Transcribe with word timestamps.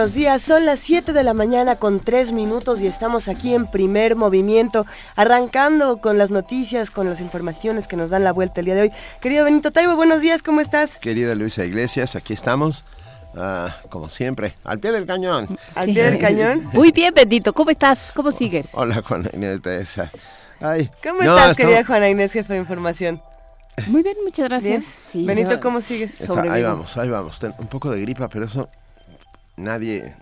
Buenos 0.00 0.14
días, 0.14 0.40
son 0.40 0.64
las 0.64 0.80
7 0.80 1.12
de 1.12 1.22
la 1.22 1.34
mañana 1.34 1.76
con 1.76 2.00
3 2.00 2.32
minutos 2.32 2.80
y 2.80 2.86
estamos 2.86 3.28
aquí 3.28 3.52
en 3.52 3.66
primer 3.66 4.16
movimiento, 4.16 4.86
arrancando 5.14 5.98
con 5.98 6.16
las 6.16 6.30
noticias, 6.30 6.90
con 6.90 7.06
las 7.06 7.20
informaciones 7.20 7.86
que 7.86 7.96
nos 7.96 8.08
dan 8.08 8.24
la 8.24 8.32
vuelta 8.32 8.60
el 8.60 8.64
día 8.64 8.74
de 8.76 8.80
hoy. 8.80 8.92
Querido 9.20 9.44
Benito 9.44 9.72
Taibo, 9.72 9.96
buenos 9.96 10.22
días, 10.22 10.42
¿cómo 10.42 10.62
estás? 10.62 10.96
Querida 10.96 11.34
Luisa 11.34 11.66
Iglesias, 11.66 12.16
aquí 12.16 12.32
estamos. 12.32 12.82
Ah, 13.36 13.76
como 13.90 14.08
siempre, 14.08 14.54
al 14.64 14.78
pie 14.78 14.90
del 14.92 15.04
cañón. 15.04 15.58
¿Al 15.74 15.92
pie 15.92 16.04
del 16.04 16.18
cañón? 16.18 16.70
Muy 16.72 16.92
bien, 16.92 17.12
Benito, 17.12 17.52
¿cómo 17.52 17.68
estás? 17.68 18.10
¿Cómo 18.14 18.30
sigues? 18.32 18.68
Hola, 18.72 19.02
Juana 19.06 19.28
Inés 19.34 19.60
de 19.60 19.82
esa. 19.82 20.10
Ay, 20.62 20.88
¿Cómo 21.02 21.16
no, 21.20 21.36
estás, 21.36 21.50
estamos- 21.50 21.56
querida 21.58 21.84
Juana 21.84 22.08
Inés, 22.08 22.32
jefe 22.32 22.54
de 22.54 22.58
información? 22.58 23.20
Muy 23.86 24.02
bien, 24.02 24.16
muchas 24.24 24.48
¿Bien? 24.48 24.80
gracias. 24.80 24.94
Sí, 25.12 25.26
Benito, 25.26 25.50
yo- 25.50 25.60
¿cómo 25.60 25.82
sigues? 25.82 26.18
Está- 26.22 26.40
ahí 26.50 26.62
vamos, 26.62 26.96
ahí 26.96 27.10
vamos. 27.10 27.38
Ten 27.38 27.52
un 27.58 27.66
poco 27.66 27.90
de 27.90 28.00
gripa, 28.00 28.28
pero 28.28 28.46
eso 28.46 28.66
nadie 29.60 30.14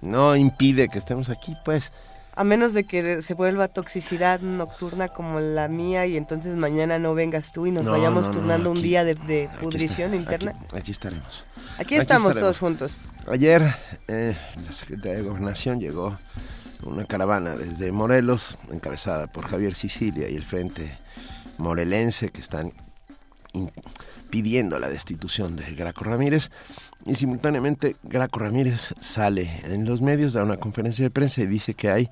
no 0.00 0.34
impide 0.36 0.88
que 0.88 0.98
estemos 0.98 1.28
aquí, 1.28 1.54
pues. 1.64 1.92
A 2.34 2.44
menos 2.44 2.72
de 2.72 2.84
que 2.84 3.20
se 3.20 3.34
vuelva 3.34 3.68
toxicidad 3.68 4.40
nocturna 4.40 5.08
como 5.08 5.38
la 5.40 5.68
mía 5.68 6.06
y 6.06 6.16
entonces 6.16 6.56
mañana 6.56 6.98
no 6.98 7.12
vengas 7.14 7.52
tú 7.52 7.66
y 7.66 7.70
nos 7.72 7.84
No, 7.84 7.90
vayamos 7.92 8.28
no, 8.28 8.32
no, 8.32 8.38
turnando 8.38 8.70
un 8.70 8.80
día 8.80 9.04
de, 9.04 9.50
pudrición 9.60 10.14
está- 10.14 10.16
interna. 10.16 10.50
Aquí, 10.68 10.76
aquí 10.78 10.90
estaremos. 10.92 11.44
Aquí, 11.78 11.94
estamos 11.96 12.30
estaremos. 12.30 12.36
todos 12.40 12.58
juntos. 12.58 12.98
Ayer 13.30 13.62
eh, 14.08 14.34
la 14.66 14.72
Secretaría 14.72 15.18
de 15.18 15.22
Gobernación 15.24 15.78
llegó 15.78 16.16
una 16.84 17.04
caravana 17.04 17.54
desde 17.54 17.92
Morelos, 17.92 18.56
encabezada 18.70 19.26
por 19.26 19.46
Javier 19.46 19.74
Sicilia 19.74 20.28
y 20.30 20.34
el 20.36 20.44
Frente 20.44 20.96
Morelense, 21.58 22.30
que 22.30 22.40
están 22.40 22.72
pidiendo 24.30 24.78
la 24.78 24.88
destitución 24.88 25.54
de 25.56 25.74
Graco 25.74 26.04
Ramírez. 26.04 26.50
Y 27.04 27.14
simultáneamente 27.14 27.96
Graco 28.04 28.38
Ramírez 28.38 28.94
sale 29.00 29.50
en 29.64 29.84
los 29.84 30.02
medios, 30.02 30.34
da 30.34 30.44
una 30.44 30.56
conferencia 30.56 31.04
de 31.04 31.10
prensa 31.10 31.40
y 31.42 31.46
dice 31.46 31.74
que 31.74 31.90
hay 31.90 32.10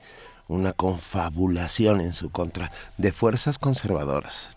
una 0.49 0.73
confabulación 0.73 2.01
en 2.01 2.13
su 2.13 2.31
contra 2.31 2.73
de 2.99 3.13
fuerzas 3.13 3.59
conservadoras. 3.59 4.51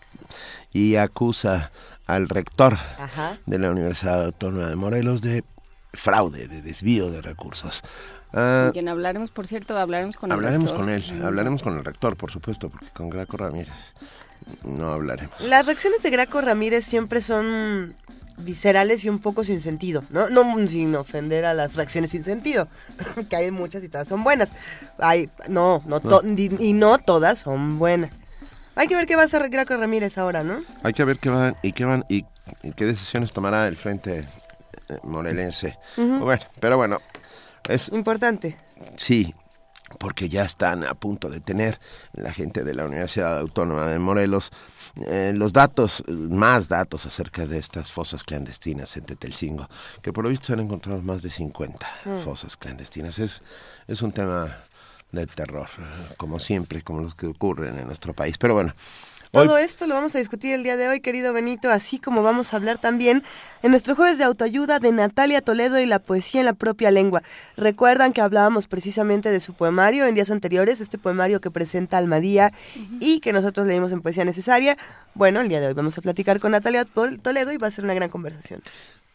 Y 0.72 0.96
acusa 0.96 1.70
al 2.06 2.28
rector 2.28 2.76
Ajá. 2.98 3.38
de 3.46 3.58
la 3.58 3.70
Universidad 3.70 4.24
Autónoma 4.24 4.68
de 4.68 4.76
Morelos 4.76 5.22
de 5.22 5.44
fraude, 5.92 6.48
de 6.48 6.62
desvío 6.62 7.10
de 7.10 7.22
recursos. 7.22 7.82
Con 8.32 8.72
quien 8.72 8.88
hablaremos, 8.88 9.30
por 9.30 9.46
cierto, 9.46 9.78
hablaremos 9.78 10.16
con 10.16 10.30
el 10.30 10.34
hablaremos 10.34 10.70
rector. 10.70 10.84
con 10.84 10.90
él, 10.92 11.22
hablaremos 11.24 11.62
con 11.62 11.78
el 11.78 11.84
rector, 11.84 12.16
por 12.16 12.32
supuesto, 12.32 12.68
porque 12.68 12.88
con 12.88 13.08
Graco 13.08 13.36
Ramírez 13.36 13.94
no 14.64 14.92
hablaremos. 14.92 15.38
Las 15.40 15.66
reacciones 15.66 16.02
de 16.02 16.10
Graco 16.10 16.40
Ramírez 16.40 16.84
siempre 16.84 17.20
son 17.22 17.94
viscerales 18.36 19.04
y 19.04 19.08
un 19.08 19.20
poco 19.20 19.44
sin 19.44 19.60
sentido, 19.60 20.02
¿no? 20.10 20.28
No 20.28 20.68
sin 20.68 20.94
ofender 20.96 21.44
a 21.44 21.54
las 21.54 21.74
reacciones 21.74 22.10
sin 22.10 22.24
sentido, 22.24 22.68
que 23.30 23.36
hay 23.36 23.50
muchas 23.50 23.82
y 23.84 23.88
todas 23.88 24.08
son 24.08 24.24
buenas. 24.24 24.50
Hay, 24.98 25.30
no, 25.48 25.82
no, 25.86 26.00
y, 26.36 26.68
y 26.68 26.72
no 26.72 26.98
todas 26.98 27.40
son 27.40 27.78
buenas. 27.78 28.10
Hay 28.76 28.88
que 28.88 28.96
ver 28.96 29.06
qué 29.06 29.14
va 29.14 29.22
a 29.22 29.26
hacer 29.26 29.48
Graco 29.50 29.76
Ramírez 29.76 30.18
ahora, 30.18 30.42
¿no? 30.42 30.62
Hay 30.82 30.92
que 30.92 31.04
ver 31.04 31.18
qué 31.18 31.28
van 31.28 31.56
y 31.62 31.72
qué 31.72 31.84
van 31.84 32.04
y, 32.08 32.24
y 32.62 32.72
qué 32.72 32.86
decisiones 32.86 33.32
tomará 33.32 33.68
el 33.68 33.76
Frente 33.76 34.26
eh, 34.88 34.98
Morelense. 35.04 35.78
Bueno, 35.96 36.42
pero 36.58 36.76
bueno, 36.76 37.00
es 37.68 37.88
Importante. 37.90 38.56
Sí, 38.96 39.32
porque 39.98 40.28
ya 40.28 40.44
están 40.44 40.84
a 40.84 40.94
punto 40.94 41.28
de 41.28 41.40
tener 41.40 41.80
la 42.12 42.32
gente 42.32 42.64
de 42.64 42.74
la 42.74 42.84
Universidad 42.84 43.38
Autónoma 43.38 43.86
de 43.86 43.98
Morelos 43.98 44.52
eh, 45.06 45.32
los 45.34 45.52
datos, 45.52 46.04
más 46.08 46.68
datos 46.68 47.04
acerca 47.04 47.46
de 47.46 47.58
estas 47.58 47.90
fosas 47.90 48.22
clandestinas 48.22 48.96
en 48.96 49.04
Tetelcingo, 49.04 49.68
que 50.02 50.12
por 50.12 50.22
lo 50.22 50.30
visto 50.30 50.46
se 50.46 50.52
han 50.52 50.60
encontrado 50.60 51.02
más 51.02 51.22
de 51.22 51.30
50 51.30 51.86
fosas 52.24 52.56
clandestinas. 52.56 53.18
Es, 53.18 53.42
es 53.88 54.02
un 54.02 54.12
tema 54.12 54.56
de 55.10 55.26
terror, 55.26 55.68
como 56.16 56.38
siempre, 56.38 56.82
como 56.82 57.00
los 57.00 57.16
que 57.16 57.26
ocurren 57.26 57.76
en 57.78 57.86
nuestro 57.86 58.14
país. 58.14 58.38
Pero 58.38 58.54
bueno, 58.54 58.74
Todo 59.34 59.58
esto 59.58 59.86
lo 59.86 59.94
vamos 59.94 60.14
a 60.14 60.18
discutir 60.18 60.54
el 60.54 60.62
día 60.62 60.76
de 60.76 60.88
hoy, 60.88 61.00
querido 61.00 61.32
Benito, 61.32 61.70
así 61.70 61.98
como 61.98 62.22
vamos 62.22 62.52
a 62.52 62.56
hablar 62.56 62.78
también 62.78 63.22
en 63.62 63.70
nuestro 63.70 63.94
jueves 63.96 64.16
de 64.18 64.24
autoayuda 64.24 64.78
de 64.78 64.92
Natalia 64.92 65.40
Toledo 65.40 65.78
y 65.80 65.86
la 65.86 65.98
poesía 65.98 66.40
en 66.40 66.46
la 66.46 66.52
propia 66.52 66.90
lengua. 66.90 67.22
Recuerdan 67.56 68.12
que 68.12 68.20
hablábamos 68.20 68.66
precisamente 68.66 69.30
de 69.30 69.40
su 69.40 69.54
poemario 69.54 70.06
en 70.06 70.14
días 70.14 70.30
anteriores, 70.30 70.80
este 70.80 70.98
poemario 70.98 71.40
que 71.40 71.50
presenta 71.50 71.98
Almadía 71.98 72.52
y 73.00 73.20
que 73.20 73.32
nosotros 73.32 73.66
leímos 73.66 73.92
en 73.92 74.02
Poesía 74.02 74.24
Necesaria. 74.24 74.76
Bueno, 75.14 75.40
el 75.40 75.48
día 75.48 75.60
de 75.60 75.66
hoy 75.68 75.74
vamos 75.74 75.98
a 75.98 76.02
platicar 76.02 76.40
con 76.40 76.52
Natalia 76.52 76.84
Tol- 76.84 77.20
Toledo 77.20 77.52
y 77.52 77.56
va 77.56 77.66
a 77.66 77.70
ser 77.70 77.84
una 77.84 77.94
gran 77.94 78.10
conversación. 78.10 78.62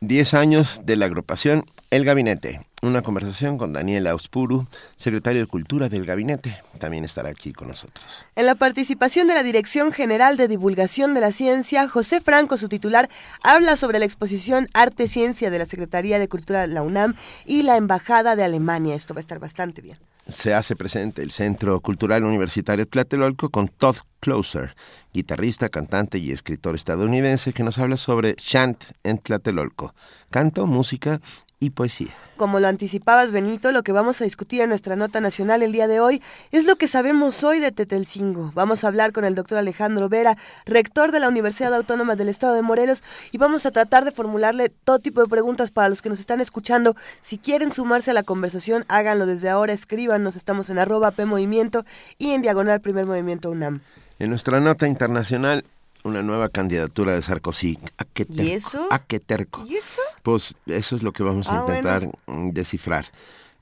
10 0.01 0.33
años 0.33 0.79
de 0.85 0.95
la 0.95 1.07
agrupación 1.07 1.65
El 1.91 2.05
Gabinete. 2.05 2.61
Una 2.81 3.01
conversación 3.01 3.57
con 3.57 3.73
Daniel 3.73 4.07
Auspuru, 4.07 4.65
secretario 4.95 5.41
de 5.41 5.47
Cultura 5.47 5.89
del 5.89 6.05
Gabinete. 6.05 6.55
También 6.79 7.03
estará 7.03 7.27
aquí 7.27 7.51
con 7.51 7.67
nosotros. 7.67 8.25
En 8.37 8.45
la 8.45 8.55
participación 8.55 9.27
de 9.27 9.33
la 9.33 9.43
Dirección 9.43 9.91
General 9.91 10.37
de 10.37 10.47
Divulgación 10.47 11.13
de 11.13 11.19
la 11.19 11.33
Ciencia, 11.33 11.89
José 11.89 12.21
Franco, 12.21 12.55
su 12.55 12.69
titular, 12.69 13.09
habla 13.43 13.75
sobre 13.75 13.99
la 13.99 14.05
exposición 14.05 14.69
Arte 14.73 15.09
Ciencia 15.09 15.49
de 15.49 15.59
la 15.59 15.65
Secretaría 15.65 16.17
de 16.17 16.29
Cultura 16.29 16.61
de 16.61 16.73
la 16.73 16.81
UNAM 16.81 17.15
y 17.45 17.63
la 17.63 17.75
Embajada 17.75 18.37
de 18.37 18.45
Alemania. 18.45 18.95
Esto 18.95 19.13
va 19.13 19.19
a 19.19 19.21
estar 19.21 19.39
bastante 19.39 19.81
bien. 19.81 19.97
Se 20.31 20.53
hace 20.53 20.75
presente 20.75 21.23
el 21.23 21.31
Centro 21.31 21.79
Cultural 21.81 22.23
Universitario 22.23 22.87
Tlatelolco 22.87 23.49
con 23.49 23.67
Todd 23.67 23.95
Closer, 24.19 24.75
guitarrista, 25.11 25.69
cantante 25.69 26.19
y 26.19 26.31
escritor 26.31 26.75
estadounidense 26.75 27.51
que 27.51 27.63
nos 27.63 27.79
habla 27.79 27.97
sobre 27.97 28.35
chant 28.35 28.83
en 29.03 29.17
Tlatelolco, 29.17 29.95
canto, 30.29 30.67
música 30.67 31.19
y 31.59 31.71
poesía. 31.71 32.13
Como 32.37 32.59
lo 32.59 32.67
anticipabas, 32.67 33.31
Benito, 33.31 33.71
lo 33.71 33.83
que 33.83 33.91
vamos 33.91 34.21
a 34.21 34.23
discutir 34.23 34.61
en 34.61 34.69
nuestra 34.69 34.95
nota 34.95 35.19
nacional 35.19 35.61
el 35.61 35.73
día 35.73 35.87
de 35.87 35.99
hoy 35.99 36.21
es 36.51 36.65
lo 36.65 36.77
que 36.77 36.87
sabemos 36.87 37.43
hoy 37.43 37.59
de 37.59 37.73
Tetelcingo. 37.73 38.51
Vamos 38.55 38.83
a 38.83 38.87
hablar 38.87 39.11
con 39.11 39.25
el 39.25 39.35
doctor 39.35 39.57
Alejandro 39.57 40.07
Vera, 40.07 40.37
rector 40.65 41.11
de 41.11 41.19
la 41.19 41.27
Universidad 41.27 41.73
Autónoma 41.73 42.15
del 42.15 42.29
Estado 42.29 42.53
de 42.53 42.61
Morelos, 42.61 43.03
y 43.31 43.37
vamos 43.37 43.65
a 43.65 43.71
tratar 43.71 44.05
de 44.05 44.11
formularle 44.11 44.69
todo 44.69 44.99
tipo 44.99 45.21
de 45.21 45.27
preguntas 45.27 45.71
para 45.71 45.89
los 45.89 46.01
que 46.01 46.09
nos 46.09 46.19
están 46.19 46.39
escuchando. 46.39 46.95
Si 47.21 47.37
quieren 47.37 47.73
sumarse 47.73 48.11
a 48.11 48.13
la 48.13 48.23
conversación, 48.23 48.85
háganlo 48.87 49.25
desde 49.25 49.49
ahora, 49.49 49.73
escríbanos, 49.73 50.37
estamos 50.37 50.69
en 50.69 50.79
arroba 50.79 51.11
P 51.11 51.25
Movimiento 51.25 51.85
y 52.17 52.31
en 52.31 52.41
diagonal 52.41 52.79
Primer 52.79 53.05
Movimiento 53.05 53.51
UNAM. 53.51 53.81
En 54.17 54.29
nuestra 54.29 54.61
nota 54.61 54.87
internacional, 54.87 55.65
una 56.03 56.21
nueva 56.23 56.49
candidatura 56.49 57.13
de 57.15 57.21
Sarkozy. 57.21 57.77
¿A 57.97 58.05
qué 58.05 58.25
terco? 58.25 58.43
¿Y 58.43 58.51
eso? 58.51 58.87
¿A 58.91 58.99
qué 58.99 59.19
terco? 59.19 59.65
¿Y 59.67 59.75
eso? 59.75 60.01
Pues 60.23 60.55
eso 60.65 60.95
es 60.95 61.03
lo 61.03 61.11
que 61.13 61.23
vamos 61.23 61.47
a 61.49 61.59
Ah, 61.59 61.65
intentar 61.67 62.07
mm, 62.27 62.49
descifrar. 62.51 63.05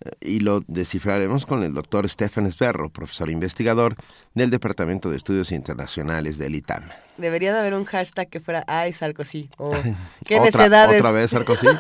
Eh, 0.06 0.12
Y 0.22 0.40
lo 0.42 0.62
descifraremos 0.68 1.46
con 1.46 1.64
el 1.64 1.74
doctor 1.74 2.08
Stefan 2.08 2.46
Esberro, 2.46 2.90
profesor 2.90 3.30
investigador 3.32 3.96
del 4.36 4.50
Departamento 4.52 5.10
de 5.10 5.18
Estudios 5.18 5.52
Internacionales 5.52 6.38
del 6.38 6.54
ITAM. 6.56 6.84
Debería 7.18 7.52
de 7.54 7.60
haber 7.60 7.74
un 7.74 7.86
hashtag 7.86 8.30
que 8.30 8.40
fuera 8.40 8.64
¡Ay, 8.68 8.94
Sarkozy! 8.94 9.50
o 9.58 9.72
¡Qué 10.26 10.36
¿Otra, 10.40 10.46
necedades! 10.46 11.00
¿Otra 11.02 11.12
vez 11.12 11.32
Sarkozy? 11.32 11.68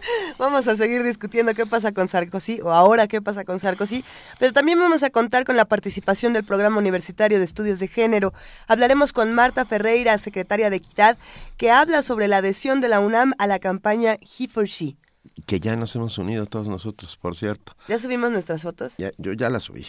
Vamos 0.38 0.68
a 0.68 0.76
seguir 0.76 1.02
discutiendo 1.02 1.54
qué 1.54 1.66
pasa 1.66 1.92
con 1.92 2.08
Sarkozy 2.08 2.60
o 2.62 2.72
ahora 2.72 3.06
qué 3.08 3.20
pasa 3.22 3.44
con 3.44 3.58
Sarkozy, 3.58 4.04
pero 4.38 4.52
también 4.52 4.78
vamos 4.78 5.02
a 5.02 5.10
contar 5.10 5.44
con 5.44 5.56
la 5.56 5.64
participación 5.64 6.32
del 6.32 6.44
Programa 6.44 6.78
Universitario 6.78 7.38
de 7.38 7.44
Estudios 7.44 7.78
de 7.78 7.88
Género. 7.88 8.32
Hablaremos 8.66 9.12
con 9.12 9.32
Marta 9.32 9.64
Ferreira, 9.66 10.18
secretaria 10.18 10.70
de 10.70 10.76
Equidad, 10.76 11.18
que 11.56 11.70
habla 11.70 12.02
sobre 12.02 12.28
la 12.28 12.38
adhesión 12.38 12.80
de 12.80 12.88
la 12.88 13.00
UNAM 13.00 13.32
a 13.38 13.46
la 13.46 13.58
campaña 13.58 14.16
He 14.20 14.48
for 14.48 14.66
She. 14.66 14.96
que 15.46 15.60
ya 15.60 15.76
nos 15.76 15.94
hemos 15.96 16.18
unido 16.18 16.46
todos 16.46 16.68
nosotros, 16.68 17.16
por 17.16 17.36
cierto. 17.36 17.74
¿Ya 17.88 17.98
subimos 17.98 18.30
nuestras 18.30 18.62
fotos? 18.62 18.94
Ya, 18.98 19.10
yo 19.18 19.32
ya 19.32 19.48
la 19.50 19.60
subí. 19.60 19.86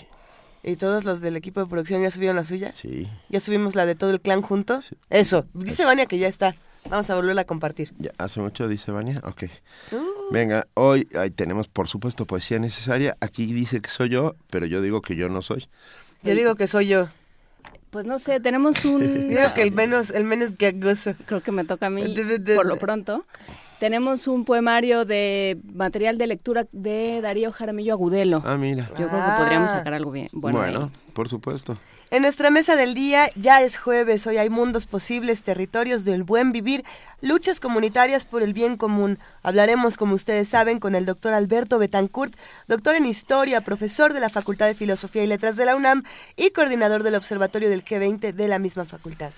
¿Y 0.62 0.76
todos 0.76 1.06
los 1.06 1.22
del 1.22 1.38
equipo 1.38 1.62
de 1.62 1.68
producción 1.68 2.02
ya 2.02 2.12
subieron 2.12 2.36
la 2.36 2.44
suya? 2.44 2.74
Sí. 2.74 3.08
¿Ya 3.30 3.40
subimos 3.40 3.76
la 3.76 3.86
de 3.86 3.96
todo 3.96 4.12
el 4.12 4.20
clan 4.20 4.42
junto? 4.42 4.82
Eso. 5.10 5.46
Dice 5.54 5.86
Vania 5.86 6.06
que 6.06 6.18
ya 6.18 6.28
está. 6.28 6.56
Vamos 6.90 7.10
a 7.10 7.16
volverla 7.16 7.42
a 7.42 7.46
compartir. 7.46 7.94
Ya, 7.98 8.12
¿Hace 8.18 8.40
mucho 8.40 8.68
dice 8.68 8.92
Vania? 8.92 9.22
Ok. 9.24 9.44
Uh. 9.92 10.32
Venga, 10.32 10.68
hoy 10.76 11.08
ahí 11.16 11.30
tenemos 11.32 11.68
por 11.68 11.88
supuesto 11.88 12.26
poesía 12.26 12.60
necesaria. 12.60 13.18
Aquí 13.20 13.46
dice 13.54 13.82
que 13.82 13.90
soy 13.90 14.10
yo, 14.10 14.36
pero 14.50 14.66
yo 14.66 14.82
digo 14.82 15.02
que 15.02 15.16
yo 15.16 15.30
no 15.30 15.42
soy. 15.42 15.68
Yo 16.24 16.36
digo 16.36 16.56
que 16.56 16.68
soy 16.68 16.88
yo. 16.88 17.10
Pues 17.90 18.06
no 18.06 18.20
sé, 18.20 18.40
tenemos 18.40 18.86
un... 18.86 19.30
Digo 19.30 19.54
que 19.56 19.64
el 19.64 19.72
menos, 19.72 20.12
el 20.12 20.24
menos 20.24 20.56
gagoso. 20.58 21.16
Creo 21.26 21.42
que 21.42 21.52
me 21.52 21.66
toca 21.66 21.88
a 21.88 21.90
mí, 21.90 22.16
por 22.56 22.68
lo 22.68 22.78
pronto. 22.78 23.26
Tenemos 23.80 24.28
un 24.28 24.46
poemario 24.46 25.06
de 25.06 25.58
material 25.74 26.18
de 26.18 26.28
lectura 26.28 26.68
de 26.72 27.22
Darío 27.22 27.52
Jaramillo 27.52 27.94
Agudelo. 27.94 28.44
Ah, 28.46 28.58
mira. 28.58 28.88
Yo 28.90 29.08
creo 29.08 29.26
que 29.26 29.32
podríamos 29.38 29.72
sacar 29.72 29.94
algo 29.94 30.12
bien. 30.12 30.30
Bueno, 30.34 30.60
Bueno, 30.60 30.92
por 31.14 31.30
supuesto. 31.30 31.80
En 32.12 32.24
nuestra 32.24 32.50
mesa 32.50 32.76
del 32.76 32.96
día 32.96 33.30
ya 33.36 33.62
es 33.62 33.78
jueves, 33.78 34.26
hoy 34.26 34.38
hay 34.38 34.50
mundos 34.50 34.88
posibles, 34.88 35.44
territorios 35.44 36.06
del 36.06 36.24
buen 36.24 36.52
vivir, 36.52 36.84
luchas 37.22 37.60
comunitarias 37.60 38.26
por 38.26 38.42
el 38.42 38.54
bien 38.54 38.78
común. 38.78 39.20
Hablaremos, 39.44 39.96
como 39.96 40.16
ustedes 40.16 40.50
saben, 40.50 40.80
con 40.80 40.96
el 40.96 41.06
doctor 41.06 41.36
Alberto 41.36 41.78
Betancourt, 41.78 42.34
doctor 42.68 42.96
en 42.96 43.06
historia, 43.06 43.62
profesor 43.62 44.14
de 44.14 44.22
la 44.22 44.30
Facultad 44.30 44.66
de 44.66 44.74
Filosofía 44.74 45.24
y 45.24 45.28
Letras 45.28 45.56
de 45.56 45.66
la 45.66 45.76
UNAM 45.76 46.04
y 46.36 46.50
coordinador 46.50 47.04
del 47.04 47.14
Observatorio 47.14 47.70
del 47.70 47.86
G20 47.86 48.34
de 48.34 48.48
la 48.48 48.58
misma 48.58 48.86
facultad. 48.86 49.30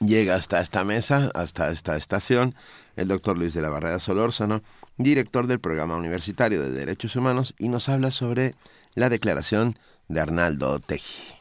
Llega 0.00 0.34
hasta 0.34 0.60
esta 0.60 0.82
mesa, 0.82 1.30
hasta 1.32 1.70
esta 1.70 1.96
estación, 1.96 2.56
el 2.96 3.06
doctor 3.06 3.38
Luis 3.38 3.54
de 3.54 3.62
la 3.62 3.70
Barrera 3.70 4.00
Solórzano, 4.00 4.62
director 4.96 5.46
del 5.46 5.60
Programa 5.60 5.96
Universitario 5.96 6.60
de 6.60 6.72
Derechos 6.72 7.14
Humanos, 7.14 7.54
y 7.56 7.68
nos 7.68 7.88
habla 7.88 8.10
sobre 8.10 8.56
la 8.96 9.08
declaración 9.08 9.78
de 10.08 10.20
Arnaldo 10.20 10.80
Teji. 10.80 11.35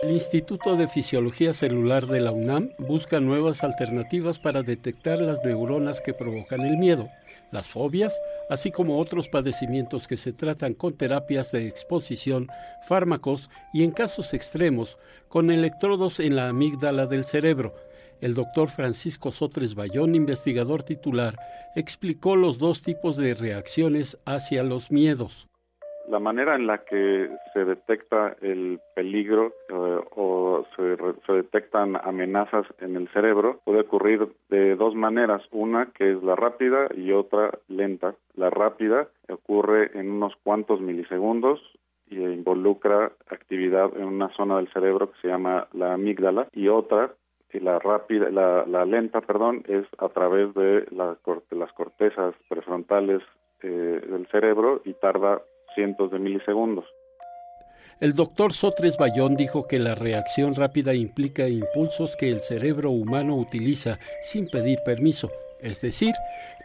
El 0.03 0.13
Instituto 0.13 0.77
de 0.77 0.87
Fisiología 0.87 1.53
Celular 1.53 2.07
de 2.07 2.21
la 2.21 2.31
UNAM 2.31 2.71
busca 2.79 3.19
nuevas 3.19 3.65
alternativas 3.65 4.39
para 4.39 4.63
detectar 4.63 5.19
las 5.19 5.43
neuronas 5.43 6.01
que 6.01 6.15
provocan 6.15 6.61
el 6.61 6.77
miedo, 6.77 7.09
las 7.57 7.71
fobias, 7.71 8.21
así 8.51 8.71
como 8.71 8.99
otros 8.99 9.29
padecimientos 9.29 10.07
que 10.07 10.19
se 10.19 10.35
tratan 10.35 10.75
con 10.75 10.93
terapias 10.93 11.53
de 11.53 11.67
exposición, 11.67 12.49
fármacos 12.87 13.49
y 13.73 13.83
en 13.83 13.93
casos 13.93 14.35
extremos 14.35 14.99
con 15.29 15.51
electrodos 15.51 16.21
en 16.21 16.37
la 16.37 16.49
amígdala 16.49 17.07
del 17.07 17.25
cerebro. 17.25 17.75
El 18.21 18.35
doctor 18.35 18.69
Francisco 18.69 19.33
Sotres 19.33 19.75
Bayón, 19.75 20.15
investigador 20.15 20.83
titular, 20.83 21.35
explicó 21.75 22.37
los 22.37 22.59
dos 22.59 22.83
tipos 22.83 23.17
de 23.17 23.33
reacciones 23.33 24.19
hacia 24.27 24.63
los 24.63 24.91
miedos 24.91 25.49
la 26.09 26.19
manera 26.19 26.55
en 26.55 26.67
la 26.67 26.79
que 26.79 27.29
se 27.53 27.65
detecta 27.65 28.37
el 28.41 28.81
peligro 28.95 29.53
eh, 29.69 30.01
o 30.17 30.65
se, 30.77 30.97
re- 30.97 31.15
se 31.27 31.33
detectan 31.33 31.97
amenazas 31.97 32.67
en 32.81 32.97
el 32.97 33.09
cerebro 33.09 33.61
puede 33.65 33.81
ocurrir 33.81 34.29
de 34.49 34.77
dos 34.77 34.95
maneras, 34.95 35.43
una 35.51 35.87
que 35.87 36.13
es 36.13 36.23
la 36.23 36.37
rápida 36.37 36.89
y 36.95 37.13
otra 37.13 37.51
lenta. 37.69 38.15
La 38.35 38.51
rápida 38.51 39.09
ocurre 39.29 39.91
en 39.99 40.11
unos 40.11 40.35
cuantos 40.45 40.81
milisegundos 40.81 41.61
y 42.09 42.17
involucra 42.23 43.13
actividad 43.31 43.91
en 43.97 44.05
una 44.05 44.29
zona 44.37 44.57
del 44.59 44.69
cerebro 44.73 45.11
que 45.11 45.21
se 45.23 45.29
llama 45.29 45.67
la 45.73 45.95
amígdala 45.95 46.49
y 46.53 46.69
otra 46.69 47.13
y 47.53 47.61
la 47.61 47.79
rápida 47.79 48.31
la, 48.31 48.65
la 48.67 48.85
lenta 48.85 49.21
perdón 49.23 49.63
es 49.67 49.87
a 49.99 50.09
través 50.11 50.53
de, 50.55 50.87
la 50.91 51.17
las 51.51 51.73
cortezas 51.73 52.35
prefrontales 52.49 53.23
eh, 53.63 54.01
del 54.09 54.27
cerebro 54.29 54.83
y 54.85 54.93
tarda 54.95 55.41
cientos 55.77 56.11
de 56.11 56.19
milisegundos. 56.19 56.87
El 58.01 58.15
doctor 58.15 58.53
Sotres 58.53 58.97
Bayón 58.99 59.37
dijo 59.37 59.67
que 59.69 59.79
la 59.79 59.95
reacción 59.95 60.55
rápida 60.55 60.93
implica 60.95 61.49
impulsos 61.49 62.17
que 62.17 62.31
el 62.31 62.43
cerebro 62.43 62.91
humano 62.91 63.37
utiliza 63.37 63.99
sin 64.23 64.49
pedir 64.49 64.81
permiso, 64.85 65.31
es 65.63 65.81
decir, 65.81 66.13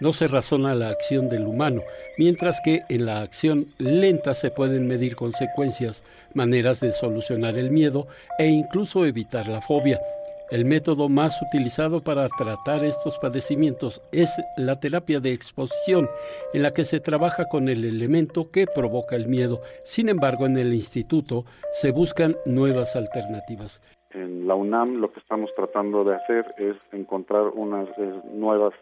no 0.01 0.11
se 0.11 0.27
razona 0.27 0.75
la 0.75 0.89
acción 0.89 1.29
del 1.29 1.47
humano, 1.47 1.83
mientras 2.17 2.59
que 2.65 2.81
en 2.89 3.05
la 3.05 3.21
acción 3.21 3.67
lenta 3.77 4.33
se 4.33 4.51
pueden 4.51 4.87
medir 4.87 5.15
consecuencias, 5.15 6.03
maneras 6.33 6.81
de 6.81 6.91
solucionar 6.91 7.57
el 7.57 7.71
miedo 7.71 8.07
e 8.37 8.47
incluso 8.47 9.05
evitar 9.05 9.47
la 9.47 9.61
fobia. 9.61 10.01
El 10.51 10.65
método 10.65 11.07
más 11.07 11.41
utilizado 11.41 12.03
para 12.03 12.27
tratar 12.27 12.83
estos 12.83 13.17
padecimientos 13.19 14.01
es 14.11 14.29
la 14.57 14.81
terapia 14.81 15.21
de 15.21 15.31
exposición, 15.31 16.09
en 16.53 16.63
la 16.63 16.73
que 16.73 16.83
se 16.83 16.99
trabaja 16.99 17.45
con 17.45 17.69
el 17.69 17.85
elemento 17.85 18.51
que 18.51 18.65
provoca 18.67 19.15
el 19.15 19.29
miedo. 19.29 19.61
Sin 19.85 20.09
embargo, 20.09 20.45
en 20.45 20.57
el 20.57 20.73
instituto 20.73 21.45
se 21.71 21.93
buscan 21.93 22.35
nuevas 22.45 22.97
alternativas. 22.97 23.81
En 24.09 24.45
la 24.45 24.55
UNAM 24.55 24.95
lo 24.95 25.13
que 25.13 25.21
estamos 25.21 25.49
tratando 25.55 26.03
de 26.03 26.15
hacer 26.15 26.45
es 26.57 26.75
encontrar 26.91 27.43
unas 27.53 27.87
nuevas 28.33 28.73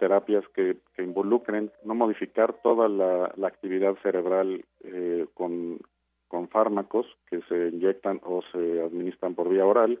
terapias 0.00 0.42
que, 0.56 0.76
involucren 0.98 1.70
no 1.84 1.94
modificar 1.94 2.52
toda 2.64 2.88
la, 2.88 3.46
actividad 3.46 3.94
cerebral 4.02 4.64
eh, 4.82 5.24
con 5.34 5.78
fármacos 6.50 7.06
que 7.30 7.42
se 7.42 7.68
inyectan 7.68 8.20
o 8.24 8.42
se 8.50 8.80
administran 8.82 9.34
por 9.36 9.48
vía 9.48 9.64
oral 9.64 10.00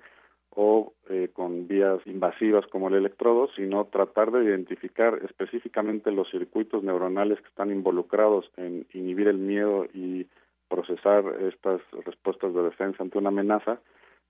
o 0.56 0.94
eh, 1.10 1.28
con 1.34 1.68
vías 1.68 2.00
invasivas 2.06 2.66
como 2.68 2.88
el 2.88 2.94
electrodo, 2.94 3.48
sino 3.54 3.84
tratar 3.84 4.32
de 4.32 4.42
identificar 4.42 5.20
específicamente 5.22 6.10
los 6.10 6.30
circuitos 6.30 6.82
neuronales 6.82 7.38
que 7.42 7.48
están 7.48 7.70
involucrados 7.70 8.50
en 8.56 8.86
inhibir 8.94 9.28
el 9.28 9.36
miedo 9.36 9.84
y 9.92 10.26
procesar 10.68 11.24
estas 11.42 11.82
respuestas 12.06 12.54
de 12.54 12.62
defensa 12.62 13.02
ante 13.02 13.18
una 13.18 13.28
amenaza, 13.28 13.78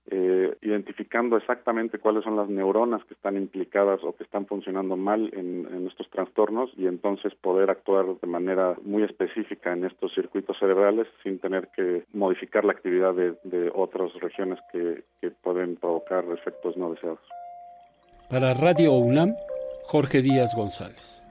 eh, 0.09 0.55
identificando 0.61 1.37
exactamente 1.37 1.99
cuáles 1.99 2.23
son 2.23 2.35
las 2.35 2.49
neuronas 2.49 3.03
que 3.05 3.13
están 3.13 3.35
implicadas 3.37 3.99
o 4.03 4.15
que 4.15 4.23
están 4.23 4.45
funcionando 4.45 4.95
mal 4.95 5.29
en, 5.33 5.67
estos 5.87 6.09
trastornos 6.09 6.69
y 6.75 6.85
entonces 6.85 7.33
poder 7.35 7.69
actuar 7.69 8.05
de 8.19 8.27
manera 8.27 8.75
muy 8.83 9.03
específica 9.03 9.73
en 9.73 9.85
estos 9.85 10.13
circuitos 10.13 10.57
cerebrales 10.59 11.07
sin 11.23 11.39
tener 11.39 11.69
que 11.75 12.03
modificar 12.13 12.65
la 12.65 12.73
actividad 12.73 13.13
de, 13.13 13.35
de 13.43 13.71
otras 13.73 14.13
regiones 14.15 14.59
que, 14.71 15.03
que 15.21 15.31
pueden 15.31 15.75
provocar 15.77 16.25
efectos 16.31 16.75
no 16.77 16.91
deseados. 16.91 17.19
Para 18.29 18.53
Radio 18.53 18.93
UNAM, 18.93 19.33
Jorge 19.83 20.21
Díaz 20.21 20.53
González. 20.55 21.23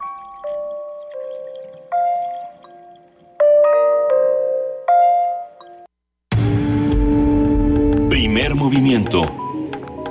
Movimiento. 8.66 9.22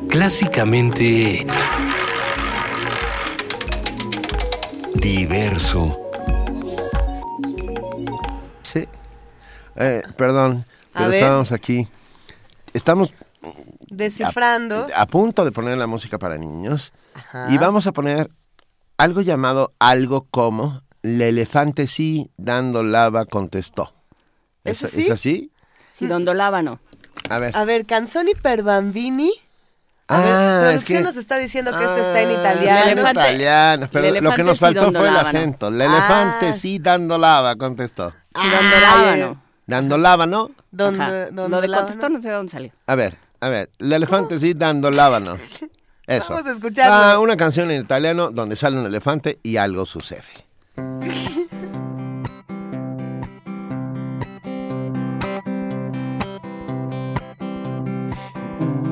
Clásicamente 0.10 1.46
diverso. 4.94 6.00
Sí. 8.62 8.88
Eh, 9.76 10.04
perdón, 10.16 10.64
pero 10.94 11.10
ver. 11.10 11.16
estábamos 11.16 11.52
aquí. 11.52 11.86
Estamos 12.72 13.14
Descifrando. 13.90 14.88
a 14.96 15.06
punto 15.06 15.44
de 15.44 15.52
poner 15.52 15.78
la 15.78 15.88
música 15.88 16.18
para 16.18 16.38
niños 16.38 16.94
Ajá. 17.14 17.48
y 17.52 17.58
vamos 17.58 17.88
a 17.88 17.92
poner 17.92 18.30
algo 18.98 19.20
llamado 19.20 19.74
algo 19.80 20.28
como 20.32 20.82
el 21.04 21.22
elefante 21.22 21.88
sí 21.88 22.32
dando 22.38 22.84
lava 22.84 23.26
contestó. 23.26 23.94
¿Es, 24.64 24.82
¿Es 24.82 24.94
así? 24.94 25.02
¿Es 25.02 25.10
así? 25.10 25.52
Sí, 25.92 26.08
Don 26.08 26.24
Dolábano. 26.24 26.80
A 27.30 27.40
ver. 27.40 27.56
A 27.58 27.66
ver, 27.66 27.86
Canzoni 27.86 28.34
per 28.36 28.64
Bambini. 28.64 29.32
A 30.08 30.20
ver, 30.20 30.28
Ah, 30.32 30.58
es 30.60 30.64
producción 30.84 31.00
que- 31.00 31.04
nos 31.04 31.16
está 31.18 31.38
diciendo 31.38 31.72
que 31.72 31.84
esto 31.84 31.98
está 31.98 32.22
en 32.22 32.30
Ah, 32.30 32.34
italiano. 32.34 32.86
en 32.92 32.98
elefante- 33.00 33.20
italiano, 33.22 33.90
pero 33.92 34.08
el 34.08 34.24
lo 34.24 34.32
que 34.36 34.44
nos 34.44 34.58
sí 34.58 34.62
faltó 34.66 34.82
dando 34.82 35.00
fue 35.00 35.08
el 35.08 35.14
lábano. 35.16 35.30
acento. 35.40 35.68
El 35.70 35.82
elefante 35.82 36.48
Ah. 36.50 36.54
sí 36.54 36.78
dando 36.80 37.18
lava 37.18 37.56
contestó. 37.56 38.12
Sí, 38.12 38.16
Ah, 38.36 38.60
Dolábano. 38.76 39.42
Dando 39.66 39.98
lava, 39.98 40.28
¿no? 40.28 40.52
Don- 40.70 41.02
Ajá. 41.02 41.12
don 41.32 41.50
Lo 41.50 41.60
de 41.60 41.68
contestó 41.70 42.08
no 42.10 42.22
sé 42.22 42.28
de 42.28 42.36
dónde 42.36 42.52
salió. 42.52 42.72
A 42.86 42.94
ver, 42.94 43.18
a 43.40 43.50
ver, 43.50 43.72
el 43.80 43.92
elefante 43.94 44.38
sí 44.38 44.54
dando 44.54 44.92
lábano. 44.92 45.38
Eso. 46.08 46.36
Vamos 46.36 46.50
a 46.50 46.52
escucharlo. 46.52 46.94
Ah, 46.94 47.18
una 47.18 47.36
canción 47.36 47.72
en 47.72 47.82
italiano 47.82 48.30
donde 48.30 48.56
sale 48.56 48.78
un 48.78 48.86
elefante 48.86 49.40
y 49.42 49.58
algo 49.58 49.88
sucede. 49.88 50.22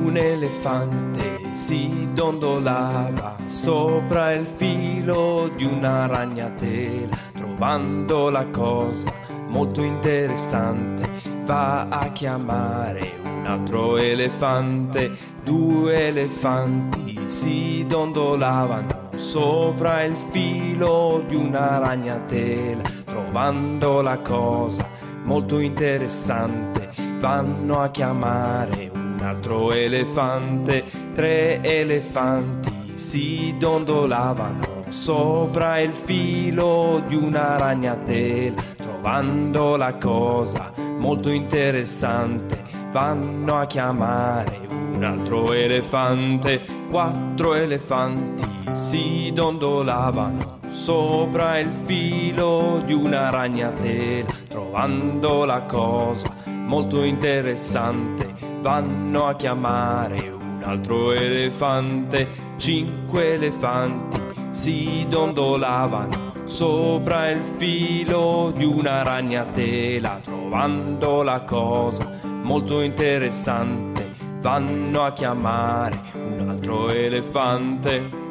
Un 0.04 0.18
elefante 0.18 1.40
si 1.52 2.08
dondolava 2.12 3.36
sopra 3.46 4.32
il 4.32 4.44
filo 4.44 5.50
di 5.56 5.64
una 5.64 6.06
ragnatela. 6.06 7.16
trovando 7.32 8.28
la 8.28 8.44
cosa 8.48 9.10
molto 9.48 9.82
interessante. 9.82 11.08
Va 11.46 11.88
a 11.88 12.08
chiamare 12.12 13.12
un 13.24 13.46
altro 13.46 13.96
elefante, 13.96 15.10
due 15.42 16.08
elefanti 16.08 17.20
si 17.26 17.84
dondolavano 17.88 19.10
sopra 19.16 20.02
il 20.02 20.16
filo 20.30 21.24
di 21.26 21.34
una 21.34 21.78
ragnatela, 21.78 22.82
trovando 23.06 24.02
la 24.02 24.18
cosa 24.18 24.86
molto 25.24 25.58
interessante. 25.60 26.90
Vanno 27.20 27.80
a 27.80 27.88
chiamare 27.88 28.90
un 28.92 28.93
altro 29.24 29.72
elefante, 29.72 30.84
tre 31.12 31.62
elefanti 31.62 32.92
si 32.94 33.54
dondolavano 33.58 34.84
sopra 34.90 35.80
il 35.80 35.92
filo 35.92 37.02
di 37.06 37.16
una 37.16 37.58
ragnatela, 37.58 38.62
trovando 38.76 39.76
la 39.76 39.94
cosa 39.94 40.72
molto 40.76 41.30
interessante. 41.30 42.62
Vanno 42.92 43.58
a 43.58 43.66
chiamare 43.66 44.60
un 44.68 45.02
altro 45.02 45.52
elefante, 45.52 46.62
quattro 46.88 47.54
elefanti 47.54 48.44
si 48.70 49.32
dondolavano 49.34 50.60
sopra 50.68 51.58
il 51.58 51.70
filo 51.84 52.82
di 52.84 52.92
una 52.92 53.30
ragnatela, 53.30 54.32
trovando 54.48 55.44
la 55.44 55.62
cosa 55.62 56.30
molto 56.46 57.02
interessante. 57.02 58.23
Vanno 58.64 59.26
a 59.26 59.36
chiamare 59.36 60.30
un 60.30 60.62
altro 60.64 61.12
elefante, 61.12 62.26
cinque 62.56 63.34
elefanti 63.34 64.18
si 64.52 65.04
dondolavano 65.06 66.32
sopra 66.46 67.28
il 67.28 67.42
filo 67.58 68.54
di 68.56 68.64
una 68.64 69.02
ragnatela, 69.02 70.18
trovando 70.22 71.22
la 71.22 71.42
cosa 71.42 72.10
molto 72.22 72.80
interessante. 72.80 74.14
Vanno 74.40 75.04
a 75.04 75.12
chiamare 75.12 76.00
un 76.14 76.48
altro 76.48 76.88
elefante. 76.88 78.23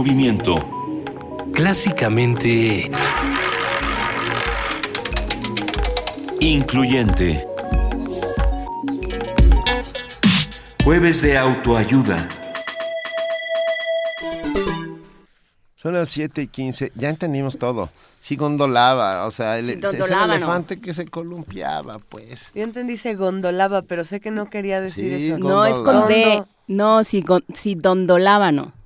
Movimiento. 0.00 0.54
Clásicamente 1.52 2.90
Incluyente. 6.40 7.44
Jueves 10.82 11.20
de 11.20 11.36
autoayuda. 11.36 12.26
Son 15.76 15.92
las 15.92 16.08
7 16.08 16.40
y 16.40 16.46
15. 16.46 16.92
Ya 16.94 17.10
entendimos 17.10 17.58
todo. 17.58 17.90
Sí 18.20 18.36
gondolaba, 18.36 19.26
o 19.26 19.30
sea, 19.30 19.58
el, 19.58 19.66
Sí, 19.66 19.72
es 19.72 19.76
el 19.84 19.98
gondolaba, 19.98 20.36
elefante 20.36 20.80
que 20.80 20.94
se 20.94 21.06
columpiaba, 21.08 21.98
pues. 21.98 22.52
Yo 22.54 22.62
entendí 22.62 22.96
se 22.96 23.16
gondolaba, 23.16 23.82
pero 23.82 24.06
sé 24.06 24.20
que 24.20 24.30
no 24.30 24.48
quería 24.48 24.80
decir 24.80 25.18
Sí, 25.18 25.26
eso. 25.26 25.38
No, 25.38 25.66
es 25.66 25.78
con 25.78 26.08
D. 26.08 26.24
Gondo. 26.24 26.48
No, 26.68 27.04
si, 27.04 27.22
si 27.52 27.74
dondolábano. 27.74 28.79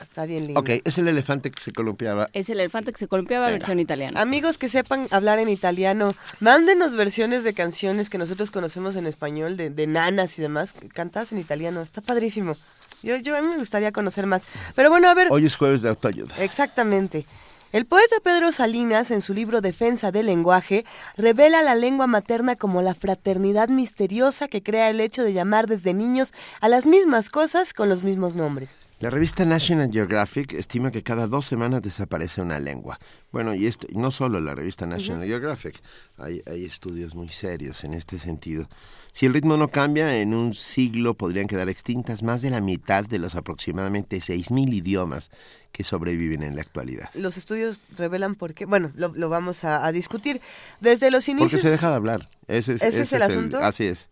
Está 0.00 0.26
bien 0.26 0.46
lindo. 0.46 0.60
Ok, 0.60 0.70
es 0.84 0.98
el 0.98 1.06
elefante 1.06 1.50
que 1.50 1.60
se 1.60 1.72
columpiaba. 1.72 2.28
Es 2.32 2.48
el 2.48 2.58
elefante 2.58 2.92
que 2.92 2.98
se 2.98 3.06
columpiaba 3.08 3.46
Venga. 3.46 3.58
versión 3.58 3.78
italiana. 3.78 4.20
Amigos 4.20 4.58
que 4.58 4.68
sepan 4.68 5.06
hablar 5.10 5.38
en 5.38 5.48
italiano, 5.48 6.14
mándenos 6.40 6.94
versiones 6.96 7.44
de 7.44 7.54
canciones 7.54 8.10
que 8.10 8.18
nosotros 8.18 8.50
conocemos 8.50 8.96
en 8.96 9.06
español, 9.06 9.56
de, 9.56 9.70
de 9.70 9.86
nanas 9.86 10.38
y 10.38 10.42
demás, 10.42 10.74
cantadas 10.92 11.30
en 11.32 11.38
italiano. 11.38 11.82
Está 11.82 12.00
padrísimo. 12.00 12.56
Yo, 13.02 13.16
yo 13.16 13.36
a 13.36 13.42
mí 13.42 13.48
me 13.48 13.58
gustaría 13.58 13.92
conocer 13.92 14.26
más. 14.26 14.42
Pero 14.74 14.90
bueno, 14.90 15.08
a 15.08 15.14
ver, 15.14 15.28
Hoy 15.30 15.46
es 15.46 15.56
jueves 15.56 15.82
de 15.82 15.88
autoayuda. 15.90 16.34
exactamente. 16.38 17.26
El 17.72 17.86
poeta 17.86 18.16
Pedro 18.22 18.52
Salinas, 18.52 19.10
en 19.10 19.22
su 19.22 19.32
libro 19.32 19.62
Defensa 19.62 20.12
del 20.12 20.26
lenguaje, 20.26 20.84
revela 21.16 21.62
la 21.62 21.74
lengua 21.74 22.06
materna 22.06 22.54
como 22.54 22.82
la 22.82 22.94
fraternidad 22.94 23.70
misteriosa 23.70 24.46
que 24.46 24.62
crea 24.62 24.90
el 24.90 25.00
hecho 25.00 25.22
de 25.22 25.32
llamar 25.32 25.66
desde 25.68 25.94
niños 25.94 26.34
a 26.60 26.68
las 26.68 26.84
mismas 26.84 27.30
cosas 27.30 27.72
con 27.72 27.88
los 27.88 28.02
mismos 28.02 28.36
nombres. 28.36 28.76
La 29.02 29.10
revista 29.10 29.44
National 29.44 29.90
Geographic 29.90 30.52
estima 30.52 30.92
que 30.92 31.02
cada 31.02 31.26
dos 31.26 31.46
semanas 31.46 31.82
desaparece 31.82 32.40
una 32.40 32.60
lengua. 32.60 33.00
Bueno, 33.32 33.52
y 33.52 33.66
esto, 33.66 33.88
no 33.90 34.12
solo 34.12 34.38
la 34.38 34.54
revista 34.54 34.86
National 34.86 35.26
Geographic, 35.26 35.82
hay, 36.18 36.40
hay 36.46 36.64
estudios 36.64 37.16
muy 37.16 37.26
serios 37.26 37.82
en 37.82 37.94
este 37.94 38.20
sentido. 38.20 38.68
Si 39.12 39.26
el 39.26 39.34
ritmo 39.34 39.56
no 39.56 39.72
cambia, 39.72 40.20
en 40.20 40.34
un 40.34 40.54
siglo 40.54 41.14
podrían 41.14 41.48
quedar 41.48 41.68
extintas 41.68 42.22
más 42.22 42.42
de 42.42 42.50
la 42.50 42.60
mitad 42.60 43.04
de 43.04 43.18
los 43.18 43.34
aproximadamente 43.34 44.18
6.000 44.18 44.72
idiomas 44.72 45.32
que 45.72 45.82
sobreviven 45.82 46.44
en 46.44 46.54
la 46.54 46.62
actualidad. 46.62 47.10
Los 47.14 47.36
estudios 47.36 47.80
revelan 47.96 48.36
por 48.36 48.54
qué. 48.54 48.66
Bueno, 48.66 48.92
lo, 48.94 49.08
lo 49.08 49.28
vamos 49.28 49.64
a, 49.64 49.84
a 49.84 49.90
discutir. 49.90 50.40
Desde 50.78 51.10
los 51.10 51.28
inicios. 51.28 51.50
Porque 51.50 51.62
se 51.62 51.70
deja 51.70 51.90
de 51.90 51.96
hablar. 51.96 52.30
Ese 52.46 52.74
es, 52.74 52.82
¿Ese 52.82 53.00
es 53.00 53.12
el 53.12 53.22
asunto? 53.22 53.58
así 53.58 53.84
es. 53.84 54.08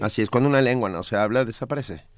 Así 0.00 0.22
es. 0.22 0.30
Cuando 0.30 0.48
una 0.48 0.62
lengua 0.62 0.88
no 0.88 1.02
se 1.02 1.16
habla, 1.16 1.44
desaparece. 1.44 2.10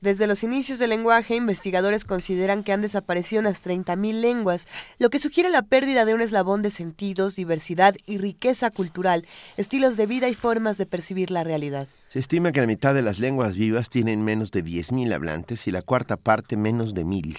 Desde 0.00 0.28
los 0.28 0.44
inicios 0.44 0.78
del 0.78 0.90
lenguaje, 0.90 1.34
investigadores 1.34 2.04
consideran 2.04 2.62
que 2.62 2.72
han 2.72 2.82
desaparecido 2.82 3.40
unas 3.40 3.64
30.000 3.66 4.20
lenguas, 4.20 4.68
lo 5.00 5.10
que 5.10 5.18
sugiere 5.18 5.50
la 5.50 5.62
pérdida 5.62 6.04
de 6.04 6.14
un 6.14 6.20
eslabón 6.20 6.62
de 6.62 6.70
sentidos, 6.70 7.34
diversidad 7.34 7.96
y 8.06 8.18
riqueza 8.18 8.70
cultural, 8.70 9.26
estilos 9.56 9.96
de 9.96 10.06
vida 10.06 10.28
y 10.28 10.34
formas 10.34 10.78
de 10.78 10.86
percibir 10.86 11.32
la 11.32 11.42
realidad. 11.42 11.88
Se 12.06 12.20
estima 12.20 12.52
que 12.52 12.60
la 12.60 12.68
mitad 12.68 12.94
de 12.94 13.02
las 13.02 13.18
lenguas 13.18 13.56
vivas 13.56 13.90
tienen 13.90 14.24
menos 14.24 14.52
de 14.52 14.64
10.000 14.64 15.12
hablantes 15.12 15.66
y 15.66 15.72
la 15.72 15.82
cuarta 15.82 16.16
parte 16.16 16.56
menos 16.56 16.94
de 16.94 17.04
1.000, 17.04 17.36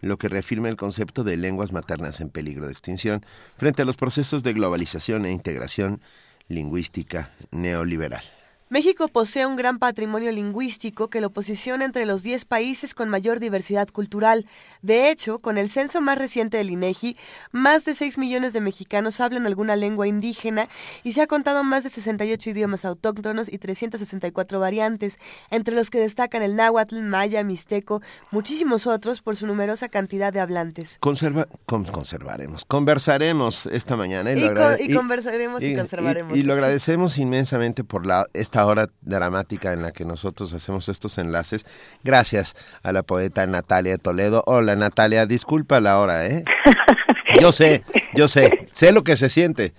lo 0.00 0.18
que 0.18 0.28
reafirma 0.28 0.68
el 0.68 0.76
concepto 0.76 1.22
de 1.22 1.36
lenguas 1.36 1.70
maternas 1.70 2.20
en 2.20 2.30
peligro 2.30 2.66
de 2.66 2.72
extinción 2.72 3.24
frente 3.56 3.82
a 3.82 3.84
los 3.84 3.96
procesos 3.96 4.42
de 4.42 4.54
globalización 4.54 5.24
e 5.24 5.30
integración 5.30 6.00
lingüística 6.48 7.30
neoliberal. 7.52 8.24
México 8.72 9.06
posee 9.08 9.44
un 9.44 9.54
gran 9.56 9.78
patrimonio 9.78 10.32
lingüístico 10.32 11.08
que 11.10 11.20
lo 11.20 11.28
posiciona 11.28 11.84
entre 11.84 12.06
los 12.06 12.22
10 12.22 12.46
países 12.46 12.94
con 12.94 13.10
mayor 13.10 13.38
diversidad 13.38 13.86
cultural. 13.90 14.46
De 14.80 15.10
hecho, 15.10 15.40
con 15.40 15.58
el 15.58 15.68
censo 15.68 16.00
más 16.00 16.16
reciente 16.16 16.56
del 16.56 16.70
INEGI, 16.70 17.18
más 17.50 17.84
de 17.84 17.94
6 17.94 18.16
millones 18.16 18.54
de 18.54 18.62
mexicanos 18.62 19.20
hablan 19.20 19.46
alguna 19.46 19.76
lengua 19.76 20.06
indígena 20.08 20.70
y 21.04 21.12
se 21.12 21.20
ha 21.20 21.26
contado 21.26 21.62
más 21.64 21.84
de 21.84 21.90
68 21.90 22.48
idiomas 22.48 22.86
autóctonos 22.86 23.52
y 23.52 23.58
364 23.58 24.58
variantes, 24.58 25.18
entre 25.50 25.74
los 25.74 25.90
que 25.90 25.98
destacan 26.00 26.42
el 26.42 26.56
náhuatl, 26.56 27.02
maya, 27.02 27.44
mixteco, 27.44 28.00
muchísimos 28.30 28.86
otros 28.86 29.20
por 29.20 29.36
su 29.36 29.46
numerosa 29.46 29.90
cantidad 29.90 30.32
de 30.32 30.40
hablantes. 30.40 30.96
Conserva, 30.98 31.46
con- 31.66 31.84
conservaremos, 31.84 32.64
conversaremos 32.64 33.66
esta 33.66 33.96
mañana. 33.96 34.32
Y, 34.32 34.40
lo 34.40 34.54
con- 34.54 34.76
y 34.80 34.94
conversaremos 34.94 35.62
y, 35.62 35.76
conservaremos. 35.76 36.34
y- 36.34 36.40
y 36.40 36.42
lo 36.42 36.54
agradecemos 36.54 37.18
inmensamente 37.18 37.84
por 37.84 38.06
la, 38.06 38.26
esta 38.32 38.61
hora 38.66 38.88
dramática 39.00 39.72
en 39.72 39.82
la 39.82 39.92
que 39.92 40.04
nosotros 40.04 40.52
hacemos 40.54 40.88
estos 40.88 41.18
enlaces. 41.18 41.64
Gracias 42.04 42.54
a 42.82 42.92
la 42.92 43.02
poeta 43.02 43.46
Natalia 43.46 43.98
Toledo. 43.98 44.42
Hola 44.46 44.76
Natalia, 44.76 45.26
disculpa 45.26 45.80
la 45.80 45.98
hora, 45.98 46.26
¿eh? 46.26 46.44
Yo 47.40 47.50
sé, 47.50 47.82
yo 48.14 48.28
sé, 48.28 48.66
sé 48.72 48.92
lo 48.92 49.04
que 49.04 49.16
se 49.16 49.30
siente. 49.30 49.72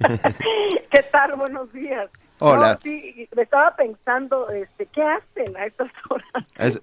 ¿Qué 0.90 1.02
tal? 1.10 1.34
Buenos 1.36 1.72
días. 1.72 2.08
Hola. 2.38 2.74
No, 2.74 2.78
sí, 2.82 3.28
me 3.36 3.42
estaba 3.42 3.74
pensando, 3.76 4.48
este, 4.50 4.86
¿qué 4.86 5.02
hacen 5.02 5.56
a 5.56 5.66
estas 5.66 5.90
horas 6.08 6.26
Es- 6.58 6.80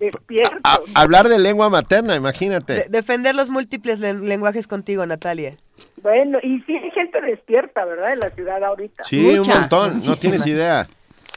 a- 0.63 0.79
hablar 0.95 1.27
de 1.29 1.37
lengua 1.39 1.69
materna, 1.69 2.15
imagínate. 2.15 2.73
De- 2.73 2.85
defender 2.89 3.35
los 3.35 3.49
múltiples 3.49 3.99
len- 3.99 4.27
lenguajes 4.27 4.67
contigo, 4.67 5.05
Natalia. 5.05 5.55
Bueno, 6.01 6.39
y 6.43 6.61
sí 6.61 6.75
hay 6.77 6.91
gente 6.91 7.19
despierta, 7.21 7.83
¿verdad? 7.85 8.13
En 8.13 8.19
la 8.19 8.29
ciudad 8.31 8.63
ahorita. 8.63 9.03
sí, 9.03 9.21
Mucha, 9.37 9.53
un 9.53 9.59
montón, 9.61 9.87
no 9.89 9.93
muchísima. 9.95 10.15
tienes 10.17 10.45
idea. 10.47 10.87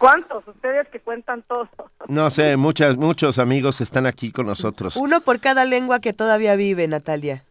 ¿Cuántos? 0.03 0.49
Ustedes 0.49 0.89
que 0.89 0.99
cuentan 0.99 1.43
todo. 1.43 1.69
No 2.09 2.29
sé, 2.33 2.57
muchas, 2.57 2.97
muchos 2.97 3.39
amigos 3.39 3.81
están 3.81 4.05
aquí 4.05 4.33
con 4.33 4.47
nosotros. 4.47 4.97
Uno 4.97 5.21
por 5.21 5.39
cada 5.39 5.65
lengua 5.65 6.01
que 6.01 6.13
todavía 6.13 6.57
vive, 6.57 6.89
Natalia. 6.89 7.45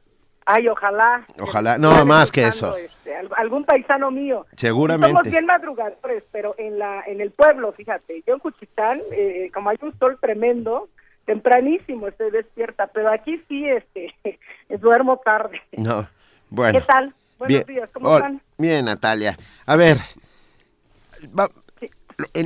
Ay, 0.46 0.67
ojalá. 0.67 1.24
Ojalá. 1.39 1.77
No, 1.77 2.03
más 2.05 2.29
que 2.29 2.46
eso. 2.46 2.75
este, 2.75 3.15
al- 3.15 3.29
algún 3.38 3.63
paisano 3.63 4.12
mío. 4.12 4.46
Seguramente. 4.58 5.12
Somos 5.15 5.31
bien 5.31 5.46
madrugadores, 5.46 6.25
pero 6.34 6.53
en 6.58 6.77
la 6.77 7.01
en 7.08 7.22
el 7.22 7.31
pueblo, 7.31 7.72
fíjate, 7.72 8.22
yo 8.27 8.34
en 8.34 8.39
Cuchitán, 8.41 9.00
eh, 9.13 9.50
como 9.53 9.70
hay 9.70 9.77
un 9.81 9.98
sol 9.98 10.17
tremendo, 10.20 10.89
tempranísimo 11.24 12.10
estoy 12.10 12.31
despierta, 12.31 12.88
pero 12.88 13.13
aquí 13.13 13.41
sí, 13.48 13.65
este, 13.65 14.13
duermo 14.81 15.22
tarde. 15.24 15.62
No, 15.72 16.05
bueno. 16.50 16.79
¿Qué 16.79 16.86
tal? 16.86 17.13
Buenos 17.39 17.65
bien, 17.65 17.77
días, 17.77 17.89
¿cómo 17.93 18.10
Hola. 18.10 18.17
están? 18.17 18.41
Bien, 18.58 18.84
Natalia. 18.84 19.38
A 19.65 19.75
ver, 19.77 19.98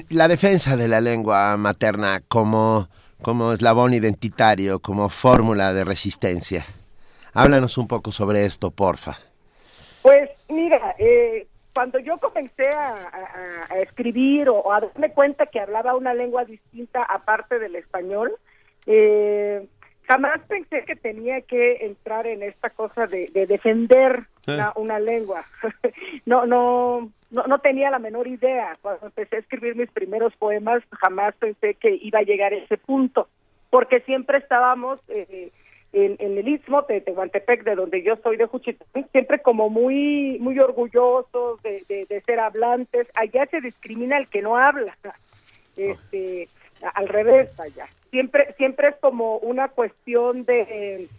la 0.09 0.27
defensa 0.27 0.77
de 0.77 0.87
la 0.87 1.01
lengua 1.01 1.55
materna 1.57 2.21
como, 2.27 2.87
como 3.21 3.53
eslabón 3.53 3.93
identitario, 3.93 4.79
como 4.79 5.09
fórmula 5.09 5.73
de 5.73 5.83
resistencia. 5.83 6.65
Háblanos 7.33 7.77
un 7.77 7.87
poco 7.87 8.11
sobre 8.11 8.45
esto, 8.45 8.71
porfa. 8.71 9.17
Pues 10.01 10.29
mira, 10.49 10.95
eh, 10.99 11.47
cuando 11.73 11.99
yo 11.99 12.17
comencé 12.17 12.69
a, 12.69 12.95
escribir 13.81 14.47
o, 14.49 14.71
a 14.71 14.79
darme 14.79 15.11
cuenta 15.11 15.45
que 15.47 15.59
hablaba 15.59 15.95
una 15.95 16.13
lengua 16.13 16.45
distinta 16.45 17.03
aparte 17.03 17.59
del 17.59 17.75
español, 17.75 18.31
eh, 18.85 19.67
jamás 20.07 20.41
pensé 20.47 20.83
que 20.85 20.95
tenía 20.95 21.41
que 21.41 21.85
entrar 21.85 22.27
en 22.27 22.43
esta 22.43 22.69
cosa 22.69 23.07
de, 23.07 23.29
defender 23.47 24.25
eh. 24.47 24.59
una, 24.75 24.99
lengua. 24.99 25.45
no, 26.25 26.45
no, 26.45 27.11
no, 27.31 27.43
no 27.43 27.59
tenía 27.59 27.89
la 27.89 27.99
menor 27.99 28.27
idea. 28.27 28.73
Cuando 28.81 29.07
empecé 29.07 29.37
a 29.37 29.39
escribir 29.39 29.75
mis 29.75 29.91
primeros 29.91 30.35
poemas, 30.37 30.83
jamás 30.91 31.35
pensé 31.35 31.75
que 31.75 31.97
iba 32.01 32.19
a 32.19 32.23
llegar 32.23 32.53
a 32.53 32.57
ese 32.57 32.77
punto, 32.77 33.27
porque 33.69 34.01
siempre 34.01 34.37
estábamos 34.37 34.99
eh, 35.09 35.51
en, 35.93 36.17
el 36.19 36.47
istmo 36.47 36.81
de 36.83 37.01
Tehuantepec, 37.01 37.63
de 37.63 37.75
donde 37.75 38.03
yo 38.03 38.17
soy 38.17 38.37
de 38.37 38.45
Juchitán, 38.45 38.87
siempre 39.11 39.41
como 39.41 39.69
muy 39.69 40.37
muy 40.39 40.59
orgullosos 40.59 41.61
de, 41.63 41.83
de, 41.87 42.21
ser 42.21 42.39
hablantes. 42.39 43.07
Allá 43.15 43.45
se 43.47 43.61
discrimina 43.61 44.17
el 44.17 44.29
que 44.29 44.41
no 44.41 44.57
habla, 44.57 44.97
este, 45.77 46.49
al 46.93 47.07
revés 47.07 47.57
allá. 47.59 47.87
Siempre 48.15 48.53
siempre 48.53 48.87
es 48.87 48.95
como 49.01 49.39
una 49.39 49.67
cuestión 49.67 50.45
de 50.45 51.09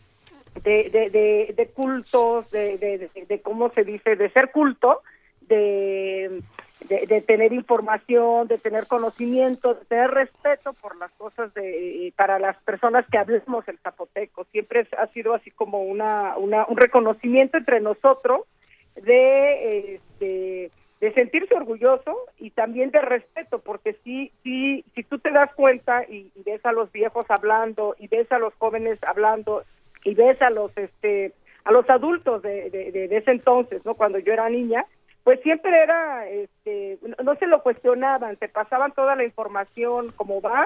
de, 0.65 1.71
cultos, 1.75 2.50
de, 2.50 3.11
de, 3.29 3.41
cómo 3.43 3.69
se 3.75 3.85
dice, 3.85 4.17
de 4.17 4.31
ser 4.31 4.50
culto, 4.50 5.03
de 5.43 6.41
de, 6.88 7.21
tener 7.21 7.53
información, 7.53 8.49
de 8.49 8.57
tener 8.57 8.87
conocimiento, 8.87 9.75
de 9.75 9.85
tener 9.85 10.11
respeto 10.11 10.73
por 10.73 10.97
las 10.97 11.11
cosas 11.12 11.53
de 11.53 12.15
para 12.17 12.38
las 12.38 12.57
personas 12.62 13.05
que 13.11 13.19
hablemos 13.19 13.69
el 13.69 13.76
zapoteco. 13.81 14.47
Siempre 14.53 14.88
ha 14.97 15.07
sido 15.09 15.35
así 15.35 15.50
como 15.50 15.83
una, 15.83 16.38
una 16.38 16.65
un 16.65 16.79
reconocimiento 16.79 17.59
entre 17.59 17.81
nosotros 17.81 18.47
de 18.95 19.97
este, 19.97 20.71
de 21.00 21.12
sentirse 21.12 21.55
orgulloso 21.55 22.17
y 22.38 22.50
también 22.50 22.91
de 22.91 23.00
respeto, 23.00 23.59
porque 23.59 23.95
si 24.05 24.33
si 24.43 24.85
si 24.95 25.03
tú 25.03 25.19
te 25.19 25.31
das 25.31 25.53
cuenta 25.55 26.05
y, 26.09 26.33
ves 26.45 26.65
a 26.65 26.73
los 26.73 26.91
viejos 26.91 27.26
hablando 27.29 27.95
y 27.99 28.09
ves 28.09 28.31
a 28.33 28.38
los 28.38 28.55
jóvenes 28.55 28.99
hablando 29.05 29.65
y 30.05 30.15
ves 30.15 30.41
a 30.41 30.50
los 30.50 30.76
este 30.76 31.33
a 31.65 31.73
los 31.73 31.88
adultos 31.91 32.43
de, 32.43 32.71
de, 32.71 33.09
ese 33.11 33.33
entonces, 33.33 33.85
no 33.85 33.95
cuando 33.95 34.21
yo 34.21 34.33
era 34.33 34.49
niña, 34.49 34.87
pues 35.25 35.41
siempre 35.41 35.83
era, 35.83 36.29
este, 36.29 37.00
no 37.21 37.35
se 37.35 37.49
lo 37.49 37.61
cuestionaban, 37.61 38.37
te 38.37 38.49
pasaban 38.49 38.93
toda 38.93 39.17
la 39.17 39.25
información 39.25 40.12
como 40.12 40.41
va 40.41 40.65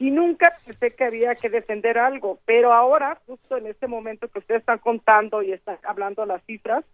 y 0.00 0.10
nunca 0.10 0.52
pensé 0.66 0.90
que 0.96 1.04
había 1.04 1.36
que 1.36 1.48
defender 1.48 1.98
algo, 1.98 2.40
pero 2.46 2.72
ahora, 2.72 3.20
justo 3.26 3.56
en 3.56 3.66
este 3.66 3.86
momento 3.86 4.26
que 4.26 4.40
ustedes 4.40 4.62
están 4.62 4.78
contando 4.78 5.42
y 5.42 5.52
están 5.52 5.78
hablando 5.84 6.26
las 6.26 6.42
cifras, 6.44 6.84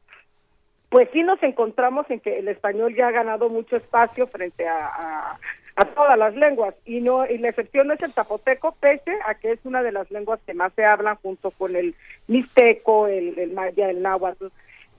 pues 0.97 1.11
sí 1.13 1.23
nos 1.23 1.43
encontramos 1.43 2.11
en 2.11 2.21
que 2.21 2.39
el 2.39 2.49
español 2.49 2.95
ya 2.95 3.09
ha 3.09 3.11
ganado 3.11 3.51
mucho 3.51 3.77
espacio 3.77 4.27
frente 4.29 4.67
a, 4.67 5.39
a, 5.77 5.85
todas 5.95 6.17
las 6.17 6.35
lenguas. 6.35 6.75
Y 6.87 7.03
no 7.03 7.27
y 7.27 7.37
la 7.37 7.51
excepción 7.51 7.89
no 7.89 7.93
es 7.93 8.03
el 8.03 8.15
zapoteco 8.15 8.75
pese 8.81 9.13
a 9.27 9.35
que 9.35 9.53
es 9.53 9.59
una 9.65 9.83
de 9.83 9.93
las 9.93 10.11
lenguas 10.11 10.41
que 10.47 10.55
más 10.55 10.73
se 10.73 10.87
hablan 10.87 11.17
junto 11.17 11.51
con 11.51 11.77
el 11.77 11.95
mixteco, 12.29 13.09
el, 13.09 13.39
el 13.39 13.53
maya, 13.53 13.91
el 13.91 14.01
náhuatl. 14.01 14.47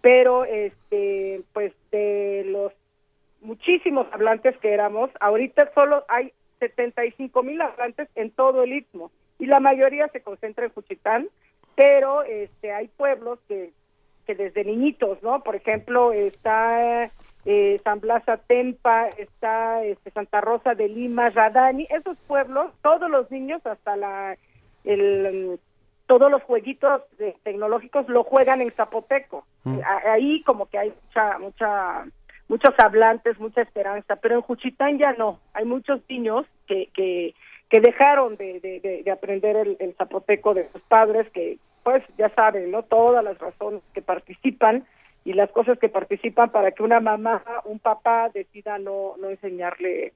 Pero 0.01 0.45
este 0.45 1.41
pues 1.51 1.73
de 1.89 2.43
los 2.45 2.73
muchísimos 3.41 4.05
hablantes 4.11 4.55
que 4.57 4.75
éramos, 4.75 5.09
ahorita 5.19 5.71
solo 5.73 6.05
hay 6.09 6.31
75 6.59 7.41
mil 7.41 7.59
hablantes 7.59 8.07
en 8.13 8.29
todo 8.29 8.61
el 8.61 8.73
istmo. 8.73 9.09
Y 9.39 9.47
la 9.47 9.59
mayoría 9.59 10.09
se 10.09 10.21
concentra 10.21 10.63
en 10.63 10.73
Juchitán, 10.73 11.27
pero 11.73 12.21
este 12.21 12.71
hay 12.71 12.87
pueblos 12.87 13.39
que 13.47 13.71
que 14.27 14.35
desde 14.35 14.65
niñitos, 14.65 15.23
¿no? 15.23 15.41
Por 15.41 15.55
ejemplo, 15.55 16.11
está 16.11 17.09
eh, 17.45 17.79
San 17.83 18.01
Blas 18.01 18.27
Atempa, 18.27 19.07
está 19.07 19.83
este, 19.85 20.11
Santa 20.11 20.41
Rosa 20.41 20.75
de 20.75 20.89
Lima, 20.89 21.29
Radani, 21.29 21.87
esos 21.89 22.17
pueblos, 22.27 22.73
todos 22.83 23.09
los 23.09 23.31
niños 23.31 23.65
hasta 23.65 23.95
la 23.95 24.37
el 24.83 25.57
todos 26.07 26.31
los 26.31 26.41
jueguitos 26.43 27.01
tecnológicos 27.43 28.07
lo 28.07 28.23
juegan 28.23 28.61
en 28.61 28.71
zapoteco. 28.71 29.45
Mm. 29.65 29.79
Ahí 30.05 30.41
como 30.43 30.67
que 30.67 30.77
hay 30.77 30.93
mucha, 31.03 31.37
mucha, 31.37 32.05
muchos 32.47 32.73
hablantes, 32.77 33.37
mucha 33.39 33.61
esperanza, 33.61 34.15
pero 34.15 34.35
en 34.35 34.41
Juchitán 34.41 34.97
ya 34.97 35.11
no. 35.13 35.39
Hay 35.53 35.65
muchos 35.65 35.99
niños 36.09 36.45
que, 36.65 36.89
que, 36.93 37.35
que 37.69 37.81
dejaron 37.81 38.37
de, 38.37 38.61
de, 38.61 39.03
de 39.03 39.11
aprender 39.11 39.57
el, 39.57 39.75
el, 39.79 39.95
zapoteco 39.95 40.53
de 40.53 40.69
sus 40.71 40.81
padres, 40.83 41.29
que 41.31 41.57
pues 41.87 42.03
ya 42.17 42.27
saben, 42.35 42.69
¿no? 42.69 42.83
Todas 42.83 43.23
las 43.23 43.37
razones 43.37 43.81
que 43.93 44.01
participan 44.01 44.85
y 45.23 45.31
las 45.31 45.49
cosas 45.51 45.79
que 45.79 45.87
participan 45.87 46.51
para 46.51 46.71
que 46.71 46.83
una 46.83 46.99
mamá, 46.99 47.41
un 47.63 47.79
papá 47.79 48.29
decida 48.33 48.77
no, 48.77 49.15
no 49.21 49.29
enseñarle 49.29 50.11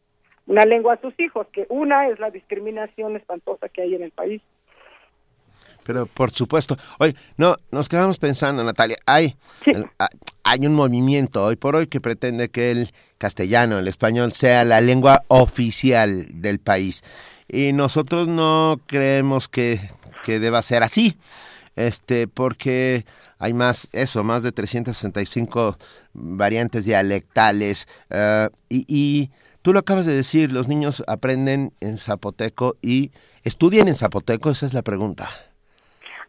una 0.48 0.66
lengua 0.66 0.96
a 0.96 1.00
sus 1.00 1.18
hijos, 1.18 1.48
que 1.54 1.68
una 1.70 2.10
es 2.10 2.20
la 2.20 2.30
discriminación 2.30 3.16
espantosa 3.16 3.70
que 3.70 3.84
hay 3.84 3.96
en 3.96 4.04
el 4.04 4.12
país. 4.12 4.42
Pero 5.86 6.08
por 6.08 6.32
supuesto, 6.32 6.76
hoy 7.00 7.16
no 7.38 7.56
nos 7.72 7.88
quedamos 7.88 8.20
pensando, 8.20 8.66
Natalia, 8.66 8.98
hay 9.06 9.38
hay 10.44 10.68
un 10.68 10.76
movimiento 10.76 11.46
hoy 11.46 11.56
por 11.56 11.78
hoy 11.78 11.88
que 11.88 12.02
pretende 12.02 12.50
que 12.50 12.72
el 12.72 12.92
castellano, 13.18 13.80
el 13.80 13.88
español 13.88 14.34
sea 14.34 14.66
la 14.66 14.82
lengua 14.82 15.24
oficial 15.30 16.26
del 16.42 16.60
país 16.60 17.02
y 17.48 17.72
nosotros 17.72 18.28
no 18.28 18.82
creemos 18.88 19.48
que 19.48 19.80
que 20.22 20.40
deba 20.40 20.62
ser 20.62 20.84
así. 20.84 21.18
Este, 21.76 22.28
porque 22.28 23.06
hay 23.40 23.54
más, 23.54 23.88
eso, 23.94 24.24
más 24.24 24.44
de 24.44 24.52
365 24.52 25.78
variantes 26.14 26.86
dialectales 26.86 27.88
ah, 28.10 28.50
y, 28.68 28.86
y 28.88 29.32
tú 29.62 29.74
lo 29.74 29.80
acabas 29.80 30.06
de 30.06 30.14
decir, 30.14 30.52
los 30.52 30.68
niños 30.68 31.04
aprenden 31.08 31.72
en 31.80 31.98
zapoteco 31.98 32.76
y 32.82 33.12
estudian 33.44 33.88
en 33.88 33.96
zapoteco, 33.96 34.50
esa 34.50 34.66
es 34.66 34.74
la 34.74 34.82
pregunta. 34.82 35.30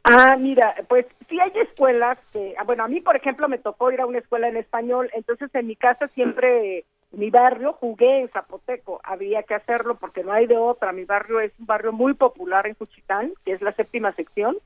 Ah, 0.04 0.36
mira, 0.36 0.74
pues 0.88 1.06
sí 1.28 1.38
hay 1.38 1.52
escuelas 1.60 2.18
que, 2.32 2.54
ah, 2.58 2.64
bueno, 2.64 2.84
a 2.84 2.88
mí 2.88 3.00
por 3.00 3.16
ejemplo 3.16 3.48
me 3.48 3.58
tocó 3.58 3.92
ir 3.92 4.00
a 4.00 4.06
una 4.06 4.18
escuela 4.18 4.48
en 4.48 4.56
español, 4.56 5.08
entonces 5.14 5.48
en 5.54 5.68
mi 5.68 5.76
casa 5.76 6.08
siempre, 6.08 6.84
mi 7.12 7.30
barrio 7.30 7.74
jugué 7.74 8.20
en 8.20 8.28
zapoteco, 8.30 9.00
había 9.04 9.44
que 9.44 9.54
hacerlo 9.54 9.94
porque 9.94 10.24
no 10.24 10.32
hay 10.32 10.46
de 10.46 10.56
otra, 10.56 10.92
mi 10.92 11.04
barrio 11.04 11.38
es 11.38 11.52
un 11.58 11.66
barrio 11.66 11.92
muy 11.92 12.14
popular 12.14 12.66
en 12.66 12.74
Juchitán, 12.74 13.32
que 13.44 13.52
es 13.52 13.62
la 13.62 13.72
séptima 13.74 14.12
sección, 14.14 14.56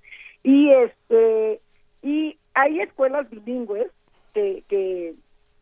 y 0.43 0.71
este, 0.71 1.61
y 2.03 2.39
hay 2.55 2.81
escuelas 2.81 3.29
bilingües 3.31 3.91
que, 4.33 4.63
que 4.69 5.15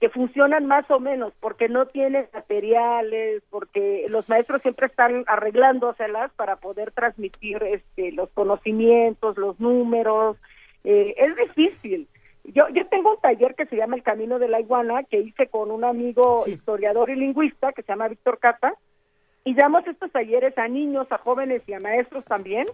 que 0.05 0.11
funcionan 0.11 0.67
más 0.67 0.91
o 0.91 1.01
menos 1.01 1.33
porque 1.41 1.69
no 1.71 1.87
tienen 1.87 2.27
materiales, 2.35 3.43
porque 3.49 4.05
los 4.11 4.29
maestros 4.29 4.61
siempre 4.61 4.87
están 4.87 5.25
arreglándoselas 5.27 6.31
para 6.33 6.57
poder 6.57 6.91
transmitir 6.91 7.63
este, 7.63 8.13
los 8.13 8.29
conocimientos, 8.31 9.39
los 9.39 9.59
números. 9.61 10.37
Eh, 10.85 11.15
es 11.17 11.37
difícil. 11.37 12.07
Yo, 12.45 12.69
yo 12.69 12.87
tengo 12.89 13.13
un 13.13 13.21
taller 13.23 13.55
que 13.55 13.65
se 13.65 13.77
llama 13.77 13.97
El 13.97 14.03
Camino 14.03 14.39
de 14.39 14.49
la 14.49 14.61
Iguana, 14.61 15.05
que 15.05 15.21
hice 15.21 15.47
con 15.47 15.71
un 15.71 15.85
amigo 15.85 16.45
historiador 16.47 17.09
y 17.09 17.17
lingüista 17.17 17.73
que 17.73 17.81
se 17.81 17.89
llama 17.89 18.09
Víctor 18.09 18.39
Cata, 18.39 18.75
y 19.43 19.55
damos 19.55 19.87
estos 19.87 20.13
talleres 20.13 20.59
a 20.59 20.69
niños, 20.69 21.07
a 21.11 21.17
jóvenes 21.17 21.63
y 21.67 21.73
a 21.73 21.81
maestros 21.81 22.27
también, 22.27 22.67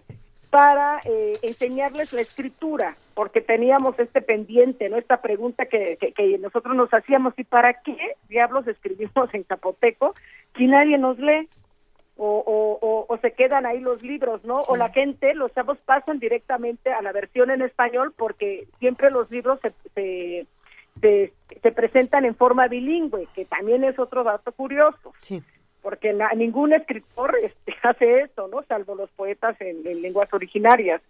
para 0.51 0.99
eh, 1.05 1.39
enseñarles 1.43 2.11
la 2.11 2.19
escritura, 2.21 2.97
porque 3.15 3.39
teníamos 3.39 3.97
este 3.97 4.21
pendiente, 4.21 4.89
¿no? 4.89 4.97
Esta 4.97 5.21
pregunta 5.21 5.65
que, 5.65 5.97
que, 5.97 6.37
nosotros 6.39 6.75
nos 6.75 6.93
hacíamos, 6.93 7.33
¿y 7.37 7.45
para 7.45 7.81
qué 7.81 7.95
diablos 8.27 8.67
escribimos 8.67 9.33
en 9.33 9.45
zapoteco 9.45 10.13
si 10.57 10.67
nadie 10.67 10.97
nos 10.97 11.17
lee? 11.17 11.47
O, 12.17 12.43
o, 12.45 13.05
o, 13.07 13.17
se 13.19 13.31
quedan 13.31 13.65
ahí 13.65 13.79
los 13.79 14.03
libros, 14.03 14.43
¿no? 14.43 14.59
O 14.67 14.75
la 14.75 14.89
gente, 14.89 15.33
los 15.33 15.51
chavos 15.55 15.79
pasan 15.85 16.19
directamente 16.19 16.91
a 16.91 17.01
la 17.01 17.13
versión 17.13 17.49
en 17.49 17.63
español 17.63 18.13
porque 18.15 18.67
siempre 18.77 19.09
los 19.09 19.31
libros 19.31 19.59
se, 19.61 19.71
se, 19.95 20.47
se, 20.99 21.33
se 21.63 21.71
presentan 21.71 22.25
en 22.25 22.35
forma 22.35 22.67
bilingüe, 22.67 23.27
que 23.33 23.45
también 23.45 23.85
es 23.85 23.97
otro 23.97 24.23
dato 24.23 24.51
curioso. 24.51 25.13
Sí 25.21 25.41
porque 25.81 26.15
ningún 26.35 26.73
escritor 26.73 27.35
este, 27.43 27.75
hace 27.83 28.21
eso, 28.21 28.47
¿no? 28.47 28.63
Salvo 28.63 28.95
los 28.95 29.09
poetas 29.11 29.55
en, 29.59 29.83
lenguas 30.01 30.33
originarias. 30.33 31.01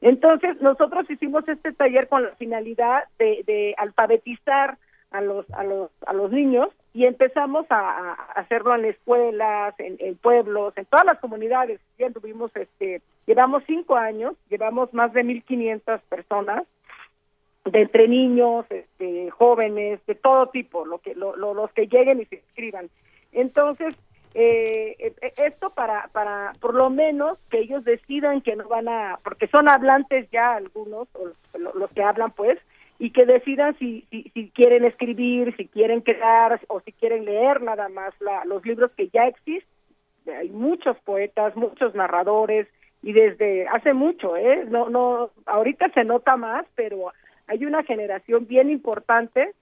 Entonces, 0.00 0.60
nosotros 0.60 1.08
hicimos 1.08 1.46
este 1.48 1.72
taller 1.72 2.08
con 2.08 2.24
la 2.24 2.30
finalidad 2.36 3.04
de, 3.18 3.74
alfabetizar 3.78 4.76
a 5.10 5.20
los, 5.20 5.48
a 5.52 5.62
los, 5.62 5.90
a 6.06 6.12
los 6.12 6.32
niños 6.32 6.68
y 6.92 7.06
empezamos 7.06 7.66
a, 7.70 8.12
hacerlo 8.34 8.74
en 8.74 8.84
escuelas, 8.86 9.74
en, 9.78 10.16
pueblos, 10.16 10.76
en 10.76 10.84
todas 10.86 11.06
las 11.06 11.18
comunidades. 11.18 11.80
Ya 11.98 12.10
tuvimos, 12.10 12.54
este, 12.56 13.02
llevamos 13.26 13.62
cinco 13.66 13.96
años, 13.96 14.34
llevamos 14.48 14.92
más 14.92 15.12
de 15.12 15.24
1.500 15.24 16.00
personas, 16.08 16.64
de 17.64 17.80
entre 17.80 18.08
niños, 18.08 18.66
este, 18.68 19.30
jóvenes, 19.30 20.04
de 20.06 20.14
todo 20.14 20.48
tipo, 20.48 20.84
lo 20.84 20.98
que, 20.98 21.14
lo, 21.14 21.34
los 21.36 21.72
que 21.72 21.86
lleguen 21.86 22.20
y 22.20 22.26
se 22.26 22.36
inscriban. 22.36 22.90
Entonces, 23.32 23.94
eh, 24.34 24.96
eh, 24.98 25.32
esto 25.36 25.70
para, 25.70 26.08
para, 26.08 26.52
por 26.60 26.74
lo 26.74 26.90
menos, 26.90 27.38
que 27.50 27.60
ellos 27.60 27.84
decidan 27.84 28.40
que 28.40 28.56
no 28.56 28.68
van 28.68 28.88
a, 28.88 29.18
porque 29.22 29.46
son 29.46 29.68
hablantes 29.68 30.28
ya 30.30 30.54
algunos, 30.54 31.08
o 31.14 31.30
los 31.56 31.90
que 31.92 32.02
hablan 32.02 32.32
pues, 32.32 32.58
y 32.98 33.10
que 33.10 33.26
decidan 33.26 33.76
si, 33.78 34.06
si, 34.10 34.30
si, 34.34 34.50
quieren 34.50 34.84
escribir, 34.84 35.54
si 35.56 35.68
quieren 35.68 36.00
crear 36.00 36.60
o 36.68 36.80
si 36.80 36.92
quieren 36.92 37.24
leer 37.24 37.62
nada 37.62 37.88
más 37.88 38.12
la, 38.20 38.44
los 38.44 38.64
libros 38.64 38.90
que 38.96 39.08
ya 39.08 39.26
existen. 39.26 39.68
Hay 40.26 40.50
muchos 40.50 40.96
poetas, 41.00 41.54
muchos 41.54 41.94
narradores 41.94 42.66
y 43.02 43.12
desde 43.12 43.68
hace 43.68 43.92
mucho, 43.92 44.36
¿eh? 44.36 44.64
No, 44.68 44.88
no, 44.88 45.30
ahorita 45.46 45.90
se 45.90 46.04
nota 46.04 46.36
más, 46.36 46.66
pero 46.74 47.12
hay 47.46 47.66
una 47.66 47.82
generación 47.82 48.46
bien 48.46 48.70
importante 48.70 49.52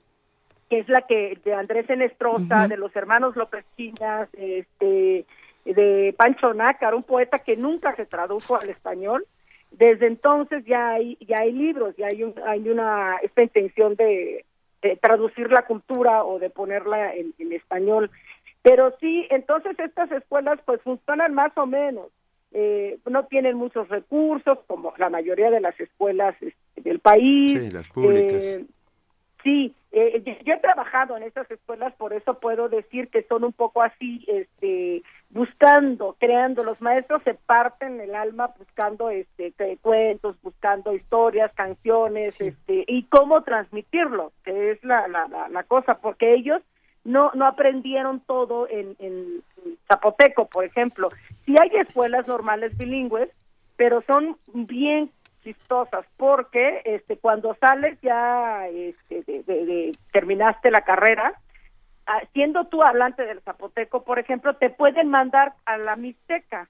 que 0.73 0.79
es 0.79 0.89
la 0.89 1.03
que 1.03 1.39
de 1.45 1.53
Andrés 1.53 1.91
Enestrosa, 1.91 2.67
de 2.67 2.79
los 2.79 2.97
hermanos 2.97 3.37
López 3.37 3.63
Chinas, 3.77 4.27
este, 4.33 5.27
de 5.67 6.15
Pancho 6.17 6.55
Nácar, 6.55 6.95
un 6.95 7.03
poeta 7.03 7.41
que 7.41 7.59
nunca 7.59 7.95
se 7.95 8.07
tradujo 8.07 8.57
al 8.57 8.71
español. 8.71 9.27
Desde 9.71 10.07
entonces 10.07 10.65
ya 10.65 10.93
hay 10.93 11.19
ya 11.21 11.41
hay 11.41 11.53
libros, 11.53 11.95
ya 11.99 12.07
hay, 12.07 12.25
hay 12.47 12.71
una 12.71 13.17
esta 13.23 13.43
intención 13.43 13.97
de, 13.97 14.47
traducir 15.03 15.53
la 15.53 15.67
cultura 15.67 16.25
o 16.25 16.39
de 16.39 16.49
ponerla 16.49 17.15
en, 17.17 17.35
español. 17.53 18.11
Pero 18.63 18.97
sí, 18.99 19.27
entonces 19.29 19.79
estas 19.79 20.11
escuelas 20.11 20.59
pues 20.65 20.81
funcionan 20.81 21.35
más 21.35 21.53
o 21.59 21.67
menos. 21.67 22.07
Eh, 22.53 22.99
no 23.11 23.27
tienen 23.27 23.59
muchos 23.59 23.91
recursos, 23.91 24.59
como 24.67 24.95
la 24.97 25.11
mayoría 25.11 25.51
de 25.51 25.61
las 25.61 25.79
escuelas 25.79 26.35
este, 26.41 26.81
del 26.81 27.01
país. 27.01 27.51
Sí, 27.51 27.71
las 27.71 27.91
públicas. 27.91 28.57
Eh, 28.57 28.65
Sí, 29.43 29.75
eh, 29.91 30.23
yo 30.45 30.55
he 30.55 30.59
trabajado 30.59 31.17
en 31.17 31.25
esas 31.25 31.51
escuelas, 31.51 31.93
por 31.95 32.13
eso 32.13 32.39
puedo 32.39 32.69
decir 32.69 33.09
que 33.09 33.25
son 33.25 33.45
un 33.45 33.53
poco 33.53 33.83
así, 33.83 34.25
este, 34.29 35.03
buscando, 35.31 36.17
creando. 36.19 36.63
Los 36.63 36.81
maestros 36.81 37.23
se 37.25 37.35
parten 37.35 38.01
el 38.01 38.15
alma 38.15 38.55
buscando, 38.57 39.11
este, 39.11 39.53
cuentos, 39.81 40.41
buscando 40.43 40.95
historias, 40.95 41.53
canciones, 41.55 42.41
este, 42.41 42.85
y 42.87 43.03
cómo 43.05 43.43
transmitirlo, 43.43 44.33
que 44.45 44.71
es 44.71 44.85
la, 44.85 45.09
la, 45.09 45.49
la, 45.51 45.63
cosa, 45.65 45.99
porque 45.99 46.35
ellos 46.35 46.63
no 47.05 47.33
no 47.35 47.47
aprendieron 47.47 48.21
todo 48.21 48.69
en, 48.69 48.95
en 49.01 49.43
zapoteco, 49.89 50.47
por 50.47 50.65
ejemplo. 50.65 51.09
Sí 51.45 51.57
hay 51.61 51.81
escuelas 51.81 52.29
normales 52.29 52.77
bilingües, 52.79 53.29
pero 53.77 54.03
son 54.03 54.39
bien 54.55 55.11
chistosas 55.43 56.05
porque 56.17 56.83
este 56.85 57.19
cuando 57.19 57.57
sales 57.61 57.99
ya 58.03 58.67
este, 58.69 59.23
de, 59.25 59.97
terminaste 60.13 60.71
la 60.71 60.83
carrera 60.83 61.35
ah, 62.07 62.21
siendo 62.33 62.67
tú 62.67 62.83
hablante 62.83 63.25
del 63.25 63.41
zapoteco 63.41 64.05
por 64.05 64.19
ejemplo 64.19 64.55
te 64.57 64.71
pueden 64.71 65.09
mandar 65.09 65.55
a 65.65 65.79
la 65.79 65.97
mixteca. 65.97 66.69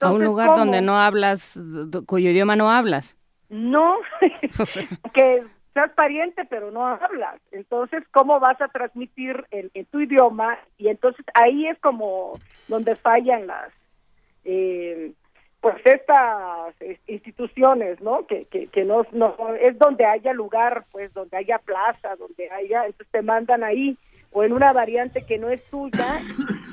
A 0.00 0.10
un 0.10 0.24
lugar 0.24 0.56
donde 0.56 0.82
no 0.82 0.98
hablas 0.98 1.58
cuyo 2.06 2.30
idioma 2.30 2.56
no 2.56 2.70
hablas. 2.70 3.16
No 3.48 3.96
que 5.14 5.44
seas 5.72 5.90
pariente 5.92 6.44
pero 6.44 6.70
no 6.70 6.86
hablas. 6.86 7.40
Entonces 7.52 8.04
cómo 8.12 8.40
vas 8.40 8.60
a 8.60 8.68
transmitir 8.68 9.46
en, 9.50 9.70
en 9.74 9.86
tu 9.86 10.00
idioma 10.00 10.58
y 10.76 10.88
entonces 10.88 11.24
ahí 11.34 11.66
es 11.68 11.78
como 11.78 12.38
donde 12.68 12.96
fallan 12.96 13.46
las 13.46 13.72
eh, 14.44 15.12
pues 15.64 15.76
estas 15.86 16.74
instituciones, 17.06 17.98
¿no? 18.02 18.26
Que, 18.26 18.44
que, 18.44 18.66
que 18.66 18.84
no, 18.84 19.06
no, 19.12 19.34
es 19.58 19.78
donde 19.78 20.04
haya 20.04 20.34
lugar, 20.34 20.84
pues 20.92 21.10
donde 21.14 21.38
haya 21.38 21.56
plaza, 21.56 22.16
donde 22.16 22.50
haya, 22.50 22.84
entonces 22.84 23.08
te 23.10 23.22
mandan 23.22 23.64
ahí 23.64 23.96
o 24.30 24.44
en 24.44 24.52
una 24.52 24.74
variante 24.74 25.24
que 25.24 25.38
no 25.38 25.48
es 25.48 25.64
tuya 25.70 26.20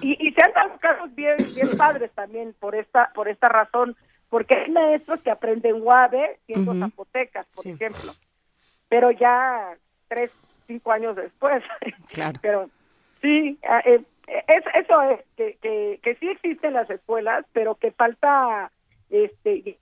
y, 0.01 0.27
y 0.27 0.34
se 0.34 0.43
han 0.43 0.51
dado 0.51 0.77
casos 0.80 1.15
bien, 1.15 1.38
bien 1.56 1.69
padres 1.77 2.12
también 2.12 2.54
por 2.60 2.75
esta, 2.75 3.13
por 3.13 3.30
esta 3.30 3.47
razón, 3.47 3.95
porque 4.30 4.56
hay 4.56 4.69
maestros 4.69 5.21
que 5.21 5.32
aprenden 5.32 5.80
guave 5.80 6.39
siendo 6.45 6.77
zapotecas, 6.77 7.47
por 7.56 7.65
ejemplo, 7.65 8.12
pero 8.89 9.12
ya 9.12 9.73
tres, 10.10 10.32
cinco 10.67 10.91
años 10.91 11.15
después. 11.15 11.63
Claro. 12.12 12.38
pero 12.41 12.69
sí, 13.21 13.58
ah, 13.65 13.82
eh, 13.86 14.01
es, 14.27 14.63
eso 14.75 15.01
es, 15.04 15.21
que, 15.38 15.56
que, 15.62 16.01
que 16.04 16.15
sí 16.15 16.27
existen 16.27 16.73
las 16.73 16.89
escuelas, 16.89 17.45
pero 17.54 17.75
que 17.75 17.91
falta 17.91 18.69
este 19.12 19.78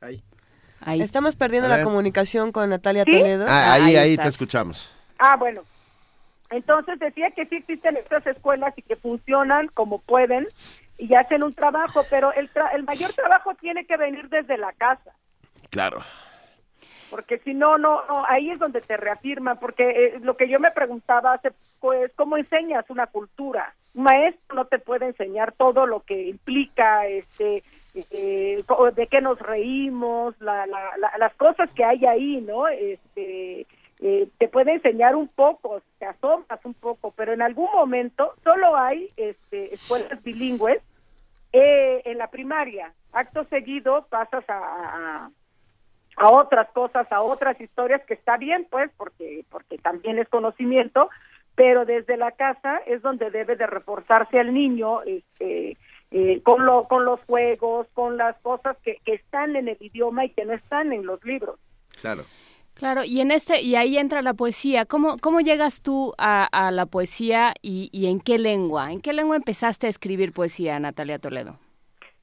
Ahí. 0.00 1.02
Estamos 1.02 1.36
perdiendo 1.36 1.68
la 1.68 1.82
comunicación 1.82 2.52
con 2.52 2.70
Natalia 2.70 3.04
Toledo. 3.04 3.46
Ah, 3.48 3.74
ahí, 3.74 3.96
ahí, 3.96 4.16
te 4.16 4.28
escuchamos. 4.28 4.90
Ah, 5.18 5.36
bueno. 5.36 5.62
Entonces 6.50 6.98
decía 6.98 7.30
que 7.32 7.46
sí 7.46 7.56
existen 7.56 7.96
estas 7.96 8.26
escuelas 8.26 8.72
y 8.76 8.82
que 8.82 8.96
funcionan 8.96 9.68
como 9.68 9.98
pueden 9.98 10.46
y 10.96 11.14
hacen 11.14 11.42
un 11.42 11.52
trabajo, 11.52 12.06
pero 12.08 12.32
el, 12.32 12.50
el 12.74 12.84
mayor 12.84 13.12
trabajo 13.12 13.54
tiene 13.56 13.84
que 13.86 13.96
venir 13.96 14.28
desde 14.28 14.56
la 14.56 14.72
casa. 14.72 15.12
Claro. 15.70 16.02
Porque 17.10 17.38
si 17.38 17.54
no, 17.54 17.78
no, 17.78 18.02
ahí 18.28 18.50
es 18.50 18.58
donde 18.58 18.80
te 18.80 18.96
reafirma, 18.96 19.56
porque 19.56 19.88
eh, 19.88 20.20
lo 20.20 20.36
que 20.36 20.48
yo 20.48 20.60
me 20.60 20.70
preguntaba 20.70 21.34
hace 21.34 21.50
poco 21.50 21.92
es 21.94 22.12
cómo 22.14 22.36
enseñas 22.36 22.84
una 22.90 23.06
cultura 23.06 23.74
un 23.94 24.04
maestro 24.04 24.56
no 24.56 24.64
te 24.66 24.78
puede 24.78 25.06
enseñar 25.06 25.52
todo 25.52 25.86
lo 25.86 26.00
que 26.00 26.28
implica 26.28 27.06
este 27.06 27.62
eh, 27.94 28.62
de 28.94 29.06
qué 29.08 29.20
nos 29.20 29.38
reímos 29.40 30.40
la, 30.40 30.66
las 31.18 31.34
cosas 31.34 31.70
que 31.70 31.84
hay 31.84 32.04
ahí 32.06 32.40
no 32.40 32.68
este 32.68 33.66
eh, 34.00 34.28
te 34.38 34.48
puede 34.48 34.74
enseñar 34.74 35.16
un 35.16 35.26
poco 35.28 35.82
te 35.98 36.06
asombras 36.06 36.60
un 36.64 36.74
poco 36.74 37.12
pero 37.16 37.32
en 37.32 37.42
algún 37.42 37.70
momento 37.72 38.34
solo 38.44 38.76
hay 38.76 39.08
este 39.16 39.74
escuelas 39.74 40.22
bilingües 40.22 40.80
eh, 41.52 42.02
en 42.04 42.18
la 42.18 42.28
primaria. 42.28 42.92
Acto 43.12 43.44
seguido 43.44 44.06
pasas 44.10 44.44
a 44.48 45.30
otras 46.20 46.68
cosas, 46.70 47.10
a 47.12 47.22
otras 47.22 47.60
historias 47.60 48.02
que 48.04 48.14
está 48.14 48.36
bien, 48.36 48.66
pues, 48.70 48.90
porque 48.96 49.44
porque 49.50 49.78
también 49.78 50.18
es 50.18 50.28
conocimiento, 50.28 51.08
pero 51.54 51.84
desde 51.84 52.16
la 52.16 52.32
casa 52.32 52.78
es 52.86 53.02
donde 53.02 53.30
debe 53.30 53.56
de 53.56 53.66
reforzarse 53.66 54.38
al 54.38 54.54
niño 54.54 55.02
este, 55.02 55.76
eh, 56.10 56.40
con, 56.42 56.64
lo, 56.64 56.88
con 56.88 57.04
los 57.04 57.20
juegos, 57.24 57.86
con 57.94 58.16
las 58.16 58.36
cosas 58.42 58.76
que, 58.82 58.98
que 59.04 59.14
están 59.14 59.56
en 59.56 59.68
el 59.68 59.76
idioma 59.80 60.24
y 60.24 60.30
que 60.30 60.44
no 60.44 60.54
están 60.54 60.92
en 60.92 61.04
los 61.04 61.22
libros. 61.24 61.58
Claro. 62.00 62.24
Claro, 62.74 63.02
y 63.02 63.20
en 63.20 63.32
este 63.32 63.60
y 63.60 63.74
ahí 63.74 63.98
entra 63.98 64.22
la 64.22 64.34
poesía. 64.34 64.86
¿Cómo, 64.86 65.18
cómo 65.18 65.40
llegas 65.40 65.82
tú 65.82 66.14
a, 66.16 66.44
a 66.44 66.70
la 66.70 66.86
poesía 66.86 67.52
y, 67.60 67.90
y, 67.92 68.06
en 68.06 68.20
qué 68.20 68.38
lengua? 68.38 68.92
¿En 68.92 69.00
qué 69.00 69.12
lengua 69.12 69.34
empezaste 69.34 69.88
a 69.88 69.90
escribir 69.90 70.32
poesía, 70.32 70.78
Natalia 70.78 71.18
Toledo? 71.18 71.58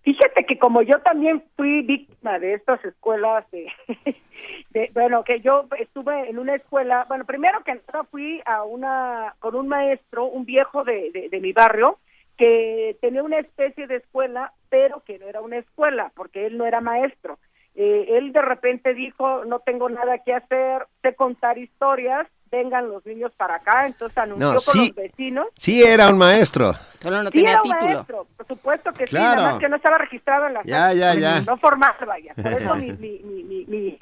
Fíjate 0.05 0.45
que 0.45 0.59
como 0.59 0.83
yo 0.83 0.99
también 0.99 1.43
fui 1.55 1.81
víctima 1.81 2.37
de 2.37 2.53
estas 2.53 2.83
escuelas 2.85 3.43
de, 4.69 4.91
bueno, 4.93 5.23
que 5.23 5.41
yo 5.41 5.65
estuve 5.79 6.29
en 6.29 6.37
una 6.37 6.53
escuela, 6.53 7.05
bueno, 7.07 7.25
primero 7.25 7.63
que 7.63 7.73
nada 7.73 8.03
fui 8.11 8.39
a 8.45 8.63
una, 8.63 9.33
con 9.39 9.55
un 9.55 9.67
maestro, 9.67 10.25
un 10.25 10.45
viejo 10.45 10.83
de, 10.83 11.29
de, 11.31 11.39
mi 11.39 11.53
barrio, 11.53 11.97
que 12.37 12.95
tenía 13.01 13.23
una 13.23 13.39
especie 13.39 13.87
de 13.87 13.95
escuela, 13.95 14.53
pero 14.69 15.01
que 15.03 15.17
no 15.17 15.25
era 15.25 15.41
una 15.41 15.57
escuela, 15.57 16.11
porque 16.15 16.45
él 16.45 16.55
no 16.55 16.67
era 16.67 16.81
maestro. 16.81 17.39
Eh, 17.73 18.05
él 18.09 18.31
de 18.31 18.43
repente 18.43 18.93
dijo, 18.93 19.43
no 19.45 19.57
tengo 19.61 19.89
nada 19.89 20.19
que 20.19 20.35
hacer, 20.35 20.85
sé 21.01 21.15
contar 21.15 21.57
historias, 21.57 22.27
vengan 22.51 22.89
los 22.89 23.03
niños 23.07 23.31
para 23.35 23.55
acá, 23.55 23.87
entonces 23.87 24.15
anunció 24.19 24.57
con 24.71 24.81
los 24.81 24.95
vecinos. 24.95 25.47
Sí 25.57 25.81
era 25.81 26.09
un 26.09 26.19
maestro. 26.19 26.73
Solo 27.05 27.21
no 27.21 27.29
sí 27.29 27.37
tenía 27.37 27.51
era 27.51 27.61
título. 27.61 27.93
Maestro, 27.93 28.27
por 28.35 28.47
supuesto 28.47 28.91
que 28.93 29.05
sí, 29.05 29.15
nada 29.15 29.51
más 29.51 29.59
que 29.59 29.69
no 29.69 29.75
estaba 29.75 29.99
registrado 29.99 30.47
en 30.47 30.53
la 30.55 30.63
Ya, 30.63 30.91
ya, 30.91 31.13
ya. 31.13 31.41
No 31.41 31.55
formal, 31.57 31.93
vaya. 32.07 32.33
Por 32.33 32.51
eso 32.51 32.75
mi, 32.77 32.91
mi, 32.93 33.19
mi, 33.23 33.65
mi, 33.67 33.97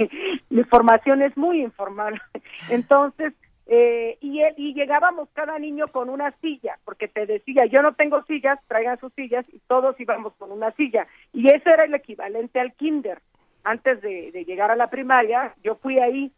mi 0.49 0.63
formación 0.63 1.21
es 1.21 1.35
muy 1.35 1.61
informal. 1.61 2.21
Entonces, 2.69 3.33
eh, 3.67 4.17
y, 4.21 4.41
y 4.55 4.73
llegábamos 4.73 5.27
cada 5.33 5.59
niño 5.59 5.89
con 5.89 6.09
una 6.09 6.31
silla, 6.39 6.77
porque 6.85 7.09
te 7.09 7.25
decía, 7.25 7.65
yo 7.65 7.81
no 7.81 7.93
tengo 7.93 8.23
sillas, 8.23 8.57
traigan 8.69 8.97
sus 8.99 9.11
sillas, 9.13 9.45
y 9.51 9.59
todos 9.67 9.99
íbamos 9.99 10.33
con 10.37 10.53
una 10.53 10.71
silla. 10.71 11.05
Y 11.33 11.49
eso 11.49 11.69
era 11.69 11.83
el 11.83 11.93
equivalente 11.93 12.61
al 12.61 12.71
kinder. 12.73 13.19
Antes 13.65 14.01
de, 14.01 14.31
de 14.31 14.45
llegar 14.45 14.71
a 14.71 14.77
la 14.77 14.89
primaria, 14.89 15.53
yo 15.61 15.75
fui 15.75 15.99
ahí 15.99 16.31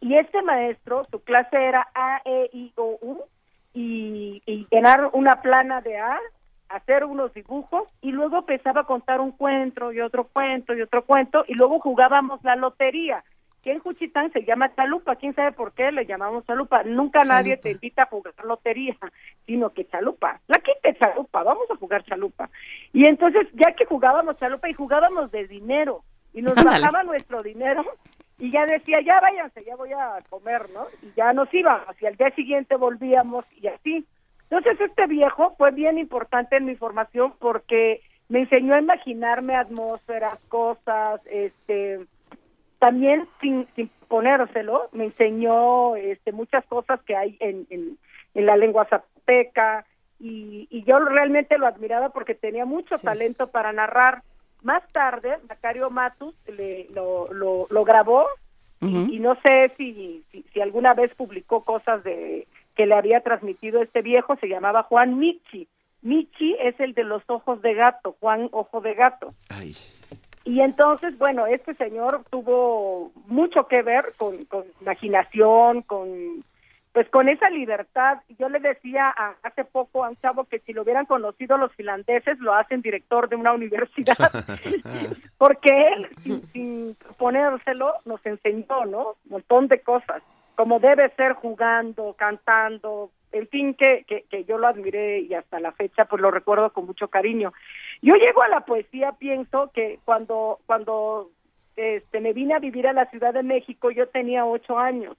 y 0.00 0.14
este 0.16 0.42
maestro, 0.42 1.04
su 1.10 1.20
clase 1.20 1.56
era 1.56 1.88
A, 1.94 2.20
E, 2.24 2.50
I, 2.52 2.72
O, 2.76 2.98
U, 3.00 3.24
y, 3.76 4.66
llenar 4.70 5.10
una 5.12 5.42
plana 5.42 5.82
de 5.82 5.98
A, 5.98 6.18
hacer 6.68 7.04
unos 7.04 7.32
dibujos, 7.34 7.84
y 8.00 8.10
luego 8.10 8.38
empezaba 8.38 8.80
a 8.80 8.86
contar 8.86 9.20
un 9.20 9.32
cuento 9.32 9.92
y 9.92 10.00
otro 10.00 10.24
cuento 10.24 10.74
y 10.74 10.80
otro 10.80 11.04
cuento, 11.04 11.44
y 11.46 11.54
luego 11.54 11.78
jugábamos 11.78 12.42
la 12.42 12.56
lotería, 12.56 13.22
que 13.62 13.72
en 13.72 13.80
Juchitán 13.80 14.32
se 14.32 14.44
llama 14.44 14.74
chalupa, 14.74 15.16
quién 15.16 15.34
sabe 15.34 15.52
por 15.52 15.72
qué 15.72 15.92
le 15.92 16.06
llamamos 16.06 16.46
chalupa, 16.46 16.84
nunca 16.84 17.24
nadie 17.24 17.56
te 17.58 17.72
invita 17.72 18.04
a 18.04 18.06
jugar 18.06 18.32
lotería, 18.44 18.96
sino 19.44 19.70
que 19.70 19.86
chalupa, 19.86 20.40
la 20.46 20.58
quite 20.58 20.96
chalupa, 20.98 21.42
vamos 21.42 21.70
a 21.70 21.76
jugar 21.76 22.02
chalupa. 22.04 22.48
Y 22.92 23.06
entonces, 23.06 23.46
ya 23.52 23.72
que 23.72 23.84
jugábamos 23.84 24.38
chalupa 24.38 24.68
y 24.70 24.74
jugábamos 24.74 25.30
de 25.30 25.46
dinero, 25.46 26.02
y 26.32 26.42
nos 26.42 26.54
bajaba 26.54 27.02
nuestro 27.02 27.42
dinero, 27.42 27.84
y 28.38 28.50
ya 28.50 28.66
decía, 28.66 29.00
ya 29.00 29.20
váyanse, 29.20 29.64
ya 29.64 29.76
voy 29.76 29.92
a 29.92 30.18
comer, 30.28 30.68
¿no? 30.70 30.86
Y 31.02 31.12
ya 31.16 31.32
nos 31.32 31.52
íbamos 31.54 32.00
y 32.00 32.06
al 32.06 32.16
día 32.16 32.30
siguiente 32.30 32.76
volvíamos 32.76 33.44
y 33.56 33.68
así. 33.68 34.06
Entonces 34.50 34.80
este 34.80 35.06
viejo 35.06 35.54
fue 35.56 35.70
bien 35.70 35.98
importante 35.98 36.56
en 36.56 36.66
mi 36.66 36.76
formación 36.76 37.34
porque 37.38 38.02
me 38.28 38.40
enseñó 38.40 38.74
a 38.74 38.80
imaginarme 38.80 39.54
atmósferas, 39.54 40.38
cosas, 40.48 41.20
este, 41.26 42.06
también 42.78 43.26
sin, 43.40 43.66
sin 43.74 43.88
ponérselo, 44.08 44.88
me 44.92 45.04
enseñó 45.04 45.96
este, 45.96 46.32
muchas 46.32 46.64
cosas 46.66 47.00
que 47.02 47.16
hay 47.16 47.36
en, 47.40 47.66
en, 47.70 47.98
la 48.34 48.56
lengua 48.56 48.84
zapoteca 48.84 49.86
y, 50.20 50.68
y, 50.70 50.84
yo 50.84 50.98
realmente 50.98 51.56
lo 51.56 51.66
admiraba 51.66 52.10
porque 52.10 52.34
tenía 52.34 52.66
mucho 52.66 52.98
talento 52.98 53.48
para 53.48 53.72
narrar. 53.72 54.22
Más 54.66 54.82
tarde, 54.90 55.38
Macario 55.48 55.90
Matus 55.90 56.34
le, 56.48 56.88
lo, 56.92 57.32
lo, 57.32 57.68
lo 57.70 57.84
grabó 57.84 58.26
y, 58.80 59.20
no 59.20 59.38
sé 59.46 59.72
si, 59.76 60.24
si, 60.32 60.60
alguna 60.60 60.92
vez 60.92 61.14
publicó 61.14 61.62
cosas 61.62 62.02
de 62.02 62.48
que 62.74 62.84
le 62.84 62.96
había 62.96 63.20
transmitido 63.20 63.80
este 63.80 64.02
viejo, 64.02 64.34
se 64.40 64.48
llamaba 64.48 64.82
Juan 64.82 65.18
Michi. 65.20 65.68
Michi 66.02 66.56
es 66.60 66.78
el 66.80 66.94
de 66.94 67.04
los 67.04 67.22
ojos 67.28 67.62
de 67.62 67.74
gato, 67.74 68.16
Juan 68.18 68.48
Ojo 68.50 68.80
de 68.80 68.94
Gato. 68.94 69.34
Y 70.42 70.60
entonces, 70.60 71.16
bueno, 71.16 71.46
este 71.46 71.74
señor 71.74 72.24
tuvo 72.30 73.12
mucho 73.28 73.68
que 73.68 73.82
ver 73.82 74.14
con, 74.16 74.46
con 74.46 74.64
imaginación, 74.80 75.82
con 75.82 76.42
pues 76.96 77.10
con 77.10 77.28
esa 77.28 77.50
libertad, 77.50 78.22
yo 78.38 78.48
le 78.48 78.58
decía 78.58 79.14
hace 79.42 79.66
poco 79.66 80.02
a 80.02 80.08
un 80.08 80.16
chavo 80.16 80.44
que 80.44 80.60
si 80.60 80.72
lo 80.72 80.80
hubieran 80.80 81.04
conocido 81.04 81.58
los 81.58 81.70
finlandeses 81.74 82.38
lo 82.38 82.54
hacen 82.54 82.80
director 82.80 83.28
de 83.28 83.36
una 83.36 83.52
universidad, 83.60 84.16
porque 85.36 85.88
él, 85.88 86.08
sin, 86.54 86.96
ponérselo, 87.18 87.92
nos 88.06 88.24
enseñó, 88.24 88.86
¿no? 88.86 89.08
Un 89.26 89.32
montón 89.32 89.68
de 89.68 89.80
cosas, 89.80 90.22
como 90.54 90.80
debe 90.80 91.10
ser 91.16 91.34
jugando, 91.34 92.14
cantando, 92.14 93.10
en 93.30 93.46
fin, 93.48 93.74
que, 93.74 94.04
que, 94.08 94.22
que 94.30 94.44
yo 94.44 94.56
lo 94.56 94.66
admiré 94.66 95.18
y 95.20 95.34
hasta 95.34 95.60
la 95.60 95.72
fecha 95.72 96.06
pues 96.06 96.22
lo 96.22 96.30
recuerdo 96.30 96.72
con 96.72 96.86
mucho 96.86 97.08
cariño. 97.08 97.52
Yo 98.00 98.14
llego 98.14 98.40
a 98.40 98.48
la 98.48 98.60
poesía, 98.60 99.12
pienso 99.12 99.70
que 99.74 99.98
cuando, 100.06 100.60
cuando 100.64 101.28
este, 101.76 102.20
me 102.20 102.32
vine 102.32 102.54
a 102.54 102.58
vivir 102.58 102.86
a 102.86 102.94
la 102.94 103.04
Ciudad 103.10 103.34
de 103.34 103.42
México 103.42 103.90
yo 103.90 104.08
tenía 104.08 104.46
ocho 104.46 104.78
años 104.78 105.14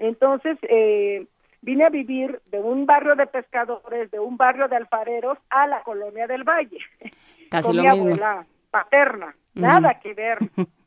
entonces, 0.00 0.58
eh, 0.62 1.26
vine 1.60 1.84
a 1.84 1.90
vivir 1.90 2.40
de 2.46 2.58
un 2.58 2.86
barrio 2.86 3.14
de 3.14 3.26
pescadores, 3.26 4.10
de 4.10 4.18
un 4.18 4.36
barrio 4.36 4.66
de 4.66 4.76
alfareros, 4.76 5.38
a 5.50 5.66
la 5.66 5.82
colonia 5.82 6.26
del 6.26 6.42
Valle. 6.42 6.78
con 7.62 7.76
mi 7.76 7.86
abuela 7.86 8.46
paterna. 8.70 9.34
Nada 9.54 10.00
que 10.00 10.14
ver. 10.14 10.38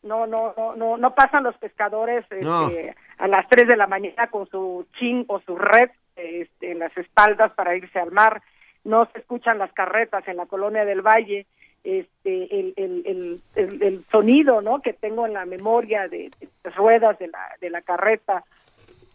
No, 0.02 0.26
no, 0.26 0.54
no, 0.58 0.76
no, 0.76 0.98
no 0.98 1.16
pasan 1.16 1.44
los 1.44 1.56
pescadores 1.58 2.26
este, 2.30 2.96
a 3.18 3.28
las 3.28 3.48
3 3.48 3.68
de 3.68 3.78
la 3.78 3.88
mañana 3.88 4.28
con 4.28 4.50
su 4.50 4.86
chin 4.98 5.24
o 5.28 5.40
su 5.42 5.56
red 5.56 5.92
este, 6.16 6.72
en 6.72 6.80
las 6.80 6.98
espaldas 6.98 7.54
para 7.54 7.76
irse 7.76 8.00
al 8.00 8.12
mar. 8.12 8.42
No 8.84 9.06
se 9.14 9.20
escuchan 9.20 9.60
las 9.60 9.72
carretas 9.74 10.28
en 10.28 10.38
la 10.38 10.46
colonia 10.46 10.86
del 10.86 11.02
Valle. 11.02 11.46
Este, 11.84 12.60
el, 12.60 12.74
el, 12.78 13.42
el, 13.56 13.82
el, 13.82 14.06
sonido, 14.10 14.62
¿no? 14.62 14.82
Que 14.82 14.94
tengo 14.94 15.26
en 15.26 15.34
la 15.34 15.46
memoria 15.46 16.08
de, 16.08 16.32
de 16.40 16.50
las 16.64 16.76
ruedas 16.76 17.20
de 17.20 17.28
la, 17.28 17.40
de 17.60 17.70
la 17.70 17.82
carreta 17.82 18.44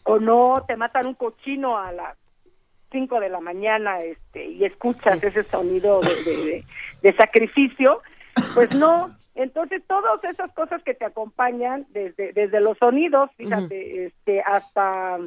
o 0.09 0.19
no 0.19 0.65
te 0.67 0.75
matan 0.77 1.07
un 1.07 1.15
cochino 1.15 1.77
a 1.77 1.93
las 1.93 2.17
5 2.93 3.21
de 3.21 3.29
la 3.29 3.41
mañana 3.41 3.99
este 3.99 4.47
y 4.47 4.65
escuchas 4.65 5.23
ese 5.23 5.43
sonido 5.43 6.01
de, 6.01 6.65
de, 7.03 7.13
sacrificio, 7.13 8.01
pues 8.55 8.75
no. 8.75 9.15
Entonces, 9.35 9.83
todas 9.87 10.25
esas 10.25 10.51
cosas 10.55 10.83
que 10.83 10.95
te 10.95 11.05
acompañan, 11.05 11.87
desde, 11.91 12.33
desde 12.33 12.61
los 12.61 12.79
sonidos, 12.79 13.31
fíjate, 13.37 14.07
este, 14.07 14.41
hasta, 14.41 15.19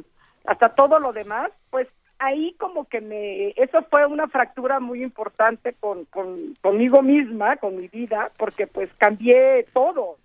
hasta 0.44 0.68
todo 0.74 0.98
lo 0.98 1.12
demás, 1.12 1.50
pues 1.70 1.86
ahí 2.18 2.54
como 2.58 2.88
que 2.88 3.00
me, 3.00 3.50
eso 3.50 3.86
fue 3.88 4.04
una 4.06 4.26
fractura 4.26 4.80
muy 4.80 5.02
importante 5.02 5.74
con, 5.78 6.04
con, 6.06 6.56
conmigo 6.60 7.02
misma, 7.02 7.56
con 7.56 7.76
mi 7.76 7.86
vida, 7.86 8.32
porque 8.36 8.66
pues 8.66 8.90
cambié 8.98 9.64
todo, 9.72 10.18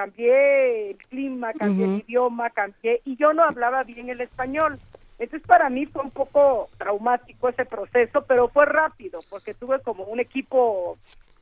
cambié 0.00 0.90
el 0.92 0.96
clima, 0.96 1.52
cambié 1.52 1.84
el 1.84 2.04
idioma, 2.06 2.48
cambié 2.48 3.02
y 3.04 3.16
yo 3.16 3.34
no 3.34 3.44
hablaba 3.44 3.84
bien 3.84 4.08
el 4.08 4.22
español. 4.22 4.78
Entonces 5.18 5.46
para 5.46 5.68
mí 5.68 5.84
fue 5.84 6.02
un 6.02 6.10
poco 6.10 6.70
traumático 6.78 7.50
ese 7.50 7.66
proceso, 7.66 8.24
pero 8.26 8.48
fue 8.48 8.64
rápido 8.64 9.20
porque 9.28 9.52
tuve 9.52 9.78
como 9.80 10.04
un 10.04 10.18
equipo 10.18 10.96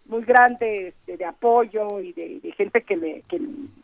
muy 0.06 0.24
grande 0.24 0.88
este, 0.88 1.16
de 1.16 1.24
apoyo 1.24 2.00
y 2.00 2.12
de, 2.12 2.52
gente 2.56 2.82
que 2.82 2.96
me 2.96 3.22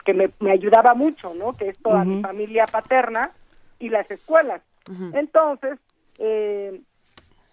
que, 0.04 0.12
me, 0.12 0.50
ayudaba 0.50 0.94
mucho, 0.94 1.34
¿no? 1.34 1.52
Que 1.52 1.68
es 1.68 1.78
toda 1.78 2.04
mi 2.04 2.20
familia 2.20 2.66
paterna 2.66 3.30
y 3.78 3.90
las 3.90 4.10
escuelas. 4.10 4.60
Entonces 5.12 5.78
eh, 6.18 6.80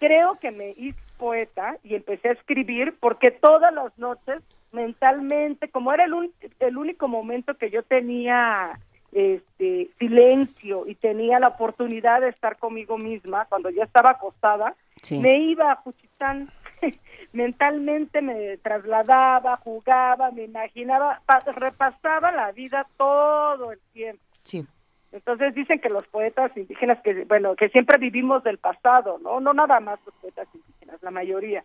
creo 0.00 0.40
que 0.40 0.50
me 0.50 0.70
hice 0.76 0.98
poeta 1.18 1.76
y 1.84 1.94
empecé 1.94 2.30
a 2.30 2.32
escribir 2.32 2.96
porque 2.98 3.30
todas 3.30 3.72
las 3.72 3.96
noches 3.96 4.42
mentalmente, 4.72 5.70
como 5.70 5.92
era 5.92 6.04
el, 6.04 6.32
el 6.60 6.76
único 6.76 7.08
momento 7.08 7.56
que 7.56 7.70
yo 7.70 7.82
tenía 7.82 8.78
este 9.12 9.90
silencio 9.98 10.86
y 10.86 10.94
tenía 10.94 11.38
la 11.38 11.48
oportunidad 11.48 12.22
de 12.22 12.30
estar 12.30 12.56
conmigo 12.58 12.96
misma 12.96 13.44
cuando 13.44 13.68
ya 13.68 13.84
estaba 13.84 14.12
acostada, 14.12 14.74
me 15.10 15.38
iba 15.38 15.70
a 15.70 15.76
Juchitán, 15.76 16.48
mentalmente 17.32 18.22
me 18.22 18.56
trasladaba, 18.58 19.58
jugaba, 19.58 20.30
me 20.30 20.44
imaginaba, 20.44 21.20
repasaba 21.54 22.32
la 22.32 22.52
vida 22.52 22.86
todo 22.96 23.72
el 23.72 23.80
tiempo. 23.92 24.22
Sí. 24.42 24.66
Entonces 25.12 25.54
dicen 25.54 25.78
que 25.78 25.90
los 25.90 26.06
poetas 26.06 26.56
indígenas 26.56 26.98
que 27.02 27.24
bueno, 27.24 27.54
que 27.54 27.68
siempre 27.68 27.98
vivimos 27.98 28.42
del 28.44 28.56
pasado, 28.56 29.18
¿no? 29.18 29.40
No 29.40 29.52
nada 29.52 29.78
más 29.78 30.00
los 30.06 30.14
poetas 30.14 30.48
indígenas, 30.54 31.02
la 31.02 31.10
mayoría 31.10 31.62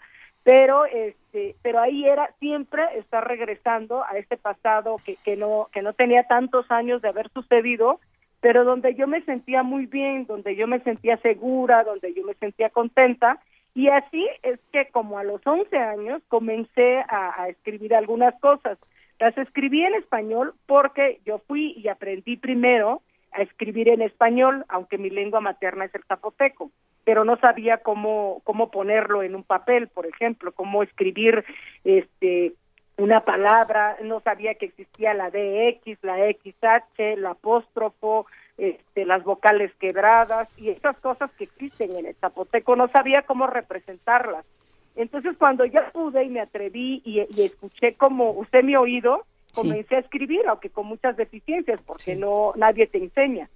pero 0.48 0.86
este 0.86 1.58
pero 1.62 1.82
ahí 1.82 2.06
era 2.06 2.32
siempre 2.40 2.82
estar 2.96 3.28
regresando 3.28 4.06
a 4.06 4.18
este 4.18 4.38
pasado 4.38 4.96
que, 5.04 5.18
que 5.18 5.36
no 5.36 5.68
que 5.74 5.82
no 5.82 5.92
tenía 5.92 6.24
tantos 6.24 6.72
años 6.72 7.02
de 7.02 7.10
haber 7.10 7.30
sucedido 7.32 8.00
pero 8.40 8.64
donde 8.64 8.96
yo 8.96 9.08
me 9.08 9.22
sentía 9.24 9.62
muy 9.62 9.88
bien 9.88 10.26
donde 10.26 10.56
yo 10.56 10.66
me 10.66 10.80
sentía 10.80 11.18
segura 11.18 11.84
donde 11.84 12.14
yo 12.14 12.24
me 12.24 12.34
sentía 12.36 12.70
contenta. 12.70 13.42
Y 13.76 13.90
así 13.90 14.26
es 14.42 14.58
que 14.72 14.88
como 14.90 15.20
a 15.20 15.26
los 15.26 15.46
11 15.46 15.78
años 15.78 16.22
comencé 16.30 17.00
a, 17.00 17.42
a 17.42 17.50
escribir 17.50 17.94
algunas 17.94 18.34
cosas. 18.40 18.78
Las 19.20 19.38
escribí 19.38 19.84
en 19.84 19.96
español 19.96 20.54
porque 20.66 21.20
yo 21.26 21.40
fui 21.40 21.74
y 21.76 21.90
aprendí 21.90 22.38
primero 22.38 23.02
a 23.32 23.42
escribir 23.42 23.90
en 23.90 24.02
español 24.02 24.66
aunque 24.70 24.98
mi 24.98 25.10
lengua 25.10 25.42
materna 25.42 25.86
es 25.86 25.96
el 25.96 26.04
zapoteco 26.04 26.72
pero 27.08 27.24
no 27.24 27.38
sabía 27.38 27.78
cómo 27.78 28.42
cómo 28.44 28.70
ponerlo 28.70 29.24
en 29.24 29.34
un 29.34 29.44
papel, 29.44 29.88
por 29.88 30.06
ejemplo, 30.06 30.52
cómo 30.52 30.84
escribir 30.84 31.46
este 31.86 32.54
una 32.98 33.22
palabra, 33.22 33.96
no 34.04 34.20
sabía 34.20 34.56
que 34.56 34.66
existía 34.66 35.14
la 35.14 35.30
DX, 35.30 36.04
la 36.04 36.18
XH, 36.18 37.16
la 37.18 37.30
apóstrofo, 37.32 38.26
este, 38.58 39.06
las 39.06 39.24
vocales 39.24 39.72
quebradas 39.80 40.50
y 40.58 40.70
esas 40.70 40.98
cosas 40.98 41.32
que 41.38 41.46
existen 41.46 41.96
en 41.96 42.08
el 42.08 42.16
zapoteco, 42.16 42.76
no 42.76 42.90
sabía 42.90 43.22
cómo 43.22 43.48
representarlas. 43.48 44.46
Entonces 44.96 45.38
cuando 45.38 45.64
ya 45.64 45.92
pude 45.92 46.24
y 46.24 46.30
me 46.30 46.42
atreví 46.42 47.02
y, 47.06 47.20
escuché 47.40 47.94
como 47.94 48.32
usted 48.32 48.64
mi 48.64 48.76
oído, 48.76 49.26
comencé 49.62 49.96
a 49.96 50.00
escribir, 50.00 50.48
aunque 50.48 50.70
con 50.70 50.86
muchas 50.86 51.18
deficiencias, 51.18 51.80
porque 51.86 52.16
no 52.16 52.54
nadie 52.56 52.88
te 52.88 52.98
enseña. 52.98 53.50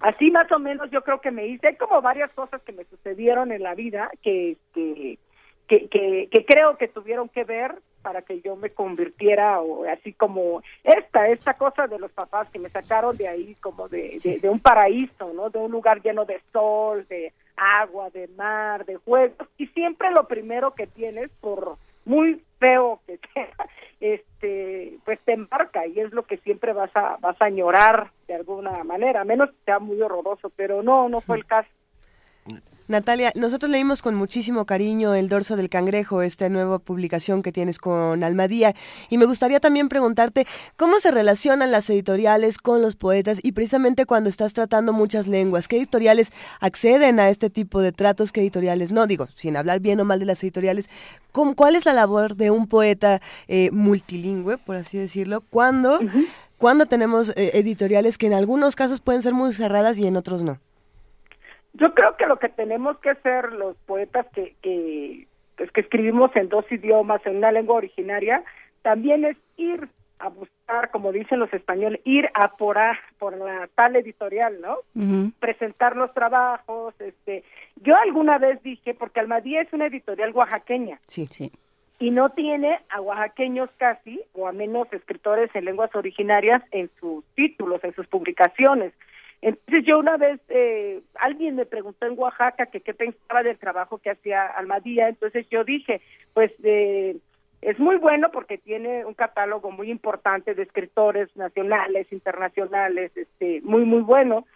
Así 0.00 0.30
más 0.30 0.50
o 0.50 0.58
menos 0.58 0.90
yo 0.90 1.02
creo 1.02 1.20
que 1.20 1.30
me 1.30 1.46
hice, 1.46 1.68
hay 1.68 1.76
como 1.76 2.00
varias 2.00 2.32
cosas 2.32 2.62
que 2.62 2.72
me 2.72 2.84
sucedieron 2.84 3.52
en 3.52 3.62
la 3.62 3.74
vida 3.74 4.10
que, 4.22 4.56
que, 4.72 5.18
que, 5.68 5.88
que, 6.30 6.44
creo 6.46 6.78
que 6.78 6.88
tuvieron 6.88 7.28
que 7.28 7.44
ver 7.44 7.74
para 8.00 8.22
que 8.22 8.40
yo 8.40 8.56
me 8.56 8.70
convirtiera 8.70 9.60
o 9.60 9.84
así 9.84 10.14
como 10.14 10.62
esta, 10.84 11.28
esta 11.28 11.52
cosa 11.52 11.86
de 11.86 11.98
los 11.98 12.10
papás 12.12 12.48
que 12.48 12.58
me 12.58 12.70
sacaron 12.70 13.14
de 13.14 13.28
ahí 13.28 13.54
como 13.56 13.88
de, 13.88 14.16
de, 14.40 14.48
un 14.48 14.60
paraíso, 14.60 15.34
¿no? 15.34 15.50
De 15.50 15.58
un 15.58 15.70
lugar 15.70 16.00
lleno 16.00 16.24
de 16.24 16.40
sol, 16.50 17.06
de 17.10 17.34
agua, 17.56 18.08
de 18.08 18.26
mar, 18.28 18.86
de 18.86 18.96
juegos. 18.96 19.48
Y 19.58 19.66
siempre 19.66 20.10
lo 20.12 20.26
primero 20.26 20.74
que 20.74 20.86
tienes 20.86 21.30
por 21.42 21.76
muy 22.04 22.42
feo 22.58 23.00
que 23.06 23.18
sea, 23.32 23.48
este, 24.00 24.98
pues 25.04 25.18
te 25.24 25.32
embarca 25.32 25.86
y 25.86 26.00
es 26.00 26.12
lo 26.12 26.24
que 26.24 26.38
siempre 26.38 26.72
vas 26.72 26.90
a, 26.94 27.16
vas 27.20 27.40
a 27.40 27.46
añorar 27.46 28.10
de 28.26 28.34
alguna 28.34 28.82
manera, 28.84 29.22
a 29.22 29.24
menos 29.24 29.50
que 29.50 29.64
sea 29.64 29.78
muy 29.78 30.00
horroroso, 30.00 30.50
pero 30.56 30.82
no, 30.82 31.08
no 31.08 31.20
fue 31.20 31.36
el 31.36 31.46
caso. 31.46 31.68
Natalia, 32.90 33.32
nosotros 33.36 33.70
leímos 33.70 34.02
con 34.02 34.16
muchísimo 34.16 34.66
cariño 34.66 35.14
El 35.14 35.28
dorso 35.28 35.54
del 35.54 35.68
cangrejo, 35.68 36.22
esta 36.22 36.48
nueva 36.48 36.80
publicación 36.80 37.40
que 37.40 37.52
tienes 37.52 37.78
con 37.78 38.24
Almadía, 38.24 38.74
y 39.08 39.16
me 39.16 39.26
gustaría 39.26 39.60
también 39.60 39.88
preguntarte 39.88 40.44
cómo 40.76 40.98
se 40.98 41.12
relacionan 41.12 41.70
las 41.70 41.88
editoriales 41.88 42.58
con 42.58 42.82
los 42.82 42.96
poetas 42.96 43.38
y 43.44 43.52
precisamente 43.52 44.06
cuando 44.06 44.28
estás 44.28 44.54
tratando 44.54 44.92
muchas 44.92 45.28
lenguas, 45.28 45.68
¿qué 45.68 45.76
editoriales 45.76 46.32
acceden 46.58 47.20
a 47.20 47.30
este 47.30 47.48
tipo 47.48 47.80
de 47.80 47.92
tratos, 47.92 48.32
qué 48.32 48.40
editoriales 48.40 48.90
no? 48.90 49.06
Digo, 49.06 49.28
sin 49.36 49.56
hablar 49.56 49.78
bien 49.78 50.00
o 50.00 50.04
mal 50.04 50.18
de 50.18 50.26
las 50.26 50.42
editoriales, 50.42 50.90
¿cuál 51.30 51.76
es 51.76 51.84
la 51.84 51.92
labor 51.92 52.34
de 52.34 52.50
un 52.50 52.66
poeta 52.66 53.22
eh, 53.46 53.70
multilingüe, 53.70 54.58
por 54.58 54.74
así 54.74 54.98
decirlo, 54.98 55.42
cuando 55.42 56.00
cuando 56.58 56.86
tenemos 56.86 57.30
eh, 57.36 57.52
editoriales 57.54 58.18
que 58.18 58.26
en 58.26 58.34
algunos 58.34 58.74
casos 58.74 59.00
pueden 59.00 59.22
ser 59.22 59.32
muy 59.32 59.54
cerradas 59.54 59.96
y 59.96 60.08
en 60.08 60.16
otros 60.16 60.42
no. 60.42 60.58
Yo 61.74 61.94
creo 61.94 62.16
que 62.16 62.26
lo 62.26 62.38
que 62.38 62.48
tenemos 62.48 62.98
que 62.98 63.10
hacer 63.10 63.52
los 63.52 63.76
poetas 63.86 64.26
que, 64.34 64.56
que, 64.62 65.26
pues, 65.56 65.70
que 65.72 65.82
escribimos 65.82 66.34
en 66.34 66.48
dos 66.48 66.64
idiomas, 66.70 67.24
en 67.26 67.36
una 67.36 67.52
lengua 67.52 67.76
originaria, 67.76 68.42
también 68.82 69.24
es 69.24 69.36
ir 69.56 69.88
a 70.20 70.28
buscar, 70.28 70.90
como 70.90 71.12
dicen 71.12 71.38
los 71.38 71.52
españoles, 71.52 72.00
ir 72.04 72.28
a 72.34 72.56
por, 72.56 72.78
a, 72.78 72.98
por 73.18 73.36
la 73.36 73.68
tal 73.74 73.96
editorial, 73.96 74.60
¿no? 74.60 74.78
Presentar 75.40 75.96
los 75.96 76.12
trabajos. 76.12 76.94
este 77.00 77.42
Yo 77.76 77.96
alguna 77.96 78.38
vez 78.38 78.62
dije, 78.62 78.94
porque 78.94 79.20
Almadía 79.20 79.62
es 79.62 79.72
una 79.72 79.86
editorial 79.86 80.32
oaxaqueña. 80.32 81.00
Sí, 81.06 81.26
sí. 81.26 81.50
Y 81.98 82.10
no 82.10 82.30
tiene 82.30 82.80
a 82.90 83.00
oaxaqueños 83.00 83.70
casi, 83.78 84.20
o 84.32 84.46
a 84.46 84.52
menos 84.52 84.92
escritores 84.92 85.50
en 85.54 85.64
lenguas 85.64 85.94
originarias 85.94 86.62
en 86.70 86.90
sus 87.00 87.24
títulos, 87.34 87.82
en 87.84 87.94
sus 87.94 88.06
publicaciones. 88.06 88.92
Entonces 89.42 89.84
yo 89.86 89.98
una 89.98 90.16
vez, 90.16 90.40
eh, 90.48 91.00
alguien 91.14 91.56
me 91.56 91.64
preguntó 91.64 92.06
en 92.06 92.18
Oaxaca 92.18 92.66
que 92.66 92.80
qué 92.80 92.92
pensaba 92.92 93.42
del 93.42 93.58
trabajo 93.58 93.98
que 93.98 94.10
hacía 94.10 94.46
Almadía, 94.46 95.08
entonces 95.08 95.48
yo 95.48 95.64
dije, 95.64 96.02
pues 96.34 96.52
eh, 96.62 97.16
es 97.62 97.78
muy 97.78 97.96
bueno 97.96 98.30
porque 98.30 98.58
tiene 98.58 99.04
un 99.04 99.14
catálogo 99.14 99.70
muy 99.70 99.90
importante 99.90 100.54
de 100.54 100.62
escritores 100.62 101.34
nacionales, 101.36 102.12
internacionales, 102.12 103.12
este, 103.16 103.60
muy, 103.62 103.84
muy 103.84 104.02
bueno, 104.02 104.46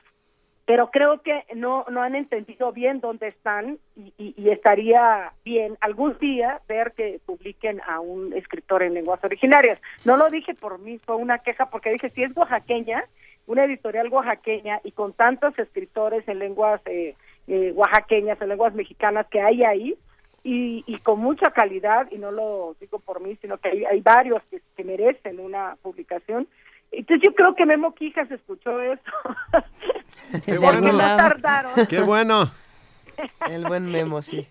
pero 0.66 0.90
creo 0.90 1.20
que 1.20 1.44
no, 1.54 1.84
no 1.90 2.02
han 2.02 2.14
entendido 2.14 2.72
bien 2.72 3.00
dónde 3.00 3.28
están 3.28 3.78
y, 3.96 4.12
y, 4.18 4.48
estaría 4.48 5.32
bien 5.44 5.76
algún 5.80 6.16
día 6.18 6.60
ver 6.66 6.92
que 6.92 7.20
publiquen 7.26 7.82
a 7.86 8.00
un 8.00 8.32
escritor 8.32 8.82
en 8.82 8.94
lenguas 8.94 9.22
originarias. 9.22 9.78
No 10.06 10.16
lo 10.16 10.30
dije 10.30 10.54
por 10.54 10.78
mí, 10.78 10.98
fue 11.04 11.16
una 11.16 11.38
queja 11.38 11.68
porque 11.68 11.92
dije, 11.92 12.08
si 12.10 12.22
es 12.22 12.34
oaxaqueña, 12.34 13.04
una 13.46 13.64
editorial 13.64 14.08
oaxaqueña 14.08 14.80
y 14.84 14.92
con 14.92 15.12
tantos 15.12 15.58
escritores 15.58 16.26
en 16.28 16.38
lenguas 16.38 16.80
eh, 16.86 17.14
eh, 17.46 17.72
oaxaqueñas, 17.74 18.40
en 18.40 18.48
lenguas 18.48 18.74
mexicanas 18.74 19.26
que 19.30 19.40
hay 19.40 19.64
ahí, 19.64 19.96
y, 20.42 20.84
y, 20.86 20.98
con 20.98 21.20
mucha 21.20 21.50
calidad, 21.52 22.06
y 22.10 22.18
no 22.18 22.30
lo 22.30 22.76
digo 22.78 22.98
por 22.98 23.20
mí, 23.20 23.34
sino 23.40 23.56
que 23.56 23.70
hay, 23.70 23.84
hay 23.86 24.00
varios 24.00 24.42
que, 24.50 24.60
que, 24.76 24.84
merecen 24.84 25.40
una 25.40 25.74
publicación. 25.80 26.46
Entonces 26.92 27.26
yo 27.26 27.34
creo 27.34 27.54
que 27.54 27.64
Memo 27.64 27.94
Quijas 27.94 28.30
escuchó 28.30 28.78
eso. 28.80 29.02
Qué 30.44 30.58
bueno. 30.62 30.92
no 30.92 30.98
tardaron. 30.98 31.72
Qué 31.88 32.00
bueno. 32.02 32.50
El 33.50 33.64
buen 33.66 33.90
Memo, 33.90 34.20
sí. 34.20 34.46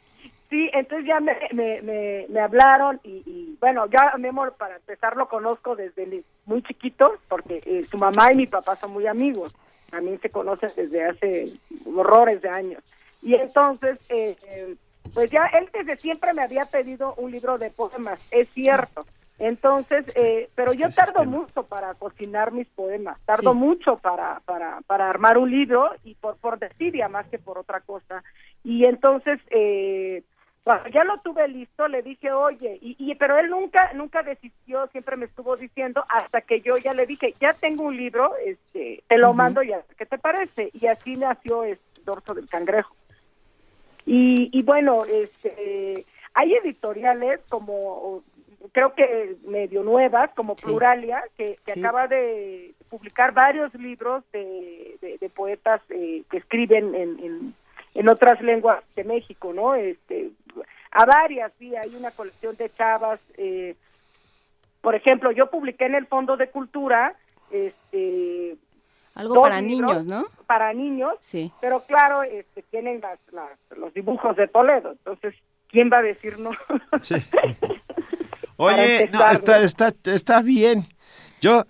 Sí, 0.54 0.70
entonces 0.72 1.08
ya 1.08 1.20
me, 1.20 1.36
me, 1.52 1.82
me, 1.82 2.28
me 2.30 2.40
hablaron 2.40 3.00
y, 3.04 3.24
y, 3.26 3.58
bueno, 3.60 3.88
ya 3.88 4.14
Memo 4.20 4.46
para 4.52 4.76
empezar 4.76 5.16
lo 5.18 5.28
conozco 5.28 5.76
desde 5.76 6.24
muy 6.46 6.62
chiquito 6.62 7.12
porque 7.28 7.64
eh, 7.66 7.88
su 7.90 7.98
mamá 7.98 8.32
y 8.32 8.36
mi 8.36 8.46
papá 8.46 8.76
son 8.76 8.92
muy 8.92 9.08
amigos. 9.08 9.52
También 9.90 10.22
se 10.22 10.30
conocen 10.30 10.70
desde 10.76 11.06
hace 11.06 11.54
horrores 11.88 12.40
de 12.44 12.50
años. 12.50 12.84
Y 13.24 13.34
entonces, 13.34 14.00
eh, 14.10 14.76
pues 15.16 15.32
ya 15.32 15.48
él 15.48 15.70
desde 15.74 15.98
siempre 15.98 16.36
me 16.36 16.44
había 16.44 16.66
pedido 16.66 17.16
un 17.16 17.32
libro 17.32 17.58
de 17.58 17.72
poemas, 17.72 18.20
es 18.30 18.48
cierto. 18.50 19.08
Entonces, 19.40 20.06
eh, 20.16 20.50
pero 20.54 20.72
yo 20.74 20.92
tardo 20.92 21.26
mucho 21.26 21.64
para 21.64 21.96
cocinar 21.96 22.52
mis 22.52 22.68
poemas, 22.68 23.18
tardo 23.26 23.54
Sí. 23.54 23.58
mucho 23.58 23.98
para, 23.98 24.40
para, 24.46 24.82
para 24.86 25.10
armar 25.10 25.40
un 25.40 25.50
libro 25.50 25.90
y 26.04 26.14
por, 26.14 26.38
por 26.38 26.60
desidia 26.60 27.08
más 27.08 27.26
que 27.30 27.40
por 27.40 27.58
otra 27.58 27.80
cosa. 27.82 28.24
Y 28.64 28.86
entonces, 28.86 29.40
eh, 29.50 30.22
cuando 30.64 30.88
ya 30.90 31.04
lo 31.04 31.18
tuve 31.20 31.48
listo, 31.50 31.88
le 31.88 32.02
dije, 32.02 32.32
oye, 32.32 32.78
y, 32.82 32.96
y 32.98 33.16
pero 33.16 33.38
él 33.38 33.50
nunca, 33.50 33.92
nunca 33.94 34.24
desistió, 34.24 34.88
siempre 34.88 35.18
me 35.18 35.26
estuvo 35.26 35.58
diciendo, 35.58 36.06
hasta 36.08 36.42
que 36.42 36.62
yo 36.62 36.78
ya 36.78 36.94
le 36.94 37.06
dije, 37.06 37.36
ya 37.42 37.54
tengo 37.54 37.84
un 37.84 37.98
libro, 37.98 38.34
este, 38.46 39.04
te 39.08 39.18
lo 39.18 39.30
Ujú. 39.30 39.38
mando 39.38 39.62
ya, 39.62 39.84
¿qué 39.98 40.06
te 40.06 40.18
parece? 40.18 40.70
Y 40.74 40.88
así 40.88 41.18
nació 41.18 41.66
el 41.66 41.80
dorso 42.06 42.34
del 42.34 42.48
cangrejo. 42.48 42.96
Y, 44.06 44.50
y 44.58 44.64
bueno, 44.64 45.06
este, 45.06 46.06
hay 46.34 46.54
editoriales 46.56 47.42
como, 47.50 48.24
creo 48.72 48.94
que 48.96 49.36
medio 49.46 49.84
nuevas, 49.84 50.32
como 50.34 50.56
Sí. 50.56 50.62
Pluralia, 50.66 51.24
que, 51.38 51.58
que 51.66 51.74
Sí. 51.74 51.80
acaba 51.80 52.08
de 52.08 52.74
publicar 52.90 53.34
varios 53.34 53.74
libros 53.76 54.24
de, 54.32 54.98
de, 55.02 55.18
de 55.18 55.30
poetas 55.30 55.82
eh, 55.90 56.24
que 56.30 56.38
escriben 56.38 56.96
en, 56.96 57.20
en, 57.20 57.56
en 57.94 58.10
otras 58.10 58.42
lenguas 58.42 58.84
de 58.96 59.04
México, 59.04 59.54
¿no? 59.54 59.76
Este, 59.76 60.32
a 60.92 61.06
varias, 61.06 61.52
sí, 61.60 61.76
hay 61.76 61.96
una 61.96 62.12
colección 62.12 62.56
de 62.58 62.72
chavas. 62.74 63.20
Eh, 63.38 63.76
por 64.82 64.96
ejemplo, 64.96 65.32
yo 65.32 65.50
publiqué 65.50 65.86
en 65.86 65.96
el 65.96 66.08
Fondo 66.08 66.36
de 66.38 66.50
Cultura, 66.50 67.16
este, 67.52 68.56
Algo 69.16 69.42
para 69.44 69.62
libros. 69.62 70.04
niños, 70.04 70.06
¿no? 70.06 70.26
para 70.48 70.74
niños, 70.74 71.14
Sí. 71.20 71.52
pero 71.62 71.84
claro, 71.86 72.24
este, 72.24 72.64
tienen 72.64 73.00
las, 73.02 73.20
las- 73.32 73.78
los 73.78 73.94
dibujos 73.94 74.36
de 74.36 74.48
Toledo, 74.48 74.92
entonces, 74.92 75.36
¿quién 75.70 75.90
va 75.92 76.00
a 76.00 76.02
decir 76.02 76.38
no? 76.40 76.52
Sí. 77.02 77.16
Oye, 78.58 79.10
no, 79.12 79.26
está, 79.32 79.62
está, 79.64 79.94
está 80.06 80.42
bien. 80.42 80.86
Yo, 81.42 81.64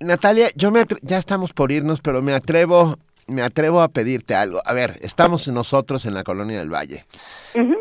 Natalia, 0.00 0.48
yo 0.54 0.70
me 0.70 0.80
atre- 0.80 1.00
ya 1.02 1.18
estamos 1.18 1.52
por 1.52 1.72
irnos, 1.72 2.00
pero 2.00 2.22
me 2.22 2.32
atrevo, 2.34 2.96
me 3.30 3.42
atrevo 3.42 3.80
a 3.82 3.88
pedirte 3.88 4.34
algo. 4.34 4.60
A 4.64 4.72
ver, 4.72 4.98
estamos 5.02 5.48
nosotros 5.48 6.04
en 6.06 6.14
la 6.14 6.24
colonia 6.24 6.58
del 6.58 6.72
Valle. 6.72 7.06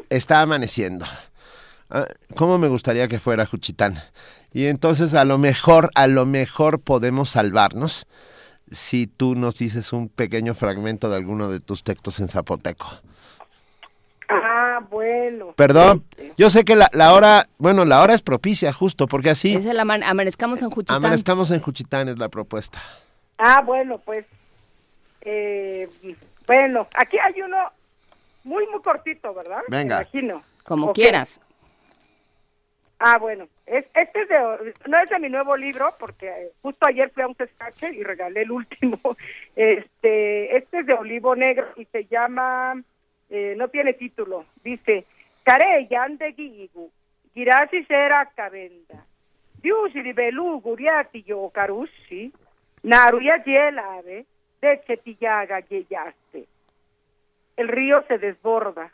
Está 0.09 0.41
amaneciendo. 0.41 1.05
Ah, 1.89 2.05
¿Cómo 2.35 2.57
me 2.57 2.67
gustaría 2.67 3.07
que 3.07 3.19
fuera 3.19 3.45
Juchitán? 3.45 4.01
Y 4.53 4.65
entonces 4.67 5.13
a 5.13 5.25
lo 5.25 5.37
mejor, 5.37 5.91
a 5.95 6.07
lo 6.07 6.25
mejor 6.25 6.79
podemos 6.79 7.29
salvarnos 7.31 8.07
si 8.71 9.07
tú 9.07 9.35
nos 9.35 9.55
dices 9.57 9.93
un 9.93 10.09
pequeño 10.09 10.53
fragmento 10.55 11.09
de 11.09 11.17
alguno 11.17 11.49
de 11.49 11.59
tus 11.59 11.83
textos 11.83 12.19
en 12.19 12.27
zapoteco. 12.27 12.87
Ah, 14.31 14.79
bueno. 14.91 15.53
Perdón, 15.55 16.03
yo 16.37 16.51
sé 16.51 16.63
que 16.63 16.75
la, 16.75 16.87
la 16.93 17.13
hora, 17.13 17.45
bueno, 17.57 17.83
la 17.85 18.01
hora 18.01 18.13
es 18.13 18.21
propicia 18.21 18.71
justo, 18.71 19.07
porque 19.07 19.31
así 19.31 19.55
Es 19.55 19.65
el 19.65 19.79
ama- 19.79 19.97
amanezcamos 20.05 20.61
en 20.61 20.69
Juchitán. 20.69 20.97
amanezcamos 20.97 21.49
en 21.49 21.59
Juchitán 21.61 22.09
es 22.09 22.19
la 22.19 22.29
propuesta. 22.29 22.79
Ah, 23.39 23.63
bueno, 23.65 23.97
pues, 24.05 24.25
eh, 25.21 25.89
bueno, 26.47 26.87
aquí 26.95 27.17
hay 27.19 27.41
uno 27.41 27.57
muy, 28.43 28.65
muy 28.67 28.81
cortito, 28.81 29.33
¿verdad? 29.33 29.61
Venga. 29.67 29.97
Me 29.97 30.01
imagino. 30.01 30.43
Como 30.63 30.93
quieras. 30.93 31.41
Ah, 33.01 33.17
bueno, 33.17 33.47
es, 33.65 33.85
este 33.93 34.21
es 34.23 34.27
de, 34.27 34.73
no 34.87 34.99
es 34.99 35.09
de 35.09 35.19
mi 35.19 35.29
nuevo 35.29 35.55
libro, 35.55 35.89
porque 35.97 36.27
eh, 36.27 36.51
justo 36.61 36.85
ayer 36.85 37.09
fui 37.11 37.23
a 37.23 37.27
un 37.27 37.35
despache 37.37 37.93
y 37.93 38.03
regalé 38.03 38.41
el 38.41 38.51
último. 38.51 38.99
Este, 39.55 40.55
este 40.55 40.79
es 40.79 40.85
de 40.85 40.93
Olivo 40.93 41.35
Negro 41.35 41.67
y 41.75 41.85
se 41.85 42.05
llama, 42.05 42.81
eh, 43.29 43.55
no 43.57 43.67
tiene 43.67 43.93
título, 43.93 44.45
dice, 44.63 45.05
Care 45.43 45.87
yande 45.89 46.33
gigu, 46.33 46.91
girasi 47.33 47.83
sera 47.85 48.25
kabenda, 48.35 49.05
diusi 49.61 50.13
belu 50.13 50.61
guriati 50.61 51.23
yo 51.23 51.49
karushi, 51.49 52.31
naruya 52.83 53.43
yelave, 53.43 54.25
de 54.61 54.81
chetillaga 54.87 55.59
yeyaste. 55.61 56.45
El 57.57 57.67
río 57.67 58.03
se 58.07 58.17
desborda, 58.17 58.91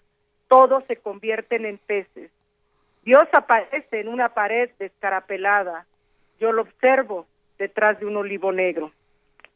todos 0.47 0.83
se 0.87 0.95
convierten 0.97 1.65
en 1.65 1.77
peces. 1.77 2.31
Dios 3.03 3.23
aparece 3.33 3.99
en 3.99 4.07
una 4.07 4.29
pared 4.29 4.69
descarapelada. 4.79 5.85
Yo 6.39 6.51
lo 6.51 6.63
observo 6.63 7.27
detrás 7.59 7.99
de 7.99 8.05
un 8.07 8.17
olivo 8.17 8.51
negro. 8.51 8.91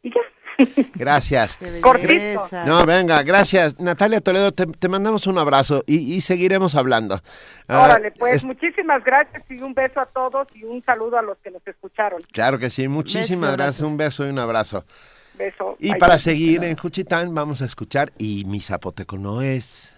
Y 0.03 0.11
ya. 0.13 0.21
Gracias. 0.95 1.57
Cortito. 1.81 2.47
No, 2.65 2.85
venga, 2.85 3.23
gracias. 3.23 3.79
Natalia 3.79 4.19
Toledo, 4.19 4.51
te, 4.51 4.65
te 4.65 4.89
mandamos 4.89 5.25
un 5.25 5.37
abrazo 5.37 5.83
y, 5.87 6.15
y 6.15 6.19
seguiremos 6.21 6.75
hablando. 6.75 7.21
Ah, 7.69 7.83
Órale, 7.85 8.11
pues 8.11 8.35
es- 8.35 8.45
muchísimas 8.45 9.01
gracias 9.05 9.41
y 9.49 9.61
un 9.61 9.73
beso 9.73 10.01
a 10.01 10.05
todos 10.05 10.47
y 10.53 10.65
un 10.65 10.83
saludo 10.83 11.17
a 11.17 11.21
los 11.21 11.37
que 11.37 11.49
nos 11.51 11.65
escucharon. 11.65 12.21
claro 12.33 12.59
que 12.59 12.69
sí, 12.69 12.89
muchísimas 12.89 13.51
Beso, 13.51 13.57
gracias, 13.57 13.79
abrazos. 13.81 13.91
un 13.91 13.97
beso 13.97 14.25
y 14.25 14.29
un 14.31 14.39
abrazo. 14.39 14.85
Beso. 15.39 15.77
Y 15.79 15.91
Bye. 15.91 15.99
para 15.99 16.19
seguir 16.19 16.63
en 16.65 16.75
Juchitán 16.75 17.33
vamos 17.33 17.61
a 17.61 17.65
escuchar 17.65 18.11
Y 18.17 18.43
mi 18.45 18.59
zapoteco 18.59 19.17
no 19.17 19.41
es. 19.41 19.95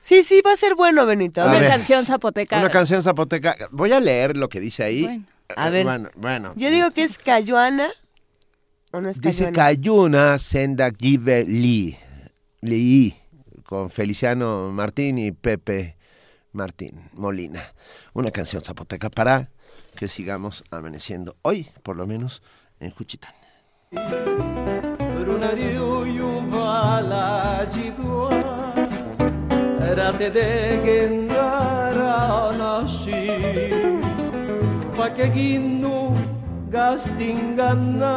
Sí, 0.00 0.24
sí, 0.24 0.40
va 0.40 0.54
a 0.54 0.56
ser 0.56 0.74
bueno, 0.74 1.04
Benito. 1.04 1.42
A 1.42 1.44
Una 1.44 1.58
ver, 1.60 1.68
canción 1.68 2.06
zapoteca. 2.06 2.58
Una 2.58 2.70
canción 2.70 3.02
zapoteca. 3.02 3.56
Voy 3.70 3.92
a 3.92 4.00
leer 4.00 4.36
lo 4.38 4.48
que 4.48 4.58
dice 4.58 4.82
ahí. 4.82 5.02
Bueno. 5.02 5.26
A 5.54 5.68
ver. 5.68 5.84
Bueno, 5.84 6.10
bueno. 6.16 6.52
yo 6.56 6.70
digo 6.70 6.90
que 6.92 7.04
es 7.04 7.18
Cayuana. 7.18 7.88
¿O 8.90 9.02
no 9.02 9.10
es 9.10 9.20
Dice? 9.20 9.52
Cayuna 9.52 10.38
Senda 10.38 10.90
Give 10.98 11.44
Li. 11.44 11.96
Li. 12.62 13.14
Con 13.64 13.90
Feliciano 13.90 14.70
Martín 14.72 15.18
y 15.18 15.32
Pepe 15.32 15.96
Martín 16.52 17.02
Molina. 17.12 17.62
Una 18.14 18.30
canción 18.30 18.64
zapoteca 18.64 19.10
para 19.10 19.50
que 19.94 20.08
sigamos 20.08 20.64
amaneciendo 20.70 21.36
hoy, 21.42 21.68
por 21.82 21.96
lo 21.96 22.06
menos, 22.06 22.42
en 22.80 22.92
Juchitán. 22.92 23.37
Rate 29.98 30.28
de 30.30 30.50
gendara 30.84 32.52
nashi 32.58 33.24
Pake 34.94 35.26
ginnu 35.34 35.96
gastingana 36.70 38.14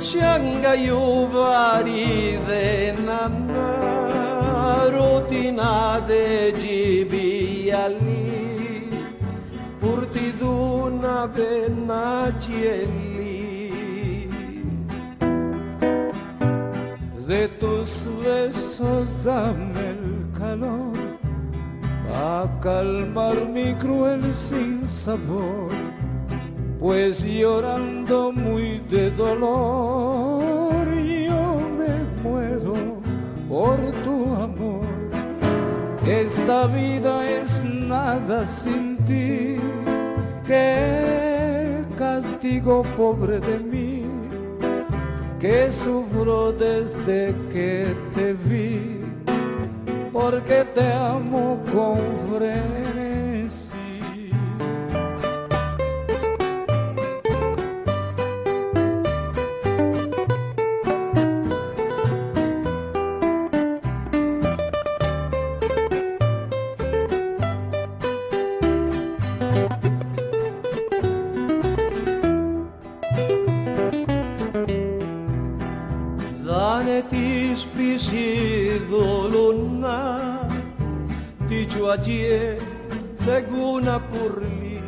shanga 0.00 0.72
yubari 0.86 2.40
de 2.46 2.92
nana 3.04 3.68
rutina 4.94 5.72
de 6.08 6.24
jibiali 6.60 8.24
purtiduna 9.78 11.14
benacieli 11.34 13.03
de 17.34 17.48
tus 17.60 17.88
besos 18.22 19.06
dame 19.24 19.84
el 19.94 20.04
calor 20.38 20.96
a 22.14 22.46
calmar 22.60 23.36
mi 23.48 23.74
cruel 23.74 24.22
sin 24.34 24.86
sabor 24.86 25.70
pues 26.78 27.24
llorando 27.24 28.32
muy 28.32 28.78
de 28.90 29.10
dolor 29.10 30.86
yo 31.28 31.44
me 31.78 31.94
muero 32.22 32.74
por 33.48 33.78
tu 34.04 34.34
amor. 34.34 34.84
Esta 36.06 36.66
vida 36.66 37.14
es 37.30 37.64
nada 37.64 38.44
sin 38.44 38.96
ti, 39.06 39.56
qué 40.44 41.84
castigo 41.96 42.82
pobre 42.96 43.38
de 43.38 43.58
mí, 43.58 44.03
que 45.44 45.70
sufro 45.70 46.52
desde 46.52 47.34
que 47.52 47.94
te 48.14 48.32
vi, 48.32 49.02
porque 50.10 50.64
te 50.74 50.90
amo 50.90 51.60
con 51.70 51.98
frenesí. 52.30 53.03
Ayer 81.94 82.58
seguna 83.24 84.00
purli 84.10 84.82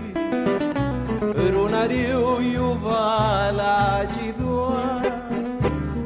Ronario 1.55 2.41
io 2.41 2.75
vala 2.83 4.07
jidua 4.15 5.01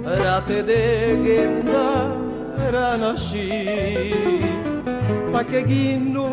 rate 0.05 0.61
de 0.71 0.85
genda 1.25 1.89
ranashi 2.73 3.49
pakeginu 5.33 6.29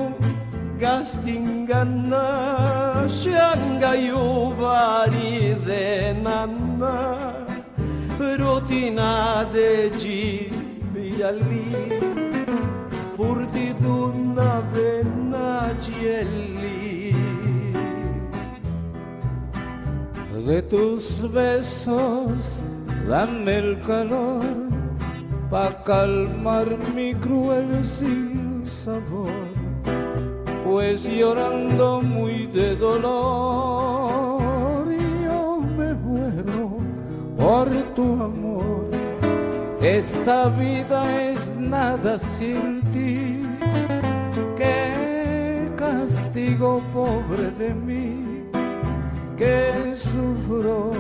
gastingana 0.84 2.26
shanga 3.20 3.92
io 3.96 4.52
vari 4.60 5.56
de 5.68 5.88
nanna 6.26 6.96
rotina 8.40 9.48
de 9.54 9.70
gibiali 10.02 11.68
purtiduna 14.38 14.62
venacieli 14.74 16.36
de 20.46 20.62
tus 20.62 21.30
besos 21.32 22.62
dame 23.10 23.58
el 23.58 23.82
calor 23.82 24.46
pa 25.50 25.84
calmar 25.84 26.78
mi 26.96 27.14
cruel 27.16 27.86
sin 27.86 28.64
sabor 28.66 29.28
pues 30.64 31.04
llorando 31.04 32.02
muy 32.02 32.46
de 32.48 32.76
dolor 32.76 34.38
yo 35.26 35.60
me 35.78 35.94
muero 35.94 36.78
por 37.38 37.70
tu 37.96 38.04
amor. 38.22 38.88
Esta 39.82 40.50
vida 40.50 41.22
es 41.30 41.54
nada 41.56 42.18
sin 42.18 42.82
ti. 42.92 43.47
Castigo 46.38 46.84
pobre 46.94 47.50
de 47.58 47.74
mí, 47.74 48.44
que 49.36 49.96
sufro 49.96 50.92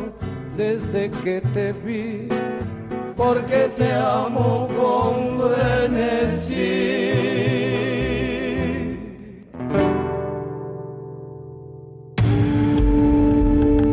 desde 0.57 1.11
que 1.11 1.41
te 1.53 1.73
vi, 1.73 2.27
porque 3.15 3.69
te 3.77 3.93
amo 3.93 4.67
con 4.75 5.37
frenesí. 5.37 6.55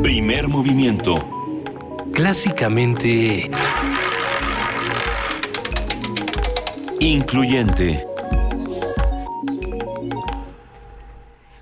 Primer 0.03 0.49
movimiento 0.49 1.17
clásicamente 2.15 3.51
incluyente. 7.01 8.14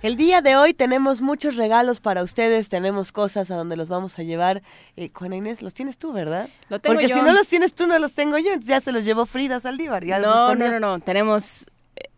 El 0.03 0.17
día 0.17 0.41
de 0.43 0.57
hoy 0.57 0.75
tenemos 0.75 1.21
muchos 1.21 1.55
regalos 1.57 2.01
para 2.01 2.25
ustedes, 2.25 2.69
tenemos 2.69 3.13
cosas 3.13 3.53
a 3.53 3.55
donde 3.57 3.77
los 3.77 3.89
vamos 3.89 4.19
a 4.19 4.25
llevar. 4.25 4.63
Eh, 4.97 5.11
Juana 5.15 5.37
Inés, 5.37 5.63
los 5.63 5.75
tienes 5.75 5.97
tú, 5.97 6.13
¿verdad? 6.13 6.49
Lo 6.69 6.81
tengo 6.81 6.95
Porque 6.95 7.09
yo. 7.09 7.17
si 7.17 7.23
no 7.23 7.33
los 7.33 7.47
tienes 7.47 7.73
tú, 7.75 7.87
no 7.87 7.97
los 8.01 8.13
tengo 8.13 8.37
yo. 8.39 8.51
Ya 8.61 8.81
se 8.81 8.91
los 8.91 9.05
llevó 9.05 9.27
Frida 9.27 9.61
Saldívar. 9.61 10.05
Ya 10.05 10.19
No, 10.19 10.57
no, 10.57 10.69
no, 10.69 10.81
no. 10.81 10.99
Tenemos. 10.99 11.67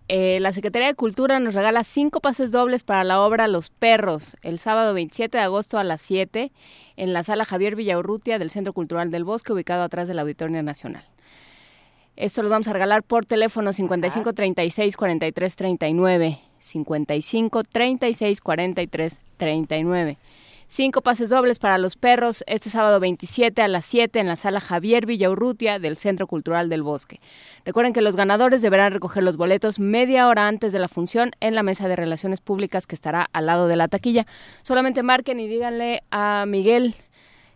eh, 0.08 0.38
la 0.40 0.54
Secretaría 0.54 0.88
de 0.88 0.94
Cultura 0.94 1.38
nos 1.40 1.52
regala 1.52 1.84
cinco 1.84 2.20
pases 2.20 2.50
dobles 2.50 2.84
para 2.84 3.04
la 3.04 3.20
obra 3.20 3.48
Los 3.48 3.68
Perros, 3.68 4.38
el 4.40 4.58
sábado 4.58 4.94
27 4.94 5.36
de 5.36 5.44
agosto 5.44 5.76
a 5.76 5.84
las 5.84 6.00
7, 6.00 6.52
en 6.96 7.12
la 7.12 7.22
sala 7.22 7.44
Javier 7.44 7.76
Villaurrutia 7.76 8.38
del 8.38 8.48
Centro 8.48 8.72
Cultural 8.72 9.10
del 9.10 9.24
Bosque, 9.24 9.52
ubicado 9.52 9.82
atrás 9.82 10.08
del 10.08 10.18
Auditorio 10.20 10.62
Nacional. 10.62 11.04
Esto 12.16 12.42
lo 12.42 12.48
vamos 12.48 12.68
a 12.68 12.72
regalar 12.72 13.02
por 13.02 13.26
teléfono 13.26 13.74
55 13.74 14.32
36 14.32 14.96
43 14.96 15.56
39. 15.56 16.38
55 16.64 17.62
36 17.64 18.40
43 18.40 19.20
39. 19.36 20.18
Cinco 20.66 21.02
pases 21.02 21.28
dobles 21.28 21.58
para 21.58 21.76
los 21.76 21.94
perros 21.94 22.42
este 22.46 22.70
sábado 22.70 22.98
27 22.98 23.60
a 23.60 23.68
las 23.68 23.84
7 23.84 24.18
en 24.18 24.26
la 24.26 24.36
sala 24.36 24.60
Javier 24.60 25.04
Villaurrutia 25.04 25.78
del 25.78 25.98
Centro 25.98 26.26
Cultural 26.26 26.70
del 26.70 26.82
Bosque. 26.82 27.20
Recuerden 27.66 27.92
que 27.92 28.00
los 28.00 28.16
ganadores 28.16 28.62
deberán 28.62 28.92
recoger 28.92 29.22
los 29.22 29.36
boletos 29.36 29.78
media 29.78 30.26
hora 30.26 30.48
antes 30.48 30.72
de 30.72 30.78
la 30.78 30.88
función 30.88 31.32
en 31.40 31.54
la 31.54 31.62
mesa 31.62 31.86
de 31.86 31.96
relaciones 31.96 32.40
públicas 32.40 32.86
que 32.86 32.94
estará 32.94 33.28
al 33.32 33.46
lado 33.46 33.68
de 33.68 33.76
la 33.76 33.88
taquilla. 33.88 34.26
Solamente 34.62 35.02
marquen 35.02 35.38
y 35.38 35.48
díganle 35.48 36.02
a 36.10 36.44
Miguel, 36.48 36.96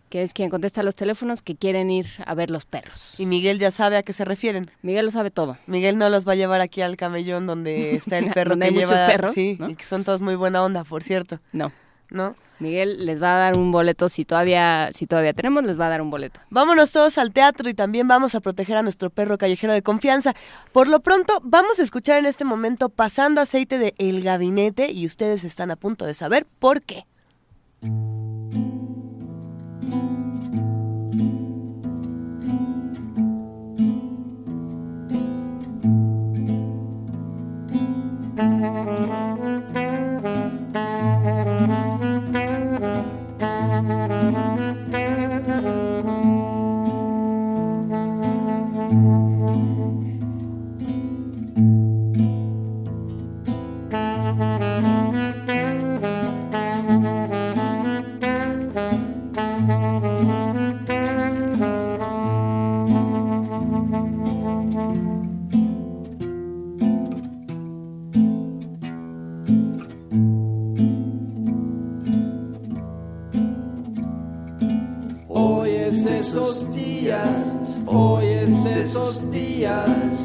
que 0.09 0.23
es 0.23 0.33
quien 0.33 0.49
contesta 0.49 0.83
los 0.83 0.95
teléfonos, 0.95 1.41
que 1.41 1.55
quieren 1.55 1.89
ir 1.91 2.07
a 2.25 2.33
ver 2.33 2.49
los 2.49 2.65
perros. 2.65 3.15
Y 3.17 3.25
Miguel 3.25 3.59
ya 3.59 3.71
sabe 3.71 3.97
a 3.97 4.03
qué 4.03 4.11
se 4.13 4.25
refieren. 4.25 4.71
Miguel 4.81 5.05
lo 5.05 5.11
sabe 5.11 5.31
todo. 5.31 5.57
Miguel 5.67 5.97
no 5.97 6.09
los 6.09 6.27
va 6.27 6.33
a 6.33 6.35
llevar 6.35 6.61
aquí 6.61 6.81
al 6.81 6.97
camellón 6.97 7.47
donde 7.47 7.95
está 7.95 8.17
el 8.17 8.31
perro 8.31 8.51
Donde 8.51 8.65
que 8.65 8.69
hay 8.69 8.73
muchos 8.75 8.91
lleva. 8.91 9.07
perros, 9.07 9.35
sí, 9.35 9.55
¿no? 9.59 9.69
y 9.69 9.75
que 9.75 9.83
son 9.85 10.03
todos 10.03 10.21
muy 10.21 10.35
buena 10.35 10.63
onda, 10.63 10.83
por 10.83 11.03
cierto. 11.03 11.39
No. 11.51 11.71
¿No? 12.11 12.33
Miguel 12.57 13.05
les 13.05 13.21
va 13.21 13.35
a 13.35 13.37
dar 13.37 13.57
un 13.59 13.71
boleto 13.71 14.09
si 14.09 14.25
todavía 14.25 14.89
si 14.93 15.05
todavía 15.05 15.31
tenemos 15.33 15.63
les 15.63 15.79
va 15.79 15.85
a 15.85 15.89
dar 15.89 16.01
un 16.01 16.09
boleto. 16.09 16.39
Vámonos 16.49 16.91
todos 16.91 17.19
al 17.19 17.31
teatro 17.31 17.69
y 17.69 17.75
también 17.75 18.07
vamos 18.07 18.33
a 18.33 18.39
proteger 18.39 18.77
a 18.77 18.81
nuestro 18.81 19.11
perro 19.11 19.37
callejero 19.37 19.73
de 19.73 19.83
confianza. 19.83 20.33
Por 20.73 20.87
lo 20.87 21.01
pronto, 21.01 21.39
vamos 21.43 21.79
a 21.79 21.83
escuchar 21.83 22.17
en 22.17 22.25
este 22.25 22.45
momento 22.45 22.89
Pasando 22.89 23.41
aceite 23.41 23.77
de 23.77 23.93
El 23.99 24.23
Gabinete 24.23 24.91
y 24.91 25.05
ustedes 25.05 25.43
están 25.43 25.69
a 25.69 25.75
punto 25.75 26.05
de 26.05 26.15
saber 26.15 26.47
por 26.59 26.81
qué. 26.81 27.05
es 27.83 28.18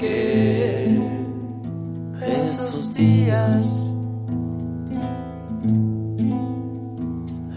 Que 0.05 0.99
esos 2.45 2.93
días, 2.95 3.95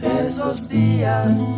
esos 0.01 0.69
días. 0.69 1.56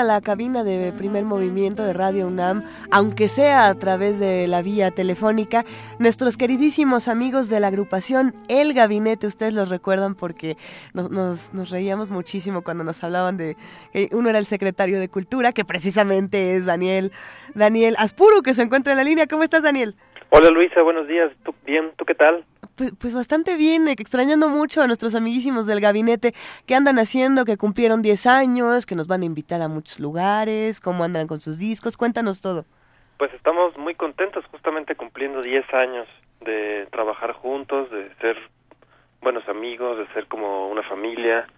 A 0.00 0.04
la 0.04 0.20
cabina 0.22 0.64
de 0.64 0.92
primer 0.92 1.24
movimiento 1.24 1.84
de 1.84 1.92
Radio 1.92 2.26
UNAM, 2.26 2.64
aunque 2.90 3.28
sea 3.28 3.68
a 3.68 3.74
través 3.74 4.18
de 4.18 4.46
la 4.48 4.62
vía 4.62 4.90
telefónica, 4.90 5.66
nuestros 5.98 6.38
queridísimos 6.38 7.06
amigos 7.06 7.48
de 7.50 7.60
la 7.60 7.66
agrupación 7.66 8.34
El 8.48 8.72
Gabinete, 8.72 9.26
ustedes 9.26 9.52
los 9.52 9.68
recuerdan 9.68 10.14
porque 10.14 10.56
nos, 10.94 11.10
nos, 11.10 11.52
nos 11.52 11.68
reíamos 11.68 12.10
muchísimo 12.10 12.62
cuando 12.62 12.82
nos 12.82 13.04
hablaban 13.04 13.36
de 13.36 13.58
que 13.92 14.08
uno 14.12 14.30
era 14.30 14.38
el 14.38 14.46
secretario 14.46 14.98
de 14.98 15.08
Cultura, 15.08 15.52
que 15.52 15.66
precisamente 15.66 16.56
es 16.56 16.64
Daniel, 16.64 17.12
Daniel 17.54 17.94
Aspuru, 17.98 18.42
que 18.42 18.54
se 18.54 18.62
encuentra 18.62 18.94
en 18.94 18.96
la 18.96 19.04
línea. 19.04 19.26
¿Cómo 19.26 19.42
estás, 19.42 19.62
Daniel? 19.62 19.96
Hola 20.32 20.50
Luisa, 20.50 20.80
buenos 20.82 21.08
días. 21.08 21.32
¿Tú, 21.44 21.52
bien, 21.66 21.90
¿tú 21.96 22.04
qué 22.04 22.14
tal? 22.14 22.44
Pues, 22.76 22.92
pues, 22.98 23.14
bastante 23.14 23.56
bien, 23.56 23.88
extrañando 23.88 24.48
mucho 24.48 24.80
a 24.80 24.86
nuestros 24.86 25.16
amiguísimos 25.16 25.66
del 25.66 25.80
gabinete. 25.80 26.32
Que 26.68 26.76
andan 26.76 27.00
haciendo, 27.00 27.44
que 27.44 27.56
cumplieron 27.56 28.00
10 28.00 28.26
años, 28.26 28.86
que 28.86 28.94
nos 28.94 29.08
van 29.08 29.22
a 29.22 29.24
invitar 29.24 29.60
a 29.60 29.66
muchos 29.68 29.98
lugares, 29.98 30.80
cómo 30.80 31.02
andan 31.02 31.26
con 31.26 31.40
sus 31.40 31.58
discos, 31.58 31.96
cuéntanos 31.96 32.40
todo. 32.40 32.64
Pues 33.18 33.34
estamos 33.34 33.76
muy 33.76 33.96
contentos 33.96 34.44
justamente 34.52 34.94
cumpliendo 34.94 35.42
10 35.42 35.74
años 35.74 36.06
de 36.42 36.86
trabajar 36.92 37.32
juntos, 37.32 37.90
de 37.90 38.08
ser 38.20 38.38
buenos 39.20 39.46
amigos, 39.48 39.98
de 39.98 40.06
ser 40.14 40.26
como 40.26 40.68
una 40.68 40.84
familia, 40.84 41.48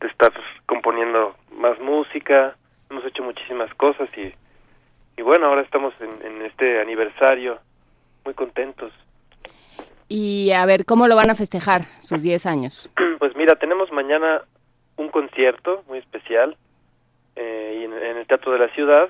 de 0.00 0.06
estar 0.06 0.32
componiendo 0.66 1.34
más 1.50 1.78
música, 1.80 2.56
hemos 2.88 3.04
hecho 3.04 3.24
muchísimas 3.24 3.74
cosas 3.74 4.08
y, 4.16 4.32
y 5.18 5.22
bueno, 5.22 5.46
ahora 5.46 5.62
estamos 5.62 5.92
en, 6.00 6.24
en 6.24 6.42
este 6.42 6.80
aniversario 6.80 7.58
muy 8.26 8.34
contentos. 8.34 8.92
Y 10.08 10.52
a 10.52 10.66
ver, 10.66 10.84
¿cómo 10.84 11.08
lo 11.08 11.16
van 11.16 11.30
a 11.30 11.34
festejar 11.34 11.82
sus 12.00 12.20
10 12.20 12.44
años? 12.46 12.90
Pues 13.18 13.34
mira, 13.34 13.56
tenemos 13.56 13.90
mañana 13.92 14.42
un 14.96 15.08
concierto 15.08 15.82
muy 15.88 15.98
especial 15.98 16.54
eh, 17.34 17.80
en, 17.82 17.92
en, 17.94 18.18
el 18.18 18.26
Teatro 18.26 18.52
de 18.52 18.58
la 18.58 18.68
Ciudad. 18.74 19.08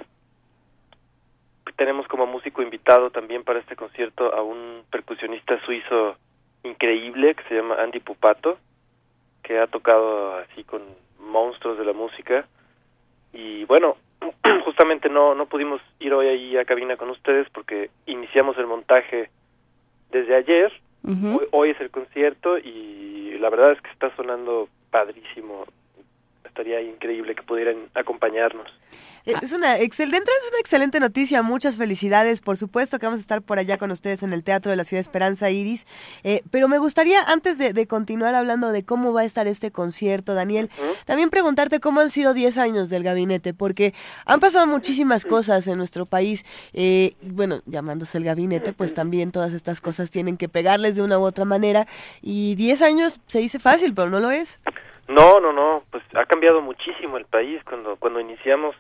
Tenemos 1.75 2.07
como 2.07 2.25
músico 2.25 2.63
invitado 2.63 3.11
también 3.11 3.43
para 3.43 3.59
este 3.59 3.75
concierto 3.75 4.33
a 4.33 4.43
un 4.43 4.85
percusionista 4.91 5.61
suizo 5.67 6.17
increíble 6.63 7.35
que 7.35 7.43
se 7.49 7.57
llama 7.57 7.83
Andy 7.83 7.99
Pupato, 7.99 8.59
que 9.43 9.59
ha 9.59 9.67
tocado 9.67 10.37
así 10.37 10.63
con 10.63 10.83
monstruos 11.19 11.77
de 11.77 11.85
la 11.85 11.93
música. 11.93 12.47
Y 13.33 13.65
bueno, 13.65 13.97
justamente 14.65 15.09
no, 15.09 15.35
no 15.35 15.47
pudimos 15.47 15.81
ir 16.01 16.13
hoy 16.15 16.29
ahí 16.29 16.57
a 16.57 16.65
cabina 16.65 16.97
con 16.97 17.11
ustedes 17.11 17.49
porque 17.51 17.91
iniciamos 18.07 18.57
el 18.59 18.67
montaje 18.67 19.31
desde 20.11 20.35
ayer. 20.37 20.73
Uh 21.03 21.11
-huh. 21.11 21.39
hoy, 21.39 21.47
hoy, 21.53 21.71
es 21.71 21.81
el 21.81 21.91
concierto 21.91 22.59
y 22.59 23.37
la 23.39 23.51
verdad 23.51 23.73
es 23.73 23.81
que 23.81 23.91
está 23.91 24.15
sonando 24.17 24.69
padrísimo. 24.91 25.67
Estaría 26.57 26.81
increíble 26.81 27.35
que 27.35 27.43
pudieran 27.43 27.91
acompañarnos. 27.93 28.67
Es 29.27 29.53
una 29.53 29.79
excelente, 29.79 30.31
es 30.31 30.51
una 30.51 30.61
excelente 30.61 31.01
noticia. 31.01 31.43
Muchas 31.43 31.77
felicidades. 31.77 32.41
Por 32.41 32.57
supuesto 32.57 32.99
que 32.99 33.05
vamos 33.05 33.19
a 33.19 33.21
estar 33.21 33.43
por 33.43 33.59
allá 33.59 33.77
con 33.77 33.91
ustedes 33.91 34.23
en 34.23 34.33
el 34.33 34.43
Teatro 34.43 34.71
de 34.71 34.77
la 34.77 34.85
Ciudad 34.85 35.03
Esperanza 35.03 35.51
Iris. 35.51 35.87
Eh, 36.25 36.41
pero 36.51 36.67
me 36.69 36.79
gustaría, 36.79 37.23
antes 37.25 37.59
de, 37.59 37.75
de, 37.75 37.87
continuar 37.87 38.35
hablando 38.35 38.73
de 38.73 38.87
cómo 38.87 39.13
va 39.13 39.21
a 39.21 39.25
estar 39.25 39.47
este 39.47 39.71
concierto, 39.71 40.33
Daniel, 40.33 40.71
también 41.05 41.29
preguntarte 41.29 41.79
cómo 41.79 42.01
han 42.01 42.09
sido 42.09 42.33
10 42.33 42.57
años 42.57 42.89
del 42.89 43.03
gabinete, 43.03 43.53
porque 43.53 43.93
han 44.25 44.41
pasado 44.41 44.67
muchísimas 44.67 45.27
cosas 45.27 45.67
en 45.67 45.77
nuestro 45.77 46.07
país. 46.07 46.47
Eh, 46.73 47.13
bueno, 47.21 47.61
llamándose 47.67 48.17
el 48.17 48.25
gabinete, 48.25 48.73
pues 48.73 48.95
también 48.95 49.31
todas 49.31 49.53
estas 49.53 49.83
cosas 49.83 50.11
tienen 50.11 50.39
que 50.39 50.49
pegarles 50.49 50.97
de 50.97 51.03
una 51.03 51.19
u 51.19 51.23
otra 51.23 51.45
manera. 51.45 51.87
Y 52.23 52.55
10 52.55 52.81
años 52.81 53.21
se 53.27 53.41
dice 53.41 53.59
fácil, 53.59 53.93
pero 53.93 54.09
no 54.09 54.21
lo 54.21 54.31
es. 54.31 54.59
No, 55.09 55.41
no, 55.41 55.53
no. 55.53 55.83
Pues 55.91 56.03
ha 56.15 56.25
cambiado 56.25 56.61
muchísimo 56.61 57.17
el 57.17 57.27
país 57.27 57.63
cuando 57.65 57.97
cuando 57.97 58.21
iniciamos 58.21 58.75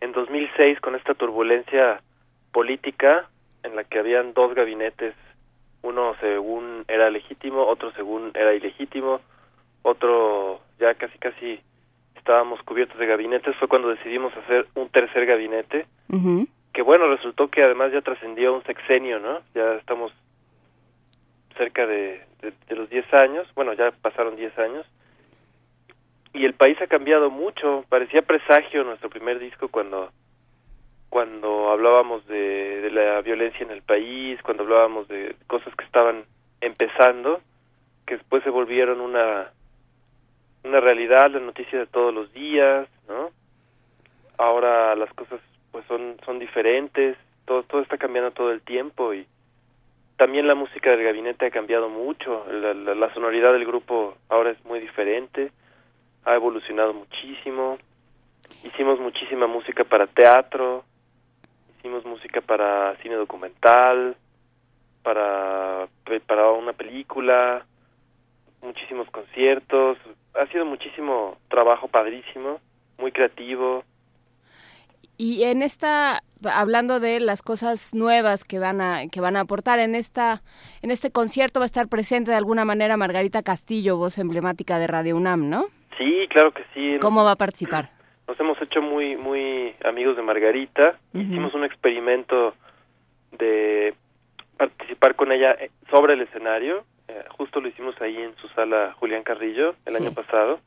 en 0.00 0.12
2006 0.12 0.80
con 0.80 0.94
esta 0.94 1.14
turbulencia 1.14 2.00
política 2.52 3.28
en 3.62 3.76
la 3.76 3.84
que 3.84 3.98
habían 3.98 4.32
dos 4.34 4.54
gabinetes, 4.54 5.14
uno 5.82 6.14
según 6.20 6.84
era 6.88 7.10
legítimo, 7.10 7.66
otro 7.66 7.92
según 7.92 8.30
era 8.34 8.54
ilegítimo, 8.54 9.20
otro 9.82 10.60
ya 10.78 10.94
casi 10.94 11.18
casi 11.18 11.60
estábamos 12.14 12.60
cubiertos 12.62 12.98
de 12.98 13.06
gabinetes, 13.06 13.54
fue 13.56 13.68
cuando 13.68 13.88
decidimos 13.88 14.36
hacer 14.36 14.66
un 14.74 14.88
tercer 14.88 15.26
gabinete, 15.26 15.86
uh 16.08 16.16
-huh. 16.16 16.48
que 16.72 16.82
bueno, 16.82 17.06
resultó 17.08 17.48
que 17.48 17.62
además 17.62 17.92
ya 17.92 18.00
trascendió 18.00 18.52
un 18.54 18.64
sexenio, 18.64 19.20
¿no? 19.20 19.40
Ya 19.54 19.74
estamos 19.74 20.12
cerca 21.56 21.86
de, 21.86 22.20
de, 22.42 22.52
de 22.68 22.74
los 22.76 22.90
10 22.90 23.14
años, 23.14 23.46
bueno, 23.54 23.72
ya 23.74 23.92
pasaron 24.02 24.34
10 24.36 24.58
años, 24.58 24.86
y 26.36 26.44
el 26.44 26.54
país 26.54 26.80
ha 26.80 26.86
cambiado 26.86 27.30
mucho. 27.30 27.84
Parecía 27.88 28.22
presagio 28.22 28.84
nuestro 28.84 29.08
primer 29.08 29.38
disco 29.38 29.68
cuando 29.68 30.10
cuando 31.08 31.70
hablábamos 31.70 32.26
de, 32.26 32.90
la 32.92 33.22
violencia 33.22 33.64
en 33.64 33.70
el 33.70 33.80
país, 33.80 34.42
cuando 34.42 34.64
hablábamos 34.64 35.08
de 35.08 35.36
cosas 35.46 35.74
que 35.76 35.84
estaban 35.84 36.24
empezando, 36.60 37.40
que 38.06 38.16
después 38.16 38.42
se 38.42 38.50
volvieron 38.50 39.00
una 39.00 39.50
una 40.64 40.80
realidad, 40.80 41.30
la 41.30 41.38
noticia 41.38 41.78
de 41.78 41.86
todos 41.86 42.12
los 42.12 42.32
días, 42.32 42.88
¿no? 43.08 43.30
Ahora 44.36 44.94
las 44.96 45.12
cosas 45.14 45.40
pues 45.70 45.84
son 45.86 46.16
son 46.24 46.38
diferentes, 46.38 47.16
todo 47.46 47.62
todo 47.62 47.80
está 47.80 47.96
cambiando 47.98 48.32
todo 48.32 48.50
el 48.52 48.60
tiempo 48.60 49.14
y 49.14 49.26
también 50.16 50.46
la 50.46 50.54
música 50.54 50.90
del 50.90 51.04
gabinete 51.04 51.46
ha 51.46 51.50
cambiado 51.50 51.88
mucho, 51.88 52.46
la 52.50 53.12
sonoridad 53.12 53.52
del 53.52 53.66
grupo 53.66 54.16
ahora 54.30 54.50
es 54.50 54.64
muy 54.64 54.80
diferente 54.80 55.52
ha 56.26 56.34
evolucionado 56.34 56.92
muchísimo. 56.92 57.78
Hicimos 58.64 59.00
muchísima 59.00 59.46
música 59.46 59.84
para 59.84 60.06
teatro, 60.06 60.84
hicimos 61.78 62.04
música 62.04 62.40
para 62.40 62.96
cine 62.96 63.14
documental, 63.14 64.16
para, 65.02 65.88
para 66.26 66.50
una 66.50 66.72
película, 66.72 67.64
muchísimos 68.60 69.08
conciertos. 69.10 69.98
Ha 70.34 70.46
sido 70.48 70.66
muchísimo 70.66 71.38
trabajo 71.48 71.88
padrísimo, 71.88 72.60
muy 72.98 73.12
creativo. 73.12 73.84
Y 75.16 75.44
en 75.44 75.62
esta 75.62 76.22
hablando 76.44 77.00
de 77.00 77.20
las 77.20 77.40
cosas 77.40 77.94
nuevas 77.94 78.44
que 78.44 78.58
van 78.58 78.80
a 78.80 79.08
que 79.08 79.20
van 79.20 79.36
a 79.36 79.40
aportar 79.40 79.78
en 79.78 79.94
esta 79.94 80.42
en 80.82 80.90
este 80.90 81.10
concierto 81.10 81.60
va 81.60 81.64
a 81.64 81.66
estar 81.66 81.88
presente 81.88 82.32
de 82.32 82.36
alguna 82.36 82.66
manera 82.66 82.98
Margarita 82.98 83.42
Castillo, 83.42 83.96
voz 83.96 84.18
emblemática 84.18 84.78
de 84.78 84.86
Radio 84.86 85.16
UNAM, 85.16 85.48
¿no? 85.48 85.66
Sí, 85.98 86.26
claro 86.28 86.52
que 86.52 86.64
sí. 86.74 86.98
¿Cómo 87.00 87.24
va 87.24 87.32
a 87.32 87.36
participar? 87.36 87.90
Nos 88.28 88.38
hemos 88.40 88.60
hecho 88.60 88.82
muy 88.82 89.16
muy 89.16 89.74
amigos 89.84 90.16
de 90.16 90.22
Margarita. 90.22 90.98
Uh 91.12 91.18
-huh. 91.18 91.22
Hicimos 91.22 91.54
un 91.54 91.64
experimento 91.64 92.54
de 93.32 93.94
participar 94.56 95.14
con 95.14 95.32
ella 95.32 95.52
eh, 95.52 95.70
sobre 95.90 96.14
el 96.14 96.22
escenario. 96.22 96.84
Eh, 97.08 97.24
justo 97.36 97.60
lo 97.60 97.68
hicimos 97.68 98.00
ahí 98.00 98.16
en 98.16 98.34
su 98.36 98.48
sala 98.48 98.94
Julián 98.98 99.22
Carrillo 99.22 99.74
el 99.86 99.94
sí. 99.94 100.02
año 100.02 100.12
pasado. 100.12 100.60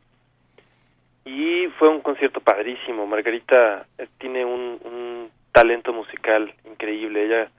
Y 1.25 1.67
fue 1.77 1.89
un 1.89 2.01
concierto 2.01 2.39
padrísimo. 2.39 3.05
Margarita 3.05 3.86
eh, 3.97 4.07
tiene 4.19 4.45
un, 4.45 4.80
un 4.84 5.30
talento 5.51 5.91
musical 5.93 6.53
increíble. 6.65 7.25
Ella 7.25 7.51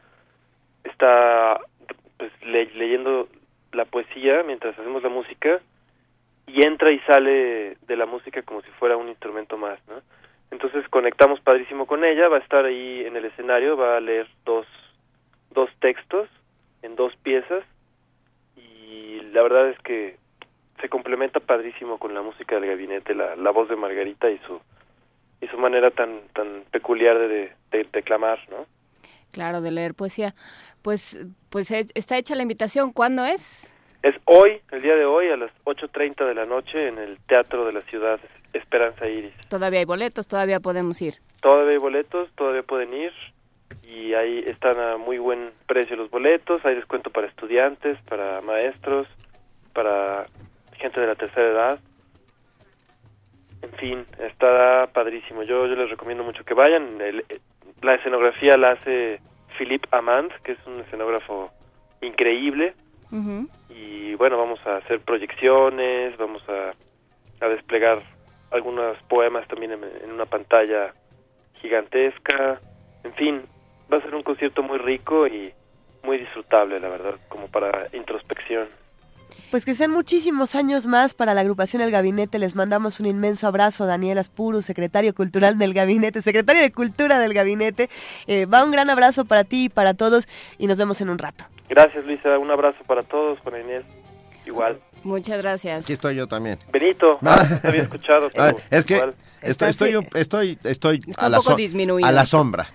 está 0.84 1.60
pues 2.16 2.32
le 2.42 2.66
leyendo 2.74 3.28
la 3.72 3.84
poesía 3.84 4.42
mientras 4.44 4.78
hacemos 4.78 5.02
la 5.02 5.08
música 5.08 5.60
y 6.52 6.64
entra 6.66 6.90
y 6.90 6.98
sale 7.00 7.76
de 7.86 7.96
la 7.96 8.06
música 8.06 8.42
como 8.42 8.62
si 8.62 8.70
fuera 8.72 8.96
un 8.96 9.08
instrumento 9.08 9.56
más, 9.56 9.78
¿no? 9.88 10.02
Entonces 10.50 10.88
conectamos 10.88 11.40
padrísimo 11.40 11.86
con 11.86 12.04
ella, 12.04 12.28
va 12.28 12.38
a 12.38 12.40
estar 12.40 12.64
ahí 12.64 13.04
en 13.06 13.16
el 13.16 13.24
escenario, 13.24 13.76
va 13.76 13.96
a 13.96 14.00
leer 14.00 14.26
dos, 14.44 14.66
dos 15.52 15.70
textos 15.80 16.28
en 16.82 16.96
dos 16.96 17.14
piezas 17.16 17.64
y 18.56 19.20
la 19.32 19.42
verdad 19.42 19.68
es 19.68 19.78
que 19.80 20.16
se 20.80 20.88
complementa 20.88 21.38
padrísimo 21.38 21.98
con 21.98 22.14
la 22.14 22.22
música 22.22 22.56
del 22.56 22.68
gabinete, 22.68 23.14
la, 23.14 23.36
la 23.36 23.50
voz 23.50 23.68
de 23.68 23.76
Margarita 23.76 24.30
y 24.30 24.38
su 24.38 24.60
y 25.40 25.46
su 25.46 25.56
manera 25.56 25.90
tan 25.90 26.20
tan 26.34 26.64
peculiar 26.70 27.18
de, 27.18 27.28
de, 27.28 27.52
de 27.70 27.88
declamar, 27.92 28.40
¿no? 28.50 28.66
Claro, 29.32 29.60
de 29.60 29.70
leer 29.70 29.94
poesía. 29.94 30.34
Pues 30.82 31.20
pues 31.48 31.70
está 31.70 32.18
hecha 32.18 32.34
la 32.34 32.42
invitación, 32.42 32.92
¿cuándo 32.92 33.24
es? 33.24 33.72
Es 34.02 34.14
hoy, 34.24 34.60
el 34.72 34.82
día 34.82 34.94
de 34.96 35.04
hoy, 35.04 35.28
a 35.28 35.36
las 35.36 35.50
8.30 35.64 36.26
de 36.26 36.34
la 36.34 36.46
noche 36.46 36.88
en 36.88 36.98
el 36.98 37.18
Teatro 37.26 37.66
de 37.66 37.72
la 37.72 37.82
Ciudad 37.82 38.18
Esperanza 38.52 39.06
Iris. 39.06 39.34
Todavía 39.48 39.80
hay 39.80 39.84
boletos, 39.84 40.26
todavía 40.26 40.58
podemos 40.60 41.00
ir. 41.02 41.14
Todavía 41.42 41.72
hay 41.72 41.78
boletos, 41.78 42.30
todavía 42.34 42.62
pueden 42.62 42.94
ir 42.94 43.12
y 43.82 44.14
ahí 44.14 44.42
están 44.46 44.78
a 44.80 44.96
muy 44.96 45.18
buen 45.18 45.50
precio 45.66 45.96
los 45.96 46.10
boletos, 46.10 46.64
hay 46.64 46.74
descuento 46.76 47.10
para 47.10 47.26
estudiantes, 47.26 47.98
para 48.08 48.40
maestros, 48.40 49.06
para 49.74 50.26
gente 50.78 51.00
de 51.00 51.06
la 51.06 51.14
tercera 51.14 51.48
edad. 51.48 51.80
En 53.62 53.72
fin, 53.72 54.04
está 54.18 54.88
padrísimo. 54.92 55.42
Yo, 55.42 55.66
yo 55.66 55.74
les 55.76 55.90
recomiendo 55.90 56.24
mucho 56.24 56.42
que 56.44 56.54
vayan. 56.54 57.00
El- 57.00 57.24
la 57.82 57.94
escenografía 57.94 58.56
la 58.56 58.72
hace 58.72 59.20
Philippe 59.58 59.88
Amand, 59.92 60.32
que 60.42 60.52
es 60.52 60.58
un 60.66 60.80
escenógrafo 60.80 61.50
increíble. 62.00 62.74
Y 63.68 64.14
bueno, 64.14 64.38
vamos 64.38 64.60
a 64.66 64.76
hacer 64.76 65.00
proyecciones, 65.00 66.16
vamos 66.16 66.42
a, 66.48 67.44
a 67.44 67.48
desplegar 67.48 68.02
algunos 68.50 68.96
poemas 69.08 69.46
también 69.48 69.72
en, 69.72 69.84
en 70.04 70.12
una 70.12 70.26
pantalla 70.26 70.94
gigantesca. 71.54 72.60
En 73.04 73.12
fin, 73.14 73.42
va 73.92 73.98
a 73.98 74.02
ser 74.02 74.14
un 74.14 74.22
concierto 74.22 74.62
muy 74.62 74.78
rico 74.78 75.26
y 75.26 75.52
muy 76.02 76.18
disfrutable, 76.18 76.78
la 76.78 76.88
verdad, 76.88 77.14
como 77.28 77.48
para 77.48 77.88
introspección. 77.92 78.68
Pues 79.50 79.64
que 79.64 79.74
sean 79.74 79.90
muchísimos 79.90 80.54
años 80.54 80.86
más 80.86 81.14
para 81.14 81.34
la 81.34 81.40
agrupación 81.40 81.82
El 81.82 81.90
Gabinete. 81.90 82.38
Les 82.38 82.54
mandamos 82.54 83.00
un 83.00 83.06
inmenso 83.06 83.48
abrazo 83.48 83.82
a 83.82 83.86
Daniel 83.88 84.18
Aspuru, 84.18 84.62
secretario 84.62 85.12
cultural 85.12 85.58
del 85.58 85.74
Gabinete, 85.74 86.22
secretario 86.22 86.62
de 86.62 86.70
Cultura 86.70 87.18
del 87.18 87.34
Gabinete. 87.34 87.90
Eh, 88.28 88.46
va 88.46 88.62
un 88.62 88.70
gran 88.70 88.90
abrazo 88.90 89.24
para 89.24 89.42
ti 89.42 89.64
y 89.64 89.68
para 89.68 89.94
todos 89.94 90.28
y 90.58 90.68
nos 90.68 90.78
vemos 90.78 91.00
en 91.00 91.10
un 91.10 91.18
rato. 91.18 91.46
Gracias, 91.70 92.04
Luisa. 92.04 92.38
Un 92.38 92.50
abrazo 92.50 92.78
para 92.86 93.00
todos, 93.02 93.38
Juan 93.40 93.62
Inés. 93.62 93.84
Igual. 94.44 94.78
Muchas 95.02 95.40
gracias. 95.40 95.84
Aquí 95.84 95.94
estoy 95.94 96.16
yo 96.16 96.26
también. 96.26 96.58
Benito, 96.70 97.18
Ah. 97.24 97.46
no 97.48 97.60
te 97.60 97.68
había 97.68 97.82
escuchado. 97.82 98.26
Ah, 98.36 98.52
pero 98.54 98.56
es 98.70 98.84
que 98.84 98.94
igual. 98.96 99.14
estoy, 99.40 99.68
estoy, 99.70 100.08
estoy, 100.14 100.58
estoy 100.64 101.00
a, 101.16 101.26
un 101.26 101.32
la 101.32 101.38
poco 101.38 101.50
so- 101.52 101.56
disminuido. 101.56 102.06
a 102.06 102.12
la 102.12 102.26
sombra. 102.26 102.66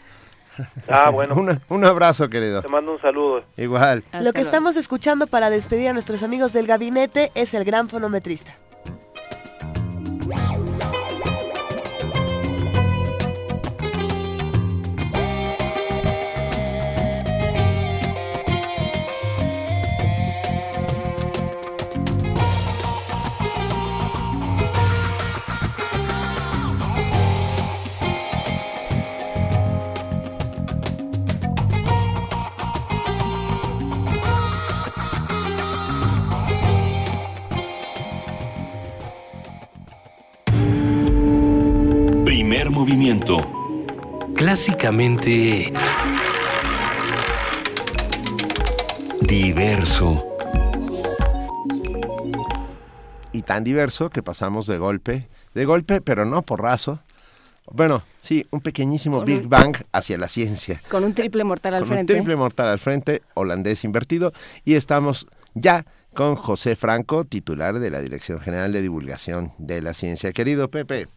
Ah, 0.88 1.10
bueno. 1.10 1.36
Un, 1.38 1.60
un 1.68 1.86
abrazo, 1.86 2.30
querido. 2.30 2.62
Te 2.62 2.70
mando 2.70 2.94
un 2.94 3.02
saludo. 3.02 3.44
Igual. 3.58 4.04
Lo 4.22 4.32
que 4.32 4.40
estamos 4.40 4.78
escuchando 4.78 5.28
para 5.28 5.50
despedir 5.50 5.90
a 5.90 5.94
nuestros 5.94 6.24
amigos 6.24 6.54
del 6.54 6.66
Gabinete 6.66 7.32
es 7.36 7.54
el 7.54 7.66
gran 7.66 7.90
fonometrista. 7.90 8.54
Clásicamente 44.36 45.74
diverso. 49.22 50.24
Y 53.32 53.42
tan 53.42 53.64
diverso 53.64 54.10
que 54.12 54.22
pasamos 54.22 54.68
de 54.68 54.78
golpe, 54.78 55.28
de 55.56 55.66
golpe, 55.66 56.02
pero 56.02 56.26
no 56.26 56.44
porrazo. 56.44 57.00
Bueno, 57.72 58.04
sí, 58.22 58.46
un 58.52 58.62
pequeñísimo 58.62 59.22
Big 59.24 59.42
un- 59.44 59.50
Bang 59.50 59.78
hacia 59.92 60.18
la 60.20 60.28
ciencia. 60.28 60.82
Con 60.90 61.04
un 61.04 61.14
triple 61.16 61.44
mortal 61.44 61.74
al 61.74 61.82
con 61.82 61.90
un 61.90 61.96
frente. 61.96 62.14
triple 62.14 62.36
mortal 62.36 62.68
al 62.68 62.80
frente, 62.80 63.24
holandés 63.34 63.84
invertido, 63.84 64.34
y 64.64 64.76
estamos 64.76 65.28
ya 65.56 65.86
con 66.14 66.36
José 66.36 66.76
Franco, 66.76 67.26
titular 67.26 67.80
de 67.80 67.90
la 67.90 68.02
Dirección 68.02 68.40
General 68.40 68.72
de 68.72 68.84
Divulgación 68.84 69.54
de 69.58 69.82
la 69.82 69.94
Ciencia. 69.96 70.32
Querido 70.32 70.70
Pepe, 70.70 71.08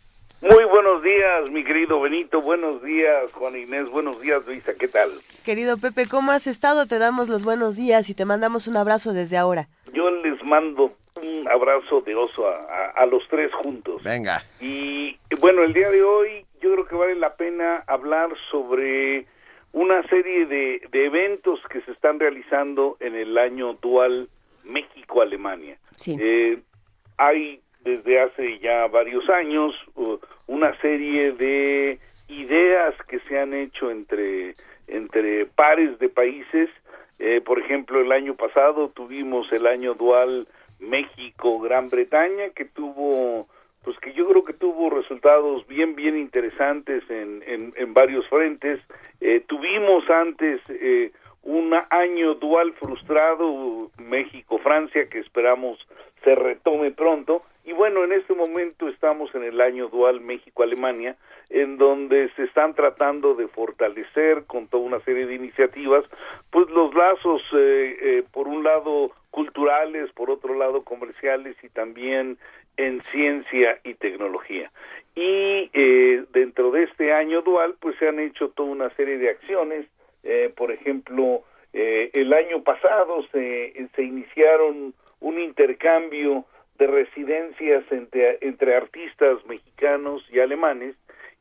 días, 1.08 1.50
mi 1.50 1.64
querido 1.64 2.00
Benito. 2.00 2.40
Buenos 2.40 2.82
días, 2.82 3.32
Juan 3.32 3.56
Inés. 3.56 3.88
Buenos 3.88 4.20
días, 4.20 4.44
Luisa. 4.46 4.72
¿Qué 4.74 4.88
tal? 4.88 5.10
Querido 5.44 5.78
Pepe, 5.78 6.06
¿cómo 6.06 6.32
has 6.32 6.46
estado? 6.46 6.86
Te 6.86 6.98
damos 6.98 7.28
los 7.28 7.44
buenos 7.44 7.76
días 7.76 8.10
y 8.10 8.14
te 8.14 8.24
mandamos 8.24 8.68
un 8.68 8.76
abrazo 8.76 9.12
desde 9.12 9.36
ahora. 9.38 9.68
Yo 9.92 10.10
les 10.10 10.42
mando 10.44 10.92
un 11.20 11.48
abrazo 11.48 12.02
de 12.02 12.14
oso 12.14 12.46
a, 12.46 12.56
a- 12.58 12.90
a 13.02 13.06
los 13.06 13.26
tres 13.28 13.50
juntos. 13.54 14.02
venga. 14.02 14.42
Y 14.60 15.16
bueno, 15.40 15.62
el 15.62 15.72
día 15.72 15.90
de 15.90 16.02
hoy 16.02 16.44
yo 16.60 16.72
creo 16.72 16.86
que 16.86 16.94
vale 16.96 17.14
la 17.14 17.34
pena 17.36 17.82
hablar 17.86 18.28
sobre 18.50 19.26
una 19.72 20.02
serie 20.08 20.46
de, 20.46 20.82
de 20.90 21.06
eventos 21.06 21.60
que 21.70 21.80
se 21.82 21.92
están 21.92 22.20
realizando 22.20 22.96
en 23.00 23.14
el 23.14 23.36
año 23.38 23.74
dual 23.74 24.28
México-Alemania. 24.64 25.78
Sí. 25.96 26.16
Eh, 26.20 26.58
hay 27.16 27.60
desde 27.80 28.20
hace 28.20 28.58
ya 28.58 28.86
varios 28.88 29.28
años 29.30 29.74
uh, 29.94 30.18
una 30.48 30.74
serie 30.80 31.32
de 31.32 32.00
ideas 32.26 32.94
que 33.06 33.20
se 33.20 33.38
han 33.38 33.54
hecho 33.54 33.90
entre 33.90 34.54
entre 34.88 35.46
pares 35.46 35.98
de 35.98 36.08
países. 36.08 36.68
Eh, 37.18 37.40
por 37.44 37.58
ejemplo, 37.58 38.00
el 38.00 38.10
año 38.10 38.34
pasado 38.34 38.88
tuvimos 38.88 39.52
el 39.52 39.66
año 39.66 39.94
dual 39.94 40.48
México-Gran 40.80 41.90
Bretaña 41.90 42.50
que 42.54 42.64
tuvo 42.64 43.46
pues 43.84 43.98
que 44.00 44.12
yo 44.12 44.26
creo 44.28 44.44
que 44.44 44.52
tuvo 44.52 44.90
resultados 44.90 45.66
bien 45.66 45.94
bien 45.94 46.16
interesantes 46.16 47.04
en, 47.10 47.42
en, 47.46 47.94
varios 47.94 48.26
frentes. 48.28 48.80
Eh, 49.20 49.42
tuvimos 49.46 50.08
antes 50.10 50.60
eh, 50.68 51.10
un 51.42 51.74
año 51.90 52.34
dual 52.34 52.72
frustrado 52.74 53.90
México-Francia 53.98 55.08
que 55.08 55.18
esperamos 55.20 55.78
se 56.24 56.34
retome 56.34 56.90
pronto 56.90 57.42
y 57.68 57.72
bueno 57.74 58.02
en 58.02 58.12
este 58.12 58.34
momento 58.34 58.88
estamos 58.88 59.34
en 59.34 59.44
el 59.44 59.60
año 59.60 59.88
dual 59.88 60.22
México-Alemania 60.22 61.16
en 61.50 61.76
donde 61.76 62.30
se 62.34 62.44
están 62.44 62.72
tratando 62.72 63.34
de 63.34 63.46
fortalecer 63.46 64.44
con 64.46 64.68
toda 64.68 64.84
una 64.84 65.00
serie 65.00 65.26
de 65.26 65.34
iniciativas 65.34 66.02
pues 66.50 66.70
los 66.70 66.94
lazos 66.94 67.42
eh, 67.52 67.98
eh, 68.00 68.24
por 68.32 68.48
un 68.48 68.64
lado 68.64 69.12
culturales 69.30 70.10
por 70.12 70.30
otro 70.30 70.54
lado 70.54 70.82
comerciales 70.82 71.56
y 71.62 71.68
también 71.68 72.38
en 72.78 73.02
ciencia 73.10 73.80
y 73.84 73.94
tecnología. 73.94 74.70
Y 75.14 75.68
eh, 75.74 76.24
dentro 76.32 76.70
de 76.70 76.84
este 76.84 77.12
año 77.12 77.42
dual 77.42 77.74
pues 77.80 77.96
se 77.98 78.08
han 78.08 78.18
hecho 78.18 78.48
toda 78.48 78.70
una 78.70 78.88
serie 78.96 79.18
de 79.18 79.28
acciones 79.28 79.84
eh, 80.22 80.50
por 80.56 80.72
ejemplo 80.72 81.42
eh, 81.74 82.08
el 82.14 82.32
año 82.32 82.62
pasado 82.62 83.26
se, 83.30 83.74
se 83.94 84.02
iniciaron 84.02 84.94
un 85.20 85.38
intercambio 85.38 86.46
de 86.78 86.86
residencias 86.86 87.84
entre, 87.90 88.38
entre 88.40 88.76
artistas 88.76 89.44
mexicanos 89.46 90.24
y 90.30 90.40
alemanes 90.40 90.94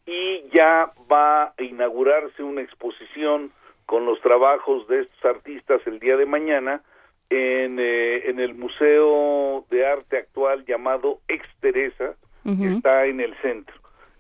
y 0.05 0.43
ya 0.53 0.91
va 1.11 1.43
a 1.43 1.53
inaugurarse 1.63 2.41
una 2.41 2.61
exposición 2.61 3.51
con 3.85 4.05
los 4.05 4.19
trabajos 4.21 4.87
de 4.87 5.01
estos 5.01 5.25
artistas 5.25 5.81
el 5.85 5.99
día 5.99 6.17
de 6.17 6.25
mañana 6.25 6.81
en, 7.29 7.77
eh, 7.79 8.29
en 8.29 8.39
el 8.39 8.55
Museo 8.55 9.65
de 9.69 9.85
Arte 9.85 10.17
Actual 10.17 10.65
llamado 10.65 11.19
Ex 11.27 11.47
Teresa, 11.59 12.15
que 12.43 12.75
está 12.75 13.05
en 13.05 13.19
el 13.19 13.35
centro. 13.41 13.75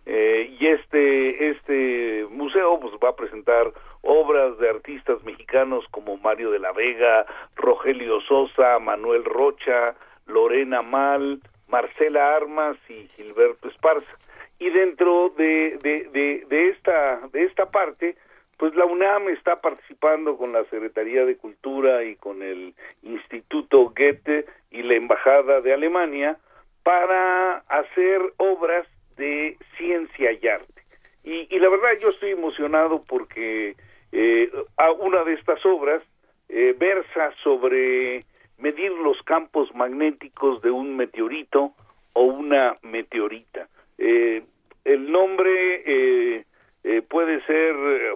Eh, 0.05 0.55
y 0.59 0.67
este, 0.67 1.49
este 1.49 2.25
museo 2.29 2.77
pues, 2.79 2.93
va 3.01 3.09
a 3.09 3.15
presentar 3.15 3.71
obras 4.01 4.57
de 4.57 4.69
artistas 4.69 5.23
mexicanos 5.23 5.85
como 5.91 6.17
Mario 6.17 6.51
de 6.51 6.59
la 6.59 6.73
Vega, 6.73 7.25
Rogelio 7.55 8.19
Sosa, 8.21 8.79
Manuel 8.79 9.23
Rocha, 9.23 9.95
Lorena 10.27 10.81
Mal, 10.81 11.41
Marcela 11.67 12.35
Armas 12.35 12.77
y 12.89 13.07
Gilberto 13.15 13.67
Esparza. 13.67 14.17
Y 14.59 14.69
dentro 14.69 15.33
de, 15.37 15.77
de, 15.81 16.43
de, 16.47 16.69
esta, 16.69 17.27
de 17.31 17.43
esta 17.43 17.69
parte, 17.69 18.15
pues 18.57 18.75
la 18.75 18.85
UNAM 18.85 19.29
está 19.29 19.61
participando 19.61 20.35
con 20.37 20.51
la 20.51 20.63
Secretaría 20.65 21.25
de 21.25 21.37
Cultura 21.37 22.03
y 22.03 22.15
con 22.15 22.41
el 22.41 22.73
Instituto 23.03 23.93
Goethe 23.95 24.45
y 24.71 24.81
la 24.83 24.95
Embajada 24.95 25.61
de 25.61 25.73
Alemania 25.73 26.37
para 26.83 27.57
hacer 27.67 28.21
obras 28.37 28.87
de 29.15 29.57
ciencia 29.77 30.31
y 30.31 30.47
arte. 30.47 30.81
Y, 31.23 31.53
y 31.55 31.59
la 31.59 31.69
verdad 31.69 31.89
yo 31.99 32.09
estoy 32.09 32.31
emocionado 32.31 33.03
porque 33.03 33.75
eh, 34.11 34.51
a 34.77 34.91
una 34.91 35.23
de 35.23 35.33
estas 35.33 35.63
obras 35.65 36.01
eh, 36.49 36.73
versa 36.77 37.33
sobre 37.43 38.25
medir 38.57 38.91
los 38.91 39.21
campos 39.23 39.73
magnéticos 39.75 40.61
de 40.61 40.71
un 40.71 40.95
meteorito 40.95 41.73
o 42.13 42.23
una 42.23 42.77
meteorita. 42.81 43.67
Eh, 43.97 44.43
el 44.85 45.11
nombre 45.11 45.83
eh, 45.85 46.45
eh, 46.83 47.01
puede 47.01 47.41
ser 47.45 47.75
eh, 47.75 48.15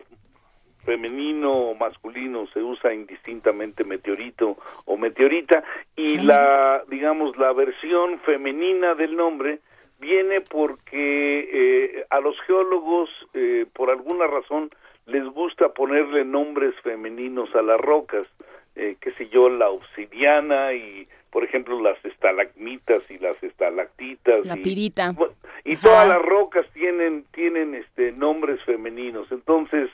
femenino 0.86 1.52
o 1.52 1.76
masculino, 1.76 2.48
se 2.48 2.62
usa 2.64 2.94
indistintamente 2.94 3.84
meteorito 3.84 4.58
o 4.86 4.98
meteorita 4.98 5.64
y 5.96 6.18
la 6.18 6.84
digamos 6.88 7.38
la 7.38 7.54
versión 7.54 8.20
femenina 8.22 8.96
del 8.96 9.16
nombre 9.16 9.60
viene 10.02 10.42
porque 10.42 11.50
eh, 11.54 12.06
a 12.10 12.20
los 12.20 12.36
geólogos, 12.42 13.10
eh, 13.34 13.66
por 13.72 13.92
alguna 13.92 14.26
razón, 14.28 14.72
les 15.06 15.24
gusta 15.26 15.70
ponerle 15.70 16.26
nombres 16.26 16.74
femeninos 16.82 17.54
a 17.56 17.62
las 17.62 17.80
rocas, 17.80 18.28
eh, 18.76 18.96
qué 19.02 19.12
sé 19.14 19.28
yo, 19.30 19.50
la 19.50 19.70
obsidiana 19.70 20.74
y, 20.74 21.08
por 21.32 21.44
ejemplo, 21.44 21.80
las 21.82 22.04
estalagmitas 22.06 23.04
y 23.10 23.18
las 23.20 23.42
estalactitas. 23.44 24.46
La 24.46 24.58
y, 24.58 24.62
pirita. 24.64 25.14
y 25.64 25.76
todas 25.78 26.08
las 26.08 26.22
rocas 26.22 26.66
tienen 26.74 27.26
tienen 27.34 27.76
este 27.76 28.12
nombres 28.12 28.64
femeninos 28.64 29.32
entonces 29.32 29.90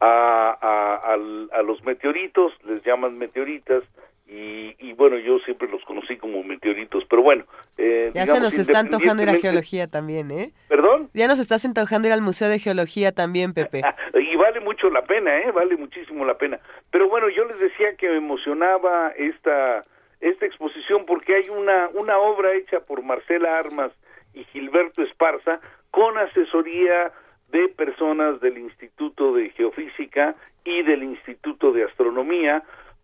a, 0.00 0.56
a, 0.60 1.12
al- 1.12 1.48
a 1.52 1.62
los 1.62 1.82
meteoritos 1.84 2.52
les 2.64 2.82
llaman 2.84 3.18
meteoritas 3.18 3.84
y, 4.32 4.74
y 4.78 4.92
bueno 4.94 5.18
yo 5.18 5.38
siempre 5.40 5.68
los 5.68 5.84
conocí 5.84 6.16
como 6.16 6.42
meteoritos 6.42 7.04
pero 7.08 7.22
bueno 7.22 7.44
eh, 7.76 8.10
Ya 8.14 8.26
se 8.26 8.40
nos 8.40 8.54
está 8.54 8.78
antojando 8.78 9.22
ir 9.22 9.28
a 9.28 9.36
geología 9.36 9.88
también, 9.88 10.30
¿eh? 10.30 10.52
perdón 10.68 11.10
Ya 11.12 11.28
nos 11.28 11.38
estás 11.38 11.64
antojando 11.66 12.08
ir 12.08 12.14
al 12.14 12.22
Museo 12.22 12.48
de 12.48 12.58
Geología 12.58 13.12
también, 13.12 13.52
Pepe. 13.52 13.82
y 14.14 14.36
vale 14.36 14.60
mucho 14.60 14.88
la 14.88 15.02
pena, 15.02 15.38
¿eh? 15.40 15.50
Vale 15.52 15.76
muchísimo 15.76 16.24
la 16.24 16.38
pena. 16.38 16.58
Pero 16.90 17.08
bueno, 17.08 17.28
yo 17.28 17.44
les 17.44 17.58
decía 17.58 17.94
que 17.96 18.08
me 18.08 18.16
emocionaba 18.16 19.12
esta 19.16 19.84
esta 20.20 20.46
exposición 20.46 21.04
porque 21.04 21.34
hay 21.34 21.48
una 21.50 21.88
una 21.94 22.18
obra 22.18 22.54
hecha 22.54 22.80
por 22.80 23.02
Marcela 23.02 23.58
Armas 23.58 23.92
y 24.32 24.44
Gilberto 24.44 25.02
Esparza 25.02 25.60
con 25.90 26.16
asesoría 26.16 27.12
de 27.50 27.68
personas 27.68 28.40
del 28.40 28.56
Instituto 28.56 29.34
de 29.34 29.50
Geofísica 29.50 30.34
y 30.64 30.82
del 30.82 31.02
Instituto 31.02 31.72
de 31.72 31.84
Astronomía 31.84 32.62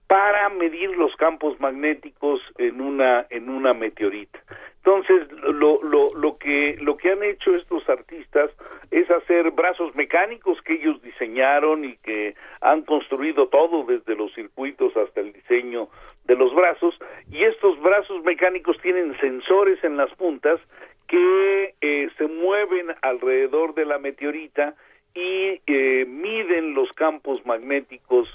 para 0.09 0.49
medir 0.49 0.97
los 0.97 1.15
campos 1.17 1.61
magnéticos 1.61 2.41
en 2.57 2.81
una 2.81 3.27
en 3.31 3.49
una 3.51 3.75
meteorita. 3.75 4.41
Entonces, 4.79 5.31
lo, 5.33 5.83
lo, 5.83 6.15
lo 6.15 6.39
que 6.39 6.79
lo 6.81 6.97
que 6.97 7.13
han 7.13 7.23
hecho 7.23 7.55
estos 7.55 7.87
artistas 7.91 8.51
es 8.91 9.11
hacer 9.11 9.51
brazos 9.51 9.95
mecánicos 9.95 10.61
que 10.63 10.75
ellos 10.75 11.01
diseñaron 11.03 11.85
y 11.85 11.97
que 11.99 12.35
han 12.63 12.83
construido 12.83 13.49
todo 13.49 13.85
desde 13.85 14.17
los 14.17 14.33
circuitos 14.33 14.97
hasta 14.97 15.21
el 15.21 15.35
diseño 15.35 15.89
de 16.25 16.37
los 16.37 16.55
brazos 16.55 16.99
y 17.31 17.45
estos 17.45 17.79
brazos 17.81 18.25
mecánicos 18.25 18.79
tienen 18.81 19.15
sensores 19.21 19.83
en 19.85 19.99
las 19.99 20.11
puntas 20.15 20.59
que 21.07 21.75
eh, 21.83 22.09
se 22.17 22.27
mueven 22.27 22.95
alrededor 23.03 23.75
de 23.75 23.85
la 23.85 23.99
meteorita 23.99 24.75
y 25.15 25.61
eh, 25.67 26.07
miden 26.07 26.73
los 26.73 26.91
campos 26.93 27.45
magnéticos 27.45 28.29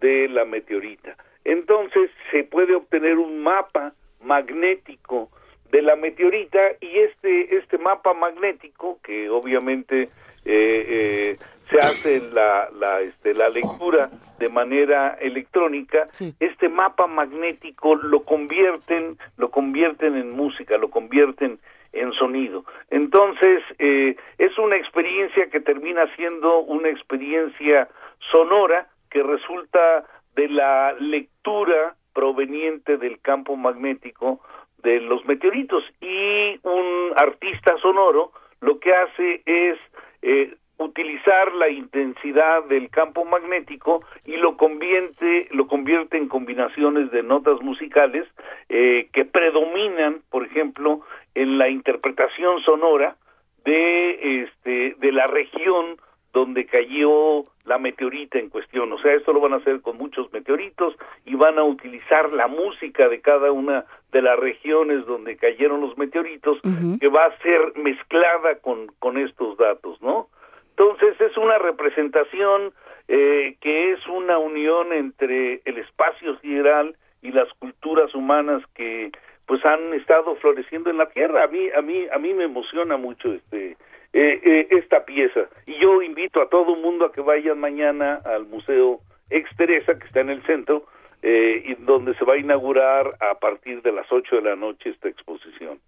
de 0.00 0.28
la 0.28 0.44
meteorita. 0.44 1.16
Entonces 1.44 2.10
se 2.30 2.44
puede 2.44 2.74
obtener 2.74 3.16
un 3.18 3.42
mapa 3.42 3.94
magnético 4.20 5.30
de 5.70 5.82
la 5.82 5.96
meteorita 5.96 6.58
y 6.80 6.98
este 6.98 7.56
este 7.56 7.78
mapa 7.78 8.14
magnético 8.14 8.98
que 9.02 9.28
obviamente 9.28 10.02
eh, 10.02 10.08
eh, 10.44 11.36
se 11.70 11.78
hace 11.78 12.20
la 12.32 12.68
la 12.78 13.00
este 13.00 13.34
la 13.34 13.48
lectura 13.48 14.10
de 14.38 14.48
manera 14.48 15.18
electrónica 15.20 16.06
este 16.40 16.68
mapa 16.68 17.06
magnético 17.06 17.96
lo 17.96 18.22
convierten 18.24 19.18
lo 19.36 19.50
convierten 19.50 20.16
en 20.16 20.30
música 20.30 20.78
lo 20.78 20.88
convierten 20.88 21.58
en 21.92 22.12
sonido 22.12 22.64
entonces 22.90 23.62
eh, 23.78 24.16
es 24.38 24.56
una 24.58 24.76
experiencia 24.76 25.50
que 25.50 25.60
termina 25.60 26.06
siendo 26.16 26.60
una 26.60 26.88
experiencia 26.88 27.88
sonora 28.30 28.88
que 29.10 29.22
resulta 29.22 30.04
de 30.34 30.48
la 30.48 30.92
lectura 30.94 31.96
proveniente 32.12 32.96
del 32.96 33.20
campo 33.20 33.56
magnético 33.56 34.40
de 34.82 35.00
los 35.00 35.24
meteoritos. 35.26 35.84
Y 36.00 36.58
un 36.62 37.12
artista 37.16 37.76
sonoro 37.78 38.32
lo 38.60 38.78
que 38.78 38.92
hace 38.92 39.42
es 39.46 39.78
eh, 40.22 40.54
utilizar 40.78 41.52
la 41.54 41.68
intensidad 41.68 42.64
del 42.64 42.88
campo 42.90 43.24
magnético 43.24 44.04
y 44.24 44.36
lo 44.36 44.56
convierte 44.56 45.48
lo 45.50 45.66
convierte 45.66 46.16
en 46.16 46.28
combinaciones 46.28 47.10
de 47.10 47.22
notas 47.22 47.60
musicales 47.62 48.26
eh, 48.68 49.08
que 49.12 49.24
predominan 49.24 50.22
por 50.30 50.44
ejemplo 50.44 51.00
en 51.34 51.58
la 51.58 51.68
interpretación 51.68 52.60
sonora 52.62 53.16
de 53.64 54.42
este 54.42 54.94
de 54.98 55.12
la 55.12 55.26
región 55.26 55.96
donde 56.32 56.66
cayó 56.66 57.44
la 57.64 57.78
meteorita 57.78 58.38
en 58.38 58.50
cuestión. 58.50 58.92
O 58.92 58.98
sea, 58.98 59.14
esto 59.14 59.32
lo 59.32 59.40
van 59.40 59.54
a 59.54 59.56
hacer 59.56 59.80
con 59.80 59.96
muchos 59.96 60.32
meteoritos 60.32 60.94
y 61.24 61.34
van 61.34 61.58
a 61.58 61.64
utilizar 61.64 62.32
la 62.32 62.48
música 62.48 63.08
de 63.08 63.20
cada 63.20 63.50
una 63.52 63.84
de 64.12 64.22
las 64.22 64.38
regiones 64.38 65.06
donde 65.06 65.36
cayeron 65.36 65.80
los 65.80 65.96
meteoritos, 65.98 66.58
que 67.00 67.08
va 67.08 67.26
a 67.26 67.38
ser 67.38 67.76
mezclada 67.76 68.56
con, 68.60 68.88
con 68.98 69.18
estos 69.18 69.56
datos, 69.56 70.00
¿no? 70.00 70.28
Entonces 70.70 71.20
es 71.20 71.36
una 71.36 71.58
representación 71.58 72.72
eh, 73.08 73.56
que 73.60 73.92
es 73.92 74.06
una 74.06 74.38
unión 74.38 74.92
entre 74.92 75.60
el 75.64 75.78
espacio 75.78 76.38
sideral 76.38 76.94
y 77.20 77.32
las 77.32 77.52
culturas 77.54 78.14
humanas 78.14 78.62
que 78.74 79.10
pues 79.46 79.64
han 79.64 79.94
estado 79.94 80.36
floreciendo 80.36 80.90
en 80.90 80.98
la 80.98 81.08
tierra. 81.08 81.44
A 81.44 81.46
mí 81.48 81.68
a 81.76 81.82
mí 81.82 82.06
a 82.12 82.18
mí 82.18 82.34
me 82.34 82.44
emociona 82.44 82.96
mucho 82.96 83.32
este 83.32 83.76
eh, 84.20 84.40
eh, 84.44 84.68
esta 84.80 85.04
pieza 85.04 85.42
y 85.66 85.78
yo 85.80 86.02
invito 86.02 86.40
a 86.42 86.48
todo 86.48 86.74
el 86.74 86.80
mundo 86.82 87.04
a 87.04 87.12
que 87.12 87.20
vayan 87.20 87.58
mañana 87.60 88.20
al 88.24 88.46
museo 88.46 89.00
Ex 89.30 89.48
Teresa 89.56 89.98
que 89.98 90.06
está 90.06 90.20
en 90.20 90.30
el 90.30 90.42
centro 90.46 90.86
eh, 91.22 91.62
y 91.66 91.74
donde 91.84 92.14
se 92.14 92.24
va 92.24 92.34
a 92.34 92.38
inaugurar 92.38 93.04
a 93.20 93.38
partir 93.38 93.82
de 93.82 93.92
las 93.92 94.06
8 94.10 94.36
de 94.36 94.42
la 94.42 94.56
noche 94.56 94.90
esta 94.90 95.08
exposición. 95.08 95.78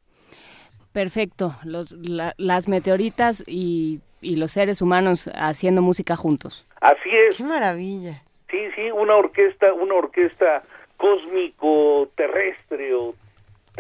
Perfecto. 0.93 1.55
Los, 1.65 1.93
la- 1.93 2.35
las 2.37 2.69
meteoritas 2.69 3.45
y, 3.47 4.01
y 4.21 4.37
los 4.37 4.51
seres 4.53 4.83
humanos 4.83 5.31
haciendo 5.35 5.83
música 5.83 6.17
juntos. 6.17 6.67
Así 6.81 7.11
es. 7.29 7.37
Qué 7.37 7.45
maravilla. 7.45 8.23
Sí, 8.51 8.59
sí, 8.75 8.91
una 8.91 9.15
orquesta, 9.17 9.73
una 9.73 9.95
orquesta 9.95 10.63
cósmico 10.97 12.09
terrestre 12.17 12.93
o 12.95 13.15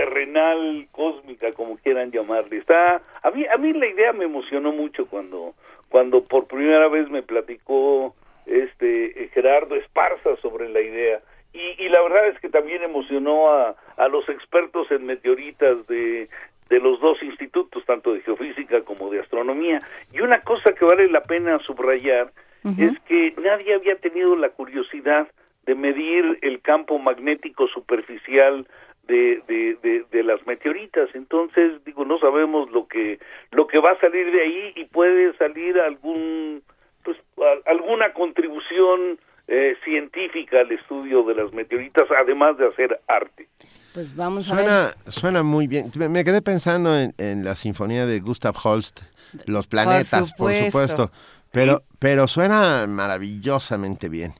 terrenal 0.00 0.88
cósmica 0.92 1.52
como 1.52 1.76
quieran 1.76 2.10
llamarle. 2.10 2.58
Está 2.58 3.02
a 3.22 3.30
mí 3.30 3.44
a 3.46 3.56
mí 3.58 3.72
la 3.72 3.86
idea 3.86 4.12
me 4.12 4.24
emocionó 4.24 4.72
mucho 4.72 5.06
cuando 5.06 5.54
cuando 5.88 6.24
por 6.24 6.46
primera 6.46 6.88
vez 6.88 7.10
me 7.10 7.22
platicó 7.22 8.14
este 8.46 9.28
Gerardo 9.34 9.76
Esparza 9.76 10.36
sobre 10.40 10.68
la 10.68 10.80
idea 10.80 11.20
y, 11.52 11.84
y 11.84 11.88
la 11.88 12.00
verdad 12.02 12.28
es 12.28 12.40
que 12.40 12.48
también 12.48 12.82
emocionó 12.82 13.50
a, 13.50 13.74
a 13.96 14.08
los 14.08 14.28
expertos 14.28 14.90
en 14.90 15.04
meteoritas 15.04 15.86
de 15.86 16.28
de 16.70 16.78
los 16.78 17.00
dos 17.00 17.20
institutos, 17.22 17.84
tanto 17.84 18.14
de 18.14 18.20
geofísica 18.20 18.82
como 18.82 19.10
de 19.10 19.18
astronomía. 19.18 19.82
Y 20.12 20.20
una 20.20 20.40
cosa 20.40 20.72
que 20.72 20.84
vale 20.84 21.08
la 21.08 21.20
pena 21.20 21.58
subrayar 21.66 22.30
es 22.78 22.96
que 23.08 23.34
nadie 23.42 23.74
había 23.74 23.96
tenido 23.96 24.36
la 24.36 24.50
curiosidad 24.50 25.26
de 25.66 25.74
medir 25.74 26.38
el 26.42 26.60
campo 26.60 26.98
magnético 26.98 27.66
superficial 27.66 28.68
de, 29.08 29.42
de, 29.48 29.76
de, 29.82 30.04
de 30.10 30.22
las 30.22 30.44
meteoritas. 30.46 31.08
Entonces, 31.14 31.82
digo, 31.84 32.04
no 32.04 32.18
sabemos 32.18 32.70
lo 32.70 32.86
que 32.86 33.18
lo 33.50 33.66
que 33.66 33.80
va 33.80 33.90
a 33.90 34.00
salir 34.00 34.30
de 34.30 34.40
ahí 34.42 34.72
y 34.76 34.84
puede 34.84 35.36
salir 35.36 35.78
algún 35.80 36.62
pues 37.02 37.16
a- 37.38 37.70
alguna 37.70 38.12
contribución 38.12 39.18
eh, 39.48 39.74
científica 39.84 40.60
al 40.60 40.70
estudio 40.70 41.24
de 41.24 41.34
las 41.34 41.52
meteoritas, 41.52 42.04
además 42.16 42.56
de 42.58 42.68
hacer 42.68 43.00
arte. 43.08 43.48
Pues 43.94 44.14
vamos 44.14 44.50
a 44.52 44.54
ver. 44.54 44.64
Suena, 44.64 44.94
suena 45.08 45.42
muy 45.42 45.66
bien. 45.66 45.90
Me 45.98 46.08
me 46.08 46.22
quedé 46.24 46.40
pensando 46.42 46.96
en, 46.96 47.12
en 47.18 47.44
la 47.44 47.56
sinfonía 47.56 48.06
de 48.06 48.20
Gustav 48.20 48.54
Holst, 48.62 49.00
Los 49.46 49.66
planetas, 49.66 50.32
por 50.34 50.52
supuesto. 50.52 50.66
supuesto. 50.66 51.10
Pero, 51.50 51.82
pero 51.98 52.28
suena 52.28 52.86
maravillosamente 52.86 54.08
bien. 54.08 54.34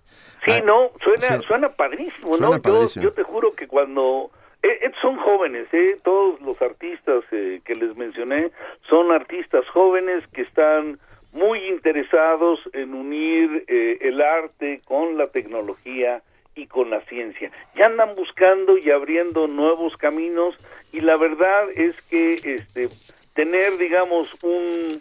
Sí, 0.45 0.53
Ah, 0.53 0.63
no, 0.65 0.91
suena, 1.03 1.39
sí. 1.39 1.45
suena 1.47 1.69
padrísimo, 1.71 2.37
Suena 2.37 2.47
¿no? 2.47 2.57
Yo- 2.57 2.63
padrísimo. 2.63 3.03
Yo, 3.05 3.13
te 3.13 3.23
juro 3.25 3.53
que 3.55 3.67
cuando... 3.67 4.31
eh, 4.63 4.79
eh, 4.83 4.93
son 5.01 5.17
jóvenes, 5.19 5.67
¿eh? 5.73 5.97
Todos 6.03 6.41
los 6.41 6.61
artistas 6.61 7.25
eh, 7.33 7.61
que 7.65 7.75
les 7.75 7.97
mencioné 7.97 8.51
son 8.89 9.11
artistas 9.11 9.67
jóvenes 9.69 10.23
que 10.33 10.43
están 10.43 10.99
muy 11.33 11.61
interesados 11.69 12.61
en 12.73 12.95
unir 12.95 13.65
eh, 13.69 13.99
el 14.03 14.21
arte 14.21 14.81
con 14.85 15.17
la 15.17 15.29
tecnología 15.29 16.23
y 16.55 16.67
con 16.67 16.91
la 16.91 17.01
ciencia. 17.03 17.51
Ya 17.77 17.87
andan 17.87 18.15
buscando 18.17 18.77
y 18.77 18.91
abriendo 18.91 19.47
nuevos 19.47 19.97
caminos 19.97 20.57
y 20.93 21.01
la 21.01 21.17
verdad 21.17 21.69
es 21.75 22.01
que 22.03 22.35
este 22.35 22.89
tener 23.35 23.79
digamos 23.79 24.37
un 24.43 25.01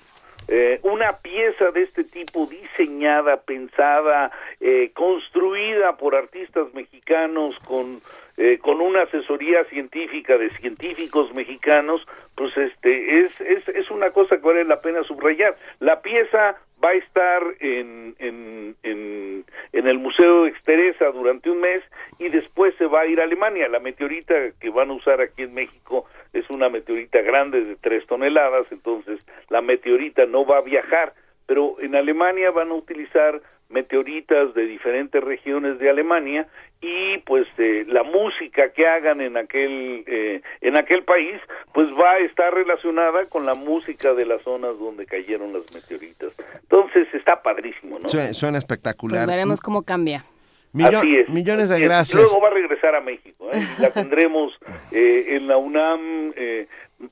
eh, 0.51 0.79
una 0.81 1.11
pieza 1.21 1.69
de 1.71 1.83
este 1.83 2.03
tipo 2.03 2.47
diseñada, 2.47 3.37
pensada, 3.37 4.31
eh, 4.59 4.89
construida 4.95 5.95
por 5.95 6.15
artistas 6.15 6.73
mexicanos 6.73 7.55
con 7.67 8.01
eh, 8.39 8.57
con 8.57 8.79
una 8.79 9.03
asesoría 9.03 9.65
científica 9.65 10.37
de 10.37 10.49
científicos 10.51 11.33
mexicanos, 11.35 12.07
pues 12.35 12.55
este 12.55 13.19
es, 13.19 13.41
es, 13.41 13.67
es 13.67 13.91
una 13.91 14.11
cosa 14.11 14.37
que 14.37 14.47
vale 14.47 14.63
la 14.63 14.79
pena 14.79 15.03
subrayar. 15.03 15.57
La 15.79 16.01
pieza 16.01 16.55
va 16.81 16.89
a 16.91 16.93
estar 16.93 17.43
en, 17.59 18.15
en, 18.17 18.75
en, 18.83 19.43
en 19.73 19.87
el 19.87 19.99
Museo 19.99 20.43
de 20.43 20.51
Exteresa 20.51 21.11
durante 21.11 21.49
un 21.49 21.59
mes 21.59 21.83
y 22.17 22.29
después 22.29 22.73
se 22.77 22.85
va 22.85 23.01
a 23.01 23.07
ir 23.07 23.19
a 23.19 23.25
Alemania. 23.25 23.67
La 23.67 23.81
meteorita 23.81 24.33
que 24.57 24.69
van 24.69 24.89
a 24.89 24.93
usar 24.93 25.19
aquí 25.19 25.43
en 25.43 25.53
México 25.53 26.05
es 26.31 26.49
una 26.49 26.69
meteorita 26.69 27.21
grande 27.21 27.61
de 27.65 27.75
tres 27.75 28.07
toneladas, 28.07 28.67
entonces 28.71 29.19
la 29.49 29.61
meteorita 29.61 30.25
no 30.27 30.45
va 30.45 30.59
a 30.59 30.61
viajar, 30.61 31.11
pero 31.45 31.75
en 31.81 31.93
Alemania 31.95 32.51
van 32.51 32.69
a 32.69 32.75
utilizar 32.75 33.41
meteoritas 33.69 34.53
de 34.53 34.65
diferentes 34.65 35.23
regiones 35.23 35.77
de 35.77 35.89
Alemania 35.89 36.47
y 36.81 37.17
pues 37.19 37.45
eh, 37.57 37.85
la 37.87 38.03
música 38.03 38.71
que 38.71 38.87
hagan 38.87 39.19
en 39.19 39.35
aquel 39.35 40.03
eh, 40.07 40.41
en 40.61 40.79
aquel 40.79 41.03
país 41.03 41.35
pues 41.73 41.87
va 41.89 42.11
a 42.11 42.19
estar 42.19 42.53
relacionada 42.53 43.25
con 43.25 43.45
la 43.45 43.53
música 43.53 44.13
de 44.13 44.25
las 44.25 44.41
zonas 44.43 44.79
donde 44.79 45.05
cayeron 45.05 45.51
las 45.51 45.73
meteoritas. 45.73 46.31
Entonces 46.61 47.07
está 47.13 47.41
padrísimo 47.41 47.99
no 47.99 48.07
suena, 48.07 48.57
espectacular. 48.57 49.25
Pues 49.25 49.35
veremos 49.35 49.59
cómo 49.59 49.83
cambia. 49.83 50.23
Así 50.83 51.15
es, 51.15 51.29
millones 51.29 51.69
de 51.69 51.79
gracias. 51.79 52.15
Luego 52.15 52.39
va 52.39 52.49
a 52.49 52.51
regresar 52.51 52.95
a 52.95 53.01
México 53.01 53.49
¿eh? 53.51 53.59
la 53.79 53.91
tendremos 53.91 54.53
eh, 54.91 55.25
en 55.29 55.47
la 55.47 55.57
UNAM 55.57 56.33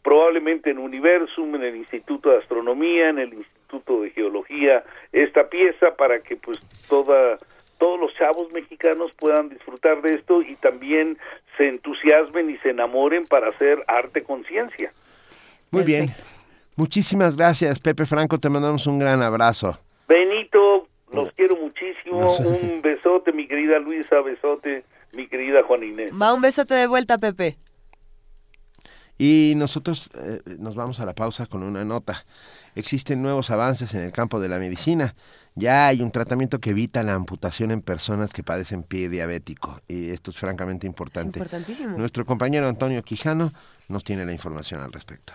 probablemente 0.02 0.70
en 0.70 0.78
Universum 0.78 1.56
en 1.56 1.64
el 1.64 1.76
Instituto 1.76 2.30
de 2.30 2.38
Astronomía 2.38 3.10
en 3.10 3.20
el 3.20 3.34
Instituto 3.34 4.02
de 4.02 4.12
Geología 4.12 4.84
esta 5.12 5.50
pieza 5.50 5.96
para 5.96 6.20
que 6.20 6.38
pues 6.38 6.60
toda 6.88 7.38
todos 7.78 8.00
los 8.00 8.14
chavos 8.16 8.48
mexicanos 8.54 9.12
puedan 9.18 9.50
disfrutar 9.50 10.02
de 10.02 10.16
esto 10.16 10.42
y 10.42 10.56
también 10.56 11.18
se 11.58 11.68
entusiasmen 11.68 12.50
y 12.50 12.58
se 12.58 12.70
enamoren 12.70 13.26
para 13.26 13.50
hacer 13.50 13.84
arte 13.88 14.24
conciencia. 14.24 14.92
Muy 15.72 15.84
bien. 15.84 16.14
Muchísimas 16.76 17.36
gracias, 17.36 17.80
Pepe 17.80 18.06
Franco. 18.06 18.40
Te 18.40 18.50
mandamos 18.50 18.86
un 18.88 19.00
gran 19.00 19.22
abrazo. 19.22 19.80
Benito, 20.08 20.88
los 21.12 21.32
quiero 21.34 21.58
muchísimo. 21.58 22.36
Un 22.38 22.82
besote, 22.82 23.32
mi 23.34 23.48
querida 23.48 23.80
Luisa, 23.80 24.22
besote, 24.22 24.84
mi 25.16 25.28
querida 25.28 25.64
Juan 25.64 25.84
Inés. 25.84 26.12
Va 26.20 26.34
un 26.34 26.42
besote 26.42 26.76
de 26.76 26.88
vuelta, 26.88 27.18
Pepe. 27.18 27.58
Y 29.18 29.54
nosotros 29.56 30.10
eh, 30.16 30.42
nos 30.60 30.76
vamos 30.76 31.00
a 31.00 31.06
la 31.06 31.16
pausa 31.16 31.48
con 31.48 31.64
una 31.64 31.84
nota. 31.84 32.26
Existen 32.76 33.22
nuevos 33.22 33.50
avances 33.50 33.94
en 33.94 34.02
el 34.02 34.12
campo 34.12 34.40
de 34.40 34.50
la 34.50 34.60
medicina. 34.60 35.16
Ya 35.56 35.88
hay 35.88 36.02
un 36.02 36.12
tratamiento 36.12 36.60
que 36.60 36.70
evita 36.70 37.02
la 37.02 37.16
amputación 37.16 37.72
en 37.72 37.82
personas 37.82 38.32
que 38.32 38.44
padecen 38.44 38.84
pie 38.84 39.10
diabético. 39.10 39.82
Y 39.88 40.10
esto 40.10 40.30
es 40.30 40.38
francamente 40.38 40.86
importante. 40.86 41.40
importantísimo. 41.40 41.98
Nuestro 41.98 42.26
compañero 42.26 42.68
Antonio 42.68 43.04
Quijano 43.04 43.52
nos 43.88 44.04
tiene 44.04 44.26
la 44.26 44.34
información 44.34 44.82
al 44.82 44.92
respecto. 44.92 45.34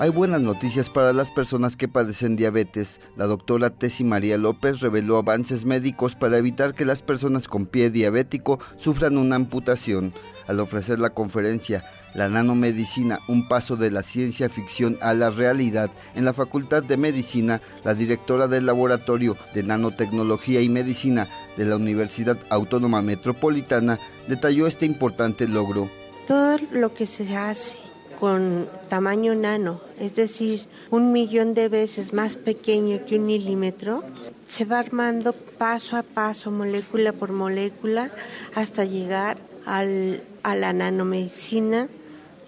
Hay 0.00 0.10
buenas 0.10 0.40
noticias 0.40 0.90
para 0.90 1.12
las 1.12 1.30
personas 1.30 1.76
que 1.76 1.86
padecen 1.86 2.34
diabetes. 2.34 3.00
La 3.16 3.26
doctora 3.26 3.70
Tessie 3.70 4.04
María 4.04 4.36
López 4.36 4.80
reveló 4.80 5.18
avances 5.18 5.64
médicos 5.64 6.16
para 6.16 6.36
evitar 6.36 6.74
que 6.74 6.84
las 6.84 7.00
personas 7.00 7.46
con 7.46 7.66
pie 7.66 7.90
diabético 7.90 8.58
sufran 8.76 9.18
una 9.18 9.36
amputación. 9.36 10.12
Al 10.48 10.58
ofrecer 10.58 10.98
la 10.98 11.10
conferencia 11.10 11.84
La 12.12 12.28
nanomedicina, 12.28 13.20
un 13.28 13.46
paso 13.46 13.76
de 13.76 13.92
la 13.92 14.02
ciencia 14.02 14.48
ficción 14.48 14.98
a 15.00 15.14
la 15.14 15.30
realidad, 15.30 15.90
en 16.16 16.24
la 16.24 16.32
Facultad 16.32 16.82
de 16.82 16.96
Medicina, 16.96 17.60
la 17.84 17.94
directora 17.94 18.48
del 18.48 18.66
Laboratorio 18.66 19.36
de 19.54 19.62
Nanotecnología 19.62 20.60
y 20.60 20.68
Medicina 20.68 21.28
de 21.56 21.66
la 21.66 21.76
Universidad 21.76 22.38
Autónoma 22.50 23.00
Metropolitana 23.00 24.00
detalló 24.26 24.66
este 24.66 24.86
importante 24.86 25.46
logro. 25.46 25.88
Todo 26.26 26.56
lo 26.72 26.92
que 26.92 27.06
se 27.06 27.36
hace 27.36 27.93
con 28.24 28.70
tamaño 28.88 29.34
nano, 29.34 29.82
es 30.00 30.14
decir, 30.14 30.64
un 30.88 31.12
millón 31.12 31.52
de 31.52 31.68
veces 31.68 32.14
más 32.14 32.36
pequeño 32.36 33.04
que 33.04 33.18
un 33.18 33.26
milímetro, 33.26 34.02
se 34.48 34.64
va 34.64 34.78
armando 34.78 35.34
paso 35.34 35.98
a 35.98 36.02
paso, 36.02 36.50
molécula 36.50 37.12
por 37.12 37.32
molécula, 37.32 38.10
hasta 38.54 38.86
llegar 38.86 39.36
al, 39.66 40.22
a 40.42 40.56
la 40.56 40.72
nanomedicina 40.72 41.90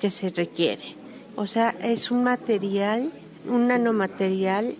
que 0.00 0.10
se 0.10 0.30
requiere. 0.30 0.96
O 1.36 1.46
sea, 1.46 1.76
es 1.82 2.10
un 2.10 2.24
material, 2.24 3.12
un 3.46 3.68
nanomaterial 3.68 4.74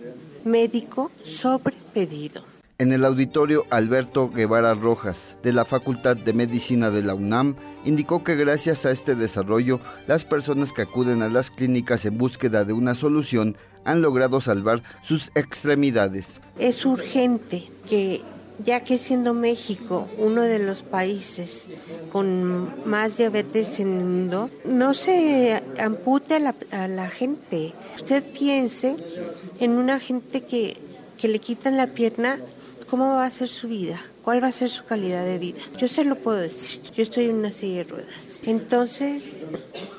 médico 0.45 1.11
sobre 1.21 1.75
pedido. 1.93 2.56
En 2.79 2.91
el 2.91 3.05
auditorio 3.05 3.65
Alberto 3.71 4.29
Guevara 4.29 4.75
Rojas, 4.75 5.39
de 5.41 5.51
la 5.51 5.65
Facultad 5.65 6.15
de 6.15 6.31
Medicina 6.31 6.91
de 6.91 7.01
la 7.01 7.15
UNAM, 7.15 7.55
indicó 7.85 8.23
que 8.23 8.35
gracias 8.35 8.85
a 8.85 8.91
este 8.91 9.15
desarrollo, 9.15 9.79
las 10.05 10.25
personas 10.25 10.73
que 10.73 10.83
acuden 10.83 11.23
a 11.23 11.29
las 11.29 11.49
clínicas 11.49 12.05
en 12.05 12.19
búsqueda 12.19 12.65
de 12.65 12.73
una 12.73 12.93
solución 12.93 13.57
han 13.83 14.03
logrado 14.03 14.41
salvar 14.41 14.83
sus 15.01 15.31
extremidades. 15.33 16.39
Es 16.59 16.85
urgente 16.85 17.63
que 17.89 18.21
ya 18.63 18.81
que 18.81 18.99
siendo 18.99 19.33
México 19.33 20.07
uno 20.19 20.43
de 20.43 20.59
los 20.59 20.83
países 20.83 21.69
con 22.11 22.87
más 22.87 23.17
diabetes 23.17 23.79
en 23.79 23.97
el 23.97 24.05
mundo, 24.05 24.51
no 24.65 24.93
se 24.93 25.63
ampute 25.79 26.35
a 26.35 26.39
la, 26.39 26.55
a 26.69 26.87
la 26.87 27.09
gente. 27.09 27.73
Usted 27.95 28.23
piense 28.33 28.97
en 29.59 29.71
una 29.71 29.99
gente 29.99 30.41
que, 30.41 30.77
que 31.17 31.27
le 31.27 31.39
quitan 31.39 31.75
la 31.75 31.87
pierna 31.87 32.39
¿Cómo 32.89 33.09
va 33.09 33.25
a 33.25 33.29
ser 33.29 33.49
su 33.49 33.67
vida? 33.67 33.99
¿Cuál 34.23 34.41
va 34.41 34.47
a 34.47 34.51
ser 34.53 34.69
su 34.69 34.85
calidad 34.85 35.25
de 35.25 35.37
vida? 35.37 35.59
Yo 35.77 35.89
se 35.89 36.05
lo 36.05 36.15
puedo 36.15 36.37
decir. 36.37 36.81
Yo 36.95 37.03
estoy 37.03 37.25
en 37.25 37.35
una 37.35 37.51
silla 37.51 37.79
de 37.79 37.83
ruedas. 37.83 38.41
Entonces, 38.43 39.37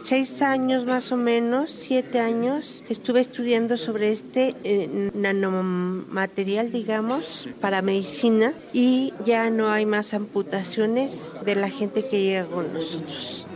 seis 0.04 0.40
años 0.40 0.86
más 0.86 1.12
o 1.12 1.18
menos, 1.18 1.70
siete 1.70 2.18
años, 2.18 2.82
estuve 2.88 3.20
estudiando 3.20 3.76
sobre 3.76 4.10
este 4.10 4.56
eh, 4.64 5.10
nanomaterial, 5.12 6.72
digamos, 6.72 7.48
para 7.60 7.82
medicina 7.82 8.54
y 8.72 9.12
ya 9.26 9.50
no 9.50 9.68
hay 9.68 9.84
más 9.84 10.14
amputaciones 10.14 11.32
de 11.44 11.56
la 11.56 11.68
gente 11.68 12.06
que 12.06 12.22
llega 12.22 12.46
con 12.46 12.72
nosotros. 12.72 13.46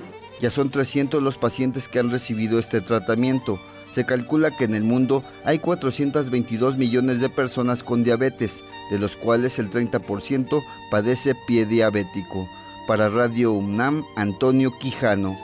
Ya 0.42 0.50
son 0.50 0.70
300 0.70 1.22
los 1.22 1.38
pacientes 1.38 1.88
que 1.88 2.00
han 2.00 2.10
recibido 2.10 2.58
este 2.58 2.82
tratamiento. 2.82 3.60
Se 3.92 4.06
calcula 4.06 4.50
que 4.50 4.64
en 4.64 4.74
el 4.74 4.84
mundo 4.84 5.22
hay 5.44 5.58
422 5.58 6.78
millones 6.78 7.20
de 7.20 7.28
personas 7.28 7.84
con 7.84 8.02
diabetes, 8.02 8.64
de 8.90 8.98
los 8.98 9.16
cuales 9.16 9.58
el 9.58 9.70
30% 9.70 10.62
padece 10.90 11.34
pie 11.46 11.66
diabético. 11.66 12.48
Para 12.86 13.10
Radio 13.10 13.52
UNAM, 13.52 14.02
Antonio 14.16 14.72
Quijano. 14.78 15.36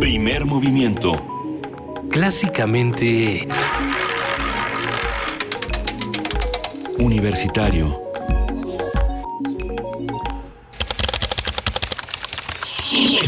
Primer 0.00 0.46
movimiento. 0.46 1.12
Clásicamente... 2.10 3.46
Universitario. 6.98 7.99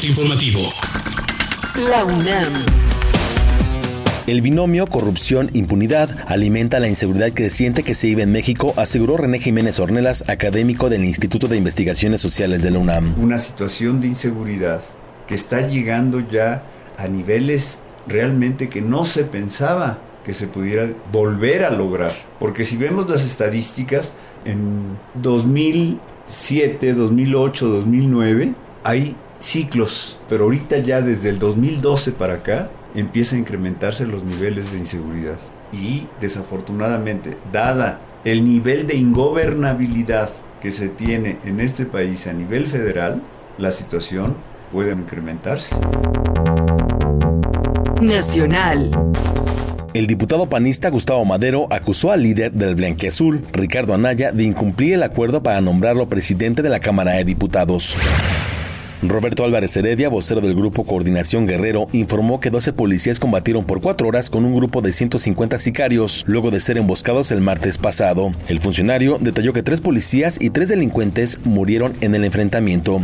Corte 0.02 0.06
informativo. 0.08 0.60
La 1.88 2.04
UNAM. 2.04 2.52
El 4.26 4.40
binomio 4.40 4.88
corrupción-impunidad 4.88 6.10
alimenta 6.26 6.80
la 6.80 6.88
inseguridad 6.88 7.32
creciente 7.32 7.84
que 7.84 7.94
se 7.94 8.08
vive 8.08 8.22
en 8.22 8.32
México, 8.32 8.74
aseguró 8.76 9.16
René 9.16 9.38
Jiménez 9.38 9.78
Ornelas, 9.78 10.24
académico 10.28 10.88
del 10.88 11.04
Instituto 11.04 11.46
de 11.46 11.56
Investigaciones 11.56 12.20
Sociales 12.20 12.62
de 12.62 12.72
la 12.72 12.80
UNAM. 12.80 13.14
Una 13.20 13.38
situación 13.38 14.00
de 14.00 14.08
inseguridad 14.08 14.82
que 15.28 15.34
está 15.34 15.68
llegando 15.68 16.20
ya 16.20 16.64
a 16.96 17.06
niveles 17.06 17.78
realmente 18.08 18.68
que 18.68 18.80
no 18.80 19.04
se 19.04 19.24
pensaba 19.24 19.98
que 20.24 20.34
se 20.34 20.48
pudiera 20.48 20.88
volver 21.12 21.64
a 21.64 21.70
lograr. 21.70 22.12
Porque 22.40 22.64
si 22.64 22.76
vemos 22.76 23.08
las 23.08 23.24
estadísticas, 23.24 24.12
en 24.44 24.98
2007, 25.14 26.92
2008, 26.94 27.68
2009, 27.68 28.54
hay 28.84 29.16
ciclos, 29.42 30.18
pero 30.28 30.44
ahorita 30.44 30.78
ya 30.78 31.00
desde 31.00 31.28
el 31.28 31.38
2012 31.38 32.12
para 32.12 32.34
acá 32.34 32.70
empieza 32.94 33.36
a 33.36 33.38
incrementarse 33.38 34.06
los 34.06 34.22
niveles 34.24 34.72
de 34.72 34.78
inseguridad. 34.78 35.38
Y 35.72 36.06
desafortunadamente, 36.20 37.36
dada 37.52 38.00
el 38.24 38.44
nivel 38.44 38.86
de 38.86 38.96
ingobernabilidad 38.96 40.30
que 40.60 40.70
se 40.70 40.88
tiene 40.88 41.38
en 41.44 41.60
este 41.60 41.86
país 41.86 42.26
a 42.26 42.32
nivel 42.32 42.66
federal, 42.66 43.22
la 43.58 43.70
situación 43.70 44.36
puede 44.70 44.92
incrementarse. 44.92 45.74
Nacional. 48.00 48.90
El 49.94 50.06
diputado 50.06 50.48
panista 50.48 50.88
Gustavo 50.88 51.24
Madero 51.24 51.66
acusó 51.70 52.12
al 52.12 52.22
líder 52.22 52.52
del 52.52 52.74
Blanquiazul, 52.74 53.42
Ricardo 53.52 53.92
Anaya, 53.92 54.32
de 54.32 54.44
incumplir 54.44 54.94
el 54.94 55.02
acuerdo 55.02 55.42
para 55.42 55.60
nombrarlo 55.60 56.08
presidente 56.08 56.62
de 56.62 56.70
la 56.70 56.80
Cámara 56.80 57.12
de 57.12 57.24
Diputados. 57.24 57.96
Roberto 59.02 59.44
Álvarez 59.44 59.76
Heredia, 59.76 60.08
vocero 60.08 60.40
del 60.40 60.54
grupo 60.54 60.84
Coordinación 60.84 61.46
Guerrero, 61.46 61.88
informó 61.92 62.38
que 62.38 62.50
12 62.50 62.72
policías 62.72 63.18
combatieron 63.18 63.64
por 63.64 63.80
cuatro 63.80 64.06
horas 64.06 64.30
con 64.30 64.44
un 64.44 64.54
grupo 64.54 64.80
de 64.80 64.92
150 64.92 65.58
sicarios, 65.58 66.22
luego 66.28 66.52
de 66.52 66.60
ser 66.60 66.78
emboscados 66.78 67.32
el 67.32 67.40
martes 67.40 67.78
pasado. 67.78 68.32
El 68.46 68.60
funcionario 68.60 69.18
detalló 69.20 69.52
que 69.52 69.64
tres 69.64 69.80
policías 69.80 70.40
y 70.40 70.50
tres 70.50 70.68
delincuentes 70.68 71.44
murieron 71.44 71.92
en 72.00 72.14
el 72.14 72.24
enfrentamiento. 72.24 73.00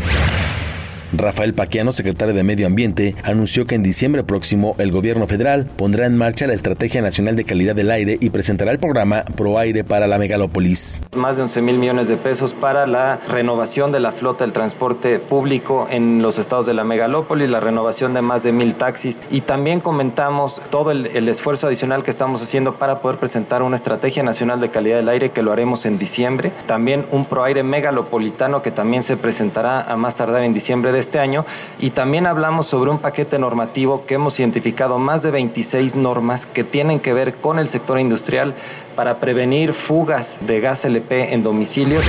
Rafael 1.13 1.55
Paquiano, 1.55 1.93
secretario 1.93 2.35
de 2.35 2.43
Medio 2.43 2.67
Ambiente, 2.67 3.15
anunció 3.25 3.65
que 3.65 3.75
en 3.75 3.83
diciembre 3.83 4.25
próximo 4.25 4.75
el 4.79 4.91
gobierno 4.91 5.27
federal 5.27 5.67
pondrá 5.77 6.07
en 6.07 6.17
marcha 6.17 6.47
la 6.47 6.53
Estrategia 6.53 7.01
Nacional 7.01 7.35
de 7.35 7.45
Calidad 7.45 7.75
del 7.75 7.91
Aire 7.91 8.19
y 8.21 8.31
presentará 8.31 8.73
el 8.73 8.79
programa 8.79 9.25
Pro 9.37 9.59
Aire 9.59 9.85
para 9.85 10.07
la 10.07 10.19
megalópolis. 10.19 11.03
Más 11.17 11.37
de 11.37 11.43
11 11.43 11.63
mil 11.63 11.79
millones 11.79 12.09
de 12.09 12.17
pesos 12.17 12.53
para 12.53 12.87
la 12.87 13.19
renovación 13.29 13.91
de 13.91 14.01
la 14.01 14.13
flota 14.13 14.45
del 14.45 14.53
transporte 14.53 15.19
público 15.19 15.89
en 15.91 16.21
los 16.21 16.39
estados 16.39 16.67
de 16.67 16.75
la 16.75 16.85
megalópolis, 16.85 17.49
la 17.49 17.61
renovación 17.61 18.13
de 18.13 18.23
más 18.23 18.43
de 18.43 18.53
mil 18.53 18.75
taxis 18.75 19.19
y 19.31 19.41
también 19.41 19.81
comentamos 19.81 20.61
todo 20.71 20.91
el, 20.91 21.29
esfuerzo 21.29 21.67
adicional 21.67 22.03
que 22.03 22.11
estamos 22.11 22.43
haciendo 22.43 22.75
para 22.75 23.01
poder 23.01 23.19
presentar 23.19 23.63
una 23.63 23.77
Estrategia 23.77 24.23
Nacional 24.23 24.61
de 24.61 24.71
Calidad 24.71 24.97
del 24.97 25.09
Aire 25.09 25.31
que 25.31 25.43
lo 25.43 25.53
haremos 25.53 25.87
en 25.87 25.97
diciembre. 25.97 26.53
También 26.67 27.07
un 27.11 27.25
Pro 27.25 27.45
Aire 27.45 27.63
megalopolitano 27.63 28.63
que 28.63 28.71
también 28.71 29.03
se 29.03 29.17
presentará 29.17 29.83
a 29.83 29.97
más 29.97 30.17
tardar 30.17 30.43
en 30.43 30.53
diciembre 30.53 30.93
de 30.93 30.98
este 31.01 31.19
año 31.19 31.45
y 31.79 31.91
también 31.91 32.27
hablamos 32.27 32.67
sobre 32.67 32.91
un 32.91 32.99
paquete 32.99 33.39
normativo 33.39 34.05
que 34.07 34.15
hemos 34.15 34.39
identificado 34.41 34.99
más 34.99 35.23
de 35.23 35.31
26 35.31 35.97
normas 35.97 36.47
que 36.47 36.65
tienen 36.65 37.01
que 37.01 37.13
ver 37.13 37.35
con 37.35 37.59
el 37.59 37.69
sector 37.69 38.01
industrial 38.01 38.55
para 38.97 39.19
prevenir 39.21 39.75
fugas 39.75 40.39
de 40.41 40.61
gas 40.61 40.85
LP 40.85 41.33
en 41.33 41.43
domicilios. 41.43 42.05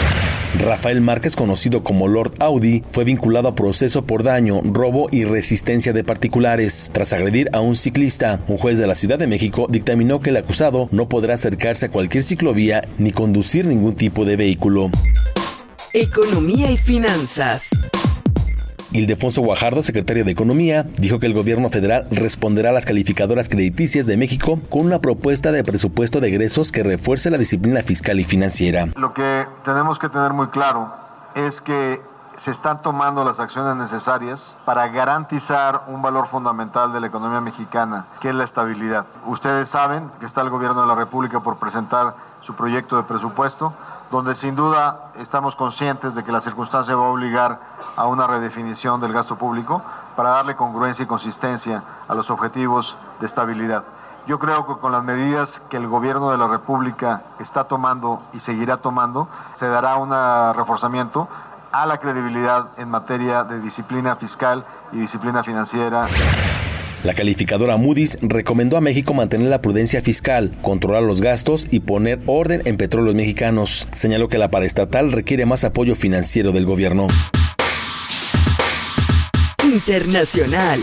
Rafael 0.58 1.00
Márquez, 1.02 1.36
conocido 1.36 1.84
como 1.84 2.08
Lord 2.08 2.34
Audi, 2.40 2.84
fue 2.88 3.04
vinculado 3.04 3.48
a 3.48 3.56
proceso 3.56 4.02
por 4.02 4.24
daño, 4.24 4.62
robo 4.64 5.08
y 5.12 5.24
resistencia 5.24 5.94
de 5.94 6.04
particulares. 6.04 6.90
Tras 6.92 7.14
agredir 7.14 7.50
a 7.54 7.62
un 7.62 7.76
ciclista, 7.76 8.40
un 8.48 8.58
juez 8.58 8.80
de 8.80 8.88
la 8.88 8.96
Ciudad 8.96 9.20
de 9.20 9.28
México 9.28 9.68
dictaminó 9.70 10.20
que 10.20 10.32
el 10.32 10.38
acusado 10.38 10.88
no 10.92 11.08
podrá 11.08 11.36
acercarse 11.36 11.86
a 11.86 11.92
cualquier 11.92 12.24
ciclovía 12.24 12.84
ni 12.98 13.12
conducir 13.12 13.68
ningún 13.68 13.96
tipo 13.96 14.26
de 14.26 14.36
vehículo. 14.36 14.90
Economía 15.94 16.72
y 16.72 16.78
finanzas. 16.78 17.70
Ildefonso 18.92 19.42
Guajardo, 19.42 19.84
secretario 19.84 20.26
de 20.26 20.32
Economía, 20.32 20.84
dijo 20.98 21.20
que 21.20 21.28
el 21.28 21.34
gobierno 21.36 21.70
federal 21.70 22.08
responderá 22.10 22.72
a 22.72 22.74
las 22.74 22.86
calificadoras 22.86 23.48
crediticias 23.48 24.08
de 24.08 24.18
México 24.18 24.60
con 24.70 24.86
una 24.86 24.98
propuesta 24.98 25.52
de 25.52 25.64
presupuesto 25.64 26.20
de 26.20 26.30
egresos 26.30 26.72
que 26.72 26.84
refuerce 26.84 27.30
la 27.30 27.38
disciplina 27.38 27.84
fiscal 27.84 28.20
y 28.20 28.24
financiera. 28.24 28.88
Lo 28.96 29.14
que 29.14 29.46
tenemos 29.64 30.00
que 30.00 30.10
tener 30.10 30.34
muy 30.34 30.48
claro 30.48 30.92
es 31.36 31.62
que 31.62 32.02
se 32.40 32.52
están 32.52 32.82
tomando 32.82 33.24
las 33.24 33.40
acciones 33.40 33.76
necesarias 33.76 34.56
para 34.66 34.88
garantizar 34.88 35.84
un 35.88 36.02
valor 36.02 36.28
fundamental 36.30 36.92
de 36.92 37.02
la 37.02 37.08
economía 37.08 37.42
mexicana, 37.42 38.06
que 38.22 38.30
es 38.30 38.36
la 38.36 38.46
estabilidad. 38.46 39.06
Ustedes 39.28 39.70
saben 39.70 40.10
que 40.20 40.26
está 40.26 40.42
el 40.42 40.50
gobierno 40.50 40.82
de 40.82 40.88
la 40.88 40.96
República 40.96 41.42
por 41.42 41.60
presentar 41.60 42.16
su 42.42 42.56
proyecto 42.56 42.96
de 42.96 43.04
presupuesto, 43.04 43.74
donde 44.12 44.36
sin 44.36 44.56
duda 44.56 45.12
estamos 45.18 45.56
conscientes 45.56 46.16
de 46.16 46.24
que 46.24 46.32
la 46.32 46.42
circunstancia 46.42 46.96
va 46.96 47.06
a 47.06 47.10
obligar 47.10 47.60
a 47.96 48.08
una 48.08 48.28
redefinición 48.28 49.00
del 49.02 49.14
gasto 49.14 49.36
público 49.38 49.82
para 50.16 50.30
darle 50.30 50.56
congruencia 50.56 51.04
y 51.04 51.08
consistencia 51.08 51.84
a 52.08 52.16
los 52.16 52.30
objetivos 52.30 52.96
de 53.20 53.26
estabilidad. 53.26 53.84
Yo 54.28 54.38
creo 54.38 54.68
que 54.68 54.80
con 54.80 54.92
las 54.92 55.04
medidas 55.04 55.62
que 55.70 55.78
el 55.78 55.88
gobierno 55.88 56.32
de 56.32 56.38
la 56.38 56.48
República 56.48 57.24
está 57.40 57.64
tomando 57.66 58.22
y 58.34 58.40
seguirá 58.40 58.78
tomando, 58.78 59.28
se 59.56 59.68
dará 59.68 59.98
un 59.98 60.12
reforzamiento 60.56 61.28
a 61.72 61.86
la 61.86 61.98
credibilidad 61.98 62.70
en 62.78 62.90
materia 62.90 63.44
de 63.44 63.60
disciplina 63.60 64.16
fiscal 64.16 64.66
y 64.92 64.98
disciplina 64.98 65.44
financiera. 65.44 66.08
La 67.04 67.14
calificadora 67.14 67.78
Moody's 67.78 68.18
recomendó 68.22 68.76
a 68.76 68.82
México 68.82 69.14
mantener 69.14 69.48
la 69.48 69.62
prudencia 69.62 70.02
fiscal, 70.02 70.52
controlar 70.62 71.04
los 71.04 71.22
gastos 71.22 71.68
y 71.72 71.80
poner 71.80 72.20
orden 72.26 72.62
en 72.66 72.76
petróleos 72.76 73.16
mexicanos. 73.16 73.88
Señaló 73.94 74.28
que 74.28 74.38
la 74.38 74.52
paraestatal 74.52 75.14
requiere 75.14 75.46
más 75.46 75.64
apoyo 75.64 75.96
financiero 75.96 76.52
del 76.52 76.66
gobierno. 76.66 77.08
Internacional. 79.64 80.80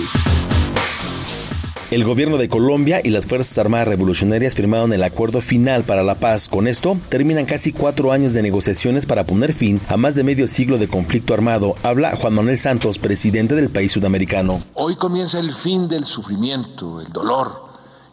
El 1.88 2.02
gobierno 2.02 2.36
de 2.36 2.48
Colombia 2.48 3.00
y 3.04 3.10
las 3.10 3.26
Fuerzas 3.26 3.56
Armadas 3.58 3.86
Revolucionarias 3.86 4.56
firmaron 4.56 4.92
el 4.92 5.04
acuerdo 5.04 5.40
final 5.40 5.84
para 5.84 6.02
la 6.02 6.16
paz. 6.16 6.48
Con 6.48 6.66
esto, 6.66 6.98
terminan 7.08 7.46
casi 7.46 7.72
cuatro 7.72 8.10
años 8.10 8.32
de 8.32 8.42
negociaciones 8.42 9.06
para 9.06 9.24
poner 9.24 9.52
fin 9.52 9.80
a 9.88 9.96
más 9.96 10.16
de 10.16 10.24
medio 10.24 10.48
siglo 10.48 10.78
de 10.78 10.88
conflicto 10.88 11.32
armado. 11.32 11.76
Habla 11.84 12.16
Juan 12.16 12.34
Manuel 12.34 12.58
Santos, 12.58 12.98
presidente 12.98 13.54
del 13.54 13.70
país 13.70 13.92
sudamericano. 13.92 14.58
Hoy 14.74 14.96
comienza 14.96 15.38
el 15.38 15.52
fin 15.52 15.86
del 15.86 16.04
sufrimiento, 16.04 17.00
el 17.00 17.12
dolor 17.12 17.68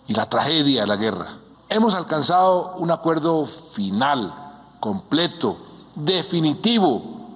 y 0.07 0.13
la 0.13 0.29
tragedia 0.29 0.81
de 0.81 0.87
la 0.87 0.95
guerra. 0.97 1.25
Hemos 1.67 1.95
alcanzado 1.95 2.75
un 2.75 2.91
acuerdo 2.91 3.47
final, 3.47 4.35
completo, 4.79 5.57
definitivo, 5.95 7.31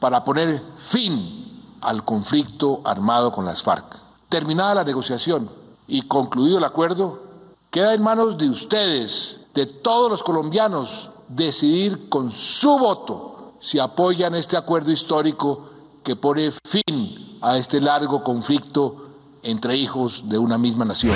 para 0.00 0.24
poner 0.24 0.62
fin 0.78 1.76
al 1.82 2.04
conflicto 2.04 2.80
armado 2.86 3.32
con 3.32 3.44
las 3.44 3.62
FARC. 3.62 3.84
Terminada 4.30 4.76
la 4.76 4.84
negociación, 4.84 5.50
y 5.86 6.02
concluido 6.02 6.58
el 6.58 6.64
acuerdo, 6.64 7.22
queda 7.70 7.94
en 7.94 8.02
manos 8.02 8.38
de 8.38 8.48
ustedes, 8.48 9.40
de 9.54 9.66
todos 9.66 10.10
los 10.10 10.22
colombianos, 10.22 11.10
decidir 11.28 12.08
con 12.08 12.30
su 12.30 12.78
voto 12.78 13.54
si 13.60 13.78
apoyan 13.78 14.34
este 14.34 14.56
acuerdo 14.56 14.92
histórico 14.92 15.70
que 16.02 16.16
pone 16.16 16.50
fin 16.68 17.38
a 17.40 17.56
este 17.58 17.80
largo 17.80 18.22
conflicto 18.22 19.08
entre 19.42 19.76
hijos 19.76 20.28
de 20.28 20.38
una 20.38 20.58
misma 20.58 20.84
nación. 20.84 21.14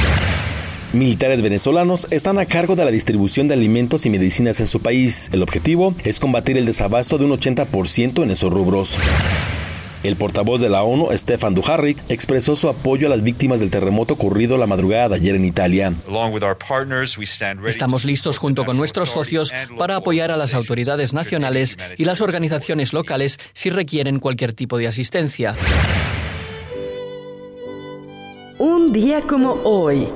Militares 0.93 1.43
venezolanos 1.43 2.07
están 2.11 2.39
a 2.39 2.47
cargo 2.47 2.75
de 2.75 2.85
la 2.85 2.91
distribución 2.91 3.47
de 3.49 3.55
alimentos 3.55 4.07
y 4.07 4.11
medicinas 4.11 4.61
en 4.61 4.67
su 4.67 4.81
país. 4.81 5.29
El 5.33 5.43
objetivo 5.43 5.95
es 6.03 6.19
combatir 6.19 6.57
el 6.57 6.65
desabasto 6.65 7.19
de 7.19 7.27
un 7.27 7.33
80% 7.33 8.23
en 8.23 8.31
esos 8.31 8.51
rubros. 8.51 8.97
El 10.03 10.17
portavoz 10.17 10.61
de 10.61 10.69
la 10.69 10.85
ONU, 10.85 11.09
Stefan 11.13 11.55
Dujarric, 11.55 11.99
expresó 12.09 12.55
su 12.55 12.69
apoyo 12.69 13.09
a 13.09 13.11
las 13.11 13.23
víctimas 13.23 13.59
del 13.59 13.71
terremoto 13.71 14.15
ocurrido 14.15 14.57
la 14.57 14.67
madrugada 14.67 15.09
de 15.09 15.15
ayer 15.17 15.35
en 15.35 15.45
Italia. 15.45 15.93
Estamos 17.67 18.05
listos 18.05 18.39
junto 18.39 18.65
con 18.65 18.77
nuestros 18.77 19.11
socios 19.11 19.53
para 19.77 19.97
apoyar 19.97 20.31
a 20.31 20.37
las 20.37 20.55
autoridades 20.55 21.13
nacionales 21.13 21.79
y 21.97 22.05
las 22.05 22.21
organizaciones 22.21 22.93
locales 22.93 23.39
si 23.55 23.71
requieren 23.71 24.21
cualquier 24.21 24.53
tipo 24.53 24.79
de 24.79 24.87
asistencia. 24.87 25.57
Un 28.59 28.93
día 28.93 29.21
como 29.23 29.53
hoy. 29.65 30.09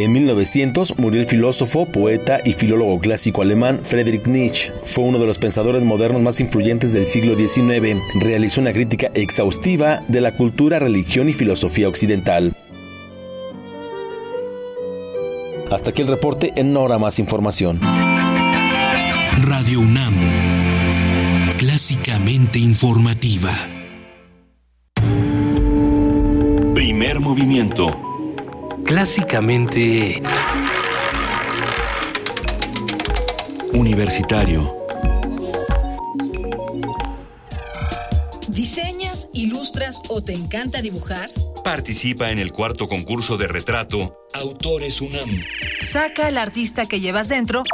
En 0.00 0.12
1900 0.12 0.96
murió 0.98 1.20
el 1.20 1.26
filósofo, 1.26 1.84
poeta 1.84 2.40
y 2.44 2.52
filólogo 2.52 3.00
clásico 3.00 3.42
alemán 3.42 3.80
Friedrich 3.82 4.28
Nietzsche. 4.28 4.72
Fue 4.84 5.02
uno 5.02 5.18
de 5.18 5.26
los 5.26 5.38
pensadores 5.38 5.82
modernos 5.82 6.22
más 6.22 6.38
influyentes 6.38 6.92
del 6.92 7.08
siglo 7.08 7.36
XIX. 7.36 8.00
Realizó 8.14 8.60
una 8.60 8.72
crítica 8.72 9.10
exhaustiva 9.14 10.04
de 10.06 10.20
la 10.20 10.36
cultura, 10.36 10.78
religión 10.78 11.28
y 11.28 11.32
filosofía 11.32 11.88
occidental. 11.88 12.56
Hasta 15.68 15.90
aquí 15.90 16.02
el 16.02 16.08
reporte, 16.08 16.52
en 16.54 16.72
no 16.72 16.82
hora 16.82 16.98
más 16.98 17.18
información. 17.18 17.80
Radio 19.42 19.80
UNAM, 19.80 20.14
clásicamente 21.58 22.60
informativa. 22.60 23.50
Primer 26.72 27.18
movimiento 27.18 28.07
clásicamente 28.88 30.22
universitario. 33.74 34.74
¿Diseñas, 38.48 39.28
ilustras 39.34 40.00
o 40.08 40.22
te 40.22 40.32
encanta 40.32 40.80
dibujar? 40.80 41.28
Participa 41.62 42.30
en 42.30 42.38
el 42.38 42.50
cuarto 42.50 42.86
concurso 42.86 43.36
de 43.36 43.46
retrato 43.46 44.24
Autores 44.32 45.02
UNAM. 45.02 45.38
Saca 45.80 46.28
al 46.28 46.38
artista 46.38 46.86
que 46.86 46.98
llevas 46.98 47.28
dentro 47.28 47.64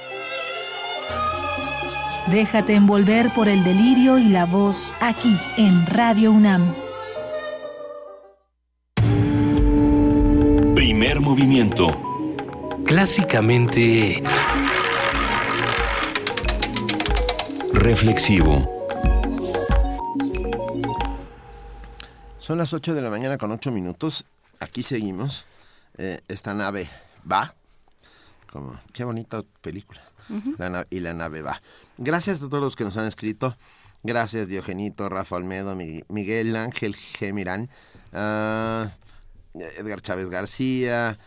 Déjate 2.31 2.75
envolver 2.75 3.33
por 3.33 3.49
el 3.49 3.65
delirio 3.65 4.19
y 4.19 4.29
la 4.29 4.45
voz 4.45 4.95
aquí 5.01 5.35
en 5.57 5.87
Radio 5.87 6.31
UNAM. 6.31 6.75
Primer 10.75 11.23
movimiento. 11.23 11.87
Clásicamente... 12.85 14.23
Reflexivo. 17.93 18.69
Son 22.37 22.59
las 22.59 22.75
8 22.75 22.93
de 22.93 23.01
la 23.01 23.09
mañana 23.09 23.39
con 23.39 23.51
8 23.51 23.71
minutos. 23.71 24.27
Aquí 24.61 24.83
seguimos. 24.83 25.47
Eh, 25.97 26.21
esta 26.29 26.53
nave 26.53 26.91
va. 27.31 27.55
Como, 28.53 28.79
qué 28.93 29.05
bonita 29.05 29.43
película. 29.63 30.03
La 30.59 30.87
y 30.91 31.01
la 31.01 31.15
nave 31.15 31.41
va. 31.41 31.63
Gracias 31.97 32.43
a 32.43 32.51
todos 32.51 32.61
los 32.61 32.77
que 32.77 32.85
nos 32.85 32.95
han 32.99 33.07
escrito. 33.07 33.57
Gracias, 34.03 34.49
Diogenito, 34.49 35.09
Rafa 35.09 35.37
Olmedo, 35.37 35.75
Mi- 35.75 36.03
Miguel 36.11 36.57
Ángel 36.57 36.95
Gemirán, 36.95 37.71
ah, 38.13 38.91
Edgar 39.55 40.03
Chávez 40.03 40.29
García, 40.29 41.19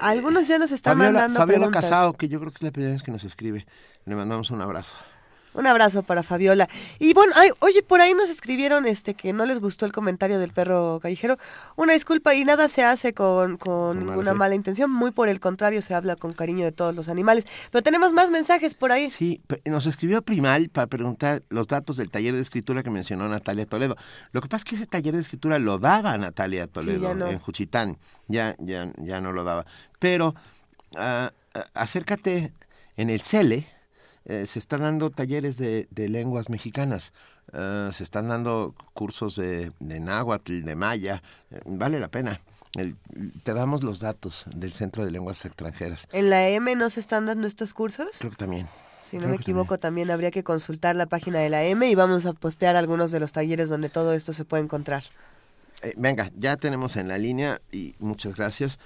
Algunos 0.00 0.48
ya 0.48 0.58
nos 0.58 0.72
están 0.72 0.94
Fabiola, 0.96 1.12
mandando 1.20 1.38
Fabiola 1.40 1.58
preguntas. 1.66 1.84
Casado, 1.84 2.12
que 2.14 2.28
yo 2.28 2.40
creo 2.40 2.50
que 2.50 2.56
es 2.56 2.62
la 2.62 2.70
primera 2.70 2.94
vez 2.94 3.02
que 3.02 3.10
nos 3.12 3.24
escribe. 3.24 3.66
Le 4.06 4.16
mandamos 4.16 4.50
un 4.50 4.62
abrazo. 4.62 4.94
Un 5.58 5.66
abrazo 5.66 6.04
para 6.04 6.22
Fabiola. 6.22 6.68
Y 7.00 7.14
bueno, 7.14 7.32
ay, 7.34 7.50
oye, 7.58 7.82
por 7.82 8.00
ahí 8.00 8.14
nos 8.14 8.30
escribieron 8.30 8.86
este 8.86 9.14
que 9.14 9.32
no 9.32 9.44
les 9.44 9.58
gustó 9.58 9.86
el 9.86 9.92
comentario 9.92 10.38
del 10.38 10.52
perro 10.52 11.00
callejero. 11.02 11.36
Una 11.74 11.94
disculpa 11.94 12.32
y 12.36 12.44
nada 12.44 12.68
se 12.68 12.84
hace 12.84 13.12
con, 13.12 13.56
con 13.56 13.98
ninguna 13.98 14.34
mala 14.34 14.54
intención. 14.54 14.88
Muy 14.88 15.10
por 15.10 15.28
el 15.28 15.40
contrario, 15.40 15.82
se 15.82 15.94
habla 15.94 16.14
con 16.14 16.32
cariño 16.32 16.64
de 16.64 16.70
todos 16.70 16.94
los 16.94 17.08
animales. 17.08 17.44
Pero 17.72 17.82
tenemos 17.82 18.12
más 18.12 18.30
mensajes 18.30 18.74
por 18.74 18.92
ahí. 18.92 19.10
Sí, 19.10 19.42
nos 19.64 19.86
escribió 19.86 20.22
Primal 20.22 20.68
para 20.68 20.86
preguntar 20.86 21.42
los 21.48 21.66
datos 21.66 21.96
del 21.96 22.08
taller 22.08 22.36
de 22.36 22.40
escritura 22.40 22.84
que 22.84 22.90
mencionó 22.90 23.28
Natalia 23.28 23.66
Toledo. 23.66 23.96
Lo 24.30 24.40
que 24.40 24.46
pasa 24.46 24.58
es 24.58 24.64
que 24.64 24.76
ese 24.76 24.86
taller 24.86 25.14
de 25.14 25.20
escritura 25.22 25.58
lo 25.58 25.80
daba 25.80 26.16
Natalia 26.18 26.68
Toledo 26.68 27.16
no. 27.16 27.26
en 27.26 27.40
Juchitán. 27.40 27.98
Ya, 28.28 28.54
ya, 28.60 28.92
ya 28.98 29.20
no 29.20 29.32
lo 29.32 29.42
daba. 29.42 29.66
Pero 29.98 30.36
ah, 30.96 31.32
ah, 31.54 31.64
acércate 31.74 32.52
en 32.96 33.10
el 33.10 33.22
CELE. 33.22 33.77
Eh, 34.28 34.46
se 34.46 34.58
están 34.60 34.82
dando 34.82 35.10
talleres 35.10 35.56
de, 35.56 35.88
de 35.90 36.08
lenguas 36.08 36.48
mexicanas. 36.48 37.12
Ah, 37.52 37.90
se 37.92 38.04
están 38.04 38.28
dando 38.28 38.74
cursos 38.94 39.34
de, 39.36 39.72
de 39.80 39.98
náhuatl, 40.00 40.62
de 40.62 40.76
maya. 40.76 41.22
eh, 41.50 41.60
vale 41.66 41.98
la 41.98 42.08
pena. 42.08 42.40
El- 42.76 42.96
te 43.42 43.54
damos 43.54 43.82
los 43.82 43.98
datos 43.98 44.44
del 44.54 44.72
Centro 44.74 45.04
de 45.04 45.10
Lenguas 45.10 45.44
Extranjeras. 45.46 46.06
¿En 46.12 46.28
la 46.28 46.46
M 46.48 46.76
no 46.76 46.90
se 46.90 47.00
están 47.00 47.24
dando 47.26 47.46
estos 47.48 47.72
cursos? 47.74 48.08
Creo 48.18 48.30
que 48.30 48.36
también. 48.36 48.68
Si 49.00 49.16
no 49.16 49.20
Creo 49.22 49.30
me 49.30 49.36
equivoco, 49.36 49.78
también 49.78 50.10
habría 50.10 50.30
que 50.30 50.44
consultar 50.44 50.94
la 50.94 51.06
página 51.06 51.38
de 51.38 51.48
la 51.48 51.64
M 51.64 51.88
y 51.88 51.94
vamos 51.94 52.26
a 52.26 52.34
postear 52.34 52.76
algunos 52.76 53.10
de 53.10 53.20
los 53.20 53.32
talleres 53.32 53.70
donde 53.70 53.88
todo 53.88 54.12
esto 54.12 54.34
se 54.34 54.44
puede 54.44 54.62
encontrar. 54.64 55.04
Eh, 55.82 55.94
venga, 55.96 56.30
ya 56.36 56.56
tenemos 56.58 56.96
en 56.96 57.08
la 57.08 57.16
línea 57.16 57.62
y 57.72 57.94
muchas 58.00 58.34
gracias 58.36 58.78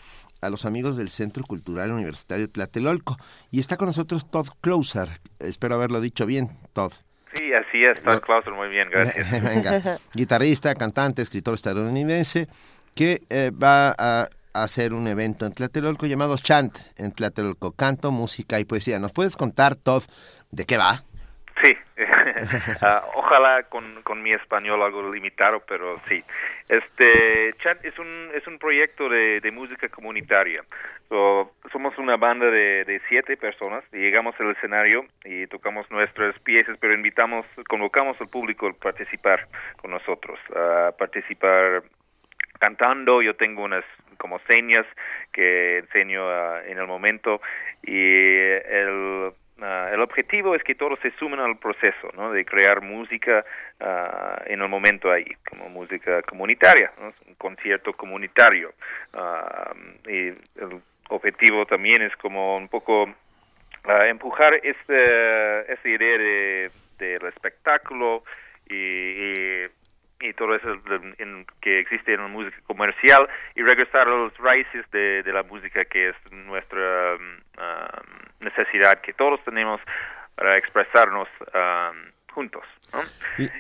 a 0.43 0.51
los 0.51 0.66
amigos 0.66 0.97
del 0.97 1.09
Centro 1.09 1.45
Cultural 1.45 1.93
Universitario 1.93 2.51
Tlatelolco. 2.51 3.16
Y 3.51 3.61
está 3.61 3.76
con 3.78 3.86
nosotros 3.86 4.30
Todd 4.30 4.49
Closer. 4.61 5.09
Espero 5.38 5.76
haberlo 5.76 6.01
dicho 6.01 6.26
bien, 6.26 6.51
Todd. 6.74 6.93
Sí, 7.34 7.53
así 7.55 7.82
es, 7.82 8.03
Todd 8.03 8.20
Clausen, 8.20 8.53
muy 8.53 8.68
bien, 8.68 8.90
gracias. 8.90 9.30
venga, 9.43 9.97
guitarrista, 10.12 10.74
cantante, 10.74 11.22
escritor 11.22 11.55
estadounidense, 11.55 12.47
que 12.95 13.22
eh, 13.30 13.51
va 13.51 13.95
a 13.97 14.28
hacer 14.53 14.93
un 14.93 15.07
evento 15.07 15.47
en 15.47 15.55
Tlatelolco 15.55 16.07
llamado 16.07 16.36
Chant, 16.36 16.76
en 16.99 17.12
Tlatelolco, 17.12 17.72
canto, 17.72 18.11
música 18.11 18.61
y 18.61 18.66
poesía. 18.66 18.99
¿Nos 18.99 19.12
puedes 19.12 19.36
contar, 19.36 19.76
Todd, 19.76 20.03
de 20.51 20.66
qué 20.66 20.76
va? 20.76 21.05
Sí, 21.62 21.72
Ah, 22.80 23.05
ojalá 23.14 23.62
con, 23.64 24.03
con 24.03 24.22
mi 24.22 24.32
español 24.32 24.82
algo 24.82 25.11
limitado, 25.12 25.61
pero 25.61 26.01
sí. 26.09 26.22
Este 26.68 27.55
Chat 27.62 27.84
es 27.84 27.99
un 27.99 28.30
es 28.34 28.47
un 28.47 28.59
proyecto 28.59 29.09
de, 29.09 29.40
de 29.40 29.51
música 29.51 29.88
comunitaria. 29.88 30.62
So, 31.12 31.53
somos 31.70 31.99
una 31.99 32.16
banda 32.16 32.47
de, 32.51 32.99
siete 33.07 33.36
personas 33.36 33.84
y 33.93 33.99
llegamos 33.99 34.34
al 34.40 34.53
escenario 34.53 35.05
y 35.26 35.47
tocamos 35.47 35.84
nuestras 35.90 36.38
piezas, 36.38 36.78
pero 36.80 36.95
invitamos, 36.95 37.45
convocamos 37.68 38.18
al 38.18 38.28
público 38.28 38.66
a 38.66 38.72
participar 38.72 39.47
con 39.76 39.90
nosotros, 39.90 40.38
a 40.57 40.93
participar 40.97 41.82
cantando. 42.59 43.20
Yo 43.20 43.36
tengo 43.36 43.62
unas 43.62 43.84
como 44.16 44.38
señas 44.49 44.86
que 45.32 45.80
enseño 45.80 46.26
ah, 46.30 46.62
en 46.66 46.78
el 46.78 46.86
momento 46.86 47.43
y 47.82 47.93
el 47.93 49.32
ah, 49.62 49.88
el 49.92 50.00
objetivo 50.00 50.54
es 50.54 50.62
que 50.62 50.74
todos 50.74 50.98
se 51.00 51.10
sumen 51.12 51.40
al 51.40 51.58
proceso, 51.58 52.10
¿no? 52.14 52.32
De 52.32 52.44
crear 52.44 52.82
música 52.82 53.44
ah, 53.80 54.42
en 54.46 54.60
el 54.60 54.68
momento 54.68 55.10
ahí, 55.10 55.26
como 55.48 55.68
música 55.68 56.22
comunitaria. 56.22 56.92
Un 56.98 57.34
concierto 57.36 57.92
comunitario. 57.94 58.72
Ah, 59.14 59.72
y 60.06 60.28
el 60.28 60.80
objetivo 61.08 61.66
también 61.66 62.02
es 62.02 62.14
como 62.16 62.56
un 62.56 62.68
poco 62.68 63.08
empujar 64.08 64.54
este, 64.62 65.72
esta 65.72 65.88
idea 65.88 66.18
de, 66.18 66.70
del 66.98 67.26
espectáculo 67.26 68.22
y, 68.68 69.64
y, 70.20 70.32
todo 70.36 70.54
eso 70.54 70.68
en- 71.18 71.44
que 71.60 71.80
existe 71.80 72.14
en 72.14 72.20
la 72.22 72.28
música 72.28 72.56
comercial 72.66 73.28
y 73.56 73.62
regresar 73.62 74.06
a 74.06 74.10
los 74.10 74.36
raíces 74.38 74.88
de, 74.92 75.24
de 75.24 75.32
la 75.32 75.42
música 75.42 75.84
que 75.84 76.10
es 76.10 76.16
nuestra 76.30 77.16
necesidad 78.43 79.01
que 79.01 79.12
todos 79.12 79.43
tenemos 79.45 79.80
para 80.34 80.57
expresarnos 80.57 81.28
um, 81.55 82.11
juntos. 82.34 82.64
¿no? 82.93 83.01
Y, 83.43 83.51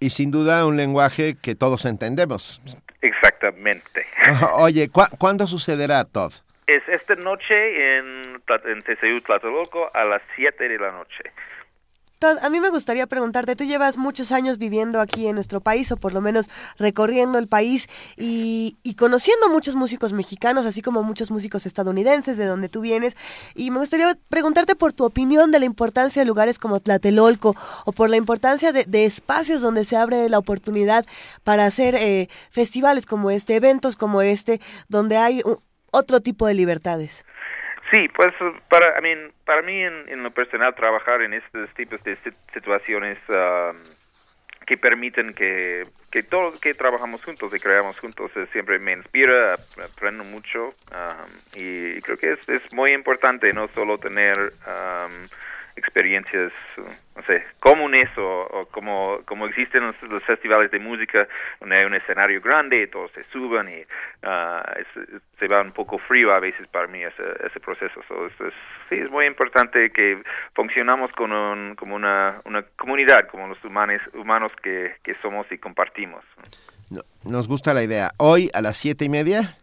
y 0.00 0.10
sin 0.10 0.30
duda 0.30 0.64
un 0.66 0.76
lenguaje 0.76 1.36
que 1.42 1.54
todos 1.54 1.84
entendemos. 1.84 2.60
Exactamente. 3.02 4.06
Oye, 4.54 4.88
¿cu- 4.88 5.08
¿cuándo 5.18 5.46
sucederá, 5.46 6.04
Todd? 6.04 6.32
Es 6.66 6.82
esta 6.88 7.14
noche 7.16 7.98
en, 7.98 8.40
en 8.64 8.82
TCU 8.82 9.20
Tlatelolco 9.22 9.90
a 9.92 10.04
las 10.04 10.22
7 10.36 10.68
de 10.68 10.78
la 10.78 10.92
noche. 10.92 11.24
A 12.22 12.50
mí 12.50 12.60
me 12.60 12.68
gustaría 12.68 13.06
preguntarte, 13.06 13.56
tú 13.56 13.64
llevas 13.64 13.96
muchos 13.96 14.30
años 14.30 14.58
viviendo 14.58 15.00
aquí 15.00 15.26
en 15.26 15.34
nuestro 15.34 15.62
país, 15.62 15.90
o 15.90 15.96
por 15.96 16.12
lo 16.12 16.20
menos 16.20 16.50
recorriendo 16.76 17.38
el 17.38 17.48
país 17.48 17.88
y, 18.18 18.76
y 18.82 18.92
conociendo 18.92 19.48
muchos 19.48 19.74
músicos 19.74 20.12
mexicanos, 20.12 20.66
así 20.66 20.82
como 20.82 21.02
muchos 21.02 21.30
músicos 21.30 21.64
estadounidenses 21.64 22.36
de 22.36 22.44
donde 22.44 22.68
tú 22.68 22.82
vienes, 22.82 23.16
y 23.54 23.70
me 23.70 23.78
gustaría 23.78 24.18
preguntarte 24.28 24.76
por 24.76 24.92
tu 24.92 25.06
opinión 25.06 25.50
de 25.50 25.60
la 25.60 25.64
importancia 25.64 26.20
de 26.20 26.26
lugares 26.26 26.58
como 26.58 26.80
Tlatelolco, 26.80 27.56
o 27.86 27.92
por 27.92 28.10
la 28.10 28.18
importancia 28.18 28.70
de, 28.70 28.84
de 28.84 29.06
espacios 29.06 29.62
donde 29.62 29.86
se 29.86 29.96
abre 29.96 30.28
la 30.28 30.36
oportunidad 30.36 31.06
para 31.42 31.64
hacer 31.64 31.94
eh, 31.94 32.28
festivales 32.50 33.06
como 33.06 33.30
este, 33.30 33.54
eventos 33.54 33.96
como 33.96 34.20
este, 34.20 34.60
donde 34.88 35.16
hay 35.16 35.42
otro 35.90 36.20
tipo 36.20 36.46
de 36.46 36.52
libertades. 36.52 37.24
Sí, 37.90 38.08
pues 38.14 38.32
para, 38.68 38.98
I 38.98 39.02
mean, 39.02 39.32
para 39.44 39.62
mí 39.62 39.82
en, 39.82 40.08
en 40.08 40.22
lo 40.22 40.30
personal 40.30 40.74
trabajar 40.74 41.22
en 41.22 41.34
estos 41.34 41.72
tipos 41.74 42.02
de 42.04 42.16
sit- 42.22 42.36
situaciones 42.52 43.18
um, 43.28 43.76
que 44.66 44.76
permiten 44.76 45.34
que, 45.34 45.88
que 46.12 46.22
todos 46.22 46.58
que 46.60 46.74
trabajamos 46.74 47.24
juntos 47.24 47.52
y 47.52 47.58
creamos 47.58 47.98
juntos 47.98 48.30
eh, 48.36 48.46
siempre 48.52 48.78
me 48.78 48.92
inspira, 48.92 49.54
ap- 49.54 49.78
aprendo 49.80 50.22
mucho 50.22 50.68
um, 50.92 51.30
y 51.52 52.00
creo 52.02 52.16
que 52.18 52.32
es, 52.34 52.38
es 52.48 52.62
muy 52.72 52.92
importante 52.92 53.52
no 53.52 53.68
solo 53.74 53.98
tener 53.98 54.38
um, 54.66 55.28
experiencias, 55.76 56.52
no 56.76 57.22
sé, 57.26 57.44
comunes 57.60 58.08
o, 58.16 58.68
como, 58.70 59.20
como 59.24 59.46
existen 59.46 59.82
los, 59.86 60.22
festivales 60.24 60.70
de 60.70 60.78
música 60.78 61.26
donde 61.60 61.78
hay 61.78 61.84
un 61.84 61.94
escenario 61.94 62.40
grande 62.40 62.82
y 62.82 62.86
todos 62.86 63.10
se 63.12 63.24
suban 63.32 63.68
y 63.68 63.82
ah, 64.22 64.62
se 65.38 65.48
va 65.48 65.62
un 65.62 65.72
poco 65.72 65.98
frío 65.98 66.32
a 66.32 66.40
veces 66.40 66.66
para 66.68 66.86
mí 66.86 67.02
ese, 67.02 67.22
ese 67.46 67.60
proceso. 67.60 68.00
sí, 68.88 68.96
es 68.96 69.10
muy 69.10 69.26
importante 69.26 69.90
que 69.90 70.22
funcionamos 70.54 71.10
con 71.12 71.30
como 71.76 71.94
una, 71.94 72.40
una 72.44 72.62
comunidad, 72.76 73.28
como 73.28 73.48
los 73.48 73.62
humanos, 73.64 74.00
humanos 74.14 74.52
que, 74.62 74.96
que 75.02 75.14
somos 75.22 75.50
y 75.50 75.58
compartimos. 75.58 76.24
Nos 77.24 77.48
gusta 77.48 77.74
la 77.74 77.82
idea. 77.82 78.12
Hoy 78.16 78.50
a 78.54 78.60
las 78.60 78.76
siete 78.76 79.04
y 79.04 79.08
media. 79.08 79.56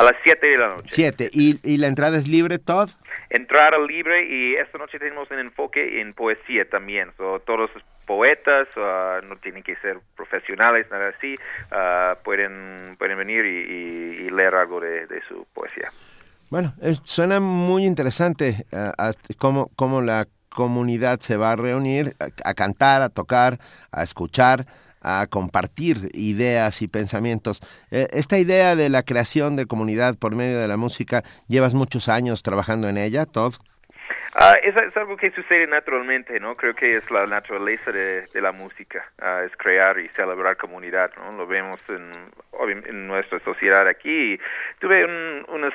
A 0.00 0.02
las 0.02 0.14
7 0.24 0.46
de 0.46 0.56
la 0.56 0.68
noche. 0.68 0.88
7. 0.88 1.28
¿Y, 1.30 1.60
¿Y, 1.62 1.76
la 1.76 1.86
entrada 1.86 2.16
es 2.16 2.26
libre, 2.26 2.58
Todd? 2.58 2.88
Entrada 3.28 3.76
libre 3.86 4.24
y 4.26 4.54
esta 4.54 4.78
noche 4.78 4.98
tenemos 4.98 5.30
un 5.30 5.38
enfoque 5.38 6.00
en 6.00 6.14
poesía 6.14 6.66
también. 6.70 7.12
todos 7.18 7.44
los 7.46 7.70
poetas 8.06 8.66
uh, 8.76 9.22
no 9.26 9.36
tienen 9.36 9.62
que 9.62 9.76
ser 9.76 9.98
profesionales, 10.16 10.86
nada 10.90 11.12
así. 11.14 11.36
Uh, 11.70 12.16
pueden, 12.24 12.96
pueden 12.98 13.18
venir 13.18 13.44
y, 13.44 14.30
leer 14.30 14.54
algo 14.54 14.80
de, 14.80 15.06
su 15.28 15.46
poesía. 15.52 15.90
Bueno, 16.48 16.72
suena 17.04 17.38
muy 17.38 17.84
interesante 17.84 18.64
uh, 18.72 19.12
cómo, 19.36 19.70
cómo 19.76 20.00
la 20.00 20.26
comunidad 20.48 21.20
se 21.20 21.36
va 21.36 21.52
a 21.52 21.56
reunir 21.56 22.16
a 22.42 22.54
cantar, 22.54 23.02
a 23.02 23.10
tocar, 23.10 23.58
a 23.92 24.02
escuchar 24.02 24.64
a 25.02 25.26
compartir 25.28 26.08
ideas 26.12 26.82
y 26.82 26.88
pensamientos. 26.88 27.60
Eh, 27.90 28.08
esta 28.12 28.38
idea 28.38 28.76
de 28.76 28.88
la 28.88 29.02
creación 29.02 29.56
de 29.56 29.66
comunidad 29.66 30.18
por 30.18 30.34
medio 30.34 30.58
de 30.58 30.68
la 30.68 30.76
música, 30.76 31.22
llevas 31.48 31.74
muchos 31.74 32.08
años 32.08 32.42
trabajando 32.42 32.88
en 32.88 32.98
ella, 32.98 33.26
Todd. 33.26 33.54
Ah, 34.34 34.54
es, 34.62 34.76
algo 34.96 35.16
que 35.16 35.32
sucede 35.32 35.66
naturalmente, 35.66 36.38
¿no? 36.38 36.56
Creo 36.56 36.74
que 36.74 36.96
es 36.96 37.10
la 37.10 37.26
naturaleza 37.26 37.90
de, 37.90 38.28
la 38.34 38.52
música, 38.52 39.04
ah, 39.20 39.42
es 39.44 39.56
crear 39.56 39.98
y 39.98 40.08
celebrar 40.10 40.56
comunidad, 40.56 41.10
¿no? 41.16 41.32
Lo 41.32 41.46
vemos 41.46 41.80
en, 41.88 42.12
en 42.86 43.06
nuestra 43.08 43.40
sociedad 43.40 43.88
aquí. 43.88 44.38
Tuve 44.78 45.04
unas 45.48 45.74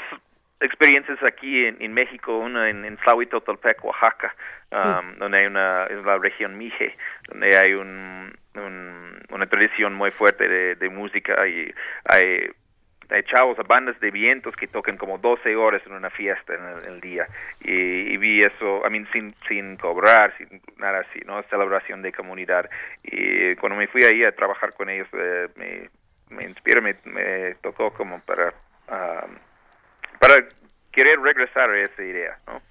experiencias 0.62 1.22
aquí 1.24 1.66
en, 1.66 1.94
México, 1.94 2.38
una 2.38 2.70
en, 2.70 2.86
en 2.86 2.98
Oaxaca, 3.84 4.36
um, 4.72 5.18
donde 5.18 5.40
hay 5.40 5.46
una, 5.48 5.88
en 5.88 6.06
la 6.06 6.18
región 6.18 6.58
Mije, 6.58 6.96
donde 7.28 7.58
hay 7.58 7.74
un, 7.74 8.34
una 8.58 9.48
tradición 9.48 9.94
muy 9.94 10.12
fuerte 10.12 10.48
de, 10.76 10.90
música 10.90 11.48
y 11.48 11.74
hay, 12.06 12.50
hay 13.10 13.24
chavos, 13.24 13.58
bandas 13.68 14.00
de 14.00 14.12
vientos 14.12 14.56
que 14.56 14.68
tocan 14.68 14.98
como 14.98 15.18
12 15.18 15.56
horas 15.56 15.82
en 15.86 15.94
una 15.94 16.10
fiesta 16.10 16.54
en 16.54 16.94
el, 16.94 17.02
día 17.02 17.28
y, 17.60 18.18
vi 18.18 18.40
eso, 18.42 18.82
I 18.86 18.90
mean, 18.90 19.08
sin, 19.12 19.36
sin 19.48 19.78
cobrar, 19.78 20.34
sin 20.38 20.62
nada 20.78 21.00
así, 21.00 21.20
¿no? 21.26 21.42
Celebración 21.44 22.02
de 22.02 22.14
comunidad 22.14 22.70
y 23.04 23.56
cuando 23.56 23.78
me 23.78 23.88
fui 23.88 24.04
ahí 24.04 24.24
a 24.24 24.32
trabajar 24.32 24.70
con 24.76 24.90
ellos 24.90 25.08
eh, 25.14 25.48
me, 25.56 25.90
me 26.36 26.44
inspiró, 26.44 26.82
me, 26.82 26.96
me 27.06 27.56
tocó 27.62 27.94
como 27.94 28.20
para... 28.22 28.54
Um, 28.88 29.38
para 30.20 30.44
querer 30.92 31.20
regresar 31.20 31.70
a 31.70 31.82
esa 31.82 32.04
idea, 32.04 32.40
¿no? 32.48 32.62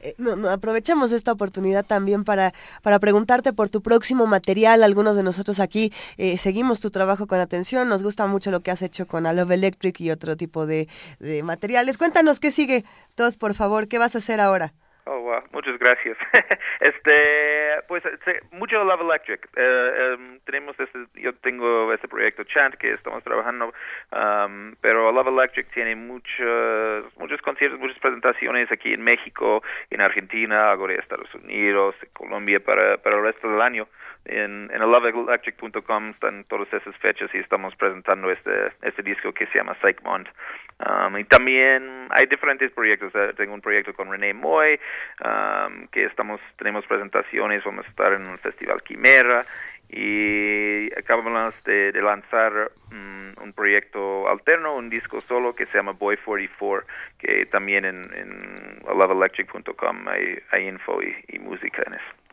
Eh, 0.00 0.14
aprovechamos 0.50 1.12
esta 1.12 1.32
oportunidad 1.32 1.84
también 1.84 2.24
para, 2.24 2.52
para 2.82 2.98
preguntarte 2.98 3.52
por 3.52 3.68
tu 3.68 3.82
próximo 3.82 4.26
material. 4.26 4.82
Algunos 4.82 5.16
de 5.16 5.22
nosotros 5.22 5.60
aquí 5.60 5.92
eh, 6.16 6.38
seguimos 6.38 6.80
tu 6.80 6.90
trabajo 6.90 7.26
con 7.26 7.40
atención. 7.40 7.88
Nos 7.88 8.02
gusta 8.02 8.26
mucho 8.26 8.50
lo 8.50 8.60
que 8.60 8.70
has 8.70 8.82
hecho 8.82 9.06
con 9.06 9.26
A 9.26 9.32
Love 9.32 9.52
Electric 9.52 10.00
y 10.00 10.10
otro 10.10 10.36
tipo 10.36 10.66
de, 10.66 10.88
de 11.18 11.42
materiales. 11.42 11.98
Cuéntanos 11.98 12.40
qué 12.40 12.50
sigue, 12.50 12.84
Todd, 13.14 13.34
por 13.34 13.54
favor. 13.54 13.88
¿Qué 13.88 13.98
vas 13.98 14.14
a 14.14 14.18
hacer 14.18 14.40
ahora? 14.40 14.74
Oh, 15.08 15.20
wow. 15.20 15.40
Muchas 15.52 15.78
gracias. 15.78 16.18
este, 16.80 17.80
pues, 17.86 18.02
mucho 18.50 18.82
Love 18.82 19.02
Electric. 19.02 19.48
Em, 19.54 20.40
tenemos 20.40 20.74
este, 20.80 21.06
yo 21.14 21.32
tengo 21.36 21.92
este 21.92 22.08
proyecto 22.08 22.42
Chant 22.42 22.74
que 22.74 22.92
estamos 22.92 23.22
trabajando, 23.22 23.72
um, 24.10 24.74
pero 24.80 25.12
Love 25.12 25.28
Electric 25.28 25.70
tiene 25.72 25.94
muchos, 25.94 27.16
muchos 27.18 27.40
conciertos, 27.42 27.78
muchas 27.78 28.00
presentaciones 28.00 28.70
aquí 28.72 28.94
en 28.94 29.02
México, 29.02 29.62
en 29.90 30.00
Argentina, 30.00 30.72
ahora 30.72 30.94
Estados 30.94 31.32
Unidos, 31.36 31.94
Colombia 32.12 32.58
para, 32.58 32.96
para 32.96 33.16
el 33.16 33.22
resto 33.22 33.48
del 33.48 33.62
año 33.62 33.86
en, 34.28 34.70
en 34.72 34.80
loveelectric.com 34.80 36.10
están 36.10 36.44
todas 36.44 36.72
esas 36.72 36.96
fechas 36.96 37.30
y 37.34 37.38
estamos 37.38 37.74
presentando 37.76 38.30
este, 38.30 38.72
este 38.82 39.02
disco 39.02 39.32
que 39.32 39.46
se 39.46 39.58
llama 39.58 39.76
Psych 39.80 40.00
Um, 40.78 41.16
y 41.16 41.24
también 41.24 42.06
hay 42.10 42.26
diferentes 42.26 42.70
proyectos. 42.70 43.10
Eh, 43.14 43.32
tengo 43.36 43.54
un 43.54 43.62
proyecto 43.62 43.94
con 43.94 44.10
René 44.10 44.34
Moy, 44.34 44.78
um, 45.24 45.88
que 45.88 46.04
estamos, 46.04 46.38
tenemos 46.58 46.84
presentaciones, 46.86 47.64
vamos 47.64 47.86
a 47.86 47.88
estar 47.88 48.12
en 48.12 48.28
un 48.28 48.38
festival 48.38 48.82
Quimera 48.82 49.46
y 49.88 50.92
acabamos 50.98 51.54
de, 51.64 51.92
lanzar 52.02 52.72
mm, 52.90 53.42
un 53.42 53.52
proyecto 53.54 54.28
alterno, 54.28 54.76
un 54.76 54.90
disco 54.90 55.20
solo 55.20 55.54
que 55.54 55.64
se 55.66 55.78
llama 55.78 55.92
Boy 55.92 56.18
44, 56.18 56.86
que 57.18 57.46
también 57.46 57.86
en, 57.86 58.02
en 58.14 58.80
loveelectric.com 58.86 60.08
hay, 60.08 60.38
hay 60.50 60.68
info 60.68 61.00
y 61.02 61.38
música 61.38 61.84
en 61.86 61.94
eso. 61.94 62.25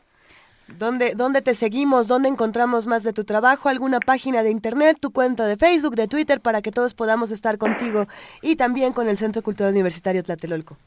¿Dónde, 0.78 1.14
¿Dónde 1.16 1.41
te 1.41 1.56
seguimos? 1.56 2.08
¿Dónde 2.08 2.30
encontramos 2.30 2.88
más 2.88 3.04
de 3.04 3.14
tu 3.14 3.24
trabajo? 3.24 3.70
¿Alguna 3.70 4.00
página 4.00 4.44
de 4.44 4.50
internet? 4.50 4.98
¿Tu 5.00 5.12
cuenta 5.12 5.45
de 5.45 5.58
Facebook, 5.58 5.95
de 5.95 6.08
Twitter, 6.08 6.41
para 6.41 6.62
que 6.62 6.72
todos 6.72 6.94
podamos 6.94 7.32
estar 7.32 7.58
contigo 7.58 8.08
y 8.41 8.56
también 8.56 8.94
con 8.94 9.08
el 9.08 9.18
Centro 9.18 9.41
Cultural 9.41 9.72
Universitario 9.72 10.24
Tlatelolco? 10.24 10.78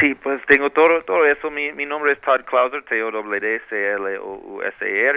Sí, 0.00 0.14
pues 0.14 0.40
tengo 0.46 0.70
todo, 0.70 1.02
todo 1.02 1.24
eso. 1.24 1.50
Mi, 1.50 1.72
mi 1.72 1.86
nombre 1.86 2.12
es 2.12 2.20
Todd 2.20 2.42
Clauser, 2.44 2.82
T-O-W-D-C-L-O-U-S-E-R 2.84 3.26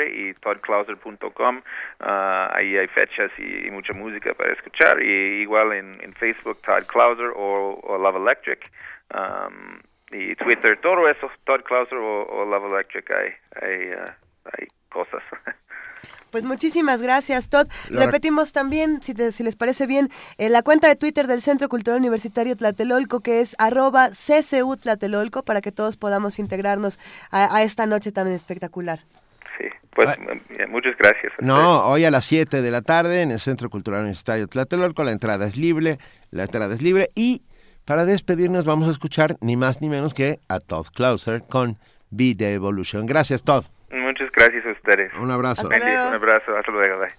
y 0.09 0.33
toddclauser.com. 0.35 1.61
Ah, 1.99 2.49
ahí 2.53 2.77
hay 2.77 2.87
fechas 2.87 3.29
y, 3.37 3.69
mucha 3.71 3.91
música 3.93 4.33
para 4.33 4.53
escuchar. 4.53 5.01
Y 5.01 5.41
igual 5.41 5.73
en, 5.73 5.99
en 6.01 6.13
Facebook, 6.13 6.61
Todd 6.61 6.85
Clauser 6.87 7.33
o, 7.35 7.97
Love 7.97 8.15
Electric. 8.17 8.71
Um, 9.13 9.79
y 10.11 10.35
Twitter, 10.35 10.79
todo 10.81 11.07
eso, 11.07 11.29
Todd 11.45 11.61
Clauser 11.63 11.97
o, 11.97 12.45
Love 12.45 12.71
Electric, 12.73 13.11
hay, 13.11 13.33
hay, 13.61 13.93
uh, 13.93 14.11
hay 14.53 14.67
cosas. 14.89 15.21
Pues 16.31 16.45
muchísimas 16.45 17.01
gracias, 17.01 17.49
Todd. 17.49 17.67
Repetimos 17.89 18.53
también, 18.53 19.01
si, 19.01 19.13
si 19.31 19.43
les 19.43 19.55
parece 19.55 19.87
bien, 19.87 20.09
eh, 20.37 20.49
la 20.49 20.61
cuenta 20.61 20.87
de 20.87 20.95
Twitter 20.95 21.25
del 21.25 21.41
Centro 21.41 21.69
Cultural 21.69 21.99
Universitario 21.99 22.55
Tlatelolco, 22.55 23.21
que 23.21 23.41
es 23.41 23.55
arroba 23.57 24.09
CCU 24.09 24.77
Tlatelolco, 24.77 25.43
para 25.43 25.61
que 25.61 25.71
todos 25.71 25.97
podamos 25.97 26.37
integrarnos 26.37 26.99
a, 27.31 27.63
esta 27.63 27.87
noche 27.87 28.11
tan 28.11 28.27
espectacular. 28.27 28.99
Sí, 29.57 29.65
pues 29.89 30.09
ah. 30.09 30.17
eh, 30.51 30.67
muchas 30.67 30.95
gracias. 30.99 31.33
No, 31.39 31.87
hoy 31.87 32.05
a 32.05 32.11
las 32.11 32.25
7 32.25 32.61
de 32.61 32.71
la 32.71 32.83
tarde 32.83 33.23
en 33.23 33.31
el 33.31 33.39
Centro 33.39 33.71
Cultural 33.71 34.01
Universitario 34.01 34.47
Tlatelolco, 34.47 35.03
la 35.03 35.11
entrada 35.11 35.47
es 35.47 35.57
libre, 35.57 35.97
la 36.29 36.43
entrada 36.43 36.75
es 36.75 36.81
libre 36.83 37.09
y 37.15 37.41
para 37.89 38.05
despedirnos 38.05 38.65
vamos 38.65 38.87
a 38.87 38.91
escuchar 38.91 39.35
ni 39.41 39.57
más 39.57 39.81
ni 39.81 39.89
menos 39.89 40.13
que 40.13 40.39
a 40.47 40.59
Todd 40.59 40.85
Clauser 40.93 41.41
con 41.41 41.79
Be 42.11 42.35
The 42.35 42.53
Evolution. 42.53 43.07
Gracias, 43.07 43.43
Todd. 43.43 43.63
Muchas 43.89 44.29
gracias 44.31 44.63
a 44.63 44.71
ustedes. 44.73 45.11
Un 45.19 45.31
abrazo. 45.31 45.67
Un 45.67 45.73
abrazo. 45.73 46.55
Hasta 46.55 46.71
luego. 46.71 46.99
Bye. 46.99 47.09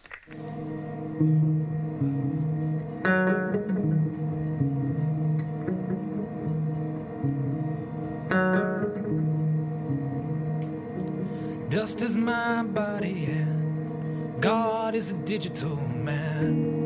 Dust 11.68 12.00
is 12.00 12.14
my 12.14 12.62
body 12.62 13.26
and 13.26 14.40
God 14.40 14.94
is 14.94 15.12
a 15.12 15.16
digital 15.24 15.76
man. 15.96 16.79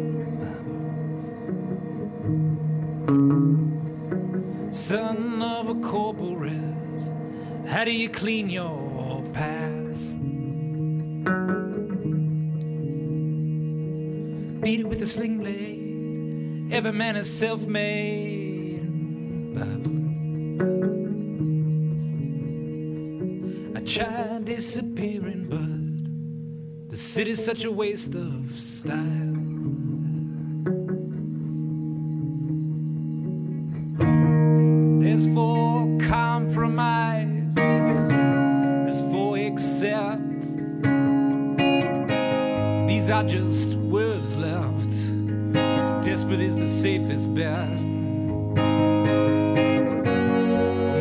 Son 4.74 5.42
of 5.42 5.68
a 5.68 5.74
corporate, 5.86 6.52
how 7.66 7.84
do 7.84 7.90
you 7.90 8.08
clean 8.08 8.48
your 8.48 9.22
past? 9.34 10.18
Beat 14.62 14.80
it 14.80 14.88
with 14.88 15.02
a 15.02 15.06
sling 15.06 15.38
blade. 15.40 16.72
Every 16.72 16.92
man 16.92 17.16
is 17.16 17.30
self 17.30 17.66
made. 17.66 18.80
I 23.76 23.80
tried 23.80 24.46
disappearing, 24.46 25.48
but 25.50 26.90
the 26.90 26.96
city's 26.96 27.44
such 27.44 27.64
a 27.64 27.70
waste 27.70 28.14
of 28.14 28.58
style. 28.58 29.33
just 43.22 43.74
words 43.74 44.36
left. 44.36 44.90
Desperate 46.02 46.40
is 46.40 46.56
the 46.56 46.66
safest 46.66 47.32
bet. 47.34 47.70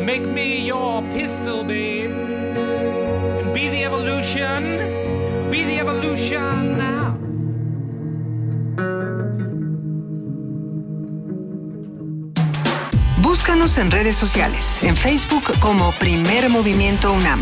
Make 0.06 0.22
me 0.22 0.66
your 0.68 1.02
pistol, 1.14 1.64
babe, 1.64 2.12
and 2.12 3.54
be 3.54 3.70
the 3.70 3.84
evolution. 3.84 4.64
Be 5.50 5.64
the 5.64 5.80
evolution 5.80 6.78
now. 6.78 7.18
Búscanos 13.22 13.78
en 13.78 13.90
redes 13.90 14.16
sociales, 14.16 14.84
en 14.84 14.96
Facebook 14.96 15.60
como 15.60 15.92
Primer 15.94 16.50
Movimiento 16.50 17.12
UNAM 17.12 17.42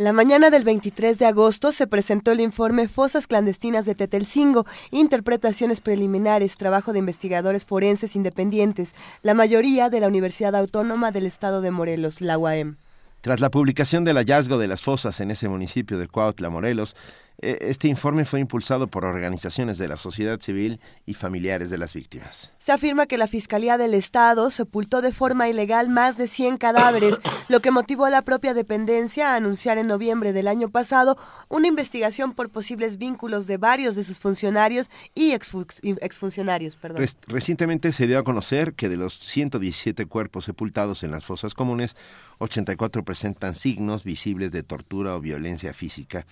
La 0.00 0.14
mañana 0.14 0.48
del 0.48 0.64
23 0.64 1.18
de 1.18 1.26
agosto 1.26 1.72
se 1.72 1.86
presentó 1.86 2.32
el 2.32 2.40
informe 2.40 2.88
Fosas 2.88 3.26
clandestinas 3.26 3.84
de 3.84 3.94
Tetelcingo, 3.94 4.64
interpretaciones 4.90 5.82
preliminares, 5.82 6.56
trabajo 6.56 6.94
de 6.94 7.00
investigadores 7.00 7.66
forenses 7.66 8.16
independientes, 8.16 8.94
la 9.22 9.34
mayoría 9.34 9.90
de 9.90 10.00
la 10.00 10.08
Universidad 10.08 10.56
Autónoma 10.56 11.10
del 11.10 11.26
Estado 11.26 11.60
de 11.60 11.70
Morelos, 11.70 12.22
la 12.22 12.38
UAM. 12.38 12.78
Tras 13.20 13.40
la 13.40 13.50
publicación 13.50 14.04
del 14.04 14.16
hallazgo 14.16 14.56
de 14.56 14.68
las 14.68 14.80
fosas 14.80 15.20
en 15.20 15.30
ese 15.30 15.50
municipio 15.50 15.98
de 15.98 16.08
Cuautla, 16.08 16.48
Morelos, 16.48 16.96
este 17.42 17.88
informe 17.88 18.24
fue 18.24 18.40
impulsado 18.40 18.88
por 18.88 19.04
organizaciones 19.04 19.78
de 19.78 19.88
la 19.88 19.96
sociedad 19.96 20.40
civil 20.40 20.80
y 21.06 21.14
familiares 21.14 21.70
de 21.70 21.78
las 21.78 21.94
víctimas. 21.94 22.52
Se 22.58 22.72
afirma 22.72 23.06
que 23.06 23.18
la 23.18 23.26
Fiscalía 23.26 23.78
del 23.78 23.94
Estado 23.94 24.50
sepultó 24.50 25.00
de 25.00 25.12
forma 25.12 25.48
ilegal 25.48 25.88
más 25.88 26.18
de 26.18 26.28
100 26.28 26.58
cadáveres, 26.58 27.16
lo 27.48 27.60
que 27.60 27.70
motivó 27.70 28.04
a 28.04 28.10
la 28.10 28.22
propia 28.22 28.54
dependencia 28.54 29.32
a 29.32 29.36
anunciar 29.36 29.78
en 29.78 29.86
noviembre 29.86 30.32
del 30.32 30.48
año 30.48 30.68
pasado 30.70 31.16
una 31.48 31.68
investigación 31.68 32.34
por 32.34 32.50
posibles 32.50 32.98
vínculos 32.98 33.46
de 33.46 33.56
varios 33.56 33.96
de 33.96 34.04
sus 34.04 34.18
funcionarios 34.18 34.90
y 35.14 35.32
exfuncionarios. 35.32 36.76
Perdón. 36.76 37.04
recientemente 37.26 37.92
se 37.92 38.06
dio 38.06 38.18
a 38.18 38.24
conocer 38.24 38.74
que 38.74 38.88
de 38.88 38.96
los 38.96 39.18
117 39.18 40.06
cuerpos 40.06 40.44
sepultados 40.44 41.02
en 41.02 41.10
las 41.10 41.24
fosas 41.24 41.54
comunes, 41.54 41.96
84 42.40 43.04
presentan 43.04 43.54
signos 43.54 44.02
visibles 44.02 44.50
de 44.50 44.62
tortura 44.62 45.14
o 45.14 45.20
violencia 45.20 45.74
física 45.74 46.26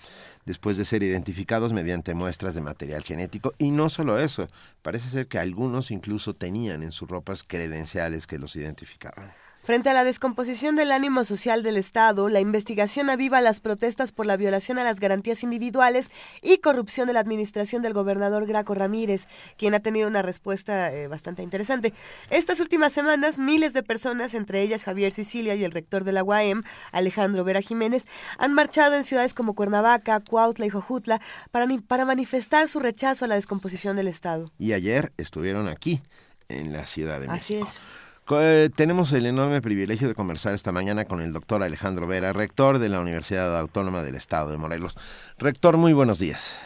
después 0.46 0.78
de 0.78 0.84
ser 0.84 1.02
identificados 1.02 1.72
mediante 1.72 2.14
muestras 2.14 2.54
de 2.54 2.62
material 2.62 3.02
genético. 3.02 3.54
Y 3.58 3.70
no 3.70 3.90
solo 3.90 4.18
eso, 4.18 4.48
parece 4.82 5.10
ser 5.10 5.28
que 5.28 5.38
algunos 5.38 5.90
incluso 5.90 6.34
tenían 6.34 6.82
en 6.82 6.92
sus 6.92 7.08
ropas 7.08 7.44
credenciales 7.44 8.26
que 8.26 8.38
los 8.38 8.56
identificaban. 8.56 9.32
Frente 9.68 9.90
a 9.90 9.92
la 9.92 10.02
descomposición 10.02 10.76
del 10.76 10.90
ánimo 10.90 11.24
social 11.24 11.62
del 11.62 11.76
Estado, 11.76 12.30
la 12.30 12.40
investigación 12.40 13.10
aviva 13.10 13.42
las 13.42 13.60
protestas 13.60 14.12
por 14.12 14.24
la 14.24 14.38
violación 14.38 14.78
a 14.78 14.82
las 14.82 14.98
garantías 14.98 15.42
individuales 15.42 16.10
y 16.40 16.56
corrupción 16.60 17.06
de 17.06 17.12
la 17.12 17.20
administración 17.20 17.82
del 17.82 17.92
gobernador 17.92 18.46
Graco 18.46 18.72
Ramírez, 18.72 19.28
quien 19.58 19.74
ha 19.74 19.80
tenido 19.80 20.08
una 20.08 20.22
respuesta 20.22 20.90
eh, 20.90 21.06
bastante 21.06 21.42
interesante. 21.42 21.92
Estas 22.30 22.60
últimas 22.60 22.94
semanas, 22.94 23.36
miles 23.36 23.74
de 23.74 23.82
personas, 23.82 24.32
entre 24.32 24.62
ellas 24.62 24.84
Javier 24.84 25.12
Sicilia 25.12 25.54
y 25.54 25.64
el 25.64 25.72
rector 25.72 26.02
de 26.02 26.12
la 26.12 26.24
UAM, 26.24 26.62
Alejandro 26.90 27.44
Vera 27.44 27.60
Jiménez, 27.60 28.06
han 28.38 28.54
marchado 28.54 28.94
en 28.94 29.04
ciudades 29.04 29.34
como 29.34 29.54
Cuernavaca, 29.54 30.20
Cuautla 30.20 30.64
y 30.64 30.70
Jojutla 30.70 31.20
para, 31.50 31.66
para 31.86 32.06
manifestar 32.06 32.70
su 32.70 32.80
rechazo 32.80 33.26
a 33.26 33.28
la 33.28 33.34
descomposición 33.34 33.96
del 33.96 34.08
Estado. 34.08 34.50
Y 34.58 34.72
ayer 34.72 35.12
estuvieron 35.18 35.68
aquí, 35.68 36.00
en 36.48 36.72
la 36.72 36.86
Ciudad 36.86 37.20
de 37.20 37.28
México. 37.28 37.66
Así 37.66 37.76
es. 37.76 37.82
Eh, 38.30 38.70
tenemos 38.74 39.12
el 39.12 39.24
enorme 39.26 39.62
privilegio 39.62 40.06
de 40.06 40.14
conversar 40.14 40.52
esta 40.52 40.70
mañana 40.70 41.06
con 41.06 41.20
el 41.20 41.32
doctor 41.32 41.62
Alejandro 41.62 42.06
Vera, 42.06 42.32
rector 42.32 42.78
de 42.78 42.90
la 42.90 43.00
Universidad 43.00 43.58
Autónoma 43.58 44.02
del 44.02 44.16
Estado 44.16 44.50
de 44.50 44.58
Morelos. 44.58 44.96
Rector, 45.38 45.78
muy 45.78 45.94
buenos 45.94 46.18
días. 46.18 46.60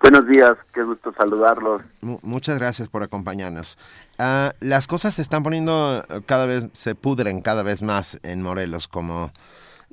Buenos 0.00 0.28
días, 0.28 0.52
qué 0.72 0.82
gusto 0.84 1.12
saludarlos. 1.18 1.82
muchas 2.00 2.58
gracias 2.58 2.88
por 2.88 3.02
acompañarnos. 3.02 3.78
Ah, 4.18 4.52
las 4.60 4.86
cosas 4.86 5.14
se 5.14 5.22
están 5.22 5.42
poniendo 5.42 6.04
eh, 6.08 6.20
cada 6.24 6.46
vez, 6.46 6.68
se 6.72 6.94
pudren 6.94 7.40
cada 7.40 7.64
vez 7.64 7.82
más 7.82 8.20
en 8.22 8.40
Morelos, 8.40 8.86
como 8.86 9.32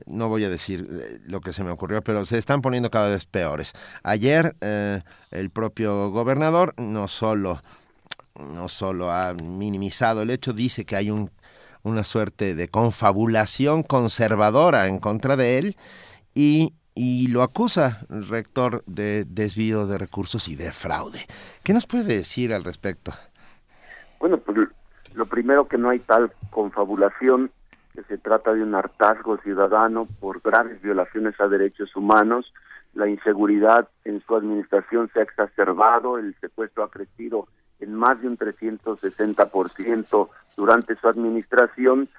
no 0.06 0.30
voy 0.30 0.44
a 0.44 0.50
decir 0.50 0.88
eh, 0.92 1.20
lo 1.26 1.42
que 1.42 1.54
se 1.54 1.64
me 1.64 1.72
ocurrió, 1.72 2.04
pero 2.04 2.26
se 2.26 2.38
están 2.38 2.62
poniendo 2.62 2.92
cada 2.92 3.10
vez 3.10 3.26
peores. 3.26 3.74
Ayer 4.04 4.56
el 5.32 5.50
propio 5.50 6.12
gobernador 6.12 6.76
no 6.78 7.08
solo 7.08 7.62
no 8.40 8.68
solo 8.68 9.12
ha 9.12 9.34
minimizado 9.34 10.22
el 10.22 10.30
hecho, 10.30 10.54
dice 10.54 10.86
que 10.86 10.96
hay 10.96 11.12
un, 11.12 11.32
una 11.84 12.04
suerte 12.04 12.56
de 12.56 12.68
confabulación 12.68 13.84
conservadora 13.84 14.88
en 14.88 15.00
contra 15.00 15.36
de 15.36 15.60
él 15.60 15.78
y, 16.34 16.74
y 16.94 17.28
lo 17.28 17.44
acusa 17.44 18.06
el 18.10 18.28
rector 18.28 18.84
de 18.86 19.26
desvío 19.26 19.88
de 19.88 19.98
recursos 19.98 20.48
y 20.48 20.56
de 20.56 20.72
fraude. 20.72 21.26
¿Qué 21.64 21.74
nos 21.74 21.88
puede 21.88 22.16
decir 22.16 22.54
al 22.54 22.64
respecto? 22.64 23.14
Bueno, 24.20 24.38
pues 24.38 24.58
lo 25.14 25.26
primero 25.26 25.68
que 25.68 25.78
no 25.78 25.90
hay 25.90 26.00
tal 26.00 26.32
confabulación, 26.50 27.52
que 27.94 28.04
se 28.04 28.18
trata 28.18 28.54
de 28.54 28.64
un 28.64 28.76
hartazgo 28.76 29.38
ciudadano 29.38 30.08
por 30.20 30.42
graves 30.42 30.82
violaciones 30.82 31.40
a 31.40 31.48
derechos 31.48 31.96
humanos, 31.96 32.52
la 32.94 33.08
inseguridad 33.08 33.90
en 34.04 34.22
su 34.22 34.36
administración 34.36 35.10
se 35.14 35.20
ha 35.20 35.24
exacerbado, 35.24 36.18
el 36.18 36.36
secuestro 36.40 36.84
ha 36.84 36.90
crecido 36.90 37.48
en 37.80 37.94
más 37.94 38.22
de 38.22 38.28
un 38.28 38.38
360% 38.38 40.30
durante 40.56 40.96
su 40.96 41.08
administración 41.08 42.10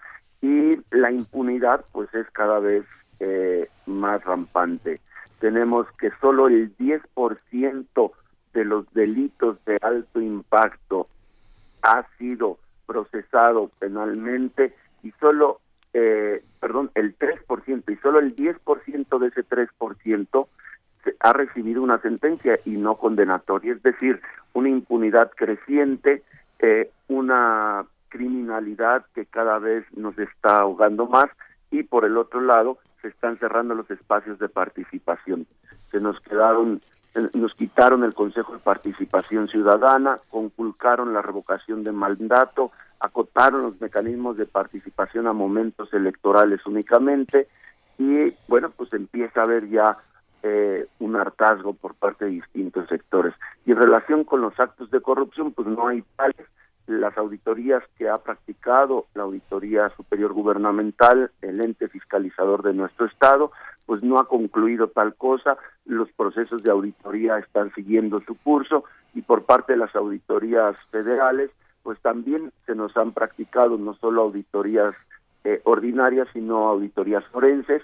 y 0.43 0.79
la 0.91 1.11
impunidad 1.11 1.85
pues 1.93 2.13
es 2.15 2.31
cada 2.31 2.59
vez 2.59 2.85
eh, 3.21 3.69
más 3.87 4.23
rampante. 4.25 5.01
Tenemos 5.41 5.87
que 5.99 6.11
solo 6.21 6.49
el 6.49 6.77
10% 6.77 8.13
de 8.55 8.65
los 8.65 8.93
delitos 8.95 9.63
de 9.65 9.79
alto 9.83 10.21
impacto 10.21 11.09
ha 11.83 12.07
sido 12.19 12.59
procesado 12.87 13.71
penalmente 13.79 14.75
y 15.03 15.13
solo, 15.21 15.61
eh, 15.93 16.43
perdón, 16.61 16.91
el 16.95 17.17
3% 17.19 17.93
y 17.93 17.97
solo 17.97 18.19
el 18.19 18.35
10% 18.35 19.19
de 19.19 19.27
ese 19.29 19.45
3% 19.45 20.49
ha 21.21 21.33
recibido 21.33 21.83
una 21.83 22.01
sentencia 22.01 22.59
y 22.65 22.71
no 22.71 22.97
condenatoria, 22.97 23.73
es 23.73 23.83
decir, 23.83 24.21
una 24.53 24.69
impunidad 24.69 25.31
creciente, 25.37 26.23
eh, 26.59 26.91
una 27.09 27.85
criminalidad 28.09 29.05
que 29.15 29.27
cada 29.27 29.59
vez 29.59 29.85
nos 29.95 30.19
está 30.19 30.59
ahogando 30.59 31.07
más 31.07 31.27
y 31.71 31.83
por 31.83 32.05
el 32.05 32.17
otro 32.17 32.41
lado 32.41 32.79
se 33.03 33.09
están 33.09 33.39
cerrando 33.39 33.75
los 33.75 33.91
espacios 33.91 34.39
de 34.39 34.49
participación. 34.49 35.47
Se 35.91 36.01
nos 36.01 36.19
quedaron 36.21 36.81
eh, 37.15 37.29
nos 37.35 37.55
quitaron 37.55 38.05
el 38.05 38.15
Consejo 38.15 38.53
de 38.53 38.59
Participación 38.59 39.49
Ciudadana, 39.49 40.19
conculcaron 40.31 41.15
la 41.15 41.23
revocación 41.23 41.83
de 41.83 41.93
mandato, 41.93 42.73
acotaron 43.01 43.63
los 43.63 43.81
mecanismos 43.81 44.37
de 44.37 44.47
participación 44.47 45.27
a 45.27 45.33
momentos 45.33 45.93
electorales 45.93 46.65
únicamente 46.67 47.49
y 47.99 48.35
bueno, 48.49 48.71
pues 48.77 48.93
empieza 48.93 49.41
a 49.41 49.45
haber 49.45 49.69
ya 49.69 49.97
eh, 50.49 50.87
un 51.01 51.17
hartazgo 51.17 51.73
por 51.75 51.95
parte 51.95 52.27
de 52.27 52.31
distintos 52.33 52.89
sectores. 52.89 53.35
Y 53.65 53.73
en 53.73 53.79
relación 53.79 54.23
con 54.23 54.41
los 54.41 54.59
actos 54.61 54.91
de 54.93 55.01
corrupción, 55.01 55.53
pues 55.53 55.67
no 55.67 55.89
hay 55.89 56.05
tales. 56.17 56.47
Las 56.87 57.19
auditorías 57.19 57.83
que 57.99 58.09
ha 58.09 58.19
practicado 58.19 59.07
la 59.15 59.25
Auditoría 59.25 59.91
Superior 59.97 60.33
Gubernamental, 60.33 61.33
el 61.43 61.61
ente 61.61 61.89
fiscalizador 61.89 62.63
de 62.63 62.75
nuestro 62.75 63.07
Estado, 63.07 63.51
pues 63.87 64.05
no 64.05 64.21
ha 64.21 64.29
concluido 64.29 64.87
tal 64.87 65.17
cosa. 65.17 65.57
Los 65.85 66.13
procesos 66.13 66.63
de 66.63 66.71
auditoría 66.71 67.39
están 67.39 67.75
siguiendo 67.75 68.21
su 68.21 68.37
curso 68.37 68.85
y 69.15 69.23
por 69.23 69.47
parte 69.47 69.73
de 69.73 69.81
las 69.81 69.97
auditorías 69.97 70.77
federales, 70.93 71.51
pues 71.83 71.99
también 72.03 72.53
se 72.67 72.77
nos 72.77 72.97
han 72.97 73.11
practicado 73.11 73.79
no 73.79 73.95
solo 73.95 74.23
auditorías 74.23 74.95
eh, 75.43 75.61
ordinarias, 75.65 76.29
sino 76.33 76.69
auditorías 76.69 77.25
forenses 77.33 77.83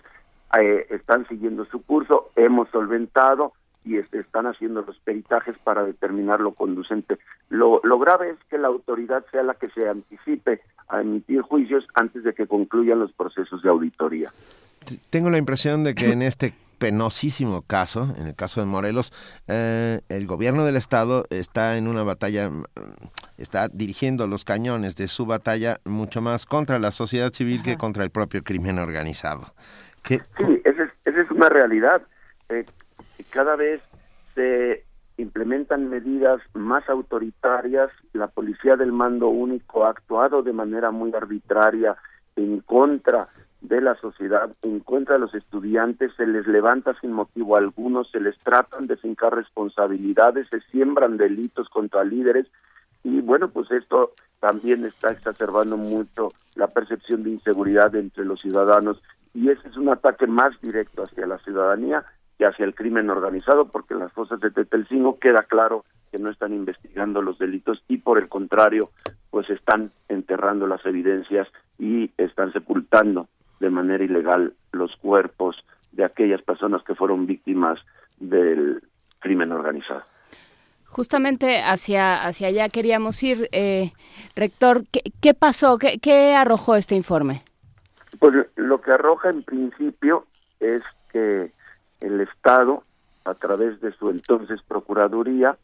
eh, 0.59 0.87
están 0.91 1.27
siguiendo 1.29 1.65
su 1.67 1.83
curso, 1.83 2.31
hemos 2.37 2.69
solventado 2.71 3.53
y 3.85 3.97
este, 3.97 4.21
están 4.21 4.47
haciendo 4.47 4.83
los 4.83 4.99
peritajes 5.01 5.57
para 5.65 5.85
determinar 5.85 6.41
lo 6.41 6.53
conducente. 6.53 7.19
Lo, 7.49 7.81
lo 7.83 7.99
grave 7.99 8.31
es 8.31 8.39
que 8.49 8.59
la 8.59 8.69
autoridad 8.69 9.25
sea 9.31 9.43
la 9.43 9.55
que 9.55 9.71
se 9.71 9.89
anticipe 9.89 10.61
a 10.89 11.01
emitir 11.01 11.43
juicios 11.43 11.85
antes 11.95 12.23
de 12.23 12.35
que 12.35 12.47
concluyan 12.47 13.01
los 13.01 13.13
procesos 13.13 13.63
de 13.63 13.71
auditoría. 13.71 14.33
Tengo 15.11 15.31
la 15.31 15.39
impresión 15.39 15.85
de 15.85 15.95
que 15.95 16.13
en 16.13 16.23
este 16.23 16.55
penosísimo 16.83 17.63
caso, 17.63 18.13
en 18.19 18.27
el 18.27 18.35
caso 18.35 18.61
de 18.61 18.67
Morelos, 18.67 19.13
eh, 19.47 20.01
el 20.09 20.27
gobierno 20.27 20.65
del 20.65 20.75
estado 20.75 21.27
está 21.31 21.77
en 21.77 21.87
una 21.87 22.03
batalla, 22.03 22.51
mm, 22.51 22.65
está 23.39 23.69
dirigiendo 23.69 24.27
los 24.27 24.45
cañones 24.45 24.97
de 24.97 25.07
su 25.07 25.25
batalla 25.25 25.81
mucho 25.85 26.21
más 26.21 26.45
contra 26.45 26.81
la 26.81 26.91
sociedad 26.91 27.33
civil 27.33 27.63
que 27.63 27.77
contra 27.77 28.03
el 28.03 28.11
propio 28.11 28.43
crimen 28.43 28.81
organizado. 28.81 29.55
Sí, 30.05 30.21
esa 30.65 30.93
es, 31.05 31.31
una 31.31 31.49
realidad. 31.49 32.03
Eh, 32.49 32.67
cada 33.31 33.57
vez 33.57 33.81
se 34.35 34.85
implementan 35.17 35.89
medidas 35.89 36.41
más 36.55 36.89
autoritarias, 36.89 37.91
la 38.13 38.29
policía 38.29 38.77
del 38.77 38.93
mando 38.93 39.29
único 39.29 39.85
ha 39.85 39.91
actuado 39.91 40.43
de 40.43 40.53
manera 40.53 40.91
muy 40.91 41.15
arbitraria 41.15 41.97
en 42.37 42.61
contra 42.61 43.29
de 43.61 43.81
la 43.81 43.95
sociedad, 43.97 44.51
en 44.63 44.81
contra 44.81 45.15
de 45.15 45.21
los 45.21 45.35
estudiantes, 45.35 46.11
se 46.17 46.27
les 46.27 46.47
levanta 46.49 46.95
sin 47.01 47.13
motivo 47.13 47.57
alguno, 47.57 48.03
se 48.05 48.21
les 48.21 48.37
tratan 48.39 48.89
de 48.89 48.97
fincar 48.97 49.35
responsabilidades, 49.35 50.49
se 50.49 50.61
siembran 50.73 51.17
delitos 51.17 51.69
contra 51.69 52.03
líderes 52.03 52.47
y 53.05 53.21
bueno, 53.21 53.51
pues 53.51 53.71
esto 53.71 54.13
también 54.41 54.85
está 54.85 55.13
exacerbando 55.13 55.77
mucho 55.77 56.33
la 56.57 56.67
percepción 56.69 57.23
de 57.23 57.31
inseguridad 57.31 57.95
entre 57.95 58.25
los 58.25 58.41
ciudadanos 58.41 59.01
y 59.35 59.49
ese 59.49 59.69
es 59.69 59.77
un 59.77 59.89
ataque 59.89 60.27
más 60.27 60.61
directo 60.61 61.05
hacia 61.05 61.27
la 61.27 61.39
ciudadanía 61.39 62.05
que 62.39 62.47
hacia 62.47 62.65
el 62.65 62.75
crimen 62.75 63.11
organizado 63.11 63.67
porque 63.67 63.95
las 63.95 64.13
fosas 64.13 64.41
de 64.41 64.51
Tetelcingo 64.51 65.19
queda 65.19 65.43
claro 65.43 65.85
que 66.11 66.19
no 66.19 66.31
están 66.31 66.53
investigando 66.53 67.23
los 67.23 67.39
delitos 67.39 67.83
y 67.89 67.99
por 67.99 68.19
el 68.19 68.29
contrario 68.29 68.91
pues 69.31 69.49
están 69.49 69.93
enterrando 70.09 70.67
las 70.67 70.85
evidencias 70.85 71.49
y 71.79 72.11
están 72.19 72.53
sepultando 72.53 73.29
de 73.61 73.71
manera 73.71 74.05
ilegal 74.05 74.55
los 74.73 74.95
cuerpos 74.97 75.57
de 75.93 76.05
aquellas 76.05 76.43
personas 76.43 76.83
que 76.83 76.95
fueron 76.95 77.27
víctimas 77.27 77.79
del 78.19 78.83
crimen 79.21 79.53
organizado. 79.53 80.03
Justamente 80.85 81.63
hacia, 81.63 82.23
hacia 82.23 82.49
allá 82.49 82.69
queríamos 82.69 83.23
ir. 83.23 83.49
Eh, 83.53 83.93
rector, 84.37 84.83
¿qué, 84.93 85.01
qué 85.23 85.33
pasó? 85.33 85.79
¿Qué, 85.79 85.99
¿Qué 85.99 86.35
arrojó 86.35 86.77
este 86.77 86.95
informe? 86.95 87.43
Pues 88.19 88.47
lo 88.57 88.81
que 88.81 88.93
arroja 88.93 89.31
en 89.31 89.43
principio 89.43 90.27
es 90.61 90.83
que 91.11 91.53
el 92.01 92.21
Estado, 92.21 92.85
a 93.25 93.35
través 93.35 93.81
de 93.81 93.93
su 93.93 94.11
entonces 94.11 94.61
Procuraduría, 94.63 95.57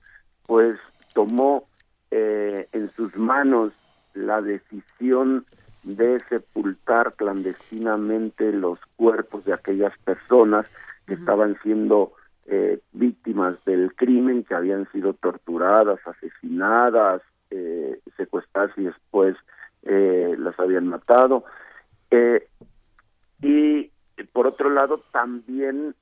pues 0.47 0.79
tomó 1.15 1.69
eh, 2.11 2.69
en 2.73 2.91
sus 2.95 3.15
manos 3.17 3.73
la 4.15 4.41
decisión 4.41 5.45
de 5.83 6.23
sepultar 6.29 7.15
clandestinamente 7.15 8.53
los 8.53 8.79
cuerpos 8.97 9.45
de 9.45 9.55
aquellas 9.55 9.97
personas 9.99 10.67
que 11.07 11.15
estaban 11.15 11.57
siendo 11.63 12.13
eh, 12.47 12.81
víctimas 12.93 13.57
del 13.65 13.95
crimen, 13.95 14.45
que 14.45 14.55
habían 14.55 14.91
sido 14.93 15.15
torturadas, 15.15 15.99
asesinadas, 16.07 17.23
eh, 17.51 18.01
secuestradas 18.17 18.71
y 18.77 18.85
después 18.85 19.37
eh, 19.83 20.35
las 20.39 20.59
habían 20.59 20.89
matado. 20.89 21.45
Eh, 22.11 22.49
y 23.41 23.91
por 24.33 24.47
otro 24.47 24.71
lado, 24.71 25.03
también 25.13 25.95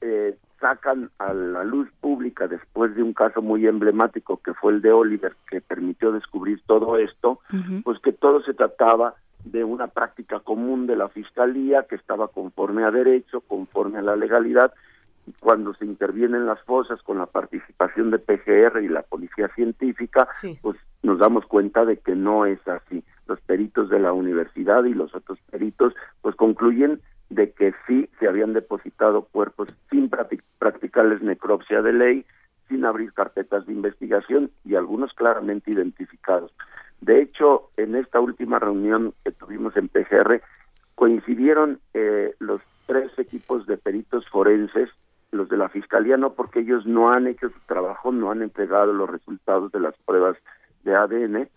eh, 0.00 0.36
sacan 0.60 1.10
a 1.18 1.32
la 1.32 1.64
luz 1.64 1.88
pública 2.00 2.46
después 2.46 2.94
de 2.94 3.02
un 3.02 3.12
caso 3.12 3.42
muy 3.42 3.66
emblemático 3.66 4.38
que 4.38 4.54
fue 4.54 4.72
el 4.72 4.82
de 4.82 4.92
Oliver, 4.92 5.34
que 5.50 5.60
permitió 5.60 6.12
descubrir 6.12 6.62
todo 6.66 6.96
esto, 6.98 7.40
pues 7.82 7.98
que 7.98 8.12
todo 8.12 8.42
se 8.42 8.54
trataba 8.54 9.14
de 9.44 9.64
una 9.64 9.88
práctica 9.88 10.38
común 10.38 10.86
de 10.86 10.94
la 10.94 11.08
fiscalía 11.08 11.84
que 11.88 11.96
estaba 11.96 12.28
conforme 12.28 12.84
a 12.84 12.92
derecho, 12.92 13.40
conforme 13.40 13.98
a 13.98 14.02
la 14.02 14.14
legalidad, 14.14 14.72
y 15.26 15.32
cuando 15.32 15.74
se 15.74 15.84
intervienen 15.84 16.46
las 16.46 16.60
fosas 16.62 17.02
con 17.02 17.18
la 17.18 17.26
participación 17.26 18.10
de 18.10 18.18
PGR 18.18 18.82
y 18.82 18.88
la 18.88 19.02
policía 19.02 19.48
científica, 19.54 20.28
pues 20.62 20.76
nos 21.02 21.18
damos 21.18 21.44
cuenta 21.46 21.84
de 21.84 21.98
que 21.98 22.14
no 22.14 22.46
es 22.46 22.60
así. 22.68 23.04
Los 23.26 23.40
peritos 23.40 23.88
de 23.88 23.98
la 23.98 24.12
universidad 24.12 24.84
y 24.84 24.94
los 24.94 25.14
otros 25.14 25.38
peritos 25.50 25.94
pues 26.20 26.34
concluyen 26.36 27.00
de 27.30 27.52
que 27.52 27.72
sí 27.86 28.08
se 28.18 28.28
habían 28.28 28.52
depositado 28.52 29.22
cuerpos 29.22 29.68
sin 29.90 30.10
practicarles 30.58 31.22
necropsia 31.22 31.80
de 31.80 31.92
ley, 31.92 32.26
sin 32.68 32.84
abrir 32.84 33.12
carpetas 33.12 33.66
de 33.66 33.72
investigación 33.72 34.50
y 34.64 34.74
algunos 34.74 35.12
claramente 35.14 35.70
identificados. 35.70 36.52
De 37.00 37.20
hecho, 37.20 37.70
en 37.76 37.96
esta 37.96 38.20
última 38.20 38.58
reunión 38.58 39.14
que 39.24 39.32
tuvimos 39.32 39.76
en 39.76 39.88
PGR, 39.88 40.42
coincidieron 40.94 41.80
eh, 41.94 42.34
los 42.38 42.60
tres 42.86 43.10
equipos 43.18 43.66
de 43.66 43.76
peritos 43.76 44.28
forenses, 44.28 44.90
los 45.30 45.48
de 45.48 45.56
la 45.56 45.68
Fiscalía 45.68 46.16
no 46.16 46.34
porque 46.34 46.60
ellos 46.60 46.86
no 46.86 47.10
han 47.10 47.26
hecho 47.26 47.48
su 47.48 47.58
trabajo, 47.66 48.12
no 48.12 48.30
han 48.30 48.42
entregado 48.42 48.92
los 48.92 49.08
resultados 49.08 49.72
de 49.72 49.80
las 49.80 49.96
pruebas 50.04 50.36
de 50.84 50.94
ADN, 50.94 51.48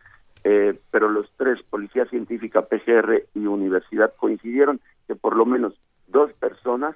eh, 0.48 0.80
pero 0.92 1.10
los 1.10 1.28
tres, 1.38 1.60
Policía 1.64 2.06
Científica, 2.06 2.62
PGR 2.62 3.24
y 3.34 3.48
Universidad, 3.48 4.14
coincidieron 4.16 4.80
que 5.08 5.16
por 5.16 5.36
lo 5.36 5.44
menos 5.48 5.74
dos 6.08 6.32
personas 6.34 6.96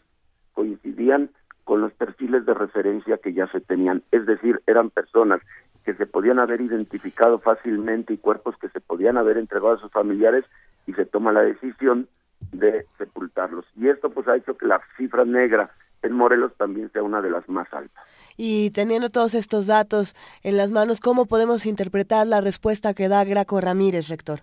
coincidían 0.53 1.31
con 1.63 1.81
los 1.81 1.91
perfiles 1.93 2.45
de 2.45 2.53
referencia 2.53 3.17
que 3.17 3.33
ya 3.33 3.47
se 3.47 3.59
tenían, 3.59 4.03
es 4.11 4.27
decir, 4.27 4.61
eran 4.67 4.91
personas 4.91 5.41
que 5.83 5.95
se 5.95 6.05
podían 6.05 6.37
haber 6.37 6.61
identificado 6.61 7.39
fácilmente 7.39 8.13
y 8.13 8.17
cuerpos 8.17 8.55
que 8.57 8.69
se 8.69 8.81
podían 8.81 9.17
haber 9.17 9.39
entregado 9.39 9.73
a 9.73 9.79
sus 9.79 9.91
familiares 9.91 10.45
y 10.85 10.93
se 10.93 11.05
toma 11.05 11.31
la 11.31 11.41
decisión 11.41 12.07
de 12.51 12.85
sepultarlos. 12.99 13.65
Y 13.75 13.87
esto 13.87 14.11
pues 14.11 14.27
ha 14.27 14.37
hecho 14.37 14.57
que 14.57 14.67
la 14.67 14.79
cifra 14.95 15.25
negra 15.25 15.71
en 16.01 16.13
Morelos 16.13 16.53
también 16.57 16.91
sea 16.91 17.03
una 17.03 17.21
de 17.21 17.29
las 17.29 17.47
más 17.49 17.71
altas. 17.73 18.03
Y 18.37 18.71
teniendo 18.71 19.09
todos 19.09 19.33
estos 19.33 19.67
datos 19.67 20.15
en 20.43 20.57
las 20.57 20.71
manos, 20.71 20.99
¿cómo 21.01 21.25
podemos 21.25 21.65
interpretar 21.65 22.25
la 22.25 22.41
respuesta 22.41 22.93
que 22.93 23.09
da 23.09 23.23
Graco 23.25 23.59
Ramírez, 23.59 24.07
rector? 24.07 24.39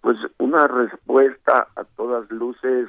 Pues 0.00 0.16
una 0.38 0.68
respuesta 0.68 1.66
a 1.74 1.84
todas 1.84 2.30
luces, 2.30 2.88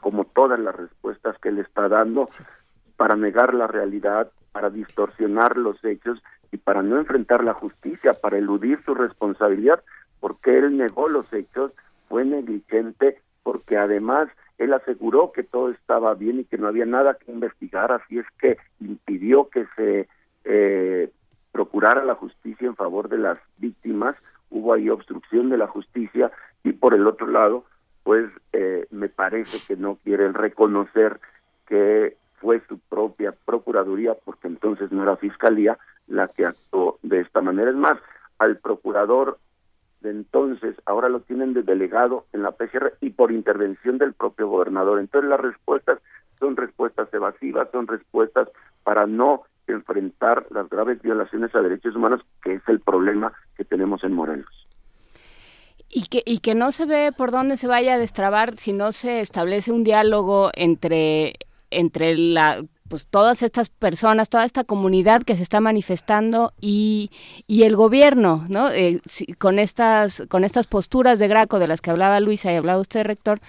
como 0.00 0.24
todas 0.24 0.60
las 0.60 0.76
respuestas 0.76 1.36
que 1.40 1.48
él 1.48 1.58
está 1.58 1.88
dando, 1.88 2.28
para 2.96 3.16
negar 3.16 3.54
la 3.54 3.66
realidad, 3.66 4.30
para 4.52 4.70
distorsionar 4.70 5.56
los 5.56 5.82
hechos 5.84 6.22
y 6.52 6.56
para 6.58 6.82
no 6.82 6.96
enfrentar 6.98 7.42
la 7.42 7.54
justicia, 7.54 8.14
para 8.14 8.38
eludir 8.38 8.80
su 8.84 8.94
responsabilidad, 8.94 9.82
porque 10.20 10.56
él 10.58 10.76
negó 10.76 11.08
los 11.08 11.30
hechos, 11.32 11.72
fue 12.08 12.24
negligente, 12.24 13.20
porque 13.42 13.76
además 13.76 14.28
él 14.58 14.72
aseguró 14.72 15.32
que 15.32 15.42
todo 15.42 15.70
estaba 15.70 16.14
bien 16.14 16.40
y 16.40 16.44
que 16.44 16.58
no 16.58 16.68
había 16.68 16.86
nada 16.86 17.14
que 17.14 17.30
investigar, 17.30 17.92
así 17.92 18.18
es 18.18 18.26
que 18.38 18.56
impidió 18.80 19.48
que 19.48 19.66
se 19.76 20.08
eh, 20.44 21.10
procurara 21.52 22.04
la 22.04 22.14
justicia 22.14 22.66
en 22.66 22.76
favor 22.76 23.08
de 23.08 23.18
las 23.18 23.38
víctimas, 23.58 24.16
hubo 24.50 24.72
ahí 24.72 24.88
obstrucción 24.88 25.50
de 25.50 25.58
la 25.58 25.66
justicia 25.66 26.30
y 26.64 26.72
por 26.72 26.94
el 26.94 27.06
otro 27.06 27.26
lado, 27.26 27.64
pues 28.02 28.30
eh, 28.52 28.86
me 28.90 29.08
parece 29.08 29.58
que 29.66 29.80
no 29.80 29.96
quieren 30.04 30.34
reconocer 30.34 31.20
que 31.66 32.16
fue 32.40 32.62
su 32.68 32.78
propia 32.78 33.34
procuraduría, 33.44 34.14
porque 34.14 34.46
entonces 34.46 34.92
no 34.92 35.02
era 35.02 35.16
fiscalía 35.16 35.78
la 36.06 36.28
que 36.28 36.46
actuó 36.46 36.98
de 37.02 37.20
esta 37.20 37.40
manera. 37.40 37.70
Es 37.70 37.76
más, 37.76 37.98
al 38.38 38.58
procurador 38.58 39.38
entonces 40.06 40.76
ahora 40.86 41.08
lo 41.08 41.20
tienen 41.20 41.54
de 41.54 41.62
delegado 41.62 42.26
en 42.32 42.42
la 42.42 42.52
PGR 42.52 42.94
y 43.00 43.10
por 43.10 43.32
intervención 43.32 43.98
del 43.98 44.14
propio 44.14 44.48
gobernador. 44.48 45.00
Entonces 45.00 45.28
las 45.30 45.40
respuestas 45.40 45.98
son 46.38 46.56
respuestas 46.56 47.12
evasivas, 47.12 47.68
son 47.72 47.86
respuestas 47.86 48.48
para 48.84 49.06
no 49.06 49.42
enfrentar 49.66 50.46
las 50.50 50.68
graves 50.68 51.02
violaciones 51.02 51.54
a 51.54 51.60
derechos 51.60 51.96
humanos, 51.96 52.22
que 52.42 52.54
es 52.54 52.62
el 52.68 52.80
problema 52.80 53.32
que 53.56 53.64
tenemos 53.64 54.04
en 54.04 54.12
Morelos. 54.12 54.68
Y 55.88 56.06
que, 56.08 56.22
y 56.24 56.38
que 56.38 56.54
no 56.54 56.72
se 56.72 56.84
ve 56.84 57.12
por 57.16 57.30
dónde 57.30 57.56
se 57.56 57.68
vaya 57.68 57.94
a 57.94 57.98
destrabar 57.98 58.56
si 58.56 58.72
no 58.72 58.92
se 58.92 59.20
establece 59.20 59.72
un 59.72 59.84
diálogo 59.84 60.50
entre, 60.54 61.34
entre 61.70 62.16
la, 62.16 62.64
pues 62.88 63.06
todas 63.06 63.42
estas 63.42 63.68
personas, 63.68 64.28
toda 64.28 64.44
esta 64.44 64.64
comunidad 64.64 65.22
que 65.22 65.36
se 65.36 65.42
está 65.42 65.60
manifestando 65.60 66.52
y, 66.60 67.10
y 67.46 67.64
el 67.64 67.76
gobierno, 67.76 68.44
¿no? 68.48 68.70
Eh, 68.70 69.00
con 69.38 69.58
estas 69.58 70.24
con 70.28 70.44
estas 70.44 70.66
posturas 70.66 71.18
de 71.18 71.28
Graco 71.28 71.58
de 71.58 71.68
las 71.68 71.80
que 71.80 71.90
hablaba 71.90 72.20
Luisa 72.20 72.52
y 72.52 72.56
hablaba 72.56 72.80
usted, 72.80 73.04
rector, 73.04 73.40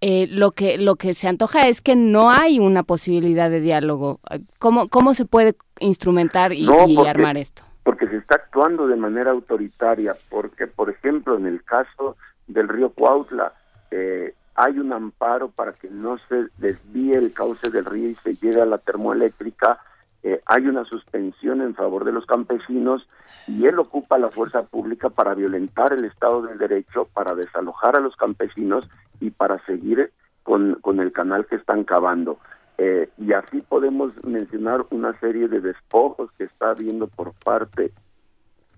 eh, 0.00 0.26
lo 0.30 0.52
que 0.52 0.78
lo 0.78 0.96
que 0.96 1.12
se 1.12 1.28
antoja 1.28 1.68
es 1.68 1.82
que 1.82 1.94
no 1.94 2.30
hay 2.30 2.58
una 2.58 2.82
posibilidad 2.82 3.50
de 3.50 3.60
diálogo. 3.60 4.20
¿Cómo 4.58 4.88
cómo 4.88 5.12
se 5.12 5.26
puede 5.26 5.54
instrumentar 5.78 6.52
y, 6.52 6.66
armar 7.06 7.36
esto? 7.36 7.62
Porque 7.82 8.08
se 8.08 8.16
está 8.16 8.36
actuando 8.36 8.86
de 8.86 8.96
manera 8.96 9.30
autoritaria, 9.30 10.16
porque 10.30 10.66
por 10.66 10.88
ejemplo 10.88 11.36
en 11.36 11.46
el 11.46 11.62
caso 11.64 12.16
del 12.46 12.68
río 12.68 12.90
Cuautla 12.90 13.52
eh, 13.90 14.34
hay 14.54 14.78
un 14.78 14.92
amparo 14.92 15.50
para 15.50 15.72
que 15.72 15.88
no 15.88 16.18
se 16.28 16.46
desvíe 16.58 17.14
el 17.14 17.32
cauce 17.32 17.70
del 17.70 17.84
río 17.84 18.10
y 18.10 18.14
se 18.16 18.34
llegue 18.34 18.60
a 18.60 18.66
la 18.66 18.78
termoeléctrica, 18.78 19.80
eh, 20.22 20.40
hay 20.44 20.66
una 20.66 20.84
suspensión 20.84 21.62
en 21.62 21.74
favor 21.74 22.04
de 22.04 22.12
los 22.12 22.26
campesinos 22.26 23.08
y 23.46 23.66
él 23.66 23.78
ocupa 23.78 24.18
la 24.18 24.28
fuerza 24.30 24.62
pública 24.62 25.08
para 25.08 25.34
violentar 25.34 25.92
el 25.92 26.04
Estado 26.04 26.42
del 26.42 26.58
Derecho, 26.58 27.08
para 27.14 27.34
desalojar 27.34 27.96
a 27.96 28.00
los 28.00 28.16
campesinos 28.16 28.88
y 29.18 29.30
para 29.30 29.64
seguir 29.64 30.12
con, 30.42 30.74
con 30.82 31.00
el 31.00 31.12
canal 31.12 31.46
que 31.46 31.56
están 31.56 31.84
cavando. 31.84 32.38
Eh, 32.76 33.08
y 33.18 33.32
así 33.32 33.60
podemos 33.62 34.12
mencionar 34.24 34.86
una 34.90 35.18
serie 35.20 35.48
de 35.48 35.60
despojos 35.60 36.30
que 36.32 36.44
está 36.44 36.70
habiendo 36.70 37.08
por 37.08 37.32
parte 37.34 37.92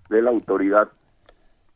de 0.09 0.21
la 0.21 0.29
autoridad 0.29 0.89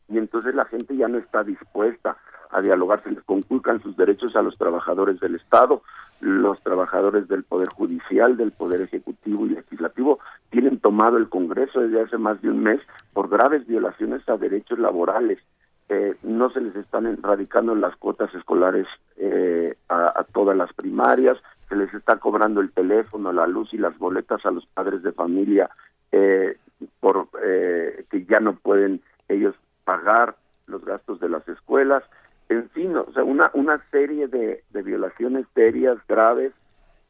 y 0.08 0.18
entonces 0.18 0.54
la 0.54 0.64
gente 0.66 0.96
ya 0.96 1.08
no 1.08 1.18
está 1.18 1.44
dispuesta 1.44 2.16
a 2.50 2.60
dialogar, 2.60 3.02
se 3.02 3.10
les 3.10 3.22
conculcan 3.24 3.82
sus 3.82 3.96
derechos 3.96 4.34
a 4.36 4.42
los 4.42 4.56
trabajadores 4.56 5.20
del 5.20 5.36
Estado, 5.36 5.82
los 6.20 6.60
trabajadores 6.62 7.28
del 7.28 7.44
Poder 7.44 7.68
Judicial, 7.68 8.36
del 8.36 8.52
Poder 8.52 8.82
Ejecutivo 8.82 9.46
y 9.46 9.50
Legislativo 9.50 10.18
tienen 10.50 10.80
tomado 10.80 11.16
el 11.16 11.28
Congreso 11.28 11.80
desde 11.80 12.02
hace 12.02 12.18
más 12.18 12.40
de 12.42 12.50
un 12.50 12.62
mes 12.62 12.80
por 13.12 13.28
graves 13.28 13.66
violaciones 13.66 14.28
a 14.28 14.36
derechos 14.36 14.78
laborales. 14.78 15.38
Eh, 15.88 16.16
no 16.22 16.50
se 16.50 16.60
les 16.60 16.76
están 16.76 17.06
erradicando 17.06 17.74
las 17.74 17.96
cuotas 17.96 18.34
escolares 18.34 18.86
eh, 19.16 19.76
a, 19.88 20.12
a 20.20 20.24
todas 20.24 20.56
las 20.56 20.72
primarias, 20.74 21.38
se 21.68 21.76
les 21.76 21.92
está 21.94 22.16
cobrando 22.16 22.60
el 22.60 22.72
teléfono, 22.72 23.32
la 23.32 23.46
luz 23.46 23.72
y 23.72 23.78
las 23.78 23.96
boletas 23.98 24.44
a 24.44 24.50
los 24.50 24.66
padres 24.66 25.02
de 25.02 25.12
familia 25.12 25.70
eh, 26.12 26.56
por 27.00 27.28
eh, 27.42 28.04
que 28.10 28.24
ya 28.24 28.38
no 28.38 28.54
pueden 28.54 29.02
ellos 29.28 29.54
pagar 29.84 30.36
los 30.66 30.84
gastos 30.84 31.20
de 31.20 31.28
las 31.28 31.46
escuelas, 31.48 32.02
en 32.48 32.68
fin, 32.70 32.96
o 32.96 33.12
sea, 33.12 33.24
una, 33.24 33.50
una 33.54 33.82
serie 33.90 34.28
de, 34.28 34.64
de 34.70 34.82
violaciones 34.82 35.46
serias, 35.54 35.98
graves, 36.08 36.52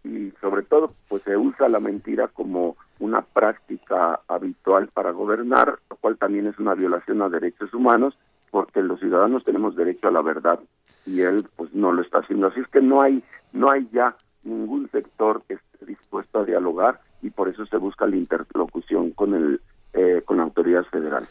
y 0.04 0.32
sobre 0.40 0.62
todo, 0.62 0.94
pues 1.08 1.22
se 1.22 1.36
usa 1.36 1.68
la 1.68 1.80
mentira 1.80 2.28
como 2.28 2.76
una 2.98 3.22
práctica 3.22 4.20
habitual 4.28 4.88
para 4.88 5.10
gobernar, 5.10 5.78
lo 5.90 5.96
cual 5.96 6.16
también 6.16 6.46
es 6.46 6.58
una 6.58 6.74
violación 6.74 7.22
a 7.22 7.28
derechos 7.28 7.72
humanos, 7.74 8.16
porque 8.50 8.82
los 8.82 9.00
ciudadanos 9.00 9.44
tenemos 9.44 9.76
derecho 9.76 10.08
a 10.08 10.12
la 10.12 10.22
verdad 10.22 10.58
y 11.04 11.20
él 11.20 11.46
pues 11.56 11.72
no 11.74 11.92
lo 11.92 12.02
está 12.02 12.18
haciendo. 12.18 12.46
Así 12.46 12.60
es 12.60 12.68
que 12.68 12.80
no 12.80 13.02
hay, 13.02 13.22
no 13.52 13.70
hay 13.70 13.88
ya 13.92 14.16
ningún 14.42 14.90
sector 14.90 15.42
que 15.46 15.54
esté 15.54 15.86
dispuesto 15.86 16.40
a 16.40 16.44
dialogar 16.44 17.00
y 17.22 17.30
por 17.30 17.48
eso 17.48 17.66
se 17.66 17.76
busca 17.76 18.06
la 18.06 18.16
interlocución 18.16 19.10
con 19.10 19.34
el 19.34 19.60
eh, 19.92 20.22
con 20.24 20.36
la 20.38 20.44
autoridad 20.44 20.84
federal. 20.84 21.26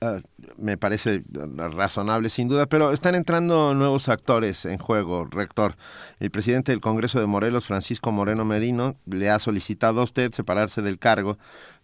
Ah, 0.00 0.18
me 0.58 0.76
parece 0.76 1.22
razonable 1.56 2.28
sin 2.28 2.46
duda, 2.46 2.66
pero 2.66 2.92
están 2.92 3.14
entrando 3.14 3.74
nuevos 3.74 4.08
actores 4.08 4.64
en 4.64 4.78
juego, 4.78 5.26
rector. 5.30 5.74
El 6.20 6.30
presidente 6.30 6.70
del 6.72 6.80
Congreso 6.80 7.18
de 7.18 7.26
Morelos, 7.26 7.66
Francisco 7.66 8.12
Moreno 8.12 8.44
Merino, 8.44 8.94
le 9.06 9.30
ha 9.30 9.38
solicitado 9.38 10.00
a 10.00 10.04
usted 10.04 10.30
separarse 10.32 10.82
del 10.82 10.98
cargo 10.98 11.36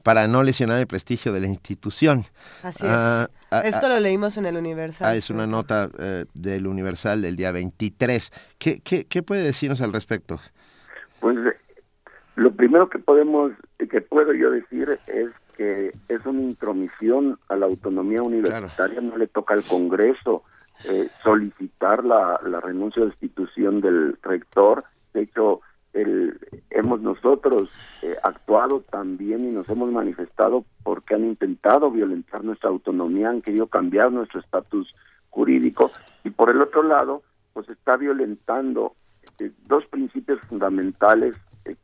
para 0.05 0.29
no 0.29 0.45
lesionar 0.45 0.79
el 0.79 0.87
prestigio 0.87 1.33
de 1.33 1.41
la 1.41 1.49
institución. 1.49 2.25
Así 2.63 2.85
es. 2.85 2.91
Ah, 2.91 3.29
ah, 3.51 3.63
Esto 3.65 3.89
lo 3.89 3.99
leímos 3.99 4.37
en 4.37 4.47
el 4.47 4.57
Universal. 4.57 5.17
es 5.17 5.31
una 5.31 5.47
nota 5.47 5.89
eh, 5.99 6.25
del 6.35 6.67
Universal 6.69 7.21
del 7.21 7.35
día 7.37 7.51
23. 7.51 8.31
¿Qué, 8.59 8.81
qué, 8.81 9.07
¿Qué 9.07 9.23
puede 9.23 9.43
decirnos 9.43 9.81
al 9.81 9.93
respecto? 9.93 10.39
Pues 11.19 11.37
eh, 11.39 11.57
lo 12.37 12.53
primero 12.53 12.89
que 12.89 13.01
podemos, 13.01 13.53
que 13.91 14.01
puedo 14.01 14.33
yo 14.35 14.53
decir 14.53 15.01
es 15.09 15.31
que 15.59 15.93
es 16.09 16.25
una 16.25 16.41
intromisión 16.41 17.39
a 17.49 17.57
la 17.57 17.67
autonomía 17.67 18.23
universitaria, 18.23 19.01
no 19.01 19.17
le 19.17 19.27
toca 19.27 19.55
al 19.55 19.65
Congreso 19.65 20.45
eh, 20.85 21.09
solicitar 21.25 22.05
la, 22.05 22.41
la 22.45 22.61
renuncia 22.61 23.03
de 23.03 23.09
destitución 23.09 23.81
del 23.81 24.17
rector. 24.23 24.85
De 25.13 25.23
hecho, 25.23 25.61
el, 25.95 26.39
hemos 26.71 27.01
nosotros 27.01 27.71
eh, 28.03 28.15
actuado 28.23 28.83
también 28.83 29.41
y 29.41 29.51
nos 29.51 29.69
hemos 29.69 29.91
manifestado 29.91 30.65
porque 30.85 31.17
han 31.17 31.25
intentado 31.25 31.91
violentar 31.91 32.45
nuestra 32.45 32.71
autonomía, 32.71 33.31
han 33.31 33.41
querido 33.41 33.67
cambiar 33.67 34.13
nuestro 34.13 34.39
estatus 34.39 34.95
jurídico 35.31 35.91
y 36.23 36.31
por 36.31 36.51
el 36.51 36.63
otro 36.63 36.85
lado, 36.85 37.23
pues 37.53 37.69
está 37.69 37.97
violentando 37.97 38.95
eh, 39.41 39.51
dos 39.67 39.85
principios 39.87 40.41
fundamentales 40.49 41.35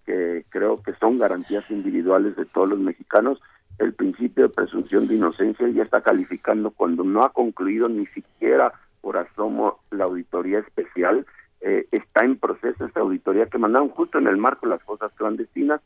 que 0.07 0.47
creo 0.49 0.83
que 0.83 0.93
son 0.95 1.19
garantías 1.19 1.69
individuales 1.71 2.37
de 2.37 2.47
todos 2.47 2.69
los 2.69 2.79
mexicanos 2.79 3.39
el 3.79 3.93
principio 3.95 4.45
de 4.45 4.55
presunción 4.55 5.07
de 5.07 5.17
inocencia 5.17 5.69
y 5.69 5.75
ya 5.75 5.83
está 5.83 6.01
calificando 6.01 6.71
cuando 6.71 7.05
no 7.05 7.23
ha 7.25 7.33
concluido 7.33 7.89
ni 7.89 8.07
siquiera 8.07 8.73
por 9.01 9.17
asomo 9.17 9.81
la 9.91 10.05
auditoría 10.05 10.61
especial. 10.61 11.27
Eh, 11.61 11.87
está 11.93 12.25
en 12.25 12.37
proceso 12.37 12.85
esta 12.85 13.01
auditoría 13.01 13.47
que 13.47 13.59
mandaron 13.59 13.89
justo 13.89 14.19
en 14.19 14.27
el 14.27 14.37
marco 14.37 14.67
de 14.67 14.75
las 14.75 14.85
cosas 14.85 15.13
clandestinas 15.15 15.81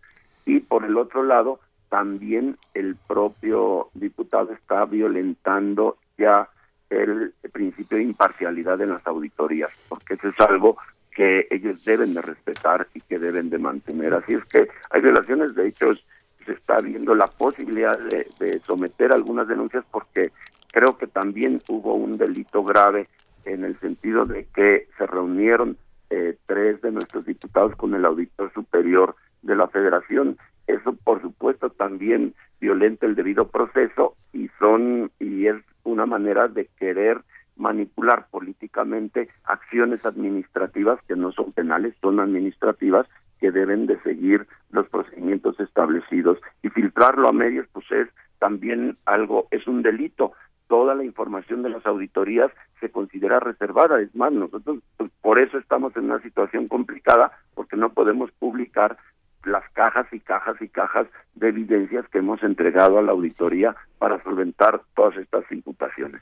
y 0.44 0.60
por 0.60 0.85
el 0.85 0.97
otro 0.97 1.23
lado 1.23 1.60
también 1.89 2.59
el 2.74 2.97
propio 2.97 3.89
diputado 3.94 4.52
está 4.52 4.85
violentando 4.85 5.97
ya 6.16 6.48
el 6.90 7.32
principio 7.52 7.98
de 7.98 8.05
imparcialidad 8.05 8.81
en 8.81 8.90
las 8.90 9.06
auditorías, 9.06 9.70
porque 9.89 10.15
eso 10.15 10.28
es 10.28 10.40
algo 10.40 10.78
que 11.10 11.47
ellos 11.51 11.85
deben 11.85 12.15
de 12.15 12.23
respetar 12.23 12.86
y 12.94 13.01
que 13.01 13.19
deben 13.19 13.51
de 13.51 13.59
mantener. 13.59 14.15
Así 14.15 14.35
es 14.35 14.44
que 14.47 14.69
hay 14.90 15.01
violaciones 15.01 15.55
de 15.55 15.69
hechos 15.69 16.05
se 16.48 16.54
está 16.54 16.78
viendo 16.78 17.14
la 17.14 17.26
posibilidad 17.26 17.96
de, 17.98 18.60
someter 18.66 19.12
algunas 19.12 19.46
denuncias 19.46 19.84
porque 19.90 20.30
creo 20.72 20.96
que 20.96 21.06
también 21.06 21.58
hubo 21.68 21.94
un 21.94 22.16
delito 22.16 22.64
grave 22.64 23.06
en 23.44 23.64
el 23.64 23.78
sentido 23.80 24.24
de 24.24 24.46
que 24.54 24.88
se 24.96 25.06
reunieron 25.06 25.76
eh, 26.08 26.36
tres 26.46 26.80
de 26.80 26.90
nuestros 26.90 27.26
diputados 27.26 27.76
con 27.76 27.94
el 27.94 28.04
auditor 28.06 28.50
superior 28.54 29.14
de 29.42 29.56
la 29.56 29.68
federación. 29.68 30.38
Eso, 30.66 30.94
por 31.04 31.20
supuesto, 31.20 31.68
también 31.68 32.34
violenta 32.60 33.04
el 33.04 33.14
debido 33.14 33.48
proceso 33.48 34.16
y 34.32 34.48
son 34.58 35.10
y 35.20 35.46
es 35.46 35.56
una 35.84 36.06
manera 36.06 36.48
de 36.48 36.66
querer 36.78 37.20
manipular 37.56 38.26
políticamente 38.30 39.28
acciones 39.44 40.02
administrativas 40.06 40.98
que 41.06 41.16
no 41.16 41.30
son 41.32 41.52
penales, 41.52 41.94
son 42.00 42.20
administrativas 42.20 43.06
que 43.40 43.51
deben 43.51 43.86
de 43.86 44.01
seguir 44.02 44.47
los 44.70 44.89
procedimientos 44.89 45.59
establecidos 45.60 46.39
y 46.62 46.69
filtrarlo 46.70 47.28
a 47.28 47.32
medios 47.32 47.66
pues 47.73 47.90
es 47.90 48.09
también 48.39 48.97
algo 49.05 49.48
es 49.51 49.66
un 49.66 49.82
delito 49.82 50.32
toda 50.69 50.94
la 50.94 51.05
información 51.05 51.62
de 51.62 51.70
las 51.70 51.85
auditorías 51.86 52.51
se 52.81 52.90
considera 52.90 53.40
reservada 53.40 54.01
es 54.01 54.15
más 54.15 54.32
nosotros 54.32 54.78
pues, 54.97 55.10
por 55.23 55.39
eso 55.39 55.59
estamos 55.59 55.97
en 55.97 56.05
una 56.05 56.20
situación 56.23 56.69
complicada 56.69 57.32
porque 57.55 57.77
no 57.77 57.90
podemos 57.93 58.31
publicar 58.39 58.97
las 59.44 59.69
cajas 59.73 60.06
y 60.12 60.20
cajas 60.20 60.60
y 60.60 60.69
cajas 60.69 61.06
de 61.35 61.48
evidencias 61.48 62.06
que 62.09 62.19
hemos 62.19 62.43
entregado 62.43 62.98
a 62.98 63.02
la 63.02 63.12
auditoría 63.12 63.74
para 63.98 64.23
solventar 64.23 64.82
todas 64.94 65.16
estas 65.16 65.51
imputaciones. 65.51 66.20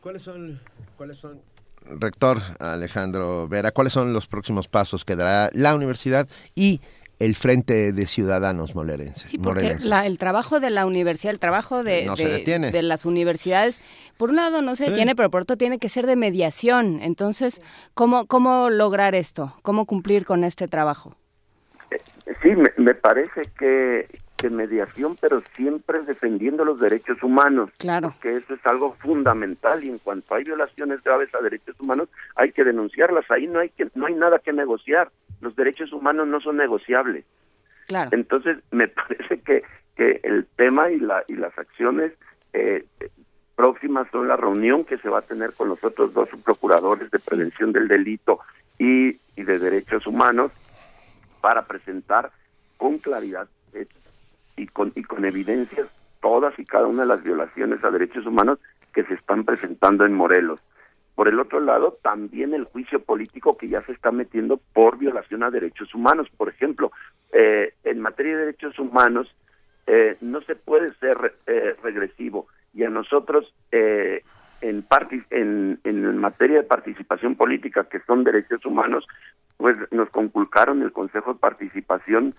¿Cuáles 0.00 0.22
son 0.22 0.60
cuáles 0.96 1.18
son 1.18 1.40
rector 1.88 2.38
Alejandro 2.58 3.48
Vera, 3.48 3.70
¿cuáles 3.70 3.92
son 3.92 4.12
los 4.12 4.26
próximos 4.26 4.68
pasos 4.68 5.04
que 5.04 5.16
dará 5.16 5.50
la 5.52 5.74
universidad 5.74 6.28
y 6.54 6.80
el 7.18 7.34
Frente 7.34 7.92
de 7.92 8.06
Ciudadanos 8.06 8.74
Molerenses? 8.74 9.28
Sí, 9.28 9.38
porque 9.38 9.76
el 10.04 10.18
trabajo 10.18 10.60
de 10.60 10.70
la 10.70 10.86
universidad, 10.86 11.32
el 11.32 11.38
trabajo 11.38 11.82
de, 11.82 12.08
de, 12.72 12.82
las 12.82 13.04
universidades, 13.04 13.80
por 14.16 14.30
un 14.30 14.36
lado 14.36 14.62
no 14.62 14.76
se 14.76 14.90
detiene, 14.90 15.14
pero 15.14 15.30
por 15.30 15.42
otro 15.42 15.56
tiene 15.56 15.78
que 15.78 15.88
ser 15.88 16.06
de 16.06 16.16
mediación. 16.16 17.00
Entonces, 17.02 17.62
¿cómo, 17.94 18.26
cómo 18.26 18.70
lograr 18.70 19.14
esto? 19.14 19.54
¿Cómo 19.62 19.86
cumplir 19.86 20.24
con 20.24 20.44
este 20.44 20.68
trabajo? 20.68 21.16
Eh, 21.90 21.98
sí, 22.42 22.50
me 22.76 22.94
parece 22.94 23.42
que, 23.58 24.08
que 24.36 24.50
mediación, 24.50 25.16
pero 25.20 25.42
siempre 25.54 26.00
defendiendo 26.02 26.64
los 26.64 26.78
derechos 26.78 27.22
humanos. 27.22 27.70
Claro. 27.78 28.14
Que 28.20 28.36
eso 28.36 28.54
es 28.54 28.66
algo 28.66 28.94
fundamental 29.00 29.82
y 29.82 29.88
en 29.88 29.98
cuanto 29.98 30.34
hay 30.34 30.44
violaciones 30.44 31.02
graves 31.02 31.34
a 31.34 31.42
derechos 31.42 31.78
humanos 31.80 32.08
hay 32.34 32.52
que 32.52 32.64
denunciarlas. 32.64 33.30
Ahí 33.30 33.46
no 33.46 33.60
hay 33.60 33.70
que 33.70 33.88
no 33.94 34.06
hay 34.06 34.14
nada 34.14 34.38
que 34.38 34.52
negociar. 34.52 35.10
Los 35.40 35.56
derechos 35.56 35.92
humanos 35.92 36.28
no 36.28 36.40
son 36.40 36.56
negociables. 36.56 37.24
Claro. 37.86 38.10
Entonces 38.12 38.58
me 38.70 38.88
parece 38.88 39.40
que 39.40 39.62
que 39.96 40.20
el 40.24 40.46
tema 40.56 40.90
y 40.90 41.00
la 41.00 41.24
y 41.26 41.34
las 41.34 41.56
acciones 41.58 42.12
eh, 42.52 42.84
próximas 43.54 44.06
son 44.12 44.28
la 44.28 44.36
reunión 44.36 44.84
que 44.84 44.98
se 44.98 45.08
va 45.08 45.20
a 45.20 45.22
tener 45.22 45.54
con 45.54 45.70
los 45.70 45.82
otros 45.82 46.12
dos 46.12 46.28
procuradores 46.44 47.10
de 47.10 47.18
prevención 47.18 47.72
del 47.72 47.88
delito 47.88 48.40
y, 48.78 49.18
y 49.34 49.42
de 49.42 49.58
derechos 49.58 50.06
humanos 50.06 50.52
para 51.40 51.66
presentar 51.66 52.30
con 52.76 52.98
claridad 52.98 53.48
y 54.56 54.66
con, 54.66 54.92
y 54.94 55.02
con 55.02 55.24
evidencias 55.24 55.88
todas 56.20 56.58
y 56.58 56.64
cada 56.64 56.86
una 56.86 57.02
de 57.02 57.08
las 57.08 57.22
violaciones 57.22 57.82
a 57.84 57.90
derechos 57.90 58.26
humanos 58.26 58.58
que 58.92 59.04
se 59.04 59.14
están 59.14 59.44
presentando 59.44 60.04
en 60.04 60.14
Morelos. 60.14 60.60
Por 61.14 61.28
el 61.28 61.40
otro 61.40 61.60
lado, 61.60 61.98
también 62.02 62.52
el 62.52 62.64
juicio 62.64 63.00
político 63.00 63.56
que 63.56 63.68
ya 63.68 63.82
se 63.82 63.92
está 63.92 64.10
metiendo 64.10 64.60
por 64.72 64.98
violación 64.98 65.42
a 65.42 65.50
derechos 65.50 65.94
humanos. 65.94 66.28
Por 66.36 66.48
ejemplo, 66.48 66.92
eh, 67.32 67.74
en 67.84 68.00
materia 68.00 68.32
de 68.32 68.46
derechos 68.46 68.78
humanos, 68.78 69.34
eh, 69.86 70.16
no 70.20 70.40
se 70.42 70.56
puede 70.56 70.92
ser 70.94 71.34
eh, 71.46 71.74
regresivo. 71.82 72.48
Y 72.74 72.84
a 72.84 72.90
nosotros, 72.90 73.54
en, 73.70 74.22
en, 74.60 75.80
en 75.84 76.18
materia 76.18 76.58
de 76.58 76.64
participación 76.64 77.34
política, 77.36 77.84
que 77.84 78.00
son 78.00 78.24
derechos 78.24 78.66
humanos, 78.66 79.06
pues 79.56 79.76
nos 79.90 80.10
conculcaron 80.10 80.82
el 80.82 80.92
Consejo 80.92 81.34
de 81.34 81.38
Participación 81.38 82.34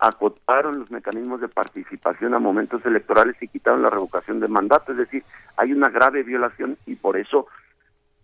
acotaron 0.00 0.78
los 0.78 0.90
mecanismos 0.90 1.40
de 1.40 1.48
participación 1.48 2.34
a 2.34 2.38
momentos 2.38 2.84
electorales 2.86 3.36
y 3.40 3.48
quitaron 3.48 3.82
la 3.82 3.90
revocación 3.90 4.40
de 4.40 4.48
mandato. 4.48 4.92
Es 4.92 4.98
decir, 4.98 5.22
hay 5.56 5.72
una 5.72 5.90
grave 5.90 6.22
violación 6.22 6.78
y 6.86 6.96
por 6.96 7.18
eso 7.18 7.46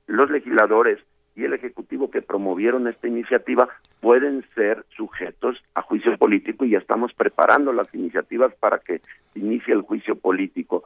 los 0.07 0.31
legisladores 0.31 0.99
y 1.35 1.45
el 1.45 1.53
Ejecutivo 1.53 2.11
que 2.11 2.23
promovieron 2.23 2.89
esta 2.89 3.09
iniciativa 3.09 3.69
pueden 4.01 4.43
ser 4.55 4.87
sujetos 4.97 5.63
a 5.75 5.83
juicio 5.83 6.17
político 6.17 6.65
y 6.65 6.71
ya 6.71 6.79
estamos 6.79 7.13
preparando 7.13 7.75
las 7.75 7.95
iniciativas 7.95 8.55
para 8.55 8.79
que 8.79 9.03
inicie 9.35 9.75
el 9.75 9.83
juicio 9.83 10.17
político 10.17 10.85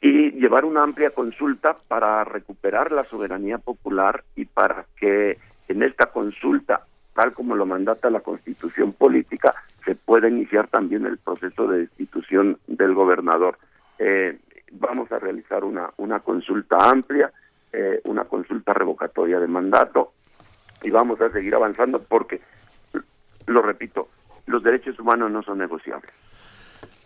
y 0.00 0.32
llevar 0.32 0.64
una 0.64 0.82
amplia 0.82 1.10
consulta 1.10 1.76
para 1.86 2.24
recuperar 2.24 2.90
la 2.90 3.04
soberanía 3.04 3.58
popular 3.58 4.24
y 4.34 4.44
para 4.44 4.86
que 4.98 5.38
en 5.68 5.82
esta 5.84 6.06
consulta 6.06 6.84
tal 7.14 7.32
como 7.32 7.54
lo 7.54 7.64
mandata 7.64 8.10
la 8.10 8.20
constitución 8.20 8.92
política, 8.92 9.54
se 9.84 9.94
puede 9.94 10.28
iniciar 10.28 10.68
también 10.68 11.06
el 11.06 11.18
proceso 11.18 11.66
de 11.66 11.80
destitución 11.80 12.58
del 12.66 12.94
gobernador. 12.94 13.58
Eh, 13.98 14.38
vamos 14.72 15.10
a 15.12 15.18
realizar 15.18 15.64
una, 15.64 15.90
una 15.98 16.20
consulta 16.20 16.90
amplia, 16.90 17.32
eh, 17.72 18.00
una 18.04 18.24
consulta 18.24 18.72
revocatoria 18.72 19.40
de 19.40 19.46
mandato 19.46 20.12
y 20.82 20.90
vamos 20.90 21.20
a 21.20 21.30
seguir 21.30 21.54
avanzando 21.54 22.00
porque, 22.02 22.40
lo 23.46 23.62
repito, 23.62 24.08
los 24.46 24.62
derechos 24.62 24.98
humanos 24.98 25.30
no 25.30 25.42
son 25.42 25.58
negociables. 25.58 26.10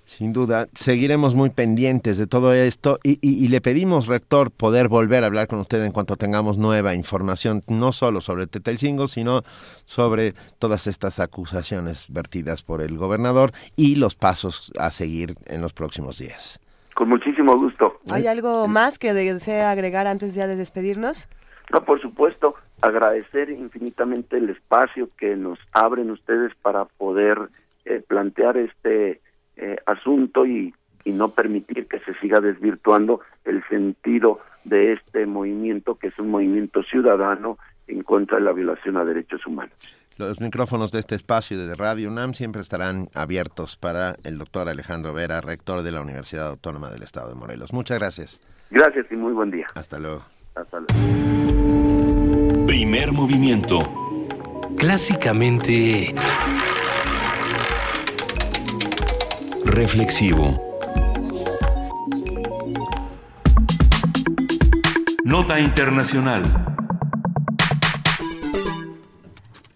Sin 0.09 0.33
duda, 0.33 0.69
seguiremos 0.73 1.35
muy 1.35 1.51
pendientes 1.51 2.17
de 2.17 2.27
todo 2.27 2.55
esto 2.55 2.99
y, 3.05 3.19
y, 3.21 3.45
y, 3.45 3.49
le 3.49 3.61
pedimos, 3.61 4.07
rector, 4.07 4.51
poder 4.51 4.89
volver 4.89 5.23
a 5.23 5.27
hablar 5.27 5.49
con 5.49 5.59
usted 5.59 5.85
en 5.85 5.93
cuanto 5.93 6.17
tengamos 6.17 6.57
nueva 6.57 6.95
información, 6.95 7.63
no 7.69 7.93
solo 7.93 8.23
sobre 8.23 8.47
Tetelcingo, 8.47 9.07
sino 9.07 9.43
sobre 9.85 10.33
todas 10.59 10.87
estas 10.87 11.21
acusaciones 11.21 12.07
vertidas 12.11 12.63
por 12.63 12.81
el 12.81 12.97
gobernador 12.97 13.51
y 13.77 13.97
los 13.97 14.15
pasos 14.15 14.73
a 14.79 14.91
seguir 14.93 15.35
en 15.47 15.61
los 15.61 15.75
próximos 15.75 16.17
días. 16.17 16.59
Con 16.95 17.11
muchísimo 17.11 17.55
gusto. 17.59 18.01
¿Hay 18.11 18.27
algo 18.29 18.67
más 18.67 18.99
que 18.99 19.13
desea 19.13 19.71
agregar 19.71 20.07
antes 20.07 20.35
ya 20.35 20.47
de 20.47 20.57
despedirnos? 20.57 21.29
No, 21.71 21.85
por 21.85 22.01
supuesto, 22.01 22.55
agradecer 22.81 23.51
infinitamente 23.51 24.39
el 24.39 24.49
espacio 24.49 25.07
que 25.19 25.37
nos 25.37 25.59
abren 25.75 26.11
ustedes 26.11 26.55
para 26.63 26.87
poder 26.87 27.51
eh, 27.85 28.03
plantear 28.09 28.57
este 28.57 29.21
eh, 29.59 29.77
asunto 29.87 30.47
y, 30.47 30.73
y 31.05 31.13
no 31.13 31.31
permitir 31.33 31.87
que 31.87 31.99
se 32.01 32.15
siga 32.21 32.41
desvirtuando 32.41 33.21
el 33.45 33.63
sentido 33.69 34.41
de 34.65 34.93
este 34.95 35.27
movimiento, 35.27 35.97
que 35.97 36.09
es 36.09 36.19
un 36.19 36.31
movimiento 36.31 36.83
ciudadano 36.83 37.59
en 37.87 38.03
contra 38.03 38.39
de 38.39 38.45
la 38.45 38.53
violación 38.53 38.97
a 38.97 39.05
derechos 39.05 39.45
humanos. 39.47 39.75
Los 40.19 40.41
micrófonos 40.41 40.91
de 40.91 40.99
este 40.99 41.15
espacio 41.15 41.57
de 41.65 41.75
Radio 41.77 42.09
UNAM 42.11 42.35
siempre 42.35 42.61
estarán 42.61 43.09
abiertos 43.15 43.77
para 43.77 44.17
el 44.25 44.37
doctor 44.37 44.69
Alejandro 44.69 45.15
Vera, 45.15 45.41
rector 45.41 45.83
de 45.83 45.93
la 45.93 46.03
Universidad 46.03 46.49
Autónoma 46.49 46.91
del 46.91 47.05
Estado 47.05 47.29
de 47.29 47.37
Morelos. 47.37 47.73
Muchas 47.73 47.99
gracias. 48.01 48.41
Gracias 48.71 49.07
y 49.11 49.17
muy 49.17 49.33
buen 49.33 49.53
día. 49.53 49.67
Hasta 49.75 49.99
luego. 49.99 50.25
Hasta 50.57 50.81
luego. 50.81 52.67
Primer 52.67 53.13
movimiento. 53.13 53.79
Clásicamente 54.77 56.15
reflexivo. 59.79 60.61
Nota 65.23 65.61
internacional. 65.61 66.43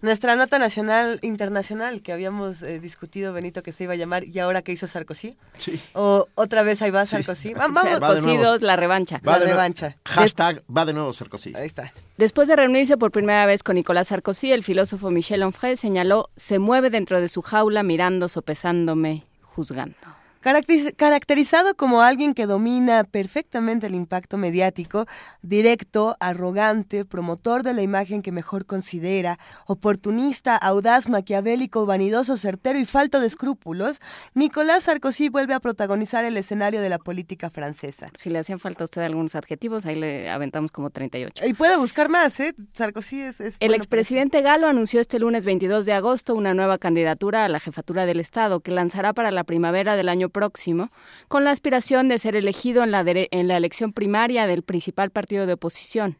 Nuestra 0.01 0.35
nota 0.35 0.59
nacional 0.59 1.19
internacional 1.21 2.01
que 2.01 2.11
habíamos 2.11 2.61
eh, 2.63 2.81
discutido, 2.81 3.31
Benito, 3.31 3.63
que 3.63 3.71
se 3.71 3.85
iba 3.85 3.93
a 3.93 3.95
llamar 3.95 4.25
¿Y 4.25 4.39
ahora 4.39 4.61
qué 4.61 4.73
hizo 4.73 4.87
Sarkozy? 4.87 5.37
Sí. 5.57 5.81
O 5.93 6.27
otra 6.35 6.63
vez 6.63 6.81
ahí 6.81 6.91
va 6.91 7.05
Sarkozy. 7.05 7.49
Sí. 7.53 7.53
Vamos, 7.53 7.83
Sarkozy 7.83 8.35
2, 8.35 8.61
la 8.61 8.75
revancha. 8.75 9.21
Va 9.25 9.39
la 9.39 9.45
de 9.45 9.51
revancha. 9.51 9.95
Hashtag 10.03 10.63
va 10.67 10.83
de 10.83 10.91
nuevo 10.91 11.13
Sarkozy. 11.13 11.53
Ahí 11.55 11.67
está. 11.67 11.93
Después 12.17 12.49
de 12.49 12.57
reunirse 12.57 12.97
por 12.97 13.11
primera 13.11 13.45
vez 13.45 13.63
con 13.63 13.75
Nicolás 13.75 14.09
Sarkozy, 14.09 14.51
el 14.51 14.65
filósofo 14.65 15.11
Michel 15.11 15.43
Onfray 15.43 15.77
señaló, 15.77 16.29
se 16.35 16.59
mueve 16.59 16.89
dentro 16.89 17.21
de 17.21 17.29
su 17.29 17.41
jaula 17.41 17.83
mirando, 17.83 18.27
sopesándome, 18.27 19.23
juzgando. 19.55 20.22
Caracterizado 20.43 21.75
como 21.75 22.01
alguien 22.01 22.33
que 22.33 22.45
domina 22.45 23.05
perfectamente 23.05 23.87
el 23.87 23.95
impacto 23.95 24.37
mediático, 24.37 25.05
directo, 25.41 26.17
arrogante, 26.19 27.05
promotor 27.05 27.63
de 27.63 27.73
la 27.73 27.81
imagen 27.81 28.21
que 28.21 28.33
mejor 28.33 28.65
considera, 28.65 29.39
oportunista, 29.67 30.57
audaz, 30.57 31.07
maquiavélico, 31.07 31.85
vanidoso, 31.85 32.35
certero 32.35 32.77
y 32.77 32.83
falto 32.83 33.21
de 33.21 33.27
escrúpulos, 33.27 34.01
Nicolás 34.33 34.83
Sarkozy 34.83 35.29
vuelve 35.29 35.53
a 35.53 35.61
protagonizar 35.61 36.25
el 36.25 36.35
escenario 36.35 36.81
de 36.81 36.89
la 36.89 36.97
política 36.97 37.49
francesa. 37.49 38.09
Si 38.13 38.29
le 38.29 38.39
hacían 38.39 38.59
falta 38.59 38.83
a 38.83 38.85
usted 38.85 39.01
algunos 39.01 39.35
adjetivos, 39.35 39.85
ahí 39.85 39.95
le 39.95 40.29
aventamos 40.29 40.71
como 40.71 40.89
38. 40.89 41.45
Y 41.47 41.53
puede 41.53 41.77
buscar 41.77 42.09
más, 42.09 42.37
¿eh? 42.41 42.53
Sarkozy 42.73 43.21
es... 43.21 43.39
es 43.39 43.55
el 43.61 43.69
bueno 43.69 43.77
expresidente 43.77 44.41
Galo 44.41 44.67
anunció 44.67 44.99
este 44.99 45.19
lunes 45.19 45.45
22 45.45 45.85
de 45.85 45.93
agosto 45.93 46.35
una 46.35 46.53
nueva 46.53 46.79
candidatura 46.79 47.45
a 47.45 47.49
la 47.49 47.61
jefatura 47.61 48.05
del 48.05 48.19
Estado 48.19 48.59
que 48.59 48.71
lanzará 48.71 49.13
para 49.13 49.31
la 49.31 49.45
primavera 49.45 49.95
del 49.95 50.09
año 50.09 50.32
próximo, 50.33 50.89
con 51.29 51.45
la 51.45 51.51
aspiración 51.51 52.09
de 52.09 52.19
ser 52.19 52.35
elegido 52.35 52.83
en 52.83 52.91
la, 52.91 53.05
en 53.05 53.47
la 53.47 53.55
elección 53.55 53.93
primaria 53.93 54.45
del 54.47 54.63
principal 54.63 55.11
partido 55.11 55.45
de 55.45 55.53
oposición, 55.53 56.17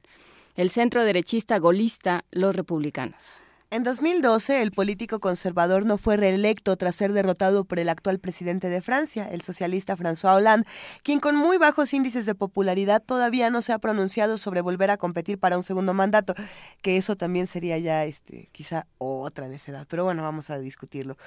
el 0.55 0.69
centro 0.69 1.03
derechista 1.03 1.59
golista 1.59 2.23
Los 2.31 2.55
Republicanos. 2.55 3.43
En 3.73 3.81
2012, 3.81 4.61
el 4.61 4.71
político 4.71 5.19
conservador 5.19 5.83
no 5.83 5.97
fue 5.97 6.15
reelecto 6.15 6.77
tras 6.77 6.95
ser 6.95 7.11
derrotado 7.11 7.65
por 7.65 7.79
el 7.79 7.89
actual 7.89 8.19
presidente 8.19 8.69
de 8.69 8.83
Francia, 8.83 9.27
el 9.31 9.41
socialista 9.41 9.97
François 9.97 10.35
Hollande, 10.35 10.67
quien 11.01 11.19
con 11.19 11.35
muy 11.35 11.57
bajos 11.57 11.91
índices 11.91 12.27
de 12.27 12.35
popularidad 12.35 13.01
todavía 13.01 13.49
no 13.49 13.63
se 13.63 13.73
ha 13.73 13.79
pronunciado 13.79 14.37
sobre 14.37 14.61
volver 14.61 14.91
a 14.91 14.97
competir 14.97 15.39
para 15.39 15.57
un 15.57 15.63
segundo 15.63 15.95
mandato, 15.95 16.35
que 16.83 16.97
eso 16.97 17.15
también 17.15 17.47
sería 17.47 17.79
ya 17.79 18.05
este, 18.05 18.47
quizá 18.51 18.85
otra 18.99 19.47
necedad, 19.47 19.87
pero 19.89 20.03
bueno, 20.03 20.21
vamos 20.21 20.51
a 20.51 20.59
discutirlo. 20.59 21.17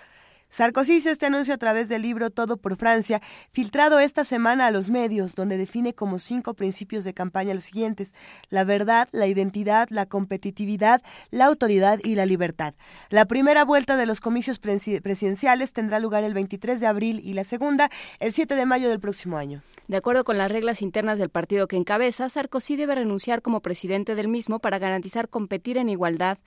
Sarkozy 0.48 0.97
hizo 0.97 1.10
este 1.10 1.27
anuncio 1.27 1.55
a 1.55 1.59
través 1.59 1.89
del 1.89 2.02
libro 2.02 2.31
Todo 2.31 2.56
por 2.56 2.77
Francia, 2.77 3.20
filtrado 3.51 3.98
esta 3.98 4.24
semana 4.24 4.66
a 4.66 4.70
los 4.70 4.90
medios, 4.90 5.35
donde 5.35 5.59
define 5.59 5.94
como 5.94 6.18
cinco 6.18 6.55
principios 6.55 7.05
de 7.05 7.14
campaña 7.14 7.55
los 7.55 7.64
siguientes: 7.64 8.14
la 8.48 8.64
verdad, 8.64 9.09
la 9.12 9.27
identidad, 9.27 9.89
la 9.90 10.06
competitividad, 10.06 11.02
la 11.31 11.47
autoridad 11.47 11.98
y 12.02 12.14
la 12.14 12.27
libertad. 12.27 12.74
La 13.10 13.27
primera 13.27 13.64
vuelta 13.64 13.97
de 13.97 14.06
los 14.06 14.20
comicios 14.20 14.59
presidenciales 14.59 15.73
tendrá 15.73 15.98
lugar 16.01 16.24
el 16.24 16.35
23 16.35 16.81
de 16.81 16.86
abril 16.86 17.20
y 17.24 17.35
la 17.35 17.44
segunda 17.44 17.90
el 18.20 18.32
7 18.32 18.55
de 18.55 18.66
mayo 18.66 18.89
del 18.89 19.01
próximo 19.01 19.36
año. 19.36 19.62
De 19.89 19.97
acuerdo 19.97 20.24
con 20.24 20.36
las 20.36 20.51
reglas 20.51 20.82
internas 20.82 21.18
del 21.18 21.31
partido 21.31 21.68
que 21.68 21.77
encabeza, 21.77 22.28
Sarkozy 22.28 22.74
debe 22.74 22.97
renunciar 22.97 23.40
como 23.40 23.60
presidente 23.60 24.16
del 24.16 24.27
mismo 24.27 24.59
para 24.59 24.81
garantizar 24.81 25.28
competir 25.28 25.78
en 25.78 25.89
igualdad 25.89 26.39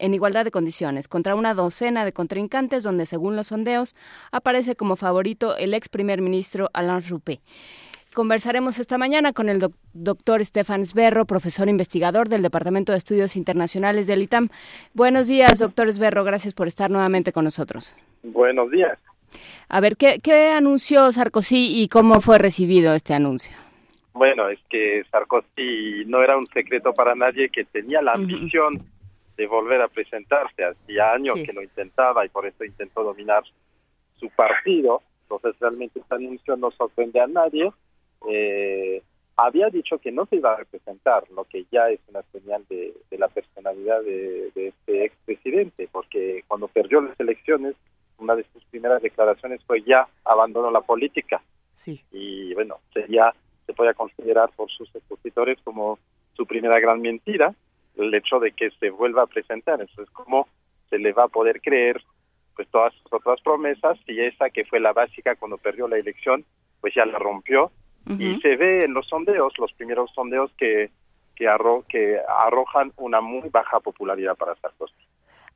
en 0.00 0.14
igualdad 0.14 0.44
de 0.44 0.50
condiciones 0.50 1.06
contra 1.06 1.34
una 1.34 1.54
docena 1.54 2.04
de 2.04 2.12
contrincantes 2.12 2.82
donde, 2.82 3.06
según 3.06 3.36
los 3.36 3.48
sondeos, 3.48 3.94
aparece 4.32 4.74
como 4.74 4.96
favorito 4.96 5.56
el 5.56 5.74
ex 5.74 5.88
primer 5.88 6.20
ministro 6.20 6.70
Alain 6.72 7.02
Juppé. 7.02 7.40
Conversaremos 8.12 8.80
esta 8.80 8.98
mañana 8.98 9.32
con 9.32 9.48
el 9.48 9.60
doc 9.60 9.72
doctor 9.92 10.44
Stefan 10.44 10.84
Sberro, 10.84 11.26
profesor 11.26 11.68
investigador 11.68 12.28
del 12.28 12.42
Departamento 12.42 12.90
de 12.90 12.98
Estudios 12.98 13.36
Internacionales 13.36 14.08
del 14.08 14.22
ITAM. 14.22 14.48
Buenos 14.94 15.28
días, 15.28 15.60
doctor 15.60 15.92
Sberro. 15.92 16.24
Gracias 16.24 16.52
por 16.52 16.66
estar 16.66 16.90
nuevamente 16.90 17.32
con 17.32 17.44
nosotros. 17.44 17.94
Buenos 18.24 18.70
días. 18.72 18.98
A 19.68 19.80
ver, 19.80 19.96
¿qué, 19.96 20.18
qué 20.20 20.48
anunció 20.48 21.12
Sarkozy 21.12 21.80
y 21.80 21.88
cómo 21.88 22.20
fue 22.20 22.38
recibido 22.38 22.94
este 22.94 23.14
anuncio? 23.14 23.56
Bueno, 24.12 24.48
es 24.48 24.58
que 24.68 25.04
Sarkozy 25.12 26.04
no 26.06 26.20
era 26.24 26.36
un 26.36 26.48
secreto 26.48 26.92
para 26.92 27.14
nadie 27.14 27.48
que 27.48 27.64
tenía 27.64 28.02
la 28.02 28.14
ambición 28.14 28.74
uh 28.74 28.78
-huh 28.78 28.99
de 29.40 29.46
volver 29.46 29.80
a 29.80 29.88
presentarse. 29.88 30.62
Hacía 30.62 31.12
años 31.12 31.38
sí. 31.38 31.46
que 31.46 31.54
lo 31.54 31.62
intentaba 31.62 32.26
y 32.26 32.28
por 32.28 32.46
eso 32.46 32.62
intentó 32.62 33.02
dominar 33.02 33.42
su 34.18 34.28
partido. 34.28 35.02
Entonces 35.22 35.58
realmente 35.58 35.98
este 35.98 36.14
anuncio 36.14 36.56
no 36.56 36.70
sorprende 36.72 37.20
a 37.20 37.26
nadie. 37.26 37.72
Eh, 38.28 39.02
había 39.38 39.70
dicho 39.70 39.96
que 39.96 40.12
no 40.12 40.26
se 40.26 40.36
iba 40.36 40.52
a 40.52 40.58
representar, 40.58 41.24
lo 41.30 41.44
que 41.44 41.64
ya 41.72 41.88
es 41.88 42.00
una 42.08 42.22
señal 42.32 42.66
de, 42.68 42.92
de 43.10 43.16
la 43.16 43.28
personalidad 43.28 44.02
de, 44.02 44.50
de 44.54 44.68
este 44.68 45.06
expresidente, 45.06 45.88
porque 45.90 46.44
cuando 46.46 46.68
perdió 46.68 47.00
las 47.00 47.18
elecciones, 47.18 47.74
una 48.18 48.36
de 48.36 48.44
sus 48.52 48.62
primeras 48.64 49.00
declaraciones 49.00 49.64
fue 49.64 49.82
ya 49.82 50.06
abandonó 50.26 50.70
la 50.70 50.82
política. 50.82 51.40
Sí. 51.76 52.04
Y 52.12 52.52
bueno, 52.52 52.80
sería, 52.92 53.32
se 53.64 53.72
puede 53.72 53.94
considerar 53.94 54.50
por 54.54 54.70
sus 54.70 54.94
opositores 54.94 55.56
como 55.64 55.98
su 56.34 56.44
primera 56.44 56.78
gran 56.78 57.00
mentira, 57.00 57.54
el 57.96 58.14
hecho 58.14 58.38
de 58.38 58.52
que 58.52 58.70
se 58.72 58.90
vuelva 58.90 59.22
a 59.22 59.26
presentar. 59.26 59.80
Entonces, 59.80 60.08
¿cómo 60.12 60.48
se 60.88 60.98
le 60.98 61.12
va 61.12 61.24
a 61.24 61.28
poder 61.28 61.60
creer 61.60 62.02
pues 62.56 62.68
todas 62.68 62.92
sus 62.94 63.12
otras 63.12 63.40
promesas 63.42 63.98
si 64.06 64.20
esa 64.20 64.50
que 64.50 64.64
fue 64.64 64.80
la 64.80 64.92
básica 64.92 65.36
cuando 65.36 65.58
perdió 65.58 65.88
la 65.88 65.98
elección, 65.98 66.44
pues 66.80 66.94
ya 66.94 67.04
la 67.04 67.18
rompió? 67.18 67.70
Uh 68.06 68.10
-huh. 68.12 68.20
Y 68.20 68.40
se 68.40 68.56
ve 68.56 68.84
en 68.84 68.94
los 68.94 69.06
sondeos, 69.06 69.52
los 69.58 69.72
primeros 69.74 70.10
sondeos 70.14 70.50
que, 70.56 70.90
que, 71.36 71.48
arro 71.48 71.84
que 71.88 72.18
arrojan 72.38 72.92
una 72.96 73.20
muy 73.20 73.48
baja 73.48 73.80
popularidad 73.80 74.36
para 74.36 74.54
Sarkozy. 74.56 74.94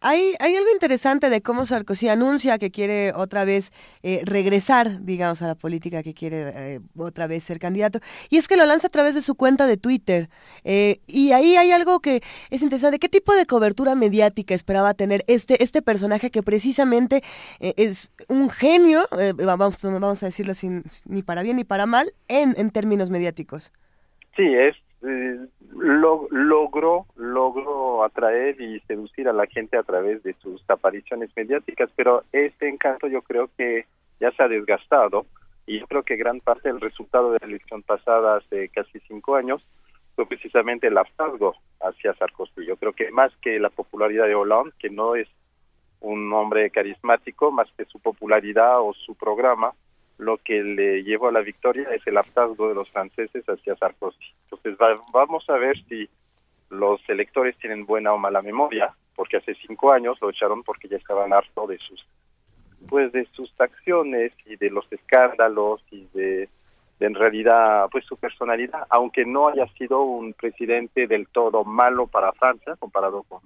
Hay, 0.00 0.34
hay 0.38 0.54
algo 0.54 0.70
interesante 0.70 1.30
de 1.30 1.40
cómo 1.40 1.64
Sarkozy 1.64 2.08
anuncia 2.08 2.58
que 2.58 2.70
quiere 2.70 3.12
otra 3.14 3.44
vez 3.44 3.72
eh, 4.02 4.20
regresar, 4.24 5.02
digamos, 5.04 5.40
a 5.40 5.46
la 5.46 5.54
política, 5.54 6.02
que 6.02 6.12
quiere 6.12 6.52
eh, 6.54 6.80
otra 6.96 7.26
vez 7.26 7.44
ser 7.44 7.58
candidato, 7.58 8.00
y 8.28 8.36
es 8.36 8.46
que 8.46 8.56
lo 8.56 8.66
lanza 8.66 8.88
a 8.88 8.90
través 8.90 9.14
de 9.14 9.22
su 9.22 9.34
cuenta 9.34 9.66
de 9.66 9.76
Twitter. 9.76 10.28
Eh, 10.64 11.00
y 11.06 11.32
ahí 11.32 11.56
hay 11.56 11.70
algo 11.70 12.00
que 12.00 12.22
es 12.50 12.62
interesante. 12.62 12.98
¿Qué 12.98 13.08
tipo 13.08 13.34
de 13.34 13.46
cobertura 13.46 13.94
mediática 13.94 14.54
esperaba 14.54 14.94
tener 14.94 15.24
este, 15.26 15.62
este 15.62 15.80
personaje 15.80 16.30
que 16.30 16.42
precisamente 16.42 17.22
es 17.60 18.12
un 18.28 18.50
genio, 18.50 19.06
vamos, 19.36 19.78
vamos 19.82 20.22
a 20.22 20.26
decirlo 20.26 20.54
sin, 20.54 20.84
ni 21.06 21.22
para 21.22 21.42
bien 21.42 21.56
ni 21.56 21.64
para 21.64 21.86
mal, 21.86 22.12
en, 22.28 22.54
en 22.58 22.70
términos 22.70 23.10
mediáticos? 23.10 23.72
Sí, 24.36 24.42
es 24.42 24.76
lo, 25.76 26.28
logró 26.30 27.06
logró 27.16 28.04
atraer 28.04 28.60
y 28.60 28.80
seducir 28.80 29.28
a 29.28 29.32
la 29.32 29.46
gente 29.46 29.76
a 29.76 29.82
través 29.82 30.22
de 30.22 30.34
sus 30.34 30.62
apariciones 30.68 31.30
mediáticas, 31.36 31.90
pero 31.96 32.24
este 32.32 32.68
encanto 32.68 33.08
yo 33.08 33.22
creo 33.22 33.48
que 33.56 33.86
ya 34.20 34.30
se 34.32 34.42
ha 34.42 34.48
desgastado 34.48 35.26
y 35.66 35.80
yo 35.80 35.86
creo 35.86 36.02
que 36.02 36.16
gran 36.16 36.40
parte 36.40 36.68
del 36.68 36.80
resultado 36.80 37.32
de 37.32 37.38
la 37.40 37.46
elección 37.46 37.82
pasada 37.82 38.36
hace 38.36 38.68
casi 38.68 39.00
cinco 39.00 39.34
años 39.36 39.62
fue 40.14 40.26
precisamente 40.26 40.86
el 40.86 40.98
hartazgo 40.98 41.54
hacia 41.80 42.14
Sarkozy. 42.14 42.64
Yo 42.66 42.76
creo 42.76 42.92
que 42.92 43.10
más 43.10 43.32
que 43.42 43.58
la 43.58 43.70
popularidad 43.70 44.26
de 44.26 44.34
Hollande, 44.34 44.72
que 44.78 44.90
no 44.90 45.16
es 45.16 45.28
un 46.00 46.32
hombre 46.32 46.70
carismático, 46.70 47.50
más 47.50 47.68
que 47.76 47.84
su 47.86 47.98
popularidad 47.98 48.80
o 48.80 48.92
su 48.92 49.14
programa, 49.14 49.72
lo 50.18 50.38
que 50.38 50.62
le 50.62 51.02
llevó 51.02 51.28
a 51.28 51.32
la 51.32 51.40
victoria 51.40 51.88
es 51.94 52.06
el 52.06 52.16
hartazgo 52.16 52.68
de 52.68 52.74
los 52.74 52.90
franceses 52.90 53.44
hacia 53.44 53.76
Sarkozy. 53.76 54.32
Entonces 54.44 54.76
vamos 55.12 55.48
a 55.48 55.54
ver 55.54 55.76
si 55.88 56.08
los 56.70 57.00
electores 57.08 57.56
tienen 57.58 57.86
buena 57.86 58.12
o 58.12 58.18
mala 58.18 58.42
memoria, 58.42 58.94
porque 59.14 59.36
hace 59.36 59.54
cinco 59.66 59.92
años 59.92 60.18
lo 60.20 60.30
echaron 60.30 60.62
porque 60.62 60.88
ya 60.88 60.96
estaban 60.96 61.32
hartos 61.32 61.68
de 61.68 61.78
sus 61.78 62.06
pues 62.88 63.12
de 63.12 63.26
sus 63.32 63.50
acciones 63.58 64.32
y 64.44 64.56
de 64.56 64.68
los 64.68 64.84
escándalos 64.92 65.82
y 65.90 66.06
de, 66.12 66.50
en 67.00 67.14
realidad 67.14 67.88
pues 67.90 68.04
su 68.04 68.16
personalidad, 68.18 68.86
aunque 68.90 69.24
no 69.24 69.48
haya 69.48 69.66
sido 69.78 70.02
un 70.02 70.34
presidente 70.34 71.06
del 71.06 71.26
todo 71.28 71.64
malo 71.64 72.06
para 72.06 72.32
Francia 72.32 72.76
comparado 72.78 73.22
con, 73.22 73.40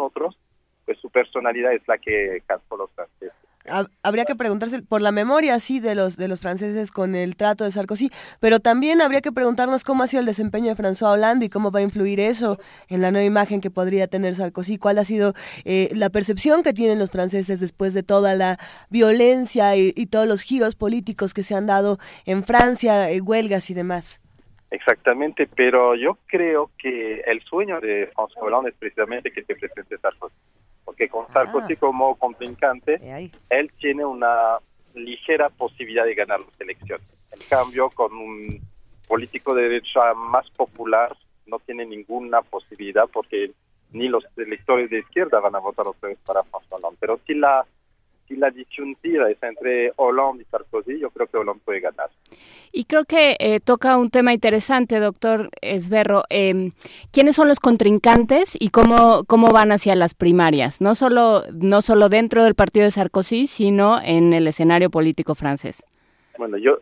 otros, 0.00 0.36
pues 0.84 0.98
su 0.98 1.10
personalidad 1.10 1.72
es 1.72 1.86
la 1.88 1.98
que 1.98 2.42
cansó 2.46 2.76
los 2.76 2.90
franceses 2.92 3.49
habría 4.02 4.24
que 4.24 4.34
preguntarse 4.34 4.82
por 4.82 5.00
la 5.00 5.12
memoria, 5.12 5.58
sí, 5.60 5.80
de 5.80 5.94
los, 5.94 6.16
de 6.16 6.28
los 6.28 6.40
franceses 6.40 6.90
con 6.90 7.14
el 7.14 7.36
trato 7.36 7.64
de 7.64 7.70
Sarkozy, 7.70 8.10
pero 8.40 8.60
también 8.60 9.00
habría 9.00 9.20
que 9.20 9.32
preguntarnos 9.32 9.84
cómo 9.84 10.02
ha 10.02 10.06
sido 10.06 10.20
el 10.20 10.26
desempeño 10.26 10.74
de 10.74 10.82
François 10.82 11.12
Hollande 11.12 11.46
y 11.46 11.48
cómo 11.48 11.70
va 11.70 11.80
a 11.80 11.82
influir 11.82 12.20
eso 12.20 12.58
en 12.88 13.00
la 13.00 13.10
nueva 13.10 13.24
imagen 13.24 13.60
que 13.60 13.70
podría 13.70 14.06
tener 14.06 14.34
Sarkozy, 14.34 14.78
cuál 14.78 14.98
ha 14.98 15.04
sido 15.04 15.34
eh, 15.64 15.90
la 15.94 16.10
percepción 16.10 16.62
que 16.62 16.72
tienen 16.72 16.98
los 16.98 17.10
franceses 17.10 17.60
después 17.60 17.94
de 17.94 18.02
toda 18.02 18.34
la 18.34 18.58
violencia 18.88 19.76
y, 19.76 19.92
todos 20.10 20.26
los 20.26 20.42
giros 20.42 20.74
políticos 20.74 21.34
que 21.34 21.42
se 21.42 21.54
han 21.54 21.66
dado 21.66 21.98
en 22.26 22.42
Francia, 22.42 23.10
eh, 23.10 23.20
huelgas 23.20 23.70
y 23.70 23.74
demás. 23.74 24.20
Exactamente, 24.70 25.48
pero 25.54 25.94
yo 25.94 26.18
creo 26.26 26.70
que 26.78 27.20
el 27.26 27.40
sueño 27.42 27.80
de 27.80 28.10
François 28.12 28.42
Hollande 28.42 28.70
es 28.70 28.76
precisamente 28.76 29.30
que 29.32 29.42
se 29.44 29.54
presente 29.54 29.98
Sarkozy 29.98 30.34
porque 30.90 31.08
con 31.08 31.32
Sarkozy 31.32 31.76
como 31.76 32.16
contrincante, 32.16 32.98
él 33.48 33.72
tiene 33.78 34.04
una 34.04 34.58
ligera 34.92 35.48
posibilidad 35.48 36.04
de 36.04 36.16
ganar 36.16 36.40
las 36.40 36.60
elecciones. 36.60 37.06
En 37.30 37.38
cambio, 37.48 37.90
con 37.90 38.12
un 38.12 38.60
político 39.06 39.54
de 39.54 39.62
derecha 39.68 40.14
más 40.14 40.50
popular, 40.50 41.16
no 41.46 41.60
tiene 41.60 41.86
ninguna 41.86 42.42
posibilidad 42.42 43.04
porque 43.12 43.52
ni 43.92 44.08
los 44.08 44.24
electores 44.36 44.90
de 44.90 44.98
izquierda 44.98 45.38
van 45.38 45.54
a 45.54 45.60
votar 45.60 45.86
otra 45.86 46.08
vez 46.08 46.18
para 46.26 46.40
François 46.40 46.80
Hollande. 46.80 46.98
Pero 46.98 47.20
si 47.24 47.34
la 47.34 47.64
si 48.30 48.36
la 48.36 48.50
disyuntiva 48.50 49.28
es 49.28 49.42
entre 49.42 49.92
Hollande 49.96 50.44
y 50.44 50.46
Sarkozy, 50.46 51.00
yo 51.00 51.10
creo 51.10 51.26
que 51.26 51.36
Hollande 51.36 51.62
puede 51.64 51.80
ganar. 51.80 52.08
Y 52.72 52.84
creo 52.84 53.04
que 53.04 53.36
eh, 53.40 53.58
toca 53.58 53.98
un 53.98 54.10
tema 54.10 54.32
interesante, 54.32 55.00
doctor 55.00 55.50
Esberro. 55.60 56.22
Eh, 56.30 56.70
¿Quiénes 57.12 57.34
son 57.34 57.48
los 57.48 57.58
contrincantes 57.58 58.56
y 58.58 58.68
cómo, 58.68 59.24
cómo 59.24 59.50
van 59.50 59.72
hacia 59.72 59.96
las 59.96 60.14
primarias? 60.14 60.80
No 60.80 60.94
solo, 60.94 61.42
no 61.52 61.82
solo 61.82 62.08
dentro 62.08 62.44
del 62.44 62.54
partido 62.54 62.84
de 62.84 62.92
Sarkozy, 62.92 63.48
sino 63.48 64.00
en 64.00 64.32
el 64.32 64.46
escenario 64.46 64.90
político 64.90 65.34
francés. 65.34 65.84
Bueno, 66.38 66.56
yo, 66.56 66.78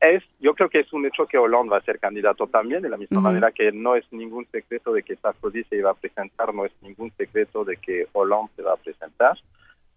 es, 0.00 0.24
yo 0.40 0.54
creo 0.54 0.70
que 0.70 0.80
es 0.80 0.92
un 0.94 1.04
hecho 1.04 1.26
que 1.26 1.36
Hollande 1.36 1.72
va 1.72 1.76
a 1.76 1.82
ser 1.82 1.98
candidato 1.98 2.46
también, 2.46 2.80
de 2.80 2.88
la 2.88 2.96
misma 2.96 3.20
manera 3.20 3.52
que 3.52 3.70
no 3.70 3.96
es 3.96 4.10
ningún 4.12 4.46
secreto 4.46 4.94
de 4.94 5.02
que 5.02 5.16
Sarkozy 5.16 5.62
se 5.64 5.76
iba 5.76 5.90
a 5.90 5.94
presentar, 5.94 6.54
no 6.54 6.64
es 6.64 6.72
ningún 6.80 7.12
secreto 7.18 7.64
de 7.66 7.76
que 7.76 8.06
Hollande 8.14 8.50
se 8.56 8.62
va 8.62 8.72
a 8.72 8.76
presentar. 8.76 9.36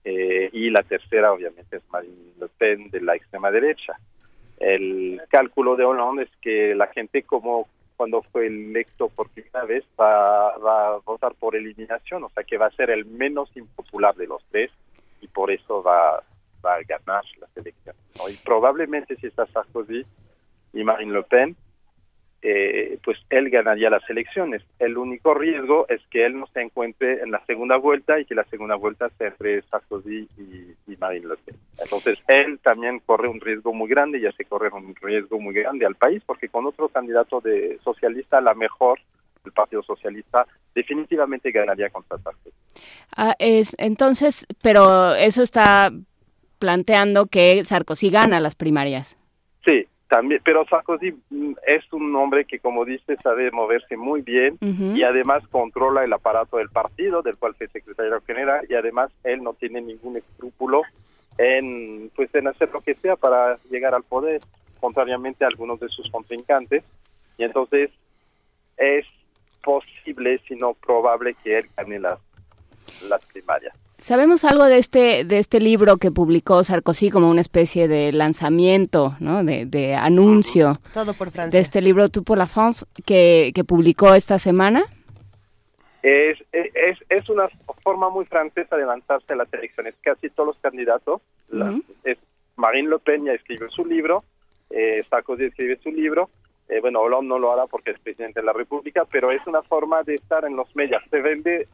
Eh, 0.06 0.50
y 0.52 0.70
la 0.70 0.84
tercera 0.84 1.32
obviamente 1.32 1.78
es 1.78 1.84
Marine 1.92 2.34
Le 2.40 2.48
Pen 2.58 2.90
de 2.90 3.02
la 3.02 3.16
extrema 3.16 3.52
derecha. 3.52 3.94
El 4.58 5.22
cálculo 5.30 5.76
de 5.76 5.86
Hollande 5.86 6.24
es 6.24 6.30
que 6.42 6.76
la 6.76 6.88
gente 6.88 7.24
como 7.24 7.68
cuando 7.96 8.22
fue 8.24 8.48
electo 8.48 9.08
por 9.10 9.30
primera 9.30 9.66
vez 9.66 9.84
va, 10.00 10.50
a 10.50 10.98
votar 11.06 11.34
por 11.36 11.56
eliminación, 11.56 12.24
o 12.24 12.30
sea 12.30 12.44
que 12.44 12.58
va 12.58 12.66
a 12.68 12.72
ser 12.72 12.90
el 12.90 13.06
menos 13.06 13.56
impopular 13.56 14.16
de 14.16 14.28
los 14.28 14.44
tres 14.52 14.72
y 15.22 15.28
por 15.28 15.52
eso 15.52 15.82
va, 15.84 16.22
va 16.66 16.76
a 16.76 16.84
ganar 16.84 17.24
las 17.40 17.56
elecciones. 17.56 18.02
Y 18.30 18.36
probablemente 18.44 19.16
si 19.16 19.28
está 19.28 19.46
Sarkozy 19.48 20.06
y 20.74 20.84
Marine 20.84 21.14
Le 21.14 21.24
Pen, 21.24 21.56
eh, 22.46 23.00
pues 23.04 23.18
él 23.30 23.50
ganaría 23.50 23.90
las 23.90 24.08
elecciones. 24.10 24.62
El 24.78 24.98
único 24.98 25.34
riesgo 25.34 25.88
es 25.88 26.02
que 26.12 26.26
él 26.26 26.38
no 26.38 26.46
se 26.48 26.62
encuentre 26.62 27.22
en 27.22 27.32
la 27.32 27.44
segunda 27.46 27.78
vuelta 27.78 28.20
y 28.20 28.26
que 28.26 28.36
la 28.36 28.44
segunda 28.46 28.76
vuelta 28.76 29.10
sea 29.18 29.30
entre 29.30 29.62
Sarkozy 29.64 30.28
y, 30.38 30.92
y 30.92 30.98
Marine 30.98 31.28
Le 31.28 31.38
Pen. 31.38 31.56
Entonces 31.82 32.20
él 32.28 32.60
también 32.60 33.00
corre 33.00 33.30
un 33.30 33.40
riesgo 33.40 33.74
muy 33.74 33.90
grande, 33.90 34.20
ya 34.20 34.34
se 34.34 34.44
corre 34.44 34.70
un 34.70 34.94
riesgo 35.02 35.40
muy 35.40 35.54
grande 35.54 35.86
al 35.86 35.96
país, 35.96 36.22
porque 36.26 36.50
con 36.50 36.66
otro 36.66 36.90
candidato 36.90 37.40
de 37.40 37.80
socialista, 37.82 38.42
la 38.42 38.54
mejor, 38.54 39.00
el 39.46 39.54
Partido 39.54 39.82
Socialista, 39.82 40.46
definitivamente 40.76 41.52
ganaría 41.52 41.90
contra 41.90 42.18
Sarkozy. 42.18 42.56
Ah, 43.16 43.36
es, 43.40 43.74
entonces, 43.78 44.46
pero 44.62 45.16
eso 45.16 45.42
está 45.42 45.92
planteando 46.60 47.28
que 47.28 47.64
Sarkozy 47.64 48.10
gana 48.10 48.42
las 48.42 48.56
primarias. 48.56 49.16
Sí, 49.66 49.88
también, 50.14 50.42
pero 50.46 50.64
Sarkozy 50.66 51.12
mm, 51.32 51.54
es 51.66 51.92
un 51.92 52.16
hombre 52.16 52.46
que, 52.46 52.60
como 52.60 52.86
dice, 52.86 53.18
sabe 53.24 53.50
moverse 53.50 53.98
muy 53.98 54.22
bien 54.22 54.60
y 54.62 55.02
además 55.02 55.42
controla 55.50 56.04
el 56.04 56.14
aparato 56.14 56.58
del 56.58 56.70
partido, 56.70 57.24
del 57.24 57.36
cual 57.36 57.56
fue 57.56 57.68
secretario 57.70 58.22
general, 58.22 58.64
y 58.70 58.76
además 58.76 59.12
él 59.24 59.42
no 59.42 59.56
tiene 59.56 59.82
ningún 59.82 60.18
escrúpulo 60.18 60.84
en, 61.40 62.12
pues, 62.16 62.30
en 62.36 62.48
hacer 62.48 62.70
lo 62.72 62.82
que 62.82 62.94
sea 62.94 63.16
para 63.16 63.58
llegar 63.72 63.96
al 63.96 64.04
poder, 64.04 64.40
contrariamente 64.80 65.46
a 65.46 65.48
algunos 65.48 65.80
de 65.80 65.90
sus 65.90 66.08
contrincantes. 66.12 66.84
Y 67.40 67.46
entonces 67.46 67.90
es 68.78 69.08
posible, 69.64 70.40
si 70.48 70.54
no 70.56 70.76
probable, 70.76 71.36
que 71.44 71.58
él 71.58 71.70
gane 71.76 71.98
las, 71.98 72.20
las 73.10 73.26
primarias. 73.30 73.76
¿Sabemos 74.04 74.44
algo 74.44 74.66
de 74.66 74.80
este, 74.80 75.24
de 75.24 75.38
este 75.38 75.62
libro 75.62 75.96
que 75.96 76.12
publicó 76.12 76.62
Sarkozy 76.62 77.10
como 77.10 77.30
una 77.30 77.40
especie 77.40 77.88
de 77.88 78.12
lanzamiento, 78.12 79.16
¿no? 79.22 79.46
de, 79.46 79.96
anuncio 79.96 80.74
Todo 80.94 81.14
por 81.14 81.32
de 81.32 81.58
este 81.58 81.82
libro 81.82 82.10
Tout 82.10 82.26
pour 82.26 82.38
la 82.38 82.48
France 82.48 82.86
que, 83.06 83.54
que 83.56 83.64
publicó 83.64 84.14
esta 84.14 84.40
semana? 84.40 84.84
Es, 86.02 86.38
es, 86.52 86.98
es 87.08 87.30
una 87.30 87.48
forma 87.82 88.10
muy 88.10 88.26
francesa 88.26 88.76
de 88.76 88.86
lanzarse 88.86 89.32
a 89.32 89.36
las 89.38 89.54
elecciones. 89.54 89.96
Casi 90.02 90.30
todos 90.32 90.48
los 90.48 90.58
candidatos, 90.58 91.22
es, 92.04 92.18
Marine 92.58 92.90
Le 92.90 93.00
Pen 93.00 93.24
ya 93.24 93.32
escribe 93.32 93.70
su 93.70 93.86
libro, 93.86 94.26
eh, 94.70 95.02
Sarkozy 95.10 95.46
escribe 95.46 95.80
su 95.82 95.92
libro, 95.92 96.30
eh, 96.68 96.82
bueno, 96.82 97.00
Hollande 97.00 97.30
no 97.30 97.40
lo 97.40 97.54
hará 97.54 97.68
porque 97.68 97.92
es 97.92 98.00
presidente 98.02 98.42
de 98.42 98.46
la 98.46 98.52
República, 98.52 99.06
pero 99.10 99.32
es 99.32 99.48
una 99.48 99.62
forma 99.62 100.04
de 100.04 100.16
estar 100.16 100.44
en 100.44 100.58
los 100.58 100.76
medios. 100.76 101.02
Se 101.10 101.22
vende 101.22 101.70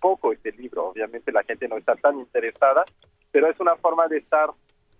poco 0.00 0.32
este 0.32 0.52
libro. 0.52 0.88
Obviamente 0.88 1.32
la 1.32 1.42
gente 1.44 1.68
no 1.68 1.76
está 1.76 1.94
tan 1.96 2.18
interesada, 2.18 2.84
pero 3.30 3.48
es 3.48 3.58
una 3.60 3.76
forma 3.76 4.08
de 4.08 4.18
estar 4.18 4.50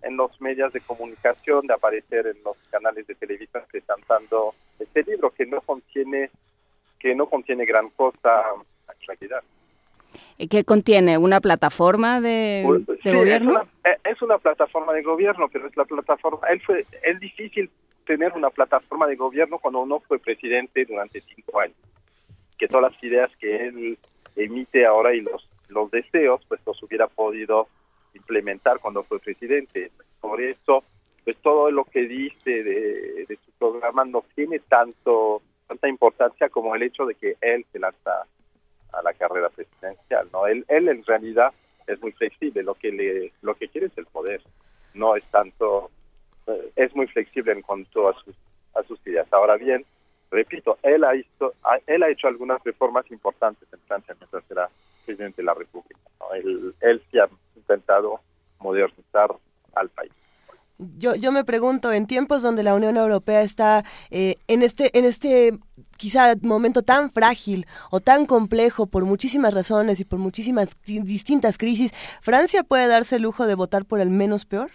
en 0.03 0.17
los 0.17 0.41
medios 0.41 0.73
de 0.73 0.81
comunicación, 0.81 1.67
de 1.67 1.75
aparecer 1.75 2.27
en 2.27 2.43
los 2.45 2.57
canales 2.71 3.07
de 3.07 3.15
televisión 3.15 3.65
presentando 3.71 4.55
este 4.79 5.03
libro 5.03 5.31
que 5.31 5.47
no 5.47 5.61
contiene 5.61 6.31
que 7.01 7.15
no 7.15 7.27
contiene 7.27 7.65
gran 7.65 7.91
cosa 7.91 8.45
en 8.89 9.07
realidad. 9.07 9.43
¿Qué 10.51 10.65
contiene? 10.65 11.19
¿Una 11.19 11.41
plataforma 11.41 12.21
de, 12.21 12.63
pues, 12.65 13.15
gobierno? 13.15 13.61
Eh, 13.85 13.97
es 14.05 14.23
una, 14.23 14.39
plataforma 14.39 14.93
de 14.93 15.03
gobierno, 15.03 15.49
pero 15.49 15.67
es 15.67 15.77
la 15.77 15.85
plataforma. 15.85 16.47
Él 16.49 16.61
fue, 16.61 16.87
es 17.03 17.21
difícil 17.21 17.71
tener 18.07 18.33
una 18.33 18.51
plataforma 18.51 19.07
de 19.07 19.17
gobierno 19.17 19.59
cuando 19.59 19.81
uno 19.81 20.01
fue 20.01 20.19
presidente 20.19 20.85
durante 20.85 21.21
cinco 21.21 21.61
años. 21.61 21.77
Que 22.57 22.69
todas 22.69 22.93
las 22.93 23.05
ideas 23.05 23.31
que 23.39 23.69
él 23.69 23.99
emite 24.39 24.87
ahora 24.87 25.15
y 25.15 25.21
los, 25.21 25.49
los 25.69 25.91
deseos, 25.91 26.41
pues 26.49 26.61
los 26.67 26.83
hubiera 26.83 27.07
podido 27.07 27.69
implementar 28.15 28.79
cuando 28.81 29.03
fue 29.05 29.19
presidente. 29.19 29.91
Por 30.21 30.41
eso, 30.41 30.85
pues 31.25 31.37
todo 31.39 31.71
lo 31.71 31.85
que 31.85 32.07
dice 32.07 32.63
de, 32.63 33.27
de 33.29 33.39
su 33.45 33.53
programa 33.59 34.05
no 34.05 34.25
tiene 34.35 34.61
tanto 34.61 35.43
tanta 35.67 35.89
importancia 35.89 36.49
como 36.49 36.75
el 36.75 36.83
hecho 36.83 37.05
de 37.05 37.15
que 37.15 37.37
él 37.43 37.67
se 37.71 37.79
lanza 37.79 38.25
a 38.93 39.03
la 39.03 39.13
carrera 39.13 39.51
presidencial. 39.51 40.29
No, 40.33 40.47
él, 40.47 40.65
él 40.69 40.89
en 40.89 41.05
realidad 41.05 41.53
es 41.87 42.01
muy 42.01 42.13
flexible. 42.13 42.63
Lo 42.63 42.75
que 42.75 42.91
le, 42.91 43.33
lo 43.43 43.55
que 43.55 43.69
quiere 43.69 43.89
es 43.89 43.99
el 43.99 44.07
poder. 44.07 44.41
No 44.95 45.15
es 45.15 45.25
tanto, 45.31 45.91
eh, 46.47 46.73
es 46.77 46.97
muy 46.97 47.07
flexible 47.09 47.53
en 47.53 47.61
cuanto 47.61 48.09
a 48.09 48.15
sus 48.25 48.35
a 48.75 48.83
sus 48.85 48.99
ideas. 49.07 49.27
Ahora 49.33 49.57
bien, 49.57 49.85
repito, 50.31 50.79
él 50.83 51.05
ha, 51.05 51.15
hecho, 51.15 51.55
él 51.87 52.03
ha 52.03 52.09
hecho 52.09 52.29
algunas 52.29 52.63
reformas 52.65 53.11
importantes 53.11 53.69
en 53.73 53.81
Francia 53.81 54.15
mientras 54.19 54.45
era 54.51 54.69
presidente 55.05 55.43
de 55.43 55.47
la 55.47 55.55
República. 55.55 55.99
Él, 56.35 56.75
él 56.81 57.03
sí 57.11 57.19
ha 57.19 57.29
intentado 57.57 58.21
modernizar 58.61 59.31
al 59.75 59.89
país. 59.91 60.13
Yo, 60.79 61.17
yo 61.17 61.33
me 61.33 61.45
pregunto, 61.45 61.93
en 61.93 62.07
tiempos 62.07 62.43
donde 62.43 62.63
la 62.63 62.75
Unión 62.75 62.97
Europea 62.97 63.43
está 63.43 63.85
eh, 64.11 64.37
en 64.47 64.63
este, 64.63 64.97
en 64.97 65.05
este 65.05 65.59
quizá 65.97 66.37
momento 66.41 66.83
tan 66.83 67.11
frágil 67.11 67.67
o 67.91 67.99
tan 67.99 68.27
complejo 68.27 68.87
por 68.87 69.05
muchísimas 69.05 69.53
razones 69.53 69.99
y 69.99 70.05
por 70.05 70.21
muchísimas 70.21 70.69
distintas 70.85 71.59
crisis, 71.59 71.93
¿Francia 72.23 72.63
puede 72.63 72.87
darse 72.87 73.17
el 73.17 73.23
lujo 73.23 73.47
de 73.49 73.57
votar 73.57 73.87
por 73.87 74.01
el 74.01 74.11
menos 74.11 74.45
peor? 74.45 74.71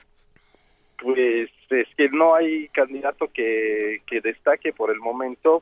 Pues 1.02 1.49
es 1.70 1.88
que 1.98 2.10
no 2.10 2.36
hay 2.36 2.70
candidato 2.70 3.28
que, 3.28 4.02
que 4.06 4.22
destaque 4.22 4.74
por 4.74 4.91
el 4.91 4.99
momento 4.99 5.61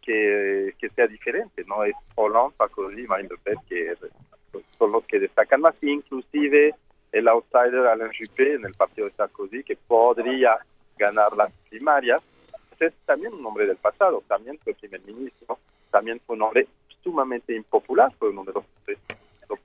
que, 0.00 0.74
que 0.78 0.88
sea 0.90 1.06
diferente, 1.06 1.64
¿no? 1.66 1.84
Es 1.84 1.94
Hollande, 2.14 2.54
Sarkozy, 2.56 3.02
Marine 3.06 3.28
Le 3.30 3.36
Pen, 3.38 3.56
que 3.68 3.94
son 4.78 4.92
los 4.92 5.04
que 5.04 5.18
destacan 5.18 5.60
más, 5.60 5.74
inclusive 5.82 6.74
el 7.12 7.28
outsider 7.28 7.86
Alain 7.86 8.10
Juppé 8.12 8.54
en 8.54 8.64
el 8.64 8.74
partido 8.74 9.06
de 9.08 9.14
Sarkozy, 9.14 9.62
que 9.62 9.76
podría 9.76 10.58
ganar 10.98 11.36
las 11.36 11.52
primarias. 11.68 12.22
Es 12.78 12.92
también 13.06 13.34
un 13.34 13.46
hombre 13.46 13.66
del 13.66 13.76
pasado, 13.76 14.24
también 14.26 14.58
fue 14.58 14.74
primer 14.74 15.00
ministro, 15.02 15.58
también 15.90 16.20
fue 16.26 16.34
un 16.34 16.42
hombre 16.42 16.66
sumamente 17.02 17.54
impopular, 17.54 18.12
fue 18.18 18.30
uno 18.30 18.42
de 18.44 18.52
los, 18.52 18.64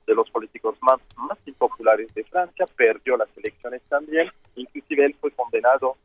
de 0.06 0.16
los 0.16 0.30
políticos 0.30 0.78
más, 0.82 1.00
más 1.18 1.38
impopulares 1.46 2.14
de 2.14 2.24
Francia, 2.24 2.66
perdió 2.76 3.18
las 3.18 3.30
elecciones 3.38 3.82
también, 3.90 4.30
inclusive 4.56 5.06
él 5.06 5.16
fue 5.20 5.32
condenado 5.32 5.98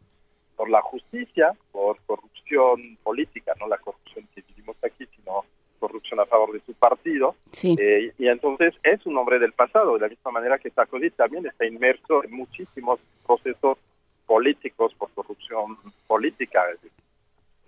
por 0.56 0.68
la 0.70 0.80
justicia, 0.82 1.52
por 1.70 1.98
corrupción 2.06 2.96
política, 3.02 3.52
no 3.59 3.66
la 3.68 3.78
corrupción 3.78 4.26
que 4.34 4.42
vivimos 4.42 4.76
aquí, 4.84 5.06
sino 5.16 5.44
corrupción 5.82 6.20
a 6.20 6.26
favor 6.26 6.52
de 6.52 6.60
su 6.60 6.74
partido. 6.74 7.34
Eh, 7.62 8.12
y 8.16 8.28
entonces 8.28 8.74
es 8.84 9.04
un 9.04 9.16
hombre 9.16 9.40
del 9.40 9.52
pasado, 9.52 9.94
de 9.94 10.00
la 10.00 10.09
misma 10.09 10.30
manera 10.30 10.59
que 10.59 10.70
Sarkozy 10.70 11.10
también 11.10 11.46
está 11.46 11.66
inmerso 11.66 12.22
en 12.22 12.32
muchísimos 12.32 13.00
procesos 13.26 13.78
políticos 14.26 14.94
por 14.94 15.10
corrupción 15.10 15.76
política, 16.06 16.64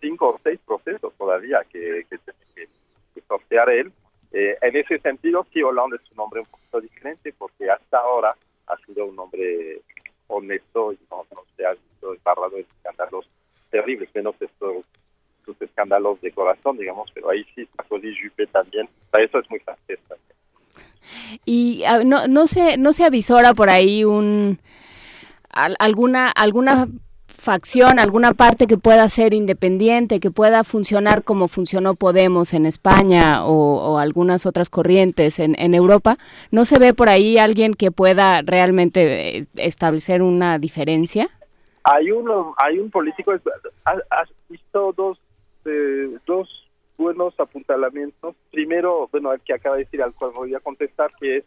cinco 0.00 0.28
o 0.28 0.40
seis 0.44 0.60
procesos 0.64 1.12
todavía 1.18 1.62
que, 1.70 2.06
que 2.08 2.18
tiene 2.18 2.38
que, 2.54 3.20
sortear 3.26 3.70
él. 3.70 3.92
Eh, 4.36 4.58
en 4.62 4.76
ese 4.76 4.98
sentido, 4.98 5.46
sí, 5.52 5.62
Hollande 5.62 5.96
es 5.96 6.10
un 6.10 6.18
hombre 6.18 6.40
un 6.40 6.46
poquito 6.46 6.80
diferente 6.80 7.32
porque 7.38 7.70
hasta 7.70 7.98
ahora 7.98 8.34
ha 8.66 8.76
sido 8.78 9.06
un 9.06 9.16
hombre 9.16 9.80
honesto 10.26 10.92
y 10.92 10.98
no, 11.08 11.24
se 11.56 11.64
ha 11.64 11.70
visto 11.70 12.12
embarrado 12.12 12.50
de 12.50 12.62
escándalos 12.62 13.28
terribles, 13.70 14.08
menos 14.12 14.34
estos 14.40 14.84
sus 15.44 15.60
escándalos 15.62 16.20
de 16.20 16.32
corazón, 16.32 16.78
digamos, 16.78 17.10
pero 17.14 17.30
ahí 17.30 17.44
sí, 17.54 17.68
Sarkozy, 17.76 18.12
Juppé 18.22 18.46
también, 18.48 18.88
eso 19.12 19.38
es 19.38 19.48
muy 19.50 19.60
fácil. 19.60 19.98
Y 21.44 21.84
ah, 21.84 22.02
no, 22.04 22.26
no, 22.26 22.48
se, 22.48 22.76
no 22.76 22.92
se 22.92 23.04
avisora 23.04 23.54
por 23.54 23.70
ahí 23.70 24.04
un 24.04 24.58
alguna 25.50 26.30
alguna 26.30 26.88
facción, 27.44 27.98
alguna 27.98 28.32
parte 28.32 28.66
que 28.66 28.78
pueda 28.78 29.08
ser 29.08 29.34
independiente, 29.34 30.18
que 30.18 30.30
pueda 30.30 30.64
funcionar 30.64 31.22
como 31.22 31.46
funcionó 31.46 31.94
Podemos 31.94 32.54
en 32.54 32.66
España 32.66 33.44
o, 33.44 33.98
algunas 33.98 34.46
otras 34.46 34.70
corrientes 34.70 35.38
en, 35.38 35.74
Europa, 35.74 36.16
¿no 36.50 36.64
se 36.64 36.78
ve 36.78 36.94
por 36.94 37.08
ahí 37.08 37.38
alguien 37.38 37.74
que 37.74 37.90
pueda 37.90 38.42
realmente 38.42 39.38
eh, 39.38 39.44
establecer 39.56 40.22
una 40.22 40.58
diferencia? 40.58 41.28
Hay 41.84 42.10
uno, 42.10 42.54
hay 42.56 42.78
un 42.78 42.90
político, 42.90 43.32
has 43.84 44.28
visto 44.48 44.92
dos, 44.96 45.18
eh, 45.66 46.16
dos 46.26 46.48
buenos 46.96 47.38
apuntalamientos. 47.38 48.34
Primero, 48.50 49.08
bueno, 49.12 49.32
el 49.32 49.42
que 49.42 49.52
acaba 49.52 49.76
de 49.76 49.84
decir 49.84 50.02
al 50.02 50.14
cual 50.14 50.32
voy 50.34 50.54
a 50.54 50.60
contestar, 50.60 51.10
que 51.20 51.38
es, 51.38 51.44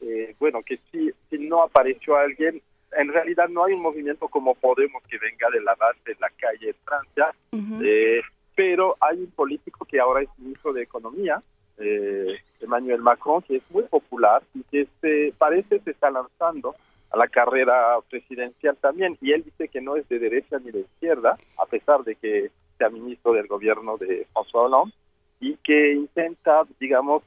eh, 0.00 0.36
bueno, 0.38 0.60
que 0.64 0.78
si, 0.90 1.10
si 1.28 1.38
no 1.38 1.62
apareció 1.62 2.16
alguien, 2.16 2.62
en 2.96 3.08
realidad 3.08 3.48
no 3.48 3.64
hay 3.64 3.74
un 3.74 3.82
movimiento 3.82 4.28
como 4.28 4.54
Podemos 4.54 5.02
que 5.04 5.18
venga 5.18 5.48
de 5.50 5.60
la 5.60 5.74
base 5.74 6.00
de 6.06 6.16
la 6.20 6.28
calle 6.30 6.70
en 6.70 6.76
Francia, 6.84 7.34
eh, 7.82 8.20
pero 8.54 8.96
hay 9.00 9.18
un 9.18 9.30
político 9.30 9.84
que 9.84 10.00
ahora 10.00 10.22
es 10.22 10.28
ministro 10.38 10.72
de 10.72 10.82
Economía, 10.82 11.40
eh, 11.78 12.36
Emmanuel 12.60 13.00
Macron, 13.00 13.42
que 13.42 13.56
es 13.56 13.62
muy 13.70 13.84
popular 13.84 14.42
y 14.54 14.62
que 14.64 14.86
se, 15.00 15.32
parece 15.38 15.80
se 15.80 15.90
está 15.90 16.10
lanzando 16.10 16.74
a 17.10 17.16
la 17.16 17.28
carrera 17.28 17.98
presidencial 18.08 18.76
también. 18.76 19.16
Y 19.20 19.32
él 19.32 19.42
dice 19.44 19.68
que 19.68 19.80
no 19.80 19.96
es 19.96 20.08
de 20.08 20.18
derecha 20.18 20.58
ni 20.58 20.70
de 20.70 20.80
izquierda, 20.80 21.38
a 21.58 21.66
pesar 21.66 22.04
de 22.04 22.14
que 22.16 22.50
sea 22.78 22.90
ministro 22.90 23.32
del 23.32 23.46
gobierno 23.46 23.96
de 23.96 24.26
François 24.32 24.66
Hollande, 24.66 24.94
y 25.40 25.56
que 25.56 25.92
intenta, 25.92 26.62
digamos, 26.78 27.22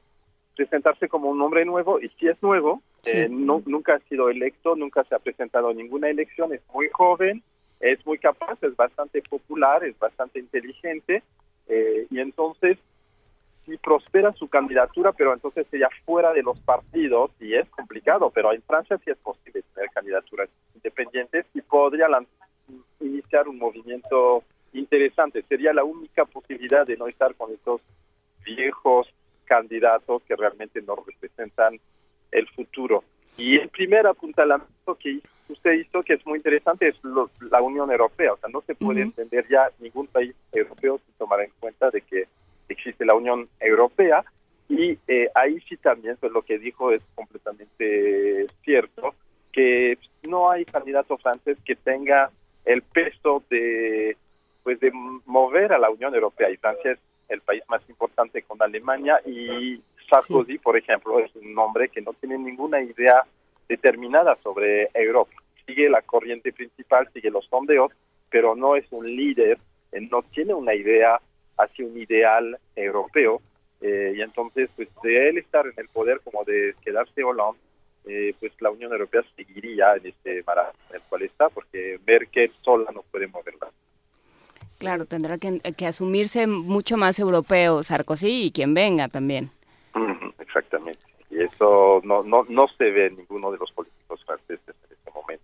presentarse 0.55 1.09
como 1.09 1.29
un 1.29 1.41
hombre 1.41 1.65
nuevo, 1.65 1.99
y 1.99 2.09
si 2.17 2.27
es 2.27 2.41
nuevo, 2.41 2.81
eh, 3.05 3.27
nunca 3.29 3.95
ha 3.95 3.99
sido 4.07 4.29
electo, 4.29 4.75
nunca 4.75 5.03
se 5.03 5.15
ha 5.15 5.19
presentado 5.19 5.69
a 5.69 5.73
ninguna 5.73 6.09
elección, 6.09 6.53
es 6.53 6.61
muy 6.73 6.89
joven, 6.89 7.43
es 7.79 8.05
muy 8.05 8.17
capaz, 8.17 8.57
es 8.61 8.75
bastante 8.75 9.21
popular, 9.21 9.83
es 9.83 9.97
bastante 9.99 10.39
inteligente, 10.39 11.23
eh, 11.67 12.07
y 12.09 12.19
entonces 12.19 12.77
si 13.65 13.77
prospera 13.77 14.31
su 14.33 14.47
candidatura, 14.47 15.11
pero 15.11 15.33
entonces 15.33 15.65
sería 15.71 15.89
fuera 16.05 16.33
de 16.33 16.43
los 16.43 16.59
partidos, 16.59 17.31
y 17.39 17.55
es 17.55 17.67
complicado, 17.69 18.29
pero 18.29 18.53
en 18.53 18.61
Francia 18.61 18.99
sí 19.03 19.09
es 19.09 19.17
posible 19.17 19.63
tener 19.73 19.89
candidaturas 19.91 20.49
independientes 20.75 21.45
y 21.53 21.61
podría 21.61 22.07
iniciar 22.99 23.47
un 23.47 23.57
movimiento 23.57 24.43
interesante. 24.73 25.43
Sería 25.49 25.73
la 25.73 25.83
única 25.83 26.25
posibilidad 26.25 26.85
de 26.85 26.97
no 26.97 27.07
estar 27.07 27.33
con 27.35 27.51
estos 27.51 27.81
viejos 28.43 29.07
candidatos 29.45 30.21
que 30.23 30.35
realmente 30.35 30.81
no 30.81 30.95
representan 30.95 31.79
el 32.31 32.47
futuro. 32.49 33.03
Y 33.37 33.57
el 33.57 33.69
primer 33.69 34.07
apuntalamiento 34.07 34.95
que 34.95 35.19
usted 35.49 35.73
hizo, 35.73 36.03
que 36.03 36.13
es 36.13 36.25
muy 36.25 36.37
interesante, 36.37 36.87
es 36.87 36.95
la 37.51 37.61
Unión 37.61 37.91
Europea. 37.91 38.33
O 38.33 38.37
sea, 38.37 38.49
no 38.49 38.61
se 38.61 38.75
puede 38.75 39.01
entender 39.01 39.45
ya 39.49 39.69
ningún 39.79 40.07
país 40.07 40.33
europeo 40.51 40.99
sin 41.05 41.15
tomar 41.15 41.41
en 41.41 41.51
cuenta 41.59 41.89
de 41.91 42.01
que 42.01 42.27
existe 42.69 43.05
la 43.05 43.15
Unión 43.15 43.47
Europea. 43.59 44.23
Y 44.69 44.97
eh, 45.07 45.29
ahí 45.35 45.59
sí 45.69 45.77
también, 45.77 46.17
pues 46.19 46.31
lo 46.31 46.41
que 46.41 46.57
dijo 46.57 46.91
es 46.91 47.01
completamente 47.13 48.47
cierto, 48.63 49.13
que 49.51 49.97
no 50.23 50.49
hay 50.49 50.65
candidato 50.65 51.17
francés 51.17 51.57
que 51.63 51.75
tenga 51.75 52.31
el 52.65 52.81
peso 52.81 53.43
de 53.49 54.17
pues 54.63 54.79
de 54.79 54.91
mover 55.25 55.73
a 55.73 55.77
la 55.77 55.91
Unión 55.91 56.15
Europea 56.15 56.49
y 56.49 56.57
Francia 56.57 56.93
es 56.93 56.99
el 57.29 57.41
país 57.41 57.61
más 57.69 57.87
importante 57.87 58.41
con 58.41 58.61
Alemania 58.61 59.21
y 59.23 59.79
Sarkozy, 60.09 60.57
por 60.57 60.77
ejemplo, 60.77 61.19
es 61.19 61.33
un 61.35 61.57
hombre 61.57 61.89
que 61.89 62.01
no 62.01 62.13
tiene 62.13 62.37
ninguna 62.37 62.81
idea 62.81 63.23
determinada 63.67 64.37
sobre 64.43 64.89
Europa. 64.93 65.31
Sigue 65.65 65.89
la 65.89 66.01
corriente 66.01 66.53
principal, 66.53 67.09
sigue 67.13 67.31
los 67.31 67.45
sondeos, 67.45 67.91
pero 68.29 68.55
no 68.55 68.75
es 68.75 68.85
un 68.91 69.05
líder, 69.05 69.57
eh, 69.91 70.01
no 70.01 70.21
tiene 70.23 70.53
una 70.53 70.73
idea 70.73 71.19
hacia 71.57 71.85
un 71.85 71.97
ideal 71.97 72.57
europeo. 72.75 73.41
Eh, 73.81 74.13
y 74.17 74.21
entonces, 74.21 74.69
pues 74.75 74.89
de 75.03 75.29
él 75.29 75.37
estar 75.37 75.65
en 75.65 75.73
el 75.77 75.87
poder 75.89 76.21
como 76.23 76.43
de 76.43 76.75
quedarse 76.83 77.23
Hollande, 77.23 77.59
eh, 78.07 78.35
pues 78.39 78.51
la 78.59 78.69
Unión 78.69 78.91
Europea 78.91 79.23
seguiría 79.35 79.95
en 79.95 80.07
este 80.07 80.43
maratón 80.45 80.79
en 80.89 80.95
el 80.97 81.01
cual 81.03 81.23
está, 81.23 81.49
porque 81.49 81.99
Merkel 82.05 82.51
sola 82.61 82.91
no 82.93 83.03
puede 83.11 83.27
moverla. 83.27 83.67
Claro, 84.77 85.05
tendrá 85.05 85.37
que, 85.37 85.59
que 85.59 85.87
asumirse 85.87 86.47
mucho 86.47 86.97
más 86.97 87.17
europeo 87.17 87.81
Sarkozy 87.81 88.45
y 88.45 88.51
quien 88.51 88.73
venga 88.73 89.07
también. 89.07 89.49
Exactamente. 90.39 90.99
Y 91.29 91.39
eso 91.39 92.01
no, 92.03 92.23
no, 92.23 92.45
no 92.47 92.65
se 92.77 92.85
ve 92.91 93.07
en 93.07 93.17
ninguno 93.17 93.51
de 93.51 93.57
los 93.57 93.71
políticos 93.71 94.23
franceses 94.25 94.75
en 94.89 94.93
este 94.93 95.11
momento. 95.11 95.43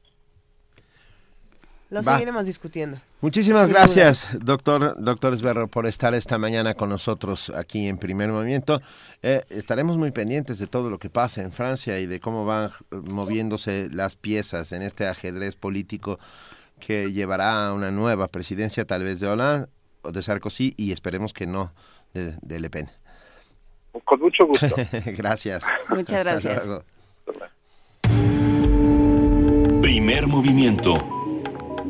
Lo 1.89 2.01
seguiremos 2.01 2.45
discutiendo. 2.45 2.97
Muchísimas 3.19 3.67
gracias, 3.67 4.25
doctor, 4.39 4.95
doctor 4.97 5.33
Esberro, 5.33 5.67
por 5.67 5.85
estar 5.85 6.15
esta 6.15 6.37
mañana 6.37 6.73
con 6.73 6.87
nosotros 6.87 7.49
aquí 7.49 7.89
en 7.89 7.97
Primer 7.97 8.29
Movimiento. 8.29 8.81
Eh, 9.21 9.43
estaremos 9.49 9.97
muy 9.97 10.11
pendientes 10.11 10.57
de 10.57 10.67
todo 10.67 10.89
lo 10.89 10.99
que 10.99 11.09
pasa 11.09 11.41
en 11.41 11.51
Francia 11.51 11.99
y 11.99 12.05
de 12.05 12.21
cómo 12.21 12.45
van 12.45 12.71
moviéndose 12.91 13.89
las 13.91 14.15
piezas 14.15 14.71
en 14.71 14.83
este 14.83 15.05
ajedrez 15.05 15.57
político 15.57 16.17
que 16.79 17.11
llevará 17.11 17.67
a 17.67 17.73
una 17.73 17.91
nueva 17.91 18.29
presidencia, 18.29 18.85
tal 18.85 19.03
vez 19.03 19.19
de 19.19 19.27
Hollande 19.27 19.67
o 20.01 20.13
de 20.13 20.23
Sarkozy, 20.23 20.73
y 20.77 20.93
esperemos 20.93 21.33
que 21.33 21.45
no 21.45 21.73
de, 22.13 22.37
de 22.41 22.59
Le 22.61 22.69
Pen. 22.69 22.89
Con 24.05 24.19
mucho 24.19 24.45
gusto. 24.45 24.75
gracias. 25.05 25.63
Muchas 25.89 26.19
gracias. 26.19 26.63
Primer 29.81 30.27
movimiento. 30.27 30.93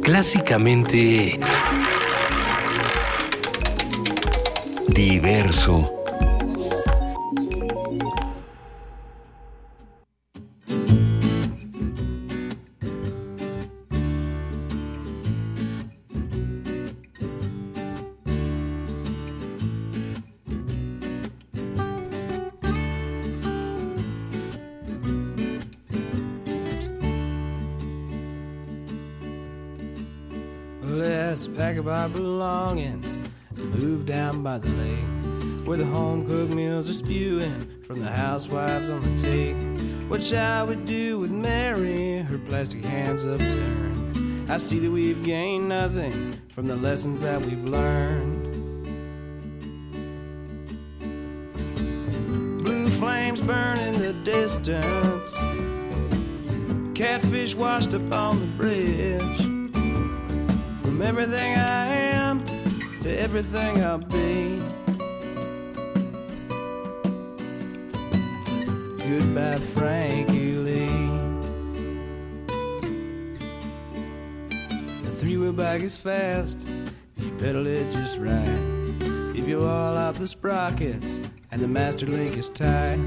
Clásicamente 0.01 1.39
diverso. 4.87 6.00
Our 32.01 32.09
belongings 32.09 33.13
and 33.55 33.75
move 33.75 34.07
down 34.07 34.41
by 34.41 34.57
the 34.57 34.69
lake 34.69 35.67
where 35.67 35.77
the 35.77 35.85
home 35.85 36.25
cooked 36.25 36.51
meals 36.51 36.89
are 36.89 36.93
spewing 36.93 37.61
from 37.83 37.99
the 37.99 38.09
housewives 38.09 38.89
on 38.89 39.01
the 39.03 39.21
take. 39.21 39.55
What 40.09 40.23
shall 40.23 40.65
we 40.65 40.77
do 40.77 41.19
with 41.19 41.31
Mary? 41.31 42.17
Her 42.17 42.39
plastic 42.39 42.83
hands 42.83 43.23
upturned. 43.23 44.51
I 44.51 44.57
see 44.57 44.79
that 44.79 44.89
we've 44.89 45.21
gained 45.23 45.69
nothing 45.69 46.33
from 46.49 46.67
the 46.67 46.75
lessons 46.75 47.21
that 47.21 47.39
we've 47.39 47.65
learned. 47.65 48.47
Blue 52.63 52.89
flames 52.89 53.41
burn 53.41 53.77
in 53.77 53.99
the 53.99 54.13
distance 54.23 55.37
catfish 56.95 57.53
washed 57.55 57.93
up 57.93 58.11
on 58.11 58.39
the 58.39 58.47
bridge. 58.57 59.40
From 60.91 61.03
everything 61.03 61.55
I 61.55 61.85
am 61.85 62.43
to 62.99 63.09
everything 63.17 63.81
I'll 63.81 63.97
be. 63.97 64.61
Goodbye, 68.99 69.59
Frankie 69.73 70.57
Lee. 70.57 71.07
The 75.03 75.11
three 75.11 75.37
wheel 75.37 75.53
bike 75.53 75.81
is 75.81 75.95
fast, 75.95 76.67
you 77.15 77.31
pedal 77.39 77.67
it 77.67 77.89
just 77.91 78.17
right. 78.17 78.59
If 79.33 79.47
you 79.47 79.63
all 79.63 79.95
up 79.95 80.17
the 80.17 80.27
sprockets 80.27 81.21
and 81.51 81.61
the 81.61 81.69
master 81.69 82.05
link 82.05 82.35
is 82.35 82.49
tight. 82.49 82.99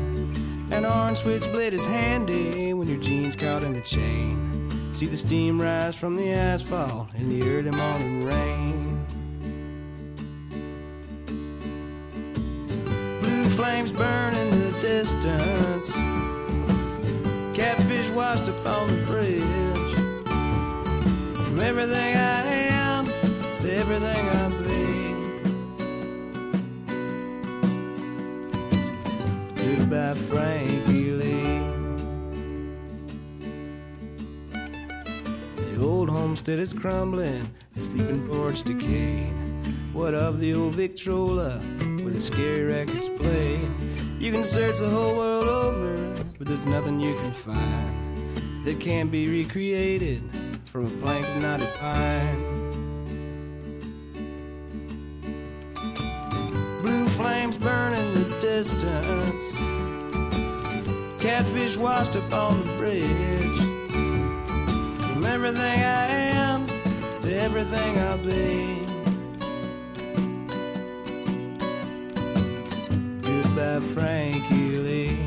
An 0.70 0.86
orange 0.86 1.19
switchblade 1.19 1.74
is 1.74 1.85
handy 1.85 2.73
when 2.73 2.89
your 2.89 2.98
jeans 2.98 3.36
caught 3.36 3.62
in 3.62 3.74
the 3.74 3.82
chain. 3.82 4.54
See 4.95 5.07
the 5.07 5.16
steam 5.16 5.61
rise 5.61 5.97
from 5.97 6.15
the 6.15 6.31
asphalt 6.31 7.09
in 7.16 7.29
the 7.29 7.45
early 7.49 7.73
morning 7.73 8.25
rain. 8.27 9.05
Blue 13.21 13.49
flames 13.57 13.91
burn 13.91 14.37
in 14.37 14.51
the 14.51 14.71
distance. 14.81 15.91
Catfish 17.59 18.09
washed 18.11 18.49
up 18.49 18.66
on 18.69 18.87
the 18.87 19.03
bridge. 19.05 19.43
From 21.45 21.59
everything 21.59 22.15
I 22.15 22.43
am 22.71 23.07
to 23.07 23.75
everything 23.75 24.29
I 24.29 24.49
be. 24.62 24.95
Goodbye, 29.77 30.15
Frankie 30.15 30.84
old 35.85 36.09
homestead 36.09 36.59
is 36.59 36.73
crumbling, 36.73 37.48
the 37.74 37.82
sleeping 37.82 38.27
porch 38.28 38.62
decayed. 38.62 39.32
What 39.93 40.15
of 40.15 40.40
the 40.40 40.55
old 40.55 40.74
Victrola 40.74 41.59
where 42.02 42.12
the 42.12 42.20
scary 42.20 42.62
records 42.62 43.09
played? 43.11 43.70
You 44.19 44.32
can 44.32 44.44
search 44.44 44.78
the 44.78 44.89
whole 44.89 45.16
world 45.16 45.48
over, 45.48 46.24
but 46.39 46.47
there's 46.47 46.66
nothing 46.66 47.01
you 47.01 47.15
can 47.15 47.32
find 47.32 48.65
that 48.65 48.81
can't 48.81 49.11
be 49.12 49.28
recreated 49.28 50.23
from 50.65 50.86
a 50.86 50.90
plank 51.05 51.28
of 51.28 51.43
knotted 51.43 51.73
pine. 51.74 52.43
Blue 56.81 57.06
flames 57.09 57.59
burn 57.59 57.93
in 57.93 58.15
the 58.15 58.40
distance. 58.40 59.44
Catfish 61.23 61.77
washed 61.77 62.16
up 62.16 62.32
on 62.32 62.66
the 62.66 62.73
bridge. 62.74 63.44
Everything 65.47 65.85
I 65.85 66.07
am 66.41 66.66
to 67.21 67.29
everything 67.37 67.99
I'll 67.99 68.16
be. 68.16 68.81
Goodbye, 73.21 73.81
Frankie 73.93 74.79
Lee. 74.87 75.19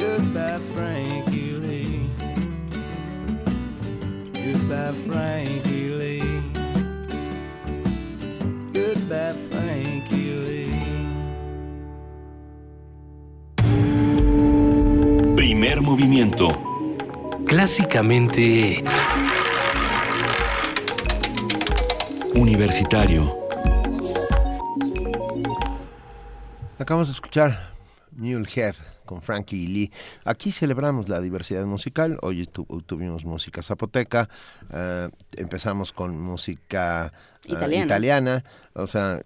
Goodbye, 0.00 0.58
Frankie 0.74 1.52
Lee. 1.62 2.10
Goodbye, 4.32 4.92
Frankie 5.06 5.90
Lee. 6.00 6.42
Goodbye, 8.72 9.34
Frankie 9.48 10.32
Lee. 10.44 10.74
Primer 15.36 15.80
movimiento. 15.80 16.65
Clásicamente 17.46 18.82
Universitario. 22.34 23.32
Acabamos 26.78 27.08
de 27.08 27.14
escuchar 27.14 27.72
Mulehead 28.12 28.74
con 29.04 29.22
Frankie 29.22 29.66
Lee. 29.68 29.92
Aquí 30.24 30.50
celebramos 30.52 31.08
la 31.08 31.20
diversidad 31.20 31.64
musical. 31.64 32.18
Hoy 32.22 32.46
tu- 32.46 32.64
tuvimos 32.84 33.24
música 33.24 33.62
zapoteca, 33.62 34.28
eh, 34.72 35.08
empezamos 35.36 35.92
con 35.92 36.20
música 36.20 37.12
eh, 37.44 37.52
Italiana. 37.52 37.84
italiana, 37.86 38.44
o 38.74 38.86
sea, 38.86 39.20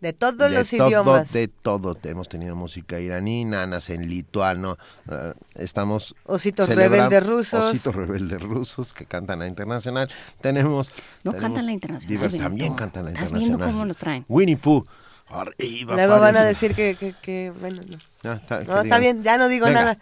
De 0.00 0.12
todos 0.14 0.36
de 0.38 0.50
los 0.50 0.70
todo, 0.70 0.88
idiomas. 0.88 1.32
De 1.32 1.48
todo. 1.48 1.96
Hemos 2.04 2.28
tenido 2.28 2.56
música 2.56 2.98
iraní, 3.00 3.44
nanas 3.44 3.90
en 3.90 4.08
lituano. 4.08 4.78
eh, 5.10 5.34
estamos. 5.56 6.14
Ositos 6.24 6.68
rebeldes 6.70 7.26
rusos. 7.26 7.62
Ositos 7.74 7.94
rebeldes 7.94 8.40
rusos 8.40 8.94
que 8.94 9.04
cantan 9.04 9.40
la 9.40 9.46
internacional. 9.46 10.08
Tenemos. 10.40 10.90
No 11.22 11.32
tenemos 11.32 11.40
cantan 11.42 11.66
la 11.66 11.72
internacional, 11.72 12.30
divers- 12.30 12.38
también 12.38 12.74
cantan 12.74 13.04
la 13.04 13.10
Estás 13.10 13.26
internacional. 13.26 13.58
viendo 13.58 13.72
cómo 13.74 13.84
nos 13.84 13.96
traen. 13.98 14.24
Winnie 14.28 14.56
Pooh. 14.56 14.84
Arriba, 15.32 15.94
Luego 15.94 16.18
van 16.18 16.30
a 16.30 16.40
parece. 16.40 16.44
decir 16.46 16.74
que, 16.74 16.96
que, 16.96 17.14
que, 17.22 17.52
bueno, 17.60 17.78
no. 17.88 17.96
No, 18.24 18.32
está, 18.36 18.60
No, 18.64 18.66
que 18.80 18.88
está 18.88 18.98
bien, 18.98 19.22
ya 19.22 19.38
no 19.38 19.46
digo 19.48 19.66
Venga, 19.66 19.80
nada. 19.80 19.98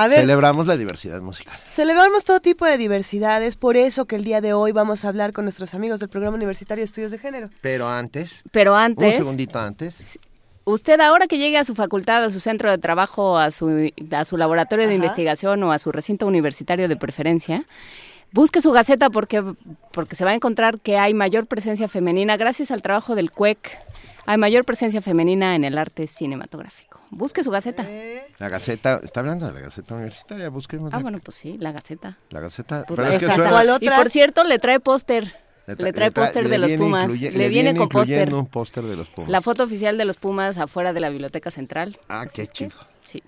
A 0.00 0.06
ver, 0.06 0.20
Celebramos 0.20 0.66
la 0.68 0.76
diversidad 0.76 1.20
musical. 1.20 1.58
celebramos 1.70 2.24
todo 2.24 2.38
tipo 2.38 2.64
de 2.64 2.78
diversidades, 2.78 3.56
por 3.56 3.76
eso 3.76 4.04
que 4.04 4.14
el 4.14 4.22
día 4.22 4.40
de 4.40 4.52
hoy 4.52 4.70
vamos 4.70 5.04
a 5.04 5.08
hablar 5.08 5.32
con 5.32 5.44
nuestros 5.44 5.74
amigos 5.74 5.98
del 5.98 6.08
Programa 6.08 6.36
Universitario 6.36 6.82
de 6.82 6.86
Estudios 6.86 7.10
de 7.10 7.18
Género. 7.18 7.50
Pero 7.62 7.88
antes. 7.88 8.44
Pero 8.52 8.76
antes- 8.76 9.14
Un 9.18 9.24
segundito 9.24 9.58
antes. 9.58 10.18
Usted 10.64 11.00
ahora 11.00 11.26
que 11.26 11.38
llegue 11.38 11.58
a 11.58 11.64
su 11.64 11.74
facultad, 11.74 12.22
a 12.22 12.30
su 12.30 12.38
centro 12.38 12.70
de 12.70 12.78
trabajo, 12.78 13.38
a 13.38 13.50
su, 13.50 13.90
a 14.12 14.24
su 14.24 14.36
laboratorio 14.36 14.86
de 14.86 14.92
Ajá. 14.92 15.02
investigación 15.02 15.60
o 15.64 15.72
a 15.72 15.78
su 15.80 15.90
recinto 15.90 16.28
universitario 16.28 16.86
de 16.88 16.96
preferencia, 16.96 17.64
busque 18.30 18.60
su 18.60 18.70
gaceta 18.70 19.10
porque, 19.10 19.42
porque 19.92 20.14
se 20.14 20.24
va 20.24 20.30
a 20.30 20.34
encontrar 20.34 20.78
que 20.80 20.96
hay 20.96 21.12
mayor 21.12 21.46
presencia 21.46 21.88
femenina 21.88 22.36
gracias 22.36 22.70
al 22.70 22.82
trabajo 22.82 23.16
del 23.16 23.32
CUEC. 23.32 23.78
Hay 24.26 24.38
mayor 24.38 24.64
presencia 24.64 25.02
femenina 25.02 25.56
en 25.56 25.64
el 25.64 25.76
arte 25.76 26.06
cinematográfico. 26.06 26.87
Busque 27.10 27.42
su 27.42 27.50
gaceta. 27.50 27.86
La 28.38 28.48
Gaceta, 28.48 29.00
está 29.02 29.20
hablando 29.20 29.46
de 29.46 29.52
la 29.54 29.60
Gaceta 29.60 29.94
Universitaria, 29.94 30.48
busquemos 30.50 30.92
Ah, 30.92 30.98
bueno, 30.98 31.18
pues 31.24 31.36
sí, 31.38 31.56
la 31.58 31.72
gaceta. 31.72 32.18
la 32.30 32.40
Gaceta. 32.40 32.84
Pues 32.86 32.96
pero 32.96 33.08
la 33.08 33.14
es 33.14 33.20
que 33.20 33.26
gaceta. 33.26 33.48
suena- 33.50 33.78
Y 33.80 33.88
por 33.90 34.10
cierto, 34.10 34.44
le 34.44 34.58
trae 34.58 34.78
póster. 34.80 35.24
Le 35.66 35.74
Le, 35.74 35.90
tra- 35.90 35.92
trae 35.94 36.06
le 36.08 36.12
póster 36.12 36.48
de 36.48 36.58
los 36.58 36.72
Pumas. 36.72 37.04
incluye- 37.04 37.30
le, 37.30 37.38
le 37.38 37.48
viene 37.48 37.70
viene 37.72 37.78
con 37.78 37.88
póster. 37.88 38.34
un 38.34 38.46
póster 38.46 38.84
de 38.84 38.96
los 38.96 39.08
Pumas. 39.08 39.30
La 39.30 39.40
foto 39.42 39.64
oficial 39.64 39.98
de 39.98 40.04
los 40.06 40.16
Pumas 40.16 40.56
afuera 40.58 40.92
de 40.94 41.00
la 41.00 41.10
Biblioteca 41.10 41.50
Central. 41.50 41.98
Ah, 42.08 42.24
qué 42.32 42.46
chido. 42.46 42.76
Sí. 43.04 43.22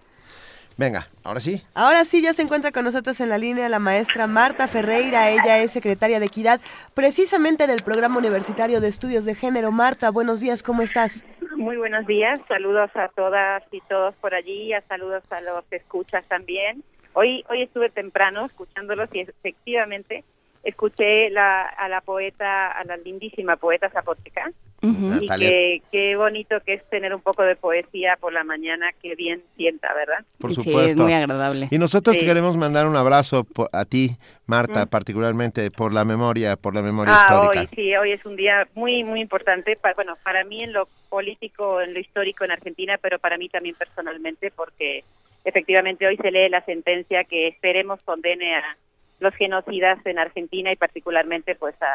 Venga, 0.81 1.09
ahora 1.25 1.41
sí. 1.41 1.63
Ahora 1.75 2.07
sí, 2.07 2.23
ya 2.23 2.33
se 2.33 2.41
encuentra 2.41 2.73
con 2.73 2.87
nosotros 2.87 3.21
en 3.21 3.29
la 3.29 3.37
línea 3.37 3.69
la 3.69 3.79
maestra 3.79 4.27
Marta 4.27 4.67
Ferreira. 4.67 5.29
Ella 5.29 5.59
es 5.59 5.73
secretaria 5.73 6.21
de 6.21 6.25
Equidad, 6.25 6.59
precisamente 6.95 7.67
del 7.67 7.83
Programa 7.85 8.17
Universitario 8.17 8.81
de 8.81 8.89
Estudios 8.89 9.27
de 9.27 9.35
Género. 9.35 9.73
Marta, 9.73 10.09
buenos 10.11 10.41
días, 10.41 10.63
¿cómo 10.63 10.81
estás? 10.81 11.27
Muy 11.55 11.77
buenos 11.77 12.07
días, 12.07 12.41
saludos 12.49 12.91
a 12.95 13.09
todas 13.09 13.63
y 13.71 13.83
todos 13.91 14.15
por 14.23 14.35
allí, 14.35 14.73
a 14.73 14.81
saludos 14.89 15.23
a 15.29 15.43
los 15.43 15.67
que 15.67 15.77
escuchas 15.77 16.25
también. 16.29 16.83
Hoy 17.13 17.45
hoy 17.51 17.61
estuve 17.61 17.91
temprano 17.91 18.47
escuchándolos 18.47 19.11
y 19.13 19.21
efectivamente 19.21 20.25
escuché 20.65 21.31
la, 21.31 21.63
a 21.63 21.89
la 21.89 22.01
poeta, 22.01 22.71
a 22.73 22.85
la 22.85 22.97
lindísima 22.97 23.57
poeta 23.57 23.89
zapoteca. 23.91 24.51
Y 24.83 25.27
que 25.29 25.83
qué 25.93 26.17
bonito 26.17 26.59
que 26.65 26.73
es 26.73 26.89
tener 26.89 27.15
un 27.15 27.21
poco 27.21 27.43
de 27.43 27.55
poesía 27.55 28.17
por 28.19 28.33
la 28.33 28.45
mañana, 28.45 28.89
qué 29.03 29.15
bien 29.15 29.43
sienta, 29.55 29.93
¿verdad? 29.93 30.25
Por 30.39 30.55
Sí, 30.55 30.63
supuesto. 30.63 30.89
es 30.89 30.97
muy 30.97 31.13
agradable. 31.13 31.69
Y 31.71 31.77
nosotros 31.77 32.17
te 32.17 32.25
queremos 32.25 32.57
mandar 32.57 32.87
un 32.87 32.97
abrazo 32.97 33.45
por- 33.45 33.69
a 33.75 33.85
ti, 33.85 34.17
Marta, 34.47 34.87
Mm. 34.87 34.89
particularmente 34.89 35.71
por 35.71 35.93
la 35.93 36.07
memoria, 36.07 36.57
por 36.57 36.75
la 36.75 36.81
memoria 36.81 37.13
Ah, 37.15 37.27
histórica. 37.35 37.61
hoy 37.61 37.69
sí, 37.77 37.95
hoy 37.95 38.13
es 38.13 38.25
un 38.25 38.37
día 38.37 38.67
muy, 38.75 39.05
muy 39.05 39.21
importante, 39.21 39.79
bueno, 39.97 40.15
para 40.25 40.45
mí 40.45 40.63
en 40.63 40.73
lo 40.73 40.89
político, 41.11 41.83
en 41.83 41.93
lo 41.93 42.01
histórico 42.01 42.45
en 42.45 42.53
Argentina, 42.53 42.97
pero 43.03 43.19
para 43.19 43.37
mí 43.37 43.51
también 43.51 43.75
personalmente, 43.75 44.51
porque 44.51 45.05
efectivamente 45.45 46.07
hoy 46.07 46.17
se 46.17 46.31
lee 46.31 46.49
la 46.49 46.65
sentencia 46.65 47.25
que 47.25 47.49
esperemos 47.49 48.01
condene 48.03 48.57
a 48.57 48.77
los 49.21 49.35
genocidas 49.37 49.99
en 50.07 50.19
Argentina 50.19 50.73
y 50.73 50.77
particularmente 50.77 51.55
pues 51.55 51.75
a, 51.81 51.87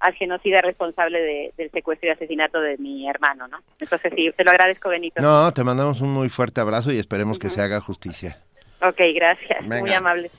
al 0.00 0.14
genocida 0.14 0.60
responsable 0.60 1.20
de- 1.20 1.52
del 1.56 1.70
secuestro 1.70 2.08
y 2.08 2.12
asesinato 2.12 2.60
de 2.60 2.78
mi 2.78 3.08
hermano, 3.08 3.48
¿no? 3.48 3.58
Entonces 3.80 4.12
sí, 4.14 4.30
te 4.36 4.44
lo 4.44 4.50
agradezco, 4.50 4.88
Benito. 4.88 5.20
No, 5.20 5.52
te 5.52 5.64
mandamos 5.64 6.00
un 6.00 6.12
muy 6.12 6.28
fuerte 6.28 6.60
abrazo 6.60 6.92
y 6.92 6.98
esperemos 6.98 7.38
que 7.38 7.50
se 7.50 7.60
haga 7.62 7.80
justicia. 7.80 8.38
Ok, 8.82 8.98
gracias, 9.14 9.60
Venga. 9.62 9.80
muy 9.80 9.92
amable. 9.92 10.30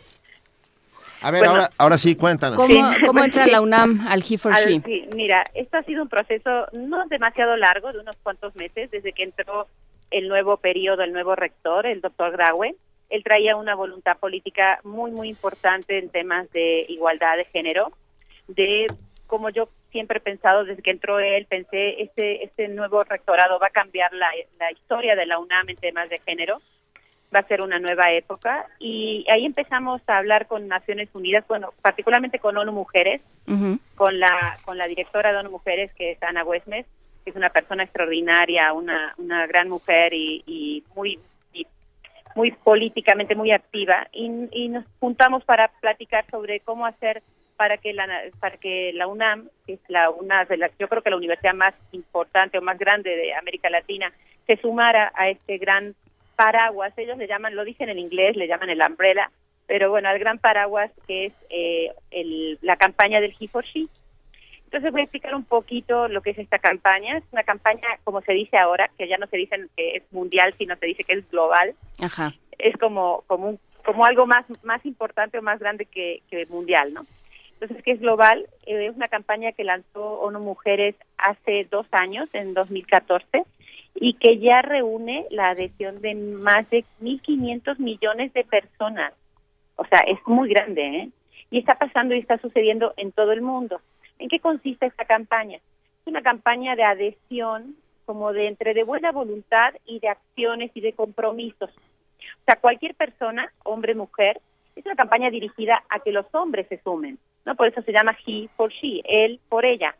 A 1.24 1.30
ver, 1.30 1.42
Bueno. 1.42 1.54
ahora, 1.54 1.70
ahora 1.78 1.98
sí, 2.00 2.16
cuéntanos. 2.16 2.56
¿Cómo, 2.58 2.68
Sí, 2.94 3.02
cómo 3.06 3.24
entra 3.24 3.46
la 3.46 3.62
UNAM 3.62 4.08
al 4.08 4.24
He 4.28 4.40
for 4.40 4.52
Al- 4.56 4.64
She? 4.68 4.82
sí, 4.82 5.06
mira, 5.14 5.44
esto 5.54 5.78
ha 5.78 5.84
sido 5.84 6.02
un 6.02 6.10
proceso 6.10 6.66
no 6.72 7.06
demasiado 7.10 7.56
largo, 7.58 7.94
de 7.94 8.00
unos 8.00 8.16
cuantos 8.24 8.56
meses, 8.56 8.90
desde 8.90 9.14
que 9.14 9.22
entró 9.24 9.68
el 10.10 10.28
nuevo 10.28 10.58
periodo, 10.58 11.04
el 11.04 11.14
nuevo 11.14 11.36
rector, 11.36 11.86
el 11.86 12.02
doctor 12.02 12.32
Graue. 12.32 12.76
Él 13.12 13.24
traía 13.24 13.56
una 13.56 13.76
voluntad 13.76 14.18
política 14.18 14.80
muy, 14.84 15.12
muy 15.12 15.30
importante 15.30 16.00
en 16.00 16.10
temas 16.10 16.52
de 16.52 16.86
igualdad 16.90 17.38
de 17.38 17.46
género, 17.46 17.92
de 18.48 18.88
como 19.28 19.50
yo 19.50 19.70
siempre 19.92 20.18
he 20.18 20.22
pensado 20.22 20.64
desde 20.64 20.82
que 20.82 20.92
entró 20.92 21.20
él, 21.20 21.46
pensé, 21.46 22.02
este, 22.02 22.44
este 22.44 22.68
nuevo 22.68 23.04
rectorado 23.04 23.60
va 23.60 23.68
a 23.68 23.72
cambiar 23.72 24.12
la, 24.14 24.30
la 24.60 24.72
historia 24.72 25.16
de 25.16 25.26
la 25.26 25.40
UNAM 25.40 25.70
en 25.70 25.78
temas 25.78 26.10
de 26.10 26.20
género 26.20 26.62
va 27.34 27.40
a 27.40 27.48
ser 27.48 27.62
una 27.62 27.80
nueva 27.80 28.12
época 28.12 28.68
y 28.80 29.26
ahí 29.30 29.46
empezamos 29.46 30.02
a 30.08 30.18
hablar 30.18 30.48
con 30.48 30.68
Naciones 30.68 31.10
Unidas, 31.14 31.46
bueno, 31.48 31.74
particularmente 31.82 32.40
con 32.40 32.58
ONU 32.58 32.72
Mujeres, 32.72 33.22
con 33.96 34.20
la 34.20 34.58
con 34.64 34.78
la 34.78 34.88
directora 34.88 35.32
de 35.32 35.40
ONU 35.40 35.52
Mujeres 35.52 35.92
que 35.94 36.12
es 36.12 36.24
Ana 36.24 36.44
Wesmes, 36.44 36.86
que 37.24 37.30
es 37.30 37.36
una 37.36 37.50
persona 37.50 37.84
extraordinaria, 37.84 38.74
una 38.74 39.14
una 39.18 39.48
gran 39.48 39.70
mujer 39.70 40.14
y, 40.14 40.44
y 40.46 40.84
muy 40.96 41.20
muy 42.36 42.52
políticamente 42.52 43.36
muy 43.36 43.52
activa 43.52 44.08
y, 44.12 44.30
y 44.52 44.70
nos 44.70 44.86
juntamos 45.00 45.44
para 45.46 45.70
platicar 45.80 46.26
sobre 46.30 46.60
cómo 46.62 46.86
hacer 46.86 47.22
para 47.62 47.78
que 47.78 47.94
la 47.94 48.08
para 48.40 48.58
que 48.58 48.92
la 48.94 49.06
UNAM, 49.06 49.50
que 49.68 49.74
es 49.74 49.80
la 49.88 50.10
una 50.10 50.46
de 50.46 50.58
las 50.58 50.72
yo 50.80 50.88
creo 50.88 51.04
que 51.04 51.12
la 51.12 51.18
universidad 51.18 51.54
más 51.54 51.76
importante 51.92 52.58
o 52.58 52.62
más 52.62 52.80
grande 52.80 53.16
de 53.16 53.36
América 53.36 53.70
Latina, 53.70 54.12
se 54.48 54.58
sumara 54.58 55.12
a 55.16 55.30
este 55.30 55.60
gran 55.60 55.94
paraguas, 56.36 56.92
ellos 56.98 57.20
le 57.20 57.28
llaman, 57.28 57.56
lo 57.56 57.64
dicen 57.64 57.90
en 57.90 58.00
inglés, 58.00 58.36
le 58.36 58.48
llaman 58.48 58.72
el 58.72 58.82
umbrella, 58.82 59.30
pero 59.68 59.92
bueno, 59.92 60.10
al 60.10 60.18
gran 60.18 60.40
paraguas 60.40 60.92
que 61.06 61.28
es 61.28 61.34
eh, 61.52 61.92
el, 62.10 62.58
la 62.62 62.78
campaña 62.78 63.22
del 63.22 63.36
He 63.40 63.48
for 63.48 63.64
She. 63.64 63.88
Entonces 64.72 64.94
voy 64.94 65.02
a 65.02 65.04
explicar 65.04 65.36
un 65.36 65.44
poquito 65.44 66.08
lo 66.08 66.22
que 66.22 66.30
es 66.30 66.38
esta 66.38 66.58
campaña. 66.58 67.18
Es 67.18 67.26
una 67.34 67.44
campaña, 67.44 67.86
como 68.06 68.22
se 68.22 68.32
dice 68.32 68.58
ahora, 68.58 68.90
que 68.98 69.06
ya 69.06 69.18
no 69.18 69.28
se 69.28 69.36
dice 69.36 69.58
que 69.76 69.98
es 69.98 70.04
mundial, 70.14 70.56
sino 70.58 70.78
se 70.78 70.86
dice 70.86 71.04
que 71.04 71.16
es 71.16 71.30
global. 71.30 71.76
Ajá. 72.02 72.32
Es 72.58 72.78
como, 72.78 73.26
como, 73.28 73.50
un, 73.50 73.60
como 73.84 74.06
algo 74.06 74.26
más, 74.28 74.46
más 74.64 74.86
importante 74.86 75.38
o 75.38 75.42
más 75.42 75.60
grande 75.60 75.86
que, 75.88 76.22
que 76.30 76.46
mundial, 76.46 76.94
¿no? 76.94 77.06
Entonces, 77.60 77.84
que 77.84 77.92
es 77.92 78.00
global, 78.00 78.48
eh, 78.66 78.88
es 78.88 78.96
una 78.96 79.10
campaña 79.10 79.52
que 79.52 79.66
lanzó 79.66 80.22
ONU 80.22 80.40
Mujeres 80.40 80.96
hace 81.18 81.68
dos 81.70 81.86
años, 81.92 82.30
en 82.32 82.54
2014, 82.54 83.44
y 83.96 84.14
que 84.14 84.40
ya 84.40 84.62
reúne 84.62 85.26
la 85.32 85.50
adhesión 85.50 86.00
de 86.00 86.16
más 86.16 86.70
de 86.70 86.86
1.500 87.02 87.78
millones 87.78 88.32
de 88.32 88.46
personas. 88.46 89.12
O 89.76 89.86
sea, 89.86 90.00
es 90.08 90.18
muy 90.26 90.48
grande, 90.48 90.82
¿eh? 90.82 91.10
Y 91.50 91.60
está 91.60 91.76
pasando 91.76 92.16
y 92.16 92.20
está 92.20 92.38
sucediendo 92.38 92.94
en 92.96 93.12
todo 93.12 93.34
el 93.34 93.42
mundo. 93.42 93.82
¿En 94.22 94.30
qué 94.30 94.40
consiste 94.40 94.86
esta 94.86 95.06
campaña? 95.06 95.58
Es 95.58 96.08
una 96.08 96.22
campaña 96.22 96.76
de 96.76 96.84
adhesión, 96.84 97.76
como 98.06 98.34
de 98.34 98.48
entre 98.48 98.74
de 98.74 98.84
buena 98.84 99.12
voluntad 99.12 99.74
y 99.86 100.00
de 100.00 100.10
acciones 100.10 100.72
y 100.74 100.82
de 100.82 100.94
compromisos. 100.94 101.70
O 101.70 102.44
sea, 102.46 102.56
cualquier 102.62 102.96
persona, 102.96 103.52
hombre, 103.64 103.96
mujer, 103.96 104.40
es 104.76 104.86
una 104.86 104.96
campaña 104.96 105.30
dirigida 105.30 105.84
a 105.90 106.00
que 106.00 106.12
los 106.12 106.26
hombres 106.34 106.68
se 106.68 106.80
sumen, 106.84 107.18
¿no? 107.46 107.56
Por 107.56 107.68
eso 107.68 107.82
se 107.82 107.92
llama 107.92 108.18
he 108.26 108.48
for 108.56 108.72
she, 108.72 109.02
él 109.06 109.40
por 109.50 109.66
ella 109.66 109.96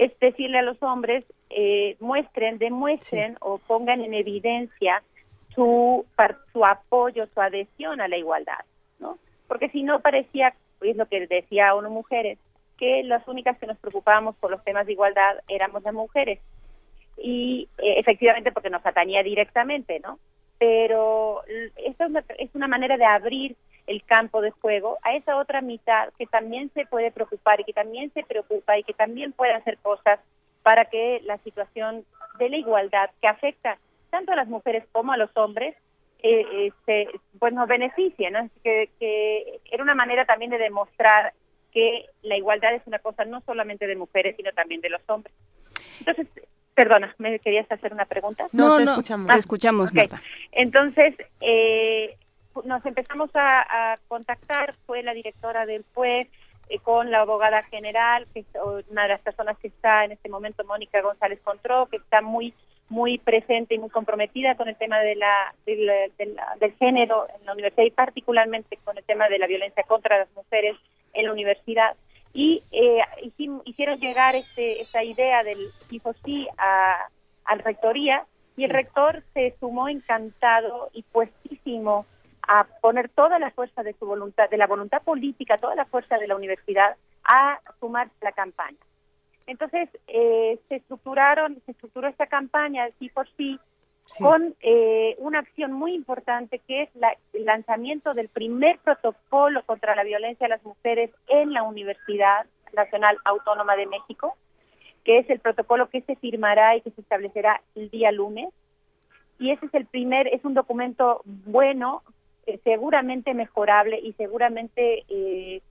es 0.00 0.18
decirle 0.18 0.58
a 0.58 0.62
los 0.62 0.82
hombres, 0.82 1.24
eh, 1.50 1.96
muestren, 2.00 2.56
demuestren 2.56 3.36
o 3.40 3.58
pongan 3.58 4.00
en 4.00 4.14
evidencia 4.14 5.02
su, 5.54 6.06
su 6.52 6.64
apoyo, 6.64 7.26
su 7.26 7.40
adhesión 7.40 8.00
a 8.00 8.08
la 8.08 8.16
igualdad, 8.16 8.64
¿no? 8.98 9.18
Porque 9.46 9.68
si 9.68 9.82
no 9.82 10.00
parecía, 10.00 10.54
es 10.80 10.96
lo 10.96 11.04
que 11.04 11.26
decía 11.26 11.74
uno 11.74 11.90
mujeres, 11.90 12.38
que 12.80 13.02
las 13.04 13.28
únicas 13.28 13.58
que 13.58 13.66
nos 13.66 13.78
preocupábamos 13.78 14.34
por 14.36 14.50
los 14.50 14.64
temas 14.64 14.86
de 14.86 14.92
igualdad 14.92 15.36
éramos 15.48 15.82
las 15.82 15.92
mujeres. 15.92 16.40
Y 17.18 17.68
eh, 17.76 17.96
efectivamente 17.98 18.52
porque 18.52 18.70
nos 18.70 18.84
atañía 18.84 19.22
directamente, 19.22 20.00
¿no? 20.00 20.18
Pero 20.58 21.42
esto 21.76 22.06
es 22.38 22.54
una, 22.54 22.68
manera 22.68 22.96
de 22.96 23.04
abrir 23.04 23.54
el 23.86 24.02
campo 24.04 24.40
de 24.40 24.50
juego 24.50 24.98
a 25.02 25.14
esa 25.14 25.36
otra 25.36 25.60
mitad 25.60 26.08
que 26.18 26.26
también 26.26 26.70
se 26.72 26.86
puede 26.86 27.10
preocupar 27.10 27.60
y 27.60 27.64
que 27.64 27.74
también 27.74 28.10
se 28.14 28.24
preocupa 28.24 28.78
y 28.78 28.82
que 28.82 28.94
también 28.94 29.32
puede 29.32 29.52
hacer 29.52 29.76
cosas 29.78 30.18
para 30.62 30.86
que 30.86 31.20
la 31.24 31.36
situación 31.38 32.04
de 32.38 32.48
la 32.48 32.56
igualdad 32.56 33.10
que 33.20 33.28
afecta 33.28 33.78
tanto 34.10 34.32
a 34.32 34.36
las 34.36 34.48
mujeres 34.48 34.84
como 34.92 35.12
a 35.12 35.18
los 35.18 35.34
hombres 35.36 35.76
eh, 36.22 36.68
este, 36.68 37.08
pues 37.38 37.52
nos 37.52 37.68
beneficie, 37.68 38.30
¿no? 38.30 38.48
Que, 38.62 38.90
que 38.98 39.60
era 39.70 39.82
una 39.82 39.94
manera 39.94 40.24
también 40.24 40.50
de 40.50 40.58
demostrar 40.58 41.32
que 41.72 42.06
la 42.22 42.36
igualdad 42.36 42.74
es 42.74 42.82
una 42.86 42.98
cosa 42.98 43.24
no 43.24 43.40
solamente 43.42 43.86
de 43.86 43.96
mujeres, 43.96 44.36
sino 44.36 44.52
también 44.52 44.80
de 44.80 44.90
los 44.90 45.02
hombres. 45.08 45.34
Entonces, 45.98 46.26
perdona, 46.74 47.14
¿me 47.18 47.38
querías 47.38 47.70
hacer 47.70 47.92
una 47.92 48.06
pregunta? 48.06 48.46
No, 48.52 48.76
te 48.76 48.84
escuchamos. 48.84 49.28
te 49.28 49.38
escuchamos, 49.38 49.90
Entonces, 50.52 51.14
eh, 51.40 52.16
nos 52.64 52.84
empezamos 52.86 53.30
a, 53.34 53.98
contactar, 54.08 54.74
fue 54.86 55.02
la 55.02 55.14
directora 55.14 55.66
del 55.66 55.84
juez 55.94 56.28
eh, 56.68 56.78
con 56.80 57.10
la 57.10 57.20
abogada 57.20 57.62
general, 57.64 58.26
que 58.32 58.40
es 58.40 58.46
una 58.90 59.02
de 59.02 59.08
las 59.08 59.20
personas 59.20 59.58
que 59.58 59.68
está 59.68 60.04
en 60.04 60.12
este 60.12 60.28
momento, 60.28 60.64
Mónica 60.64 61.00
González 61.00 61.40
Contró, 61.42 61.86
que 61.86 61.98
está 61.98 62.22
muy 62.22 62.54
muy 62.90 63.18
presente 63.18 63.76
y 63.76 63.78
muy 63.78 63.88
comprometida 63.88 64.56
con 64.56 64.68
el 64.68 64.76
tema 64.76 64.98
de 64.98 65.14
la, 65.14 65.54
del 65.64 66.74
género 66.78 67.26
en 67.38 67.46
la 67.46 67.52
universidad 67.52 67.86
y 67.86 67.90
particularmente 67.92 68.76
con 68.84 68.98
el 68.98 69.04
tema 69.04 69.28
de 69.28 69.38
la 69.38 69.46
violencia 69.46 69.84
contra 69.84 70.18
las 70.18 70.28
mujeres 70.34 70.76
en 71.14 71.24
la 71.24 71.32
universidad. 71.32 71.96
Y 72.34 72.62
eh, 72.72 73.00
hicieron 73.64 73.98
llegar 73.98 74.34
este, 74.34 74.82
esta 74.82 75.02
idea 75.02 75.42
del 75.42 75.70
sí 76.24 76.48
a, 76.58 77.08
a 77.44 77.56
la 77.56 77.62
rectoría 77.62 78.26
y 78.56 78.64
el 78.64 78.70
rector 78.70 79.22
se 79.34 79.54
sumó 79.58 79.88
encantado 79.88 80.90
y 80.92 81.02
puestísimo 81.04 82.06
a 82.46 82.64
poner 82.80 83.08
toda 83.08 83.38
la 83.38 83.52
fuerza 83.52 83.84
de 83.84 83.94
su 83.94 84.06
voluntad, 84.06 84.50
de 84.50 84.56
la 84.56 84.66
voluntad 84.66 85.02
política, 85.02 85.58
toda 85.58 85.76
la 85.76 85.84
fuerza 85.84 86.18
de 86.18 86.26
la 86.26 86.34
universidad 86.34 86.96
a 87.22 87.60
sumarse 87.78 88.14
a 88.20 88.24
la 88.24 88.32
campaña. 88.32 88.76
Entonces, 89.46 89.88
eh, 90.06 90.58
se 90.68 90.76
estructuraron, 90.76 91.60
se 91.66 91.72
estructuró 91.72 92.08
esta 92.08 92.26
campaña, 92.26 92.88
sí 92.98 93.08
por 93.08 93.28
sí, 93.36 93.58
con 94.18 94.54
eh, 94.60 95.14
una 95.18 95.38
acción 95.38 95.72
muy 95.72 95.94
importante 95.94 96.60
que 96.66 96.82
es 96.82 96.88
la, 96.96 97.16
el 97.32 97.44
lanzamiento 97.44 98.12
del 98.14 98.28
primer 98.28 98.78
protocolo 98.78 99.62
contra 99.64 99.94
la 99.94 100.02
violencia 100.02 100.46
a 100.46 100.50
las 100.50 100.64
mujeres 100.64 101.10
en 101.28 101.52
la 101.52 101.62
Universidad 101.62 102.46
Nacional 102.72 103.18
Autónoma 103.24 103.76
de 103.76 103.86
México, 103.86 104.36
que 105.04 105.18
es 105.18 105.30
el 105.30 105.40
protocolo 105.40 105.88
que 105.88 106.02
se 106.02 106.16
firmará 106.16 106.76
y 106.76 106.80
que 106.80 106.90
se 106.90 107.00
establecerá 107.00 107.62
el 107.74 107.90
día 107.90 108.10
lunes. 108.10 108.48
Y 109.38 109.52
ese 109.52 109.66
es 109.66 109.74
el 109.74 109.86
primer, 109.86 110.26
es 110.28 110.44
un 110.44 110.54
documento 110.54 111.22
bueno 111.24 112.02
eh, 112.46 112.58
seguramente 112.64 113.32
mejorable 113.32 113.98
y 114.00 114.12
seguramente 114.14 115.04
eh, 115.08 115.62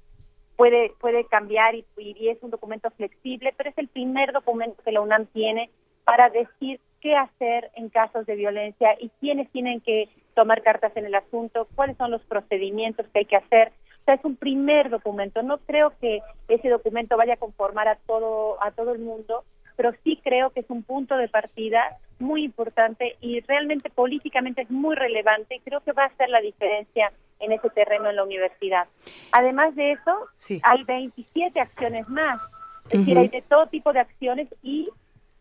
puede 0.59 0.91
puede 0.99 1.23
cambiar 1.23 1.73
y, 1.73 1.85
es 2.27 2.43
un 2.43 2.51
documento 2.51 2.91
flexible, 2.91 3.53
pero 3.55 3.69
es 3.69 3.77
el 3.77 3.87
primer 3.87 4.33
documento 4.33 4.83
que 4.83 4.91
la 4.91 4.99
UNAM 4.99 5.27
tiene 5.27 5.69
para 6.03 6.29
decir 6.29 6.81
qué 6.99 7.15
hacer 7.15 7.71
en 7.75 7.87
casos 7.87 8.25
de 8.25 8.35
violencia 8.35 8.89
y 8.99 9.09
quiénes 9.21 9.49
tienen 9.51 9.79
que 9.79 10.09
tomar 10.35 10.61
cartas 10.61 10.91
en 10.97 11.05
el 11.05 11.15
asunto, 11.15 11.69
cuáles 11.75 11.95
son 11.95 12.11
los 12.11 12.21
procedimientos 12.23 13.05
que 13.13 13.19
hay 13.19 13.25
que 13.25 13.37
hacer. 13.37 13.71
O 14.01 14.03
sea, 14.03 14.15
es 14.15 14.25
un 14.25 14.35
primer 14.35 14.89
documento. 14.89 15.41
No 15.43 15.59
creo 15.59 15.93
que 16.01 16.19
ese 16.49 16.67
documento 16.67 17.15
vaya 17.15 17.35
a 17.35 17.45
conformar 17.45 17.87
a 17.87 17.95
todo 17.95 18.61
a 18.61 18.71
todo 18.71 18.91
el 18.91 18.99
mundo, 18.99 19.45
pero 19.77 19.93
sí 20.03 20.19
creo 20.21 20.49
que 20.49 20.59
es 20.59 20.69
un 20.69 20.83
punto 20.83 21.15
de 21.15 21.29
partida 21.29 21.99
muy 22.19 22.43
importante 22.43 23.15
y 23.21 23.39
realmente 23.39 23.89
políticamente 23.89 24.63
es 24.63 24.69
muy 24.69 24.97
relevante 24.97 25.55
y 25.55 25.61
creo 25.61 25.79
que 25.79 25.93
va 25.93 26.03
a 26.03 26.07
hacer 26.07 26.27
la 26.27 26.41
diferencia 26.41 27.13
en 27.39 27.51
ese 27.51 27.69
terreno 27.69 28.09
en 28.09 28.15
la 28.15 28.23
universidad. 28.23 28.87
Además 29.31 29.75
de 29.75 29.93
eso, 29.93 30.27
hay 30.63 30.83
27 30.83 31.59
acciones 31.59 32.07
más, 32.09 32.41
es 32.89 32.99
decir, 32.99 33.17
hay 33.17 33.27
de 33.27 33.41
todo 33.43 33.67
tipo 33.67 33.93
de 33.93 33.99
acciones 33.99 34.47
y 34.61 34.89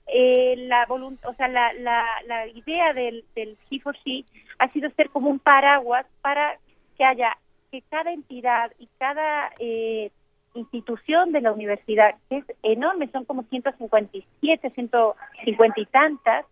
eh, 0.07 0.55
la 0.57 0.87
o 0.89 1.35
sea, 1.35 1.49
la, 1.49 1.73
la, 1.75 2.05
la 2.27 2.47
idea 2.49 2.93
del, 2.93 3.25
del 3.35 3.57
He 3.71 3.81
for 3.81 3.97
She 4.05 4.25
ha 4.59 4.69
sido 4.73 4.91
ser 4.91 5.11
como 5.11 5.29
un 5.29 5.39
paraguas 5.39 6.07
para 6.23 6.59
que 6.97 7.05
haya 7.05 7.37
que 7.71 7.83
cada 7.91 8.13
entidad 8.13 8.73
y 8.79 8.89
cada 8.99 9.51
eh, 9.59 10.11
institución 10.55 11.33
de 11.33 11.43
la 11.43 11.53
universidad, 11.53 12.15
que 12.29 12.39
es 12.39 12.45
enorme, 12.63 13.09
son 13.13 13.25
como 13.25 13.43
157, 13.45 14.71
150 14.71 15.81
y 15.81 15.87
tantas, 15.87 16.47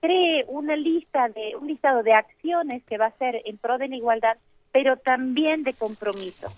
cree 0.00 0.44
una 0.48 0.76
lista 0.76 1.28
de 1.28 1.54
un 1.60 1.66
listado 1.66 2.02
de 2.02 2.14
acciones 2.14 2.82
que 2.84 2.98
va 2.98 3.06
a 3.06 3.18
ser 3.18 3.42
en 3.44 3.58
pro 3.58 3.78
de 3.78 3.88
la 3.88 3.96
igualdad, 3.96 4.38
pero 4.76 4.98
también 4.98 5.62
de 5.62 5.72
compromiso. 5.72 6.48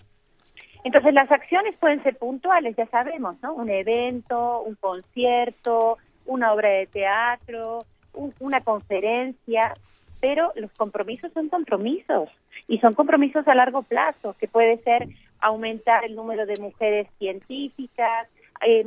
Entonces 0.83 1.15
las 1.15 1.31
acciones 1.31 1.77
pueden 1.77 2.03
ser 2.03 2.17
puntuales, 2.17 2.75
ya 2.75 2.87
sabemos, 2.87 3.37
¿no? 3.45 3.55
Un 3.55 3.71
evento, 3.71 4.63
un 4.63 4.75
concierto, 4.75 5.99
una 6.27 6.53
obra 6.53 6.69
de 6.69 6.89
teatro, 6.89 7.85
una 8.41 8.61
conferencia, 8.63 9.73
pero 10.19 10.53
los 10.57 10.73
compromisos 10.73 11.33
son 11.33 11.49
compromisos 11.49 12.29
y 12.67 12.79
son 12.81 12.93
compromisos 12.95 13.47
a 13.47 13.55
largo 13.55 13.83
plazo, 13.83 14.35
que 14.37 14.49
puede 14.49 14.79
ser 14.79 15.07
aumentar 15.39 16.05
el 16.05 16.17
número 16.17 16.45
de 16.45 16.57
mujeres 16.57 17.07
científicas, 17.21 18.27
eh, 18.67 18.85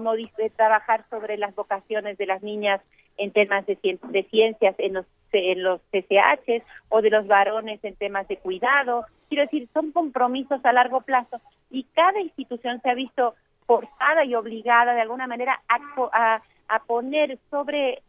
trabajar 0.58 1.06
sobre 1.10 1.38
las 1.38 1.56
vocaciones 1.56 2.18
de 2.18 2.26
las 2.26 2.44
niñas 2.44 2.82
en 3.22 3.32
temas 3.32 3.66
de, 3.68 3.78
de 3.82 4.24
ciencias 4.24 4.76
en 4.80 4.94
los, 4.96 5.06
en 5.32 5.64
los 5.64 5.80
CCH 5.92 6.64
o 6.90 7.02
de 7.02 7.12
los 7.12 7.28
varones 7.28 7.80
en 7.84 7.96
temas 7.96 8.28
de 8.28 8.38
cuidado. 8.38 9.06
Quiero 9.30 9.44
decir, 9.44 9.70
son 9.74 9.92
compromisos 9.92 10.64
a 10.66 10.74
largo 10.74 11.02
plazo 11.02 11.40
y 11.70 11.84
cada 11.94 12.20
institución 12.20 12.82
se 12.82 12.90
ha 12.90 12.96
visto 12.96 13.36
forzada 13.68 14.26
y 14.26 14.34
obligada 14.34 14.94
de 14.94 15.02
alguna 15.02 15.28
manera 15.28 15.62
a, 15.70 16.42
a, 16.68 16.80
poner 16.80 17.38
sobre, 17.52 18.02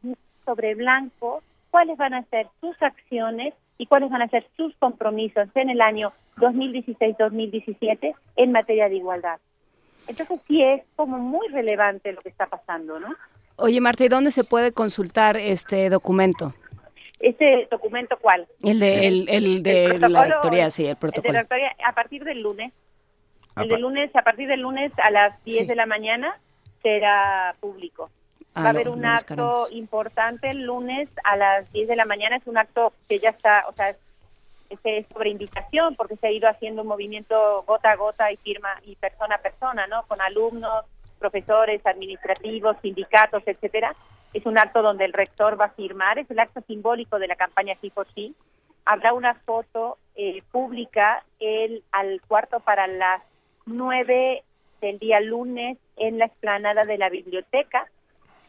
sobre 0.47 0.75
blanco 0.75 1.43
cuáles 1.71 1.99
van 1.99 2.15
a 2.15 2.25
ser 2.25 2.47
sus 2.61 2.81
acciones 2.83 3.53
y 3.77 3.87
cuáles 3.87 4.11
van 4.11 4.23
a 4.23 4.29
ser 4.29 4.47
sus 4.57 4.75
compromisos 4.77 5.49
en 5.55 5.69
el 5.69 5.83
año 5.83 6.13
2016-2017 6.39 8.15
en 8.37 8.53
materia 8.53 8.89
de 8.89 8.97
igualdad. 8.97 9.39
Entonces 10.09 10.41
sí 10.49 10.63
es 10.63 10.83
como 10.97 11.19
muy 11.19 11.47
relevante 11.49 12.13
lo 12.13 12.21
que 12.23 12.31
está 12.31 12.47
pasando, 12.47 12.99
¿no? 12.99 13.15
Oye, 13.57 13.81
Marta, 13.81 14.05
¿y 14.05 14.09
dónde 14.09 14.31
se 14.31 14.45
puede 14.45 14.73
consultar 14.73 15.37
este 15.37 15.91
documento? 15.91 16.55
¿Este 17.20 17.69
documento 17.70 18.16
cuál? 18.20 18.49
El 18.62 18.81
de, 18.81 19.07
el, 19.07 19.29
el 19.29 19.62
de 19.62 19.99
la 19.99 20.24
rectoría, 20.24 20.70
sí, 20.70 20.87
el 20.87 20.97
protocolo. 20.97 21.29
El 21.29 21.33
de 21.33 21.33
la 21.33 21.41
rectoría, 21.43 21.77
a 21.87 21.93
partir 21.93 22.24
del 22.24 22.41
lunes. 22.41 22.73
El 23.57 23.69
de 23.69 23.79
lunes, 23.79 24.16
a 24.16 24.23
partir 24.23 24.49
del 24.49 24.61
lunes 24.61 24.93
a 24.99 25.11
las 25.11 25.43
10 25.45 25.69
de 25.69 25.77
la 25.77 25.87
mañana 25.87 26.41
será 26.83 27.55
público. 27.61 28.11
Ah, 28.55 28.62
Va 28.62 28.66
a 28.69 28.70
haber 28.70 28.89
un 28.89 29.05
acto 29.05 29.69
importante 29.70 30.51
el 30.51 30.65
lunes 30.65 31.09
a 31.23 31.37
las 31.37 31.70
10 31.73 31.89
de 31.89 31.97
la 31.97 32.07
mañana. 32.07 32.37
Es 32.37 32.47
un 32.47 32.59
acto 32.59 32.93
que 33.09 33.19
ya 33.19 33.31
está, 33.31 33.66
o 33.69 33.73
sea, 33.73 33.91
es, 33.91 33.99
es 34.83 35.07
sobre 35.12 35.31
invitación 35.31 35.95
porque 35.97 36.16
se 36.16 36.27
ha 36.27 36.31
ido 36.33 36.49
haciendo 36.49 36.83
un 36.83 36.89
movimiento 36.89 37.62
gota 37.66 37.93
a 37.93 37.97
gota 37.97 38.33
y 38.33 38.37
firma 38.39 38.70
y 38.85 38.97
persona 38.97 39.37
a 39.37 39.43
persona, 39.43 39.87
¿no? 39.87 40.03
Con 40.09 40.20
alumnos, 40.20 40.87
profesores, 41.23 41.86
administrativos, 41.86 42.77
sindicatos, 42.82 43.43
etcétera. 43.47 43.94
Es 44.35 44.44
un 44.44 44.59
acto 44.59 44.82
donde 44.82 45.05
el 45.05 45.12
rector 45.12 45.61
va 45.61 45.66
a 45.66 45.78
firmar, 45.81 46.19
es 46.19 46.28
el 46.31 46.40
acto 46.40 46.61
simbólico 46.66 47.19
de 47.19 47.28
la 47.28 47.36
campaña 47.36 47.77
Sí 47.81 47.90
por 47.90 48.07
Sí. 48.15 48.35
Habrá 48.85 49.12
una 49.12 49.35
foto 49.35 49.99
eh, 50.16 50.43
pública 50.51 51.24
el, 51.39 51.85
al 51.93 52.20
cuarto 52.27 52.59
para 52.61 52.89
las 52.89 53.23
nueve 53.66 54.43
del 54.81 54.99
día 54.99 55.20
lunes 55.20 55.78
en 55.97 56.19
la 56.19 56.27
explanada 56.27 56.85
de 56.85 56.99
la 56.99 57.09
biblioteca. 57.09 57.86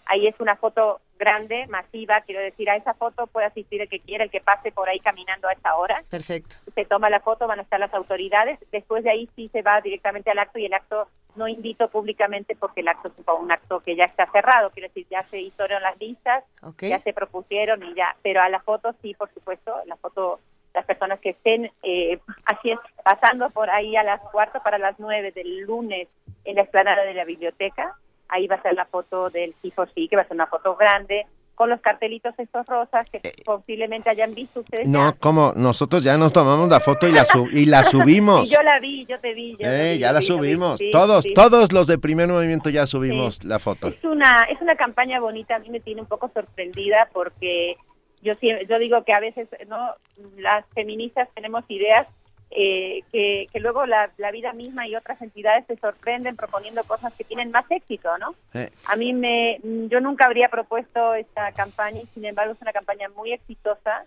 Ahí 0.05 0.25
es 0.25 0.35
una 0.39 0.55
foto 0.55 0.99
grande, 1.23 1.65
masiva, 1.67 2.21
quiero 2.21 2.41
decir, 2.41 2.69
a 2.69 2.75
esa 2.75 2.93
foto 2.93 3.27
puede 3.27 3.47
asistir 3.47 3.81
el 3.81 3.87
que 3.87 4.01
quiera, 4.01 4.25
el 4.25 4.29
que 4.29 4.41
pase 4.41 4.71
por 4.73 4.89
ahí 4.89 4.99
caminando 4.99 5.47
a 5.47 5.53
esa 5.53 5.75
hora. 5.77 6.03
Perfecto. 6.09 6.55
Se 6.75 6.83
toma 6.85 7.09
la 7.09 7.21
foto, 7.21 7.47
van 7.47 7.59
a 7.59 7.61
estar 7.61 7.79
las 7.79 7.93
autoridades. 7.93 8.59
Después 8.71 9.03
de 9.03 9.11
ahí 9.11 9.29
sí 9.35 9.49
se 9.53 9.61
va 9.61 9.79
directamente 9.79 10.29
al 10.31 10.39
acto 10.39 10.59
y 10.59 10.65
el 10.65 10.73
acto 10.73 11.07
no 11.35 11.47
invito 11.47 11.87
públicamente 11.87 12.55
porque 12.55 12.81
el 12.81 12.89
acto 12.89 13.07
es 13.07 13.13
un 13.39 13.51
acto 13.51 13.79
que 13.79 13.95
ya 13.95 14.03
está 14.03 14.27
cerrado, 14.27 14.69
quiero 14.71 14.89
decir, 14.89 15.07
ya 15.09 15.23
se 15.29 15.39
hicieron 15.39 15.81
las 15.81 15.97
listas, 15.99 16.43
Ok. 16.61 16.83
ya 16.83 16.99
se 16.99 17.13
propusieron 17.13 17.81
y 17.83 17.93
ya, 17.95 18.15
pero 18.21 18.41
a 18.41 18.49
la 18.49 18.59
foto 18.59 18.93
sí, 19.01 19.13
por 19.15 19.33
supuesto, 19.33 19.73
la 19.87 19.95
foto, 19.95 20.39
las 20.75 20.85
personas 20.85 21.19
que 21.21 21.31
estén 21.31 21.71
eh, 21.81 22.19
así 22.45 22.71
es, 22.71 22.79
pasando 23.03 23.49
por 23.49 23.69
ahí 23.69 23.95
a 23.95 24.03
las 24.03 24.21
cuarto 24.31 24.61
para 24.61 24.77
las 24.77 24.99
nueve 24.99 25.31
del 25.31 25.61
lunes 25.61 26.07
en 26.45 26.55
la 26.55 26.61
explanada 26.63 27.03
de 27.03 27.13
la 27.13 27.25
biblioteca, 27.25 27.95
ahí 28.33 28.47
va 28.47 28.55
a 28.55 28.61
ser 28.61 28.73
la 28.73 28.85
foto 28.85 29.29
del 29.29 29.53
sí 29.61 29.71
por 29.71 29.91
sí, 29.93 30.07
que 30.07 30.15
va 30.15 30.23
a 30.23 30.27
ser 30.27 30.35
una 30.35 30.47
foto 30.47 30.75
grande, 30.75 31.25
con 31.55 31.69
los 31.69 31.79
cartelitos 31.81 32.33
estos 32.39 32.65
rosas 32.65 33.07
que 33.11 33.21
posiblemente 33.45 34.09
hayan 34.09 34.33
visto 34.33 34.61
ustedes. 34.61 34.87
Eh, 34.87 34.89
No, 34.91 35.15
como 35.19 35.53
nosotros 35.55 36.03
ya 36.03 36.17
nos 36.17 36.33
tomamos 36.33 36.67
la 36.67 36.79
foto 36.79 37.07
y 37.07 37.11
la, 37.11 37.25
sub- 37.25 37.49
y 37.53 37.65
la 37.67 37.83
subimos. 37.93 38.47
Y 38.49 38.55
yo 38.55 38.61
la 38.63 38.79
vi, 38.79 39.05
yo 39.05 39.19
te 39.19 39.35
vi. 39.35 39.51
Yo 39.59 39.67
Eh, 39.69 39.93
vi, 39.93 39.99
ya 39.99 40.11
la 40.11 40.19
vi, 40.19 40.25
yo 40.25 40.39
vi, 40.39 40.47
subimos. 40.47 40.79
todos, 40.91 41.23
sí. 41.23 41.33
todos 41.35 41.71
los 41.71 41.85
de 41.85 41.99
primer 41.99 42.27
movimiento 42.27 42.71
ya 42.71 42.87
subimos 42.87 43.43
la 43.43 43.59
foto. 43.59 43.89
Es 43.89 44.03
una, 44.03 44.47
es 44.49 44.59
una 44.61 44.75
campaña 44.75 45.19
bonita, 45.19 45.55
a 45.55 45.59
mí 45.59 45.69
me 45.69 45.79
tiene 45.79 46.01
un 46.01 46.07
poco 46.07 46.29
sorprendida 46.33 47.07
porque 47.13 47.75
yo 48.23 48.33
yo 48.41 48.79
digo 48.79 49.03
que 49.03 49.13
a 49.13 49.19
veces 49.19 49.47
no 49.67 49.91
las 50.37 50.65
feministas 50.73 51.27
tenemos 51.35 51.63
ideas 51.67 52.07
eh, 52.51 53.01
que, 53.11 53.47
que 53.51 53.59
luego 53.59 53.85
la, 53.85 54.11
la 54.17 54.31
vida 54.31 54.53
misma 54.53 54.87
y 54.87 54.95
otras 54.95 55.21
entidades 55.21 55.65
se 55.67 55.77
sorprenden 55.77 56.35
proponiendo 56.35 56.83
cosas 56.83 57.13
que 57.13 57.23
tienen 57.23 57.51
más 57.51 57.69
éxito, 57.71 58.09
¿no? 58.19 58.35
A 58.85 58.95
mí 58.95 59.13
me, 59.13 59.59
yo 59.63 59.99
nunca 59.99 60.25
habría 60.25 60.49
propuesto 60.49 61.15
esta 61.15 61.51
campaña 61.51 62.01
y 62.01 62.07
sin 62.13 62.25
embargo 62.25 62.53
es 62.53 62.61
una 62.61 62.73
campaña 62.73 63.09
muy 63.09 63.33
exitosa 63.33 64.05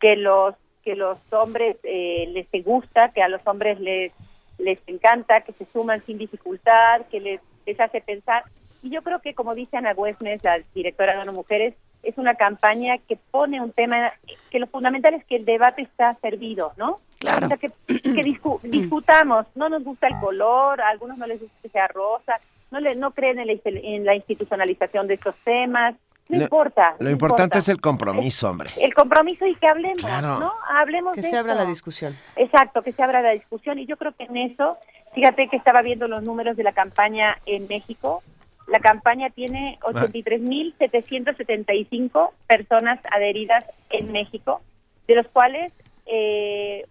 que 0.00 0.16
los 0.16 0.54
que 0.84 0.94
los 0.96 1.18
hombres 1.32 1.76
eh, 1.82 2.26
les 2.32 2.64
gusta, 2.64 3.10
que 3.10 3.22
a 3.22 3.28
los 3.28 3.46
hombres 3.46 3.78
les 3.80 4.12
les 4.60 4.78
encanta, 4.86 5.40
que 5.40 5.52
se 5.52 5.66
suman 5.72 6.04
sin 6.06 6.18
dificultad, 6.18 7.02
que 7.10 7.20
les, 7.20 7.40
les 7.66 7.80
hace 7.80 8.00
pensar. 8.00 8.44
Y 8.82 8.90
yo 8.90 9.02
creo 9.02 9.20
que, 9.20 9.34
como 9.34 9.54
dice 9.54 9.76
Ana 9.76 9.92
Huesmes, 9.94 10.42
la 10.44 10.60
directora 10.74 11.14
de 11.14 11.20
ONU 11.20 11.32
Mujeres, 11.32 11.74
es 12.02 12.16
una 12.16 12.34
campaña 12.34 12.98
que 12.98 13.16
pone 13.16 13.60
un 13.60 13.72
tema, 13.72 14.12
que 14.50 14.58
lo 14.58 14.66
fundamental 14.66 15.14
es 15.14 15.24
que 15.24 15.36
el 15.36 15.44
debate 15.44 15.82
está 15.82 16.14
servido, 16.22 16.72
¿no? 16.76 17.00
Claro. 17.20 17.46
O 17.46 17.48
sea, 17.48 17.56
que, 17.58 17.68
que 17.86 18.22
discu- 18.22 18.60
discutamos, 18.62 19.46
no 19.54 19.68
nos 19.68 19.84
gusta 19.84 20.08
el 20.08 20.18
color, 20.18 20.80
a 20.80 20.88
algunos 20.88 21.16
no 21.18 21.26
les 21.26 21.40
gusta 21.40 21.54
que 21.62 21.68
sea 21.68 21.86
rosa, 21.88 22.40
no 22.72 22.80
le, 22.80 22.96
no 22.96 23.12
creen 23.12 23.38
en 23.38 23.46
la, 23.46 23.52
en 23.64 24.04
la 24.04 24.14
institucionalización 24.16 25.06
de 25.06 25.14
estos 25.14 25.36
temas, 25.44 25.94
no 26.28 26.38
Lo- 26.38 26.42
importa. 26.44 26.94
Lo 26.98 27.04
no 27.06 27.10
importante 27.10 27.42
importa. 27.44 27.58
es 27.58 27.68
el 27.68 27.80
compromiso, 27.80 28.50
hombre. 28.50 28.70
El 28.80 28.94
compromiso 28.94 29.46
y 29.46 29.54
que 29.56 29.66
hablemos, 29.66 29.98
Claro. 30.04 30.38
¿no? 30.40 30.52
Hablemos 30.70 31.14
Que 31.14 31.22
de 31.22 31.30
se 31.30 31.36
abra 31.36 31.54
la 31.54 31.64
discusión. 31.64 32.16
Exacto, 32.36 32.82
que 32.82 32.92
se 32.92 33.02
abra 33.02 33.20
la 33.20 33.30
discusión 33.32 33.78
y 33.78 33.86
yo 33.86 33.96
creo 33.96 34.12
que 34.12 34.24
en 34.24 34.36
eso, 34.36 34.76
fíjate 35.14 35.48
que 35.48 35.56
estaba 35.56 35.82
viendo 35.82 36.06
los 36.08 36.22
números 36.22 36.56
de 36.56 36.62
la 36.62 36.72
campaña 36.72 37.36
en 37.46 37.66
México, 37.68 38.22
la 38.68 38.78
campaña 38.78 39.30
tiene 39.30 39.78
83.775 39.82 42.30
personas 42.46 43.00
adheridas 43.10 43.64
en 43.90 44.12
México, 44.12 44.60
de 45.08 45.16
los 45.16 45.26
cuales 45.28 45.72
eh, 46.06 46.86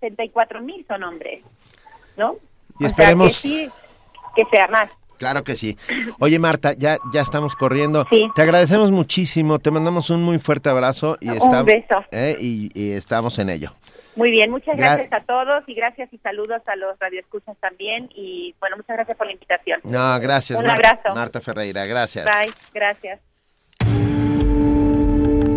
64.000 0.00 0.86
son 0.86 1.02
hombres, 1.04 1.42
¿no? 2.16 2.36
Y 2.80 2.84
O 2.84 2.88
esperemos- 2.88 3.32
sea, 3.32 3.50
que 3.50 3.56
sí, 3.66 3.70
que 4.36 4.44
sea 4.50 4.66
más. 4.68 4.90
Claro 5.18 5.44
que 5.44 5.54
sí. 5.56 5.78
Oye, 6.18 6.38
Marta, 6.38 6.72
ya, 6.72 6.98
ya 7.12 7.20
estamos 7.22 7.54
corriendo. 7.54 8.04
Te 8.34 8.42
agradecemos 8.42 8.90
muchísimo, 8.90 9.58
te 9.60 9.70
mandamos 9.70 10.10
un 10.10 10.22
muy 10.22 10.38
fuerte 10.38 10.68
abrazo 10.68 11.16
y, 11.20 11.28
Un 11.28 11.36
estamos, 11.36 11.64
beso. 11.66 12.04
eh, 12.10 12.36
y, 12.40 12.70
y 12.74 12.92
estamos 12.92 13.38
en 13.38 13.48
ello. 13.50 13.72
Muy 14.16 14.30
bien, 14.30 14.50
muchas 14.50 14.74
Gra- 14.76 14.96
gracias 14.96 15.12
a 15.12 15.20
todos 15.20 15.62
y 15.68 15.74
gracias 15.74 16.12
y 16.12 16.18
saludos 16.18 16.62
a 16.66 16.76
los 16.76 16.98
radioescuchas 16.98 17.56
también 17.58 18.08
y 18.14 18.54
bueno, 18.60 18.76
muchas 18.76 18.96
gracias 18.96 19.16
por 19.16 19.26
la 19.26 19.32
invitación. 19.32 19.80
No, 19.84 20.20
gracias. 20.20 20.58
Un 20.58 20.66
Mar- 20.66 20.76
abrazo. 20.84 21.14
Marta 21.14 21.40
Ferreira, 21.40 21.84
gracias. 21.86 22.24
Bye, 22.26 22.52
gracias. 22.74 23.20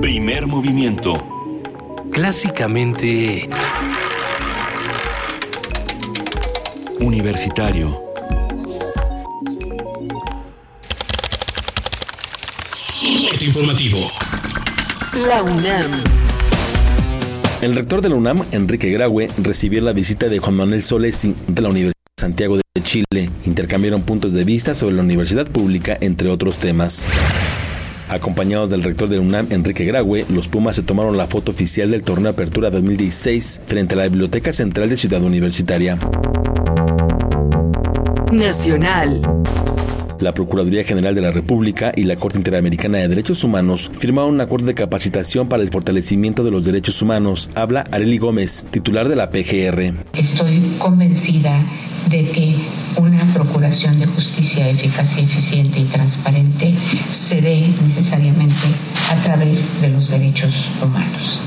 Primer 0.02 0.48
movimiento. 0.48 1.14
Clásicamente 2.12 3.50
Universitario. 7.00 8.08
corte 13.30 13.46
informativo. 13.46 14.00
La 15.28 15.44
UNAM. 15.44 16.04
El 17.62 17.76
rector 17.76 18.02
de 18.02 18.10
la 18.10 18.16
UNAM, 18.16 18.44
Enrique 18.52 18.90
Graue, 18.92 19.30
recibió 19.38 19.82
la 19.82 19.94
visita 19.94 20.28
de 20.28 20.40
Juan 20.40 20.56
Manuel 20.56 20.84
Solesi 20.84 21.36
de 21.48 21.62
la 21.62 21.70
Universidad 21.70 21.94
de 22.18 22.22
Santiago 22.22 22.58
de 22.58 22.84
Chile. 22.84 23.30
Intercambiaron 23.46 24.02
puntos 24.04 24.34
de 24.34 24.44
vista 24.44 24.76
sobre 24.76 24.96
la 24.96 25.04
universidad 25.04 25.48
pública, 25.48 25.98
entre 26.02 26.30
otros 26.30 26.58
temas. 26.58 27.08
Acompañados 28.10 28.70
del 28.70 28.84
rector 28.84 29.10
de 29.10 29.18
la 29.18 29.22
UNAM, 29.22 29.48
Enrique 29.52 29.86
Graue, 29.86 30.26
los 30.30 30.48
Pumas 30.48 30.76
se 30.76 30.84
tomaron 30.84 31.18
la 31.18 31.28
foto 31.28 31.52
oficial 31.52 31.92
del 31.92 32.04
torneo 32.04 32.32
Apertura 32.32 32.70
2016 32.70 33.62
frente 33.68 33.96
a 33.96 33.98
la 33.98 34.04
Biblioteca 34.04 34.54
Central 34.54 34.90
de 34.90 34.98
Ciudad 34.98 35.22
Universitaria. 35.22 35.98
Nacional. 38.32 39.22
La 40.20 40.34
Procuraduría 40.34 40.84
General 40.84 41.14
de 41.16 41.22
la 41.22 41.32
República 41.32 41.92
y 41.96 42.04
la 42.04 42.16
Corte 42.16 42.38
Interamericana 42.38 42.98
de 42.98 43.08
Derechos 43.08 43.44
Humanos 43.44 43.92
firmaron 44.00 44.34
un 44.34 44.42
acuerdo 44.42 44.66
de 44.66 44.74
capacitación 44.74 45.48
para 45.48 45.64
el 45.64 45.70
fortalecimiento 45.70 46.44
de 46.44 46.52
los 46.52 46.66
derechos 46.66 47.02
humanos. 47.02 47.50
Habla 47.56 47.88
Areli 47.92 48.18
Gómez, 48.18 48.66
titular 48.70 49.08
de 49.08 49.16
la 49.16 49.30
PGR. 49.30 49.94
Estoy 50.14 50.76
convencida 50.80 51.64
de 52.10 52.30
que 52.32 52.56
una 52.98 53.34
procuración 53.34 54.00
de 54.00 54.08
justicia 54.08 54.70
eficaz 54.70 55.18
y 55.18 55.22
eficiente 55.22 55.80
y 55.80 55.86
transparente 55.86 56.74
se 57.12 57.42
dé 57.42 57.70
necesariamente 57.84 58.68
a 59.10 59.22
través 59.22 59.80
de 59.82 59.90
los 59.90 60.10
derechos 60.10 60.70
humanos. 60.84 61.40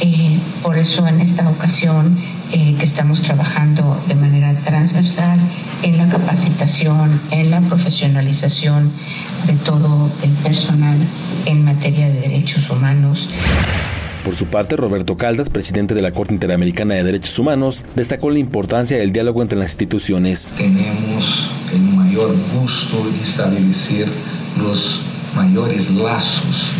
Eh, 0.00 0.38
por 0.62 0.76
eso 0.76 1.06
en 1.06 1.20
esta 1.20 1.48
ocasión 1.48 2.18
eh, 2.52 2.76
que 2.78 2.84
estamos 2.84 3.22
trabajando 3.22 4.00
de 4.06 4.14
manera 4.14 4.54
transversal 4.62 5.38
en 5.82 5.98
la 5.98 6.08
capacitación, 6.08 7.20
en 7.30 7.50
la 7.50 7.60
profesionalización 7.60 8.92
de 9.46 9.54
todo 9.54 10.10
el 10.22 10.30
personal 10.44 10.98
en 11.44 11.64
materia 11.64 12.06
de 12.06 12.20
derechos 12.20 12.70
humanos. 12.70 13.28
Por 14.24 14.34
su 14.34 14.46
parte, 14.46 14.76
Roberto 14.76 15.16
Caldas, 15.16 15.50
presidente 15.50 15.94
de 15.94 16.02
la 16.02 16.10
Corte 16.10 16.34
Interamericana 16.34 16.94
de 16.94 17.04
Derechos 17.04 17.38
Humanos, 17.38 17.84
destacó 17.94 18.30
la 18.30 18.40
importancia 18.40 18.98
del 18.98 19.12
diálogo 19.12 19.40
entre 19.40 19.56
las 19.56 19.70
instituciones. 19.70 20.52
Tenemos 20.56 21.48
el 21.72 21.82
mayor 21.82 22.34
gusto 22.60 23.08
de 23.08 23.22
establecer 23.22 24.08
los 24.56 25.02
mayores 25.36 25.90
lazos 25.90 26.72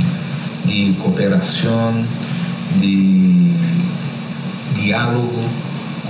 de 0.66 0.94
cooperación, 1.02 2.06
de 2.80 3.52
diálogo 4.86 5.42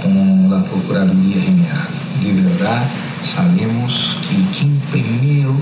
con 0.02 0.50
la 0.50 0.62
Procuraduría 0.64 1.42
General. 1.42 1.88
De 2.22 2.42
verdad, 2.42 2.86
sabemos 3.22 4.18
que 4.28 4.36
quien 4.58 4.78
primero 4.92 5.54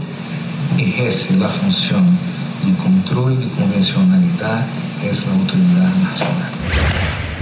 ejerce 0.78 1.36
la 1.36 1.48
función 1.48 2.04
de 2.64 2.76
control 2.78 3.38
de 3.38 3.48
convencionalidad 3.54 4.66
es 5.02 5.26
la 5.26 5.32
autoridad 5.34 5.94
nacional. 6.02 6.52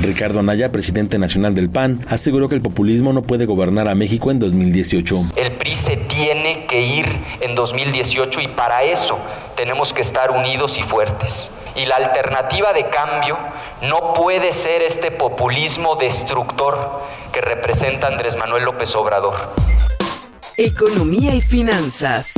Ricardo 0.01 0.41
Anaya, 0.41 0.73
presidente 0.73 1.19
nacional 1.19 1.55
del 1.55 1.71
PAN, 1.71 2.05
aseguró 2.09 2.49
que 2.49 2.57
el 2.57 2.63
populismo 2.63 3.13
no 3.13 3.23
puede 3.23 3.47
gobernar 3.47 3.89
a 3.89 3.95
México 3.95 4.31
en 4.31 4.41
2018. 4.41 5.27
El 5.37 5.53
PRI 5.53 5.75
se 5.75 5.97
tiene 5.97 6.67
que 6.67 6.81
ir 6.81 7.07
en 7.41 7.55
2018 7.55 8.41
y 8.41 8.49
para 8.49 8.83
eso 8.83 9.19
tenemos 9.57 9.93
que 9.93 10.01
estar 10.01 10.31
unidos 10.31 10.79
y 10.79 10.83
fuertes. 10.83 11.53
Y 11.77 11.87
la 11.87 11.97
alternativa 11.97 12.73
de 12.73 12.89
cambio 12.89 13.39
no 13.83 14.13
puede 14.13 14.53
ser 14.53 14.83
este 14.83 15.11
populismo 15.11 15.95
destructor 15.97 17.03
que 17.33 17.41
representa 17.41 18.09
Andrés 18.09 18.37
Manuel 18.37 18.65
López 18.65 18.95
Obrador. 18.97 19.35
Economía 20.57 21.35
y 21.35 21.41
finanzas. 21.41 22.35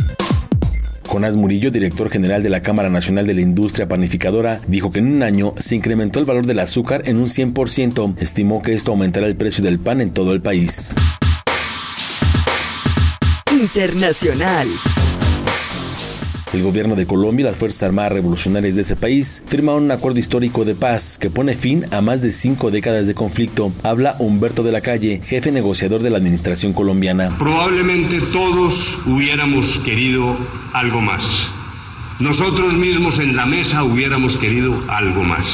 Jonás 1.06 1.36
Murillo, 1.36 1.70
director 1.70 2.10
general 2.10 2.42
de 2.42 2.50
la 2.50 2.62
Cámara 2.62 2.90
Nacional 2.90 3.26
de 3.26 3.34
la 3.34 3.40
Industria 3.40 3.88
Panificadora, 3.88 4.60
dijo 4.66 4.90
que 4.90 4.98
en 5.00 5.06
un 5.06 5.22
año 5.22 5.54
se 5.56 5.76
incrementó 5.76 6.18
el 6.18 6.24
valor 6.24 6.46
del 6.46 6.58
azúcar 6.58 7.02
en 7.06 7.16
un 7.16 7.28
100%. 7.28 8.14
Estimó 8.18 8.62
que 8.62 8.74
esto 8.74 8.90
aumentará 8.92 9.26
el 9.26 9.36
precio 9.36 9.62
del 9.62 9.78
pan 9.78 10.00
en 10.00 10.10
todo 10.10 10.32
el 10.32 10.40
país. 10.40 10.94
Internacional. 13.52 14.68
El 16.54 16.62
gobierno 16.62 16.94
de 16.94 17.04
Colombia 17.04 17.42
y 17.42 17.46
las 17.46 17.56
Fuerzas 17.56 17.82
Armadas 17.82 18.12
Revolucionarias 18.12 18.76
de 18.76 18.82
ese 18.82 18.94
país 18.94 19.42
firmaron 19.48 19.82
un 19.82 19.90
acuerdo 19.90 20.20
histórico 20.20 20.64
de 20.64 20.76
paz 20.76 21.18
que 21.18 21.28
pone 21.28 21.56
fin 21.56 21.84
a 21.90 22.00
más 22.00 22.22
de 22.22 22.30
cinco 22.30 22.70
décadas 22.70 23.08
de 23.08 23.14
conflicto. 23.14 23.72
Habla 23.82 24.14
Humberto 24.20 24.62
de 24.62 24.70
la 24.70 24.80
Calle, 24.80 25.20
jefe 25.26 25.50
negociador 25.50 26.00
de 26.00 26.10
la 26.10 26.18
administración 26.18 26.72
colombiana. 26.72 27.34
Probablemente 27.40 28.20
todos 28.20 29.00
hubiéramos 29.04 29.78
querido 29.78 30.36
algo 30.72 31.00
más. 31.00 31.50
Nosotros 32.20 32.74
mismos 32.74 33.18
en 33.18 33.34
la 33.34 33.46
mesa 33.46 33.82
hubiéramos 33.82 34.36
querido 34.36 34.80
algo 34.86 35.24
más. 35.24 35.48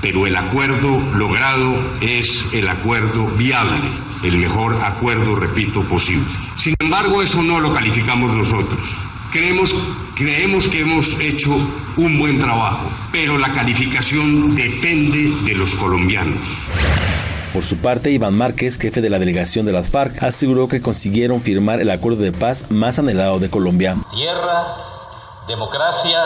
Pero 0.00 0.26
el 0.26 0.34
acuerdo 0.34 0.98
logrado 1.14 1.76
es 2.00 2.46
el 2.52 2.66
acuerdo 2.66 3.26
viable, 3.26 3.78
el 4.24 4.38
mejor 4.38 4.82
acuerdo, 4.82 5.36
repito, 5.36 5.82
posible. 5.82 6.26
Sin 6.56 6.74
embargo, 6.80 7.22
eso 7.22 7.40
no 7.44 7.60
lo 7.60 7.72
calificamos 7.72 8.34
nosotros. 8.34 9.11
Creemos, 9.32 9.74
creemos 10.14 10.68
que 10.68 10.82
hemos 10.82 11.18
hecho 11.18 11.52
un 11.96 12.18
buen 12.18 12.38
trabajo, 12.38 12.86
pero 13.10 13.38
la 13.38 13.50
calificación 13.50 14.54
depende 14.54 15.30
de 15.50 15.54
los 15.54 15.74
colombianos. 15.74 16.66
Por 17.54 17.64
su 17.64 17.78
parte, 17.78 18.10
Iván 18.10 18.36
Márquez, 18.36 18.78
jefe 18.78 19.00
de 19.00 19.08
la 19.08 19.18
delegación 19.18 19.64
de 19.64 19.72
las 19.72 19.88
FARC, 19.88 20.22
aseguró 20.22 20.68
que 20.68 20.82
consiguieron 20.82 21.40
firmar 21.40 21.80
el 21.80 21.88
acuerdo 21.88 22.22
de 22.22 22.32
paz 22.32 22.66
más 22.68 22.98
anhelado 22.98 23.38
de 23.38 23.48
Colombia. 23.48 23.96
Tierra, 24.10 24.66
democracia, 25.48 26.20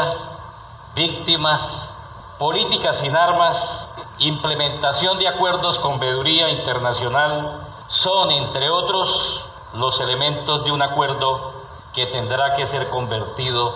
víctimas, 0.97 1.95
política 2.41 2.93
sin 2.93 3.15
armas, 3.15 3.89
implementación 4.19 5.17
de 5.21 5.29
acuerdos 5.29 5.79
con 5.79 6.01
veeduría 6.01 6.51
internacional 6.51 7.61
son, 7.87 8.33
entre 8.33 8.69
otros, 8.69 9.49
los 9.75 10.01
elementos 10.01 10.65
de 10.65 10.73
un 10.73 10.83
acuerdo 10.83 11.56
que 11.97 12.07
tendrá 12.07 12.55
que 12.55 12.67
ser 12.67 12.89
convertido 12.91 13.73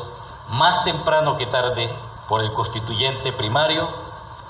más 0.51 0.85
temprano 0.85 1.39
que 1.39 1.47
tarde 1.47 1.89
por 2.29 2.45
el 2.45 2.53
constituyente 2.53 3.33
primario 3.33 3.89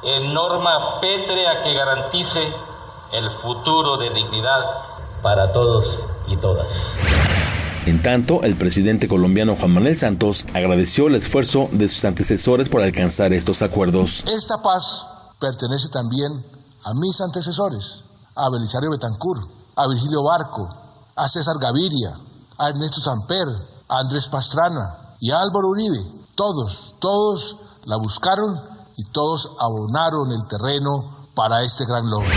en 0.03 0.35
norma 0.35 1.01
pétrea 1.01 1.63
que 1.63 1.73
garantice 1.73 2.43
el 3.13 3.31
futuro 3.31 3.97
de 3.97 4.11
dignidad 4.11 4.61
para 5.23 5.53
todos 5.53 6.03
y 6.27 6.37
todas. 6.37 6.95
En 7.87 8.03
tanto, 8.03 8.43
el 8.43 8.57
presidente 8.57 9.07
colombiano 9.07 9.55
Juan 9.55 9.73
Manuel 9.73 9.97
Santos 9.97 10.47
agradeció 10.53 11.07
el 11.07 11.15
esfuerzo 11.15 11.69
de 11.71 11.89
sus 11.89 12.05
antecesores 12.05 12.69
por 12.69 12.83
alcanzar 12.83 13.33
estos 13.33 13.63
acuerdos. 13.63 14.25
Esta 14.27 14.61
paz 14.63 15.07
pertenece 15.39 15.89
también 15.91 16.33
a 16.85 16.95
mis 16.95 17.21
antecesores, 17.21 18.03
a 18.35 18.51
Belisario 18.51 18.91
Betancourt, 18.91 19.43
a 19.77 19.87
Virgilio 19.89 20.25
Barco, 20.25 20.69
a 21.15 21.29
César 21.29 21.57
Gaviria, 21.61 22.19
a 22.61 22.69
Ernesto 22.69 23.01
Samper, 23.01 23.49
Andrés 23.89 24.28
Pastrana 24.28 25.16
y 25.19 25.31
Álvaro 25.31 25.69
Uribe. 25.70 25.99
Todos, 26.35 26.95
todos 26.99 27.57
la 27.85 27.97
buscaron 27.97 28.61
y 28.97 29.05
todos 29.11 29.51
abonaron 29.59 30.31
el 30.31 30.47
terreno 30.47 31.28
para 31.35 31.62
este 31.62 31.87
gran 31.87 32.09
logro. 32.11 32.28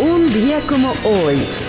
Un 0.00 0.32
día 0.32 0.64
como 0.66 0.92
hoy. 1.02 1.67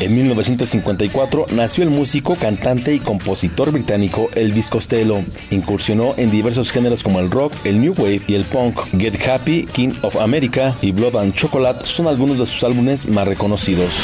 En 0.00 0.14
1954 0.14 1.46
nació 1.50 1.82
el 1.82 1.90
músico, 1.90 2.36
cantante 2.36 2.94
y 2.94 3.00
compositor 3.00 3.72
británico 3.72 4.28
Elvis 4.36 4.70
Costello. 4.70 5.18
Incursionó 5.50 6.14
en 6.16 6.30
diversos 6.30 6.70
géneros 6.70 7.02
como 7.02 7.18
el 7.18 7.30
rock, 7.32 7.52
el 7.64 7.80
new 7.80 7.92
wave 7.98 8.20
y 8.28 8.34
el 8.34 8.44
punk. 8.44 8.78
Get 8.96 9.26
Happy, 9.28 9.64
King 9.64 9.90
of 10.02 10.16
America 10.16 10.76
y 10.82 10.92
Blood 10.92 11.16
and 11.16 11.34
Chocolate 11.34 11.84
son 11.84 12.06
algunos 12.06 12.38
de 12.38 12.46
sus 12.46 12.62
álbumes 12.62 13.08
más 13.08 13.26
reconocidos. 13.26 13.94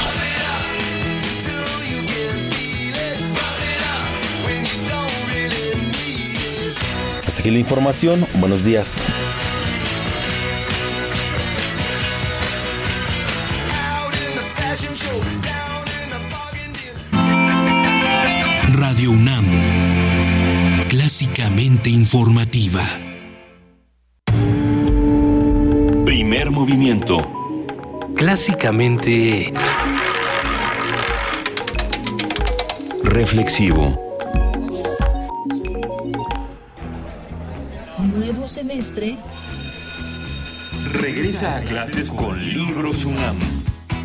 Hasta 7.24 7.40
aquí 7.40 7.52
la 7.52 7.58
información. 7.60 8.26
Buenos 8.40 8.64
días. 8.64 9.06
Radio 18.86 19.12
UNAM, 19.12 19.46
clásicamente 20.90 21.88
informativa. 21.88 22.82
Primer 26.04 26.50
movimiento. 26.50 27.16
Clásicamente 28.14 29.54
Reflexivo. 33.04 33.98
Nuevo 37.98 38.46
semestre. 38.46 39.16
Regresa 40.92 41.56
a 41.56 41.60
clases 41.62 42.10
con 42.10 42.38
Libros 42.38 43.06
UNAM. 43.06 43.53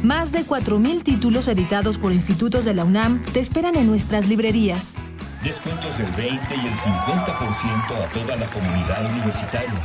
Más 0.04 0.32
de 0.32 0.46
4.000 0.46 1.02
títulos 1.04 1.48
editados 1.50 1.98
por 1.98 2.14
institutos 2.14 2.64
de 2.64 2.74
la 2.74 2.86
UNAM 2.86 3.22
te 3.34 3.42
esperan 3.42 3.76
en 3.76 3.86
nuestras 3.86 4.30
librerías. 4.30 4.96
Descuentos 5.44 5.98
del 5.98 6.10
20 6.14 6.56
y 6.56 6.68
el 6.68 6.76
50% 6.76 7.28
a 7.28 8.08
toda 8.14 8.38
la 8.38 8.46
comunidad 8.48 9.14
universitaria. 9.14 9.78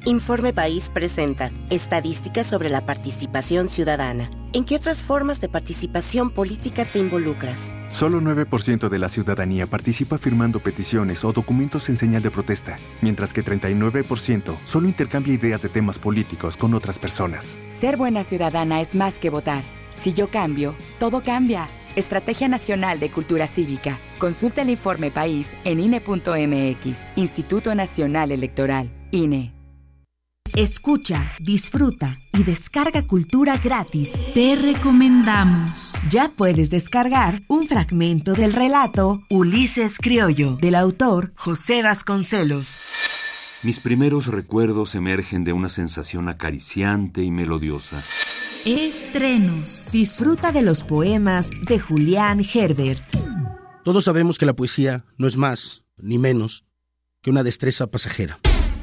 Informe 0.05 0.51
País 0.51 0.89
presenta 0.91 1.51
Estadísticas 1.69 2.47
sobre 2.47 2.69
la 2.69 2.87
participación 2.87 3.69
ciudadana. 3.69 4.31
¿En 4.51 4.65
qué 4.65 4.75
otras 4.75 5.03
formas 5.03 5.39
de 5.39 5.47
participación 5.47 6.31
política 6.31 6.85
te 6.85 6.97
involucras? 6.97 7.71
Solo 7.89 8.19
9% 8.19 8.89
de 8.89 8.97
la 8.97 9.09
ciudadanía 9.09 9.67
participa 9.67 10.17
firmando 10.17 10.59
peticiones 10.59 11.23
o 11.23 11.31
documentos 11.33 11.87
en 11.87 11.97
señal 11.97 12.23
de 12.23 12.31
protesta, 12.31 12.77
mientras 13.01 13.31
que 13.31 13.45
39% 13.45 14.57
solo 14.63 14.87
intercambia 14.87 15.35
ideas 15.35 15.61
de 15.61 15.69
temas 15.69 15.99
políticos 15.99 16.57
con 16.57 16.73
otras 16.73 16.97
personas. 16.97 17.59
Ser 17.69 17.95
buena 17.95 18.23
ciudadana 18.23 18.81
es 18.81 18.95
más 18.95 19.19
que 19.19 19.29
votar. 19.29 19.61
Si 19.91 20.13
yo 20.13 20.31
cambio, 20.31 20.73
todo 20.97 21.21
cambia. 21.21 21.67
Estrategia 21.95 22.47
Nacional 22.47 22.99
de 22.99 23.11
Cultura 23.11 23.45
Cívica. 23.45 23.99
Consulta 24.17 24.63
el 24.63 24.71
informe 24.71 25.11
país 25.11 25.47
en 25.63 25.79
INE.mx, 25.79 26.97
Instituto 27.15 27.75
Nacional 27.75 28.31
Electoral, 28.31 28.89
INE. 29.11 29.60
Escucha, 30.55 31.31
disfruta 31.39 32.19
y 32.33 32.43
descarga 32.43 33.07
cultura 33.07 33.57
gratis. 33.57 34.27
Te 34.33 34.57
recomendamos. 34.57 35.95
Ya 36.09 36.29
puedes 36.29 36.69
descargar 36.69 37.41
un 37.47 37.67
fragmento 37.67 38.33
del 38.33 38.51
relato 38.51 39.21
Ulises 39.29 39.97
Criollo 39.97 40.57
del 40.57 40.75
autor 40.75 41.31
José 41.35 41.83
Vasconcelos. 41.83 42.79
Mis 43.63 43.79
primeros 43.79 44.27
recuerdos 44.27 44.93
emergen 44.95 45.45
de 45.45 45.53
una 45.53 45.69
sensación 45.69 46.27
acariciante 46.27 47.23
y 47.23 47.31
melodiosa. 47.31 48.03
Estrenos. 48.65 49.89
Disfruta 49.93 50.51
de 50.51 50.63
los 50.63 50.83
poemas 50.83 51.51
de 51.65 51.79
Julián 51.79 52.41
Herbert. 52.41 53.05
Todos 53.85 54.03
sabemos 54.03 54.37
que 54.37 54.45
la 54.45 54.53
poesía 54.53 55.05
no 55.17 55.27
es 55.27 55.37
más 55.37 55.83
ni 55.97 56.17
menos 56.17 56.65
que 57.21 57.29
una 57.29 57.43
destreza 57.43 57.87
pasajera. 57.87 58.39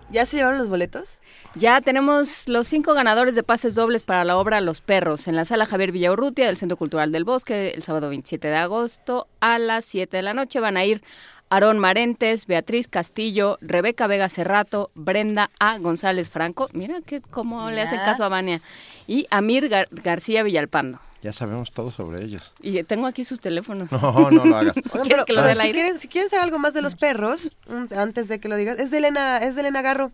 ¿Ya 0.08 0.24
se 0.24 0.36
llevaron 0.36 0.58
los 0.58 0.68
boletos? 0.68 1.18
Ya 1.58 1.80
tenemos 1.80 2.48
los 2.48 2.66
cinco 2.66 2.92
ganadores 2.92 3.34
de 3.34 3.42
pases 3.42 3.74
dobles 3.74 4.02
para 4.02 4.24
la 4.24 4.36
obra 4.36 4.60
Los 4.60 4.82
Perros 4.82 5.26
en 5.26 5.36
la 5.36 5.46
sala 5.46 5.64
Javier 5.64 5.90
Villaurrutia 5.90 6.44
del 6.44 6.58
Centro 6.58 6.76
Cultural 6.76 7.12
del 7.12 7.24
Bosque 7.24 7.72
el 7.74 7.82
sábado 7.82 8.10
27 8.10 8.48
de 8.48 8.56
agosto 8.56 9.26
a 9.40 9.58
las 9.58 9.86
7 9.86 10.18
de 10.18 10.22
la 10.22 10.34
noche. 10.34 10.60
Van 10.60 10.76
a 10.76 10.84
ir 10.84 11.02
Aarón 11.48 11.78
Marentes, 11.78 12.44
Beatriz 12.46 12.88
Castillo, 12.88 13.56
Rebeca 13.62 14.06
Vega 14.06 14.28
Cerrato, 14.28 14.90
Brenda 14.94 15.50
A. 15.58 15.78
González 15.78 16.28
Franco, 16.28 16.68
mira 16.74 17.00
que 17.00 17.22
cómo 17.22 17.70
le 17.70 17.80
hace 17.80 17.96
caso 17.96 18.24
a 18.24 18.28
Vania, 18.28 18.60
y 19.06 19.26
Amir 19.30 19.70
García 19.90 20.42
Villalpando. 20.42 21.00
Ya 21.22 21.32
sabemos 21.32 21.72
todo 21.72 21.90
sobre 21.90 22.22
ellos. 22.22 22.52
Y 22.60 22.82
tengo 22.82 23.06
aquí 23.06 23.24
sus 23.24 23.40
teléfonos. 23.40 23.90
No, 23.90 24.30
no 24.30 24.44
lo 24.44 24.56
hagas. 24.56 24.76
Si 25.56 25.72
quieren, 25.72 25.98
si 25.98 26.08
quieren 26.08 26.28
saber 26.28 26.44
algo 26.44 26.58
más 26.58 26.74
de 26.74 26.82
los 26.82 26.96
perros, 26.96 27.56
antes 27.96 28.28
de 28.28 28.40
que 28.40 28.48
lo 28.48 28.56
digas, 28.56 28.78
es 28.78 28.90
de 28.90 28.98
Elena, 28.98 29.38
es 29.38 29.54
de 29.54 29.62
Elena 29.62 29.80
Garro. 29.80 30.12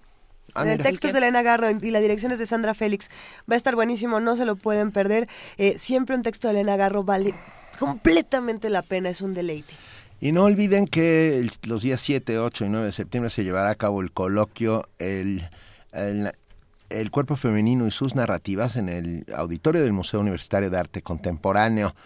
Ah, 0.55 0.71
el 0.71 0.83
texto 0.83 1.07
es 1.07 1.13
de 1.13 1.19
Elena 1.19 1.43
Garro 1.43 1.69
y 1.71 1.91
la 1.91 2.01
dirección 2.01 2.33
es 2.33 2.39
de 2.39 2.47
Sandra 2.47 2.75
Félix. 2.75 3.11
Va 3.51 3.55
a 3.55 3.57
estar 3.57 3.75
buenísimo, 3.75 4.21
no 4.21 4.37
se 4.37 4.45
lo 4.45 4.57
pueden 4.57 4.93
perder. 4.93 5.29
Eh, 5.57 5.79
siempre 5.79 6.15
un 6.15 6.23
texto 6.23 6.49
de 6.49 6.55
Elena 6.55 6.77
Garro 6.77 7.05
vale 7.05 7.35
completamente 7.79 8.71
la 8.71 8.83
pena, 8.83 9.09
es 9.09 9.23
un 9.23 9.35
deleite. 9.35 9.75
Y 10.21 10.31
no 10.31 10.45
olviden 10.45 10.87
que 10.87 11.49
los 11.65 11.83
días 11.83 12.01
7, 12.01 12.39
8 12.39 12.67
y 12.67 12.69
9 12.69 12.87
de 12.87 12.93
septiembre 12.93 13.29
se 13.29 13.43
llevará 13.43 13.71
a 13.71 13.75
cabo 13.75 14.01
el 14.01 14.13
coloquio 14.13 14.89
el, 15.01 15.43
el, 15.91 17.11
cuerpo 17.11 17.35
femenino 17.35 17.89
y 17.89 17.91
sus 17.91 18.15
narrativas 18.15 18.77
en 18.77 18.89
el 18.89 19.27
auditorio 19.35 19.83
del 19.83 19.93
Museo 19.93 20.21
Universitario 20.21 20.71
de 20.71 20.79
Arte 20.79 21.03
Contemporáneo. 21.03 21.97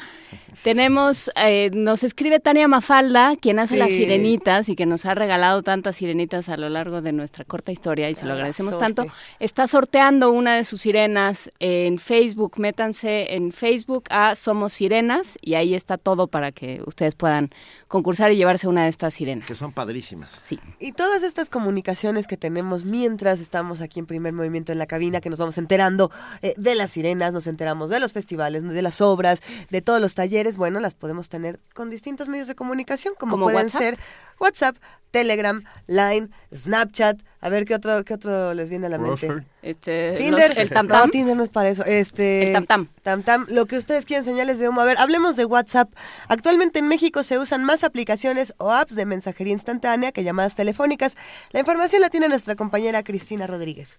tenemos, 0.63 1.31
eh, 1.35 1.69
nos 1.73 2.03
escribe 2.03 2.39
Tania 2.39 2.67
Mafalda, 2.67 3.35
quien 3.37 3.59
hace 3.59 3.77
las 3.77 3.89
sirenitas 3.89 4.69
y 4.69 4.75
que 4.75 4.85
nos 4.85 5.05
ha 5.05 5.15
regalado 5.15 5.63
tantas 5.63 5.95
sirenitas 5.95 6.49
a 6.49 6.57
lo 6.57 6.69
largo 6.69 7.01
de 7.01 7.11
nuestra 7.11 7.45
corta 7.45 7.71
historia 7.71 8.09
y 8.09 8.15
se 8.15 8.25
lo 8.25 8.33
agradecemos 8.33 8.77
tanto. 8.79 9.05
Está 9.39 9.67
sorteando 9.67 10.31
una 10.31 10.55
de 10.55 10.63
sus 10.63 10.81
sirenas 10.81 11.51
en 11.59 11.99
Facebook 11.99 12.58
métanse 12.59 13.35
en 13.35 13.51
Facebook 13.51 14.03
a 14.09 14.35
Somos 14.35 14.73
Sirenas 14.73 15.37
y 15.41 15.55
ahí 15.55 15.73
está 15.73 15.97
todo 15.97 16.27
para 16.27 16.51
que 16.51 16.81
ustedes 16.85 17.15
puedan 17.15 17.49
concursar 17.87 18.31
y 18.31 18.35
llevarse 18.35 18.67
una 18.67 18.83
de 18.83 18.89
estas 18.89 19.15
sirenas. 19.15 19.47
Que 19.47 19.55
son 19.55 19.71
padrísimas. 19.71 20.39
Sí. 20.43 20.59
Y 20.79 20.91
todas 20.91 21.23
estas 21.23 21.49
comunicaciones 21.49 22.27
que 22.27 22.37
tenemos 22.37 22.85
mientras 22.85 23.39
estamos 23.39 23.81
aquí 23.81 23.99
en 23.99 24.05
primer 24.05 24.33
movimiento 24.33 24.71
en 24.71 24.77
la 24.77 24.85
cabina, 24.85 25.21
que 25.21 25.29
nos 25.29 25.39
vamos 25.39 25.57
enterando 25.57 26.11
eh, 26.41 26.53
de 26.57 26.75
las 26.75 26.91
sirenas, 26.91 27.33
nos 27.33 27.47
enteramos 27.47 27.89
de 27.89 27.99
los 27.99 28.13
festivales, 28.13 28.63
de 28.63 28.81
las 28.81 29.01
obras, 29.01 29.41
de 29.69 29.81
todos 29.81 30.01
los 30.01 30.15
talleres, 30.15 30.57
bueno, 30.57 30.79
las 30.79 30.93
podemos 30.93 31.29
tener 31.29 31.59
con 31.73 31.89
distintos 31.89 32.27
medios 32.27 32.47
de 32.47 32.55
comunicación, 32.55 33.13
como, 33.17 33.39
pueden 33.39 33.69
ser 33.69 33.97
WhatsApp, 34.39 34.77
Telegram, 35.11 35.63
Line, 35.87 36.29
Snapchat. 36.53 37.17
A 37.41 37.49
ver 37.49 37.65
qué 37.65 37.75
otro, 37.75 38.03
qué 38.03 38.13
otro 38.13 38.53
les 38.53 38.69
viene 38.69 38.87
a 38.87 38.89
la 38.89 38.97
mente. 38.97 39.45
Este, 39.61 40.15
Tinder. 40.17 40.57
el 40.57 40.69
tam 40.69 40.87
-tam. 40.87 41.05
No, 41.05 41.07
Tinder 41.07 41.37
no 41.37 41.43
es 41.43 41.49
para 41.49 41.69
eso. 41.69 41.85
Este, 41.85 42.53
el 42.53 42.65
tam 42.65 42.89
-tam. 43.03 43.23
tam 43.23 43.45
Lo 43.49 43.65
que 43.65 43.77
ustedes 43.77 44.05
quieran 44.05 44.25
señales 44.25 44.59
de 44.59 44.67
humo. 44.67 44.81
A 44.81 44.85
ver, 44.85 44.97
hablemos 44.97 45.35
de 45.35 45.45
WhatsApp. 45.45 45.89
Actualmente 46.27 46.79
en 46.79 46.87
México 46.87 47.23
se 47.23 47.39
usan 47.39 47.63
más 47.63 47.83
aplicaciones 47.83 48.53
o 48.57 48.71
apps 48.71 48.95
de 48.95 49.05
mensajería 49.05 49.53
instantánea 49.53 50.11
que 50.11 50.23
llamadas 50.23 50.55
telefónicas. 50.55 51.15
La 51.51 51.59
información 51.61 52.01
la 52.01 52.09
tiene 52.09 52.27
nuestra 52.27 52.55
compañera 52.55 53.03
Cristina 53.03 53.47
Rodríguez. 53.47 53.97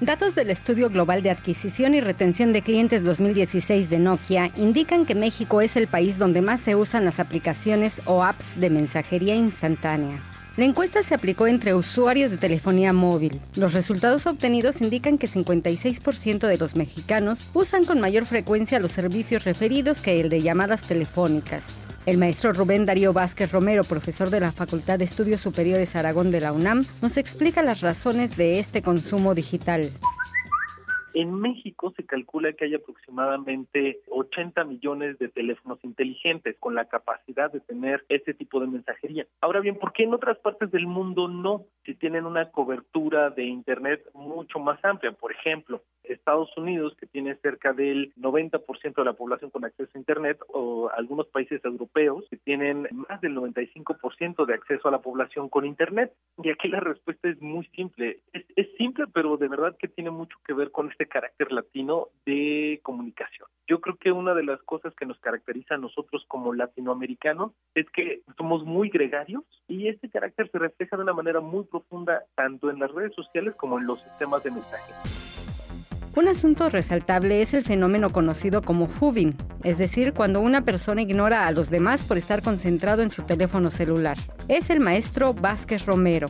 Datos 0.00 0.36
del 0.36 0.50
Estudio 0.50 0.90
Global 0.90 1.24
de 1.24 1.30
Adquisición 1.30 1.92
y 1.92 2.00
Retención 2.00 2.52
de 2.52 2.62
Clientes 2.62 3.02
2016 3.02 3.90
de 3.90 3.98
Nokia 3.98 4.52
indican 4.56 5.04
que 5.04 5.16
México 5.16 5.60
es 5.60 5.74
el 5.74 5.88
país 5.88 6.18
donde 6.18 6.40
más 6.40 6.60
se 6.60 6.76
usan 6.76 7.04
las 7.04 7.18
aplicaciones 7.18 8.00
o 8.04 8.22
apps 8.22 8.44
de 8.54 8.70
mensajería 8.70 9.34
instantánea. 9.34 10.16
La 10.56 10.66
encuesta 10.66 11.02
se 11.02 11.16
aplicó 11.16 11.48
entre 11.48 11.74
usuarios 11.74 12.30
de 12.30 12.36
telefonía 12.36 12.92
móvil. 12.92 13.40
Los 13.56 13.72
resultados 13.72 14.24
obtenidos 14.26 14.80
indican 14.80 15.18
que 15.18 15.26
56% 15.26 16.46
de 16.46 16.58
los 16.58 16.76
mexicanos 16.76 17.40
usan 17.52 17.84
con 17.84 18.00
mayor 18.00 18.24
frecuencia 18.24 18.78
los 18.78 18.92
servicios 18.92 19.42
referidos 19.42 20.00
que 20.00 20.20
el 20.20 20.28
de 20.28 20.42
llamadas 20.42 20.82
telefónicas. 20.82 21.64
El 22.08 22.16
maestro 22.16 22.54
Rubén 22.54 22.86
Darío 22.86 23.12
Vázquez 23.12 23.52
Romero, 23.52 23.82
profesor 23.84 24.30
de 24.30 24.40
la 24.40 24.50
Facultad 24.50 24.98
de 24.98 25.04
Estudios 25.04 25.42
Superiores 25.42 25.94
Aragón 25.94 26.30
de 26.30 26.40
la 26.40 26.54
UNAM, 26.54 26.84
nos 27.02 27.18
explica 27.18 27.60
las 27.60 27.82
razones 27.82 28.34
de 28.38 28.58
este 28.60 28.80
consumo 28.80 29.34
digital. 29.34 29.90
En 31.12 31.34
México 31.34 31.92
se 31.94 32.06
calcula 32.06 32.54
que 32.54 32.64
hay 32.64 32.74
aproximadamente 32.74 34.00
80 34.08 34.64
millones 34.64 35.18
de 35.18 35.28
teléfonos 35.28 35.80
inteligentes 35.82 36.56
con 36.58 36.74
la 36.74 36.86
capacidad 36.86 37.52
de 37.52 37.60
tener 37.60 38.02
este 38.08 38.32
tipo 38.32 38.58
de 38.58 38.68
mensajería. 38.68 39.26
Ahora 39.42 39.60
bien, 39.60 39.78
¿por 39.78 39.92
qué 39.92 40.04
en 40.04 40.14
otras 40.14 40.38
partes 40.38 40.70
del 40.70 40.86
mundo 40.86 41.28
no? 41.28 41.66
Si 41.84 41.94
tienen 41.94 42.24
una 42.24 42.50
cobertura 42.50 43.28
de 43.28 43.44
Internet 43.44 44.02
mucho 44.14 44.58
más 44.58 44.82
amplia. 44.82 45.12
Por 45.12 45.32
ejemplo, 45.32 45.82
Estados 46.08 46.54
Unidos, 46.56 46.94
que 46.98 47.06
tiene 47.06 47.36
cerca 47.36 47.72
del 47.72 48.12
90% 48.16 48.94
de 48.94 49.04
la 49.04 49.12
población 49.12 49.50
con 49.50 49.64
acceso 49.64 49.90
a 49.94 49.98
Internet, 49.98 50.38
o 50.48 50.90
algunos 50.96 51.26
países 51.28 51.64
europeos 51.64 52.24
que 52.30 52.36
tienen 52.36 52.88
más 52.92 53.20
del 53.20 53.36
95% 53.36 54.46
de 54.46 54.54
acceso 54.54 54.88
a 54.88 54.92
la 54.92 55.00
población 55.00 55.48
con 55.48 55.64
Internet. 55.64 56.12
Y 56.42 56.50
aquí 56.50 56.68
la 56.68 56.80
respuesta 56.80 57.28
es 57.28 57.40
muy 57.40 57.66
simple. 57.74 58.20
Es, 58.32 58.44
es 58.56 58.68
simple, 58.76 59.06
pero 59.12 59.36
de 59.36 59.48
verdad 59.48 59.76
que 59.78 59.88
tiene 59.88 60.10
mucho 60.10 60.36
que 60.46 60.54
ver 60.54 60.70
con 60.70 60.90
este 60.90 61.06
carácter 61.06 61.52
latino 61.52 62.08
de 62.24 62.80
comunicación. 62.82 63.48
Yo 63.68 63.80
creo 63.80 63.96
que 63.96 64.12
una 64.12 64.34
de 64.34 64.44
las 64.44 64.62
cosas 64.62 64.94
que 64.94 65.04
nos 65.04 65.18
caracteriza 65.20 65.74
a 65.74 65.78
nosotros 65.78 66.24
como 66.28 66.54
latinoamericanos 66.54 67.52
es 67.74 67.86
que 67.90 68.22
somos 68.36 68.64
muy 68.64 68.88
gregarios 68.88 69.44
y 69.66 69.88
este 69.88 70.08
carácter 70.08 70.50
se 70.50 70.58
refleja 70.58 70.96
de 70.96 71.02
una 71.02 71.12
manera 71.12 71.40
muy 71.40 71.64
profunda 71.64 72.24
tanto 72.34 72.70
en 72.70 72.78
las 72.78 72.90
redes 72.92 73.14
sociales 73.14 73.54
como 73.56 73.78
en 73.78 73.86
los 73.86 74.02
sistemas 74.02 74.42
de 74.42 74.50
mensaje. 74.50 75.17
Un 76.18 76.26
asunto 76.26 76.68
resaltable 76.68 77.42
es 77.42 77.54
el 77.54 77.62
fenómeno 77.62 78.10
conocido 78.10 78.60
como 78.62 78.88
fubing, 78.88 79.36
es 79.62 79.78
decir, 79.78 80.14
cuando 80.14 80.40
una 80.40 80.64
persona 80.64 81.02
ignora 81.02 81.46
a 81.46 81.52
los 81.52 81.70
demás 81.70 82.04
por 82.04 82.18
estar 82.18 82.42
concentrado 82.42 83.02
en 83.02 83.10
su 83.10 83.22
teléfono 83.22 83.70
celular. 83.70 84.16
Es 84.48 84.68
el 84.68 84.80
maestro 84.80 85.32
Vázquez 85.32 85.86
Romero. 85.86 86.26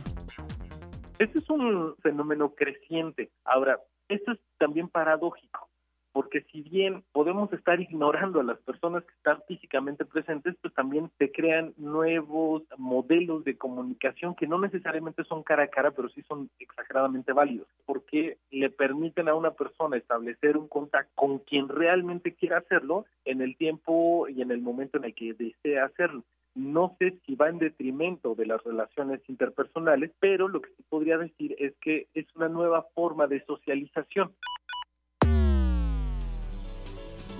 Este 1.17 1.39
es 1.39 1.49
un 1.49 1.95
fenómeno 2.03 2.53
creciente. 2.53 3.31
Ahora, 3.45 3.79
esto 4.09 4.33
es 4.33 4.39
también 4.59 4.89
paradójico 4.89 5.68
porque 6.11 6.41
si 6.51 6.61
bien 6.61 7.03
podemos 7.11 7.51
estar 7.53 7.79
ignorando 7.79 8.39
a 8.39 8.43
las 8.43 8.57
personas 8.59 9.03
que 9.03 9.13
están 9.13 9.41
físicamente 9.47 10.05
presentes, 10.05 10.55
pues 10.61 10.73
también 10.73 11.09
se 11.17 11.31
crean 11.31 11.73
nuevos 11.77 12.63
modelos 12.77 13.43
de 13.43 13.57
comunicación 13.57 14.35
que 14.35 14.47
no 14.47 14.59
necesariamente 14.59 15.23
son 15.23 15.43
cara 15.43 15.63
a 15.63 15.67
cara, 15.67 15.91
pero 15.91 16.09
sí 16.09 16.21
son 16.27 16.49
exageradamente 16.59 17.33
válidos, 17.33 17.67
porque 17.85 18.37
le 18.51 18.69
permiten 18.69 19.29
a 19.29 19.35
una 19.35 19.51
persona 19.51 19.97
establecer 19.97 20.57
un 20.57 20.67
contacto 20.67 21.11
con 21.15 21.39
quien 21.39 21.69
realmente 21.69 22.33
quiera 22.33 22.57
hacerlo 22.57 23.05
en 23.25 23.41
el 23.41 23.55
tiempo 23.57 24.27
y 24.27 24.41
en 24.41 24.51
el 24.51 24.61
momento 24.61 24.97
en 24.97 25.05
el 25.05 25.13
que 25.13 25.33
desea 25.33 25.85
hacerlo. 25.85 26.23
No 26.55 26.95
sé 26.99 27.17
si 27.25 27.35
va 27.35 27.49
en 27.49 27.59
detrimento 27.59 28.35
de 28.35 28.45
las 28.45 28.63
relaciones 28.63 29.21
interpersonales, 29.29 30.11
pero 30.19 30.47
lo 30.47 30.61
que 30.61 30.71
sí 30.75 30.83
podría 30.89 31.17
decir 31.17 31.55
es 31.59 31.73
que 31.79 32.07
es 32.13 32.25
una 32.35 32.49
nueva 32.49 32.87
forma 32.95 33.27
de 33.27 33.43
socialización. 33.45 34.33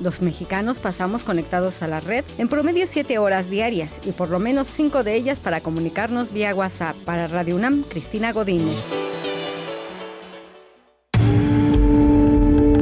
Los 0.01 0.21
mexicanos 0.21 0.79
pasamos 0.79 1.23
conectados 1.23 1.81
a 1.81 1.87
la 1.87 1.99
red 1.99 2.23
en 2.37 2.47
promedio 2.47 2.87
7 2.89 3.17
horas 3.17 3.49
diarias 3.49 3.91
y 4.05 4.11
por 4.13 4.29
lo 4.29 4.39
menos 4.39 4.67
5 4.75 5.03
de 5.03 5.15
ellas 5.15 5.39
para 5.39 5.61
comunicarnos 5.61 6.31
vía 6.31 6.55
WhatsApp. 6.55 6.95
Para 7.03 7.27
Radio 7.27 7.57
UNAM, 7.57 7.83
Cristina 7.83 8.31
Godínez. 8.31 8.75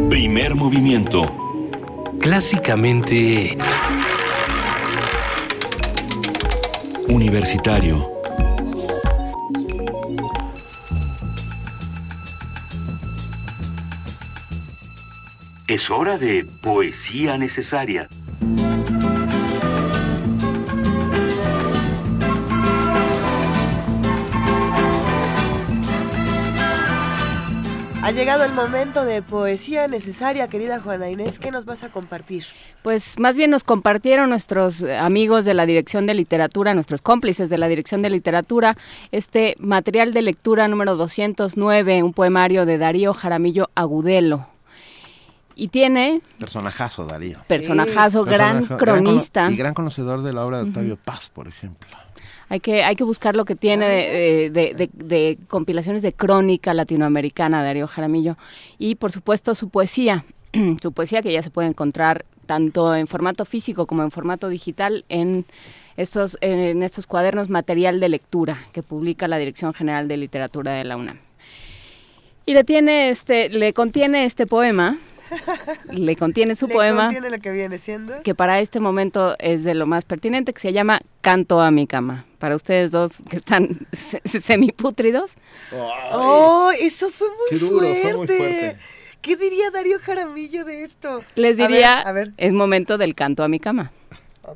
Primer 0.09 0.55
movimiento. 0.55 1.23
Clásicamente... 2.19 3.57
Universitario. 7.07 8.16
Es 15.67 15.91
hora 15.91 16.17
de 16.17 16.45
poesía 16.61 17.37
necesaria. 17.37 18.07
Ha 28.01 28.11
llegado 28.11 28.45
el 28.45 28.53
momento 28.53 29.03
de 29.03 29.21
poesía 29.21 29.89
necesaria, 29.89 30.47
querida 30.47 30.79
Juana 30.79 31.09
Inés. 31.09 31.37
¿Qué 31.37 31.51
nos 31.51 31.65
vas 31.65 31.83
a 31.83 31.89
compartir? 31.89 32.45
Pues 32.81 33.19
más 33.19 33.35
bien 33.35 33.51
nos 33.51 33.65
compartieron 33.65 34.29
nuestros 34.29 34.83
amigos 34.83 35.43
de 35.43 35.53
la 35.53 35.65
Dirección 35.65 36.05
de 36.05 36.13
Literatura, 36.13 36.75
nuestros 36.75 37.01
cómplices 37.01 37.49
de 37.49 37.57
la 37.57 37.67
Dirección 37.67 38.01
de 38.01 38.09
Literatura, 38.09 38.77
este 39.11 39.57
material 39.59 40.13
de 40.13 40.21
lectura 40.21 40.69
número 40.69 40.95
209, 40.95 42.03
un 42.03 42.13
poemario 42.13 42.65
de 42.65 42.77
Darío 42.77 43.13
Jaramillo 43.13 43.69
Agudelo. 43.75 44.47
Y 45.59 45.69
tiene... 45.69 46.21
Personajazo, 46.37 47.05
Darío. 47.05 47.39
Personajazo, 47.47 48.23
gran 48.23 48.65
cronista. 48.65 49.49
y 49.51 49.55
gran 49.55 49.73
conocedor 49.73 50.21
de 50.21 50.31
la 50.31 50.45
obra 50.45 50.59
de 50.59 50.69
Octavio. 50.69 50.97
Paz, 51.03 51.29
por 51.33 51.47
ejemplo. 51.47 51.89
Hay 52.49 52.59
que, 52.59 52.83
hay 52.83 52.95
que 52.95 53.03
buscar 53.03 53.35
lo 53.35 53.43
que 53.43 53.55
tiene 53.55 53.87
de, 53.89 54.49
de- 54.51 54.73
de- 54.75 54.89
de 54.93 55.37
compilaciones 55.47 56.03
de 56.03 56.13
crónica 56.13 56.73
latinoamericana, 56.75 57.63
Darío 57.63 57.87
Jaramillo. 57.87 58.37
Y 58.77 58.95
por 58.95 59.11
supuesto 59.11 59.55
su 59.55 59.69
poesía, 59.69 60.23
su 60.81 60.91
poesía 60.91 61.23
que 61.23 61.33
ya 61.33 61.41
se 61.41 61.49
puede 61.49 61.67
encontrar 61.67 62.23
tanto 62.45 62.95
en 62.95 63.07
formato 63.07 63.43
físico 63.43 63.87
como 63.87 64.03
en 64.03 64.11
formato 64.11 64.49
digital 64.49 65.05
en 65.09 65.45
estos, 65.97 66.37
en 66.41 66.83
estos 66.83 67.07
cuadernos 67.07 67.49
material 67.49 67.99
de 67.99 68.09
lectura 68.09 68.59
que 68.71 68.83
publica 68.83 69.27
la 69.27 69.37
Dirección 69.39 69.73
General 69.73 70.07
de 70.07 70.17
Literatura 70.17 70.71
de 70.73 70.83
la 70.85 70.95
UNAM. 70.97 71.17
Y 72.45 72.53
le 72.53 72.63
tiene 72.63 73.09
este, 73.09 73.49
le 73.49 73.73
contiene 73.73 74.23
este 74.23 74.45
poema, 74.45 74.97
le 75.91 76.15
contiene 76.15 76.55
su 76.55 76.67
¿Le 76.67 76.73
poema 76.73 77.03
contiene 77.05 77.29
lo 77.29 77.39
que 77.39 77.51
viene 77.51 77.77
siendo? 77.79 78.21
que 78.23 78.35
para 78.35 78.59
este 78.59 78.79
momento 78.79 79.35
es 79.39 79.63
de 79.63 79.73
lo 79.73 79.85
más 79.85 80.05
pertinente, 80.05 80.53
que 80.53 80.59
se 80.61 80.73
llama 80.73 80.99
Canto 81.21 81.59
a 81.61 81.71
mi 81.71 81.87
cama. 81.87 82.25
Para 82.39 82.55
ustedes 82.55 82.91
dos 82.91 83.13
que 83.29 83.37
están 83.37 83.87
se- 83.93 84.21
semipútridos. 84.39 85.35
¡Oh, 86.11 86.71
eso 86.79 87.09
fue 87.09 87.27
muy, 87.29 87.37
Qué 87.49 87.57
duro, 87.65 87.79
fuerte. 87.79 88.01
fue 88.01 88.13
muy 88.17 88.27
fuerte. 88.27 88.77
¿Qué 89.21 89.35
diría 89.35 89.71
Darío 89.71 89.99
Jaramillo 89.99 90.63
de 90.63 90.83
esto? 90.83 91.21
Les 91.35 91.59
A 91.59 91.63
ver, 91.63 91.71
diría, 91.71 91.99
a 92.01 92.11
ver. 92.11 92.33
es 92.37 92.53
momento 92.53 92.97
del 92.97 93.15
canto 93.15 93.43
a 93.43 93.47
mi 93.47 93.59
cama. 93.59 93.91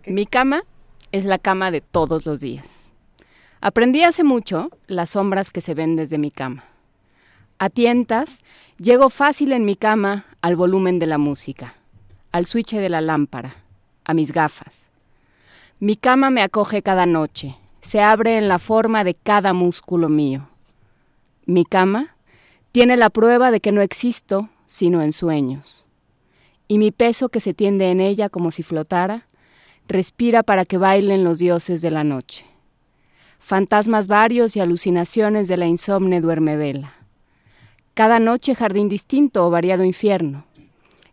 Mi 0.06 0.26
cama 0.26 0.64
es 1.12 1.26
la 1.26 1.40
cama 1.40 1.72
de 1.72 1.82
todos 1.82 2.26
los 2.26 2.40
días. 2.40 2.66
Aprendí 3.60 4.04
hace 4.04 4.24
mucho 4.24 4.70
las 4.88 5.10
sombras 5.12 5.52
que 5.52 5.62
se 5.62 5.74
ven 5.74 5.96
desde 5.96 6.18
mi 6.18 6.32
cama. 6.32 6.64
A 7.60 7.70
tientas, 7.70 8.44
llego 8.78 9.10
fácil 9.10 9.52
en 9.52 9.66
mi 9.66 9.76
cama 9.76 10.26
al 10.42 10.56
volumen 10.56 11.00
de 11.00 11.06
la 11.06 11.18
música, 11.18 11.76
al 12.32 12.46
switch 12.46 12.74
de 12.74 12.90
la 12.90 13.02
lámpara, 13.02 13.58
a 14.04 14.14
mis 14.14 14.32
gafas. 14.32 14.88
Mi 15.80 15.96
cama 15.96 16.30
me 16.30 16.42
acoge 16.42 16.82
cada 16.82 17.06
noche, 17.06 17.58
se 17.82 18.02
abre 18.02 18.38
en 18.38 18.48
la 18.48 18.60
forma 18.60 19.04
de 19.04 19.14
cada 19.14 19.54
músculo 19.54 20.10
mío. 20.10 20.48
Mi 21.46 21.66
cama 21.66 22.16
tiene 22.72 22.98
la 22.98 23.10
prueba 23.10 23.52
de 23.52 23.60
que 23.60 23.72
no 23.72 23.82
existo 23.82 24.50
sino 24.66 25.02
en 25.02 25.12
sueños. 25.12 25.86
Y 26.68 26.78
mi 26.78 26.92
peso 26.92 27.30
que 27.30 27.42
se 27.42 27.54
tiende 27.54 27.92
en 27.92 28.00
ella 28.00 28.30
como 28.30 28.52
si 28.52 28.64
flotara, 28.64 29.28
respira 29.88 30.44
para 30.44 30.64
que 30.64 30.78
bailen 30.78 31.24
los 31.24 31.38
dioses 31.40 31.82
de 31.82 31.92
la 31.92 32.06
noche. 32.06 32.46
Fantasmas 33.40 34.08
varios 34.08 34.56
y 34.56 34.62
alucinaciones 34.62 35.50
de 35.50 35.58
la 35.58 35.66
insomne 35.66 36.22
duermevela. 36.22 37.01
Cada 38.02 38.20
noche 38.20 38.56
jardín 38.56 38.90
distinto 38.90 39.46
o 39.46 39.52
variado 39.52 39.84
infierno. 39.84 40.44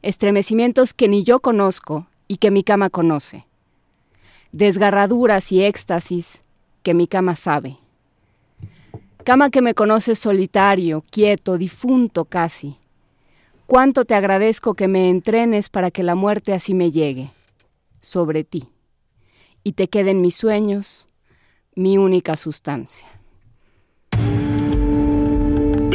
Estremecimientos 0.01 0.95
que 0.95 1.07
ni 1.07 1.23
yo 1.23 1.41
conozco 1.41 2.07
y 2.29 2.39
que 2.39 2.51
mi 2.51 2.65
cama 2.65 2.89
conoce. 2.89 3.47
Desgarraduras 4.53 5.53
y 5.53 5.63
éxtasis 5.63 6.41
que 6.83 6.95
mi 6.95 7.07
cama 7.07 7.37
sabe. 7.37 7.77
Cama 9.23 9.51
que 9.51 9.61
me 9.61 9.75
conoces 9.75 10.19
solitario, 10.19 11.05
quieto, 11.11 11.59
difunto 11.59 12.25
casi. 12.25 12.79
Cuánto 13.67 14.07
te 14.07 14.15
agradezco 14.15 14.73
que 14.73 14.89
me 14.89 15.11
entrenes 15.11 15.69
para 15.69 15.91
que 15.91 16.03
la 16.03 16.15
muerte 16.15 16.55
así 16.55 16.73
me 16.73 16.91
llegue, 16.91 17.31
sobre 18.01 18.45
ti, 18.45 18.67
y 19.63 19.73
te 19.73 19.89
queden 19.89 20.23
mis 20.23 20.37
sueños, 20.37 21.07
mi 21.75 21.99
única 21.99 22.35
sustancia. 22.39 23.18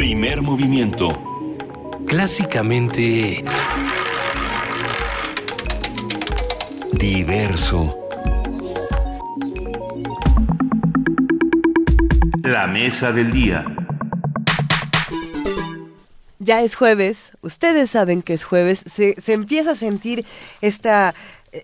Primer 0.04 0.42
movimiento. 0.42 1.08
Clásicamente... 2.06 3.42
Diverso. 6.92 7.96
La 12.42 12.66
mesa 12.66 13.12
del 13.12 13.32
día. 13.32 13.64
Ya 16.38 16.60
es 16.60 16.74
jueves, 16.74 17.32
ustedes 17.40 17.90
saben 17.90 18.20
que 18.20 18.34
es 18.34 18.44
jueves, 18.44 18.84
se, 18.84 19.18
se 19.18 19.32
empieza 19.32 19.70
a 19.70 19.74
sentir 19.74 20.26
esta 20.60 21.14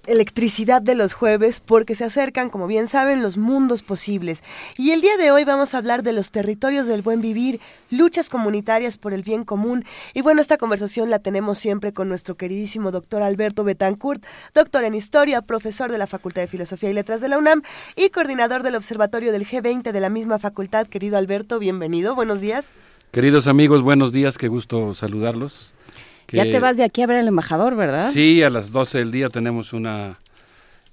electricidad 0.07 0.83
de 0.83 0.95
los 0.95 1.15
jueves 1.15 1.61
porque 1.61 1.95
se 1.95 2.05
acercan, 2.05 2.51
como 2.51 2.67
bien 2.67 2.89
saben, 2.89 3.23
los 3.23 3.39
mundos 3.39 3.83
posibles. 3.83 4.43
Y 4.77 4.93
el 4.93 5.01
día 5.01 5.17
de 5.17 5.31
hoy 5.31 5.45
vamos 5.45 5.75
a 5.75 5.79
hablar 5.79 6.03
de 6.03 6.13
los 6.13 6.31
territorios 6.31 6.87
del 6.87 7.03
buen 7.03 7.21
vivir, 7.21 7.61
luchas 7.91 8.29
comunitarias 8.29 8.99
por 8.99 9.13
el 9.13 9.23
bien 9.23 9.45
común. 9.45 9.85
Y 10.15 10.23
bueno, 10.23 10.41
esta 10.41 10.57
conversación 10.57 11.11
la 11.11 11.19
tenemos 11.19 11.59
siempre 11.59 11.93
con 11.93 12.09
nuestro 12.09 12.37
queridísimo 12.37 12.91
doctor 12.91 13.23
Alberto 13.23 13.65
Betancourt, 13.65 14.25
doctor 14.55 14.85
en 14.85 14.95
historia, 14.95 15.43
profesor 15.43 15.91
de 15.91 15.99
la 15.99 16.07
Facultad 16.07 16.43
de 16.43 16.49
Filosofía 16.49 16.91
y 16.91 16.95
Letras 16.95 17.21
de 17.21 17.29
la 17.29 17.39
UNAM 17.39 17.63
y 17.97 18.11
coordinador 18.11 18.63
del 18.63 18.77
Observatorio 18.77 19.33
del 19.33 19.47
G20 19.47 19.93
de 19.93 20.01
la 20.01 20.11
misma 20.11 20.39
facultad. 20.39 20.87
Querido 20.87 21.19
Alberto, 21.19 21.59
bienvenido, 21.59 22.15
buenos 22.15 22.41
días. 22.41 22.67
Queridos 23.11 23.49
amigos, 23.49 23.83
buenos 23.83 24.13
días, 24.13 24.39
qué 24.39 24.47
gusto 24.47 24.95
saludarlos. 24.95 25.75
Que- 26.31 26.37
Ya 26.37 26.45
te 26.45 26.61
vas 26.61 26.77
de 26.77 26.85
aquí 26.85 27.03
a 27.03 27.07
ver 27.07 27.17
al 27.17 27.27
embajador, 27.29 27.75
¿verdad? 27.75 28.13
Sí, 28.13 28.43
a 28.43 28.51
las 28.51 28.71
12 28.71 28.99
del 28.99 29.11
día 29.11 29.29
tenemos 29.29 29.73
una 29.73 30.17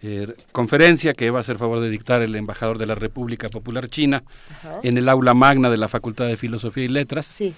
eh, 0.01 0.27
conferencia 0.51 1.13
que 1.13 1.29
va 1.31 1.37
a 1.37 1.41
hacer 1.41 1.57
favor 1.57 1.79
de 1.79 1.89
dictar 1.89 2.21
el 2.21 2.35
embajador 2.35 2.77
de 2.79 2.85
la 2.87 2.95
República 2.95 3.49
Popular 3.49 3.87
China 3.87 4.23
Ajá. 4.57 4.79
en 4.83 4.97
el 4.97 5.07
aula 5.09 5.33
magna 5.33 5.69
de 5.69 5.77
la 5.77 5.87
Facultad 5.87 6.25
de 6.27 6.37
Filosofía 6.37 6.85
y 6.85 6.87
Letras. 6.87 7.25
Sí. 7.27 7.53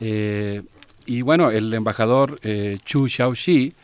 Eh, 0.00 0.62
y 1.06 1.22
bueno, 1.22 1.50
el 1.50 1.72
embajador 1.72 2.38
eh, 2.42 2.78
Chu 2.84 3.06
Xiaoxi 3.08 3.74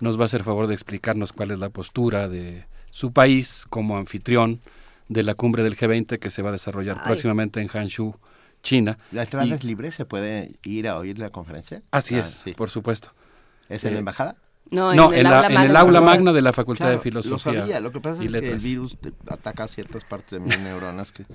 nos 0.00 0.18
va 0.18 0.22
a 0.22 0.26
hacer 0.26 0.42
favor 0.44 0.66
de 0.66 0.74
explicarnos 0.74 1.32
cuál 1.32 1.50
es 1.52 1.58
la 1.58 1.68
postura 1.70 2.28
de 2.28 2.64
su 2.90 3.12
país 3.12 3.64
como 3.70 3.96
anfitrión 3.96 4.60
de 5.08 5.22
la 5.22 5.34
cumbre 5.34 5.62
del 5.62 5.76
G20 5.76 6.18
que 6.18 6.30
se 6.30 6.42
va 6.42 6.48
a 6.50 6.52
desarrollar 6.52 6.98
Ay. 7.00 7.06
próximamente 7.06 7.60
en 7.60 7.68
Hangzhou, 7.68 8.16
China. 8.64 8.98
¿La 9.12 9.22
entrada 9.22 9.46
Y- 9.46 9.52
es 9.52 9.62
libre? 9.62 9.92
¿Se 9.92 10.04
puede 10.04 10.56
ir 10.64 10.88
a 10.88 10.98
oír 10.98 11.18
la 11.20 11.30
conferencia? 11.30 11.82
Así 11.92 12.16
Ah, 12.16 12.24
es, 12.24 12.42
sí. 12.44 12.52
por 12.54 12.68
supuesto. 12.70 13.12
¿Es 13.68 13.84
en 13.84 13.90
Eh, 13.90 13.92
la 13.92 13.98
embajada? 14.00 14.36
No, 14.70 14.94
No, 14.94 15.12
en, 15.12 15.24
la- 15.24 15.46
en 15.46 15.60
el 15.60 15.76
aula 15.76 16.00
magna 16.00 16.32
de 16.32 16.40
la 16.40 16.52
Facultad 16.54 16.86
Claro, 16.86 16.96
de 16.96 17.02
Filosofía. 17.02 17.52
Lo 17.52 17.60
sabía, 17.60 17.80
lo 17.80 17.92
que 17.92 18.00
pasa 18.00 18.22
y 18.22 18.26
es 18.26 18.32
que 18.32 18.50
el 18.50 18.58
virus 18.58 18.96
ataca 19.28 19.68
ciertas 19.68 20.04
partes 20.04 20.30
de 20.30 20.40
mis 20.40 20.58
neuronas 20.58 21.12
que... 21.12 21.26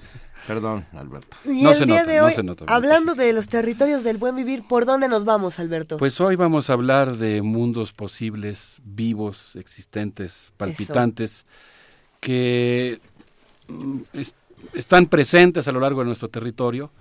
Perdón, 0.48 0.86
Alberto. 0.94 1.38
Y 1.46 1.62
No 1.62 1.70
el 1.70 1.76
se 1.76 1.86
día 1.86 2.00
nota, 2.02 2.12
de 2.12 2.18
no 2.18 2.26
hoy, 2.26 2.32
se 2.34 2.42
nota, 2.44 2.66
hablando 2.68 3.14
de 3.14 3.32
los 3.34 3.48
territorios 3.48 4.04
del 4.04 4.18
buen 4.18 4.36
vivir, 4.36 4.64
¿por 4.68 4.86
dónde 4.88 5.08
nos 5.08 5.26
vamos, 5.26 5.60
Alberto? 5.60 5.98
Pues 5.98 6.20
hoy 6.20 6.36
vamos 6.36 6.72
a 6.72 6.74
hablar 6.74 7.18
de 7.18 7.44
mundos 7.44 7.94
posibles, 7.94 8.78
vivos, 8.84 9.56
existentes, 9.56 10.52
palpitantes, 10.58 11.46
que 12.20 13.00
mm, 13.68 14.00
es- 14.14 14.34
están 14.74 15.06
presentes 15.06 15.68
a 15.68 15.72
lo 15.72 15.80
largo 15.80 16.00
de 16.02 16.08
nuestro 16.08 16.30
territorio. 16.30 16.92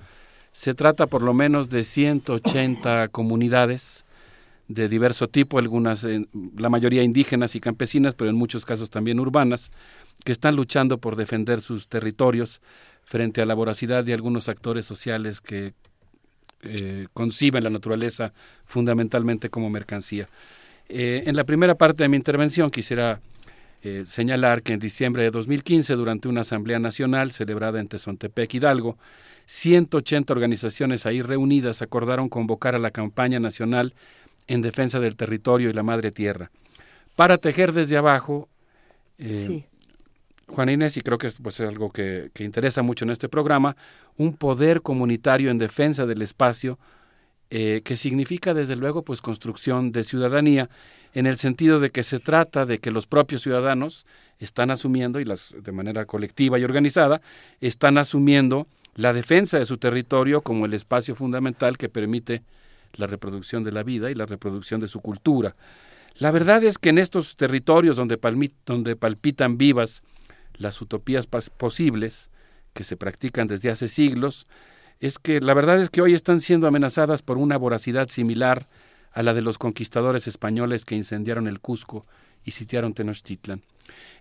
Se 0.53 0.75
trata 0.75 1.07
por 1.07 1.23
lo 1.23 1.35
menos 1.35 1.69
de 1.69 1.83
180 1.83 3.09
comunidades 3.09 4.05
de 4.69 4.89
diverso 4.89 5.29
tipo, 5.29 5.59
algunas, 5.59 6.07
la 6.57 6.69
mayoría 6.69 7.03
indígenas 7.03 7.55
y 7.55 7.61
campesinas, 7.61 8.15
pero 8.15 8.29
en 8.29 8.37
muchos 8.37 8.67
casos 8.67 8.91
también 8.91 9.19
urbanas, 9.19 9.71
que 10.25 10.33
están 10.33 10.57
luchando 10.57 10.99
por 10.99 11.17
defender 11.17 11.61
sus 11.61 11.89
territorios 11.89 12.61
frente 13.03 13.41
a 13.41 13.47
la 13.47 13.55
voracidad 13.55 14.05
de 14.05 14.13
algunos 14.13 14.49
actores 14.49 14.85
sociales 14.85 15.41
que 15.41 15.73
eh, 16.63 17.07
conciben 17.15 17.65
la 17.65 17.71
naturaleza 17.71 18.33
fundamentalmente 18.67 19.49
como 19.49 19.71
mercancía. 19.71 20.29
Eh, 20.89 21.23
en 21.27 21.37
la 21.37 21.45
primera 21.45 21.77
parte 21.77 22.03
de 22.03 22.09
mi 22.09 22.17
intervención 22.17 22.71
quisiera 22.71 23.21
eh, 23.83 24.03
señalar 24.07 24.63
que 24.63 24.73
en 24.73 24.81
diciembre 24.81 25.23
de 25.23 25.31
2015, 25.31 25.95
durante 25.95 26.29
una 26.29 26.41
Asamblea 26.41 26.79
Nacional 26.79 27.31
celebrada 27.31 27.81
en 27.81 27.89
Tezontepec, 27.89 28.53
Hidalgo, 28.55 28.99
180 29.49 30.31
organizaciones 30.31 31.07
ahí 31.07 31.23
reunidas 31.23 31.81
acordaron 31.81 32.29
convocar 32.29 32.75
a 32.75 32.79
la 32.79 32.91
campaña 32.91 33.41
nacional 33.41 33.95
en 34.47 34.61
defensa 34.61 35.01
del 35.01 35.17
territorio 35.17 35.71
y 35.71 35.73
la 35.73 35.83
madre 35.83 36.11
tierra, 36.11 36.51
para 37.17 37.39
tejer 37.39 37.73
desde 37.73 37.97
abajo 37.97 38.49
eh, 39.19 39.65
Juan 40.49 40.69
Inés, 40.69 40.99
y 40.99 41.01
creo 41.01 41.17
que 41.17 41.31
pues, 41.43 41.61
es 41.61 41.69
algo 41.69 41.91
que, 41.91 42.31
que, 42.35 42.45
interesa 42.45 42.83
mucho 42.83 43.07
en 43.07 43.11
este 43.11 43.31
programa, 43.31 43.75
un 44.19 44.37
poder 44.37 44.83
comunitario 44.83 45.51
en 45.51 45.57
defensa 45.57 46.05
del 46.05 46.21
espacio, 46.21 46.79
eh, 47.51 47.81
que 47.85 47.97
significa 47.97 48.53
desde 48.53 48.77
luego 48.77 49.03
pues 49.03 49.23
construcción 49.23 49.93
de 49.93 50.05
ciudadanía, 50.05 50.69
en 51.15 51.25
el 51.27 51.39
sentido 51.39 51.81
de 51.81 51.91
que 51.91 52.03
se 52.03 52.21
trata 52.21 52.67
de 52.67 52.79
que 52.79 52.91
los 52.91 53.07
propios 53.07 53.43
ciudadanos 53.43 54.07
están 54.39 54.71
asumiendo, 54.71 55.21
y 55.21 55.25
las, 55.25 55.55
de 55.59 55.73
manera 55.73 56.05
colectiva 56.05 56.59
y 56.59 56.65
organizada, 56.65 57.23
están 57.63 57.97
asumiendo 57.97 58.67
la 58.99 59.13
defensa 59.13 59.61
de 59.61 59.65
su 59.65 59.79
territorio 59.79 60.43
como 60.43 60.67
el 60.67 60.75
espacio 60.75 61.15
fundamental 61.15 61.79
que 61.79 61.89
permite 61.89 62.43
la 62.97 63.07
reproducción 63.07 63.63
de 63.63 63.71
la 63.71 63.85
vida 63.85 64.11
y 64.11 64.17
la 64.17 64.27
reproducción 64.27 64.81
de 64.81 64.89
su 64.89 65.01
cultura. 65.01 65.55
La 66.17 66.33
verdad 66.33 66.65
es 66.65 66.79
que 66.79 66.89
en 66.89 66.99
estos 66.99 67.37
territorios 67.37 67.95
donde, 67.95 68.19
donde 68.67 68.97
palpitan 68.97 69.57
vivas 69.57 70.03
las 70.55 70.83
utopías 70.83 71.29
posibles 71.29 72.29
que 72.75 72.83
se 72.83 72.97
practican 72.97 73.47
desde 73.47 73.71
hace 73.71 73.87
siglos, 73.87 74.49
es 74.99 75.21
que 75.21 75.41
la 75.41 75.55
verdad 75.55 75.81
es 75.81 75.91
que 75.91 76.03
hoy 76.03 76.13
están 76.13 76.41
siendo 76.41 76.67
amenazadas 76.67 77.23
por 77.23 77.39
una 77.39 77.57
voracidad 77.57 78.09
similar 78.09 78.67
a 79.13 79.23
la 79.23 79.33
de 79.33 79.43
los 79.43 79.59
conquistadores 79.59 80.27
españoles 80.27 80.85
que 80.85 80.97
incendiaron 80.97 81.47
el 81.47 81.61
Cusco 81.61 82.05
y 82.45 82.51
sitiaron 82.51 82.95
Tenochtitlan. 82.95 83.63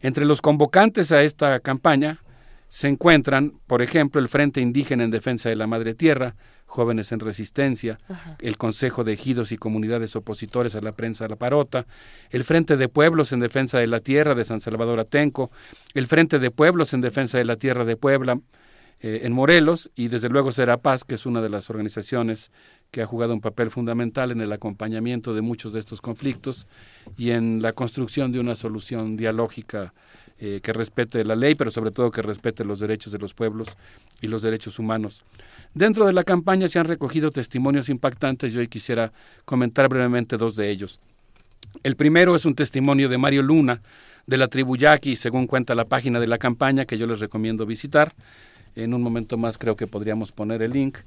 Entre 0.01 0.25
los 0.25 0.39
convocantes 0.43 1.11
a 1.11 1.23
esta 1.23 1.61
campaña 1.61 2.21
se 2.69 2.87
encuentran, 2.87 3.53
por 3.67 3.81
ejemplo, 3.81 4.21
el 4.21 4.27
Frente 4.27 4.61
Indígena 4.61 5.03
en 5.03 5.11
Defensa 5.11 5.49
de 5.49 5.55
la 5.55 5.67
Madre 5.67 5.93
Tierra, 5.93 6.35
Jóvenes 6.65 7.13
en 7.13 7.21
Resistencia, 7.21 7.97
el 8.39 8.57
Consejo 8.57 9.05
de 9.05 9.13
Ejidos 9.13 9.53
y 9.53 9.57
Comunidades 9.57 10.17
Opositores 10.17 10.75
a 10.75 10.81
la 10.81 10.91
Prensa 10.91 11.23
de 11.23 11.29
la 11.29 11.35
Parota, 11.37 11.87
el 12.29 12.43
Frente 12.43 12.75
de 12.75 12.89
Pueblos 12.89 13.31
en 13.31 13.39
Defensa 13.39 13.79
de 13.79 13.87
la 13.87 14.01
Tierra 14.01 14.35
de 14.35 14.43
San 14.43 14.59
Salvador 14.59 14.99
Atenco, 14.99 15.49
el 15.93 16.07
Frente 16.07 16.39
de 16.39 16.51
Pueblos 16.51 16.93
en 16.93 16.99
Defensa 16.99 17.37
de 17.37 17.45
la 17.45 17.55
Tierra 17.55 17.85
de 17.85 17.95
Puebla 17.95 18.39
eh, 18.99 19.21
en 19.23 19.31
Morelos 19.31 19.91
y 19.95 20.09
desde 20.09 20.27
luego 20.27 20.51
Serapaz, 20.51 21.03
que 21.03 21.15
es 21.15 21.25
una 21.25 21.41
de 21.41 21.49
las 21.49 21.69
organizaciones 21.69 22.51
que 22.91 23.01
ha 23.01 23.05
jugado 23.05 23.33
un 23.33 23.41
papel 23.41 23.71
fundamental 23.71 24.31
en 24.31 24.41
el 24.41 24.51
acompañamiento 24.51 25.33
de 25.33 25.41
muchos 25.41 25.71
de 25.71 25.79
estos 25.79 26.01
conflictos 26.01 26.67
y 27.15 27.31
en 27.31 27.61
la 27.61 27.73
construcción 27.73 28.31
de 28.31 28.39
una 28.39 28.55
solución 28.55 29.15
dialógica 29.15 29.93
eh, 30.39 30.59
que 30.61 30.73
respete 30.73 31.25
la 31.25 31.35
ley, 31.35 31.55
pero 31.55 31.71
sobre 31.71 31.91
todo 31.91 32.11
que 32.11 32.21
respete 32.21 32.63
los 32.63 32.79
derechos 32.79 33.11
de 33.11 33.19
los 33.19 33.33
pueblos 33.33 33.69
y 34.21 34.27
los 34.27 34.41
derechos 34.41 34.79
humanos. 34.79 35.23
Dentro 35.73 36.05
de 36.05 36.13
la 36.13 36.23
campaña 36.23 36.67
se 36.67 36.79
han 36.79 36.85
recogido 36.85 37.31
testimonios 37.31 37.89
impactantes 37.89 38.53
y 38.53 38.57
hoy 38.57 38.67
quisiera 38.67 39.11
comentar 39.45 39.89
brevemente 39.89 40.37
dos 40.37 40.55
de 40.55 40.69
ellos. 40.69 40.99
El 41.83 41.95
primero 41.95 42.35
es 42.35 42.45
un 42.45 42.55
testimonio 42.55 43.09
de 43.09 43.17
Mario 43.17 43.41
Luna, 43.43 43.81
de 44.25 44.37
la 44.37 44.47
tribu 44.47 44.75
Yaqui, 44.75 45.15
según 45.15 45.47
cuenta 45.47 45.73
la 45.73 45.85
página 45.85 46.19
de 46.19 46.27
la 46.27 46.37
campaña, 46.37 46.85
que 46.85 46.97
yo 46.97 47.07
les 47.07 47.19
recomiendo 47.19 47.65
visitar. 47.65 48.13
En 48.75 48.93
un 48.93 49.01
momento 49.01 49.37
más 49.37 49.57
creo 49.57 49.75
que 49.75 49.87
podríamos 49.87 50.31
poner 50.31 50.61
el 50.61 50.71
link 50.71 50.97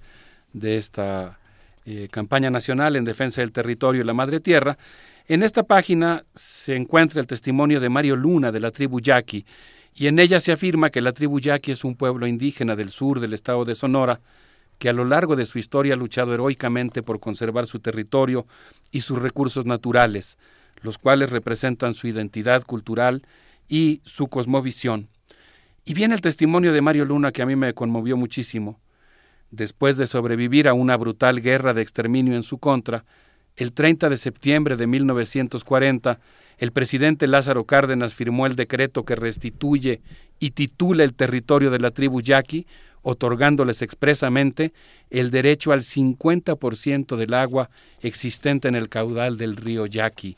de 0.52 0.78
esta 0.78 1.38
eh, 1.86 2.08
campaña 2.10 2.50
nacional 2.50 2.96
en 2.96 3.04
defensa 3.04 3.42
del 3.42 3.52
territorio 3.52 4.02
y 4.02 4.04
la 4.04 4.14
madre 4.14 4.40
tierra. 4.40 4.76
En 5.26 5.42
esta 5.42 5.62
página 5.62 6.24
se 6.34 6.74
encuentra 6.74 7.20
el 7.20 7.26
testimonio 7.26 7.80
de 7.80 7.88
Mario 7.88 8.16
Luna 8.16 8.50
de 8.50 8.60
la 8.60 8.70
tribu 8.70 9.00
Yaqui 9.00 9.44
y 9.94 10.06
en 10.06 10.18
ella 10.18 10.40
se 10.40 10.52
afirma 10.52 10.90
que 10.90 11.00
la 11.00 11.12
tribu 11.12 11.40
Yaqui 11.40 11.72
es 11.72 11.84
un 11.84 11.96
pueblo 11.96 12.26
indígena 12.26 12.76
del 12.76 12.90
sur 12.90 13.20
del 13.20 13.34
estado 13.34 13.64
de 13.64 13.74
Sonora 13.74 14.20
que 14.78 14.88
a 14.88 14.92
lo 14.94 15.04
largo 15.04 15.36
de 15.36 15.44
su 15.44 15.58
historia 15.58 15.94
ha 15.94 15.96
luchado 15.96 16.32
heroicamente 16.32 17.02
por 17.02 17.20
conservar 17.20 17.66
su 17.66 17.80
territorio 17.80 18.46
y 18.90 19.02
sus 19.02 19.20
recursos 19.20 19.66
naturales, 19.66 20.38
los 20.80 20.96
cuales 20.96 21.30
representan 21.30 21.92
su 21.92 22.08
identidad 22.08 22.64
cultural 22.64 23.22
y 23.68 24.00
su 24.04 24.28
cosmovisión. 24.28 25.08
Y 25.84 25.92
viene 25.92 26.14
el 26.14 26.22
testimonio 26.22 26.72
de 26.72 26.80
Mario 26.80 27.04
Luna 27.04 27.30
que 27.30 27.42
a 27.42 27.46
mí 27.46 27.56
me 27.56 27.74
conmovió 27.74 28.16
muchísimo. 28.16 28.80
Después 29.50 29.98
de 29.98 30.06
sobrevivir 30.06 30.66
a 30.66 30.72
una 30.72 30.96
brutal 30.96 31.42
guerra 31.42 31.74
de 31.74 31.82
exterminio 31.82 32.34
en 32.34 32.42
su 32.42 32.58
contra, 32.58 33.04
el 33.56 33.72
30 33.72 34.08
de 34.08 34.16
septiembre 34.16 34.76
de 34.76 34.86
1940, 34.86 36.20
el 36.58 36.72
presidente 36.72 37.26
Lázaro 37.26 37.64
Cárdenas 37.64 38.14
firmó 38.14 38.46
el 38.46 38.56
decreto 38.56 39.04
que 39.04 39.16
restituye 39.16 40.00
y 40.38 40.50
titula 40.50 41.04
el 41.04 41.14
territorio 41.14 41.70
de 41.70 41.80
la 41.80 41.90
tribu 41.90 42.20
yaqui, 42.20 42.66
otorgándoles 43.02 43.82
expresamente 43.82 44.72
el 45.10 45.30
derecho 45.30 45.72
al 45.72 45.80
50% 45.80 47.16
del 47.16 47.34
agua 47.34 47.70
existente 48.00 48.68
en 48.68 48.74
el 48.74 48.88
caudal 48.88 49.36
del 49.36 49.56
río 49.56 49.86
Yaqui. 49.86 50.36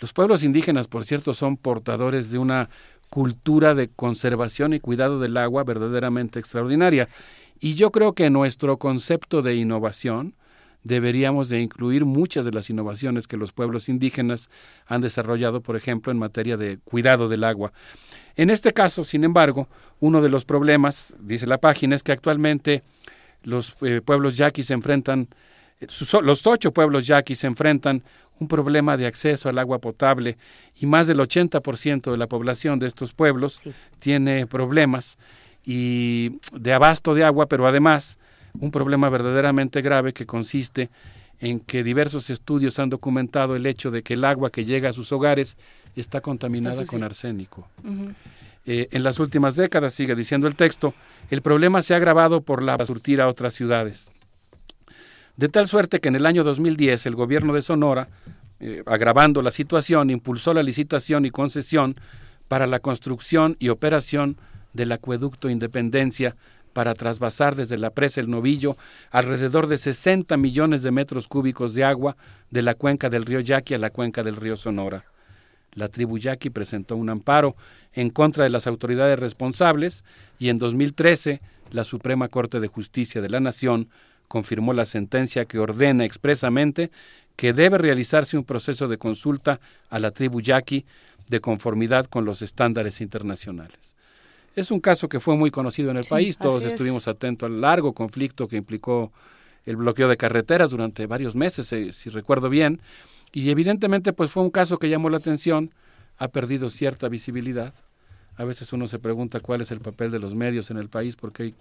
Los 0.00 0.12
pueblos 0.12 0.42
indígenas, 0.42 0.88
por 0.88 1.04
cierto, 1.04 1.34
son 1.34 1.56
portadores 1.56 2.30
de 2.30 2.38
una 2.38 2.68
cultura 3.10 3.74
de 3.74 3.88
conservación 3.88 4.72
y 4.72 4.80
cuidado 4.80 5.20
del 5.20 5.36
agua 5.36 5.62
verdaderamente 5.62 6.40
extraordinaria. 6.40 7.06
Y 7.60 7.74
yo 7.74 7.92
creo 7.92 8.12
que 8.12 8.28
nuestro 8.28 8.76
concepto 8.78 9.40
de 9.40 9.54
innovación, 9.54 10.34
deberíamos 10.84 11.48
de 11.48 11.60
incluir 11.60 12.04
muchas 12.04 12.44
de 12.44 12.52
las 12.52 12.70
innovaciones 12.70 13.26
que 13.26 13.36
los 13.36 13.52
pueblos 13.52 13.88
indígenas 13.88 14.50
han 14.86 15.00
desarrollado, 15.00 15.62
por 15.62 15.76
ejemplo, 15.76 16.12
en 16.12 16.18
materia 16.18 16.56
de 16.56 16.78
cuidado 16.84 17.28
del 17.28 17.42
agua. 17.42 17.72
En 18.36 18.50
este 18.50 18.72
caso, 18.72 19.02
sin 19.02 19.24
embargo, 19.24 19.68
uno 20.00 20.20
de 20.20 20.28
los 20.28 20.44
problemas, 20.44 21.14
dice 21.18 21.46
la 21.46 21.58
página, 21.58 21.96
es 21.96 22.02
que 22.02 22.12
actualmente 22.12 22.82
los 23.42 23.76
eh, 23.80 24.00
pueblos 24.04 24.36
yaquis 24.36 24.66
se 24.66 24.74
enfrentan, 24.74 25.28
eh, 25.80 25.86
los 26.22 26.46
ocho 26.46 26.72
pueblos 26.72 27.06
yaquis 27.06 27.38
se 27.38 27.46
enfrentan 27.46 28.02
un 28.38 28.48
problema 28.48 28.96
de 28.96 29.06
acceso 29.06 29.48
al 29.48 29.58
agua 29.58 29.78
potable 29.78 30.36
y 30.74 30.86
más 30.86 31.06
del 31.06 31.18
80% 31.18 32.10
de 32.10 32.16
la 32.16 32.26
población 32.26 32.78
de 32.78 32.86
estos 32.86 33.12
pueblos 33.12 33.60
tiene 34.00 34.46
problemas 34.46 35.18
y 35.64 36.40
de 36.52 36.72
abasto 36.72 37.14
de 37.14 37.24
agua, 37.24 37.46
pero 37.46 37.66
además 37.66 38.18
un 38.58 38.70
problema 38.70 39.08
verdaderamente 39.08 39.82
grave 39.82 40.12
que 40.12 40.26
consiste 40.26 40.90
en 41.40 41.60
que 41.60 41.82
diversos 41.82 42.30
estudios 42.30 42.78
han 42.78 42.90
documentado 42.90 43.56
el 43.56 43.66
hecho 43.66 43.90
de 43.90 44.02
que 44.02 44.14
el 44.14 44.24
agua 44.24 44.50
que 44.50 44.64
llega 44.64 44.90
a 44.90 44.92
sus 44.92 45.12
hogares 45.12 45.56
está 45.96 46.20
contaminada 46.20 46.86
con 46.86 47.02
arsénico. 47.02 47.68
Eh, 48.66 48.88
en 48.92 49.02
las 49.02 49.18
últimas 49.18 49.56
décadas, 49.56 49.92
sigue 49.92 50.14
diciendo 50.14 50.46
el 50.46 50.54
texto, 50.54 50.94
el 51.30 51.42
problema 51.42 51.82
se 51.82 51.94
ha 51.94 51.98
agravado 51.98 52.40
por 52.40 52.62
la 52.62 52.82
surtir 52.86 53.20
a 53.20 53.28
otras 53.28 53.54
ciudades. 53.54 54.10
De 55.36 55.48
tal 55.48 55.68
suerte 55.68 56.00
que 56.00 56.08
en 56.08 56.16
el 56.16 56.26
año 56.26 56.44
2010 56.44 57.06
el 57.06 57.16
gobierno 57.16 57.52
de 57.52 57.62
Sonora, 57.62 58.08
eh, 58.60 58.82
agravando 58.86 59.42
la 59.42 59.50
situación, 59.50 60.10
impulsó 60.10 60.54
la 60.54 60.62
licitación 60.62 61.26
y 61.26 61.30
concesión 61.30 61.96
para 62.48 62.66
la 62.66 62.78
construcción 62.78 63.56
y 63.58 63.68
operación 63.68 64.38
del 64.72 64.92
acueducto 64.92 65.50
Independencia 65.50 66.36
para 66.74 66.94
trasvasar 66.94 67.54
desde 67.54 67.78
la 67.78 67.90
presa 67.90 68.20
El 68.20 68.28
Novillo 68.28 68.76
alrededor 69.10 69.68
de 69.68 69.78
60 69.78 70.36
millones 70.36 70.82
de 70.82 70.90
metros 70.90 71.28
cúbicos 71.28 71.72
de 71.72 71.84
agua 71.84 72.16
de 72.50 72.60
la 72.60 72.74
cuenca 72.74 73.08
del 73.08 73.24
río 73.24 73.40
Yaqui 73.40 73.72
a 73.72 73.78
la 73.78 73.88
cuenca 73.88 74.22
del 74.22 74.36
río 74.36 74.56
Sonora. 74.56 75.06
La 75.72 75.88
tribu 75.88 76.18
Yaqui 76.18 76.50
presentó 76.50 76.96
un 76.96 77.08
amparo 77.08 77.56
en 77.92 78.10
contra 78.10 78.44
de 78.44 78.50
las 78.50 78.66
autoridades 78.66 79.18
responsables 79.18 80.04
y 80.38 80.50
en 80.50 80.58
2013 80.58 81.40
la 81.70 81.84
Suprema 81.84 82.28
Corte 82.28 82.60
de 82.60 82.68
Justicia 82.68 83.22
de 83.22 83.30
la 83.30 83.40
Nación 83.40 83.88
confirmó 84.28 84.72
la 84.72 84.84
sentencia 84.84 85.44
que 85.44 85.58
ordena 85.58 86.04
expresamente 86.04 86.90
que 87.36 87.52
debe 87.52 87.78
realizarse 87.78 88.36
un 88.36 88.44
proceso 88.44 88.88
de 88.88 88.98
consulta 88.98 89.60
a 89.90 89.98
la 89.98 90.10
tribu 90.10 90.40
Yaqui 90.40 90.84
de 91.28 91.40
conformidad 91.40 92.06
con 92.06 92.24
los 92.24 92.42
estándares 92.42 93.00
internacionales. 93.00 93.94
Es 94.54 94.70
un 94.70 94.80
caso 94.80 95.08
que 95.08 95.18
fue 95.18 95.36
muy 95.36 95.50
conocido 95.50 95.90
en 95.90 95.96
el 95.96 96.04
país, 96.04 96.38
todos 96.38 96.62
estuvimos 96.64 97.08
atentos 97.08 97.48
al 97.48 97.60
largo 97.60 97.92
conflicto 97.92 98.46
que 98.46 98.56
implicó 98.56 99.12
el 99.64 99.76
bloqueo 99.76 100.08
de 100.08 100.16
carreteras 100.16 100.70
durante 100.70 101.06
varios 101.06 101.34
meses, 101.34 101.72
eh, 101.72 101.92
si 101.92 102.10
recuerdo 102.10 102.48
bien, 102.48 102.80
y 103.32 103.50
evidentemente 103.50 104.12
pues 104.12 104.30
fue 104.30 104.42
un 104.42 104.50
caso 104.50 104.78
que 104.78 104.88
llamó 104.88 105.10
la 105.10 105.16
atención, 105.16 105.74
ha 106.18 106.28
perdido 106.28 106.70
cierta 106.70 107.08
visibilidad. 107.08 107.74
A 108.36 108.44
veces 108.44 108.72
uno 108.72 108.86
se 108.86 108.98
pregunta 108.98 109.40
cuál 109.40 109.60
es 109.60 109.72
el 109.72 109.80
papel 109.80 110.12
de 110.12 110.20
los 110.20 110.34
medios 110.34 110.70
en 110.70 110.76
el 110.76 110.88
país 110.88 111.16
porque 111.16 111.44
hay 111.44 111.54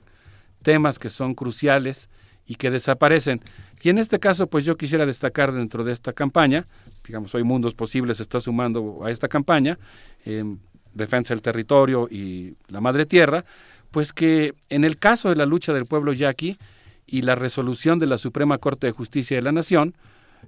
temas 0.61 0.99
que 0.99 1.09
son 1.09 1.33
cruciales 1.33 2.09
y 2.45 2.55
que 2.55 2.69
desaparecen. 2.69 3.41
Y 3.81 3.89
en 3.89 3.97
este 3.97 4.19
caso, 4.19 4.47
pues 4.47 4.65
yo 4.65 4.77
quisiera 4.77 5.05
destacar 5.05 5.51
dentro 5.51 5.83
de 5.83 5.93
esta 5.93 6.13
campaña, 6.13 6.65
digamos, 7.05 7.33
hoy 7.33 7.43
Mundos 7.43 7.73
Posibles 7.73 8.19
está 8.19 8.39
sumando 8.39 9.01
a 9.03 9.11
esta 9.11 9.27
campaña, 9.27 9.79
eh, 10.25 10.43
defensa 10.93 11.33
del 11.33 11.41
territorio 11.41 12.07
y 12.09 12.55
la 12.67 12.81
madre 12.81 13.05
tierra, 13.05 13.45
pues 13.91 14.13
que 14.13 14.53
en 14.69 14.83
el 14.83 14.97
caso 14.97 15.29
de 15.29 15.35
la 15.35 15.45
lucha 15.45 15.73
del 15.73 15.85
pueblo 15.85 16.13
yaqui 16.13 16.57
y 17.05 17.21
la 17.21 17.35
resolución 17.35 17.99
de 17.99 18.07
la 18.07 18.17
Suprema 18.17 18.57
Corte 18.57 18.87
de 18.87 18.91
Justicia 18.93 19.37
de 19.37 19.43
la 19.43 19.51
Nación, 19.51 19.93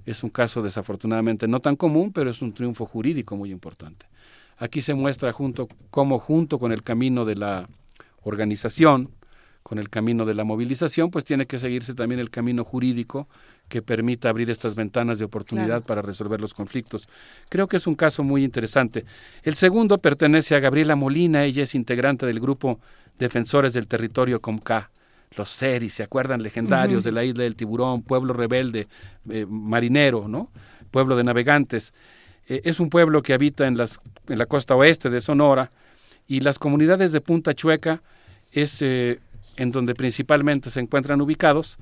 Es 0.06 0.24
un 0.24 0.30
caso 0.30 0.61
desafortunadamente 0.61 1.48
no 1.48 1.59
tan 1.59 1.75
común, 1.75 2.11
pero 2.11 2.30
es 2.30 2.41
un 2.41 2.53
triunfo 2.53 2.85
jurídico 2.85 3.38
muy 3.38 3.51
importante. 3.51 4.06
Aquí 4.57 4.82
se 4.82 4.93
muestra 4.93 5.32
junto 5.32 5.67
cómo 5.90 6.19
junto 6.19 6.59
con 6.59 6.72
el 6.72 6.83
camino 6.83 7.25
de 7.25 7.35
la 7.35 7.69
organización, 8.24 9.09
con 9.64 9.80
el 9.80 9.90
camino 9.90 10.25
de 10.25 10.33
la 10.33 10.43
movilización, 10.43 11.09
pues 11.11 11.25
tiene 11.25 11.45
que 11.45 11.59
seguirse 11.59 11.93
también 11.93 12.19
el 12.19 12.30
camino 12.30 12.64
jurídico 12.64 13.27
que 13.68 13.82
permita 13.82 14.30
abrir 14.30 14.50
estas 14.50 14.76
ventanas 14.76 15.19
de 15.19 15.26
oportunidad 15.26 15.84
para 15.84 16.02
resolver 16.02 16.40
los 16.40 16.53
conflictos. 16.53 17.10
Creo 17.50 17.68
que 17.68 17.77
es 17.77 17.88
un 17.88 17.95
caso 17.95 18.24
muy 18.24 18.44
interesante. 18.44 19.06
El 19.44 19.56
segundo 19.56 19.98
pertenece 19.98 20.56
a 20.56 20.60
Gabriela 20.60 20.95
Molina, 20.95 21.44
ella 21.44 21.64
es 21.64 21.76
integrante 21.76 22.26
del 22.26 22.40
grupo 22.40 22.80
Defensores 23.18 23.74
del 23.74 23.88
Territorio 23.88 24.42
Comca. 24.42 24.92
Los 25.35 25.50
seris, 25.50 25.94
¿se 25.94 26.03
acuerdan? 26.03 26.44
Legendarios 26.44 27.03
de 27.03 27.11
la 27.11 27.24
isla 27.24 27.44
del 27.44 27.56
tiburón, 27.56 28.03
pueblo 28.03 28.34
rebelde, 28.34 28.88
eh, 29.30 29.45
marinero, 29.50 30.27
¿no? 30.27 30.50
Pueblo 30.92 31.18
de 31.18 31.24
navegantes. 31.24 31.94
Eh, 32.48 32.61
es 32.64 32.80
un 32.80 32.90
pueblo 32.90 33.22
que 33.22 33.34
habita 33.34 33.68
en, 33.68 33.77
las, 33.77 34.00
en 34.30 34.38
la 34.38 34.45
costa 34.45 34.76
oeste 34.76 35.10
de 35.10 35.19
Sonora 35.19 35.72
y 36.27 36.40
las 36.40 36.60
comunidades 36.60 37.11
de 37.11 37.22
Punta 37.22 37.53
Chueca 37.53 38.02
es 38.52 38.82
eh, 38.82 39.19
en 39.58 39.72
donde 39.72 39.95
principalmente 39.95 40.69
se 40.69 40.80
encuentran 40.80 41.22
ubicados, 41.22 41.77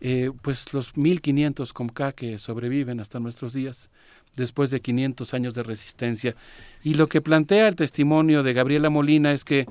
eh, 0.00 0.30
pues 0.42 0.72
los 0.72 0.96
1500 0.96 1.72
Comca 1.72 2.12
que 2.12 2.38
sobreviven 2.38 3.00
hasta 3.00 3.18
nuestros 3.18 3.52
días, 3.52 3.90
después 4.36 4.70
de 4.70 4.80
500 4.80 5.34
años 5.34 5.54
de 5.54 5.62
resistencia. 5.62 6.36
Y 6.82 6.94
lo 6.94 7.08
que 7.08 7.20
plantea 7.20 7.68
el 7.68 7.76
testimonio 7.76 8.42
de 8.42 8.52
Gabriela 8.52 8.90
Molina 8.90 9.32
es 9.32 9.44
que, 9.44 9.66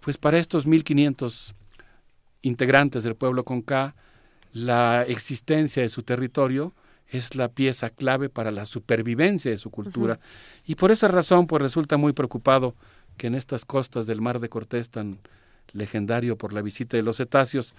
pues 0.00 0.18
para 0.18 0.38
estos 0.38 0.66
1500 0.66 1.54
integrantes 2.42 3.02
del 3.02 3.16
pueblo 3.16 3.44
Comca, 3.44 3.94
la 4.52 5.02
existencia 5.02 5.82
de 5.82 5.88
su 5.88 6.02
territorio 6.02 6.74
es 7.08 7.34
la 7.34 7.48
pieza 7.48 7.90
clave 7.90 8.28
para 8.28 8.50
la 8.50 8.64
supervivencia 8.64 9.50
de 9.50 9.58
su 9.58 9.70
cultura. 9.70 10.20
Y 10.64 10.76
por 10.76 10.90
esa 10.90 11.08
razón, 11.08 11.46
pues 11.46 11.60
resulta 11.60 11.96
muy 11.96 12.12
preocupado 12.12 12.74
que 13.16 13.26
en 13.26 13.34
estas 13.34 13.64
costas 13.64 14.06
del 14.06 14.20
Mar 14.20 14.40
de 14.40 14.48
Cortés 14.48 14.90
tan 14.90 15.18
legendario 15.72 16.36
por 16.36 16.52
la 16.52 16.62
visita 16.62 16.96
de 16.96 17.02
los 17.02 17.16
cetáceos, 17.16 17.74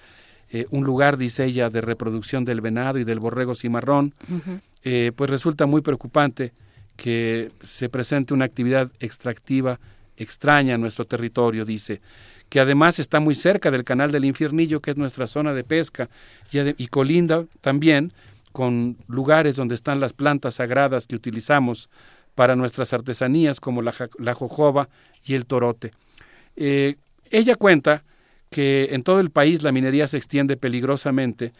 eh, 0.49 0.65
un 0.69 0.83
lugar, 0.83 1.17
dice 1.17 1.45
ella, 1.45 1.69
de 1.69 1.82
reproducción 1.82 2.45
del 2.45 2.61
venado 2.61 2.99
y 2.99 3.03
del 3.03 3.19
borrego 3.19 3.56
cimarrón, 3.56 4.14
eh, 4.83 5.11
pues 5.15 5.30
resulta 5.30 5.65
muy 5.65 5.82
preocupante 5.82 6.53
que 6.95 7.49
se 7.61 7.90
presente 7.90 8.33
una 8.33 8.45
actividad 8.45 8.91
extractiva 8.99 9.80
extraña 10.17 10.75
en 10.75 10.82
nuestro 10.82 11.06
territorio, 11.06 11.65
dice, 11.65 12.01
que 12.49 12.59
además 12.59 12.99
está 12.99 13.19
muy 13.19 13.35
cerca 13.35 13.72
del 13.72 13.83
canal 13.83 14.11
del 14.11 14.25
Infiernillo, 14.25 14.80
que 14.80 14.91
es 14.91 14.98
nuestra 14.98 15.27
zona 15.27 15.53
de 15.53 15.64
pesca, 15.64 16.09
y, 16.51 16.59
y 16.82 16.88
colinda 16.88 17.45
también 17.61 18.14
con 18.51 18.98
lugares 19.07 19.57
donde 19.57 19.75
están 19.75 19.99
las 19.99 20.14
plantas 20.14 20.56
sagradas 20.56 21.07
que 21.07 21.15
utilizamos 21.15 21.90
para 22.35 22.56
nuestras 22.56 22.93
artesanías, 22.93 23.59
como 23.59 23.82
la, 23.82 23.93
la 24.19 24.33
jojoba 24.33 24.88
y 25.25 25.33
el 25.33 25.45
torote. 25.45 25.91
Eh, 26.56 26.95
ella 27.32 27.56
cuenta 27.56 28.03
que 28.49 28.90
en 28.91 29.03
todo 29.03 29.19
el 29.19 29.32
país 29.32 29.64
la 29.64 29.72
minería 29.72 30.07
se 30.07 30.17
extiende 30.17 30.57
peligrosamente 30.57 31.53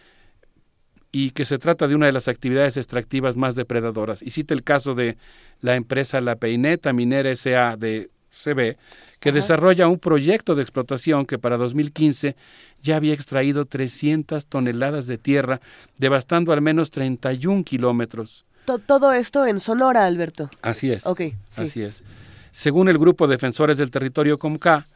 y 1.11 1.31
que 1.31 1.45
se 1.45 1.57
trata 1.57 1.88
de 1.88 1.95
una 1.95 2.07
de 2.07 2.11
las 2.11 2.27
actividades 2.27 2.75
extractivas 2.75 3.38
más 3.38 3.55
depredadoras. 3.55 4.22
Y 4.22 4.31
cita 4.31 4.53
el 4.53 4.64
caso 4.64 4.95
de 4.95 5.17
la 5.61 5.75
empresa 5.75 6.19
La 6.19 6.35
Peineta 6.35 6.91
Minera 6.91 7.31
S.A. 7.31 7.77
de 7.77 8.09
CB, 8.31 8.75
que 9.22 9.31
desarrolla 9.31 9.88
un 9.88 9.97
proyecto 9.97 10.55
de 10.55 10.61
explotación 10.61 11.25
que 11.25 11.39
para 11.39 11.55
2015 11.55 12.35
ya 12.81 12.97
había 12.97 13.14
extraído 13.14 13.65
300 13.65 14.45
toneladas 14.45 15.07
de 15.07 15.17
tierra, 15.17 15.61
devastando 15.97 16.51
al 16.51 16.61
menos 16.61 16.91
31 16.91 17.64
kilómetros. 17.64 18.45
Todo 18.85 19.14
esto 19.14 19.45
en 19.45 19.59
Sonora, 19.59 20.05
Alberto. 20.05 20.49
Así 20.61 20.91
es. 20.91 21.05
Ok, 21.05 21.22
Así 21.55 21.81
es. 21.81 22.03
Según 22.51 22.89
el 22.89 22.97
grupo 22.97 23.27
Defensores 23.27 23.77
del 23.77 23.91
Territorio 23.91 24.38
Comca, 24.38 24.88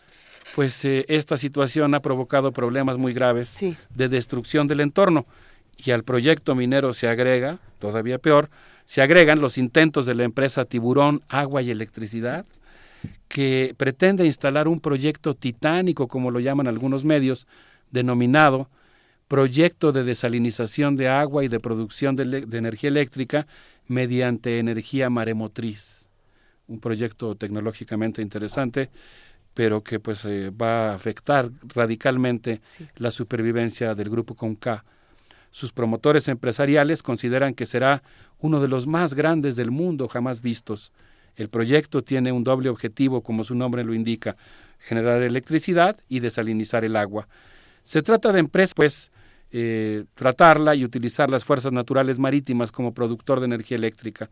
pues 0.56 0.84
eh, 0.86 1.06
esta 1.08 1.38
situación 1.38 1.94
ha 1.96 2.02
provocado 2.02 2.52
problemas 2.52 2.98
muy 2.98 3.14
graves 3.14 3.60
de 3.90 4.10
destrucción 4.10 4.68
del 4.68 4.80
entorno 4.82 5.26
y 5.78 5.92
al 5.92 6.04
proyecto 6.04 6.56
minero 6.56 6.94
se 6.94 7.08
agrega, 7.08 7.60
todavía 7.80 8.18
peor, 8.20 8.50
se 8.86 9.02
agregan 9.02 9.40
los 9.40 9.58
intentos 9.58 10.06
de 10.06 10.16
la 10.16 10.24
empresa 10.24 10.66
Tiburón 10.66 11.22
Agua 11.30 11.62
y 11.62 11.72
Electricidad, 11.72 12.46
que 13.28 13.76
pretende 13.78 14.26
instalar 14.26 14.68
un 14.68 14.80
proyecto 14.80 15.36
titánico, 15.36 16.08
como 16.08 16.32
lo 16.32 16.40
llaman 16.40 16.68
algunos 16.68 17.06
medios, 17.06 17.48
denominado 17.92 18.70
Proyecto 19.28 19.92
de 19.92 20.04
Desalinización 20.04 20.96
de 20.96 21.08
Agua 21.08 21.44
y 21.44 21.50
de 21.50 21.60
Producción 21.60 22.16
de, 22.16 22.42
de 22.42 22.58
Energía 22.58 22.90
Eléctrica 22.90 23.46
mediante 23.88 24.58
energía 24.58 25.12
maremotriz. 25.12 26.10
Un 26.68 26.80
proyecto 26.80 27.36
tecnológicamente 27.36 28.24
interesante 28.24 28.90
pero 29.54 29.84
que 29.84 30.00
pues 30.00 30.26
eh, 30.26 30.52
va 30.52 30.92
a 30.92 30.96
afectar 30.96 31.50
radicalmente 31.74 32.62
la 32.96 33.12
supervivencia 33.12 33.96
del 33.96 34.10
grupo 34.10 34.36
Conca. 34.36 34.86
Sus 35.52 35.74
promotores 35.74 36.28
empresariales 36.28 37.04
consideran 37.04 37.54
que 37.54 37.66
será 37.66 38.04
uno 38.40 38.62
de 38.62 38.68
los 38.68 38.88
más 38.88 39.14
grandes 39.14 39.56
del 39.56 39.72
mundo 39.72 40.08
jamás 40.08 40.42
vistos. 40.42 40.92
El 41.36 41.50
proyecto 41.50 42.04
tiene 42.04 42.32
un 42.32 42.44
doble 42.44 42.70
objetivo, 42.70 43.22
como 43.22 43.44
su 43.44 43.56
nombre 43.56 43.84
lo 43.84 43.94
indica, 43.94 44.36
generar 44.78 45.22
electricidad 45.22 45.98
y 46.08 46.20
desalinizar 46.20 46.86
el 46.86 46.96
agua. 46.96 47.28
Se 47.84 48.02
trata 48.02 48.32
de 48.32 48.40
empresas, 48.40 48.74
pues, 48.74 49.12
eh, 49.52 50.06
tratarla 50.14 50.76
y 50.76 50.86
utilizar 50.86 51.30
las 51.30 51.44
fuerzas 51.44 51.72
naturales 51.72 52.20
marítimas 52.20 52.72
como 52.72 52.94
productor 52.94 53.40
de 53.40 53.48
energía 53.48 53.78
eléctrica. 53.78 54.30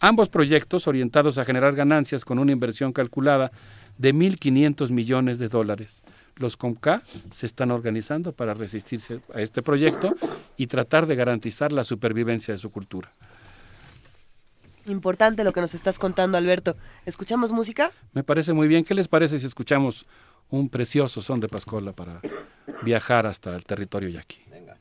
Ambos 0.00 0.28
proyectos, 0.28 0.86
orientados 0.86 1.38
a 1.38 1.44
generar 1.44 1.74
ganancias 1.74 2.24
con 2.24 2.38
una 2.38 2.52
inversión 2.52 2.92
calculada 2.92 3.50
de 3.98 4.14
1.500 4.14 4.90
millones 4.90 5.38
de 5.38 5.48
dólares. 5.48 6.02
Los 6.36 6.56
COMCA 6.56 7.02
se 7.30 7.46
están 7.46 7.70
organizando 7.70 8.32
para 8.32 8.54
resistirse 8.54 9.20
a 9.32 9.40
este 9.40 9.62
proyecto 9.62 10.16
y 10.56 10.66
tratar 10.66 11.06
de 11.06 11.14
garantizar 11.14 11.72
la 11.72 11.84
supervivencia 11.84 12.52
de 12.52 12.58
su 12.58 12.70
cultura. 12.70 13.12
Importante 14.86 15.44
lo 15.44 15.52
que 15.52 15.60
nos 15.60 15.74
estás 15.74 15.98
contando, 15.98 16.36
Alberto. 16.36 16.76
¿Escuchamos 17.06 17.52
música? 17.52 17.90
Me 18.12 18.22
parece 18.22 18.52
muy 18.52 18.68
bien. 18.68 18.84
¿Qué 18.84 18.94
les 18.94 19.08
parece 19.08 19.40
si 19.40 19.46
escuchamos 19.46 20.06
un 20.50 20.68
precioso 20.68 21.20
son 21.20 21.40
de 21.40 21.48
Pascola 21.48 21.92
para 21.92 22.20
viajar 22.82 23.26
hasta 23.26 23.56
el 23.56 23.64
territorio 23.64 24.08
yaqui? 24.10 24.42
Venga. 24.50 24.76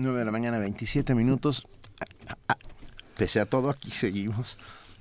17 0.00 1.14
minutos. 1.14 1.66
Pese 3.16 3.40
a 3.40 3.46
todo, 3.46 3.70
aquí 3.70 3.90
seguimos. 3.90 4.56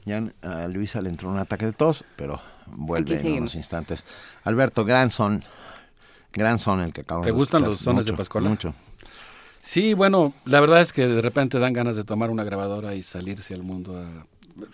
Ya 0.06 0.24
a 0.44 0.68
Luisa 0.68 1.02
le 1.02 1.10
entró 1.10 1.30
un 1.30 1.38
ataque 1.38 1.66
de 1.66 1.74
tos, 1.74 2.06
pero 2.16 2.42
vuelve 2.68 3.20
en 3.20 3.34
unos 3.40 3.56
instantes. 3.56 4.06
Alberto, 4.44 4.86
gran 4.86 5.12
son. 5.12 5.44
Gran 6.32 6.60
son 6.60 6.82
el 6.82 6.94
que 6.94 7.02
acabamos 7.02 7.26
¿Te 7.26 7.32
gustan 7.32 7.64
los 7.64 7.80
sones 7.80 8.06
de 8.06 8.14
Pascuala? 8.14 8.50
Mucho. 8.50 8.74
Sí, 9.62 9.94
bueno, 9.94 10.34
la 10.46 10.60
verdad 10.60 10.82
es 10.82 10.94
que 10.94 11.08
de 11.08 11.22
repente 11.22 11.58
dan 11.60 11.74
ganas 11.74 11.96
de 11.96 12.04
tomar 12.04 12.30
una 12.30 12.44
grabadora 12.44 12.94
y 12.94 13.02
salirse 13.04 13.54
al 13.54 13.64
mundo 13.64 13.98
a 14.00 14.28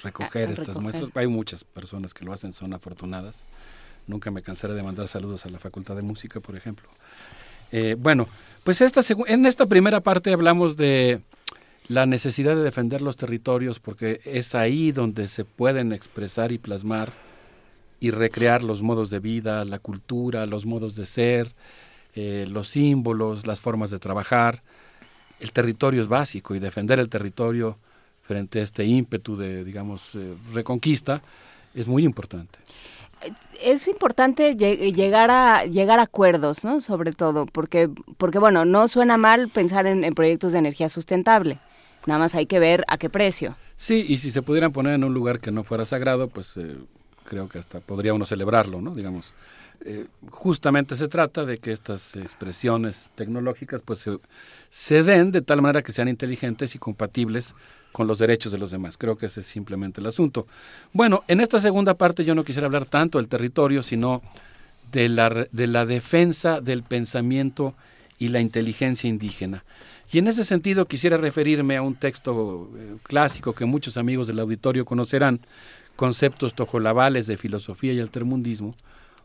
recoger 0.03 0.47
A- 0.47 0.49
a 0.49 0.53
estas 0.53 0.67
recoger. 0.75 0.81
muestras. 0.81 1.11
Hay 1.15 1.27
muchas 1.27 1.63
personas 1.63 2.13
que 2.13 2.25
lo 2.25 2.33
hacen, 2.33 2.51
son 2.51 2.73
afortunadas. 2.73 3.45
Nunca 4.07 4.31
me 4.31 4.41
cansaré 4.41 4.73
de 4.73 4.83
mandar 4.83 5.07
saludos 5.07 5.45
a 5.45 5.49
la 5.49 5.59
Facultad 5.59 5.95
de 5.95 6.01
Música, 6.01 6.39
por 6.41 6.55
ejemplo. 6.57 6.89
Eh, 7.71 7.95
bueno, 7.97 8.27
pues 8.63 8.81
esta 8.81 9.01
en 9.27 9.45
esta 9.45 9.65
primera 9.65 10.01
parte 10.01 10.33
hablamos 10.33 10.77
de 10.77 11.21
la 11.87 12.05
necesidad 12.05 12.55
de 12.55 12.63
defender 12.63 13.01
los 13.01 13.17
territorios 13.17 13.79
porque 13.79 14.21
es 14.25 14.55
ahí 14.55 14.91
donde 14.91 15.27
se 15.27 15.45
pueden 15.45 15.91
expresar 15.91 16.51
y 16.51 16.57
plasmar 16.57 17.11
y 17.99 18.11
recrear 18.11 18.63
los 18.63 18.81
modos 18.81 19.09
de 19.09 19.19
vida, 19.19 19.63
la 19.65 19.79
cultura, 19.79 20.45
los 20.45 20.65
modos 20.65 20.95
de 20.95 21.05
ser, 21.05 21.53
eh, 22.15 22.45
los 22.49 22.67
símbolos, 22.67 23.45
las 23.45 23.59
formas 23.59 23.91
de 23.91 23.99
trabajar. 23.99 24.63
El 25.39 25.51
territorio 25.51 26.01
es 26.01 26.07
básico 26.07 26.55
y 26.55 26.59
defender 26.59 26.99
el 26.99 27.09
territorio 27.09 27.77
frente 28.23 28.59
a 28.59 28.63
este 28.63 28.85
ímpetu 28.85 29.37
de, 29.37 29.63
digamos, 29.63 30.15
eh, 30.15 30.33
reconquista 30.53 31.21
es 31.73 31.87
muy 31.87 32.03
importante. 32.03 32.59
Es 33.61 33.87
importante 33.87 34.55
lle- 34.55 34.93
llegar 34.93 35.29
a 35.31 35.65
llegar 35.65 35.99
a 35.99 36.03
acuerdos, 36.03 36.63
¿no? 36.63 36.81
Sobre 36.81 37.11
todo, 37.11 37.45
porque 37.45 37.89
porque 38.17 38.39
bueno, 38.39 38.65
no 38.65 38.87
suena 38.87 39.17
mal 39.17 39.49
pensar 39.49 39.85
en, 39.85 40.13
proyectos 40.13 40.51
de 40.53 40.59
energía 40.59 40.89
sustentable. 40.89 41.59
Nada 42.07 42.19
más 42.19 42.33
hay 42.35 42.47
que 42.47 42.59
ver 42.59 42.83
a 42.87 42.97
qué 42.97 43.09
precio. 43.09 43.55
Sí, 43.77 44.05
y 44.07 44.17
si 44.17 44.31
se 44.31 44.41
pudieran 44.41 44.71
poner 44.71 44.95
en 44.95 45.03
un 45.03 45.13
lugar 45.13 45.39
que 45.39 45.51
no 45.51 45.63
fuera 45.63 45.85
sagrado, 45.85 46.27
pues 46.27 46.57
eh, 46.57 46.77
creo 47.25 47.47
que 47.47 47.59
hasta 47.59 47.79
podría 47.79 48.13
uno 48.13 48.25
celebrarlo, 48.25 48.81
¿no? 48.81 48.95
Digamos, 48.95 49.33
eh, 49.85 50.05
justamente 50.29 50.95
se 50.95 51.07
trata 51.07 51.45
de 51.45 51.57
que 51.59 51.71
estas 51.71 52.15
expresiones 52.15 53.11
tecnológicas 53.15 53.81
pues 53.81 54.07
se 54.69 55.03
den 55.03 55.31
de 55.31 55.41
tal 55.41 55.61
manera 55.61 55.81
que 55.81 55.91
sean 55.91 56.07
inteligentes 56.07 56.75
y 56.75 56.79
compatibles 56.79 57.55
con 57.91 58.07
los 58.07 58.19
derechos 58.19 58.51
de 58.51 58.57
los 58.57 58.71
demás. 58.71 58.97
Creo 58.97 59.17
que 59.17 59.25
ese 59.25 59.41
es 59.41 59.45
simplemente 59.45 60.01
el 60.01 60.07
asunto. 60.07 60.47
Bueno, 60.93 61.23
en 61.27 61.41
esta 61.41 61.59
segunda 61.59 61.95
parte 61.95 62.23
yo 62.23 62.35
no 62.35 62.43
quisiera 62.43 62.67
hablar 62.67 62.85
tanto 62.85 63.17
del 63.17 63.27
territorio, 63.27 63.81
sino 63.81 64.21
de 64.91 65.09
la, 65.09 65.47
de 65.51 65.67
la 65.67 65.85
defensa 65.85 66.61
del 66.61 66.83
pensamiento 66.83 67.75
y 68.17 68.29
la 68.29 68.39
inteligencia 68.39 69.09
indígena. 69.09 69.63
Y 70.11 70.17
en 70.17 70.27
ese 70.27 70.43
sentido 70.43 70.87
quisiera 70.87 71.17
referirme 71.17 71.77
a 71.77 71.81
un 71.81 71.95
texto 71.95 72.69
eh, 72.75 72.97
clásico 73.03 73.53
que 73.53 73.65
muchos 73.65 73.97
amigos 73.97 74.27
del 74.27 74.39
auditorio 74.39 74.85
conocerán, 74.85 75.41
Conceptos 75.95 76.55
tojolabales 76.55 77.27
de 77.27 77.37
filosofía 77.37 77.93
y 77.93 77.99
altermundismo, 77.99 78.75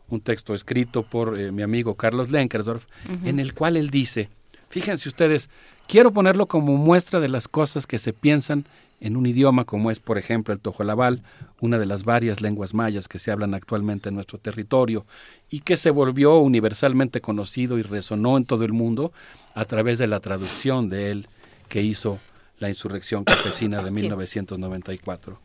un 0.09 0.21
texto 0.21 0.53
escrito 0.53 1.01
por 1.01 1.39
eh, 1.39 1.51
mi 1.51 1.63
amigo 1.63 1.95
Carlos 1.95 2.29
Lenkersdorf, 2.29 2.85
en 3.23 3.39
el 3.39 3.53
cual 3.53 3.77
él 3.77 3.89
dice, 3.89 4.29
fíjense 4.69 5.09
ustedes, 5.09 5.49
quiero 5.87 6.11
ponerlo 6.11 6.45
como 6.47 6.77
muestra 6.77 7.19
de 7.19 7.29
las 7.29 7.47
cosas 7.47 7.87
que 7.87 7.97
se 7.97 8.13
piensan 8.13 8.65
en 8.99 9.15
un 9.15 9.25
idioma 9.27 9.65
como 9.65 9.91
es, 9.91 9.99
por 9.99 10.17
ejemplo, 10.17 10.53
el 10.53 10.59
tojolabal, 10.59 11.21
una 11.59 11.77
de 11.77 11.85
las 11.85 12.03
varias 12.03 12.41
lenguas 12.41 12.73
mayas 12.73 13.07
que 13.07 13.19
se 13.19 13.31
hablan 13.31 13.53
actualmente 13.53 14.09
en 14.09 14.15
nuestro 14.15 14.39
territorio 14.39 15.05
y 15.49 15.59
que 15.59 15.77
se 15.77 15.91
volvió 15.91 16.37
universalmente 16.37 17.21
conocido 17.21 17.77
y 17.77 17.83
resonó 17.83 18.37
en 18.37 18.45
todo 18.45 18.65
el 18.65 18.73
mundo 18.73 19.11
a 19.53 19.65
través 19.65 19.99
de 19.99 20.07
la 20.07 20.19
traducción 20.19 20.89
de 20.89 21.11
él 21.11 21.27
que 21.69 21.83
hizo 21.83 22.19
la 22.59 22.69
insurrección 22.69 23.23
campesina 23.23 23.83
de 23.83 23.89
Sí. 23.95 24.01
1994. 24.01 25.39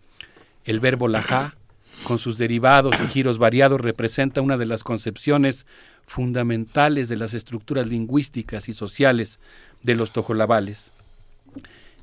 El 0.65 0.81
verbo 0.81 1.09
lajá, 1.09 1.57
con 2.05 2.19
sus 2.19 2.39
derivados 2.39 2.95
y 3.03 3.07
giros 3.07 3.39
variados, 3.39 3.81
representa 3.81 4.41
una 4.41 4.57
de 4.57 4.67
las 4.67 4.83
concepciones 4.83 5.67
fundamentales 6.07 7.09
de 7.09 7.17
las 7.17 7.35
estructuras 7.35 7.87
lingüísticas 7.87 8.69
y 8.69 8.73
sociales 8.73 9.41
de 9.83 9.95
los 9.95 10.13
tojolabales. 10.13 10.93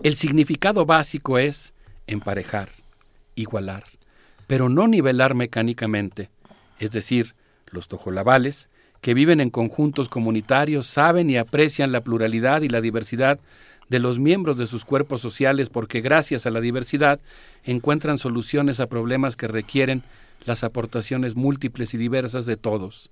El 0.04 0.16
significado 0.16 0.86
básico 0.86 1.38
es 1.38 1.74
emparejar, 2.08 2.70
igualar, 3.36 3.84
pero 4.48 4.70
no 4.70 4.88
nivelar 4.88 5.36
mecánicamente. 5.36 6.30
Es 6.80 6.92
decir, 6.92 7.34
los 7.68 7.88
tojolabales, 7.88 8.70
que 9.02 9.14
viven 9.14 9.40
en 9.40 9.50
conjuntos 9.50 10.10
comunitarios, 10.10 10.86
saben 10.86 11.30
y 11.30 11.38
aprecian 11.38 11.92
la 11.92 12.02
pluralidad 12.02 12.62
y 12.62 12.70
la 12.70 12.82
diversidad 12.82 13.40
de 13.88 14.00
los 14.00 14.20
miembros 14.20 14.58
de 14.58 14.66
sus 14.66 14.86
cuerpos 14.86 15.20
sociales 15.22 15.70
porque 15.70 16.02
gracias 16.02 16.46
a 16.46 16.52
la 16.52 16.62
diversidad 16.62 17.20
encuentran 17.64 18.18
soluciones 18.18 18.80
a 18.80 18.88
problemas 18.88 19.36
que 19.36 19.48
requieren 19.48 20.04
las 20.46 20.64
aportaciones 20.64 21.36
múltiples 21.36 21.94
y 21.94 21.98
diversas 21.98 22.46
de 22.46 22.56
todos. 22.56 23.10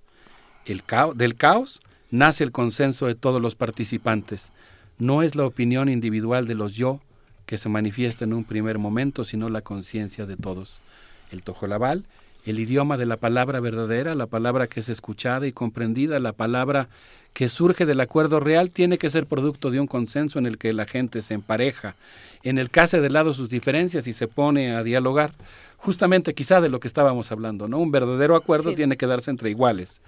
El 0.66 0.84
cao- 0.86 1.14
del 1.14 1.36
caos 1.36 1.82
nace 2.12 2.44
el 2.44 2.52
consenso 2.52 3.08
de 3.08 3.16
todos 3.16 3.42
los 3.42 3.56
participantes. 3.56 4.52
No 5.00 5.22
es 5.22 5.36
la 5.36 5.46
opinión 5.46 5.90
individual 5.90 6.48
de 6.48 6.56
los 6.56 6.76
yo 6.76 7.00
que 7.46 7.58
se 7.58 7.70
manifiesta 7.70 8.26
en 8.26 8.34
un 8.34 8.44
primer 8.44 8.78
momento, 8.78 9.24
sino 9.24 9.50
la 9.50 9.62
conciencia 9.62 10.26
de 10.26 10.36
todos. 10.36 10.82
El 11.32 11.44
tojolabal, 11.44 12.06
el 12.46 12.60
idioma 12.60 12.98
de 12.98 13.06
la 13.06 13.18
palabra 13.18 13.60
verdadera, 13.60 14.16
la 14.16 14.28
palabra 14.28 14.68
que 14.68 14.80
es 14.80 14.90
escuchada 14.90 15.48
y 15.48 15.52
comprendida, 15.52 16.20
la 16.20 16.34
palabra 16.34 16.88
que 17.34 17.50
surge 17.50 17.86
del 17.86 18.00
acuerdo 18.00 18.40
real, 18.40 18.70
tiene 18.72 18.98
que 18.98 19.10
ser 19.10 19.28
producto 19.28 19.70
de 19.70 19.80
un 19.80 19.88
consenso 19.88 20.40
en 20.40 20.46
el 20.46 20.58
que 20.58 20.74
la 20.74 20.86
gente 20.86 21.22
se 21.22 21.36
empareja, 21.36 21.96
en 22.44 22.58
el 22.58 22.70
que 22.70 22.80
hace 22.80 23.00
de 23.00 23.10
lado 23.10 23.34
sus 23.34 23.50
diferencias 23.50 24.08
y 24.08 24.14
se 24.14 24.28
pone 24.28 24.72
a 24.72 24.82
dialogar, 24.84 25.34
justamente 25.78 26.34
quizá 26.34 26.62
de 26.62 26.70
lo 26.70 26.80
que 26.80 26.88
estábamos 26.88 27.32
hablando, 27.32 27.68
¿no? 27.68 27.78
Un 27.78 27.92
verdadero 27.92 28.36
acuerdo 28.36 28.72
Sí. 28.72 28.76
tiene 28.76 28.98
que 28.98 29.06
darse 29.06 29.30
entre 29.30 29.50
iguales. 29.52 30.02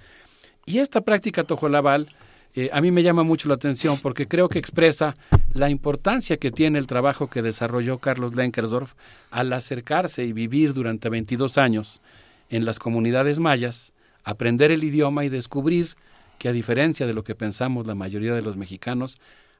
Y 0.65 0.79
esta 0.79 1.01
práctica 1.01 1.43
tojolabal 1.43 2.09
eh, 2.55 2.69
a 2.73 2.81
mí 2.81 2.91
me 2.91 3.03
llama 3.03 3.23
mucho 3.23 3.47
la 3.47 3.55
atención 3.55 3.99
porque 4.01 4.27
creo 4.27 4.49
que 4.49 4.59
expresa 4.59 5.15
la 5.53 5.69
importancia 5.69 6.37
que 6.37 6.51
tiene 6.51 6.79
el 6.79 6.87
trabajo 6.87 7.29
que 7.29 7.41
desarrolló 7.41 7.99
Carlos 7.99 8.35
Lenkersdorf 8.35 8.93
al 9.29 9.53
acercarse 9.53 10.23
y 10.23 10.33
vivir 10.33 10.73
durante 10.73 11.09
22 11.09 11.57
años 11.57 12.01
en 12.49 12.65
las 12.65 12.79
comunidades 12.79 13.39
mayas, 13.39 13.93
aprender 14.23 14.71
el 14.71 14.83
idioma 14.83 15.25
y 15.25 15.29
descubrir 15.29 15.95
que 16.39 16.49
a 16.49 16.53
diferencia 16.53 17.05
de 17.05 17.13
lo 17.13 17.23
que 17.23 17.35
pensamos 17.35 17.85
la 17.85 17.95
mayoría 17.95 18.33
de 18.33 18.41
los 18.41 18.57
mexicanos, 18.57 19.19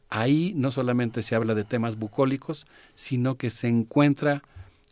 ahí 0.10 0.54
no 0.56 0.72
solamente 0.72 1.22
se 1.22 1.36
habla 1.36 1.54
de 1.54 1.66
temas 1.66 1.98
bucólicos, 1.98 2.66
sino 2.96 3.36
que 3.36 3.52
se 3.52 3.68
encuentra 3.68 4.42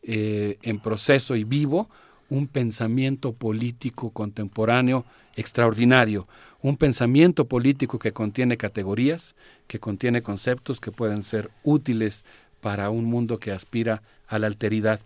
eh, 0.03 0.59
en 0.61 0.79
proceso 0.79 1.35
y 1.35 1.43
vivo 1.43 1.89
un 2.29 2.47
pensamiento 2.47 3.33
político 3.33 4.11
contemporáneo 4.11 5.05
extraordinario, 5.37 6.27
un 6.61 6.75
pensamiento 6.75 7.45
político 7.45 7.99
que 7.99 8.11
contiene 8.11 8.57
categorías, 8.57 9.35
que 9.67 9.79
contiene 9.79 10.21
conceptos 10.21 10.81
que 10.81 10.91
pueden 10.91 11.23
ser 11.23 11.51
útiles 11.63 12.25
para 12.59 12.89
un 12.89 13.05
mundo 13.05 13.39
que 13.39 13.51
aspira 13.51 14.01
a 14.27 14.39
la 14.39 14.47
alteridad. 14.47 14.99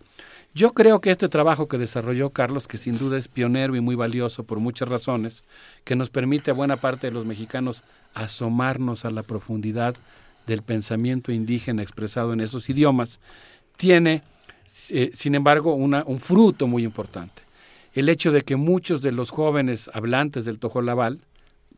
Yo 0.54 0.74
creo 0.74 1.00
que 1.00 1.12
este 1.12 1.30
trabajo 1.30 1.68
que 1.68 1.78
desarrolló 1.78 2.32
Carlos, 2.32 2.68
que 2.68 2.78
sin 2.78 2.98
duda 2.98 3.18
es 3.18 3.28
pionero 3.28 3.76
y 3.76 3.82
muy 3.82 3.96
valioso 3.96 4.44
por 4.44 4.60
muchas 4.60 4.90
razones, 4.90 5.44
que 5.84 5.96
nos 5.96 6.10
permite 6.10 6.52
a 6.52 6.56
buena 6.56 6.78
parte 6.78 7.08
de 7.08 7.14
los 7.14 7.26
mexicanos 7.26 7.84
asomarnos 8.14 9.06
a 9.06 9.12
la 9.12 9.24
profundidad 9.24 9.96
del 10.48 10.64
pensamiento 10.64 11.32
indígena 11.32 11.84
expresado 11.84 12.34
en 12.34 12.40
esos 12.40 12.70
idiomas, 12.70 13.20
tiene, 13.78 14.24
eh, 14.90 15.12
sin 15.14 15.36
embargo, 15.36 15.76
un 15.76 16.20
fruto 16.20 16.68
muy 16.68 16.84
importante. 16.84 17.51
El 17.94 18.08
hecho 18.08 18.32
de 18.32 18.44
que 18.44 18.56
muchos 18.56 19.02
de 19.02 19.12
los 19.12 19.32
jóvenes 19.32 19.90
hablantes 19.94 20.46
del 20.46 20.60
tojolabal, 20.60 21.20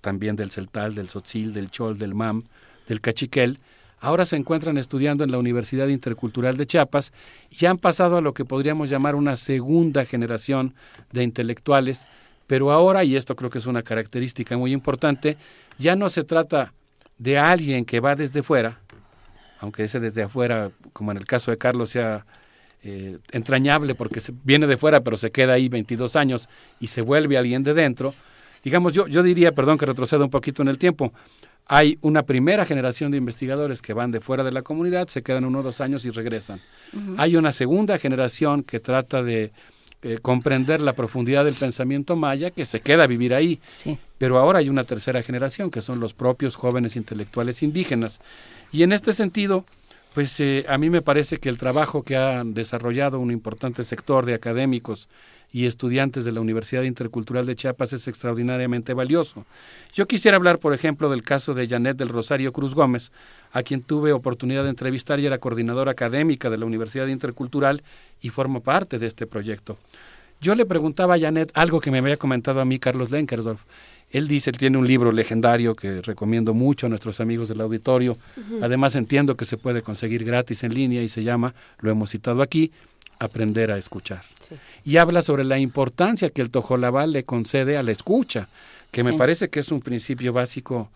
también 0.02 0.36
del 0.36 0.52
celtal, 0.52 0.94
del 0.94 1.08
tzotzil, 1.08 1.54
del 1.54 1.72
chol, 1.72 1.98
del 1.98 2.14
mam, 2.14 2.44
del 2.88 3.02
cachiquel, 3.02 3.60
ahora 4.00 4.26
se 4.26 4.36
encuentran 4.36 4.78
estudiando 4.78 5.24
en 5.24 5.32
la 5.32 5.40
Universidad 5.40 5.88
Intercultural 5.88 6.58
de 6.58 6.68
Chiapas 6.68 7.14
y 7.50 7.66
han 7.66 7.78
pasado 7.78 8.18
a 8.18 8.22
lo 8.22 8.34
que 8.34 8.46
podríamos 8.46 8.90
llamar 8.90 9.16
una 9.16 9.38
segunda 9.38 10.06
generación 10.06 10.76
de 11.12 11.24
intelectuales, 11.24 12.06
pero 12.46 12.72
ahora, 12.72 13.04
y 13.04 13.16
esto 13.16 13.36
creo 13.36 13.50
que 13.50 13.58
es 13.58 13.66
una 13.66 13.82
característica 13.82 14.56
muy 14.58 14.74
importante, 14.74 15.38
ya 15.80 15.96
no 15.96 16.10
se 16.10 16.24
trata 16.24 16.74
de 17.18 17.40
alguien 17.40 17.86
que 17.86 18.02
va 18.02 18.16
desde 18.16 18.44
fuera, 18.44 18.82
aunque 19.60 19.86
ese 19.86 20.00
desde 20.00 20.24
afuera, 20.24 20.70
como 20.92 21.12
en 21.12 21.18
el 21.18 21.26
caso 21.26 21.50
de 21.50 21.58
Carlos, 21.58 21.90
sea 21.90 22.26
eh, 22.84 23.18
entrañable 23.32 23.96
porque 23.96 24.20
se, 24.20 24.34
viene 24.44 24.68
de 24.68 24.78
fuera 24.78 25.02
pero 25.02 25.18
se 25.18 25.32
queda 25.32 25.54
ahí 25.54 25.70
22 25.70 26.16
años 26.16 26.50
y 26.80 26.88
se 26.88 27.02
vuelve 27.02 27.38
alguien 27.38 27.64
de 27.64 27.74
dentro, 27.74 28.14
digamos, 28.64 28.94
yo, 28.94 29.08
yo 29.08 29.24
diría, 29.24 29.54
perdón 29.54 29.78
que 29.78 29.86
retroceda 29.86 30.24
un 30.24 30.30
poquito 30.30 30.62
en 30.62 30.68
el 30.68 30.78
tiempo, 30.78 31.14
hay 31.66 31.98
una 32.02 32.24
primera 32.24 32.66
generación 32.66 33.12
de 33.12 33.18
investigadores 33.18 33.82
que 33.82 33.94
van 33.94 34.12
de 34.12 34.20
fuera 34.20 34.44
de 34.44 34.52
la 34.52 34.64
comunidad, 34.64 35.08
se 35.08 35.24
quedan 35.24 35.46
uno 35.46 35.60
o 35.60 35.64
dos 35.64 35.80
años 35.82 36.06
y 36.06 36.12
regresan. 36.12 36.60
Hay 37.18 37.38
una 37.38 37.52
segunda 37.52 37.98
generación 37.98 38.64
que 38.64 38.80
trata 38.80 39.24
de 39.24 39.52
eh, 40.02 40.20
comprender 40.22 40.82
la 40.82 40.94
profundidad 40.94 41.46
del 41.46 41.54
pensamiento 41.54 42.18
maya 42.18 42.52
que 42.52 42.66
se 42.66 42.82
queda 42.82 43.06
a 43.06 43.08
vivir 43.08 43.34
ahí. 43.34 43.62
Pero 44.18 44.38
ahora 44.38 44.60
hay 44.60 44.68
una 44.68 44.84
tercera 44.84 45.22
generación, 45.22 45.72
que 45.72 45.82
son 45.82 46.02
los 46.02 46.14
propios 46.14 46.58
jóvenes 46.58 46.98
intelectuales 46.98 47.64
indígenas. 47.64 48.20
Y 48.74 48.84
en 48.84 48.92
este 48.92 49.14
sentido, 49.14 49.64
pues 50.14 50.40
eh, 50.40 50.66
a 50.68 50.78
mí 50.78 50.90
me 50.90 51.02
parece 51.02 51.38
que 51.38 51.50
el 51.50 51.58
trabajo 51.58 52.04
que 52.04 52.16
ha 52.16 52.44
desarrollado 52.44 53.20
un 53.20 53.32
importante 53.32 53.84
sector 53.84 54.26
de 54.26 54.36
académicos 54.36 55.10
y 55.52 55.68
estudiantes 55.68 56.26
de 56.26 56.32
la 56.32 56.42
Universidad 56.42 56.84
Intercultural 56.84 57.46
de 57.46 57.56
Chiapas 57.56 57.94
es 57.94 58.08
extraordinariamente 58.08 58.94
valioso. 58.94 59.46
Yo 59.94 60.08
quisiera 60.08 60.38
hablar, 60.38 60.58
por 60.58 60.74
ejemplo, 60.74 61.10
del 61.10 61.22
caso 61.22 61.54
de 61.54 61.68
Janet 61.68 61.96
del 61.98 62.10
Rosario 62.10 62.52
Cruz 62.52 62.74
Gómez, 62.74 63.12
a 63.52 63.62
quien 63.62 63.84
tuve 63.84 64.14
oportunidad 64.14 64.64
de 64.64 64.70
entrevistar 64.70 65.20
y 65.20 65.28
era 65.28 65.38
coordinadora 65.38 65.92
académica 65.92 66.50
de 66.50 66.58
la 66.58 66.66
Universidad 66.66 67.08
Intercultural 67.08 67.84
y 68.20 68.30
forma 68.30 68.62
parte 68.62 68.98
de 68.98 69.06
este 69.06 69.28
proyecto. 69.28 69.78
Yo 70.42 70.56
le 70.56 70.66
preguntaba 70.66 71.16
a 71.16 71.20
Janet 71.20 71.52
algo 71.54 71.80
que 71.80 71.92
me 71.92 72.00
había 72.00 72.18
comentado 72.18 72.60
a 72.60 72.66
mí 72.66 72.80
Carlos 72.80 73.12
Lenkersdorf. 73.12 73.62
Él 74.14 74.30
dice, 74.30 74.52
él 74.52 74.58
tiene 74.58 74.78
un 74.78 74.88
libro 74.88 75.12
legendario 75.12 75.76
que 75.76 76.02
recomiendo 76.02 76.54
mucho 76.54 76.86
a 76.86 76.90
nuestros 76.90 77.20
amigos 77.20 77.50
del 77.50 77.60
auditorio. 77.60 78.16
Además 78.62 78.96
entiendo 78.96 79.36
que 79.36 79.44
se 79.44 79.58
puede 79.58 79.82
conseguir 79.82 80.24
gratis 80.24 80.64
en 80.64 80.74
línea 80.74 81.02
y 81.02 81.10
se 81.10 81.24
llama, 81.24 81.54
lo 81.80 81.92
hemos 81.92 82.12
citado 82.12 82.42
aquí, 82.42 82.72
Aprender 83.20 83.72
a 83.72 83.78
escuchar 83.78 84.24
y 84.86 84.98
habla 84.98 85.22
sobre 85.22 85.44
la 85.44 85.60
importancia 85.60 86.30
que 86.30 86.42
el 86.42 86.50
Tojolabal 86.50 87.12
le 87.12 87.24
concede 87.24 87.78
a 87.78 87.84
la 87.84 87.92
escucha, 87.92 88.50
que 88.92 89.04
me 89.04 89.14
parece 89.14 89.50
que 89.50 89.60
es 89.60 89.72
un 89.72 89.82
principio 89.82 90.34
básico 90.34 90.92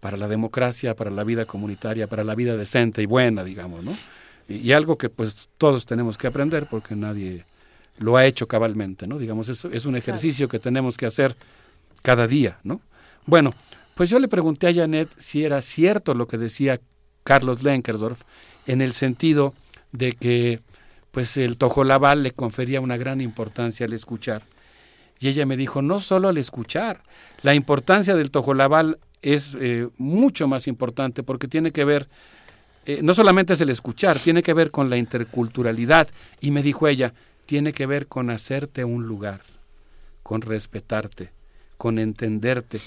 para 0.00 0.16
la 0.16 0.28
democracia, 0.28 0.94
para 0.94 1.10
la 1.10 1.24
vida 1.24 1.44
comunitaria, 1.44 2.06
para 2.06 2.24
la 2.24 2.34
vida 2.34 2.56
decente 2.56 3.02
y 3.02 3.06
buena, 3.06 3.44
digamos, 3.44 3.84
¿no? 3.84 3.96
Y, 4.48 4.72
algo 4.72 4.96
que 4.96 5.10
pues 5.10 5.48
todos 5.58 5.84
tenemos 5.84 6.16
que 6.16 6.26
aprender 6.26 6.66
porque 6.70 6.96
nadie 6.96 7.44
lo 7.98 8.16
ha 8.16 8.24
hecho 8.24 8.48
cabalmente, 8.48 9.06
¿no? 9.06 9.18
Digamos, 9.18 9.48
es, 9.48 9.64
es 9.66 9.84
un 9.84 9.96
ejercicio 9.96 10.48
que 10.48 10.58
tenemos 10.58 10.96
que 10.96 11.06
hacer 11.06 11.36
cada 12.02 12.26
día, 12.26 12.58
¿no? 12.62 12.80
Bueno, 13.26 13.52
pues 13.94 14.10
yo 14.10 14.18
le 14.18 14.28
pregunté 14.28 14.68
a 14.68 14.74
Janet 14.74 15.08
si 15.18 15.44
era 15.44 15.60
cierto 15.60 16.14
lo 16.14 16.26
que 16.26 16.38
decía 16.38 16.80
Carlos 17.24 17.62
Lenkersdorf 17.62 18.22
en 18.66 18.80
el 18.80 18.92
sentido 18.92 19.54
de 19.92 20.12
que 20.12 20.60
pues 21.10 21.36
el 21.36 21.56
tojolabal 21.56 22.22
le 22.22 22.32
confería 22.32 22.80
una 22.80 22.96
gran 22.96 23.20
importancia 23.20 23.86
al 23.86 23.92
escuchar. 23.92 24.42
Y 25.18 25.28
ella 25.28 25.46
me 25.46 25.56
dijo, 25.56 25.82
no 25.82 26.00
solo 26.00 26.28
al 26.28 26.38
escuchar, 26.38 27.02
la 27.42 27.54
importancia 27.54 28.14
del 28.14 28.30
tojolabal 28.30 28.98
es 29.20 29.56
eh, 29.60 29.88
mucho 29.96 30.46
más 30.46 30.68
importante 30.68 31.22
porque 31.22 31.48
tiene 31.48 31.72
que 31.72 31.84
ver, 31.84 32.08
eh, 32.86 33.00
no 33.02 33.14
solamente 33.14 33.54
es 33.54 33.60
el 33.60 33.70
escuchar, 33.70 34.18
tiene 34.18 34.42
que 34.42 34.54
ver 34.54 34.70
con 34.70 34.88
la 34.90 34.96
interculturalidad. 34.96 36.08
Y 36.40 36.50
me 36.52 36.62
dijo 36.62 36.86
ella, 36.86 37.14
tiene 37.46 37.72
que 37.72 37.86
ver 37.86 38.06
con 38.06 38.30
hacerte 38.30 38.84
un 38.84 39.06
lugar, 39.06 39.40
con 40.22 40.40
respetarte, 40.40 41.32
con 41.78 41.98
entenderte, 41.98 42.80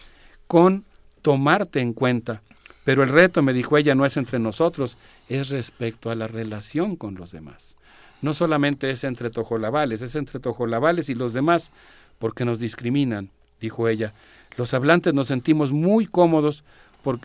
con 0.48 0.86
tomarte 1.24 1.80
en 1.80 1.94
cuenta. 1.94 2.44
Pero 2.86 3.02
el 3.04 3.10
reto, 3.10 3.42
me 3.42 3.54
dijo 3.54 3.78
ella, 3.78 3.96
no 3.96 4.06
es 4.06 4.18
entre 4.18 4.38
nosotros, 4.38 4.98
es 5.28 5.50
respecto 5.50 6.12
a 6.12 6.16
la 6.16 6.28
relación 6.28 6.96
con 6.96 7.16
los 7.16 7.32
demás 7.32 7.76
no 8.22 8.34
solamente 8.34 8.90
es 8.92 9.04
entre 9.04 9.30
tojolabales, 9.30 10.02
es 10.02 10.16
entre 10.16 10.40
tojolabales 10.40 11.10
y 11.10 11.16
los 11.16 11.34
demás, 11.34 11.72
porque 12.20 12.46
nos 12.46 12.60
discriminan, 12.60 13.30
dijo 13.60 13.88
ella. 13.88 14.14
Los 14.58 14.74
hablantes 14.74 15.14
nos 15.14 15.28
sentimos 15.28 15.72
muy 15.72 16.06
cómodos, 16.06 16.64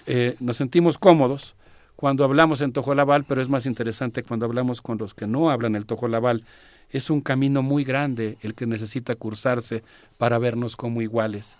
eh, 0.06 0.36
nos 0.40 0.56
sentimos 0.56 0.96
cómodos 0.96 1.54
cuando 1.96 2.24
hablamos 2.24 2.60
en 2.62 2.72
tojolabal, 2.72 3.24
pero 3.24 3.42
es 3.42 3.48
más 3.48 3.66
interesante 3.66 4.22
cuando 4.22 4.46
hablamos 4.46 4.80
con 4.80 4.98
los 4.98 5.14
que 5.14 5.26
no 5.26 5.50
hablan 5.50 5.76
el 5.76 5.86
tojolabal. 5.86 6.44
Es 6.90 7.10
un 7.10 7.20
camino 7.20 7.62
muy 7.62 7.84
grande 7.84 8.38
el 8.42 8.54
que 8.54 8.66
necesita 8.66 9.14
cursarse 9.14 9.82
para 10.18 10.38
vernos 10.38 10.76
como 10.76 11.02
iguales. 11.02 11.56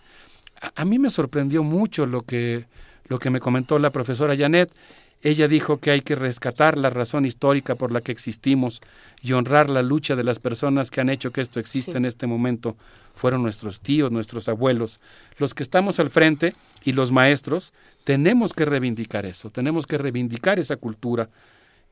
A, 0.60 0.82
a 0.82 0.84
mí 0.84 0.98
me 0.98 1.10
sorprendió 1.10 1.62
mucho 1.62 2.06
lo 2.06 2.22
que, 2.22 2.66
lo 3.08 3.18
que 3.18 3.30
me 3.30 3.40
comentó 3.40 3.78
la 3.78 3.90
profesora 3.90 4.36
Janet 4.36 4.72
ella 5.22 5.48
dijo 5.48 5.78
que 5.78 5.90
hay 5.90 6.02
que 6.02 6.14
rescatar 6.14 6.78
la 6.78 6.90
razón 6.90 7.24
histórica 7.24 7.74
por 7.74 7.90
la 7.90 8.00
que 8.00 8.12
existimos 8.12 8.80
y 9.22 9.32
honrar 9.32 9.70
la 9.70 9.82
lucha 9.82 10.14
de 10.14 10.24
las 10.24 10.38
personas 10.38 10.90
que 10.90 11.00
han 11.00 11.08
hecho 11.08 11.32
que 11.32 11.40
esto 11.40 11.58
exista 11.58 11.96
en 11.96 12.04
este 12.04 12.26
momento. 12.26 12.76
Fueron 13.14 13.42
nuestros 13.42 13.80
tíos, 13.80 14.12
nuestros 14.12 14.48
abuelos. 14.48 15.00
Los 15.38 15.54
que 15.54 15.62
estamos 15.62 15.98
al 15.98 16.10
frente 16.10 16.54
y 16.84 16.92
los 16.92 17.12
maestros 17.12 17.72
tenemos 18.04 18.52
que 18.52 18.66
reivindicar 18.66 19.26
eso, 19.26 19.50
tenemos 19.50 19.86
que 19.86 19.98
reivindicar 19.98 20.58
esa 20.58 20.76
cultura. 20.76 21.28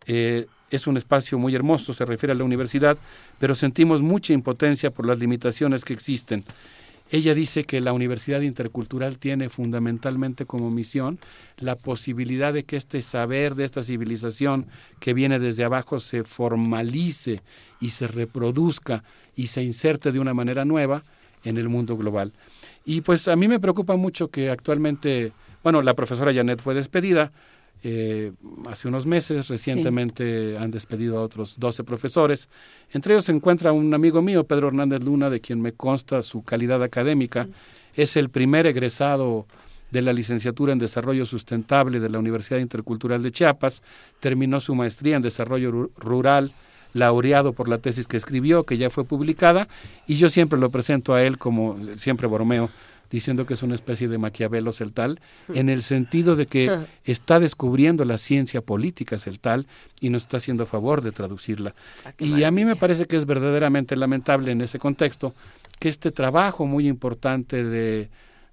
Eh, 0.07 0.47
es 0.71 0.87
un 0.87 0.97
espacio 0.97 1.39
muy 1.39 1.55
hermoso, 1.55 1.95
se 1.95 2.05
refiere 2.05 2.33
a 2.33 2.37
la 2.37 2.45
universidad, 2.45 2.97
pero 3.39 3.55
sentimos 3.55 4.03
mucha 4.03 4.33
impotencia 4.33 4.91
por 4.91 5.07
las 5.07 5.19
limitaciones 5.19 5.85
que 5.85 5.93
existen. 5.93 6.45
Ella 7.11 7.35
dice 7.35 7.65
que 7.65 7.81
la 7.81 7.93
Universidad 7.93 8.41
Intercultural 8.41 9.19
tiene 9.19 9.49
fundamentalmente 9.49 10.47
como 10.47 10.71
misión 10.71 11.19
la 11.59 11.77
posibilidad 11.77 12.53
de 12.53 12.65
que 12.65 12.77
este 12.77 13.03
saber 13.03 13.55
de 13.55 13.65
esta 13.65 13.83
civilización 13.83 14.67
que 15.01 15.15
viene 15.15 15.39
desde 15.39 15.65
abajo 15.65 16.01
se 16.01 16.25
formalice 16.25 17.41
y 17.81 17.91
se 17.91 18.09
reproduzca 18.09 19.05
y 19.37 19.49
se 19.49 19.63
inserte 19.63 20.13
de 20.13 20.19
una 20.19 20.35
manera 20.35 20.65
nueva 20.65 21.05
en 21.45 21.59
el 21.59 21.69
mundo 21.69 21.97
global. 21.97 22.33
Y 22.85 23.03
pues 23.03 23.29
a 23.29 23.37
mí 23.37 23.49
me 23.49 23.61
preocupa 23.61 23.97
mucho 23.97 24.29
que 24.29 24.51
actualmente, 24.51 25.33
bueno, 25.63 25.83
la 25.83 25.95
profesora 25.95 26.35
Janet 26.35 26.61
fue 26.61 26.75
despedida, 26.75 27.33
eh, 27.87 28.33
hace 28.67 28.89
unos 28.89 29.05
meses, 29.05 29.49
recientemente 29.49 30.57
han 30.57 30.71
despedido 30.71 31.19
a 31.19 31.23
otros 31.23 31.57
12 31.59 31.85
profesores. 31.85 32.49
Entre 32.91 33.13
ellos 33.13 33.27
se 33.27 33.33
encuentra 33.33 33.73
un 33.73 33.93
amigo 33.93 34.23
mío, 34.23 34.45
Pedro 34.45 34.69
Hernández 34.69 35.05
Luna, 35.05 35.29
de 35.29 35.43
quien 35.43 35.61
me 35.61 35.73
consta 35.73 36.23
su 36.23 36.43
calidad 36.43 36.83
académica. 36.83 37.47
Es 37.95 38.17
el 38.17 38.31
primer 38.31 38.67
egresado 38.67 39.47
de 39.91 40.01
la 40.01 40.15
licenciatura 40.15 40.73
en 40.73 40.79
Desarrollo 40.79 41.27
Sustentable 41.27 42.01
de 42.01 42.09
la 42.09 42.19
Universidad 42.19 42.59
Intercultural 42.59 43.23
de 43.23 43.33
Chiapas. 43.33 43.83
Terminó 44.19 44.61
su 44.61 44.75
maestría 44.75 45.17
en 45.17 45.23
Desarrollo 45.23 45.91
Rural, 45.99 46.53
laureado 46.95 47.53
por 47.53 47.69
la 47.69 47.77
tesis 47.77 48.07
que 48.07 48.17
escribió, 48.17 48.65
que 48.65 48.79
ya 48.79 48.89
fue 48.89 49.05
publicada, 49.05 49.69
y 50.07 50.15
yo 50.15 50.31
siempre 50.31 50.59
lo 50.59 50.71
presento 50.71 51.13
a 51.13 51.23
él 51.23 51.37
como, 51.37 51.77
siempre 51.97 52.29
bromeo, 52.29 52.71
diciendo 53.15 53.47
que 53.47 53.55
es 53.55 53.63
una 53.63 53.77
especie 53.77 54.09
de 54.09 54.19
Maquiavelo 54.19 54.73
celtal, 54.73 55.21
en 55.55 55.69
el 55.69 55.85
sentido 55.85 56.35
de 56.35 56.47
que 56.47 56.69
está 57.05 57.39
descubriendo 57.39 58.05
la 58.05 58.19
ciencia 58.19 58.61
política 58.61 59.21
celtal 59.21 59.69
y 60.01 60.11
nos 60.11 60.23
está 60.23 60.39
haciendo 60.39 60.67
favor 60.67 61.01
de 61.01 61.13
traducirla. 61.13 61.77
Ah, 62.05 62.11
y 62.19 62.43
a 62.43 62.51
mí 62.51 62.65
me 62.65 62.75
parece 62.75 63.07
que 63.07 63.15
es 63.15 63.25
verdaderamente 63.25 63.95
lamentable 63.95 64.51
en 64.51 64.63
ese 64.63 64.81
contexto 64.81 65.33
que 65.79 65.89
este 65.89 66.11
trabajo 66.11 66.67
muy 66.67 66.89
importante 66.89 67.63
de 67.63 68.09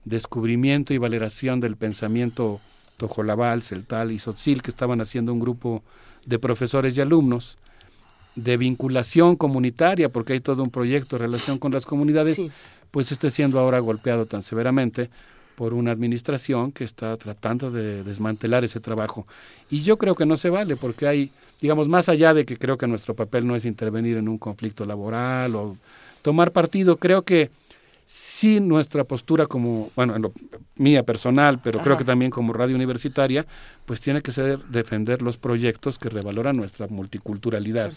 descubrimiento 0.06 0.94
y 0.94 1.00
valoración 1.00 1.60
del 1.60 1.76
pensamiento 1.76 2.62
tojolabal, 2.98 3.64
celtal 3.64 4.12
y 4.12 4.20
sotzil, 4.20 4.62
que 4.62 4.70
estaban 4.70 5.02
haciendo 5.02 5.34
un 5.34 5.40
grupo 5.40 5.82
de 6.28 6.38
profesores 6.38 6.96
y 6.96 7.02
alumnos, 7.02 7.58
de 8.36 8.58
vinculación 8.58 9.36
comunitaria, 9.38 10.10
porque 10.10 10.34
hay 10.34 10.40
todo 10.40 10.62
un 10.62 10.70
proyecto 10.70 11.16
en 11.16 11.24
relación 11.24 11.58
con 11.58 11.72
las 11.72 11.88
comunidades, 11.88 12.40
pues 12.92 13.12
esté 13.12 13.30
siendo 13.30 13.60
ahora 13.60 13.80
golpeado 13.80 14.26
tan 14.26 14.44
severamente 14.44 15.10
por 15.56 15.74
una 15.74 15.92
administración 15.92 16.72
que 16.72 16.84
está 16.84 17.18
tratando 17.18 17.72
de 17.72 18.04
desmantelar 18.04 18.64
ese 18.64 18.80
trabajo. 18.80 19.26
Y 19.70 19.82
yo 19.82 19.98
creo 19.98 20.16
que 20.16 20.26
no 20.26 20.38
se 20.38 20.50
vale 20.50 20.76
porque 20.76 21.08
hay, 21.08 21.32
digamos, 21.62 21.88
más 21.88 22.10
allá 22.10 22.34
de 22.34 22.46
que 22.46 22.58
creo 22.58 22.78
que 22.78 22.88
nuestro 22.88 23.16
papel 23.16 23.46
no 23.46 23.56
es 23.56 23.66
intervenir 23.66 24.18
en 24.18 24.28
un 24.28 24.38
conflicto 24.38 24.86
laboral 24.86 25.56
o 25.56 25.78
tomar 26.22 26.52
partido, 26.52 26.98
creo 26.98 27.24
que 27.24 27.50
sí 28.12 28.60
nuestra 28.60 29.06
postura 29.06 29.46
como, 29.46 29.90
bueno, 29.96 30.18
en 30.18 30.22
lo, 30.22 30.34
mía 30.76 31.04
personal, 31.04 31.62
pero 31.64 31.80
creo 31.80 31.98
que 31.98 32.04
también 32.04 32.30
como 32.30 32.52
radio 32.52 32.76
universitaria, 32.76 33.46
pues 33.86 34.02
tiene 34.02 34.22
que 34.22 34.34
ser 34.34 34.60
defender 34.66 35.22
los 35.22 35.38
proyectos 35.38 35.98
que 35.98 36.10
revaloran 36.10 36.58
nuestra 36.58 36.88
multiculturalidad. 36.88 37.94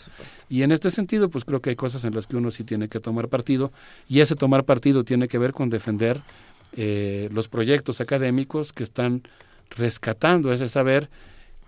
Y 0.48 0.62
en 0.62 0.70
este 0.70 0.92
sentido, 0.92 1.28
pues 1.30 1.44
creo 1.44 1.60
que 1.60 1.70
hay 1.70 1.76
cosas 1.76 2.04
en 2.04 2.14
las 2.14 2.28
que 2.28 2.36
uno 2.36 2.52
sí 2.52 2.62
tiene 2.62 2.88
que 2.88 3.00
tomar 3.00 3.28
partido, 3.28 3.72
y 4.08 4.20
ese 4.20 4.36
tomar 4.36 4.62
partido 4.62 5.02
tiene 5.02 5.26
que 5.26 5.38
ver 5.38 5.52
con 5.52 5.68
defender 5.68 6.20
eh, 6.76 7.28
los 7.32 7.48
proyectos 7.48 8.00
académicos 8.00 8.72
que 8.72 8.84
están 8.84 9.22
rescatando 9.76 10.52
ese 10.52 10.68
saber 10.68 11.10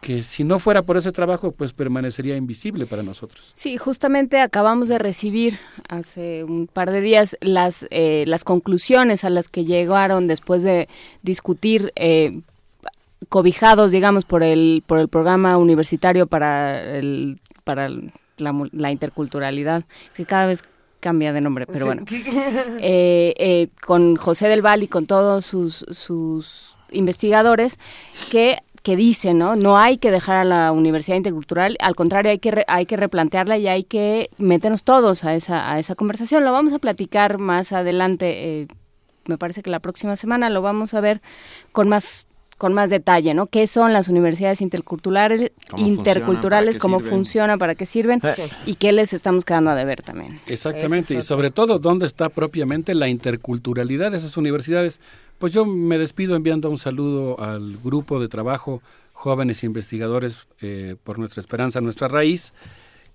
que 0.00 0.23
si 0.23 0.44
no 0.44 0.58
fuera 0.58 0.83
por 0.83 0.97
ese 0.97 1.12
trabajo, 1.12 1.52
pues 1.52 1.73
permanecería 1.73 2.36
invisible 2.36 2.86
para 2.86 3.02
nosotros. 3.02 3.52
Sí, 3.55 3.76
justamente 3.76 4.41
acabamos 4.41 4.89
de 4.89 4.99
recibir 4.99 5.58
hace 5.89 6.44
un 6.44 6.66
par 6.66 6.91
de 6.91 7.00
días 7.00 7.36
las, 7.41 7.86
eh, 7.91 8.25
las 8.26 8.44
conclusiones 8.44 9.25
a 9.25 9.31
las 9.31 9.49
que 9.49 9.65
llegaron 9.65 10.26
después 10.26 10.62
de 10.62 10.89
discutir 11.23 11.92
eh, 11.97 12.41
cobijados, 13.28 13.91
digamos, 13.91 14.25
por 14.25 14.42
el, 14.42 14.83
por 14.86 14.99
el 14.99 15.08
programa 15.08 15.57
universitario 15.57 16.26
para, 16.26 16.97
el, 16.97 17.41
para 17.65 17.89
la, 18.36 18.91
interculturalidad, 18.92 19.84
que 20.15 20.26
cada 20.26 20.47
vez 20.47 20.62
cambia 21.00 21.33
de 21.33 21.41
nombre, 21.41 21.66
pero 21.66 21.86
bueno, 21.86 22.05
eh, 22.81 23.68
con 23.84 24.16
José 24.16 24.49
del 24.49 24.62
Val 24.62 24.83
y 24.83 24.89
con 24.89 25.07
todos 25.07 25.47
sus, 25.47 25.84
sus 25.91 26.76
investigadores, 26.91 27.78
que 28.31 28.58
que 28.86 28.94
dice, 28.94 29.34
¿no? 29.34 29.56
No 29.56 29.78
hay 29.78 29.98
que 29.98 30.12
dejar 30.12 30.36
a 30.36 30.44
la 30.44 30.70
universidad 30.70 31.16
intercultural, 31.16 31.76
al 31.81 31.97
contrario, 31.97 32.31
hay 32.31 32.39
que, 32.39 32.65
hay 32.68 32.86
que 32.86 32.97
replantearla 32.97 33.58
y 33.58 33.66
hay 33.66 33.82
que 33.82 34.31
meternos 34.39 34.84
todos 34.84 35.24
a 35.24 35.34
esa, 35.34 35.73
a 35.73 35.81
esa 35.81 35.97
conversación. 35.97 36.44
Lo 36.44 36.52
vamos 36.52 36.73
a 36.73 36.78
platicar 36.78 37.39
más 37.39 37.73
adelante, 37.73 38.60
eh, 38.60 38.68
me 39.24 39.39
parece 39.39 39.65
que 39.65 39.70
la 39.70 39.81
próxima 39.81 40.15
semana 40.15 40.50
lo 40.50 40.62
vamos 40.62 40.94
a 40.94 41.00
ver 41.00 41.20
con 41.73 41.89
más 41.89 42.26
con 42.58 42.73
más 42.73 42.89
detalle, 42.89 43.34
¿no? 43.34 43.48
¿Qué 43.48 43.66
son 43.66 43.92
las 43.92 44.08
universidades 44.08 44.62
interculturales, 44.62 45.52
interculturales, 45.76 46.78
cómo 46.78 47.00
funcionan, 47.00 47.58
para 47.58 47.74
qué 47.74 47.84
sirven 47.84 48.20
y 48.65 48.76
qué 48.76 48.92
les 48.92 49.12
estamos 49.12 49.44
quedando 49.44 49.70
a 49.70 49.74
deber 49.74 50.02
también? 50.02 50.40
Exactamente, 50.47 51.15
y 51.15 51.23
sobre 51.23 51.50
todo 51.50 51.78
dónde 51.78 52.06
está 52.06 52.31
propiamente 52.31 52.94
la 52.94 53.08
interculturalidad 53.08 54.12
de 54.12 54.18
esas 54.18 54.36
universidades. 54.36 55.00
Pues 55.39 55.52
yo 55.52 55.66
me 55.66 55.98
despido 55.98 56.34
enviando 56.34 56.70
un 56.70 56.78
saludo 56.78 57.39
al 57.39 57.76
grupo 57.76 58.18
de 58.18 58.28
trabajo 58.28 58.81
Jóvenes 59.12 59.65
Investigadores 59.65 60.47
eh, 60.62 60.97
por 61.05 61.18
Nuestra 61.18 61.40
Esperanza, 61.40 61.82
Nuestra 61.82 62.08
Raíz. 62.08 62.55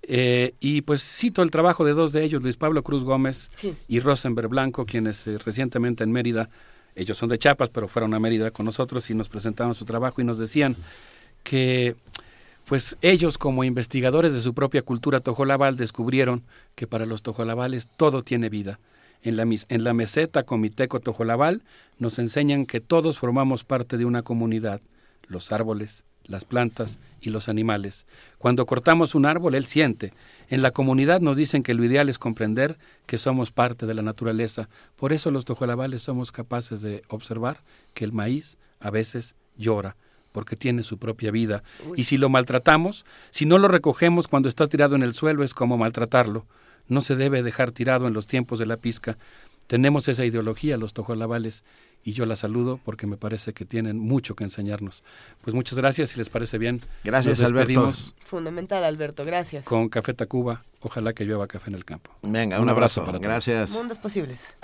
Eh, 0.02 0.54
y 0.60 0.82
pues 0.82 1.02
cito 1.02 1.42
el 1.42 1.50
trabajo 1.50 1.84
de 1.84 1.94
dos 1.94 2.12
de 2.12 2.22
ellos, 2.22 2.42
Luis 2.42 2.56
Pablo 2.56 2.82
Cruz 2.82 3.02
Gómez 3.04 3.50
y 3.88 4.00
Rosenberg 4.00 4.48
Blanco, 4.48 4.84
quienes 4.86 5.26
eh, 5.26 5.38
recientemente 5.38 6.04
en 6.04 6.12
Mérida 6.12 6.48
ellos 6.94 7.18
son 7.18 7.28
de 7.28 7.38
Chiapas, 7.38 7.70
pero 7.70 7.88
fueron 7.88 8.14
a 8.14 8.20
Mérida 8.20 8.50
con 8.50 8.66
nosotros 8.66 9.08
y 9.10 9.14
nos 9.14 9.28
presentaron 9.28 9.74
su 9.74 9.84
trabajo 9.84 10.20
y 10.20 10.24
nos 10.24 10.38
decían 10.38 10.76
que 11.42 11.96
pues 12.66 12.96
ellos 13.02 13.36
como 13.36 13.64
investigadores 13.64 14.32
de 14.32 14.40
su 14.40 14.54
propia 14.54 14.82
cultura 14.82 15.20
tojolabal 15.20 15.76
descubrieron 15.76 16.44
que 16.76 16.86
para 16.86 17.06
los 17.06 17.22
tojolabales 17.22 17.88
todo 17.96 18.22
tiene 18.22 18.48
vida. 18.48 18.78
En 19.22 19.36
la, 19.36 19.42
en 19.42 19.84
la 19.84 19.94
meseta 19.94 20.42
Comiteco 20.42 21.00
Tojolabal 21.00 21.62
nos 21.98 22.18
enseñan 22.18 22.66
que 22.66 22.80
todos 22.80 23.18
formamos 23.18 23.64
parte 23.64 23.96
de 23.96 24.04
una 24.04 24.22
comunidad, 24.22 24.80
los 25.28 25.52
árboles, 25.52 26.04
las 26.24 26.44
plantas 26.44 26.98
y 27.20 27.30
los 27.30 27.48
animales. 27.48 28.06
Cuando 28.38 28.66
cortamos 28.66 29.14
un 29.14 29.26
árbol, 29.26 29.54
él 29.54 29.66
siente. 29.66 30.12
En 30.48 30.62
la 30.62 30.72
comunidad 30.72 31.20
nos 31.20 31.36
dicen 31.36 31.62
que 31.62 31.74
lo 31.74 31.84
ideal 31.84 32.08
es 32.08 32.18
comprender 32.18 32.76
que 33.06 33.18
somos 33.18 33.52
parte 33.52 33.86
de 33.86 33.94
la 33.94 34.02
naturaleza. 34.02 34.68
Por 34.96 35.12
eso 35.12 35.30
los 35.30 35.44
tojolabales 35.44 36.02
somos 36.02 36.32
capaces 36.32 36.82
de 36.82 37.02
observar 37.08 37.60
que 37.94 38.04
el 38.04 38.12
maíz 38.12 38.56
a 38.80 38.90
veces 38.90 39.34
llora 39.56 39.96
porque 40.32 40.56
tiene 40.56 40.82
su 40.82 40.98
propia 40.98 41.30
vida. 41.30 41.62
Y 41.94 42.04
si 42.04 42.16
lo 42.16 42.28
maltratamos, 42.28 43.04
si 43.30 43.46
no 43.46 43.58
lo 43.58 43.68
recogemos 43.68 44.28
cuando 44.28 44.48
está 44.48 44.66
tirado 44.66 44.96
en 44.96 45.02
el 45.02 45.14
suelo, 45.14 45.44
es 45.44 45.54
como 45.54 45.76
maltratarlo. 45.76 46.46
No 46.88 47.00
se 47.00 47.16
debe 47.16 47.42
dejar 47.42 47.72
tirado 47.72 48.06
en 48.06 48.14
los 48.14 48.26
tiempos 48.26 48.58
de 48.58 48.66
la 48.66 48.76
pizca. 48.76 49.16
Tenemos 49.66 50.08
esa 50.08 50.24
ideología 50.24 50.76
los 50.76 50.92
tojolabales 50.92 51.64
y 52.04 52.12
yo 52.12 52.26
la 52.26 52.36
saludo 52.36 52.80
porque 52.84 53.06
me 53.06 53.16
parece 53.16 53.52
que 53.52 53.64
tienen 53.64 53.98
mucho 53.98 54.34
que 54.34 54.44
enseñarnos. 54.44 55.04
Pues 55.40 55.54
muchas 55.54 55.78
gracias, 55.78 56.10
si 56.10 56.18
les 56.18 56.28
parece 56.28 56.58
bien. 56.58 56.80
Gracias, 57.04 57.40
Alberto. 57.40 57.92
Fundamental, 58.24 58.84
Alberto, 58.84 59.24
gracias. 59.24 59.64
Con 59.64 59.88
Café 59.88 60.14
Tacuba, 60.14 60.64
ojalá 60.80 61.12
que 61.12 61.24
llueva 61.24 61.46
café 61.46 61.70
en 61.70 61.76
el 61.76 61.84
campo. 61.84 62.10
Venga, 62.22 62.60
un, 62.60 62.68
abrazo, 62.68 63.02
para 63.02 63.12
todos. 63.12 63.22
Gracias. 63.22 63.70
Mundos 63.70 63.98
posibles. 63.98 64.54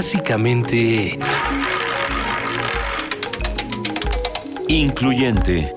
Clásicamente... 0.00 1.18
Incluyente. 4.66 5.74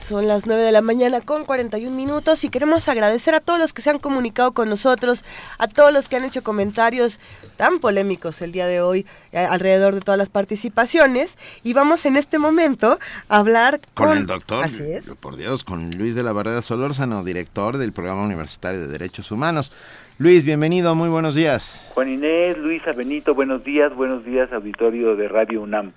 Son 0.00 0.26
las 0.26 0.46
9 0.46 0.62
de 0.62 0.72
la 0.72 0.80
mañana 0.80 1.20
con 1.20 1.44
41 1.44 1.94
minutos 1.94 2.42
y 2.44 2.48
queremos 2.48 2.88
agradecer 2.88 3.34
a 3.34 3.40
todos 3.40 3.58
los 3.58 3.74
que 3.74 3.82
se 3.82 3.90
han 3.90 3.98
comunicado 3.98 4.52
con 4.52 4.70
nosotros, 4.70 5.24
a 5.58 5.68
todos 5.68 5.92
los 5.92 6.08
que 6.08 6.16
han 6.16 6.24
hecho 6.24 6.42
comentarios 6.42 7.20
tan 7.62 7.78
polémicos 7.78 8.42
el 8.42 8.50
día 8.50 8.66
de 8.66 8.80
hoy 8.80 9.06
eh, 9.30 9.38
alrededor 9.38 9.94
de 9.94 10.00
todas 10.00 10.18
las 10.18 10.30
participaciones 10.30 11.38
y 11.62 11.74
vamos 11.74 12.04
en 12.06 12.16
este 12.16 12.40
momento 12.40 12.98
a 13.28 13.38
hablar 13.38 13.80
con, 13.94 14.08
con 14.08 14.18
el 14.18 14.26
doctor, 14.26 14.64
así 14.64 14.82
es. 14.82 15.06
por 15.20 15.36
Dios, 15.36 15.62
con 15.62 15.88
Luis 15.92 16.16
de 16.16 16.24
la 16.24 16.32
Barrera 16.32 16.60
Solórzano, 16.60 17.22
director 17.22 17.76
del 17.76 17.92
Programa 17.92 18.24
Universitario 18.24 18.80
de 18.80 18.88
Derechos 18.88 19.30
Humanos. 19.30 19.70
Luis, 20.18 20.44
bienvenido, 20.44 20.96
muy 20.96 21.08
buenos 21.08 21.36
días. 21.36 21.80
Juan 21.94 22.08
Inés, 22.08 22.58
Luisa 22.58 22.90
Benito, 22.94 23.32
buenos 23.32 23.62
días, 23.62 23.94
buenos 23.94 24.24
días, 24.24 24.52
auditorio 24.52 25.14
de 25.14 25.28
Radio 25.28 25.62
UNAM. 25.62 25.92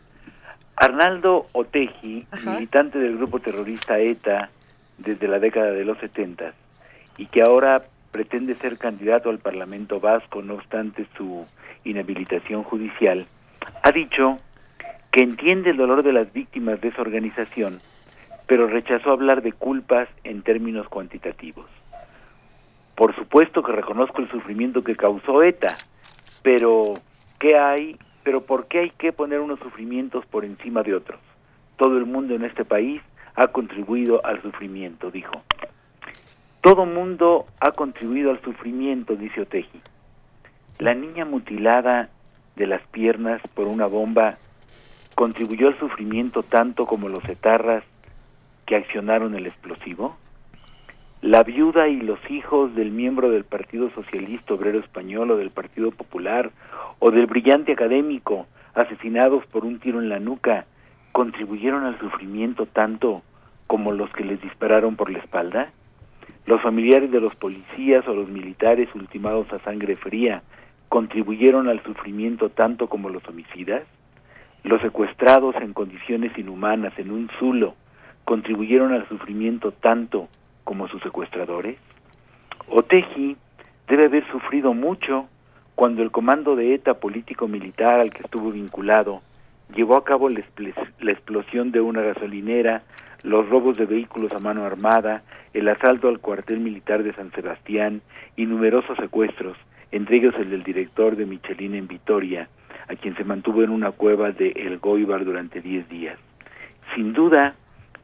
Arnaldo 0.76 1.48
Oteji, 1.52 2.28
militante 2.46 3.00
del 3.00 3.18
grupo 3.18 3.40
terrorista 3.40 3.98
ETA 3.98 4.52
desde 5.00 5.28
la 5.28 5.40
década 5.40 5.72
de 5.72 5.84
los 5.84 5.98
70 5.98 6.54
y 7.18 7.26
que 7.26 7.42
ahora 7.42 7.82
pretende 8.16 8.56
ser 8.56 8.78
candidato 8.78 9.30
al 9.30 9.40
Parlamento 9.40 10.00
Vasco, 10.00 10.42
no 10.42 10.54
obstante 10.54 11.06
su 11.18 11.46
inhabilitación 11.84 12.64
judicial, 12.64 13.28
ha 13.84 13.92
dicho 13.92 14.38
que 15.12 15.22
entiende 15.22 15.72
el 15.72 15.76
dolor 15.76 16.02
de 16.02 16.14
las 16.14 16.32
víctimas 16.32 16.80
de 16.80 16.88
esa 16.88 17.02
organización, 17.02 17.82
pero 18.48 18.68
rechazó 18.68 19.12
hablar 19.12 19.42
de 19.42 19.52
culpas 19.52 20.08
en 20.24 20.44
términos 20.44 20.88
cuantitativos. 20.88 21.66
Por 22.96 23.14
supuesto 23.16 23.62
que 23.62 23.74
reconozco 23.74 24.22
el 24.22 24.32
sufrimiento 24.32 24.82
que 24.82 24.96
causó 24.96 25.44
ETA, 25.44 25.76
pero 26.42 26.94
¿qué 27.38 27.58
hay? 27.58 27.98
Pero 28.24 28.46
¿por 28.46 28.70
qué 28.70 28.80
hay 28.80 28.90
que 28.92 29.12
poner 29.12 29.42
unos 29.42 29.60
sufrimientos 29.60 30.26
por 30.26 30.46
encima 30.46 30.84
de 30.84 30.96
otros? 30.96 31.20
Todo 31.76 31.98
el 31.98 32.06
mundo 32.06 32.34
en 32.34 32.46
este 32.46 32.64
país 32.64 33.02
ha 33.36 33.48
contribuido 33.48 34.26
al 34.26 34.42
sufrimiento, 34.42 35.12
dijo. 35.12 35.44
Todo 36.66 36.88
mundo 36.88 37.46
ha 37.60 37.74
contribuido 37.74 38.32
al 38.32 38.42
sufrimiento, 38.42 39.16
dice 39.16 39.42
Oteji. 39.42 39.82
La 40.80 40.96
niña 40.96 41.24
mutilada 41.24 42.10
de 42.56 42.66
las 42.66 42.82
piernas 42.88 43.40
por 43.54 43.68
una 43.68 43.86
bomba 43.86 44.40
contribuyó 45.14 45.68
al 45.68 45.78
sufrimiento 45.78 46.42
tanto 46.42 46.88
como 46.88 47.08
los 47.08 47.24
etarras 47.30 47.84
que 48.66 48.76
accionaron 48.76 49.36
el 49.36 49.46
explosivo. 49.46 50.18
La 51.22 51.44
viuda 51.44 51.88
y 51.88 51.98
los 51.98 52.18
hijos 52.32 52.74
del 52.74 52.90
miembro 52.90 53.30
del 53.30 53.44
Partido 53.44 53.92
Socialista 53.92 54.56
Obrero 54.56 54.80
Español 54.80 55.30
o 55.30 55.38
del 55.38 55.52
Partido 55.52 55.92
Popular 55.92 56.50
o 56.98 57.12
del 57.12 57.28
brillante 57.28 57.74
académico 57.74 58.48
asesinados 58.74 59.46
por 59.46 59.66
un 59.66 59.80
tiro 59.80 60.02
en 60.02 60.10
la 60.10 60.18
nuca 60.18 60.66
contribuyeron 61.12 61.84
al 61.84 62.00
sufrimiento 62.00 62.66
tanto 62.66 63.22
como 63.68 63.92
los 63.92 64.10
que 64.14 64.24
les 64.24 64.42
dispararon 64.42 64.96
por 64.96 65.12
la 65.12 65.20
espalda? 65.20 65.70
¿Los 66.46 66.62
familiares 66.62 67.12
de 67.12 67.20
los 67.20 67.36
policías 67.36 68.08
o 68.08 68.14
los 68.14 68.30
militares 68.30 68.90
ultimados 68.94 69.52
a 69.52 69.60
sangre 69.60 69.96
fría 69.96 70.44
contribuyeron 70.90 71.68
al 71.68 71.82
sufrimiento 71.84 72.50
tanto 72.50 72.88
como 72.88 73.10
los 73.10 73.28
homicidas? 73.28 73.84
¿Los 74.64 74.82
secuestrados 74.82 75.56
en 75.56 75.74
condiciones 75.74 76.38
inhumanas 76.38 76.98
en 76.98 77.12
un 77.12 77.30
zulo 77.40 77.76
contribuyeron 78.26 78.94
al 78.94 79.08
sufrimiento 79.08 79.72
tanto 79.72 80.28
como 80.64 80.88
sus 80.88 81.02
secuestradores? 81.02 81.78
Oteji 82.68 83.38
debe 83.88 84.06
haber 84.06 84.26
sufrido 84.32 84.74
mucho 84.74 85.28
cuando 85.76 86.02
el 86.02 86.12
comando 86.12 86.56
de 86.56 86.74
ETA 86.74 86.96
político-militar 86.96 88.00
al 88.00 88.12
que 88.12 88.24
estuvo 88.24 88.52
vinculado 88.52 89.22
llevó 89.74 89.98
a 89.98 90.04
cabo 90.04 90.30
la, 90.30 90.42
explosión 91.12 91.72
de 91.72 91.82
una 91.82 92.02
gasolinera, 92.02 92.84
los 93.26 93.50
robos 93.50 93.76
de 93.76 93.86
vehículos 93.86 94.32
a 94.34 94.40
mano 94.40 94.66
armada, 94.66 95.24
el 95.54 95.68
asalto 95.68 96.08
al 96.08 96.20
cuartel 96.20 96.60
militar 96.60 97.02
de 97.02 97.14
San 97.14 97.32
Sebastián 97.32 98.02
y 98.36 98.46
numerosos 98.46 98.98
secuestros, 98.98 99.58
entre 99.92 100.18
ellos 100.18 100.36
el 100.38 100.52
del 100.52 100.64
director 100.64 101.16
de 101.16 101.26
Michelin 101.26 101.74
en 101.74 101.88
Vitoria, 101.88 102.48
a 102.88 102.96
quien 102.96 103.16
se 103.16 103.24
mantuvo 103.24 103.64
en 103.64 103.72
una 103.72 103.92
cueva 103.92 104.32
de 104.32 104.50
El 104.50 104.78
Goibar 104.78 105.26
durante 105.26 105.60
diez 105.60 105.90
días. 105.90 106.20
Sin 106.94 107.14
duda, 107.14 107.56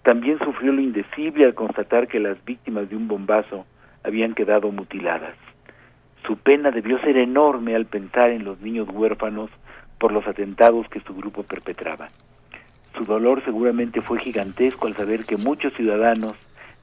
también 0.02 0.40
sufrió 0.40 0.72
lo 0.74 0.82
indecible 0.82 1.46
al 1.46 1.54
constatar 1.54 2.08
que 2.08 2.20
las 2.20 2.44
víctimas 2.44 2.90
de 2.90 2.96
un 2.96 3.08
bombazo 3.08 3.68
habían 4.04 4.34
quedado 4.34 4.72
mutiladas. 4.72 5.36
Su 6.26 6.38
pena 6.38 6.72
debió 6.72 7.00
ser 7.02 7.18
enorme 7.18 7.76
al 7.76 7.86
pensar 7.86 8.32
en 8.32 8.44
los 8.44 8.60
niños 8.62 8.90
huérfanos 8.92 9.52
por 10.00 10.12
los 10.12 10.26
atentados 10.26 10.88
que 10.90 11.02
su 11.02 11.14
grupo 11.14 11.44
perpetraba. 11.44 12.08
Su 12.96 13.06
dolor 13.06 13.44
seguramente 13.44 14.02
fue 14.02 14.20
gigantesco 14.20 14.88
al 14.88 14.96
saber 14.96 15.26
que 15.26 15.38
muchos 15.38 15.74
ciudadanos 15.74 16.34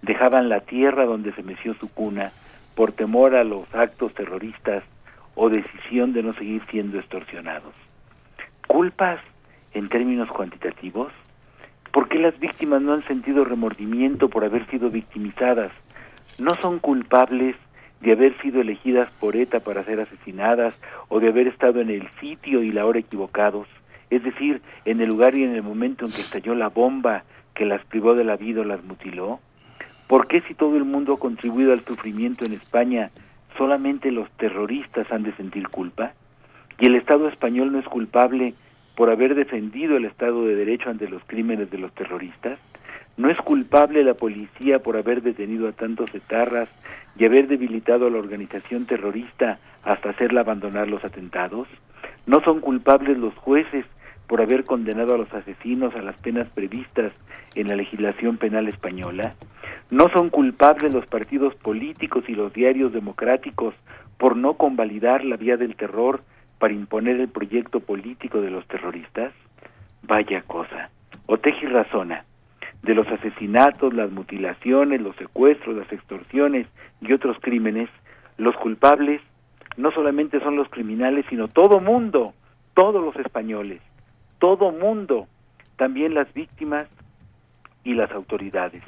dejaban 0.02 0.48
la 0.48 0.60
tierra 0.60 1.04
donde 1.04 1.32
se 1.32 1.42
meció 1.42 1.74
su 1.74 1.92
cuna 1.92 2.32
por 2.74 2.92
temor 2.92 3.34
a 3.34 3.44
los 3.44 3.72
actos 3.74 4.14
terroristas 4.14 4.84
o 5.34 5.50
decisión 5.50 6.12
de 6.12 6.22
no 6.22 6.34
seguir 6.34 6.62
siendo 6.70 6.98
extorsionados. 6.98 7.74
¿Culpas 8.66 9.20
en 9.72 9.88
términos 9.88 10.28
cuantitativos? 10.28 11.12
¿Por 11.92 12.08
qué 12.08 12.18
las 12.18 12.38
víctimas 12.38 12.82
no 12.82 12.92
han 12.92 13.02
sentido 13.02 13.44
remordimiento 13.44 14.28
por 14.28 14.44
haber 14.44 14.66
sido 14.66 14.90
victimizadas? 14.90 15.72
¿No 16.38 16.54
son 16.56 16.78
culpables 16.78 17.56
de 18.00 18.12
haber 18.12 18.36
sido 18.40 18.60
elegidas 18.60 19.10
por 19.18 19.36
ETA 19.36 19.60
para 19.60 19.82
ser 19.84 20.00
asesinadas 20.00 20.74
o 21.08 21.18
de 21.20 21.28
haber 21.28 21.48
estado 21.48 21.80
en 21.80 21.90
el 21.90 22.08
sitio 22.20 22.62
y 22.62 22.72
la 22.72 22.86
hora 22.86 23.00
equivocados? 23.00 23.66
Es 24.10 24.22
decir, 24.22 24.62
en 24.84 25.00
el 25.00 25.08
lugar 25.08 25.34
y 25.34 25.44
en 25.44 25.54
el 25.54 25.62
momento 25.62 26.06
en 26.06 26.12
que 26.12 26.22
estalló 26.22 26.54
la 26.54 26.68
bomba 26.68 27.24
que 27.54 27.66
las 27.66 27.84
privó 27.84 28.14
de 28.14 28.24
la 28.24 28.36
vida 28.36 28.60
o 28.60 28.64
las 28.64 28.82
mutiló. 28.84 29.40
¿Por 30.06 30.28
qué 30.28 30.40
si 30.42 30.54
todo 30.54 30.76
el 30.76 30.84
mundo 30.84 31.14
ha 31.14 31.18
contribuido 31.18 31.72
al 31.72 31.84
sufrimiento 31.84 32.44
en 32.44 32.52
España, 32.52 33.10
solamente 33.58 34.12
los 34.12 34.30
terroristas 34.38 35.10
han 35.10 35.24
de 35.24 35.32
sentir 35.32 35.68
culpa? 35.68 36.12
¿Y 36.78 36.86
el 36.86 36.94
Estado 36.94 37.28
español 37.28 37.72
no 37.72 37.80
es 37.80 37.86
culpable 37.86 38.54
por 38.96 39.10
haber 39.10 39.34
defendido 39.34 39.96
el 39.96 40.04
Estado 40.04 40.46
de 40.46 40.54
Derecho 40.54 40.88
ante 40.88 41.08
los 41.08 41.22
crímenes 41.26 41.70
de 41.70 41.78
los 41.78 41.92
terroristas? 41.92 42.58
¿No 43.16 43.28
es 43.28 43.38
culpable 43.38 44.04
la 44.04 44.14
policía 44.14 44.78
por 44.78 44.96
haber 44.96 45.22
detenido 45.22 45.68
a 45.68 45.72
tantos 45.72 46.14
etarras 46.14 46.70
y 47.18 47.24
haber 47.24 47.48
debilitado 47.48 48.06
a 48.06 48.10
la 48.10 48.18
organización 48.18 48.86
terrorista 48.86 49.58
hasta 49.82 50.10
hacerla 50.10 50.42
abandonar 50.42 50.88
los 50.88 51.04
atentados? 51.04 51.66
¿No 52.26 52.40
son 52.42 52.60
culpables 52.60 53.18
los 53.18 53.34
jueces 53.34 53.84
por 54.28 54.42
haber 54.42 54.65
condenado 54.65 55.15
a 55.15 55.18
los 55.18 55.32
asesinos 55.32 55.94
a 55.97 56.02
las 56.02 56.20
penas 56.20 56.48
previstas 56.55 57.12
en 57.55 57.66
la 57.66 57.74
legislación 57.74 58.36
penal 58.36 58.68
española? 58.68 59.34
¿No 59.90 60.08
son 60.10 60.28
culpables 60.28 60.94
los 60.94 61.07
partidos 61.07 61.55
políticos 61.57 62.24
y 62.28 62.34
los 62.34 62.52
diarios 62.52 62.92
democráticos 62.92 63.74
por 64.18 64.36
no 64.36 64.55
convalidar 64.55 65.24
la 65.24 65.36
vía 65.36 65.57
del 65.57 65.74
terror 65.74 66.20
para 66.58 66.74
imponer 66.74 67.18
el 67.20 67.28
proyecto 67.28 67.81
político 67.81 68.42
de 68.42 68.50
los 68.50 68.66
terroristas? 68.68 69.32
Vaya 70.02 70.42
cosa. 70.42 70.90
Oteji 71.26 71.66
razona. 71.66 72.24
De 72.82 72.94
los 72.94 73.08
asesinatos, 73.08 73.94
las 73.94 74.10
mutilaciones, 74.12 75.00
los 75.00 75.16
secuestros, 75.16 75.74
las 75.74 75.90
extorsiones 75.90 76.66
y 77.00 77.12
otros 77.12 77.39
crímenes, 77.40 77.89
los 78.36 78.55
culpables 78.57 79.23
no 79.76 79.90
solamente 79.90 80.39
son 80.40 80.57
los 80.57 80.68
criminales, 80.68 81.24
sino 81.31 81.48
todo 81.48 81.81
mundo, 81.81 82.34
todos 82.74 83.02
los 83.02 83.16
españoles 83.16 83.81
todo 84.39 84.70
mundo, 84.73 85.26
también 85.76 86.15
las 86.15 86.33
víctimas 86.33 86.86
y 87.84 87.94
las 87.94 88.10
autoridades, 88.12 88.83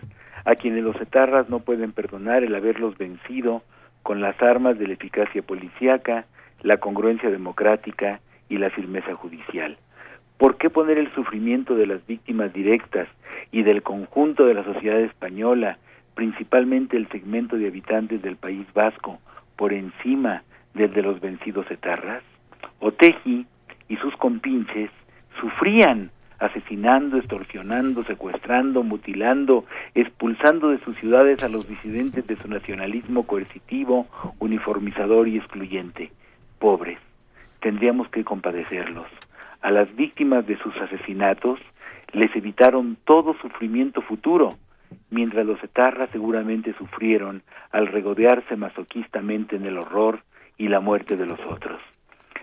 a 0.44 0.54
quienes 0.54 0.82
los 0.82 1.00
etarras 1.00 1.48
no 1.48 1.60
pueden 1.60 1.92
perdonar 1.92 2.44
el 2.44 2.54
haberlos 2.54 2.96
vencido 2.96 3.62
con 4.02 4.20
las 4.20 4.40
armas 4.42 4.78
de 4.78 4.86
la 4.86 4.94
eficacia 4.94 5.42
policíaca, 5.42 6.24
la 6.62 6.78
congruencia 6.78 7.30
democrática 7.30 8.20
y 8.48 8.58
la 8.58 8.70
firmeza 8.70 9.14
judicial. 9.14 9.76
¿Por 10.38 10.56
qué 10.56 10.70
poner 10.70 10.98
el 10.98 11.12
sufrimiento 11.14 11.74
de 11.74 11.86
las 11.86 12.06
víctimas 12.06 12.52
directas 12.52 13.08
y 13.52 13.62
del 13.62 13.82
conjunto 13.82 14.46
de 14.46 14.54
la 14.54 14.64
sociedad 14.64 15.00
española, 15.00 15.78
principalmente 16.14 16.96
el 16.96 17.08
segmento 17.08 17.56
de 17.56 17.68
habitantes 17.68 18.22
del 18.22 18.36
País 18.36 18.66
Vasco, 18.72 19.18
por 19.56 19.72
encima 19.72 20.42
del 20.74 20.92
de 20.94 21.02
los 21.02 21.20
vencidos 21.20 21.70
etarras? 21.70 22.22
Oteji 22.78 23.46
y 23.88 23.96
sus 23.96 24.16
compinches 24.16 24.90
sufrían 25.40 26.10
asesinando, 26.38 27.18
extorsionando, 27.18 28.02
secuestrando, 28.04 28.82
mutilando, 28.82 29.66
expulsando 29.94 30.70
de 30.70 30.78
sus 30.80 30.96
ciudades 30.96 31.44
a 31.44 31.48
los 31.48 31.68
disidentes 31.68 32.26
de 32.26 32.36
su 32.36 32.48
nacionalismo 32.48 33.24
coercitivo, 33.24 34.06
uniformizador 34.38 35.28
y 35.28 35.36
excluyente. 35.36 36.10
Pobres, 36.58 36.98
tendríamos 37.60 38.08
que 38.08 38.24
compadecerlos. 38.24 39.06
A 39.60 39.70
las 39.70 39.94
víctimas 39.94 40.46
de 40.46 40.56
sus 40.58 40.74
asesinatos 40.78 41.60
les 42.12 42.34
evitaron 42.34 42.96
todo 43.04 43.34
sufrimiento 43.42 44.00
futuro, 44.00 44.56
mientras 45.10 45.44
los 45.44 45.62
etarras 45.62 46.08
seguramente 46.10 46.72
sufrieron 46.78 47.42
al 47.70 47.86
regodearse 47.86 48.56
masoquistamente 48.56 49.56
en 49.56 49.66
el 49.66 49.76
horror 49.76 50.22
y 50.56 50.68
la 50.68 50.80
muerte 50.80 51.16
de 51.18 51.26
los 51.26 51.40
otros. 51.40 51.80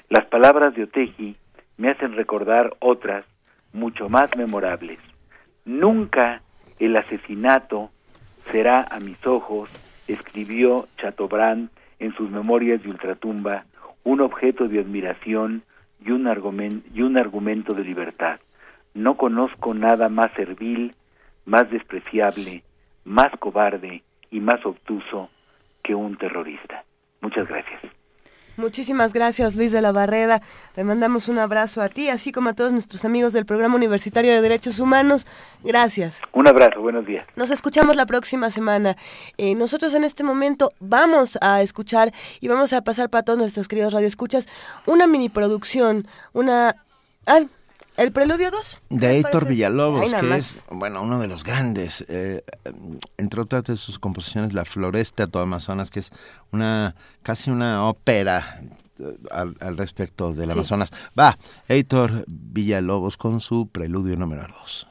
Las 0.09 0.26
palabras 0.26 0.76
de 0.76 0.84
Oteji 0.84 1.35
me 1.77 1.89
hacen 1.89 2.14
recordar 2.14 2.75
otras 2.80 3.25
mucho 3.73 4.09
más 4.09 4.30
memorables. 4.35 4.99
Nunca 5.65 6.41
el 6.80 6.95
asesinato 6.95 7.91
será 8.51 8.83
a 8.83 8.99
mis 8.99 9.25
ojos, 9.25 9.69
escribió 10.07 10.88
Chateaubriand 10.97 11.69
en 11.99 12.14
sus 12.15 12.30
memorias 12.30 12.81
de 12.83 12.89
ultratumba, 12.89 13.65
un 14.03 14.22
objeto 14.22 14.67
de 14.67 14.80
admiración 14.80 15.64
y 16.03 16.11
un, 16.11 16.27
argumento, 16.27 16.88
y 16.93 17.01
un 17.01 17.17
argumento 17.17 17.73
de 17.73 17.83
libertad. 17.83 18.39
No 18.93 19.17
conozco 19.17 19.73
nada 19.73 20.09
más 20.09 20.31
servil, 20.33 20.95
más 21.45 21.69
despreciable, 21.69 22.64
más 23.03 23.31
cobarde 23.39 24.03
y 24.31 24.39
más 24.39 24.65
obtuso 24.65 25.30
que 25.83 25.95
un 25.95 26.17
terrorista. 26.17 26.83
Muchas 27.22 27.47
gracias. 27.47 27.97
Muchísimas 28.58 29.14
gracias, 29.14 29.56
Luis 29.56 29.72
de 29.72 29.82
la 29.82 29.92
Barreda. 29.92 30.42
Te 30.74 30.84
mandamos 30.84 31.27
un 31.27 31.38
abrazo 31.38 31.80
a 31.82 31.90
ti, 31.90 32.10
así 32.10 32.32
como 32.32 32.50
a 32.50 32.53
todos 32.53 32.72
nuestros 32.72 33.06
amigos 33.06 33.32
del 33.32 33.45
Programa 33.45 33.76
Universitario 33.76 34.32
de 34.34 34.42
Derechos 34.42 34.80
Humanos. 34.80 35.27
Gracias. 35.64 36.22
Un 36.34 36.48
abrazo, 36.48 36.82
buenos 36.82 37.06
días. 37.06 37.24
Nos 37.36 37.52
escuchamos 37.52 37.95
la 37.95 38.08
próxima 38.08 38.50
semana. 38.50 38.98
Eh, 39.38 39.53
nosotros 39.53 39.94
en 39.94 40.03
este 40.03 40.24
momento 40.24 40.74
vamos 40.80 41.38
a 41.40 41.61
escuchar 41.61 42.11
y 42.42 42.48
vamos 42.48 42.74
a 42.74 42.82
pasar 42.82 43.11
para 43.11 43.24
todos 43.24 43.38
nuestros 43.38 43.68
queridos 43.68 43.94
radioescuchas 43.94 44.48
una 44.88 45.06
mini 45.06 45.30
producción, 45.30 46.08
una... 46.34 46.76
El 47.98 48.11
Preludio 48.11 48.51
2. 48.51 48.77
De 48.92 49.17
Héctor 49.17 49.48
Villalobos, 49.48 50.14
que 50.14 50.38
es, 50.38 50.64
bueno, 50.69 51.01
uno 51.01 51.19
de 51.19 51.27
los 51.27 51.43
grandes, 51.43 52.06
eh, 52.08 52.43
entre 53.17 53.42
otras 53.42 53.64
de 53.64 53.76
sus 53.76 53.98
composiciones, 53.98 54.53
La 54.53 54.66
Floresta 54.66 55.26
de 55.26 55.40
Amazonas, 55.40 55.90
que 55.90 56.01
es 56.01 56.11
una, 56.51 56.95
casi 57.24 57.50
una 57.50 57.85
ópera 57.85 58.61
eh, 59.00 59.17
al, 59.32 59.77
respecto 59.77 60.32
del 60.34 60.51
Amazonas. 60.51 60.92
Va, 61.19 61.40
Héctor 61.67 62.24
Villalobos 62.27 63.17
con 63.17 63.42
su 63.42 63.67
Preludio 63.67 64.16
número 64.16 64.45
2. 64.48 64.88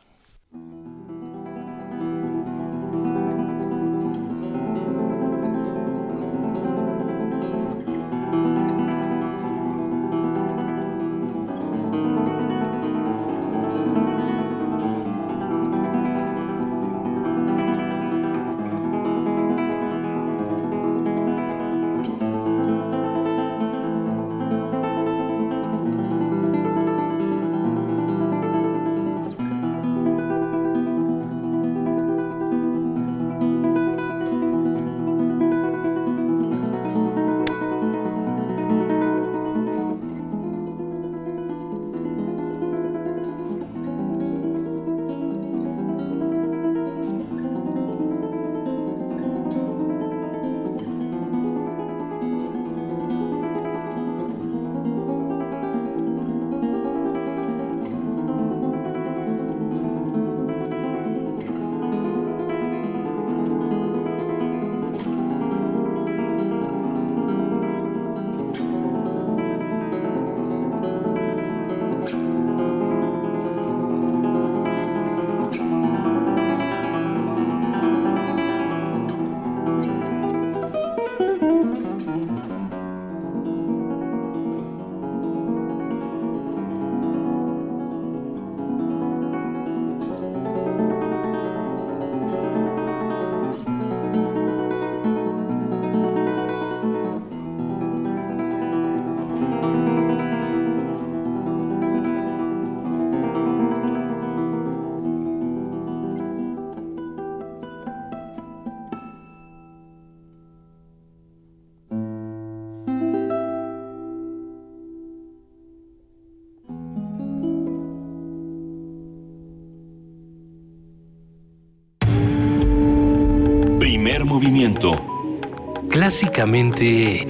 Clásicamente... 126.19 127.28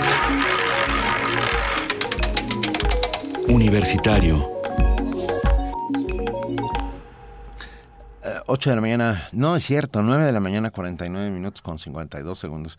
Universitario. 3.49 4.49
8 8.47 8.71
eh, 8.71 8.71
de 8.71 8.77
la 8.77 8.81
mañana, 8.81 9.29
no 9.33 9.57
es 9.57 9.65
cierto, 9.65 10.03
9 10.03 10.27
de 10.27 10.31
la 10.31 10.39
mañana, 10.39 10.71
49 10.71 11.31
minutos 11.31 11.63
con 11.63 11.79
52 11.79 12.39
segundos. 12.39 12.79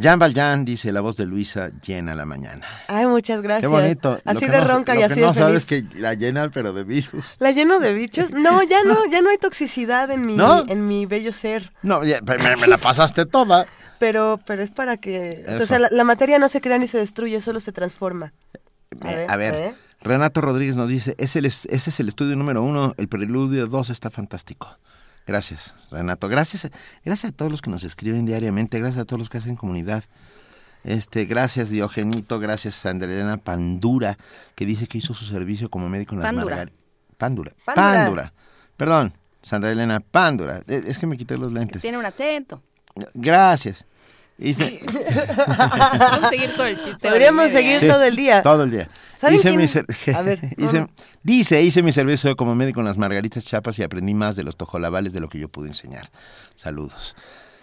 Jan 0.00 0.20
Valjean 0.20 0.64
dice, 0.64 0.92
la 0.92 1.00
voz 1.00 1.16
de 1.16 1.26
Luisa 1.26 1.70
llena 1.84 2.14
la 2.14 2.24
mañana. 2.24 2.64
Ay, 2.86 3.06
muchas 3.06 3.42
gracias. 3.42 3.62
Qué 3.62 3.66
bonito. 3.66 4.20
Así 4.24 4.46
de 4.46 4.60
ronca 4.60 4.94
y 4.94 5.02
así 5.02 5.16
que 5.16 5.20
no 5.22 5.34
sabes 5.34 5.66
que 5.66 5.84
la 5.96 6.14
llena, 6.14 6.52
pero 6.54 6.72
de 6.72 6.84
virus. 6.84 7.34
¿La 7.40 7.50
lleno 7.50 7.80
de 7.80 7.94
bichos? 7.94 8.30
No, 8.30 8.62
ya 8.62 8.84
no, 8.84 9.06
ya 9.10 9.22
no 9.22 9.30
hay 9.30 9.38
toxicidad 9.38 10.08
en 10.12 10.24
mi, 10.24 10.36
en 10.68 10.86
mi 10.86 11.06
bello 11.06 11.32
ser. 11.32 11.72
No, 11.82 12.02
me, 12.02 12.56
me 12.56 12.66
la 12.68 12.78
pasaste 12.78 13.26
toda. 13.26 13.66
Pero, 13.98 14.40
pero 14.46 14.62
es 14.62 14.70
para 14.70 14.96
que... 14.96 15.44
O 15.60 15.66
sea, 15.66 15.78
la, 15.78 16.04
materia 16.04 16.38
no 16.38 16.48
se 16.48 16.60
crea 16.60 16.78
ni 16.78 16.88
se 16.88 16.98
destruye, 16.98 17.40
solo 17.40 17.60
se 17.60 17.72
transforma. 17.72 18.32
A 19.28 19.36
ver, 19.36 19.74
Renato 20.00 20.40
Rodríguez 20.40 20.76
nos 20.76 20.88
dice, 20.88 21.14
ese 21.18 21.40
es 21.40 22.00
el 22.00 22.08
estudio 22.08 22.36
número 22.36 22.62
uno, 22.62 22.94
el 22.96 23.08
preludio 23.08 23.66
dos 23.66 23.90
está 23.90 24.10
fantástico. 24.10 24.78
Gracias, 25.26 25.74
Renato. 25.90 26.28
Gracias, 26.28 26.70
gracias 27.04 27.32
a 27.32 27.36
todos 27.36 27.50
los 27.50 27.60
que 27.60 27.70
nos 27.70 27.84
escriben 27.84 28.24
diariamente, 28.24 28.78
gracias 28.78 29.02
a 29.02 29.04
todos 29.04 29.18
los 29.18 29.28
que 29.28 29.38
hacen 29.38 29.56
comunidad. 29.56 30.04
Este, 30.84 31.26
gracias 31.26 31.68
Diogenito, 31.70 32.38
gracias 32.38 32.76
Sandra 32.76 33.12
Elena 33.12 33.36
Pandura, 33.36 34.16
que 34.54 34.64
dice 34.64 34.86
que 34.86 34.98
hizo 34.98 35.12
su 35.12 35.26
servicio 35.26 35.68
como 35.68 35.88
médico 35.88 36.14
en 36.14 36.22
las 36.22 36.32
Margaritas. 36.32 36.84
Pandura. 37.18 37.52
Pandura. 37.64 38.32
Perdón, 38.76 39.12
Sandra 39.42 39.70
Elena 39.70 40.00
Pandura. 40.00 40.62
Es 40.66 40.98
que 40.98 41.06
me 41.06 41.16
quité 41.16 41.36
los 41.36 41.52
lentes. 41.52 41.82
Tiene 41.82 41.98
un 41.98 42.06
acento. 42.06 42.62
Gracias. 43.12 43.84
Vamos 44.38 46.30
seguir 46.30 46.54
con 46.56 46.66
el 46.66 46.76
chiste. 46.76 47.08
Podríamos 47.08 47.50
seguir 47.50 47.80
todo 47.80 48.04
el 48.04 48.16
día. 48.16 48.42
Todo 48.42 48.64
el 48.64 48.70
día. 48.70 48.88
Dice, 49.30 49.56
mi 49.56 49.64
a 50.14 50.22
ver, 50.22 50.38
dice, 51.24 51.62
hice 51.62 51.82
mi 51.82 51.90
servicio 51.90 52.36
como 52.36 52.54
médico 52.54 52.80
en 52.80 52.86
las 52.86 52.98
Margaritas 52.98 53.44
Chapas 53.44 53.78
y 53.80 53.82
aprendí 53.82 54.14
más 54.14 54.36
de 54.36 54.44
los 54.44 54.56
tojolabales 54.56 55.12
de 55.12 55.20
lo 55.20 55.28
que 55.28 55.40
yo 55.40 55.48
pude 55.48 55.68
enseñar. 55.68 56.10
Saludos. 56.54 57.16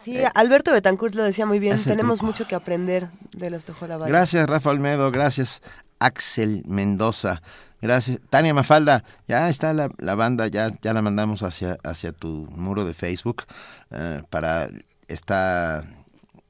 Sí, 0.04 0.20
Alberto 0.36 0.72
Betancourt 0.72 1.16
lo 1.16 1.24
decía 1.24 1.45
muy 1.45 1.60
bien. 1.60 1.82
Tenemos 1.82 2.22
mucho 2.22 2.45
que 2.45 2.56
aprender 2.56 3.08
de 3.32 3.50
los 3.50 3.64
tojolabales. 3.64 4.12
Gracias, 4.12 4.48
Rafa 4.48 4.70
Olmedo. 4.70 5.10
Gracias, 5.12 5.62
Axel 6.00 6.62
Mendoza. 6.68 7.42
Gracias. 7.82 8.20
Tania 8.30 8.54
Mafalda, 8.54 9.04
ya 9.28 9.50
está 9.50 9.74
la, 9.74 10.16
banda, 10.16 10.48
ya, 10.48 10.72
ya 10.82 10.94
la 10.94 11.02
mandamos 11.02 11.42
hacia, 11.44 11.78
hacia 11.84 12.12
tu 12.12 12.48
muro 12.56 12.84
de 12.84 12.94
Facebook 12.94 13.44
eh, 13.92 14.22
para 14.30 14.70
esta 15.08 15.86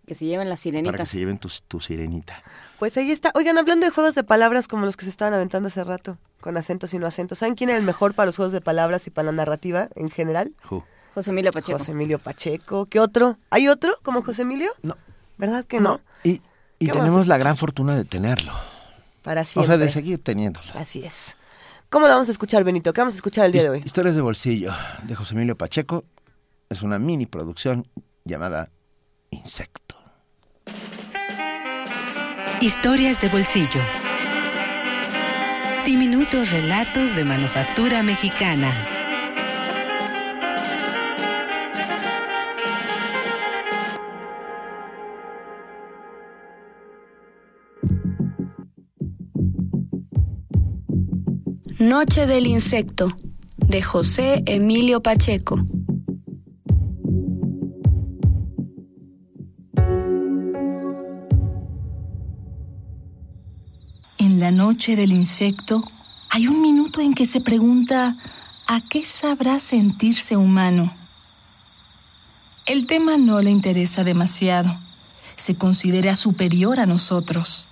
que 0.05 0.15
se 0.15 0.25
lleven 0.25 0.49
las 0.49 0.59
sirenitas. 0.59 0.91
Para 0.91 1.03
que 1.03 1.09
se 1.09 1.17
lleven 1.17 1.37
tu, 1.37 1.49
tu, 1.67 1.79
sirenita. 1.79 2.41
Pues 2.79 2.97
ahí 2.97 3.11
está. 3.11 3.31
Oigan, 3.35 3.57
hablando 3.57 3.85
de 3.85 3.91
juegos 3.91 4.15
de 4.15 4.23
palabras 4.23 4.67
como 4.67 4.85
los 4.85 4.97
que 4.97 5.05
se 5.05 5.09
estaban 5.09 5.33
aventando 5.33 5.67
hace 5.67 5.83
rato, 5.83 6.17
con 6.39 6.57
acentos 6.57 6.93
y 6.93 6.99
no 6.99 7.07
acentos, 7.07 7.39
¿saben 7.39 7.55
quién 7.55 7.69
es 7.69 7.77
el 7.77 7.83
mejor 7.83 8.13
para 8.13 8.27
los 8.27 8.35
juegos 8.35 8.53
de 8.53 8.61
palabras 8.61 9.07
y 9.07 9.09
para 9.09 9.27
la 9.27 9.31
narrativa 9.31 9.89
en 9.95 10.09
general? 10.09 10.55
José 11.13 11.31
Emilio 11.31 11.51
Pacheco. 11.51 11.79
José 11.79 11.91
Emilio 11.91 12.19
Pacheco. 12.19 12.85
¿Qué 12.87 12.99
otro? 12.99 13.37
¿Hay 13.49 13.67
otro 13.67 13.97
como 14.03 14.21
José 14.21 14.43
Emilio? 14.43 14.71
No. 14.83 14.97
¿Verdad 15.37 15.65
que 15.65 15.79
no? 15.79 16.01
Y, 16.23 16.41
y 16.79 16.87
tenemos 16.87 17.27
la 17.27 17.37
gran 17.37 17.57
fortuna 17.57 17.95
de 17.95 18.05
tenerlo. 18.05 18.53
Para 19.23 19.43
siempre. 19.43 19.63
O 19.63 19.65
sea, 19.65 19.77
de 19.77 19.89
seguir 19.89 20.21
teniéndolo. 20.21 20.67
Así 20.75 21.03
es. 21.03 21.37
¿Cómo 21.89 22.07
lo 22.07 22.13
vamos 22.13 22.27
a 22.27 22.31
escuchar, 22.31 22.63
Benito? 22.63 22.91
¿Qué 22.93 23.01
vamos 23.01 23.13
a 23.13 23.17
escuchar 23.17 23.45
el 23.45 23.51
día 23.51 23.63
de 23.63 23.69
hoy? 23.69 23.81
Historias 23.85 24.15
de 24.15 24.21
bolsillo 24.21 24.73
de 25.03 25.15
José 25.15 25.33
Emilio 25.33 25.57
Pacheco. 25.57 26.03
Es 26.69 26.81
una 26.81 26.99
mini 26.99 27.25
producción 27.25 27.87
llamada 28.25 28.69
Insecto. 29.29 29.84
Historias 32.61 33.19
de 33.21 33.27
bolsillo. 33.27 33.81
Diminutos 35.85 36.51
relatos 36.51 37.15
de 37.15 37.25
manufactura 37.25 38.01
mexicana. 38.01 38.71
Noche 51.77 52.25
del 52.25 52.47
Insecto, 52.47 53.09
de 53.57 53.81
José 53.81 54.43
Emilio 54.45 55.01
Pacheco. 55.03 55.59
La 64.45 64.51
noche 64.51 64.95
del 64.95 65.11
insecto 65.11 65.81
hay 66.29 66.47
un 66.47 66.61
minuto 66.61 67.01
en 67.01 67.15
que 67.15 67.25
se 67.25 67.41
pregunta 67.41 68.15
¿a 68.67 68.79
qué 68.79 69.03
sabrá 69.03 69.57
sentirse 69.57 70.37
humano? 70.37 70.95
El 72.67 72.85
tema 72.85 73.17
no 73.17 73.41
le 73.41 73.49
interesa 73.49 74.03
demasiado. 74.03 74.79
Se 75.35 75.55
considera 75.55 76.13
superior 76.13 76.79
a 76.79 76.85
nosotros. 76.85 77.65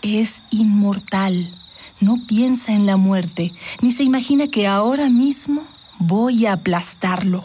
Es 0.00 0.44
inmortal. 0.52 1.52
No 1.98 2.24
piensa 2.24 2.70
en 2.74 2.86
la 2.86 2.96
muerte, 2.96 3.52
ni 3.80 3.90
se 3.90 4.04
imagina 4.04 4.46
que 4.46 4.68
ahora 4.68 5.10
mismo 5.10 5.64
voy 5.98 6.46
a 6.46 6.52
aplastarlo. 6.52 7.42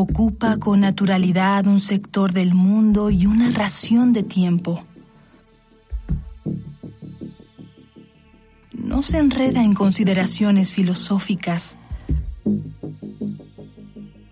Ocupa 0.00 0.58
con 0.58 0.82
naturalidad 0.82 1.66
un 1.66 1.80
sector 1.80 2.32
del 2.32 2.54
mundo 2.54 3.10
y 3.10 3.26
una 3.26 3.50
ración 3.50 4.12
de 4.12 4.22
tiempo. 4.22 4.84
No 8.72 9.02
se 9.02 9.18
enreda 9.18 9.64
en 9.64 9.74
consideraciones 9.74 10.72
filosóficas. 10.72 11.78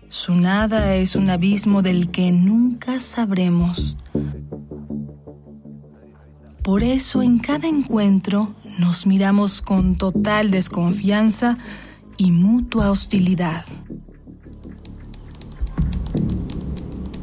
Su 0.07 0.35
nada 0.35 0.95
es 0.95 1.17
un 1.17 1.29
abismo 1.29 1.81
del 1.81 2.11
que 2.11 2.31
nunca 2.31 3.01
sabremos. 3.01 3.97
Por 6.63 6.81
eso 6.81 7.21
en 7.21 7.39
cada 7.39 7.67
encuentro 7.67 8.55
nos 8.79 9.05
miramos 9.05 9.61
con 9.61 9.97
total 9.97 10.49
desconfianza 10.49 11.57
y 12.17 12.31
mutua 12.31 12.89
hostilidad. 12.89 13.65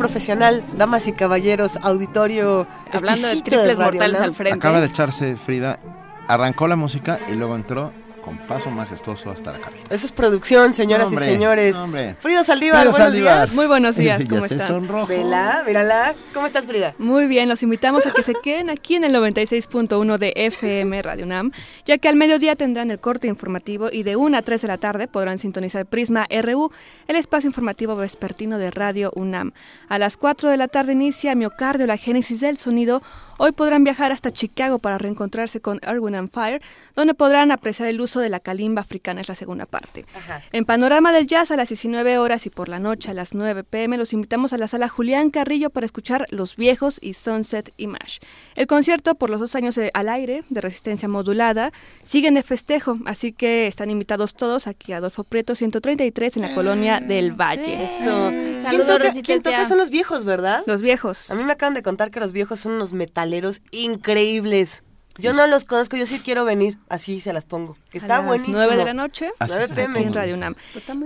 profesional, 0.09 0.65
damas 0.77 1.07
y 1.07 1.13
caballeros, 1.13 1.73
auditorio. 1.83 2.67
Hablando 2.93 3.29
de 3.29 3.43
triples 3.43 3.77
Radio 3.77 3.93
mortales 4.01 4.21
al 4.21 4.35
frente. 4.35 4.57
Acaba 4.57 4.81
de 4.81 4.87
echarse 4.87 5.37
Frida, 5.37 5.79
arrancó 6.27 6.67
la 6.67 6.77
música 6.77 7.21
y 7.31 7.35
luego 7.35 7.55
entró 7.55 7.93
con 8.29 8.37
paso 8.47 8.71
majestuoso 8.71 9.31
hasta 9.31 9.53
la 9.53 9.59
cabina. 9.61 9.83
Eso 9.89 10.05
es 10.05 10.13
producción, 10.13 10.75
señoras 10.75 11.07
Hombre, 11.07 11.27
y 11.27 11.31
señores. 11.31 11.77
hombre. 11.77 12.15
Frida 12.21 12.45
Saldívar, 12.45 12.81
buenos 12.81 12.97
Saldívar. 12.97 13.39
días. 13.47 13.53
Muy 13.55 13.67
buenos 13.67 13.97
días, 14.03 14.23
Ya 14.23 14.29
¿cómo 14.29 14.47
se 14.47 14.55
están? 14.55 14.69
sonrojo. 14.69 15.07
Vela, 15.07 15.63
mírala. 15.67 16.15
¿Cómo 16.35 16.47
estás, 16.47 16.67
Frida? 16.67 16.95
Muy 16.99 17.27
bien, 17.27 17.49
los 17.49 17.63
invitamos 17.63 18.05
a 18.07 18.11
que 18.11 18.23
se 18.23 18.35
queden 18.35 18.69
aquí 18.69 18.97
en 18.97 19.05
el 19.05 19.15
96.1 19.15 20.19
de 20.19 20.33
FM 20.37 21.01
Radio 21.01 21.25
UNAM, 21.25 21.53
ya 21.87 21.97
que 21.97 22.09
al 22.09 22.17
mediodía 22.17 22.55
tendrán 22.55 22.91
el 22.91 22.99
corte 23.01 23.29
informativo 23.29 23.89
y 23.91 24.03
de 24.03 24.17
1 24.17 24.37
a 24.37 24.43
3 24.43 24.61
de 24.61 24.69
la 24.69 24.77
tarde 24.77 25.09
podrán 25.09 25.39
sintonizar 25.39 25.87
Prisma 25.87 26.27
RU, 26.43 26.71
el 27.07 27.17
espacio 27.17 27.49
informativo 27.49 27.97
vespertino 27.97 28.59
de 28.59 28.71
Radio 28.71 29.11
UNAM. 29.15 29.53
A 29.89 29.99
las 29.99 30.19
4 30.19 30.51
de 30.51 30.57
la 30.59 30.69
tarde 30.69 30.93
inicia 30.93 31.35
Miocardio, 31.35 31.87
la 31.87 31.97
génesis 31.97 32.41
del 32.41 32.59
sonido. 32.59 33.03
Hoy 33.41 33.53
podrán 33.53 33.85
viajar 33.85 34.11
hasta 34.11 34.33
Chicago 34.33 34.81
para 34.81 34.99
reencontrarse 34.99 35.61
con 35.61 35.79
Erwin 35.83 36.17
and 36.17 36.29
Fire, 36.31 36.61
donde 36.97 37.15
podrán 37.15 37.53
apreciar 37.53 37.89
el 37.89 38.01
uso 38.01 38.19
de 38.19 38.29
la 38.31 38.41
calimba 38.41 38.81
africana, 38.83 39.21
es 39.21 39.29
la 39.29 39.37
segunda 39.37 39.65
parte. 39.65 40.05
En 40.53 40.65
Panorama 40.65 41.13
del 41.13 41.29
Jazz 41.29 41.53
a 41.53 41.57
las 41.57 41.69
19 41.69 42.19
horas 42.19 42.47
y 42.47 42.51
por 42.51 42.69
la 42.69 42.81
noche 42.81 43.13
a 43.13 43.15
las 43.15 43.35
9 43.35 43.63
pm 43.63 43.97
los 43.97 44.13
invitamos 44.13 44.53
a 44.53 44.59
la 44.59 44.67
sala 44.67 44.89
Julián 44.89 45.31
Carrillo 45.31 45.71
para 45.71 45.87
escuchar 45.87 46.27
Los 46.31 46.57
Viejos 46.57 46.99
y 47.01 47.13
Sunset 47.13 47.73
Image. 47.77 48.19
El 48.57 48.67
concierto 48.67 49.15
por 49.15 49.31
los 49.31 49.39
dos 49.39 49.55
años 49.55 49.77
de- 49.77 49.93
al 49.95 50.09
aire 50.09 50.43
de 50.51 50.61
resistencia 50.61 51.09
modulada 51.09 51.73
siguen 52.03 52.35
de 52.35 52.43
festejo, 52.43 52.99
así 53.07 53.33
que 53.33 53.69
están 53.69 53.89
invitados 53.89 54.35
todos 54.35 54.67
aquí 54.67 54.93
a 54.93 54.97
Adolfo 54.97 55.23
Prieto 55.23 55.55
133 55.55 56.37
en 56.39 56.43
la 56.43 56.55
colonia 56.57 56.99
del 56.99 57.33
Valle. 57.41 57.85
Eso. 57.85 58.31
¿Quién 58.31 58.58
Saludos, 58.63 58.99
toca, 58.99 59.13
quién 59.23 59.43
toca? 59.43 59.69
Son 59.69 59.79
los 59.79 59.91
viejos, 59.91 60.25
¿verdad? 60.25 60.63
Los 60.67 60.83
viejos. 60.83 61.31
A 61.31 61.35
mí 61.35 61.45
me 61.45 61.53
acaban 61.53 61.75
de 61.75 61.83
contar 61.83 62.11
que 62.11 62.21
los 62.21 62.33
viejos 62.33 62.61
son 62.61 62.73
unos 62.73 62.93
metaleros 62.93 63.61
increíbles. 63.71 64.83
Yo 65.21 65.33
no 65.33 65.49
los 65.49 65.65
conozco, 65.65 65.97
yo 65.97 66.07
sí 66.07 66.21
quiero 66.21 66.45
venir, 66.45 66.79
así 66.89 67.21
se 67.21 67.33
las 67.33 67.45
pongo. 67.45 67.77
Está 67.93 68.19
a 68.19 68.19
las 68.19 68.27
buenísimo. 68.29 68.59
9 68.59 68.77
de 68.77 68.85
la 68.85 68.95
noche, 68.95 69.33
Así 69.41 69.53
9 69.57 69.75
pm. 69.75 70.01
en 70.01 70.15
Radio 70.15 70.37
UNAM. 70.37 70.55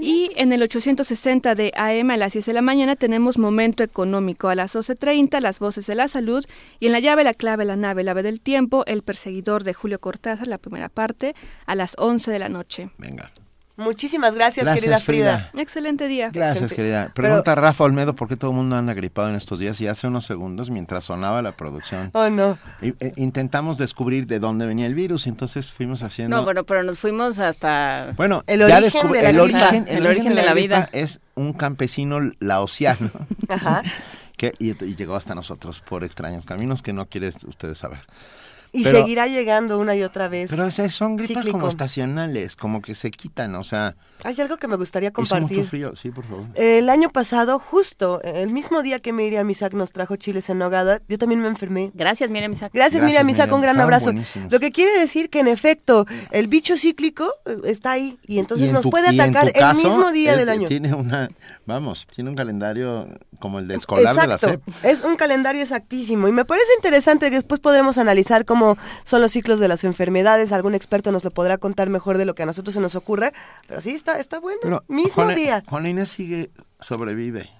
Y 0.02 0.31
en 0.36 0.52
el 0.52 0.62
860 0.62 1.55
de 1.55 1.72
AM 1.74 2.10
a 2.10 2.18
las 2.18 2.34
10 2.34 2.44
de 2.44 2.52
la 2.52 2.60
mañana 2.60 2.94
tenemos 2.94 3.39
Momento 3.39 3.82
Económico. 3.82 4.50
A 4.50 4.55
las 4.55 4.74
12.30, 4.76 5.40
Las 5.40 5.60
Voces 5.60 5.86
de 5.86 5.94
la 5.94 6.08
Salud. 6.08 6.44
Y 6.78 6.86
en 6.89 6.92
la 6.92 7.00
llave, 7.00 7.24
la 7.24 7.32
clave, 7.32 7.64
la 7.64 7.76
nave, 7.76 8.02
el 8.02 8.08
ave 8.10 8.22
del 8.22 8.42
tiempo, 8.42 8.84
El 8.84 9.00
Perseguidor 9.02 9.64
de 9.64 9.72
Julio 9.72 9.98
Cortázar, 9.98 10.47
la 10.47 10.58
primera 10.58 10.90
parte, 10.90 11.34
a 11.64 11.74
las 11.74 11.94
11 11.97 12.31
de 12.31 12.39
la 12.39 12.50
noche. 12.50 12.90
Venga. 12.98 13.32
Muchísimas 13.76 14.34
gracias, 14.34 14.65
Gracias, 14.67 14.83
querida 14.84 14.99
Frida. 14.99 15.39
Frida. 15.51 15.62
Excelente 15.62 16.07
día. 16.07 16.31
Gracias, 16.31 16.65
Excelente. 16.65 16.76
querida. 16.76 17.02
Pero- 17.15 17.28
Pregunta 17.28 17.55
Rafa 17.55 17.84
Olmedo 17.84 18.15
por 18.15 18.28
qué 18.28 18.36
todo 18.36 18.51
el 18.51 18.57
mundo 18.59 18.76
anda 18.76 18.92
gripado 18.92 19.31
en 19.31 19.34
estos 19.34 19.59
días 19.59 19.81
y 19.81 19.86
hace 19.89 20.07
unos 20.07 20.26
segundos 20.26 20.68
mientras 20.70 21.05
sonaba 21.05 21.41
la 21.41 21.52
producción. 21.52 22.10
Oh, 22.12 22.28
no. 22.28 22.59
eh, 22.83 22.94
intentamos 23.17 23.78
descubrir 23.78 24.26
de 24.26 24.39
dónde 24.41 24.67
venía 24.67 24.86
el 24.86 24.94
virus 24.94 25.26
y 25.26 25.31
entonces 25.31 25.73
fuimos 25.73 26.02
haciendo... 26.02 26.36
No, 26.36 26.44
bueno, 26.44 26.65
pero 26.65 26.83
nos 26.83 26.99
fuimos 26.99 27.39
hasta... 27.39 28.12
Bueno, 28.17 28.42
El 28.47 28.60
ya 28.68 28.76
origen 28.76 29.10
de 29.10 29.23
la 29.23 29.31
el, 29.31 29.41
gripa. 29.42 29.59
origen, 29.68 29.84
El 29.89 30.07
origen 30.07 30.34
de 30.34 30.42
la 30.42 30.52
vida. 30.55 30.89
es 30.92 31.20
un 31.34 31.55
campesino 31.55 32.20
laosiano 32.41 33.10
Ajá. 33.49 33.83
que 34.36 34.52
y, 34.59 34.70
y 34.84 34.97
llegó 34.97 35.17
hasta 35.17 35.34
nosotros 35.34 35.81
por 35.81 36.05
extraños 36.05 36.44
caminos 36.44 36.83
que 36.83 36.92
no 36.92 37.07
quieren 37.07 37.33
ustedes 37.47 37.78
saber. 37.78 38.01
Y 38.75 38.84
Pero- 38.84 39.01
seguirá 39.01 39.26
llegando 39.26 39.78
una 39.78 39.94
y 39.94 40.02
otra 40.02 40.28
vez. 40.28 40.49
Pero 40.51 40.67
esas 40.67 40.94
son 40.94 41.17
gripas 41.18 41.36
Cíclico. 41.42 41.59
como 41.59 41.68
estacionales, 41.68 42.57
como 42.57 42.81
que 42.81 42.94
se 42.94 43.10
quitan, 43.10 43.55
o 43.55 43.65
sea, 43.65 43.97
Hay 44.25 44.41
algo 44.41 44.57
que 44.57 44.67
me 44.68 44.76
gustaría 44.76 45.09
hizo 45.10 45.15
compartir. 45.15 45.59
mucho 45.59 45.68
frío, 45.68 45.94
sí, 45.97 46.10
por 46.10 46.25
favor. 46.25 46.44
El 46.55 46.89
año 46.89 47.10
pasado, 47.10 47.59
justo 47.59 48.23
el 48.23 48.51
mismo 48.51 48.83
día 48.83 49.01
que 49.01 49.12
Miriam 49.12 49.51
Isaac 49.51 49.75
nos 49.75 49.92
trajo 49.92 50.17
chiles 50.17 50.49
en 50.49 50.59
nogada, 50.59 51.02
yo 51.09 51.18
también 51.18 51.42
me 51.42 51.49
enfermé. 51.49 51.91
Gracias, 51.92 52.31
Miriam 52.31 52.52
Isaac. 52.52 52.70
Gracias, 52.73 53.02
Miriam 53.02 53.28
Isaac, 53.28 53.52
un 53.52 53.60
gran 53.60 53.73
Estaban 53.75 53.84
abrazo. 53.92 54.05
buenísimos. 54.07 54.51
Lo 54.51 54.59
que 54.59 54.70
quiere 54.70 54.99
decir 54.99 55.28
que 55.28 55.41
en 55.41 55.49
efecto 55.49 56.07
el 56.31 56.47
bicho 56.47 56.76
cíclico 56.78 57.28
eh, 57.44 57.57
está 57.65 57.91
ahí 57.92 58.17
y 58.26 58.39
entonces 58.39 58.67
Y 58.67 58.68
en 58.68 58.75
nos 58.75 58.84
tu- 58.84 58.91
puede 58.91 59.09
atacar 59.09 59.51
el 59.55 59.76
mismo 59.76 60.12
día 60.12 60.33
es- 60.33 60.39
del 60.39 60.49
año. 60.49 60.68
Tiene 60.68 60.94
una, 60.94 61.28
vamos, 61.67 62.07
tiene 62.15 62.31
un 62.31 62.36
calendario 62.36 63.09
como 63.41 63.59
el 63.59 63.67
de 63.68 63.75
escolar 63.75 64.15
de 64.17 64.26
la 64.28 64.39
SEP. 64.39 64.62
es 64.84 65.02
un 65.05 65.17
calendario 65.17 65.60
exactísimo 65.62 66.28
y 66.28 66.33
me 66.33 66.44
parece 66.44 66.68
interesante 66.78 67.28
que 67.28 67.36
después 67.36 67.60
podremos 67.60 67.99
analizar 67.99 68.44
cómo 68.44 68.61
son 69.05 69.20
los 69.20 69.32
ciclos 69.32 69.60
de 69.60 69.68
las 69.68 69.84
enfermedades, 69.84 70.52
algún 70.52 70.74
experto 70.74 71.12
nos 71.12 71.24
lo 71.24 71.31
podrá 71.31 71.58
contar 71.58 71.89
mejor 71.89 72.18
de 72.18 72.24
lo 72.24 72.34
que 72.34 72.42
a 72.42 72.47
nosotros 72.47 72.74
se 72.74 72.81
nos 72.81 72.94
ocurre, 72.94 73.32
pero 73.68 73.81
sí 73.81 73.91
está 73.91 74.18
está 74.18 74.39
bueno, 74.41 74.58
Pero 74.62 74.84
mismo 74.89 75.26
día, 75.28 75.62
Juana 75.68 75.89
Inés 75.89 76.10
sigue, 76.10 76.50
sobrevive. 76.81 77.50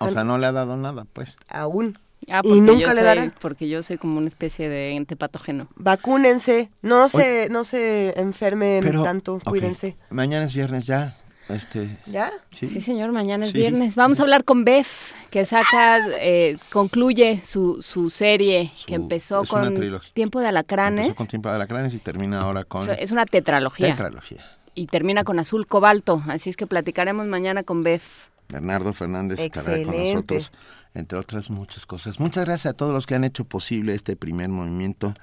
O 0.00 0.04
Juan- 0.04 0.12
sea, 0.12 0.24
no 0.24 0.38
le 0.38 0.46
ha 0.46 0.52
dado 0.52 0.76
nada, 0.76 1.04
pues. 1.12 1.36
aún. 1.48 1.98
Ah, 2.30 2.40
Y 2.44 2.60
nunca 2.60 2.88
le 2.88 2.94
soy- 2.96 3.04
dará. 3.04 3.32
Porque 3.40 3.68
yo 3.68 3.82
soy 3.82 3.96
como 3.96 4.18
una 4.18 4.28
especie 4.28 4.68
de 4.68 4.90
ente 4.96 5.16
patógeno. 5.16 5.68
Vacúnense, 5.76 6.70
no 6.82 7.08
se 7.08 7.48
no 7.50 7.64
se 7.64 8.12
enfermen 8.20 8.82
Pero, 8.82 9.02
tanto, 9.02 9.38
cuídense. 9.44 9.96
Mañana 10.10 10.44
es 10.44 10.52
viernes 10.52 10.86
ya. 10.86 11.14
Este, 11.48 11.96
¿Ya? 12.06 12.30
Sí, 12.52 12.66
señor, 12.68 13.10
mañana 13.12 13.46
es 13.46 13.52
Sí. 13.52 13.58
viernes. 13.58 13.94
Vamos 13.94 14.18
a 14.20 14.22
hablar 14.22 14.44
con 14.44 14.64
Bef, 14.64 15.12
que 15.30 15.44
saca, 15.46 15.98
eh, 16.20 16.58
concluye 16.70 17.40
su, 17.44 17.80
su 17.82 18.10
serie 18.10 18.70
que 18.86 18.94
empezó 18.96 19.44
con. 19.44 19.74
Tiempo 20.12 20.40
de 20.40 20.48
Alacranes. 20.48 21.06
Empezó 21.06 21.16
con 21.16 21.26
Tiempo 21.26 21.48
de 21.48 21.54
Alacranes 21.54 21.94
y 21.94 21.98
termina 21.98 22.40
ahora 22.40 22.64
con... 22.64 22.88
Es 22.90 23.12
una 23.12 23.24
tetralogía. 23.24 23.88
Tetralogía. 23.88 24.44
Y 24.74 24.86
termina 24.88 25.24
con 25.24 25.38
Azul 25.38 25.66
Cobalto. 25.66 26.22
Así 26.28 26.50
es 26.50 26.56
que 26.56 26.66
platicaremos 26.66 27.26
mañana 27.26 27.62
con 27.62 27.82
Bef. 27.82 28.04
Bernardo 28.50 28.92
Fernández 28.92 29.40
estará 29.40 29.64
con 29.72 29.74
Excelente. 29.80 30.12
nosotros, 30.14 30.52
entre 30.94 31.18
otras 31.18 31.50
muchas 31.50 31.84
cosas. 31.86 32.20
Muchas 32.20 32.44
gracias 32.46 32.72
a 32.72 32.76
todos 32.76 32.92
los 32.92 33.06
que 33.06 33.14
han 33.14 33.24
hecho 33.24 33.44
posible 33.44 33.94
este 33.94 34.16
primer 34.16 34.48
movimiento. 34.48 35.14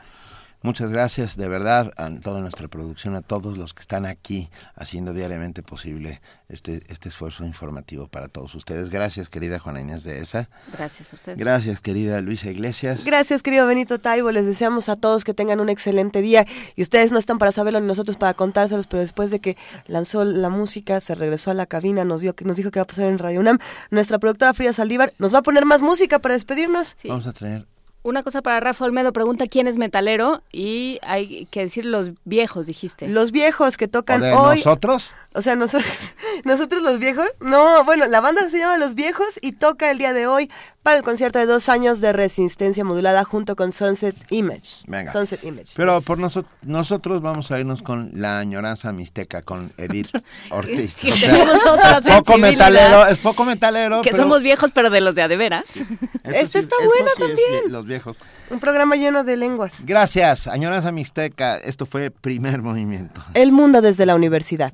Muchas 0.66 0.90
gracias 0.90 1.38
de 1.38 1.48
verdad 1.48 1.94
a 1.95 2.10
toda 2.22 2.40
nuestra 2.40 2.68
producción, 2.68 3.14
a 3.14 3.22
todos 3.22 3.56
los 3.56 3.76
que 3.76 3.82
están 3.82 4.08
aquí 4.08 4.50
haciendo 4.74 5.14
diariamente 5.14 5.61
posible 5.61 6.22
este, 6.50 6.82
este 6.88 7.10
esfuerzo 7.10 7.45
informativo 7.45 8.08
para 8.08 8.30
todos 8.30 8.56
ustedes. 8.56 8.90
Gracias, 8.90 9.30
querida 9.30 9.60
Juana 9.60 9.82
Inés 9.82 10.03
de 10.03 10.19
ESA. 10.19 10.50
Gracias 10.76 11.14
a 11.14 11.18
ustedes. 11.18 11.38
Gracias, 11.38 11.82
querida 11.82 12.19
Luisa 12.22 12.50
Iglesias. 12.50 13.06
Gracias, 13.06 13.44
querido 13.44 13.68
Benito 13.68 14.00
Taibo. 14.00 14.32
Les 14.32 14.48
deseamos 14.48 14.90
a 14.90 14.95
todos 14.95 15.24
que 15.24 15.35
tengan 15.35 15.60
un 15.60 15.69
excelente 15.69 16.24
día. 16.24 16.48
Y 16.76 16.82
ustedes 16.82 17.11
no 17.11 17.19
están 17.19 17.38
para 17.38 17.52
saberlo 17.52 17.80
ni 17.80 17.85
nosotros 17.85 18.18
para 18.18 18.34
contárselos, 18.34 18.88
pero 18.88 19.02
después 19.02 19.30
de 19.30 19.40
que 19.40 19.58
lanzó 19.85 20.24
la 20.24 20.50
música, 20.50 21.00
se 21.00 21.14
regresó 21.14 21.52
a 21.52 21.53
la 21.53 21.68
cabina, 21.68 22.06
nos, 22.06 22.22
dio, 22.22 22.34
nos 22.44 22.56
dijo 22.56 22.72
que 22.72 22.80
va 22.80 22.85
a 22.85 22.88
pasar 22.88 23.06
en 23.06 23.19
Radio 23.19 23.40
UNAM. 23.40 23.60
Nuestra 23.92 24.18
productora 24.18 24.56
Frida 24.56 24.74
Saldívar 24.74 25.14
nos 25.19 25.32
va 25.32 25.40
a 25.40 25.44
poner 25.44 25.64
más 25.64 25.84
música 25.84 26.18
para 26.18 26.34
despedirnos. 26.34 26.95
Vamos 27.03 27.27
a 27.27 27.34
traer 27.34 27.75
Una 28.06 28.22
cosa 28.22 28.43
para 28.43 28.59
Rafa 28.59 28.85
Olmedo, 28.85 29.11
pregunta 29.14 29.48
quién 29.48 29.66
es 29.66 29.80
metalero 29.80 30.43
y 30.51 31.00
hay 31.01 31.48
que 31.50 31.61
decir 31.61 31.88
los 31.88 32.11
viejos, 32.24 32.67
dijiste. 32.67 33.08
Los 33.08 33.32
viejos 33.32 33.77
que 33.77 33.88
tocan 33.88 34.22
¿O 34.22 34.25
de 34.25 34.34
hoy. 34.34 34.58
nosotros? 34.58 35.11
O 35.36 35.42
sea, 35.42 35.56
nosotros, 35.56 35.92
nosotros 36.46 36.82
los 36.82 37.00
viejos. 37.00 37.28
No, 37.40 37.84
bueno, 37.84 38.06
la 38.08 38.22
banda 38.22 38.50
se 38.50 38.58
llama 38.58 38.78
Los 38.78 38.96
Viejos 38.96 39.38
y 39.42 39.52
toca 39.54 39.92
el 39.92 39.98
día 39.98 40.14
de 40.14 40.28
hoy 40.28 40.50
para 40.82 40.98
el 40.98 41.04
concierto 41.04 41.40
de 41.40 41.46
dos 41.48 41.68
años 41.68 42.00
de 42.00 42.14
resistencia 42.14 42.84
modulada 42.84 43.24
junto 43.24 43.56
con 43.56 43.72
Sunset 43.72 44.16
Image. 44.30 44.84
Venga. 44.88 45.12
Sunset 45.12 45.44
Image. 45.44 45.74
Pero 45.76 46.00
por 46.02 46.20
noso- 46.20 46.46
nosotros 46.62 47.22
vamos 47.24 47.50
a 47.52 47.60
irnos 47.60 47.82
con 47.82 48.12
la 48.14 48.38
añoranza 48.40 48.92
mixteca 48.92 49.42
con 49.42 49.72
Edith 49.78 50.10
Ortiz. 50.52 50.94
Sí, 50.94 51.10
es 51.10 52.16
poco 52.18 52.38
metalero, 52.38 53.08
es 53.08 53.20
poco 53.20 53.46
metalero. 53.46 54.02
que 54.04 54.12
pero 54.12 54.24
somos 54.24 54.42
viejos, 54.44 54.70
pero 54.74 54.90
de 54.92 55.02
los 55.02 55.16
de 55.16 55.24
a 55.24 55.28
de 55.28 55.38
veras. 55.38 55.66
Este 56.24 56.60
está 56.60 56.60
esto 56.60 56.76
bueno 56.86 57.10
sí 57.16 57.20
también. 57.22 57.72
los 57.72 57.86
viejos. 57.86 58.18
Un 58.50 58.60
programa 58.60 58.96
lleno 58.96 59.24
de 59.24 59.38
lenguas. 59.38 59.74
Gracias, 59.84 60.48
añoranza 60.48 60.92
mixteca. 60.92 61.58
Esto 61.58 61.86
fue 61.86 62.10
primer 62.12 62.62
movimiento. 62.62 63.22
El 63.34 63.52
mundo 63.52 63.82
desde 63.82 64.06
la 64.06 64.16
universidad. 64.16 64.74